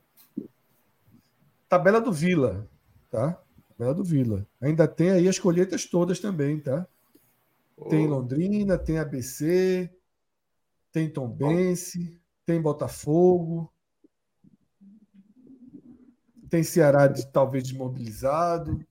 Tabela 1.68 2.00
do 2.00 2.12
Vila, 2.12 2.68
tá? 3.10 3.42
Tabela 3.70 3.94
do 3.94 4.04
Vila. 4.04 4.46
Ainda 4.62 4.88
tem 4.88 5.12
aí 5.12 5.28
as 5.28 5.40
colheitas 5.40 5.86
todas 5.86 6.20
também, 6.20 6.60
tá? 6.60 6.88
Oh. 7.76 7.90
Tem 7.90 8.08
Londrina, 8.08 8.78
tem 8.78 9.00
ABC, 9.00 9.90
tem 10.92 11.10
Tombense, 11.10 12.18
oh. 12.18 12.25
Tem 12.46 12.62
Botafogo, 12.62 13.72
tem 16.50 16.64
Ceará 16.64 17.08
de, 17.08 17.26
talvez 17.32 17.64
desmobilizado. 17.64 18.86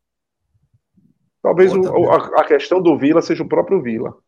Talvez 1.40 1.72
o, 1.72 2.10
a, 2.10 2.40
a, 2.40 2.44
questão 2.44 2.82
do 2.82 2.96
Vila 2.98 3.20
seja 3.22 3.42
o 3.42 3.48
próprio 3.48 3.82
Vila. 3.82 4.18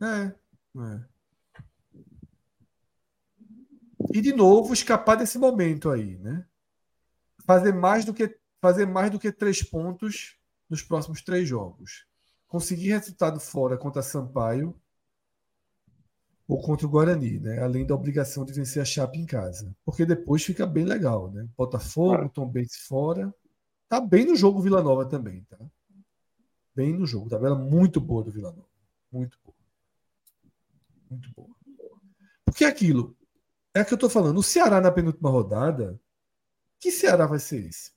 É, 0.00 0.34
é. 0.80 1.00
E 4.12 4.20
de 4.20 4.32
novo 4.32 4.72
escapar 4.72 5.16
desse 5.16 5.38
momento 5.38 5.90
aí, 5.90 6.18
né? 6.18 6.46
fazer 7.46 7.72
mais 7.72 8.04
do 8.04 8.14
que 8.14 8.36
fazer 8.60 8.86
mais 8.86 9.10
do 9.10 9.18
que 9.18 9.32
três 9.32 9.62
pontos 9.62 10.36
nos 10.70 10.82
próximos 10.82 11.22
três 11.22 11.48
jogos. 11.48 12.06
Conseguir 12.46 12.90
resultado 12.90 13.40
fora 13.40 13.76
contra 13.76 14.02
Sampaio 14.02 14.74
ou 16.48 16.60
contra 16.60 16.86
o 16.86 16.90
Guarani, 16.90 17.38
né? 17.38 17.62
Além 17.62 17.86
da 17.86 17.94
obrigação 17.94 18.44
de 18.44 18.52
vencer 18.52 18.82
a 18.82 18.84
Chape 18.84 19.18
em 19.18 19.26
casa, 19.26 19.74
porque 19.84 20.04
depois 20.04 20.44
fica 20.44 20.66
bem 20.66 20.84
legal, 20.84 21.30
né? 21.30 21.48
Botafogo, 21.56 22.28
Tom 22.28 22.48
Benz 22.48 22.76
fora, 22.86 23.32
tá 23.88 24.00
bem 24.00 24.26
no 24.26 24.36
jogo 24.36 24.60
Vila 24.60 24.82
Nova 24.82 25.06
também, 25.06 25.44
tá? 25.44 25.58
Bem 26.74 26.92
no 26.92 27.06
jogo, 27.06 27.28
tabela 27.28 27.54
muito 27.54 28.00
boa 28.00 28.24
do 28.24 28.30
Vila 28.30 28.50
Nova, 28.50 28.68
muito 29.10 29.38
boa, 29.44 29.56
muito 31.10 31.30
boa. 31.34 31.50
Porque 32.44 32.64
é 32.64 32.68
aquilo 32.68 33.16
é 33.74 33.84
que 33.84 33.94
eu 33.94 33.98
tô 33.98 34.08
falando. 34.08 34.38
O 34.38 34.42
Ceará 34.42 34.80
na 34.80 34.92
penúltima 34.92 35.30
rodada 35.30 35.98
que 36.78 36.90
Ceará 36.90 37.26
vai 37.26 37.38
ser 37.38 37.66
esse? 37.66 37.92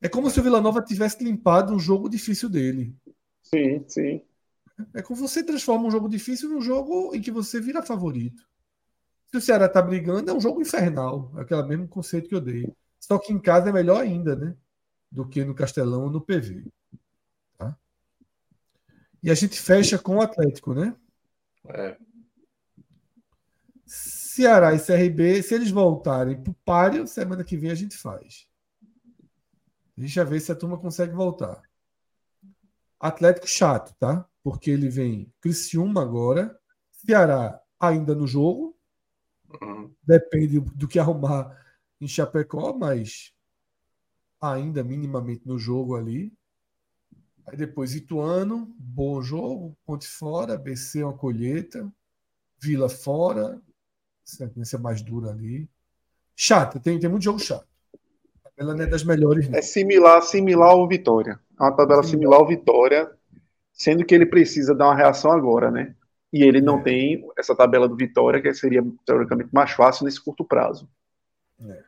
É 0.00 0.08
como 0.08 0.30
se 0.30 0.40
o 0.40 0.42
Vila 0.42 0.60
Nova 0.60 0.80
tivesse 0.80 1.22
limpado 1.22 1.74
um 1.74 1.78
jogo 1.78 2.08
difícil 2.08 2.48
dele. 2.48 2.96
Sim, 3.42 3.84
sim. 3.88 4.24
É 4.94 5.02
como 5.02 5.18
você 5.18 5.42
transforma 5.42 5.86
um 5.86 5.90
jogo 5.90 6.08
difícil 6.08 6.48
num 6.48 6.60
jogo 6.60 7.14
em 7.14 7.20
que 7.20 7.30
você 7.30 7.60
vira 7.60 7.82
favorito. 7.82 8.48
Se 9.26 9.36
o 9.36 9.40
Ceará 9.40 9.68
tá 9.68 9.80
brigando, 9.80 10.30
é 10.30 10.34
um 10.34 10.40
jogo 10.40 10.60
infernal. 10.60 11.32
É 11.36 11.42
aquele 11.42 11.62
mesmo 11.62 11.88
conceito 11.88 12.28
que 12.28 12.34
eu 12.34 12.40
dei. 12.40 12.72
Só 12.98 13.18
que 13.18 13.32
em 13.32 13.38
casa 13.38 13.68
é 13.68 13.72
melhor 13.72 14.00
ainda, 14.00 14.34
né? 14.34 14.56
Do 15.10 15.26
que 15.26 15.44
no 15.44 15.54
Castelão 15.54 16.04
ou 16.04 16.10
no 16.10 16.20
PV. 16.20 16.64
Tá? 17.56 17.76
E 19.22 19.30
a 19.30 19.34
gente 19.34 19.60
fecha 19.60 19.98
com 19.98 20.16
o 20.16 20.20
Atlético, 20.20 20.74
né? 20.74 20.94
É. 21.66 21.96
Ceará 23.86 24.72
e 24.74 24.78
CRB, 24.78 25.42
se 25.42 25.54
eles 25.54 25.70
voltarem 25.70 26.40
para 26.40 26.50
o 26.50 26.56
páreo, 26.64 27.06
semana 27.06 27.42
que 27.44 27.56
vem 27.56 27.70
a 27.70 27.74
gente 27.74 27.96
faz. 27.96 28.48
A 29.96 30.00
gente 30.00 30.14
já 30.14 30.24
vê 30.24 30.38
se 30.40 30.50
a 30.50 30.56
turma 30.56 30.78
consegue 30.78 31.12
voltar. 31.12 31.60
Atlético 32.98 33.46
chato, 33.46 33.94
tá? 33.98 34.26
Porque 34.42 34.70
ele 34.70 34.88
vem 34.88 35.32
Criciúma 35.40 36.02
agora, 36.02 36.58
Ceará 36.92 37.60
ainda 37.78 38.14
no 38.14 38.26
jogo. 38.26 38.76
Uhum. 39.62 39.92
Depende 40.02 40.60
do 40.60 40.88
que 40.88 40.98
arrumar 40.98 41.56
em 42.00 42.06
Chapecó, 42.06 42.72
mas 42.72 43.34
ainda 44.40 44.82
minimamente 44.82 45.46
no 45.46 45.58
jogo 45.58 45.96
ali. 45.96 46.32
Aí 47.46 47.56
depois 47.56 47.94
Ituano, 47.94 48.72
bom 48.78 49.20
jogo, 49.20 49.76
Ponte 49.84 50.06
fora, 50.06 50.56
BC 50.56 51.02
uma 51.02 51.16
colheita, 51.16 51.90
Vila 52.58 52.88
fora, 52.88 53.60
sequência 54.24 54.78
mais 54.78 55.02
dura 55.02 55.30
ali. 55.30 55.68
Chata, 56.36 56.78
tem, 56.78 56.98
tem 56.98 57.10
muito 57.10 57.24
jogo 57.24 57.38
chato. 57.38 57.66
Ela 58.56 58.74
não 58.74 58.84
é 58.84 58.86
das 58.86 59.02
melhores. 59.02 59.50
É 59.52 59.62
similar, 59.62 60.22
similar 60.22 60.70
ao 60.70 60.86
Vitória. 60.86 61.40
É 61.58 61.62
uma 61.62 61.72
tabela 61.74 62.02
similar. 62.02 62.10
similar 62.10 62.40
ao 62.40 62.46
Vitória, 62.46 63.18
sendo 63.80 64.04
que 64.04 64.14
ele 64.14 64.26
precisa 64.26 64.74
dar 64.74 64.88
uma 64.88 64.94
reação 64.94 65.32
agora, 65.32 65.70
né? 65.70 65.94
E 66.30 66.42
ele 66.42 66.60
não 66.60 66.80
é. 66.80 66.82
tem 66.82 67.28
essa 67.38 67.56
tabela 67.56 67.88
do 67.88 67.96
Vitória, 67.96 68.38
que 68.38 68.52
seria 68.52 68.84
teoricamente 69.06 69.48
mais 69.54 69.70
fácil 69.70 70.04
nesse 70.04 70.22
curto 70.22 70.44
prazo. 70.44 70.86
É. 71.66 71.82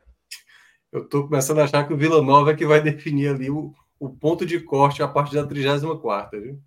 Eu 0.91 1.03
estou 1.03 1.25
começando 1.25 1.59
a 1.59 1.65
achar 1.65 1.87
que 1.87 1.93
o 1.93 1.97
Vila 1.97 2.23
Nova 2.23 2.53
é 2.53 2.57
que 2.57 2.65
vai 2.65 2.81
definir 2.81 3.29
ali 3.29 3.51
o, 3.51 3.75
o 4.01 4.09
ponto 4.09 4.47
de 4.47 4.59
corte 4.61 5.03
a 5.03 5.09
partir 5.09 5.35
da 5.35 5.47
34, 5.47 6.41
viu? 6.41 6.59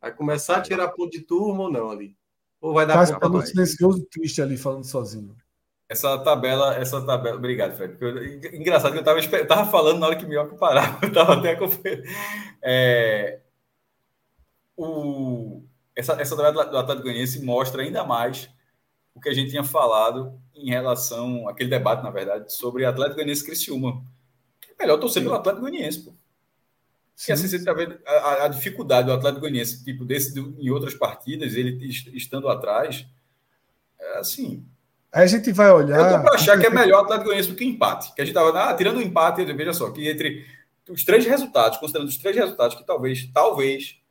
Vai 0.00 0.10
começar 0.10 0.56
a 0.56 0.62
tirar 0.62 0.88
ponto 0.88 1.10
de 1.10 1.20
turma 1.20 1.64
ou 1.64 1.70
não 1.70 1.90
ali. 1.90 2.16
Ou 2.58 2.72
vai 2.72 2.86
dar 2.86 2.94
Cássio 2.94 3.20
tá 3.20 3.28
no 3.28 3.42
silencioso 3.42 4.02
triste 4.10 4.40
ali 4.40 4.56
falando 4.56 4.84
sozinho. 4.84 5.36
Essa 5.86 6.16
tabela, 6.20 6.76
essa 6.76 7.04
tabela. 7.04 7.36
Obrigado, 7.36 7.76
Fred. 7.76 7.98
Eu, 8.00 8.54
engraçado 8.58 8.92
que 8.92 9.06
eu 9.06 9.18
estava 9.18 9.44
tava 9.44 9.70
falando 9.70 9.98
na 9.98 10.06
hora 10.06 10.16
que 10.16 10.24
o 10.24 10.28
Minhoca 10.28 10.56
parava. 10.56 10.98
Eu 11.04 11.08
estava 11.08 11.34
até 11.34 11.50
acompanhando. 11.50 12.04
É, 12.62 13.41
o, 14.82 15.64
essa, 15.94 16.14
essa 16.20 16.36
tabela 16.36 16.64
do 16.64 16.78
Atlético 16.78 17.04
Goianiense 17.04 17.42
mostra 17.42 17.82
ainda 17.82 18.04
mais 18.04 18.48
o 19.14 19.20
que 19.20 19.28
a 19.28 19.34
gente 19.34 19.50
tinha 19.50 19.64
falado 19.64 20.40
em 20.54 20.70
relação 20.70 21.48
àquele 21.48 21.70
debate, 21.70 22.02
na 22.02 22.10
verdade, 22.10 22.52
sobre 22.52 22.84
Atlético 22.84 23.16
Goianiense 23.16 23.44
Criciúma. 23.44 24.02
É 24.68 24.82
melhor 24.82 24.98
torcer 24.98 25.22
pelo 25.22 25.34
Atlético 25.34 25.62
Goianiense, 25.62 26.00
pô. 26.00 26.14
Sim. 27.14 27.32
assim, 27.32 27.46
você 27.46 27.62
tá 27.62 27.72
vendo 27.72 27.98
a, 28.06 28.44
a, 28.44 28.48
dificuldade 28.48 29.06
do 29.06 29.12
Atlético 29.12 29.42
Goianiense, 29.42 29.84
tipo, 29.84 30.04
desse, 30.04 30.38
em 30.38 30.70
outras 30.70 30.94
partidas, 30.94 31.54
ele 31.54 31.78
estando 32.14 32.48
atrás, 32.48 33.06
é 34.00 34.18
assim. 34.18 34.66
Aí 35.12 35.24
a 35.24 35.26
gente 35.26 35.52
vai 35.52 35.70
olhar. 35.70 35.98
Eu 35.98 36.16
tô 36.16 36.24
para 36.24 36.34
achar 36.34 36.58
que 36.58 36.66
é 36.66 36.70
melhor 36.70 37.02
o 37.02 37.04
Atlético 37.04 37.26
Goianiense 37.26 37.50
do 37.50 37.56
que 37.56 37.64
empate. 37.64 38.14
Que 38.14 38.22
a 38.22 38.24
gente 38.24 38.34
tava 38.34 38.58
ah, 38.58 38.74
tirando 38.74 38.96
o 38.96 39.02
empate, 39.02 39.44
veja 39.44 39.72
só, 39.72 39.90
que 39.90 40.08
entre 40.08 40.46
os 40.88 41.04
três 41.04 41.24
resultados, 41.24 41.78
considerando 41.78 42.08
os 42.08 42.16
três 42.16 42.34
resultados, 42.34 42.76
que 42.76 42.84
talvez, 42.84 43.30
talvez 43.32 44.01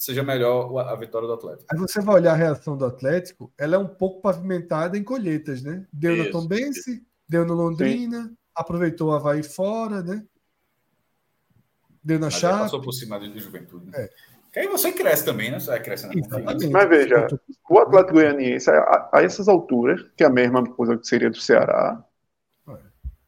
seja 0.00 0.22
melhor 0.22 0.78
a 0.78 0.96
vitória 0.96 1.28
do 1.28 1.34
Atlético. 1.34 1.66
Aí 1.70 1.78
você 1.78 2.00
vai 2.00 2.16
olhar 2.16 2.32
a 2.32 2.36
reação 2.36 2.76
do 2.76 2.86
Atlético, 2.86 3.52
ela 3.58 3.76
é 3.76 3.78
um 3.78 3.86
pouco 3.86 4.22
pavimentada 4.22 4.96
em 4.96 5.04
colheitas, 5.04 5.62
né? 5.62 5.86
Deu 5.92 6.14
isso, 6.14 6.24
na 6.24 6.30
Tombense, 6.30 7.06
deu 7.28 7.44
no 7.44 7.54
Londrina, 7.54 8.24
Sim. 8.24 8.36
aproveitou 8.54 9.10
o 9.10 9.12
Havaí 9.12 9.42
fora, 9.42 10.02
né? 10.02 10.24
Deu 12.02 12.18
na 12.18 12.30
chave. 12.30 12.60
Passou 12.60 12.80
por 12.80 12.92
cima 12.92 13.20
do 13.20 13.38
Juventude. 13.38 13.90
Né? 13.90 13.92
É. 14.04 14.10
Que 14.52 14.60
aí 14.60 14.68
você 14.68 14.90
cresce 14.90 15.24
também, 15.24 15.50
né? 15.50 15.60
Você 15.60 15.70
vai 15.70 15.82
crescendo 15.82 16.14
Mas 16.72 16.88
veja, 16.88 17.28
o 17.68 17.78
Atlético 17.78 18.14
Goianiense, 18.14 18.70
a, 18.70 19.10
a, 19.12 19.22
essas 19.22 19.48
alturas, 19.48 20.04
que 20.16 20.24
é 20.24 20.26
a 20.26 20.30
mesma 20.30 20.64
coisa 20.64 20.96
que 20.96 21.06
seria 21.06 21.30
do 21.30 21.40
Ceará, 21.40 22.02
é. 22.68 22.72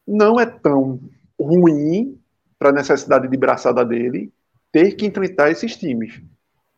não 0.07 0.39
é 0.39 0.45
tão 0.45 0.99
ruim 1.39 2.19
para 2.57 2.69
a 2.69 2.73
necessidade 2.73 3.27
de 3.27 3.37
braçada 3.37 3.85
dele 3.85 4.33
ter 4.71 4.95
que 4.95 5.05
enfrentar 5.05 5.51
esses 5.51 5.77
times. 5.77 6.19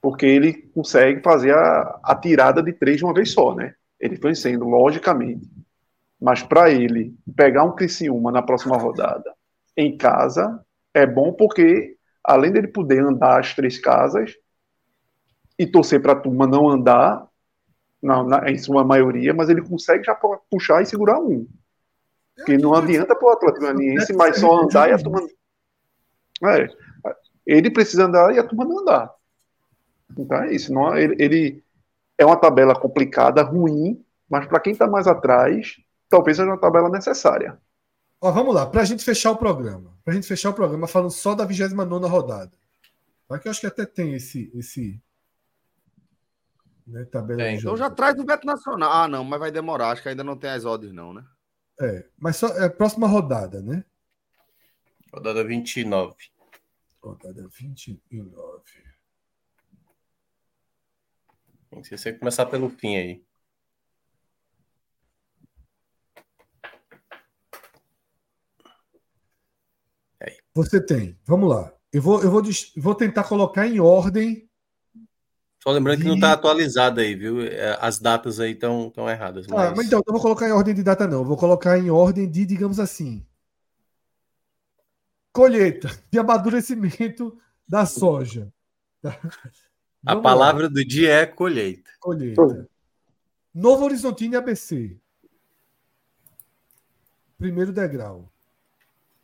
Porque 0.06 0.28
ele 0.28 0.54
consegue 0.72 1.20
fazer 1.24 1.52
a, 1.52 2.00
a 2.04 2.16
tirada 2.16 2.62
de 2.62 2.72
três 2.72 2.98
de 2.98 3.04
uma 3.04 3.12
vez 3.12 3.32
só, 3.32 3.56
né? 3.56 3.74
Ele 4.00 4.16
vencendo, 4.18 4.64
logicamente. 4.64 5.50
Mas 6.22 6.44
para 6.44 6.70
ele 6.70 7.16
pegar 7.36 7.64
um 7.64 7.74
Criciúma 7.74 8.32
na 8.32 8.44
próxima 8.44 8.78
rodada 8.78 9.34
em 9.76 9.98
casa 9.98 10.64
é 10.94 11.08
bom 11.08 11.34
porque, 11.34 11.98
além 12.24 12.52
dele 12.52 12.68
poder 12.68 13.04
andar 13.04 13.40
as 13.40 13.56
três 13.56 13.80
casas 13.80 14.36
e 15.58 15.66
torcer 15.66 16.00
para 16.00 16.12
a 16.12 16.20
turma 16.20 16.46
não 16.46 16.70
andar, 16.70 17.28
na, 18.00 18.24
na, 18.24 18.52
em 18.52 18.60
sua 18.60 18.84
maioria, 18.84 19.34
mas 19.34 19.50
ele 19.50 19.64
consegue 19.64 20.04
já 20.04 20.16
puxar 20.52 20.84
e 20.84 20.86
segurar 20.86 21.20
um. 21.20 21.48
Porque 22.36 22.60
não 22.60 22.76
adianta 22.76 23.16
para 23.16 23.28
o 23.28 23.32
Atlético 23.32 23.62
Goianiense 23.62 24.14
mas 24.14 24.38
só 24.38 24.62
andar 24.62 24.88
e 24.88 24.94
a 24.94 25.00
turma. 25.00 25.28
É, 26.44 26.68
ele 27.44 27.72
precisa 27.72 28.06
andar 28.06 28.36
e 28.36 28.38
a 28.38 28.44
turma 28.44 28.66
não 28.66 28.82
andar. 28.82 29.15
Então 30.18 30.44
é 30.44 30.54
isso. 30.54 30.74
Não, 30.74 30.96
ele, 30.98 31.16
ele 31.20 31.64
é 32.18 32.26
uma 32.26 32.38
tabela 32.38 32.80
complicada, 32.80 33.42
ruim, 33.42 34.04
mas 34.30 34.48
para 34.48 34.60
quem 34.60 34.74
está 34.74 34.88
mais 34.88 35.08
atrás, 35.08 35.78
talvez 36.10 36.38
seja 36.38 36.50
uma 36.50 36.60
tabela 36.60 36.90
necessária. 36.90 37.60
Ó, 38.22 38.32
vamos 38.32 38.56
lá, 38.56 38.66
para 38.66 38.82
a 38.82 38.86
gente 38.86 39.04
fechar 39.04 39.32
o 39.32 39.38
programa. 39.38 39.94
Para 40.04 40.14
a 40.14 40.16
gente 40.16 40.28
fechar 40.28 40.50
o 40.50 40.54
programa 40.54 40.88
falando 40.88 41.12
só 41.12 41.36
da 41.36 41.46
29 41.46 42.08
rodada. 42.08 42.52
Aqui 43.30 43.48
eu 43.48 43.52
acho 43.52 43.62
que 43.62 43.68
até 43.68 43.86
tem 43.86 44.14
esse, 44.14 44.52
esse, 44.54 45.02
né? 46.86 47.04
Tabela 47.06 47.42
é, 47.42 47.56
então 47.56 47.76
já 47.76 47.90
traz 47.90 48.18
o 48.20 48.24
Beto 48.24 48.46
Nacional. 48.46 48.92
Ah, 48.92 49.08
não, 49.08 49.24
mas 49.24 49.40
vai 49.40 49.52
demorar. 49.52 49.90
Acho 49.90 50.04
que 50.04 50.10
ainda 50.10 50.24
não 50.24 50.38
tem 50.38 50.52
as 50.52 50.66
odds, 50.66 50.94
não, 50.94 51.14
né? 51.14 51.26
É, 51.82 52.06
mas 52.18 52.38
só 52.38 52.48
é 52.50 52.66
a 52.66 52.70
próxima 52.70 53.08
rodada, 53.08 53.62
né? 53.62 53.84
Rodada 55.12 55.44
29. 55.44 56.16
Rodada 57.02 57.48
29. 57.48 58.64
Tem 61.76 61.84
que 61.84 61.98
você 61.98 62.14
começar 62.14 62.46
pelo 62.46 62.70
fim 62.70 62.96
aí. 62.96 63.24
aí. 70.22 70.38
Você 70.54 70.80
tem. 70.80 71.18
Vamos 71.26 71.50
lá. 71.50 71.74
Eu 71.92 72.02
vou, 72.02 72.22
eu 72.22 72.32
vou, 72.32 72.42
vou 72.78 72.96
tentar 72.96 73.24
colocar 73.24 73.68
em 73.68 73.80
ordem 73.80 74.50
só 75.66 75.72
lembrando 75.72 75.98
que 75.98 76.08
não 76.08 76.14
está 76.14 76.34
atualizado 76.34 77.02
aí, 77.02 77.16
viu? 77.16 77.42
É, 77.42 77.76
as 77.82 77.98
datas 77.98 78.40
aí 78.40 78.52
estão 78.52 78.88
tão 78.92 79.10
erradas. 79.10 79.48
Mas... 79.48 79.60
Ah, 79.60 79.74
mas 79.76 79.88
então, 79.88 79.98
eu 79.98 80.04
não 80.06 80.14
vou 80.14 80.22
colocar 80.22 80.48
em 80.48 80.52
ordem 80.52 80.76
de 80.76 80.84
data, 80.84 81.08
não. 81.08 81.22
Eu 81.22 81.26
vou 81.26 81.36
colocar 81.36 81.76
em 81.80 81.90
ordem 81.90 82.30
de, 82.30 82.46
digamos 82.46 82.80
assim, 82.80 83.26
colheita, 85.34 85.90
de 86.12 86.20
amadurecimento 86.20 87.36
da 87.68 87.84
soja. 87.84 88.54
A 90.06 90.16
palavra 90.16 90.64
lá. 90.64 90.70
do 90.70 90.86
dia 90.86 91.14
é 91.14 91.26
colheita. 91.26 91.90
Colheita. 92.00 92.70
Novo 93.54 93.86
Horizontino 93.86 94.34
e 94.34 94.38
ABC. 94.38 94.98
Primeiro 97.38 97.72
degrau. 97.72 98.32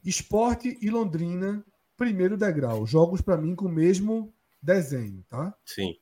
Esporte 0.03 0.77
e 0.81 0.89
Londrina, 0.89 1.63
primeiro 1.95 2.35
degrau. 2.35 2.85
Jogos 2.85 3.21
para 3.21 3.37
mim 3.37 3.55
com 3.55 3.65
o 3.65 3.71
mesmo 3.71 4.33
desenho, 4.61 5.23
tá? 5.29 5.53
Sim. 5.65 5.95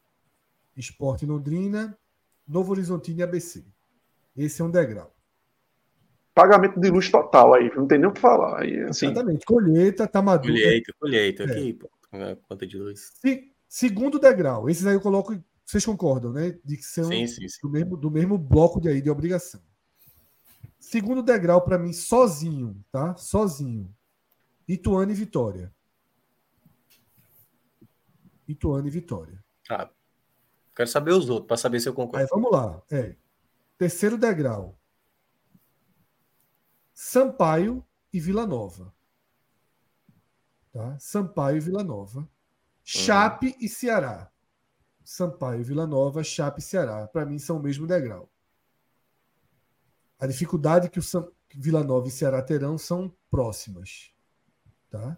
Esporte 0.77 1.25
Londrina, 1.25 1.97
Novo 2.47 2.71
Horizontino 2.71 3.19
e 3.19 3.23
ABC. 3.23 3.65
Esse 4.35 4.61
é 4.61 4.65
um 4.65 4.71
degrau. 4.71 5.13
Pagamento 6.33 6.79
de 6.79 6.89
luz 6.89 7.11
total 7.11 7.53
aí, 7.53 7.69
não 7.75 7.85
tem 7.85 7.99
nem 7.99 8.07
o 8.07 8.13
que 8.13 8.21
falar. 8.21 8.61
Aí, 8.61 8.79
assim... 8.83 9.07
Exatamente. 9.07 9.45
Colheita, 9.45 10.07
tá 10.07 10.21
maduro. 10.21 10.53
Colheita, 10.53 10.93
colheita. 10.97 11.43
É. 11.43 11.51
Aqui, 11.51 11.73
pô, 11.73 11.89
conta 12.47 12.65
de 12.65 12.77
luz. 12.77 13.11
Se, 13.15 13.48
segundo 13.69 14.19
degrau, 14.19 14.69
esses 14.69 14.85
aí 14.85 14.95
eu 14.95 15.01
coloco, 15.01 15.41
vocês 15.63 15.85
concordam, 15.85 16.33
né? 16.33 16.59
De 16.65 16.75
que 16.75 16.83
são 16.83 17.05
sim, 17.05 17.25
sim, 17.27 17.47
sim. 17.47 17.59
Do, 17.61 17.69
mesmo, 17.69 17.95
do 17.95 18.11
mesmo 18.11 18.37
bloco 18.37 18.81
de 18.81 18.89
aí 18.89 19.01
de 19.01 19.09
obrigação. 19.09 19.61
Segundo 20.79 21.21
degrau, 21.23 21.63
para 21.63 21.77
mim, 21.77 21.93
sozinho, 21.93 22.83
tá? 22.91 23.15
Sozinho. 23.15 23.93
Ituano 24.67 25.11
e 25.11 25.15
Vitória. 25.15 25.73
Ituano 28.47 28.87
e 28.87 28.91
Vitória. 28.91 29.43
Ah, 29.69 29.89
Quero 30.79 30.89
saber 30.89 31.11
os 31.11 31.29
outros, 31.29 31.45
para 31.45 31.57
saber 31.57 31.81
se 31.81 31.89
eu 31.89 31.93
concordo. 31.93 32.23
Aí, 32.23 32.27
vamos 32.31 32.49
lá. 32.51 32.81
É. 32.89 33.13
Terceiro 33.77 34.17
degrau. 34.17 34.79
Sampaio 36.93 37.85
e 38.13 38.19
Vila 38.19 38.47
Nova. 38.47 38.93
Tá? 40.71 40.97
Sampaio 40.97 41.57
e 41.57 41.59
Vila 41.59 41.83
Nova. 41.83 42.25
Chape 42.91 43.49
uhum. 43.49 43.55
e 43.61 43.69
Ceará. 43.69 44.31
Sampaio, 45.03 45.63
Vila 45.63 45.85
Nova, 45.85 46.23
Chape 46.23 46.59
e 46.59 46.63
Ceará. 46.63 47.07
Para 47.07 47.23
mim 47.23 47.37
são 47.37 47.57
o 47.57 47.61
mesmo 47.61 47.85
degrau. 47.85 48.27
A 50.17 50.25
dificuldade 50.25 50.89
que 50.89 50.97
o 50.97 51.03
Sam... 51.03 51.27
Vila 51.53 51.83
Nova 51.83 52.07
e 52.07 52.11
Ceará 52.11 52.41
terão 52.41 52.79
são 52.79 53.15
próximas. 53.29 54.11
Tá? 54.89 55.15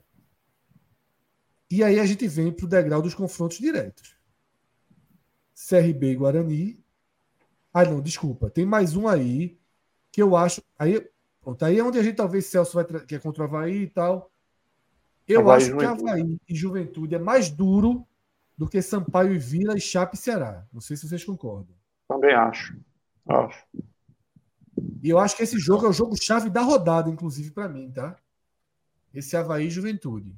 E 1.70 1.82
aí 1.82 1.98
a 1.98 2.06
gente 2.06 2.28
vem 2.28 2.52
para 2.52 2.66
o 2.66 2.70
degrau 2.70 3.02
dos 3.02 3.14
confrontos 3.14 3.58
diretos. 3.58 4.18
CRB 5.56 6.12
e 6.12 6.16
Guarani. 6.16 6.84
Ah, 7.74 7.86
não, 7.86 8.02
desculpa. 8.02 8.50
Tem 8.50 8.66
mais 8.66 8.98
um 8.98 9.08
aí 9.08 9.58
que 10.12 10.22
eu 10.22 10.36
acho. 10.36 10.62
Aí, 10.78 11.10
pronto, 11.40 11.64
aí 11.64 11.80
é 11.80 11.84
onde 11.84 11.98
a 11.98 12.04
gente 12.04 12.16
talvez 12.16 12.48
Celso 12.48 12.74
vai 12.74 12.84
que 13.06 13.16
é 13.16 13.20
contra 13.20 13.44
o 13.44 13.46
Havaí 13.46 13.84
e 13.84 13.90
tal. 13.90 14.31
Eu 15.28 15.42
Havaí, 15.42 15.64
acho 15.64 15.78
que 15.78 15.86
Havaí 15.86 16.38
e 16.48 16.56
Juventude 16.56 17.16
é 17.16 17.20
mais 17.20 17.50
duro 17.50 18.06
do 18.58 18.68
que 18.68 18.82
Sampaio 18.82 19.34
e 19.34 19.40
Vila 19.40 19.76
e 19.76 19.82
Chape 19.82 20.16
e 20.16 20.20
Ceará. 20.20 20.68
Não 20.72 20.82
sei 20.82 20.98
se 20.98 21.08
vocês 21.08 21.24
concordam. 21.24 21.76
Também 22.08 22.34
acho. 22.34 22.78
Acho. 23.28 23.66
E 25.02 25.10
eu 25.10 25.20
acho 25.20 25.36
que 25.36 25.44
esse 25.44 25.58
jogo 25.60 25.86
é 25.86 25.90
o 25.90 25.94
jogo 25.94 26.16
chave 26.22 26.50
da 26.50 26.62
rodada, 26.62 27.10
inclusive, 27.10 27.52
para 27.52 27.70
mim, 27.70 27.92
tá? 27.92 28.16
Esse 29.14 29.36
Havaí 29.36 29.68
e 29.68 29.72
Juventude. 29.72 30.36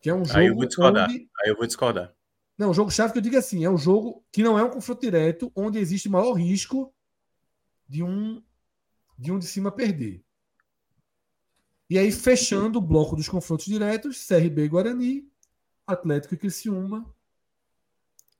Que 0.00 0.10
é 0.10 0.14
um 0.14 0.24
jogo. 0.24 0.38
Aí 0.38 0.46
eu 0.46 0.54
vou 0.54 0.66
discordar. 0.66 1.08
Onde... 1.08 1.28
Aí 1.42 1.50
eu 1.50 1.56
vou 1.56 1.66
discordar. 1.66 2.14
Não, 2.56 2.70
o 2.70 2.74
jogo-chave 2.74 3.12
que 3.12 3.18
eu 3.18 3.22
digo 3.22 3.36
assim, 3.36 3.64
é 3.64 3.70
um 3.70 3.76
jogo 3.76 4.24
que 4.30 4.42
não 4.42 4.58
é 4.58 4.62
um 4.62 4.70
confronto 4.70 5.00
direto, 5.00 5.50
onde 5.56 5.78
existe 5.78 6.08
maior 6.08 6.34
risco 6.34 6.94
de 7.88 8.02
um 8.02 8.42
de 9.18 9.32
um 9.32 9.38
de 9.38 9.46
cima 9.46 9.70
perder. 9.70 10.22
E 11.94 11.98
aí, 11.98 12.10
fechando 12.10 12.80
o 12.80 12.82
bloco 12.82 13.14
dos 13.14 13.28
confrontos 13.28 13.66
diretos, 13.66 14.26
CRB 14.26 14.64
e 14.64 14.68
Guarani, 14.68 15.30
Atlético 15.86 16.34
e 16.34 16.36
Criciúma, 16.36 17.08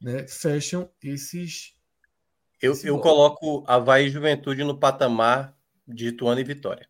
né, 0.02 0.26
fecham 0.26 0.90
esses. 1.00 1.72
Eu, 2.60 2.74
eu 2.82 2.98
coloco 2.98 3.62
Havaí 3.68 4.06
e 4.06 4.10
Juventude 4.10 4.64
no 4.64 4.76
patamar 4.76 5.56
de 5.86 6.08
Ituano 6.08 6.40
e 6.40 6.42
Vitória. 6.42 6.88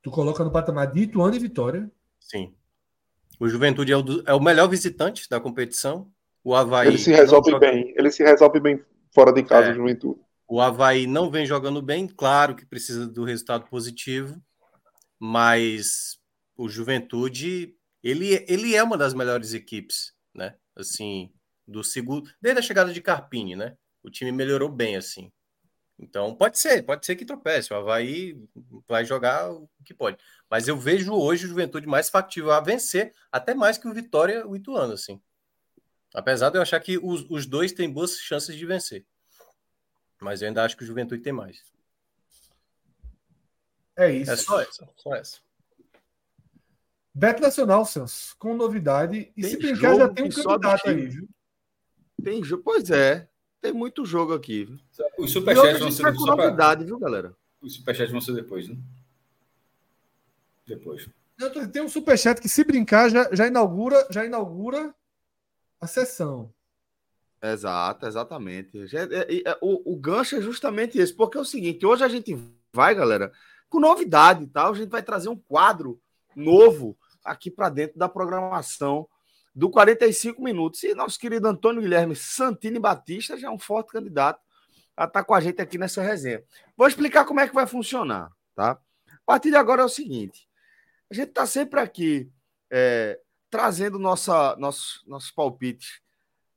Tu 0.00 0.10
coloca 0.10 0.42
no 0.42 0.50
patamar 0.50 0.90
de 0.90 1.00
Ituano 1.02 1.36
e 1.36 1.38
Vitória? 1.38 1.92
Sim. 2.18 2.54
O 3.38 3.46
Juventude 3.46 3.92
é 3.92 3.96
o, 3.98 4.00
do, 4.00 4.22
é 4.26 4.32
o 4.32 4.40
melhor 4.40 4.68
visitante 4.68 5.28
da 5.28 5.38
competição. 5.38 6.10
O 6.42 6.54
Havaí. 6.54 6.88
Ele 6.88 6.96
se 6.96 7.12
resolve 7.12 7.50
joga... 7.50 7.70
bem. 7.70 7.92
Ele 7.94 8.10
se 8.10 8.22
resolve 8.22 8.58
bem 8.58 8.82
fora 9.14 9.34
de 9.34 9.42
casa, 9.42 9.68
é. 9.68 9.72
o 9.72 9.74
Juventude. 9.74 10.18
O 10.48 10.62
Havaí 10.62 11.06
não 11.06 11.30
vem 11.30 11.44
jogando 11.44 11.82
bem, 11.82 12.08
claro 12.08 12.56
que 12.56 12.64
precisa 12.64 13.06
do 13.06 13.22
resultado 13.22 13.68
positivo, 13.68 14.42
mas 15.18 16.18
o 16.56 16.70
Juventude, 16.70 17.76
ele, 18.02 18.46
ele 18.48 18.74
é 18.74 18.82
uma 18.82 18.96
das 18.96 19.12
melhores 19.12 19.52
equipes, 19.52 20.14
né? 20.34 20.56
Assim, 20.74 21.30
do 21.66 21.84
segundo, 21.84 22.30
desde 22.40 22.60
a 22.60 22.62
chegada 22.62 22.94
de 22.94 23.02
Carpini, 23.02 23.54
né? 23.54 23.76
O 24.02 24.08
time 24.08 24.32
melhorou 24.32 24.70
bem, 24.70 24.96
assim. 24.96 25.30
Então, 25.98 26.34
pode 26.34 26.58
ser, 26.58 26.82
pode 26.82 27.04
ser 27.04 27.14
que 27.16 27.26
tropece. 27.26 27.72
O 27.72 27.76
Havaí 27.76 28.40
vai 28.88 29.04
jogar 29.04 29.52
o 29.52 29.68
que 29.84 29.92
pode. 29.92 30.16
Mas 30.48 30.66
eu 30.66 30.78
vejo 30.78 31.12
hoje 31.12 31.44
o 31.44 31.48
Juventude 31.48 31.86
mais 31.86 32.08
factível 32.08 32.52
a 32.52 32.60
vencer, 32.60 33.12
até 33.30 33.52
mais 33.54 33.76
que 33.76 33.86
o 33.86 33.92
Vitória 33.92 34.46
o 34.46 34.56
Ituano, 34.56 34.94
assim. 34.94 35.20
Apesar 36.14 36.48
de 36.48 36.56
eu 36.56 36.62
achar 36.62 36.80
que 36.80 36.96
os, 36.96 37.26
os 37.28 37.44
dois 37.44 37.72
têm 37.72 37.92
boas 37.92 38.16
chances 38.18 38.56
de 38.56 38.64
vencer. 38.64 39.04
Mas 40.20 40.42
eu 40.42 40.48
ainda 40.48 40.64
acho 40.64 40.76
que 40.76 40.82
o 40.82 40.86
Juventude 40.86 41.22
tem 41.22 41.32
mais. 41.32 41.62
É 43.96 44.10
isso. 44.10 44.30
É 44.30 44.36
só 44.36 44.60
essa. 44.60 44.88
Só 44.96 45.14
essa. 45.14 45.38
Beto 47.14 47.42
Nacional, 47.42 47.84
Celso, 47.84 48.36
com 48.38 48.54
novidade. 48.54 49.32
E 49.36 49.42
tem 49.42 49.50
se 49.50 49.56
brincar, 49.56 49.96
já 49.96 50.08
tem 50.08 50.24
um 50.24 50.28
candidato 50.28 50.88
aí, 50.88 51.06
viu? 51.08 51.28
Tem 52.22 52.42
jogo, 52.44 52.62
pois 52.62 52.90
é. 52.90 53.28
Tem 53.60 53.72
muito 53.72 54.04
jogo 54.04 54.34
aqui. 54.34 54.68
Os 55.18 55.32
superchats 55.32 55.80
vão 55.80 55.90
ser 55.90 56.12
novidade, 56.12 56.84
viu, 56.84 56.98
galera? 56.98 57.34
Os 57.60 57.74
superchats 57.74 58.12
vão 58.12 58.20
ser 58.20 58.34
depois, 58.34 58.68
né? 58.68 58.76
depois. 60.68 61.08
Tem 61.72 61.82
um 61.82 61.88
superchat 61.88 62.40
que, 62.40 62.48
se 62.48 62.62
brincar, 62.62 63.08
já, 63.08 63.28
já, 63.32 63.46
inaugura, 63.46 64.06
já 64.10 64.24
inaugura 64.24 64.94
a 65.80 65.86
sessão. 65.86 66.52
Exato, 67.42 68.06
exatamente. 68.06 68.78
O, 69.60 69.92
o 69.92 69.96
gancho 69.96 70.36
é 70.36 70.40
justamente 70.40 70.98
esse, 70.98 71.14
porque 71.14 71.38
é 71.38 71.40
o 71.40 71.44
seguinte: 71.44 71.86
hoje 71.86 72.04
a 72.04 72.08
gente 72.08 72.36
vai, 72.72 72.94
galera, 72.94 73.32
com 73.68 73.78
novidade, 73.78 74.46
tá? 74.46 74.68
A 74.68 74.74
gente 74.74 74.90
vai 74.90 75.02
trazer 75.02 75.28
um 75.28 75.36
quadro 75.36 76.00
novo 76.34 76.98
aqui 77.24 77.50
para 77.50 77.68
dentro 77.68 77.98
da 77.98 78.08
programação 78.08 79.08
do 79.54 79.70
45 79.70 80.42
minutos. 80.42 80.82
E 80.82 80.94
nosso 80.94 81.18
querido 81.18 81.46
Antônio 81.46 81.82
Guilherme 81.82 82.16
Santini 82.16 82.78
Batista 82.78 83.36
já 83.36 83.48
é 83.48 83.50
um 83.50 83.58
forte 83.58 83.92
candidato 83.92 84.40
a 84.96 85.04
estar 85.04 85.20
tá 85.20 85.24
com 85.24 85.34
a 85.34 85.40
gente 85.40 85.62
aqui 85.62 85.78
nessa 85.78 86.02
resenha. 86.02 86.42
Vou 86.76 86.88
explicar 86.88 87.24
como 87.24 87.40
é 87.40 87.48
que 87.48 87.54
vai 87.54 87.66
funcionar, 87.66 88.30
tá? 88.54 88.72
A 89.10 89.20
partir 89.24 89.50
de 89.50 89.56
agora 89.56 89.82
é 89.82 89.84
o 89.84 89.88
seguinte: 89.88 90.48
a 91.10 91.14
gente 91.14 91.28
está 91.28 91.46
sempre 91.46 91.78
aqui 91.78 92.30
é, 92.70 93.20
trazendo 93.48 93.98
nossa, 93.98 94.56
nossos, 94.56 95.04
nossos 95.06 95.30
palpites 95.30 96.00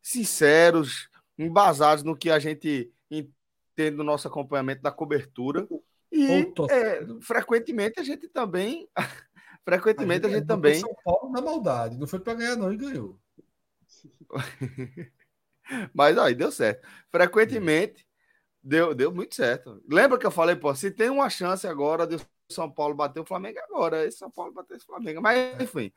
sinceros, 0.01 1.09
embasados 1.37 2.03
no 2.03 2.15
que 2.15 2.29
a 2.29 2.39
gente 2.39 2.91
entende 3.09 3.97
do 3.97 4.03
nosso 4.03 4.27
acompanhamento 4.27 4.81
da 4.81 4.91
cobertura. 4.91 5.67
E 6.11 6.53
é, 6.69 7.05
frequentemente 7.21 7.99
a 7.99 8.03
gente 8.03 8.27
também. 8.27 8.87
frequentemente 9.63 10.25
a 10.25 10.29
gente, 10.29 10.37
a 10.37 10.39
gente 10.39 10.47
também. 10.47 10.79
São 10.79 10.95
Paulo 11.03 11.31
na 11.31 11.41
maldade. 11.41 11.97
Não 11.97 12.07
foi 12.07 12.19
para 12.19 12.33
ganhar, 12.33 12.55
não, 12.55 12.71
e 12.73 12.77
ganhou. 12.77 13.19
Mas 15.93 16.17
aí 16.17 16.35
deu 16.35 16.51
certo. 16.51 16.87
Frequentemente 17.09 18.05
deu, 18.63 18.93
deu 18.93 19.11
muito 19.11 19.35
certo. 19.35 19.81
Lembra 19.89 20.17
que 20.17 20.25
eu 20.25 20.31
falei, 20.31 20.55
pô, 20.55 20.73
se 20.75 20.91
tem 20.91 21.09
uma 21.09 21.29
chance 21.29 21.65
agora 21.67 22.05
de 22.05 22.17
São 22.49 22.69
Paulo 22.69 22.95
bater 22.95 23.19
o 23.19 23.25
Flamengo, 23.25 23.59
agora. 23.59 24.05
Esse 24.05 24.17
São 24.17 24.29
Paulo 24.29 24.53
bater 24.53 24.77
o 24.77 24.85
Flamengo. 24.85 25.21
Mas, 25.21 25.37
é. 25.37 25.63
enfim. 25.63 25.91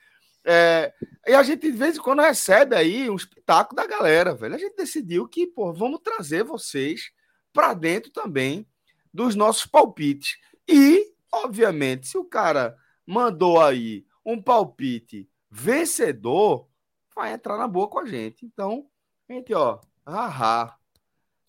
É, 0.44 0.92
e 1.26 1.32
a 1.32 1.42
gente, 1.42 1.70
de 1.70 1.76
vez 1.76 1.96
em 1.96 2.00
quando, 2.00 2.20
recebe 2.20 2.76
aí 2.76 3.08
um 3.08 3.16
espetáculo 3.16 3.76
da 3.76 3.86
galera, 3.86 4.34
velho. 4.34 4.54
A 4.54 4.58
gente 4.58 4.76
decidiu 4.76 5.26
que, 5.26 5.46
pô, 5.46 5.72
vamos 5.72 6.00
trazer 6.00 6.44
vocês 6.44 7.10
para 7.52 7.72
dentro 7.72 8.10
também 8.12 8.66
dos 9.12 9.34
nossos 9.34 9.64
palpites. 9.64 10.36
E, 10.68 11.12
obviamente, 11.32 12.06
se 12.06 12.18
o 12.18 12.24
cara 12.24 12.76
mandou 13.06 13.60
aí 13.60 14.04
um 14.24 14.40
palpite 14.42 15.28
vencedor, 15.50 16.68
vai 17.14 17.32
entrar 17.32 17.56
na 17.56 17.68
boa 17.68 17.88
com 17.88 18.00
a 18.00 18.04
gente. 18.04 18.44
Então, 18.44 18.86
gente, 19.28 19.54
ó, 19.54 19.80
haha. 20.06 20.76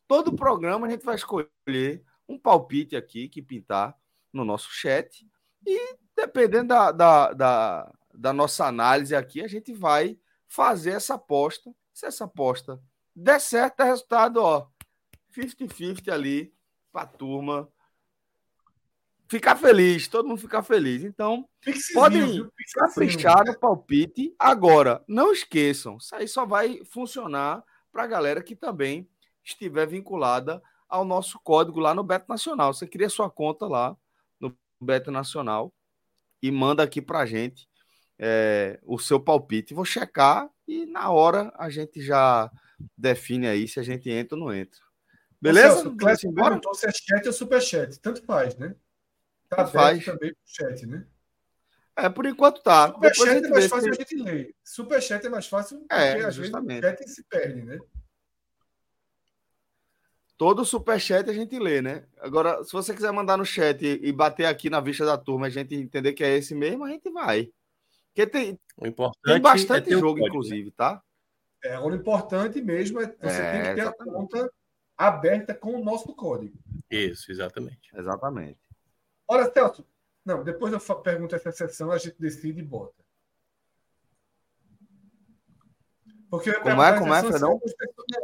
Todo 0.07 0.35
programa 0.35 0.85
a 0.85 0.89
gente 0.89 1.03
vai 1.03 1.15
escolher 1.15 2.03
um 2.29 2.37
palpite 2.37 2.95
aqui 2.95 3.27
que 3.27 3.41
pintar 3.41 3.97
no 4.31 4.45
nosso 4.45 4.69
chat. 4.71 5.27
E 5.65 5.97
dependendo 6.15 6.67
da, 6.67 6.91
da, 6.91 7.33
da, 7.33 7.93
da 8.17 8.33
nossa 8.33 8.65
análise 8.65 9.15
aqui, 9.15 9.41
a 9.41 9.47
gente 9.47 9.73
vai 9.73 10.17
fazer 10.47 10.91
essa 10.91 11.15
aposta. 11.15 11.73
Se 11.93 12.05
essa 12.05 12.25
aposta 12.25 12.81
der 13.15 13.39
certo, 13.39 13.81
é 13.81 13.85
resultado, 13.85 14.37
ó, 14.37 14.67
50-50 15.35 16.11
ali 16.11 16.53
para 16.91 17.03
a 17.03 17.07
turma 17.07 17.69
ficar 19.27 19.55
feliz, 19.55 20.07
todo 20.07 20.27
mundo 20.27 20.39
ficar 20.39 20.63
feliz. 20.63 21.03
Então, 21.03 21.47
podem 21.93 22.49
caprichar 22.73 23.45
no 23.45 23.57
palpite 23.57 24.35
agora. 24.37 25.03
Não 25.07 25.31
esqueçam, 25.31 25.97
isso 25.97 26.15
aí 26.15 26.27
só 26.27 26.45
vai 26.45 26.83
funcionar 26.85 27.63
para 27.91 28.03
a 28.03 28.07
galera 28.07 28.43
que 28.43 28.55
também 28.55 29.09
estiver 29.43 29.87
vinculada 29.87 30.61
ao 30.87 31.05
nosso 31.05 31.39
código 31.39 31.79
lá 31.79 31.93
no 31.93 32.03
Beto 32.03 32.25
Nacional. 32.29 32.73
Você 32.73 32.87
cria 32.87 33.09
sua 33.09 33.29
conta 33.29 33.67
lá 33.67 33.95
no 34.39 34.55
Beto 34.79 35.11
Nacional 35.11 35.73
e 36.41 36.51
manda 36.51 36.83
aqui 36.83 37.01
para 37.01 37.19
a 37.19 37.25
gente 37.25 37.67
é, 38.19 38.79
o 38.83 38.97
seu 38.97 39.19
palpite. 39.19 39.73
Vou 39.73 39.85
checar 39.85 40.49
e 40.67 40.85
na 40.85 41.09
hora 41.11 41.53
a 41.57 41.69
gente 41.69 42.01
já 42.01 42.51
define 42.97 43.47
aí 43.47 43.67
se 43.67 43.79
a 43.79 43.83
gente 43.83 44.09
entra 44.09 44.37
ou 44.37 44.45
não 44.45 44.53
entra. 44.53 44.79
Beleza? 45.41 45.87
O 45.87 45.95
Clécio 45.95 46.33
perguntou 46.33 46.73
se 46.73 46.87
é 46.87 46.91
chat 46.91 47.27
ou 47.27 47.33
superchat. 47.33 47.99
Tanto 47.99 48.23
faz, 48.23 48.55
né? 48.57 48.75
Tá 49.49 49.57
Tanto 49.57 49.71
faz. 49.71 50.05
também 50.05 50.33
pro 50.33 50.41
chat, 50.45 50.85
né? 50.87 51.05
É, 51.97 52.09
por 52.09 52.25
enquanto 52.25 52.61
tá. 52.61 52.87
Superchat 52.87 53.45
é 53.45 53.49
mais 53.49 53.67
fácil 53.67 53.83
se... 53.83 53.89
a 53.89 53.93
gente 53.93 54.23
ler. 54.23 54.55
Superchat 54.63 55.25
é 55.25 55.29
mais 55.29 55.47
fácil 55.47 55.79
porque 55.79 55.93
é, 55.93 56.25
às 56.25 56.35
justamente. 56.35 56.81
vezes 56.81 56.95
o 56.95 56.97
chat 56.97 57.09
se 57.09 57.23
perde, 57.23 57.61
né? 57.63 57.79
Todo 60.37 60.65
superchat 60.65 61.29
a 61.29 61.33
gente 61.33 61.57
lê, 61.57 61.81
né? 61.81 62.03
Agora, 62.19 62.61
se 62.65 62.73
você 62.73 62.93
quiser 62.93 63.11
mandar 63.13 63.37
no 63.37 63.45
chat 63.45 63.81
e 63.85 64.11
bater 64.11 64.45
aqui 64.45 64.69
na 64.69 64.81
vista 64.81 65.05
da 65.05 65.17
turma, 65.17 65.47
a 65.47 65.49
gente 65.49 65.73
entender 65.73 66.11
que 66.11 66.23
é 66.25 66.35
esse 66.35 66.53
mesmo, 66.53 66.83
a 66.83 66.89
gente 66.89 67.09
vai. 67.09 67.49
Porque 68.15 68.27
tem, 68.27 68.57
tem 69.25 69.41
bastante 69.41 69.89
é 69.89 69.91
jogo, 69.91 70.19
código, 70.19 70.27
inclusive, 70.27 70.71
tá? 70.71 71.03
É, 71.61 71.77
o 71.77 71.93
importante 71.93 72.61
mesmo 72.61 73.01
é 73.01 73.07
você 73.07 73.41
é, 73.41 73.51
tem 73.51 73.61
que 73.61 73.75
ter 73.75 73.81
exatamente. 73.81 74.09
a 74.09 74.13
conta 74.13 74.53
aberta 74.97 75.53
com 75.53 75.75
o 75.75 75.83
nosso 75.83 76.15
código. 76.15 76.57
Isso, 76.89 77.29
exatamente. 77.29 77.89
Exatamente. 77.93 78.57
Olha, 79.27 79.51
Celso, 79.51 79.85
não, 80.23 80.45
depois 80.45 80.71
eu 80.71 80.79
pergunto 81.01 81.35
essa 81.35 81.51
sessão, 81.51 81.91
a 81.91 81.97
gente 81.97 82.15
decide 82.17 82.61
e 82.61 82.63
bota. 82.63 83.03
Porque 86.29 86.53
Como 86.53 86.81
é, 86.81 86.97
como 86.97 87.13
é, 87.13 87.21
Fredão? 87.21 87.59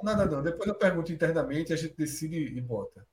Não, 0.04 0.16
não, 0.16 0.26
não. 0.26 0.42
Depois 0.42 0.68
eu 0.70 0.76
pergunto 0.76 1.12
internamente, 1.12 1.74
a 1.74 1.76
gente 1.76 1.96
decide 1.98 2.38
e 2.38 2.62
bota. 2.62 3.06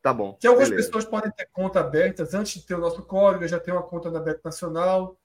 Tá 0.00 0.14
bom. 0.14 0.34
Que 0.34 0.46
algumas 0.46 0.70
beleza. 0.70 0.88
pessoas 0.88 1.04
podem 1.04 1.30
ter 1.30 1.46
conta 1.52 1.80
abertas 1.80 2.32
antes 2.32 2.54
de 2.54 2.66
ter 2.66 2.74
o 2.74 2.80
nosso 2.80 3.02
código, 3.02 3.46
já 3.46 3.60
tem 3.60 3.72
uma 3.72 3.82
conta 3.82 4.10
na 4.10 4.20
Bet 4.20 4.40
Nacional. 4.42 5.18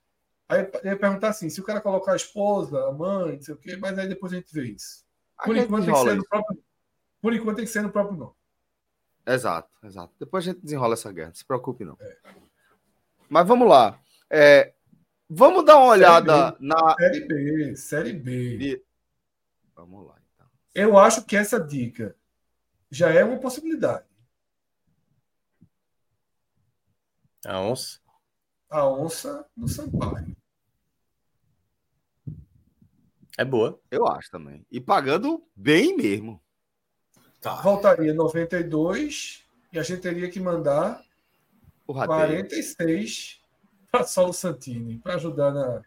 Aí 0.49 0.67
eu 0.83 0.91
ia 0.91 0.97
perguntar 0.97 1.29
assim: 1.29 1.49
se 1.49 1.61
o 1.61 1.63
cara 1.63 1.79
colocar 1.79 2.13
a 2.13 2.15
esposa, 2.15 2.87
a 2.87 2.91
mãe, 2.91 3.35
não 3.35 3.41
sei 3.41 3.53
o 3.53 3.57
quê, 3.57 3.77
mas 3.77 3.97
aí 3.99 4.09
depois 4.09 4.33
a 4.33 4.37
gente 4.37 4.51
vê 4.51 4.63
isso. 4.71 5.05
Por 5.45 5.55
enquanto 5.55 5.85
tem 5.85 5.93
que 5.93 6.01
ser 6.01 6.15
no 6.15 6.25
próprio 6.27 6.63
por 7.21 7.33
enquanto 7.33 7.55
tem 7.57 7.65
que 7.65 7.71
ser 7.71 7.81
no 7.81 7.91
próprio 7.91 8.17
nome. 8.17 8.33
Exato, 9.25 9.69
exato. 9.83 10.13
Depois 10.19 10.43
a 10.43 10.51
gente 10.51 10.61
desenrola 10.61 10.93
essa 10.93 11.11
guerra, 11.11 11.27
não 11.27 11.35
se 11.35 11.45
preocupe 11.45 11.85
não. 11.85 11.97
É. 11.99 12.17
Mas 13.29 13.47
vamos 13.47 13.67
lá. 13.67 14.01
É, 14.29 14.73
vamos 15.29 15.65
dar 15.65 15.77
uma 15.77 15.87
olhada 15.87 16.51
série 16.51 16.67
na. 16.67 16.95
Série 16.95 17.27
B, 17.27 17.75
Série 17.75 18.13
B. 18.13 18.57
E... 18.57 18.85
Vamos 19.75 20.07
lá, 20.07 20.15
então. 20.33 20.47
Eu 20.73 20.97
acho 20.97 21.25
que 21.25 21.35
essa 21.35 21.59
dica 21.59 22.15
já 22.89 23.11
é 23.11 23.23
uma 23.23 23.39
possibilidade. 23.39 24.05
A 27.45 27.61
onça? 27.61 27.99
A 28.69 28.87
onça 28.87 29.45
no 29.55 29.67
Sampaio. 29.67 30.38
É 33.39 33.45
boa. 33.45 33.79
Eu 33.89 34.05
acho 34.05 34.29
também. 34.29 34.65
E 34.69 34.81
pagando 34.81 35.41
bem 35.55 35.95
mesmo. 35.95 36.41
Tá. 37.39 37.55
Voltaria 37.61 38.13
92 38.13 39.45
e 39.71 39.79
a 39.79 39.81
gente 39.81 40.01
teria 40.01 40.29
que 40.29 40.41
mandar 40.41 41.01
o 41.87 41.93
46 41.93 43.39
para 43.89 44.03
Saulo 44.03 44.33
Santini, 44.33 44.97
para 44.97 45.15
ajudar 45.15 45.53
na, 45.53 45.81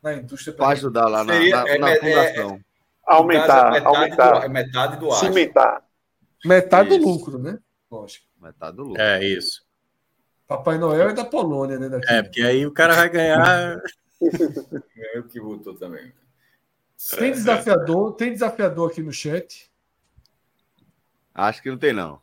na 0.00 0.14
indústria. 0.14 0.54
Para 0.54 0.68
ajudar 0.68 1.08
lá 1.08 1.24
na, 1.24 1.32
Seria, 1.32 1.56
na, 1.56 1.68
é, 1.68 1.78
na 1.78 1.90
é, 1.90 1.96
fundação. 1.96 2.54
É, 2.54 2.60
aumentar, 3.04 3.70
metade 3.72 3.86
aumentar. 3.86 4.38
Do, 4.38 4.50
metade 4.50 4.96
do 5.00 5.10
Cimentar. 5.10 5.84
Metade 6.44 6.88
isso. 6.90 6.98
do 7.00 7.04
lucro, 7.04 7.38
né? 7.40 7.58
Lógico. 7.90 8.26
Metade 8.40 8.76
do 8.76 8.84
lucro. 8.84 9.02
É 9.02 9.24
isso. 9.24 9.66
Papai 10.46 10.78
Noel 10.78 11.08
é 11.08 11.14
da 11.14 11.24
Polônia, 11.24 11.80
né? 11.80 11.88
Daqui. 11.88 12.12
É, 12.12 12.22
porque 12.22 12.42
aí 12.42 12.64
o 12.64 12.72
cara 12.72 12.94
vai 12.94 13.08
ganhar. 13.08 13.76
Eu 15.14 15.24
que 15.24 15.40
votou 15.40 15.74
também. 15.74 16.12
Tem 17.16 17.32
desafiador, 17.32 18.12
tem 18.14 18.32
desafiador 18.32 18.90
aqui 18.90 19.02
no 19.02 19.12
chat. 19.12 19.70
Acho 21.34 21.62
que 21.62 21.70
não 21.70 21.78
tem, 21.78 21.92
não. 21.94 22.20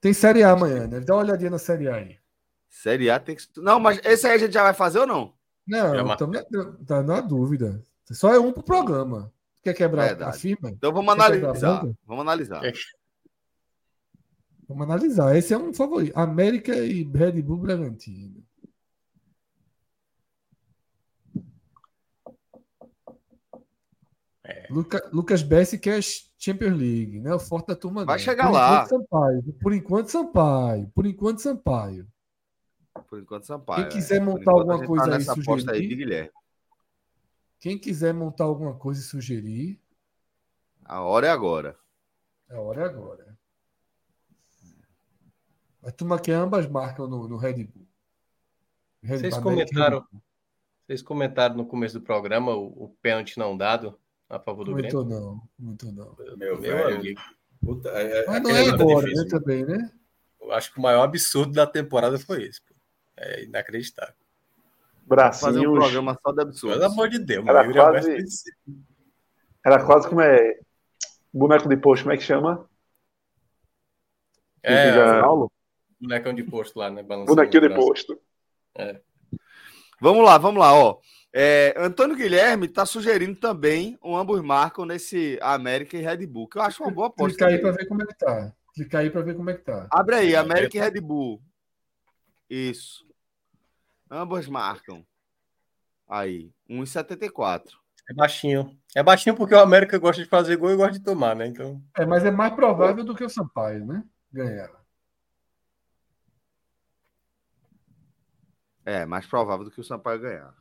Tem 0.00 0.12
Série 0.12 0.42
A 0.42 0.52
amanhã, 0.52 0.86
né? 0.86 1.00
Dá 1.00 1.14
uma 1.14 1.22
olhadinha 1.22 1.50
na 1.50 1.58
Série 1.58 1.88
A 1.88 1.96
aí. 1.96 2.18
Série 2.68 3.10
A 3.10 3.20
tem 3.20 3.36
que. 3.36 3.46
Não, 3.56 3.78
mas 3.78 4.00
esse 4.04 4.26
aí 4.26 4.34
a 4.34 4.38
gente 4.38 4.52
já 4.52 4.62
vai 4.62 4.74
fazer 4.74 5.00
ou 5.00 5.06
não? 5.06 5.34
Não, 5.66 6.12
estamos 6.12 6.38
tá 6.86 7.02
na 7.02 7.20
dúvida. 7.20 7.84
Só 8.10 8.32
é 8.32 8.38
um 8.38 8.52
pro 8.52 8.62
programa. 8.62 9.32
Quer 9.62 9.74
quebrar 9.74 10.08
Verdade. 10.08 10.30
a 10.30 10.38
firma? 10.38 10.70
Então 10.70 10.92
vamos 10.92 11.12
analisar. 11.12 11.86
Vamos 12.06 12.22
analisar. 12.22 12.64
É. 12.64 12.72
Vamos 14.68 14.84
analisar. 14.84 15.36
Esse 15.36 15.54
é 15.54 15.58
um 15.58 15.72
favorito. 15.72 16.16
América 16.18 16.74
e 16.76 17.02
Red 17.02 17.40
Bull 17.40 17.58
Bragantino. 17.58 18.44
Luca, 24.74 25.08
Lucas 25.12 25.40
Bessi 25.40 25.78
quer 25.78 26.02
Champions 26.36 26.76
League, 26.76 27.20
né? 27.20 27.32
O 27.32 27.38
forte 27.38 27.68
da 27.68 27.76
turma. 27.76 28.04
Vai 28.04 28.18
chegar 28.18 28.46
por 28.48 28.52
lá. 28.52 28.84
Enquanto, 28.84 28.88
Sampaio. 28.88 29.52
Por 29.60 29.72
enquanto, 29.72 30.08
Sampaio. 30.08 30.90
Por 30.92 31.06
enquanto, 31.06 31.38
Sampaio. 31.38 32.08
Por 33.08 33.20
enquanto, 33.20 33.44
Sampaio. 33.44 33.82
Quem 33.82 33.88
quiser 33.92 34.16
é. 34.16 34.20
montar 34.20 34.50
alguma 34.50 34.80
tá 34.80 34.86
coisa 34.86 35.10
tá 35.10 35.16
aí, 35.16 35.24
sugerir. 35.24 35.70
Aí 35.70 35.86
de 35.86 35.94
Guilherme. 35.94 36.30
Quem 37.60 37.78
quiser 37.78 38.12
montar 38.12 38.44
alguma 38.44 38.74
coisa 38.74 39.00
e 39.00 39.04
sugerir. 39.04 39.80
A 40.84 41.00
hora 41.02 41.28
é 41.28 41.30
agora. 41.30 41.78
A 42.50 42.60
hora 42.60 42.82
é 42.82 42.84
agora. 42.84 43.38
A 45.84 45.90
turma 45.92 46.18
que 46.18 46.32
ambas 46.32 46.66
marcam 46.66 47.06
no, 47.06 47.28
no 47.28 47.36
Red 47.36 47.64
Bull. 47.64 47.86
Red 49.02 49.18
vocês, 49.18 49.38
comentaram, 49.38 50.04
vocês 50.84 51.00
comentaram 51.00 51.56
no 51.56 51.64
começo 51.64 52.00
do 52.00 52.04
programa 52.04 52.54
o, 52.54 52.84
o 52.84 52.88
pênalti 53.00 53.38
não 53.38 53.56
dado 53.56 53.98
a 54.36 54.40
favor 54.40 54.64
do 54.64 54.72
muito 54.72 55.04
Grêmio? 55.04 55.20
Não, 55.20 55.42
muito 55.58 55.92
não. 55.92 56.16
Meu, 56.36 56.60
meu 56.60 56.88
amigo. 56.88 57.20
Puta, 57.64 57.88
é, 57.90 58.20
é 58.20 58.26
Mas 58.26 58.42
não 58.42 58.50
é 58.50 58.68
agora, 58.68 59.06
né, 59.06 59.24
também, 59.28 59.64
né? 59.64 59.90
acho 60.52 60.72
que 60.72 60.78
o 60.78 60.82
maior 60.82 61.02
absurdo 61.04 61.52
da 61.52 61.66
temporada 61.66 62.18
foi 62.18 62.44
esse. 62.44 62.60
Pô. 62.62 62.74
É 63.16 63.44
inacreditável. 63.44 64.14
Bracinhos. 65.06 65.54
Fazer 65.54 65.66
um 65.68 65.74
programa 65.74 66.18
só 66.22 66.32
de 66.32 66.42
absurdo. 66.42 66.74
Pelo 66.74 66.84
amor 66.92 67.08
de 67.08 67.18
Deus, 67.18 67.46
Era 67.46 67.72
quase- 67.72 68.44
Era 69.64 69.84
quase 69.86 70.08
como 70.08 70.20
é. 70.20 70.58
Boneco 71.32 71.68
de 71.68 71.76
posto, 71.76 72.02
como 72.04 72.14
é 72.14 72.16
que 72.16 72.22
chama? 72.22 72.68
É, 74.62 75.20
Paulo? 75.20 75.50
bonecão 76.00 76.34
de 76.34 76.42
posto 76.42 76.78
lá, 76.78 76.90
né? 76.90 77.02
Balançando 77.02 77.36
Bonequinho 77.36 77.68
de 77.68 77.74
posto. 77.74 78.18
Vamos 80.00 80.24
lá, 80.24 80.38
vamos 80.38 80.60
lá, 80.60 80.72
ó. 80.74 80.98
É, 81.36 81.74
Antônio 81.76 82.14
Guilherme 82.14 82.66
está 82.66 82.86
sugerindo 82.86 83.34
também 83.34 83.98
um 84.00 84.16
ambos 84.16 84.40
marcam 84.40 84.84
nesse 84.84 85.36
América 85.42 85.96
e 85.96 86.00
Red 86.00 86.24
Bull, 86.28 86.46
que 86.46 86.58
eu 86.58 86.62
acho 86.62 86.80
uma 86.80 86.92
boa 86.92 87.08
aposta. 87.08 87.36
Clica 87.36 87.46
aí 87.48 87.58
para 87.58 87.72
ver 87.72 87.88
como 87.88 88.02
é 88.02 88.06
que 88.06 88.16
tá. 88.16 88.54
Clica 88.72 88.98
aí 89.00 89.10
para 89.10 89.22
ver 89.22 89.34
como 89.36 89.50
é 89.50 89.54
que 89.54 89.64
tá. 89.64 89.88
Abre 89.90 90.14
aí, 90.14 90.34
É, 90.34 90.36
América 90.36 90.76
e 90.76 90.80
Red 90.80 91.00
Bull. 91.00 91.42
Isso. 92.48 93.04
Ambos 94.08 94.46
marcam. 94.46 95.04
Aí, 96.08 96.52
1,74. 96.70 97.64
É 98.08 98.14
baixinho. 98.14 98.78
É 98.94 99.02
baixinho 99.02 99.34
porque 99.34 99.56
o 99.56 99.60
América 99.60 99.98
gosta 99.98 100.22
de 100.22 100.28
fazer 100.28 100.54
gol 100.56 100.70
e 100.70 100.76
gosta 100.76 100.92
de 100.92 101.02
tomar, 101.02 101.34
né? 101.34 101.48
Então, 101.48 101.82
É, 101.96 102.06
mas 102.06 102.24
é 102.24 102.30
mais 102.30 102.54
provável 102.54 103.02
do 103.02 103.12
que 103.12 103.24
o 103.24 103.28
Sampaio, 103.28 103.84
né? 103.84 104.04
Ganhar. 104.32 104.70
É, 108.84 109.04
mais 109.04 109.26
provável 109.26 109.64
do 109.64 109.72
que 109.72 109.80
o 109.80 109.84
Sampaio 109.84 110.20
ganhar. 110.20 110.54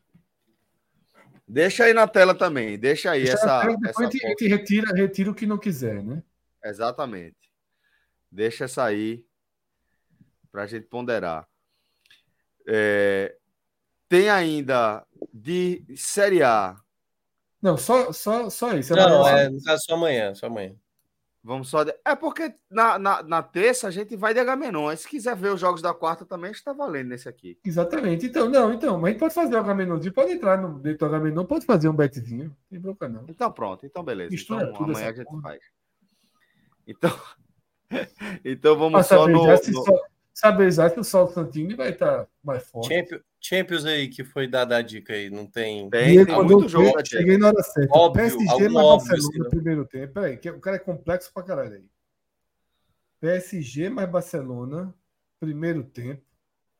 Deixa 1.47 1.85
aí 1.85 1.93
na 1.93 2.07
tela 2.07 2.33
também. 2.33 2.77
Deixa 2.77 3.11
aí 3.11 3.23
Deixa 3.23 3.33
essa. 3.37 3.61
tela, 3.61 3.71
essa 3.73 3.77
depois 3.79 4.07
a 4.07 4.11
gente, 4.11 4.25
a 4.25 4.29
gente 4.29 4.47
retira, 4.47 4.93
retira 4.95 5.31
o 5.31 5.35
que 5.35 5.45
não 5.45 5.57
quiser, 5.57 6.01
né? 6.03 6.23
Exatamente. 6.63 7.35
Deixa 8.31 8.65
essa 8.65 8.83
aí 8.85 9.23
para 10.51 10.63
a 10.63 10.67
gente 10.67 10.87
ponderar. 10.87 11.47
É, 12.67 13.35
tem 14.07 14.29
ainda 14.29 15.05
de 15.33 15.83
Série 15.97 16.41
A. 16.41 16.77
Não, 17.61 17.77
só, 17.77 18.11
só, 18.11 18.49
só 18.49 18.73
isso. 18.73 18.95
não, 18.95 19.25
Amanhã- 19.25 19.51
é, 19.67 19.77
só 19.77 19.93
amanhã, 19.95 20.35
só 20.35 20.47
amanhã. 20.47 20.75
Vamos 21.45 21.67
só. 21.69 21.83
de- 21.83 21.93
É 22.05 22.15
porque 22.15 22.55
na, 22.71 22.97
na, 22.97 23.21
na 23.21 23.43
terça 23.43 23.89
a 23.89 23.91
gente 23.91 24.15
vai 24.15 24.33
de 24.33 24.39
Agamenon. 24.39 24.95
Se 24.95 25.07
quiser 25.07 25.35
ver 25.35 25.49
os 25.53 25.59
jogos 25.59 25.81
da 25.81 25.93
quarta 25.93 26.25
também, 26.25 26.51
está 26.51 26.71
valendo 26.71 27.09
nesse 27.09 27.27
aqui. 27.27 27.59
Exatamente. 27.65 28.25
Então, 28.27 28.49
não, 28.49 28.71
então, 28.73 28.97
mas 28.97 29.09
a 29.09 29.11
gente 29.11 29.19
pode 29.19 29.33
fazer 29.33 29.55
o 29.55 29.59
Agamenonzinho, 29.59 30.13
pode 30.13 30.31
entrar 30.31 30.57
no 30.57 30.79
dentro 30.79 30.99
do 30.99 31.05
Agamenon, 31.05 31.43
pode 31.45 31.65
fazer 31.65 31.89
um 31.89 31.93
betzinho, 31.95 32.45
não 32.45 32.55
tem 32.69 32.79
bronca 32.79 33.09
não. 33.09 33.25
Então 33.27 33.51
pronto, 33.51 33.85
então 33.85 34.03
beleza. 34.03 34.31
Mistura 34.31 34.63
Então 34.71 34.85
amanhã 34.85 35.09
a 35.09 35.13
gente 35.13 35.25
porra. 35.25 35.41
faz. 35.41 35.61
Então, 36.87 37.11
então 38.45 38.77
vamos 38.77 39.05
só 39.05 39.27
no, 39.27 39.45
no- 39.45 39.57
só, 39.83 40.01
saber 40.33 40.71
já 40.71 40.89
se 40.89 40.99
o 40.99 41.03
Sol 41.03 41.27
Santini 41.27 41.75
vai 41.75 41.91
estar 41.91 42.27
mais 42.43 42.63
forte. 42.63 42.93
Champions, 42.93 43.21
Champions 43.39 43.85
aí 43.85 44.07
que 44.07 44.23
foi 44.23 44.47
dada 44.47 44.77
a 44.77 44.81
dica 44.81 45.13
aí, 45.13 45.29
não 45.29 45.45
tem. 45.45 45.89
Tem, 45.89 46.25
tem 46.25 46.35
muito 46.35 46.65
eu 46.65 46.69
jogo 46.69 47.05
cheguei 47.05 47.37
na 47.37 47.47
hora 47.47 47.63
certa. 47.63 47.95
Óbvio, 47.95 48.23
PSG 48.23 48.69
mais 48.69 48.85
óbvio, 48.85 49.09
Barcelona 49.09 49.17
assim, 49.17 49.37
no 49.37 49.43
né? 49.43 49.49
primeiro 49.49 49.85
tempo. 49.85 50.13
Peraí, 50.13 50.37
que 50.37 50.49
o 50.49 50.59
cara 50.59 50.77
é 50.77 50.79
complexo 50.79 51.31
pra 51.33 51.43
caralho 51.43 51.73
aí. 51.75 51.85
PSG 53.19 53.89
mais 53.89 54.09
Barcelona, 54.09 54.93
primeiro 55.39 55.83
tempo. 55.83 56.21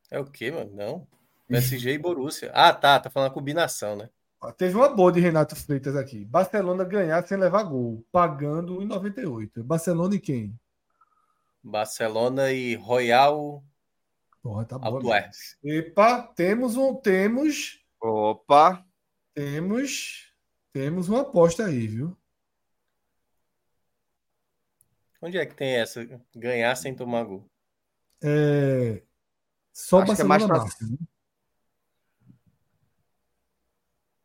É 0.10 0.20
o 0.20 0.26
quê, 0.26 0.52
mano? 0.52 0.72
Não. 0.74 1.08
PSG 1.48 1.94
e 1.94 1.98
Borussia. 1.98 2.52
Ah, 2.54 2.74
tá, 2.74 3.00
tá 3.00 3.10
falando 3.10 3.30
a 3.30 3.34
combinação, 3.34 3.96
né? 3.96 4.10
Teve 4.58 4.76
uma 4.76 4.90
boa 4.90 5.12
de 5.12 5.22
Renato 5.22 5.56
Freitas 5.56 5.96
aqui. 5.96 6.26
Barcelona 6.26 6.84
ganhar 6.84 7.26
sem 7.26 7.38
levar 7.38 7.64
gol, 7.64 8.06
pagando 8.12 8.78
1,98. 8.80 9.64
Barcelona 9.64 10.16
e 10.16 10.20
quem? 10.20 10.60
Barcelona 11.64 12.52
e 12.52 12.76
Royal 12.76 13.64
Porra, 14.42 14.66
tá 14.66 14.78
mesmo. 14.78 15.00
Epa, 15.64 16.24
temos 16.36 16.76
um, 16.76 16.94
temos, 16.96 17.82
Opa! 18.02 18.86
temos, 19.34 20.34
temos 20.74 21.08
uma 21.08 21.22
aposta 21.22 21.66
aí, 21.66 21.88
viu? 21.88 22.18
Onde 25.22 25.38
é 25.38 25.46
que 25.46 25.56
tem 25.56 25.76
essa? 25.80 26.06
Ganhar 26.36 26.76
sem 26.76 26.94
tomar 26.94 27.24
gol. 27.24 27.50
É, 28.22 29.02
só 29.72 30.02
Acho 30.02 30.16
que 30.16 30.22
é 30.22 30.26
Barcelona 30.26 30.28
mais 30.28 30.46
pra- 30.46 30.58
marca, 30.58 30.86
né? 30.86 30.98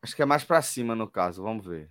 Acho 0.02 0.16
que 0.16 0.22
é 0.22 0.26
mais 0.26 0.42
pra 0.44 0.60
cima 0.62 0.96
no 0.96 1.08
caso, 1.08 1.42
vamos 1.42 1.64
ver. 1.64 1.88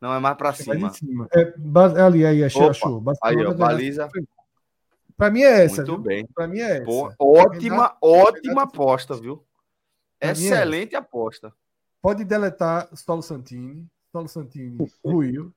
Não, 0.00 0.12
é 0.14 0.18
mais 0.20 0.36
pra 0.36 0.50
É 0.50 0.52
cima. 0.52 0.90
cima. 0.92 1.28
É, 1.32 1.52
ba- 1.56 2.04
ali, 2.06 2.24
aí, 2.26 2.44
achei, 2.44 2.60
Opa, 2.60 2.70
achou. 2.70 3.02
Aí, 3.22 3.36
ó, 3.36 3.38
ganhar- 3.38 3.54
baliza. 3.54 4.08
Pra 5.16 5.30
mim 5.30 5.40
é 5.42 5.64
essa, 5.64 5.76
Muito 5.76 5.92
viu? 5.94 5.98
bem. 5.98 6.26
Pra 6.34 6.46
mim 6.46 6.58
é 6.58 6.76
essa. 6.78 6.84
Pô, 6.84 7.12
ótima, 7.18 7.76
Renato- 7.76 7.98
ótima 8.02 8.52
Renato- 8.60 8.74
aposta, 8.82 9.14
viu? 9.14 9.36
Mim 9.36 9.42
é 10.20 10.30
Excelente 10.32 10.94
aposta. 10.94 11.52
Pode 12.02 12.24
deletar 12.24 12.88
Solo 12.94 13.22
Santini. 13.22 13.86
Solo 14.12 14.28
Santini 14.28 14.78
ruiu. 15.04 15.52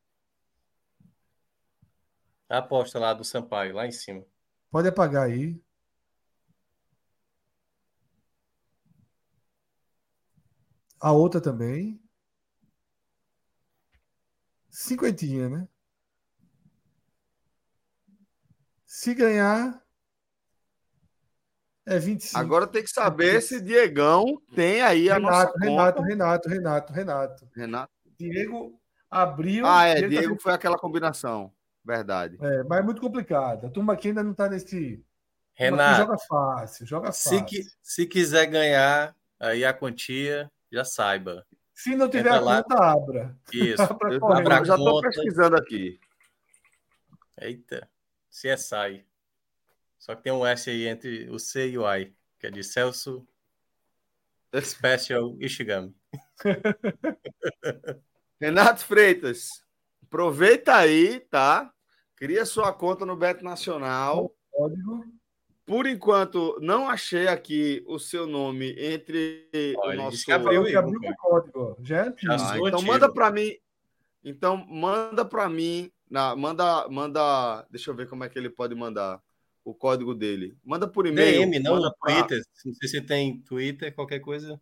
A 2.50 2.58
aposta 2.60 2.98
lá 2.98 3.14
do 3.14 3.24
Sampaio, 3.24 3.76
lá 3.76 3.86
em 3.86 3.92
cima. 3.92 4.24
Pode 4.72 4.88
apagar 4.88 5.24
aí. 5.28 5.62
A 11.02 11.12
outra 11.12 11.40
também. 11.42 12.00
Cinquentinha, 14.80 15.50
né? 15.50 15.68
Se 18.86 19.14
ganhar, 19.14 19.84
é 21.86 22.00
25. 22.00 22.40
Agora 22.40 22.66
tem 22.66 22.82
que 22.82 22.90
saber 22.90 23.42
se 23.42 23.60
Diegão 23.60 24.42
tem 24.56 24.82
aí 24.82 25.10
a 25.10 25.20
nossa 25.20 25.52
Renato, 25.60 25.60
Renato, 25.60 25.98
conta. 25.98 26.08
Renato, 26.10 26.50
Renato, 26.50 26.94
Renato. 26.94 27.50
Renato. 27.54 27.94
Diego 28.18 28.82
abriu. 29.12 29.66
Ah, 29.66 29.84
é, 29.84 30.08
Diego 30.08 30.36
tá 30.38 30.42
foi 30.44 30.54
aquela 30.54 30.78
combinação. 30.78 31.54
Verdade. 31.84 32.38
É, 32.42 32.64
mas 32.64 32.80
é 32.80 32.82
muito 32.84 33.02
complicado. 33.02 33.68
A 33.68 33.70
turma 33.70 33.92
aqui 33.94 34.08
ainda 34.08 34.24
não 34.24 34.32
está 34.32 34.48
nesse. 34.48 35.04
Renato, 35.56 35.98
joga 36.06 36.18
fácil, 36.26 36.86
joga 36.86 37.12
se, 37.12 37.32
fácil. 37.32 37.46
qui- 37.46 37.68
se 37.84 38.06
quiser 38.06 38.46
ganhar 38.46 39.14
aí 39.38 39.66
a 39.66 39.74
quantia, 39.74 40.50
já 40.72 40.86
saiba. 40.86 41.46
Se 41.80 41.96
não 41.96 42.10
tiver 42.10 42.28
Entra 42.28 42.36
a 42.36 42.40
lá. 42.42 42.64
conta, 42.64 42.76
abra. 42.76 43.38
Isso. 43.54 43.82
Abra 43.90 44.14
Eu. 44.14 44.26
Abra 44.26 44.66
já 44.66 44.76
estou 44.76 45.00
pesquisando 45.00 45.56
aqui. 45.56 45.98
Eita, 47.40 47.90
CSI. 48.30 49.06
Só 49.98 50.14
que 50.14 50.24
tem 50.24 50.34
um 50.34 50.46
S 50.46 50.70
aí 50.70 50.86
entre 50.88 51.30
o 51.30 51.40
C 51.40 51.70
e 51.70 51.78
o 51.78 51.90
I, 51.90 52.14
que 52.38 52.48
é 52.48 52.52
de 52.52 52.66
Celso 52.66 53.26
Special 54.62 55.38
Ishigami. 55.40 55.96
Renato 58.42 58.84
Freitas, 58.84 59.66
aproveita 60.04 60.76
aí, 60.76 61.22
tá? 61.22 61.74
Cria 62.18 62.46
sua 62.46 62.74
conta 62.74 63.06
no 63.06 63.16
Beto 63.16 63.42
Nacional. 63.42 64.36
Código. 64.52 65.06
Por 65.70 65.86
enquanto, 65.86 66.58
não 66.62 66.90
achei 66.90 67.28
aqui 67.28 67.84
o 67.86 68.00
seu 68.00 68.26
nome 68.26 68.72
entre 68.80 69.48
Olha, 69.78 69.94
o 69.94 70.04
nosso. 70.04 70.26
que 70.26 70.32
abriu. 70.32 70.64
Que 70.66 70.76
abriu 70.76 71.00
o 71.00 71.16
código. 71.16 71.78
ó. 71.80 71.84
Já 71.84 71.98
é 71.98 72.04
Já 72.06 72.10
antigo. 72.10 72.32
Ah, 72.32 72.56
então 72.58 72.80
antigo. 72.80 72.92
manda 72.92 73.14
para 73.14 73.32
mim. 73.32 73.56
Então 74.24 74.58
manda 74.68 75.24
para 75.24 75.48
mim. 75.48 75.92
Na, 76.10 76.36
manda, 76.36 76.88
manda. 76.90 77.68
Deixa 77.70 77.92
eu 77.92 77.96
ver 77.96 78.10
como 78.10 78.24
é 78.24 78.30
que 78.30 78.40
ele 78.40 78.50
pode 78.50 78.74
mandar 78.74 79.22
o 79.64 79.72
código 79.76 80.16
dele. 80.16 80.58
Manda 80.66 80.88
por 80.88 81.06
e-mail. 81.06 81.42
DM, 81.42 81.60
não 81.60 81.76
manda 81.76 81.86
no 81.90 81.96
pra- 82.00 82.14
Twitter. 82.16 82.42
Não 82.66 82.74
sei 82.74 82.88
se 82.90 83.02
tem 83.02 83.40
Twitter, 83.42 83.94
qualquer 83.94 84.20
coisa. 84.22 84.60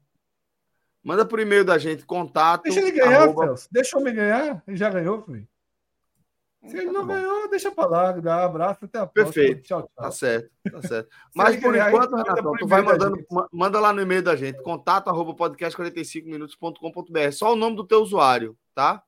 Manda 1.02 1.26
por 1.26 1.40
e-mail 1.40 1.64
da 1.64 1.78
gente, 1.78 2.06
contato. 2.06 2.64
Deixa 2.64 2.82
ele 2.82 2.92
ganhar, 2.92 3.22
arroba- 3.22 3.46
Celso. 3.46 3.70
Deixa 3.72 3.98
o 3.98 4.02
homem 4.02 4.14
ganhar. 4.14 4.62
Ele 4.68 4.76
já 4.76 4.90
ganhou, 4.90 5.22
foi. 5.22 5.48
Se 6.68 6.78
ele 6.78 6.92
não 6.92 7.08
Tá 7.08 7.14
ganhou, 7.16 7.50
deixa 7.50 7.72
pra 7.72 7.86
lá. 7.86 8.12
Dá 8.12 8.38
um 8.38 8.46
abraço. 8.46 8.86
Até 8.86 9.00
a 9.00 9.08
próxima. 9.08 9.34
Perfeito. 9.34 9.62
Tchau, 9.64 9.84
Tá 9.96 10.04
tchau. 10.04 10.12
certo, 10.12 10.50
tá 10.72 10.82
certo. 10.82 11.10
Mas 11.36 11.56
por 11.58 11.76
enquanto, 11.76 12.10
por 12.44 12.58
tu 12.60 12.68
vai 12.68 12.82
mandando, 12.82 13.18
manda 13.52 13.80
lá 13.80 13.94
no 13.94 14.02
e-mail 14.02 14.22
da 14.22 14.36
gente, 14.36 14.62
contato 14.62 15.08
arroba 15.10 15.34
podcast45minutos.com.br. 15.36 17.32
Só 17.32 17.54
o 17.54 17.56
nome 17.56 17.76
do 17.76 17.86
teu 17.86 18.02
usuário, 18.02 18.58
tá? 18.76 19.02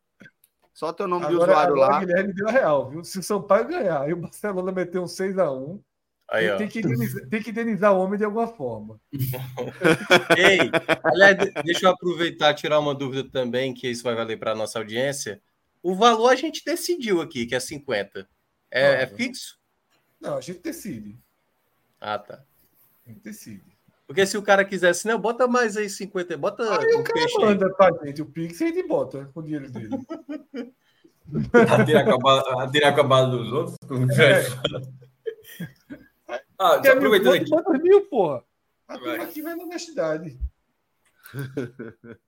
Só 0.73 0.89
o 0.89 0.93
teu 0.93 1.07
nome 1.07 1.27
de 1.27 1.33
Agora, 1.33 1.51
usuário 1.51 1.73
agora 1.73 1.91
lá. 1.91 1.97
o 1.97 1.99
Guilherme 2.05 2.33
deu 2.33 2.47
a 2.47 2.51
real, 2.51 2.89
viu? 2.89 3.03
Se 3.03 3.19
o 3.19 3.23
Sampaio 3.23 3.67
ganhar 3.67 4.07
e 4.09 4.13
o 4.13 4.17
Barcelona 4.17 4.71
meter 4.71 4.99
um 4.99 5.05
6x1, 5.05 5.79
Aí, 6.31 6.49
ó. 6.49 6.57
tem, 6.57 6.67
que 6.67 6.79
indenizar, 6.79 7.27
tem 7.27 7.41
que 7.41 7.49
indenizar 7.49 7.91
o 7.93 7.99
homem 7.99 8.17
de 8.17 8.23
alguma 8.23 8.47
forma. 8.47 8.99
Ei, 10.38 10.71
aliás, 11.03 11.38
de- 11.38 11.51
deixa 11.63 11.88
eu 11.88 11.91
aproveitar 11.91 12.51
e 12.51 12.55
tirar 12.55 12.79
uma 12.79 12.93
dúvida 12.95 13.27
também, 13.29 13.73
que 13.73 13.89
isso 13.89 14.03
vai 14.03 14.15
valer 14.15 14.38
para 14.39 14.51
a 14.51 14.55
nossa 14.55 14.79
audiência. 14.79 15.41
O 15.82 15.95
valor 15.95 16.30
a 16.30 16.35
gente 16.35 16.64
decidiu 16.66 17.22
aqui, 17.22 17.45
que 17.45 17.56
é 17.56 17.59
50. 17.59 18.27
É, 18.72 18.82
é 18.82 18.95
Claro. 19.06 19.16
fixo? 19.16 19.58
Não, 20.19 20.38
a 20.38 20.41
gente 20.41 20.59
decide. 20.59 21.17
Ah, 22.01 22.19
tá. 22.19 22.43
A 23.06 23.09
gente 23.09 23.22
decide. 23.22 23.64
Porque 24.06 24.25
se 24.25 24.38
o 24.38 24.41
cara 24.41 24.66
quisesse, 24.66 25.08
não, 25.08 25.19
bota 25.19 25.48
mais 25.48 25.77
aí 25.77 25.90
50, 25.90 26.35
bota 26.38 26.64
Aí 26.64 26.95
um 26.95 26.99
o 26.99 27.03
cara 27.03 27.14
peixe 27.14 27.38
aí. 27.38 27.45
manda 27.45 27.69
pra 27.74 27.91
gente 28.06 28.22
o 28.22 28.25
Pix 28.25 28.59
e 28.59 28.64
a 28.64 28.67
gente 28.67 28.88
bota 28.88 29.30
o 29.35 29.41
dinheiro 29.41 29.69
dele. 29.72 29.90
Atira 32.64 32.90
a 32.90 33.03
bala 33.03 33.30
dos 33.38 33.51
outros? 33.51 33.77
É. 34.17 34.43
Ah, 36.58 36.75
aproveitando 36.75 37.35
aqui. 37.35 37.49
Quantos 37.49 37.82
mil, 37.82 38.06
porra? 38.08 38.43
Aqui 38.88 39.41
vai 39.41 39.56
na 39.56 39.64
honestidade. 39.64 40.38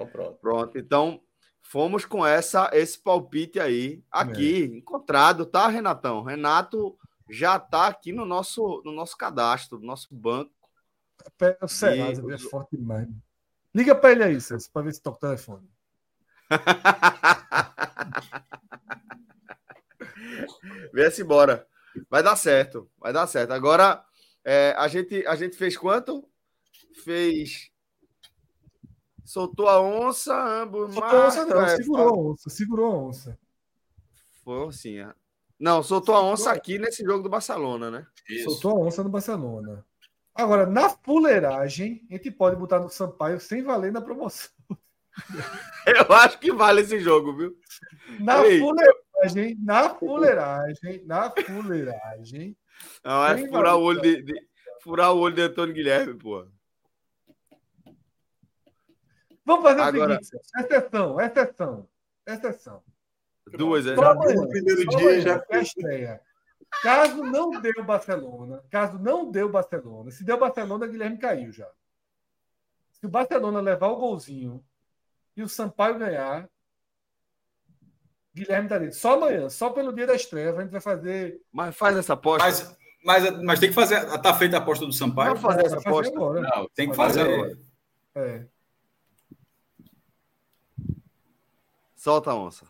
Então, 0.00 0.06
pronto. 0.06 0.38
Pronto, 0.40 0.78
então 0.78 1.20
fomos 1.60 2.04
com 2.04 2.26
essa 2.26 2.70
esse 2.72 2.98
palpite 2.98 3.60
aí, 3.60 4.02
aqui, 4.10 4.64
é. 4.64 4.78
encontrado, 4.78 5.44
tá, 5.44 5.68
Renatão? 5.68 6.22
Renato 6.22 6.98
já 7.28 7.58
tá 7.58 7.86
aqui 7.86 8.12
no 8.12 8.24
nosso, 8.24 8.82
no 8.84 8.92
nosso 8.92 9.16
cadastro, 9.16 9.78
no 9.78 9.86
nosso 9.86 10.14
banco. 10.14 10.52
O 11.62 11.68
Serasa 11.68 12.22
e... 12.26 12.32
é 12.32 12.38
forte 12.38 12.76
demais. 12.76 13.08
Liga 13.74 13.94
para 13.94 14.12
ele 14.12 14.24
aí, 14.24 14.40
Celso, 14.40 14.70
para 14.72 14.82
ver 14.82 14.94
se 14.94 15.02
toca 15.02 15.18
o 15.18 15.20
telefone. 15.20 15.68
Vê-se 20.92 21.22
embora. 21.22 21.66
Vai 22.08 22.22
dar 22.22 22.36
certo, 22.36 22.88
vai 22.98 23.12
dar 23.12 23.26
certo. 23.26 23.52
Agora, 23.52 24.04
é, 24.44 24.74
a, 24.76 24.88
gente, 24.88 25.24
a 25.26 25.36
gente 25.36 25.56
fez 25.56 25.76
quanto? 25.76 26.28
Fez. 27.04 27.70
Soltou 29.30 29.68
a 29.68 29.80
onça, 29.80 30.34
ambos. 30.60 30.92
Soltou 30.92 31.20
a 31.20 31.26
onça, 31.28 31.46
não, 31.46 31.60
é, 31.60 31.76
segurou 31.76 32.08
a 32.08 32.12
onça, 32.12 32.50
segurou 32.50 32.86
a 32.86 32.96
onça. 32.96 33.38
Foi 34.42 34.58
oncinha. 34.58 35.14
Não, 35.56 35.84
soltou 35.84 36.16
a 36.16 36.24
onça 36.24 36.50
aqui 36.50 36.80
nesse 36.80 37.04
jogo 37.04 37.22
do 37.22 37.28
Barcelona, 37.28 37.92
né? 37.92 38.06
Isso. 38.28 38.50
Soltou 38.50 38.72
a 38.72 38.86
onça 38.86 39.04
no 39.04 39.08
Barcelona. 39.08 39.86
Agora, 40.34 40.66
na 40.66 40.90
fuleiragem, 40.90 42.04
a 42.10 42.14
gente 42.14 42.32
pode 42.32 42.56
botar 42.56 42.80
no 42.80 42.88
Sampaio 42.88 43.38
sem 43.38 43.62
valer 43.62 43.92
na 43.92 44.00
promoção. 44.00 44.50
Eu 45.86 46.12
acho 46.12 46.40
que 46.40 46.52
vale 46.52 46.80
esse 46.80 46.98
jogo, 46.98 47.36
viu? 47.36 47.56
Na 48.18 48.44
Ei. 48.44 48.58
fuleiragem, 48.58 49.56
na 49.62 49.90
fuleiragem, 49.90 51.04
na 51.06 51.30
fuleiragem. 51.30 52.56
Não, 53.04 53.24
é 53.24 53.46
furar 53.46 53.76
o 53.76 53.82
olho 53.82 54.00
de, 54.00 54.22
de, 54.22 54.34
furar 54.82 55.14
o 55.14 55.20
olho 55.20 55.36
de 55.36 55.42
Antônio 55.42 55.72
Guilherme, 55.72 56.14
pô. 56.14 56.44
Vamos 59.50 59.64
fazer 59.64 59.80
Agora... 59.80 60.20
o 60.20 60.24
seguinte, 60.24 60.48
exceção, 60.58 61.20
exceção, 61.20 61.88
exceção. 62.24 62.82
Duas, 63.48 63.84
é. 63.84 63.96
Só 63.96 64.12
amanhã, 64.12 64.46
primeiro 64.46 64.92
só 64.92 64.96
dia 64.96 65.20
já 65.20 65.44
é 65.50 65.60
estreia. 65.60 66.20
Caso 66.82 67.16
não 67.16 67.50
deu 67.60 67.84
Barcelona, 67.84 68.62
caso 68.70 68.96
não 69.00 69.28
deu 69.28 69.48
Barcelona, 69.48 70.12
se 70.12 70.22
deu 70.22 70.38
Barcelona, 70.38 70.86
Guilherme 70.86 71.18
caiu 71.18 71.50
já. 71.50 71.68
Se 72.92 73.04
o 73.06 73.08
Barcelona 73.08 73.60
levar 73.60 73.88
o 73.88 73.96
golzinho 73.96 74.64
e 75.36 75.42
o 75.42 75.48
Sampaio 75.48 75.98
ganhar, 75.98 76.48
Guilherme 78.32 78.68
tá 78.68 78.78
dentro. 78.78 78.96
Só 78.96 79.14
amanhã, 79.14 79.48
só 79.48 79.70
pelo 79.70 79.92
dia 79.92 80.06
da 80.06 80.14
estreia, 80.14 80.52
a 80.52 80.62
gente 80.62 80.70
vai 80.70 80.80
fazer. 80.80 81.42
Mas 81.52 81.74
faz 81.74 81.96
essa 81.96 82.12
aposta. 82.12 82.44
Mas, 82.44 82.78
mas, 83.04 83.42
mas 83.42 83.58
tem 83.58 83.70
que 83.70 83.74
fazer. 83.74 84.00
Tá 84.22 84.32
feita 84.32 84.58
a 84.58 84.60
aposta 84.60 84.86
do 84.86 84.92
Sampaio? 84.92 85.34
Vamos 85.34 85.42
fazer 85.42 85.66
essa 85.66 85.78
aposta. 85.78 86.14
Agora. 86.14 86.40
Não, 86.40 86.68
tem 86.72 86.88
que 86.88 86.94
fazer, 86.94 87.24
fazer 87.24 87.34
agora. 87.34 87.58
É. 88.14 88.59
Solta 92.00 92.30
a 92.30 92.34
onça. 92.34 92.64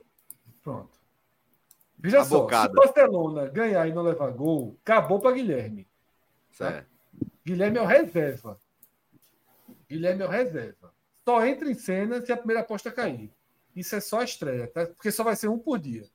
Pronto. 0.61 0.91
Veja 1.97 2.19
a 2.19 2.25
só, 2.25 2.41
bocada. 2.41 2.65
se 2.65 2.71
o 2.73 2.83
Barcelona 2.83 3.47
ganhar 3.47 3.87
e 3.87 3.93
não 3.93 4.03
levar 4.03 4.29
gol, 4.33 4.77
acabou 4.83 5.21
para 5.21 5.37
Guilherme. 5.37 5.87
Certo. 6.51 6.91
Guilherme 7.47 7.79
é 7.79 7.81
o 7.81 7.87
reserva. 7.87 8.59
Guilherme 9.89 10.25
é 10.25 10.27
o 10.27 10.29
reserva. 10.29 10.93
Só 11.25 11.47
entra 11.47 11.71
em 11.71 11.75
cena 11.75 12.21
se 12.27 12.33
a 12.33 12.37
primeira 12.37 12.63
aposta 12.63 12.91
cair. 12.91 13.33
Isso 13.77 13.95
é 13.95 14.01
só 14.01 14.19
a 14.19 14.25
estreia, 14.25 14.67
tá? 14.67 14.87
Porque 14.87 15.13
só 15.13 15.23
vai 15.23 15.37
ser 15.37 15.47
um 15.47 15.61
por 15.61 15.79
dia. 15.79 16.09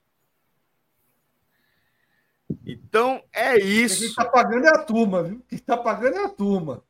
Então 2.65 3.23
é 3.31 3.57
isso. 3.57 3.99
Quem 3.99 4.09
está 4.09 4.25
pagando 4.25 4.65
é 4.65 4.71
a 4.71 4.83
turma, 4.83 5.23
viu? 5.23 5.41
Quem 5.47 5.57
está 5.57 5.77
pagando 5.77 6.17
é 6.17 6.25
a 6.25 6.29
turma. 6.29 6.83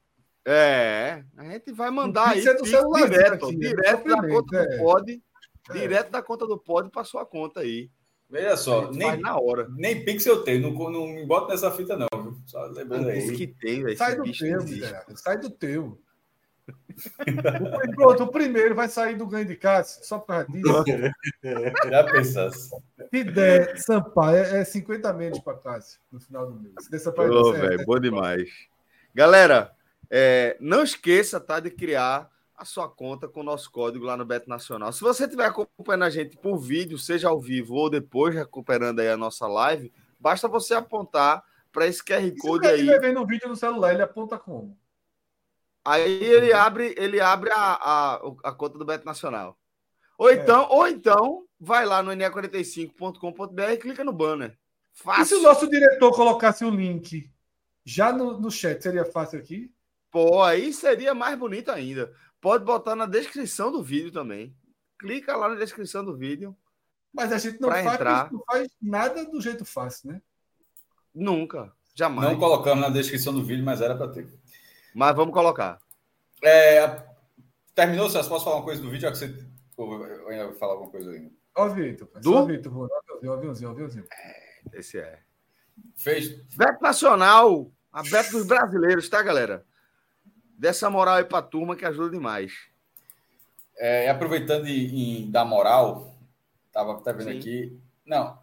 É, 0.43 1.23
a 1.37 1.43
gente 1.43 1.71
vai 1.71 1.91
mandar 1.91 2.29
aí 2.29 2.39
é 2.39 2.53
direto, 2.55 3.45
aqui, 3.45 3.57
direto 3.57 4.07
da 4.07 4.27
conta 4.27 4.57
é. 4.57 4.65
do 4.65 4.77
pod, 4.77 5.11
é. 5.11 5.34
Direto 5.71 6.11
da 6.11 6.21
conta 6.21 6.45
do 6.45 6.57
pod 6.57 6.89
para 6.89 7.03
sua 7.03 7.25
conta 7.25 7.61
aí. 7.61 7.89
Veja 8.29 8.57
só, 8.57 8.91
nem 8.91 9.17
na 9.17 9.39
hora. 9.39 9.67
Nem 9.69 10.03
Pix 10.03 10.25
eu 10.25 10.43
tenho, 10.43 10.71
não, 10.71 10.91
não 10.91 11.07
me 11.07 11.25
bota 11.25 11.51
nessa 11.51 11.71
fita 11.71 11.95
não, 11.95 12.07
viu? 12.21 12.37
Só 12.45 12.65
lembrando 12.65 13.09
aí. 13.09 13.35
que 13.35 13.47
tem, 13.47 13.83
véio, 13.83 13.97
Sai 13.97 14.15
do 14.15 14.31
teu, 14.31 14.59
cara. 14.81 15.05
Sai 15.15 15.37
do 15.37 15.49
teu. 15.49 15.99
Pronto, 17.95 18.23
o 18.23 18.31
primeiro 18.31 18.73
vai 18.73 18.89
sair 18.89 19.15
do 19.15 19.27
ganho 19.27 19.45
de 19.45 19.55
Cássio, 19.55 20.03
só 20.03 20.17
por 20.17 20.27
causa 20.27 20.51
disso. 20.51 20.67
Já 21.89 22.03
pensasse. 22.03 22.69
Se 23.13 23.23
der 23.23 23.77
Sampaio, 23.77 24.37
é 24.37 24.65
50 24.65 25.13
menos 25.13 25.39
para 25.39 25.57
Cássio 25.57 25.99
no 26.11 26.19
final 26.19 26.47
do 26.47 26.59
mês. 26.59 26.73
Se 26.79 26.89
der 26.89 26.99
Sampaio, 26.99 27.31
oh, 27.31 27.51
véio, 27.51 27.79
é 27.79 27.85
bom 27.85 27.99
demais. 27.99 28.49
Galera, 29.13 29.71
é, 30.09 30.57
não 30.59 30.83
esqueça 30.83 31.39
tá, 31.39 31.59
de 31.59 31.69
criar 31.69 32.29
a 32.57 32.65
sua 32.65 32.89
conta 32.89 33.27
com 33.27 33.41
o 33.41 33.43
nosso 33.43 33.69
código 33.71 34.05
lá 34.05 34.15
no 34.15 34.25
Beto 34.25 34.49
Nacional. 34.49 34.91
Se 34.93 35.01
você 35.01 35.25
estiver 35.25 35.45
acompanhando 35.45 36.03
a 36.03 36.09
gente 36.09 36.37
por 36.37 36.57
vídeo, 36.57 36.97
seja 36.97 37.27
ao 37.27 37.39
vivo 37.39 37.75
ou 37.75 37.89
depois 37.89 38.33
recuperando 38.33 38.99
aí 38.99 39.09
a 39.09 39.17
nossa 39.17 39.47
live, 39.47 39.91
basta 40.19 40.47
você 40.47 40.73
apontar 40.73 41.43
para 41.71 41.87
esse 41.87 42.03
QR 42.03 42.31
Code 42.39 42.67
aí. 42.67 42.77
Se 42.77 42.83
estiver 42.83 43.01
vendo 43.01 43.21
um 43.21 43.25
vídeo 43.25 43.49
no 43.49 43.55
celular, 43.55 43.93
ele 43.93 44.03
aponta 44.03 44.37
como? 44.37 44.77
Aí 45.83 46.23
ele 46.23 46.53
abre, 46.53 46.95
ele 46.97 47.19
abre 47.19 47.51
a, 47.51 47.55
a, 47.55 48.15
a 48.45 48.51
conta 48.53 48.77
do 48.77 48.85
Beto 48.85 49.05
Nacional. 49.05 49.57
Ou 50.17 50.29
é. 50.29 50.35
então, 50.35 50.63
é. 50.63 50.67
ou 50.69 50.87
então, 50.87 51.45
vai 51.59 51.85
lá 51.85 52.01
no 52.01 52.11
ne45.com.br 52.11 53.61
e 53.71 53.77
clica 53.77 54.03
no 54.03 54.13
banner. 54.13 54.57
Fácil. 54.93 55.21
E 55.21 55.25
se 55.25 55.35
o 55.35 55.41
nosso 55.41 55.69
diretor 55.69 56.11
colocasse 56.13 56.63
o 56.63 56.69
link 56.69 57.29
já 57.83 58.11
no, 58.11 58.39
no 58.39 58.49
chat, 58.49 58.81
seria 58.81 59.05
fácil 59.05 59.39
aqui? 59.39 59.71
Pô, 60.09 60.41
aí 60.41 60.71
seria 60.71 61.13
mais 61.13 61.37
bonito 61.37 61.69
ainda. 61.69 62.11
Pode 62.45 62.63
botar 62.63 62.95
na 62.95 63.07
descrição 63.07 63.71
do 63.71 63.81
vídeo 63.81 64.11
também. 64.11 64.55
Clica 64.99 65.35
lá 65.35 65.49
na 65.49 65.55
descrição 65.55 66.05
do 66.05 66.15
vídeo. 66.15 66.55
Mas 67.11 67.31
a 67.31 67.39
gente 67.39 67.59
não, 67.59 67.69
faz, 67.69 67.87
entrar. 67.87 68.31
não 68.31 68.43
faz 68.45 68.67
nada 68.79 69.25
do 69.25 69.41
jeito 69.41 69.65
fácil, 69.65 70.11
né? 70.11 70.21
Nunca. 71.11 71.73
Jamais. 71.95 72.29
Não 72.29 72.37
colocamos 72.37 72.81
na 72.85 72.91
descrição 72.91 73.33
do 73.33 73.43
vídeo, 73.43 73.65
mas 73.65 73.81
era 73.81 73.97
para 73.97 74.09
ter. 74.09 74.31
Mas 74.93 75.15
vamos 75.15 75.33
colocar. 75.33 75.81
É, 76.43 77.03
terminou, 77.73 78.11
Celso? 78.11 78.29
Posso 78.29 78.45
falar 78.45 78.57
uma 78.57 78.63
coisa 78.63 78.79
do 78.79 78.91
vídeo? 78.91 79.11
que 79.11 79.17
você 79.17 79.43
eu 79.75 80.29
ainda 80.29 80.45
vou 80.45 80.55
falar 80.55 80.73
alguma 80.73 80.91
coisa 80.91 81.09
ainda? 81.09 81.31
Ó, 81.55 81.67
Vitor. 81.69 82.07
Do? 82.21 82.31
Só 82.31 82.45
Vitor, 82.45 82.77
ó, 82.77 83.33
aviãozinho, 83.33 83.71
aviãozinho. 83.71 84.05
É, 84.13 84.61
esse 84.73 84.99
é. 84.99 85.19
Fez. 85.95 86.45
Beto 86.55 86.79
Nacional, 86.79 87.71
a 87.91 88.03
Beto 88.03 88.33
dos 88.33 88.45
brasileiros, 88.45 89.09
tá, 89.09 89.23
galera? 89.23 89.65
Dessa 90.57 90.89
moral 90.89 91.15
aí 91.15 91.23
para 91.23 91.39
a 91.39 91.43
turma 91.43 91.75
que 91.75 91.85
ajuda 91.85 92.09
demais. 92.09 92.53
É, 93.77 94.09
aproveitando 94.09 94.67
em, 94.67 95.29
da 95.29 95.43
moral, 95.43 96.15
tava 96.71 96.99
tá 97.01 97.11
vendo 97.11 97.31
Sim. 97.31 97.37
aqui. 97.37 97.79
Não, 98.05 98.37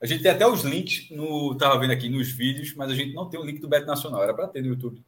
a 0.00 0.06
gente 0.06 0.22
tem 0.22 0.30
até 0.30 0.46
os 0.46 0.62
links 0.62 1.10
no. 1.10 1.54
Tava 1.56 1.78
vendo 1.78 1.92
aqui 1.92 2.08
nos 2.08 2.30
vídeos, 2.32 2.74
mas 2.74 2.90
a 2.90 2.94
gente 2.94 3.14
não 3.14 3.28
tem 3.28 3.38
o 3.38 3.44
link 3.44 3.60
do 3.60 3.68
Bet 3.68 3.84
Nacional. 3.84 4.22
Era 4.22 4.32
para 4.32 4.48
ter 4.48 4.62
no 4.62 4.68
YouTube. 4.68 5.02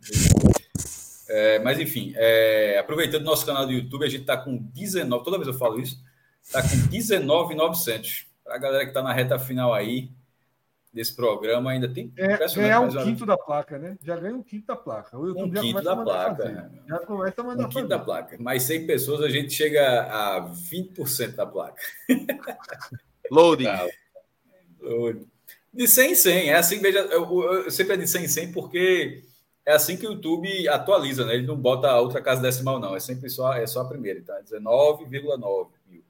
É, 1.29 1.59
mas 1.61 1.81
enfim, 1.81 2.13
é, 2.15 2.77
aproveitando 2.79 3.23
o 3.23 3.25
nosso 3.25 3.47
canal 3.47 3.65
do 3.65 3.73
YouTube, 3.73 4.05
a 4.05 4.09
gente 4.09 4.23
está 4.23 4.37
com 4.37 4.57
19. 4.57 5.25
Toda 5.25 5.39
vez 5.39 5.49
eu 5.49 5.55
falo 5.55 5.81
isso, 5.81 5.99
está 6.43 6.61
com 6.61 6.77
19,900. 6.89 8.27
Para 8.45 8.57
a 8.57 8.59
galera 8.59 8.85
que 8.85 8.91
está 8.91 9.03
na 9.03 9.15
reta 9.15 9.39
final 9.39 9.73
aí, 9.73 10.11
desse 10.93 11.17
programa 11.17 11.71
ainda 11.71 11.89
tem 11.89 12.13
é, 12.17 12.37
ganhar 12.55 12.81
um 12.81 12.91
quinto 12.91 13.25
da 13.25 13.37
placa, 13.37 13.79
né? 13.79 13.97
Já 14.03 14.17
ganha 14.17 14.37
um 14.37 14.43
quinto 14.43 14.67
da 14.67 14.77
placa. 14.77 15.19
O 15.19 15.29
YouTube 15.29 15.59
um 15.59 15.63
quinto 15.63 15.83
da 15.83 15.97
placa. 15.97 16.45
Né? 16.45 16.71
Já 16.87 16.99
começa 17.01 17.41
a 17.41 17.45
mandar 17.45 17.67
um 17.67 17.69
quinto 17.71 17.89
da 17.89 17.99
placa. 17.99 18.37
Mais 18.39 18.63
100 18.65 18.87
pessoas, 18.87 19.23
a 19.23 19.29
gente 19.29 19.55
chega 19.55 20.03
a 20.03 20.51
20% 20.51 21.35
da 21.35 21.47
placa. 21.47 21.83
Loading. 23.31 23.65
Tá. 23.65 23.87
De 25.73 25.89
100 25.89 26.13
em 26.13 26.15
100. 26.15 26.51
É 26.51 26.57
assim, 26.57 26.79
veja, 26.79 26.99
eu, 26.99 27.43
eu, 27.43 27.71
sempre 27.71 27.95
é 27.95 27.97
de 27.97 28.07
100 28.07 28.25
em 28.25 28.29
100 28.29 28.53
porque 28.53 29.23
é 29.65 29.73
assim 29.73 29.97
que 29.97 30.07
o 30.07 30.13
YouTube 30.13 30.69
atualiza, 30.69 31.25
né? 31.25 31.35
Ele 31.35 31.47
não 31.47 31.57
bota 31.57 31.89
a 31.89 32.01
outra 32.01 32.21
casa 32.21 32.43
decimal, 32.43 32.79
não. 32.79 32.95
É 32.95 33.01
sempre 33.01 33.31
só, 33.31 33.55
é 33.55 33.67
só 33.67 33.81
a 33.81 33.89
primeira, 33.89 34.21
tá? 34.23 34.39
19,9 34.43 35.69
mil. 35.89 36.05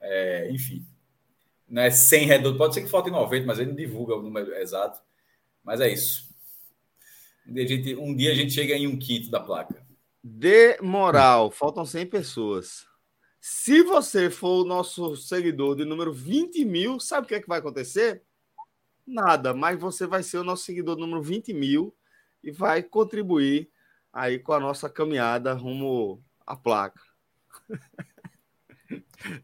É, 0.00 0.50
enfim 0.50 0.86
né, 1.72 1.90
100 1.90 2.26
redondo. 2.26 2.58
Pode 2.58 2.74
ser 2.74 2.82
que 2.82 2.90
falte 2.90 3.10
90, 3.10 3.46
mas 3.46 3.58
ele 3.58 3.70
não 3.70 3.76
divulga 3.76 4.14
o 4.14 4.22
número 4.22 4.54
exato. 4.54 5.00
Mas 5.64 5.80
é 5.80 5.88
isso. 5.88 6.30
Um 7.48 7.54
dia 7.54 7.64
a 7.64 7.66
gente, 7.66 7.94
um 7.96 8.14
dia 8.14 8.30
a 8.30 8.34
gente 8.34 8.52
chega 8.52 8.74
em 8.74 8.86
um 8.86 8.98
quinto 8.98 9.30
da 9.30 9.40
placa. 9.40 9.82
De 10.22 10.78
moral, 10.82 11.50
faltam 11.50 11.86
100 11.86 12.06
pessoas. 12.06 12.86
Se 13.40 13.82
você 13.82 14.28
for 14.28 14.62
o 14.62 14.68
nosso 14.68 15.16
seguidor 15.16 15.74
de 15.74 15.86
número 15.86 16.12
20 16.12 16.62
mil, 16.64 17.00
sabe 17.00 17.24
o 17.24 17.28
que, 17.28 17.34
é 17.36 17.40
que 17.40 17.48
vai 17.48 17.58
acontecer? 17.58 18.22
Nada, 19.06 19.54
mas 19.54 19.80
você 19.80 20.06
vai 20.06 20.22
ser 20.22 20.38
o 20.38 20.44
nosso 20.44 20.64
seguidor 20.64 20.96
número 20.96 21.22
20 21.22 21.54
mil 21.54 21.96
e 22.44 22.50
vai 22.50 22.82
contribuir 22.82 23.68
aí 24.12 24.38
com 24.38 24.52
a 24.52 24.60
nossa 24.60 24.90
caminhada 24.90 25.54
rumo 25.54 26.22
à 26.46 26.54
placa. 26.54 27.00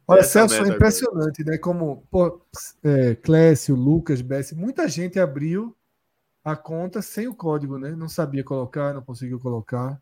Olha, 0.06 0.22
Celso, 0.22 0.54
é 0.54 0.68
impressionante, 0.68 1.44
né? 1.44 1.58
Como 1.58 2.06
pô, 2.10 2.40
é, 2.82 3.14
Clécio, 3.14 3.74
Lucas, 3.74 4.20
Bessi, 4.20 4.54
muita 4.54 4.88
gente 4.88 5.18
abriu 5.18 5.76
a 6.44 6.56
conta 6.56 7.02
sem 7.02 7.28
o 7.28 7.34
código, 7.34 7.78
né? 7.78 7.90
Não 7.92 8.08
sabia 8.08 8.42
colocar, 8.42 8.94
não 8.94 9.02
conseguiu 9.02 9.38
colocar. 9.38 10.00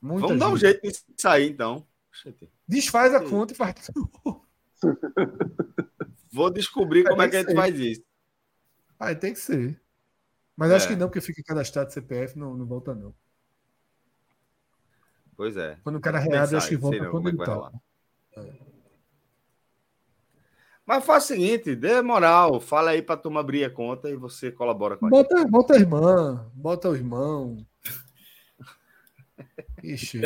Muita 0.00 0.28
Vamos 0.28 0.30
gente. 0.30 0.38
dar 0.38 0.48
um 0.48 0.56
jeito 0.56 0.80
de 0.82 1.20
sair, 1.20 1.50
então. 1.50 1.86
Desfaz 2.66 3.14
a 3.14 3.20
conta 3.20 3.52
e 3.52 3.56
faz 3.56 3.74
tudo. 3.92 4.42
Vou 6.32 6.50
descobrir 6.50 7.04
como 7.04 7.20
é 7.20 7.28
que 7.28 7.36
a 7.36 7.40
gente 7.40 7.54
faz 7.54 7.78
isso. 7.78 8.02
Ah, 8.98 9.14
tem 9.14 9.32
que 9.32 9.38
ser. 9.38 9.80
Mas 10.56 10.70
é. 10.70 10.76
acho 10.76 10.88
que 10.88 10.96
não, 10.96 11.08
porque 11.08 11.20
fica 11.20 11.42
cadastrado 11.42 11.92
CPF, 11.92 12.38
não, 12.38 12.56
não 12.56 12.66
volta, 12.66 12.94
não. 12.94 13.14
Pois 15.40 15.56
é. 15.56 15.78
Quando 15.82 15.96
o 15.96 16.00
cara 16.02 16.18
reabre, 16.18 16.54
acho 16.54 16.68
que 16.68 16.76
volta 16.76 17.06
quando 17.06 17.26
é 17.26 17.32
ele 17.32 17.38
tá. 17.38 17.72
É. 18.36 18.52
Mas 20.84 21.02
faz 21.02 21.24
o 21.24 21.26
seguinte, 21.28 21.74
dê 21.74 22.02
moral, 22.02 22.60
fala 22.60 22.90
aí 22.90 23.00
pra 23.00 23.16
turma 23.16 23.40
abrir 23.40 23.64
a 23.64 23.70
conta 23.70 24.10
e 24.10 24.16
você 24.16 24.52
colabora 24.52 24.98
com 24.98 25.06
a 25.06 25.08
bota, 25.08 25.38
gente. 25.38 25.50
Bota 25.50 25.72
a 25.72 25.78
irmã, 25.78 26.46
bota 26.52 26.90
o 26.90 26.94
irmão. 26.94 27.56
Ixi. 29.82 30.20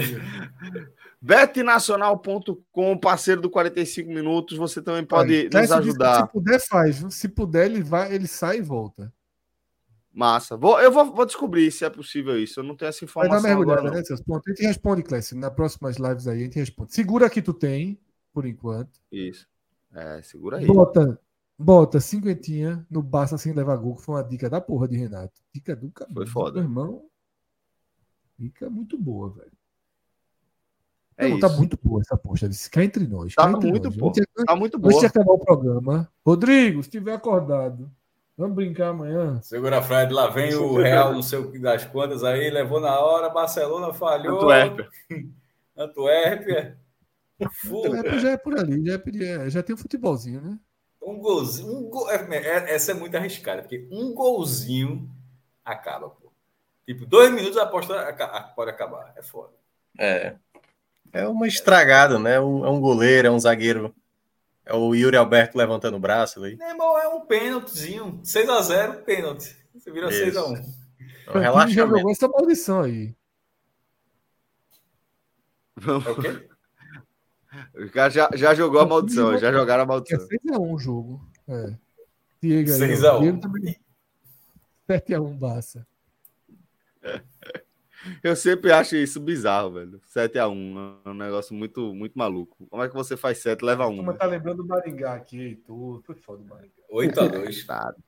Betnacional.com, 1.22 2.98
parceiro 2.98 3.40
do 3.40 3.48
45 3.48 4.10
minutos, 4.10 4.58
você 4.58 4.82
também 4.82 5.04
pode 5.04 5.48
nos 5.48 5.70
ajudar. 5.70 6.26
Se 6.26 6.32
puder, 6.32 6.60
faz. 6.60 7.04
Se 7.10 7.28
puder, 7.28 7.66
ele 7.66 7.84
vai, 7.84 8.12
ele 8.12 8.26
sai 8.26 8.58
e 8.58 8.62
volta. 8.62 9.12
Massa. 10.14 10.56
Vou, 10.56 10.80
eu 10.80 10.92
vou, 10.92 11.12
vou, 11.12 11.26
descobrir 11.26 11.72
se 11.72 11.84
é 11.84 11.90
possível 11.90 12.38
isso. 12.40 12.60
Eu 12.60 12.64
não 12.64 12.76
tenho 12.76 12.88
essa 12.88 13.04
informação. 13.04 13.42
Vai 13.42 13.42
dar 13.42 13.48
mergulhada, 13.48 13.80
agora, 13.80 13.96
né, 13.96 14.04
Celso? 14.04 14.24
Ponto. 14.24 14.42
A 14.46 14.50
gente 14.50 14.64
responde, 14.64 15.02
Clécio. 15.02 15.36
Na 15.36 15.50
próximas 15.50 15.96
lives 15.96 16.28
aí, 16.28 16.40
a 16.40 16.44
gente 16.44 16.58
responde. 16.58 16.94
Segura 16.94 17.28
que 17.28 17.42
tu 17.42 17.52
tem, 17.52 17.98
por 18.32 18.46
enquanto. 18.46 19.00
Isso. 19.10 19.48
É, 19.92 20.22
segura 20.22 20.58
aí. 20.58 20.66
Bota, 20.66 21.20
bota 21.58 22.00
cinquentinha 22.00 22.86
no 22.88 23.02
Barça 23.02 23.36
sem 23.36 23.52
levar 23.52 23.76
gol, 23.76 23.96
que 23.96 24.02
foi 24.02 24.14
uma 24.14 24.22
dica 24.22 24.48
da 24.48 24.60
porra 24.60 24.86
de 24.86 24.96
Renato. 24.96 25.40
Dica 25.52 25.74
do 25.74 25.90
cabelo. 25.90 26.24
Foi 26.24 26.26
foda. 26.26 26.60
Meu 26.60 26.70
irmão. 26.70 27.04
Dica 28.38 28.70
muito 28.70 28.96
boa, 28.96 29.30
velho. 29.30 29.52
É 31.16 31.28
não, 31.28 31.38
tá 31.38 31.48
muito 31.48 31.78
boa 31.80 32.00
essa 32.00 32.16
posta. 32.16 32.48
Cá 32.70 32.84
entre 32.84 33.06
nós. 33.06 33.34
Tá 33.34 33.50
entre 33.50 33.68
muito 33.68 33.88
nós. 33.88 33.96
boa. 33.96 34.12
Tá 34.46 34.56
muito 34.56 34.78
boa. 34.78 34.92
Antes 34.92 35.00
de 35.00 35.06
acabar 35.06 35.32
o 35.32 35.38
programa, 35.38 36.12
Rodrigo, 36.24 36.82
se 36.82 36.90
tiver 36.90 37.14
acordado, 37.14 37.90
Vamos 38.36 38.56
brincar 38.56 38.88
amanhã. 38.88 39.40
Segura 39.42 39.80
Fred, 39.80 40.12
lá 40.12 40.28
vem 40.28 40.54
o 40.54 40.76
Real, 40.76 41.12
não 41.12 41.22
sei 41.22 41.38
o 41.38 41.52
que 41.52 41.58
das 41.58 41.84
quantas 41.84 42.24
aí, 42.24 42.50
levou 42.50 42.80
na 42.80 42.98
hora, 42.98 43.28
Barcelona 43.28 43.92
falhou. 43.92 44.38
Antuérpia. 44.38 44.88
Antuérpia. 45.76 46.78
Antuérpia 47.40 48.18
já 48.18 48.30
é 48.30 48.36
por 48.36 48.58
ali, 48.58 48.84
já, 48.84 48.94
é, 49.24 49.50
já 49.50 49.62
tem 49.62 49.74
um 49.74 49.78
futebolzinho, 49.78 50.40
né? 50.40 50.58
Um 51.00 51.18
golzinho. 51.18 51.72
Um 51.72 51.88
gol, 51.88 52.10
é, 52.10 52.16
é, 52.16 52.74
essa 52.74 52.90
é 52.90 52.94
muito 52.94 53.16
arriscada, 53.16 53.62
porque 53.62 53.86
um 53.90 54.12
golzinho 54.12 55.08
acaba, 55.64 56.08
pô. 56.08 56.32
Tipo, 56.86 57.06
dois 57.06 57.32
minutos 57.32 57.56
a 57.56 57.62
aposta 57.62 57.94
pode 58.56 58.70
acabar. 58.70 59.12
É 59.16 59.22
foda. 59.22 59.52
É. 59.98 60.34
É 61.12 61.28
uma 61.28 61.46
estragada, 61.46 62.18
né? 62.18 62.40
Um, 62.40 62.64
é 62.64 62.70
um 62.70 62.80
goleiro, 62.80 63.28
é 63.28 63.30
um 63.30 63.38
zagueiro 63.38 63.94
é 64.66 64.74
o 64.74 64.94
Yuri 64.94 65.16
Alberto 65.16 65.58
levantando 65.58 65.96
o 65.96 66.00
braço 66.00 66.38
ali. 66.38 66.58
É, 66.60 66.70
é 66.70 67.08
um 67.08 67.20
pênaltizinho. 67.26 68.20
6x0, 68.24 69.02
pênalti. 69.02 69.56
Você 69.74 69.90
vira 69.90 70.08
6x1. 70.08 70.64
É 71.26 71.36
um 71.36 71.40
relaxamento. 71.40 71.74
Já 71.74 71.86
jogou 71.86 72.10
essa 72.10 72.28
maldição 72.28 72.80
aí. 72.82 73.14
É 75.86 75.90
o 75.90 76.20
quê? 76.20 76.48
O 77.74 77.90
cara 77.90 78.10
já, 78.10 78.30
já 78.34 78.54
jogou 78.54 78.80
a 78.80 78.86
maldição, 78.86 79.38
já 79.38 79.52
jogaram 79.52 79.84
a 79.84 79.86
maldição. 79.86 80.18
É 80.18 80.36
6x1 80.36 80.74
o 80.74 80.78
jogo. 80.78 81.28
É. 81.48 81.76
Diego 82.42 82.70
6x1. 82.70 83.76
7x1 84.88 85.38
Barça. 85.38 85.86
Eu 88.22 88.36
sempre 88.36 88.72
acho 88.72 88.96
isso 88.96 89.20
bizarro, 89.20 89.72
velho. 89.72 90.00
7x1. 90.14 90.96
É 91.04 91.08
um 91.08 91.14
negócio 91.14 91.54
muito, 91.54 91.94
muito 91.94 92.18
maluco. 92.18 92.56
Como 92.68 92.82
é 92.82 92.88
que 92.88 92.94
você 92.94 93.16
faz 93.16 93.38
7 93.38 93.64
leva 93.64 93.86
1? 93.86 93.96
Como 93.96 94.12
né? 94.12 94.18
tá 94.18 94.26
lembrando 94.26 94.58
do 94.58 94.66
Maringá 94.66 95.14
aqui, 95.14 95.60
tudo. 95.66 96.02
Foi 96.02 96.14
foda 96.14 96.42
do 96.42 96.48
Maringá. 96.48 96.72
8x2. 96.92 97.66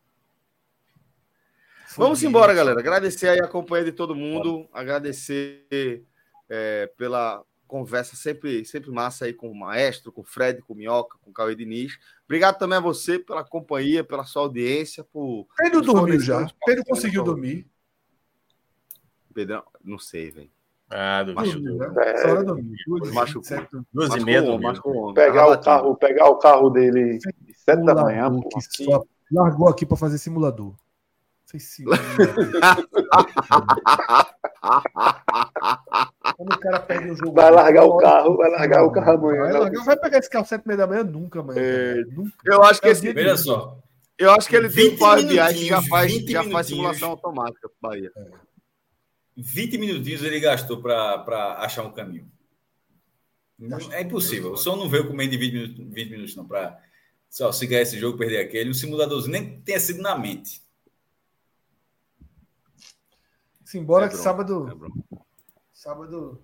Vamos 1.97 2.23
embora, 2.23 2.53
galera. 2.53 2.79
Agradecer 2.79 3.29
aí 3.29 3.41
a 3.41 3.49
companhia 3.49 3.87
de 3.87 3.93
todo 3.93 4.15
mundo. 4.15 4.69
Agradecer 4.73 6.05
é, 6.49 6.87
pela 6.97 7.43
conversa 7.67 8.15
sempre, 8.15 8.65
sempre 8.65 8.91
massa 8.91 9.25
aí 9.25 9.33
com 9.33 9.51
o 9.51 9.55
Maestro, 9.55 10.13
com 10.13 10.21
o 10.21 10.25
Fred, 10.25 10.61
com 10.63 10.75
o 10.75 10.77
Minhoca, 10.77 11.19
com 11.23 11.31
o 11.31 11.33
Cauê 11.33 11.55
Diniz. 11.55 11.99
Obrigado 12.25 12.59
também 12.59 12.79
a 12.79 12.83
você 12.83 13.19
pela 13.19 13.43
companhia, 13.43 14.05
pela 14.05 14.25
sua 14.25 14.43
audiência. 14.43 15.03
Por, 15.05 15.47
Pedro 15.57 15.81
dormiu 15.81 16.21
já. 16.21 16.47
Pedro 16.65 16.85
conseguiu 16.85 17.25
dormir. 17.25 17.67
Pedrão, 19.37 19.63
não 19.85 19.99
sei, 19.99 20.31
velho. 20.31 20.49
Ah, 20.89 21.23
do 21.23 21.35
machucou. 21.35 21.83
É, 22.01 22.17
Só 22.23 22.43
domingo. 22.43 22.75
Duas 23.93 24.15
e 24.15 24.25
meia 24.25 24.41
domingo. 24.41 25.13
Pegar 25.13 25.51
o, 25.51 25.61
carro, 25.61 25.95
pegar 25.95 26.31
o 26.31 26.39
carro 26.39 26.71
dele 26.71 27.19
sete 27.55 27.85
da 27.85 27.95
manhã. 27.95 28.31
Pô, 28.31 28.49
só 28.63 29.05
largou 29.31 29.69
aqui 29.69 29.85
para 29.85 29.99
fazer 29.99 30.17
simulador. 30.17 30.73
Quando 36.37 36.55
o 36.55 36.59
cara 36.59 36.81
perde 36.81 37.11
o 37.11 37.17
jogo. 37.17 37.33
Vai 37.33 37.51
largar 37.51 37.85
o 37.85 37.99
carro, 37.99 38.37
vai 38.39 38.51
largar 38.51 38.85
o 38.85 38.91
carro 38.91 39.13
amanhã. 39.13 39.43
Vai, 39.43 39.53
largar, 39.53 39.85
vai 39.85 39.97
pegar 39.99 40.19
esse 40.19 40.31
carro 40.31 40.47
sete 40.47 40.65
da 40.65 40.87
manhã 40.87 41.05
nunca, 41.05 41.43
mano. 41.43 41.59
É, 41.59 42.03
nunca. 42.07 42.33
Eu 42.43 42.63
acho 42.63 42.81
que 42.81 42.89
esse. 42.89 43.13
Veja 43.13 43.37
só. 43.37 43.79
Eu 44.19 44.31
acho 44.31 44.49
que 44.49 44.57
ele 44.57 44.71
tem 44.71 44.95
um 44.95 44.97
Power 44.97 45.27
BI 45.27 45.55
que 45.55 45.67
já 45.67 45.83
faz, 45.83 46.11
já 46.25 46.43
faz 46.45 46.69
simulação 46.69 47.11
automática 47.11 47.69
Bahia. 47.83 48.11
É. 48.17 48.47
20 49.37 49.79
minutinhos 49.79 50.23
ele 50.23 50.41
gastou 50.41 50.81
para 50.81 51.57
achar 51.59 51.85
um 51.85 51.93
caminho. 51.93 52.31
É 53.93 54.03
impossível. 54.03 54.53
O 54.53 54.57
som 54.57 54.77
não 54.77 54.89
veio 54.89 55.07
com 55.07 55.15
menos 55.15 55.31
de 55.31 55.39
20 55.39 55.53
minutos, 55.53 55.95
20 55.95 56.11
minutos 56.11 56.37
não, 56.37 56.47
para 56.47 56.79
se 57.29 57.67
ganhar 57.67 57.83
esse 57.83 57.99
jogo, 57.99 58.19
perder 58.19 58.41
aquele. 58.41 58.71
O 58.71 58.75
simuladorzinho 58.75 59.33
nem 59.33 59.61
tenha 59.61 59.81
sido 59.81 60.03
na 60.03 60.17
mente. 60.19 60.63
Simbora 63.65 64.07
é 64.07 64.09
que 64.09 64.17
sábado. 64.17 64.95
É 65.13 65.19
sábado. 65.73 66.43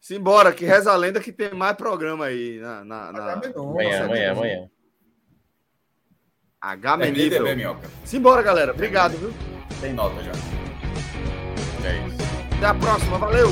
Simbora, 0.00 0.52
que 0.52 0.64
reza 0.64 0.92
a 0.92 0.96
lenda 0.96 1.20
que 1.20 1.32
tem 1.32 1.54
mais 1.54 1.76
programa 1.76 2.26
aí 2.26 2.58
na. 2.60 2.84
na, 2.84 3.12
na... 3.12 3.32
Amanhã, 3.32 4.04
amanhã, 4.04 4.32
amanhã. 4.32 4.70
H 6.60 6.96
nível. 6.96 7.44
Simbora, 8.04 8.42
galera. 8.42 8.72
Obrigado, 8.72 9.16
viu? 9.16 9.32
Tem 9.80 9.92
nota 9.92 10.22
já. 10.22 10.32
É 11.86 12.02
isso. 12.06 12.16
Até 12.56 12.66
a 12.66 12.74
próxima, 12.74 13.18
valeu! 13.18 13.50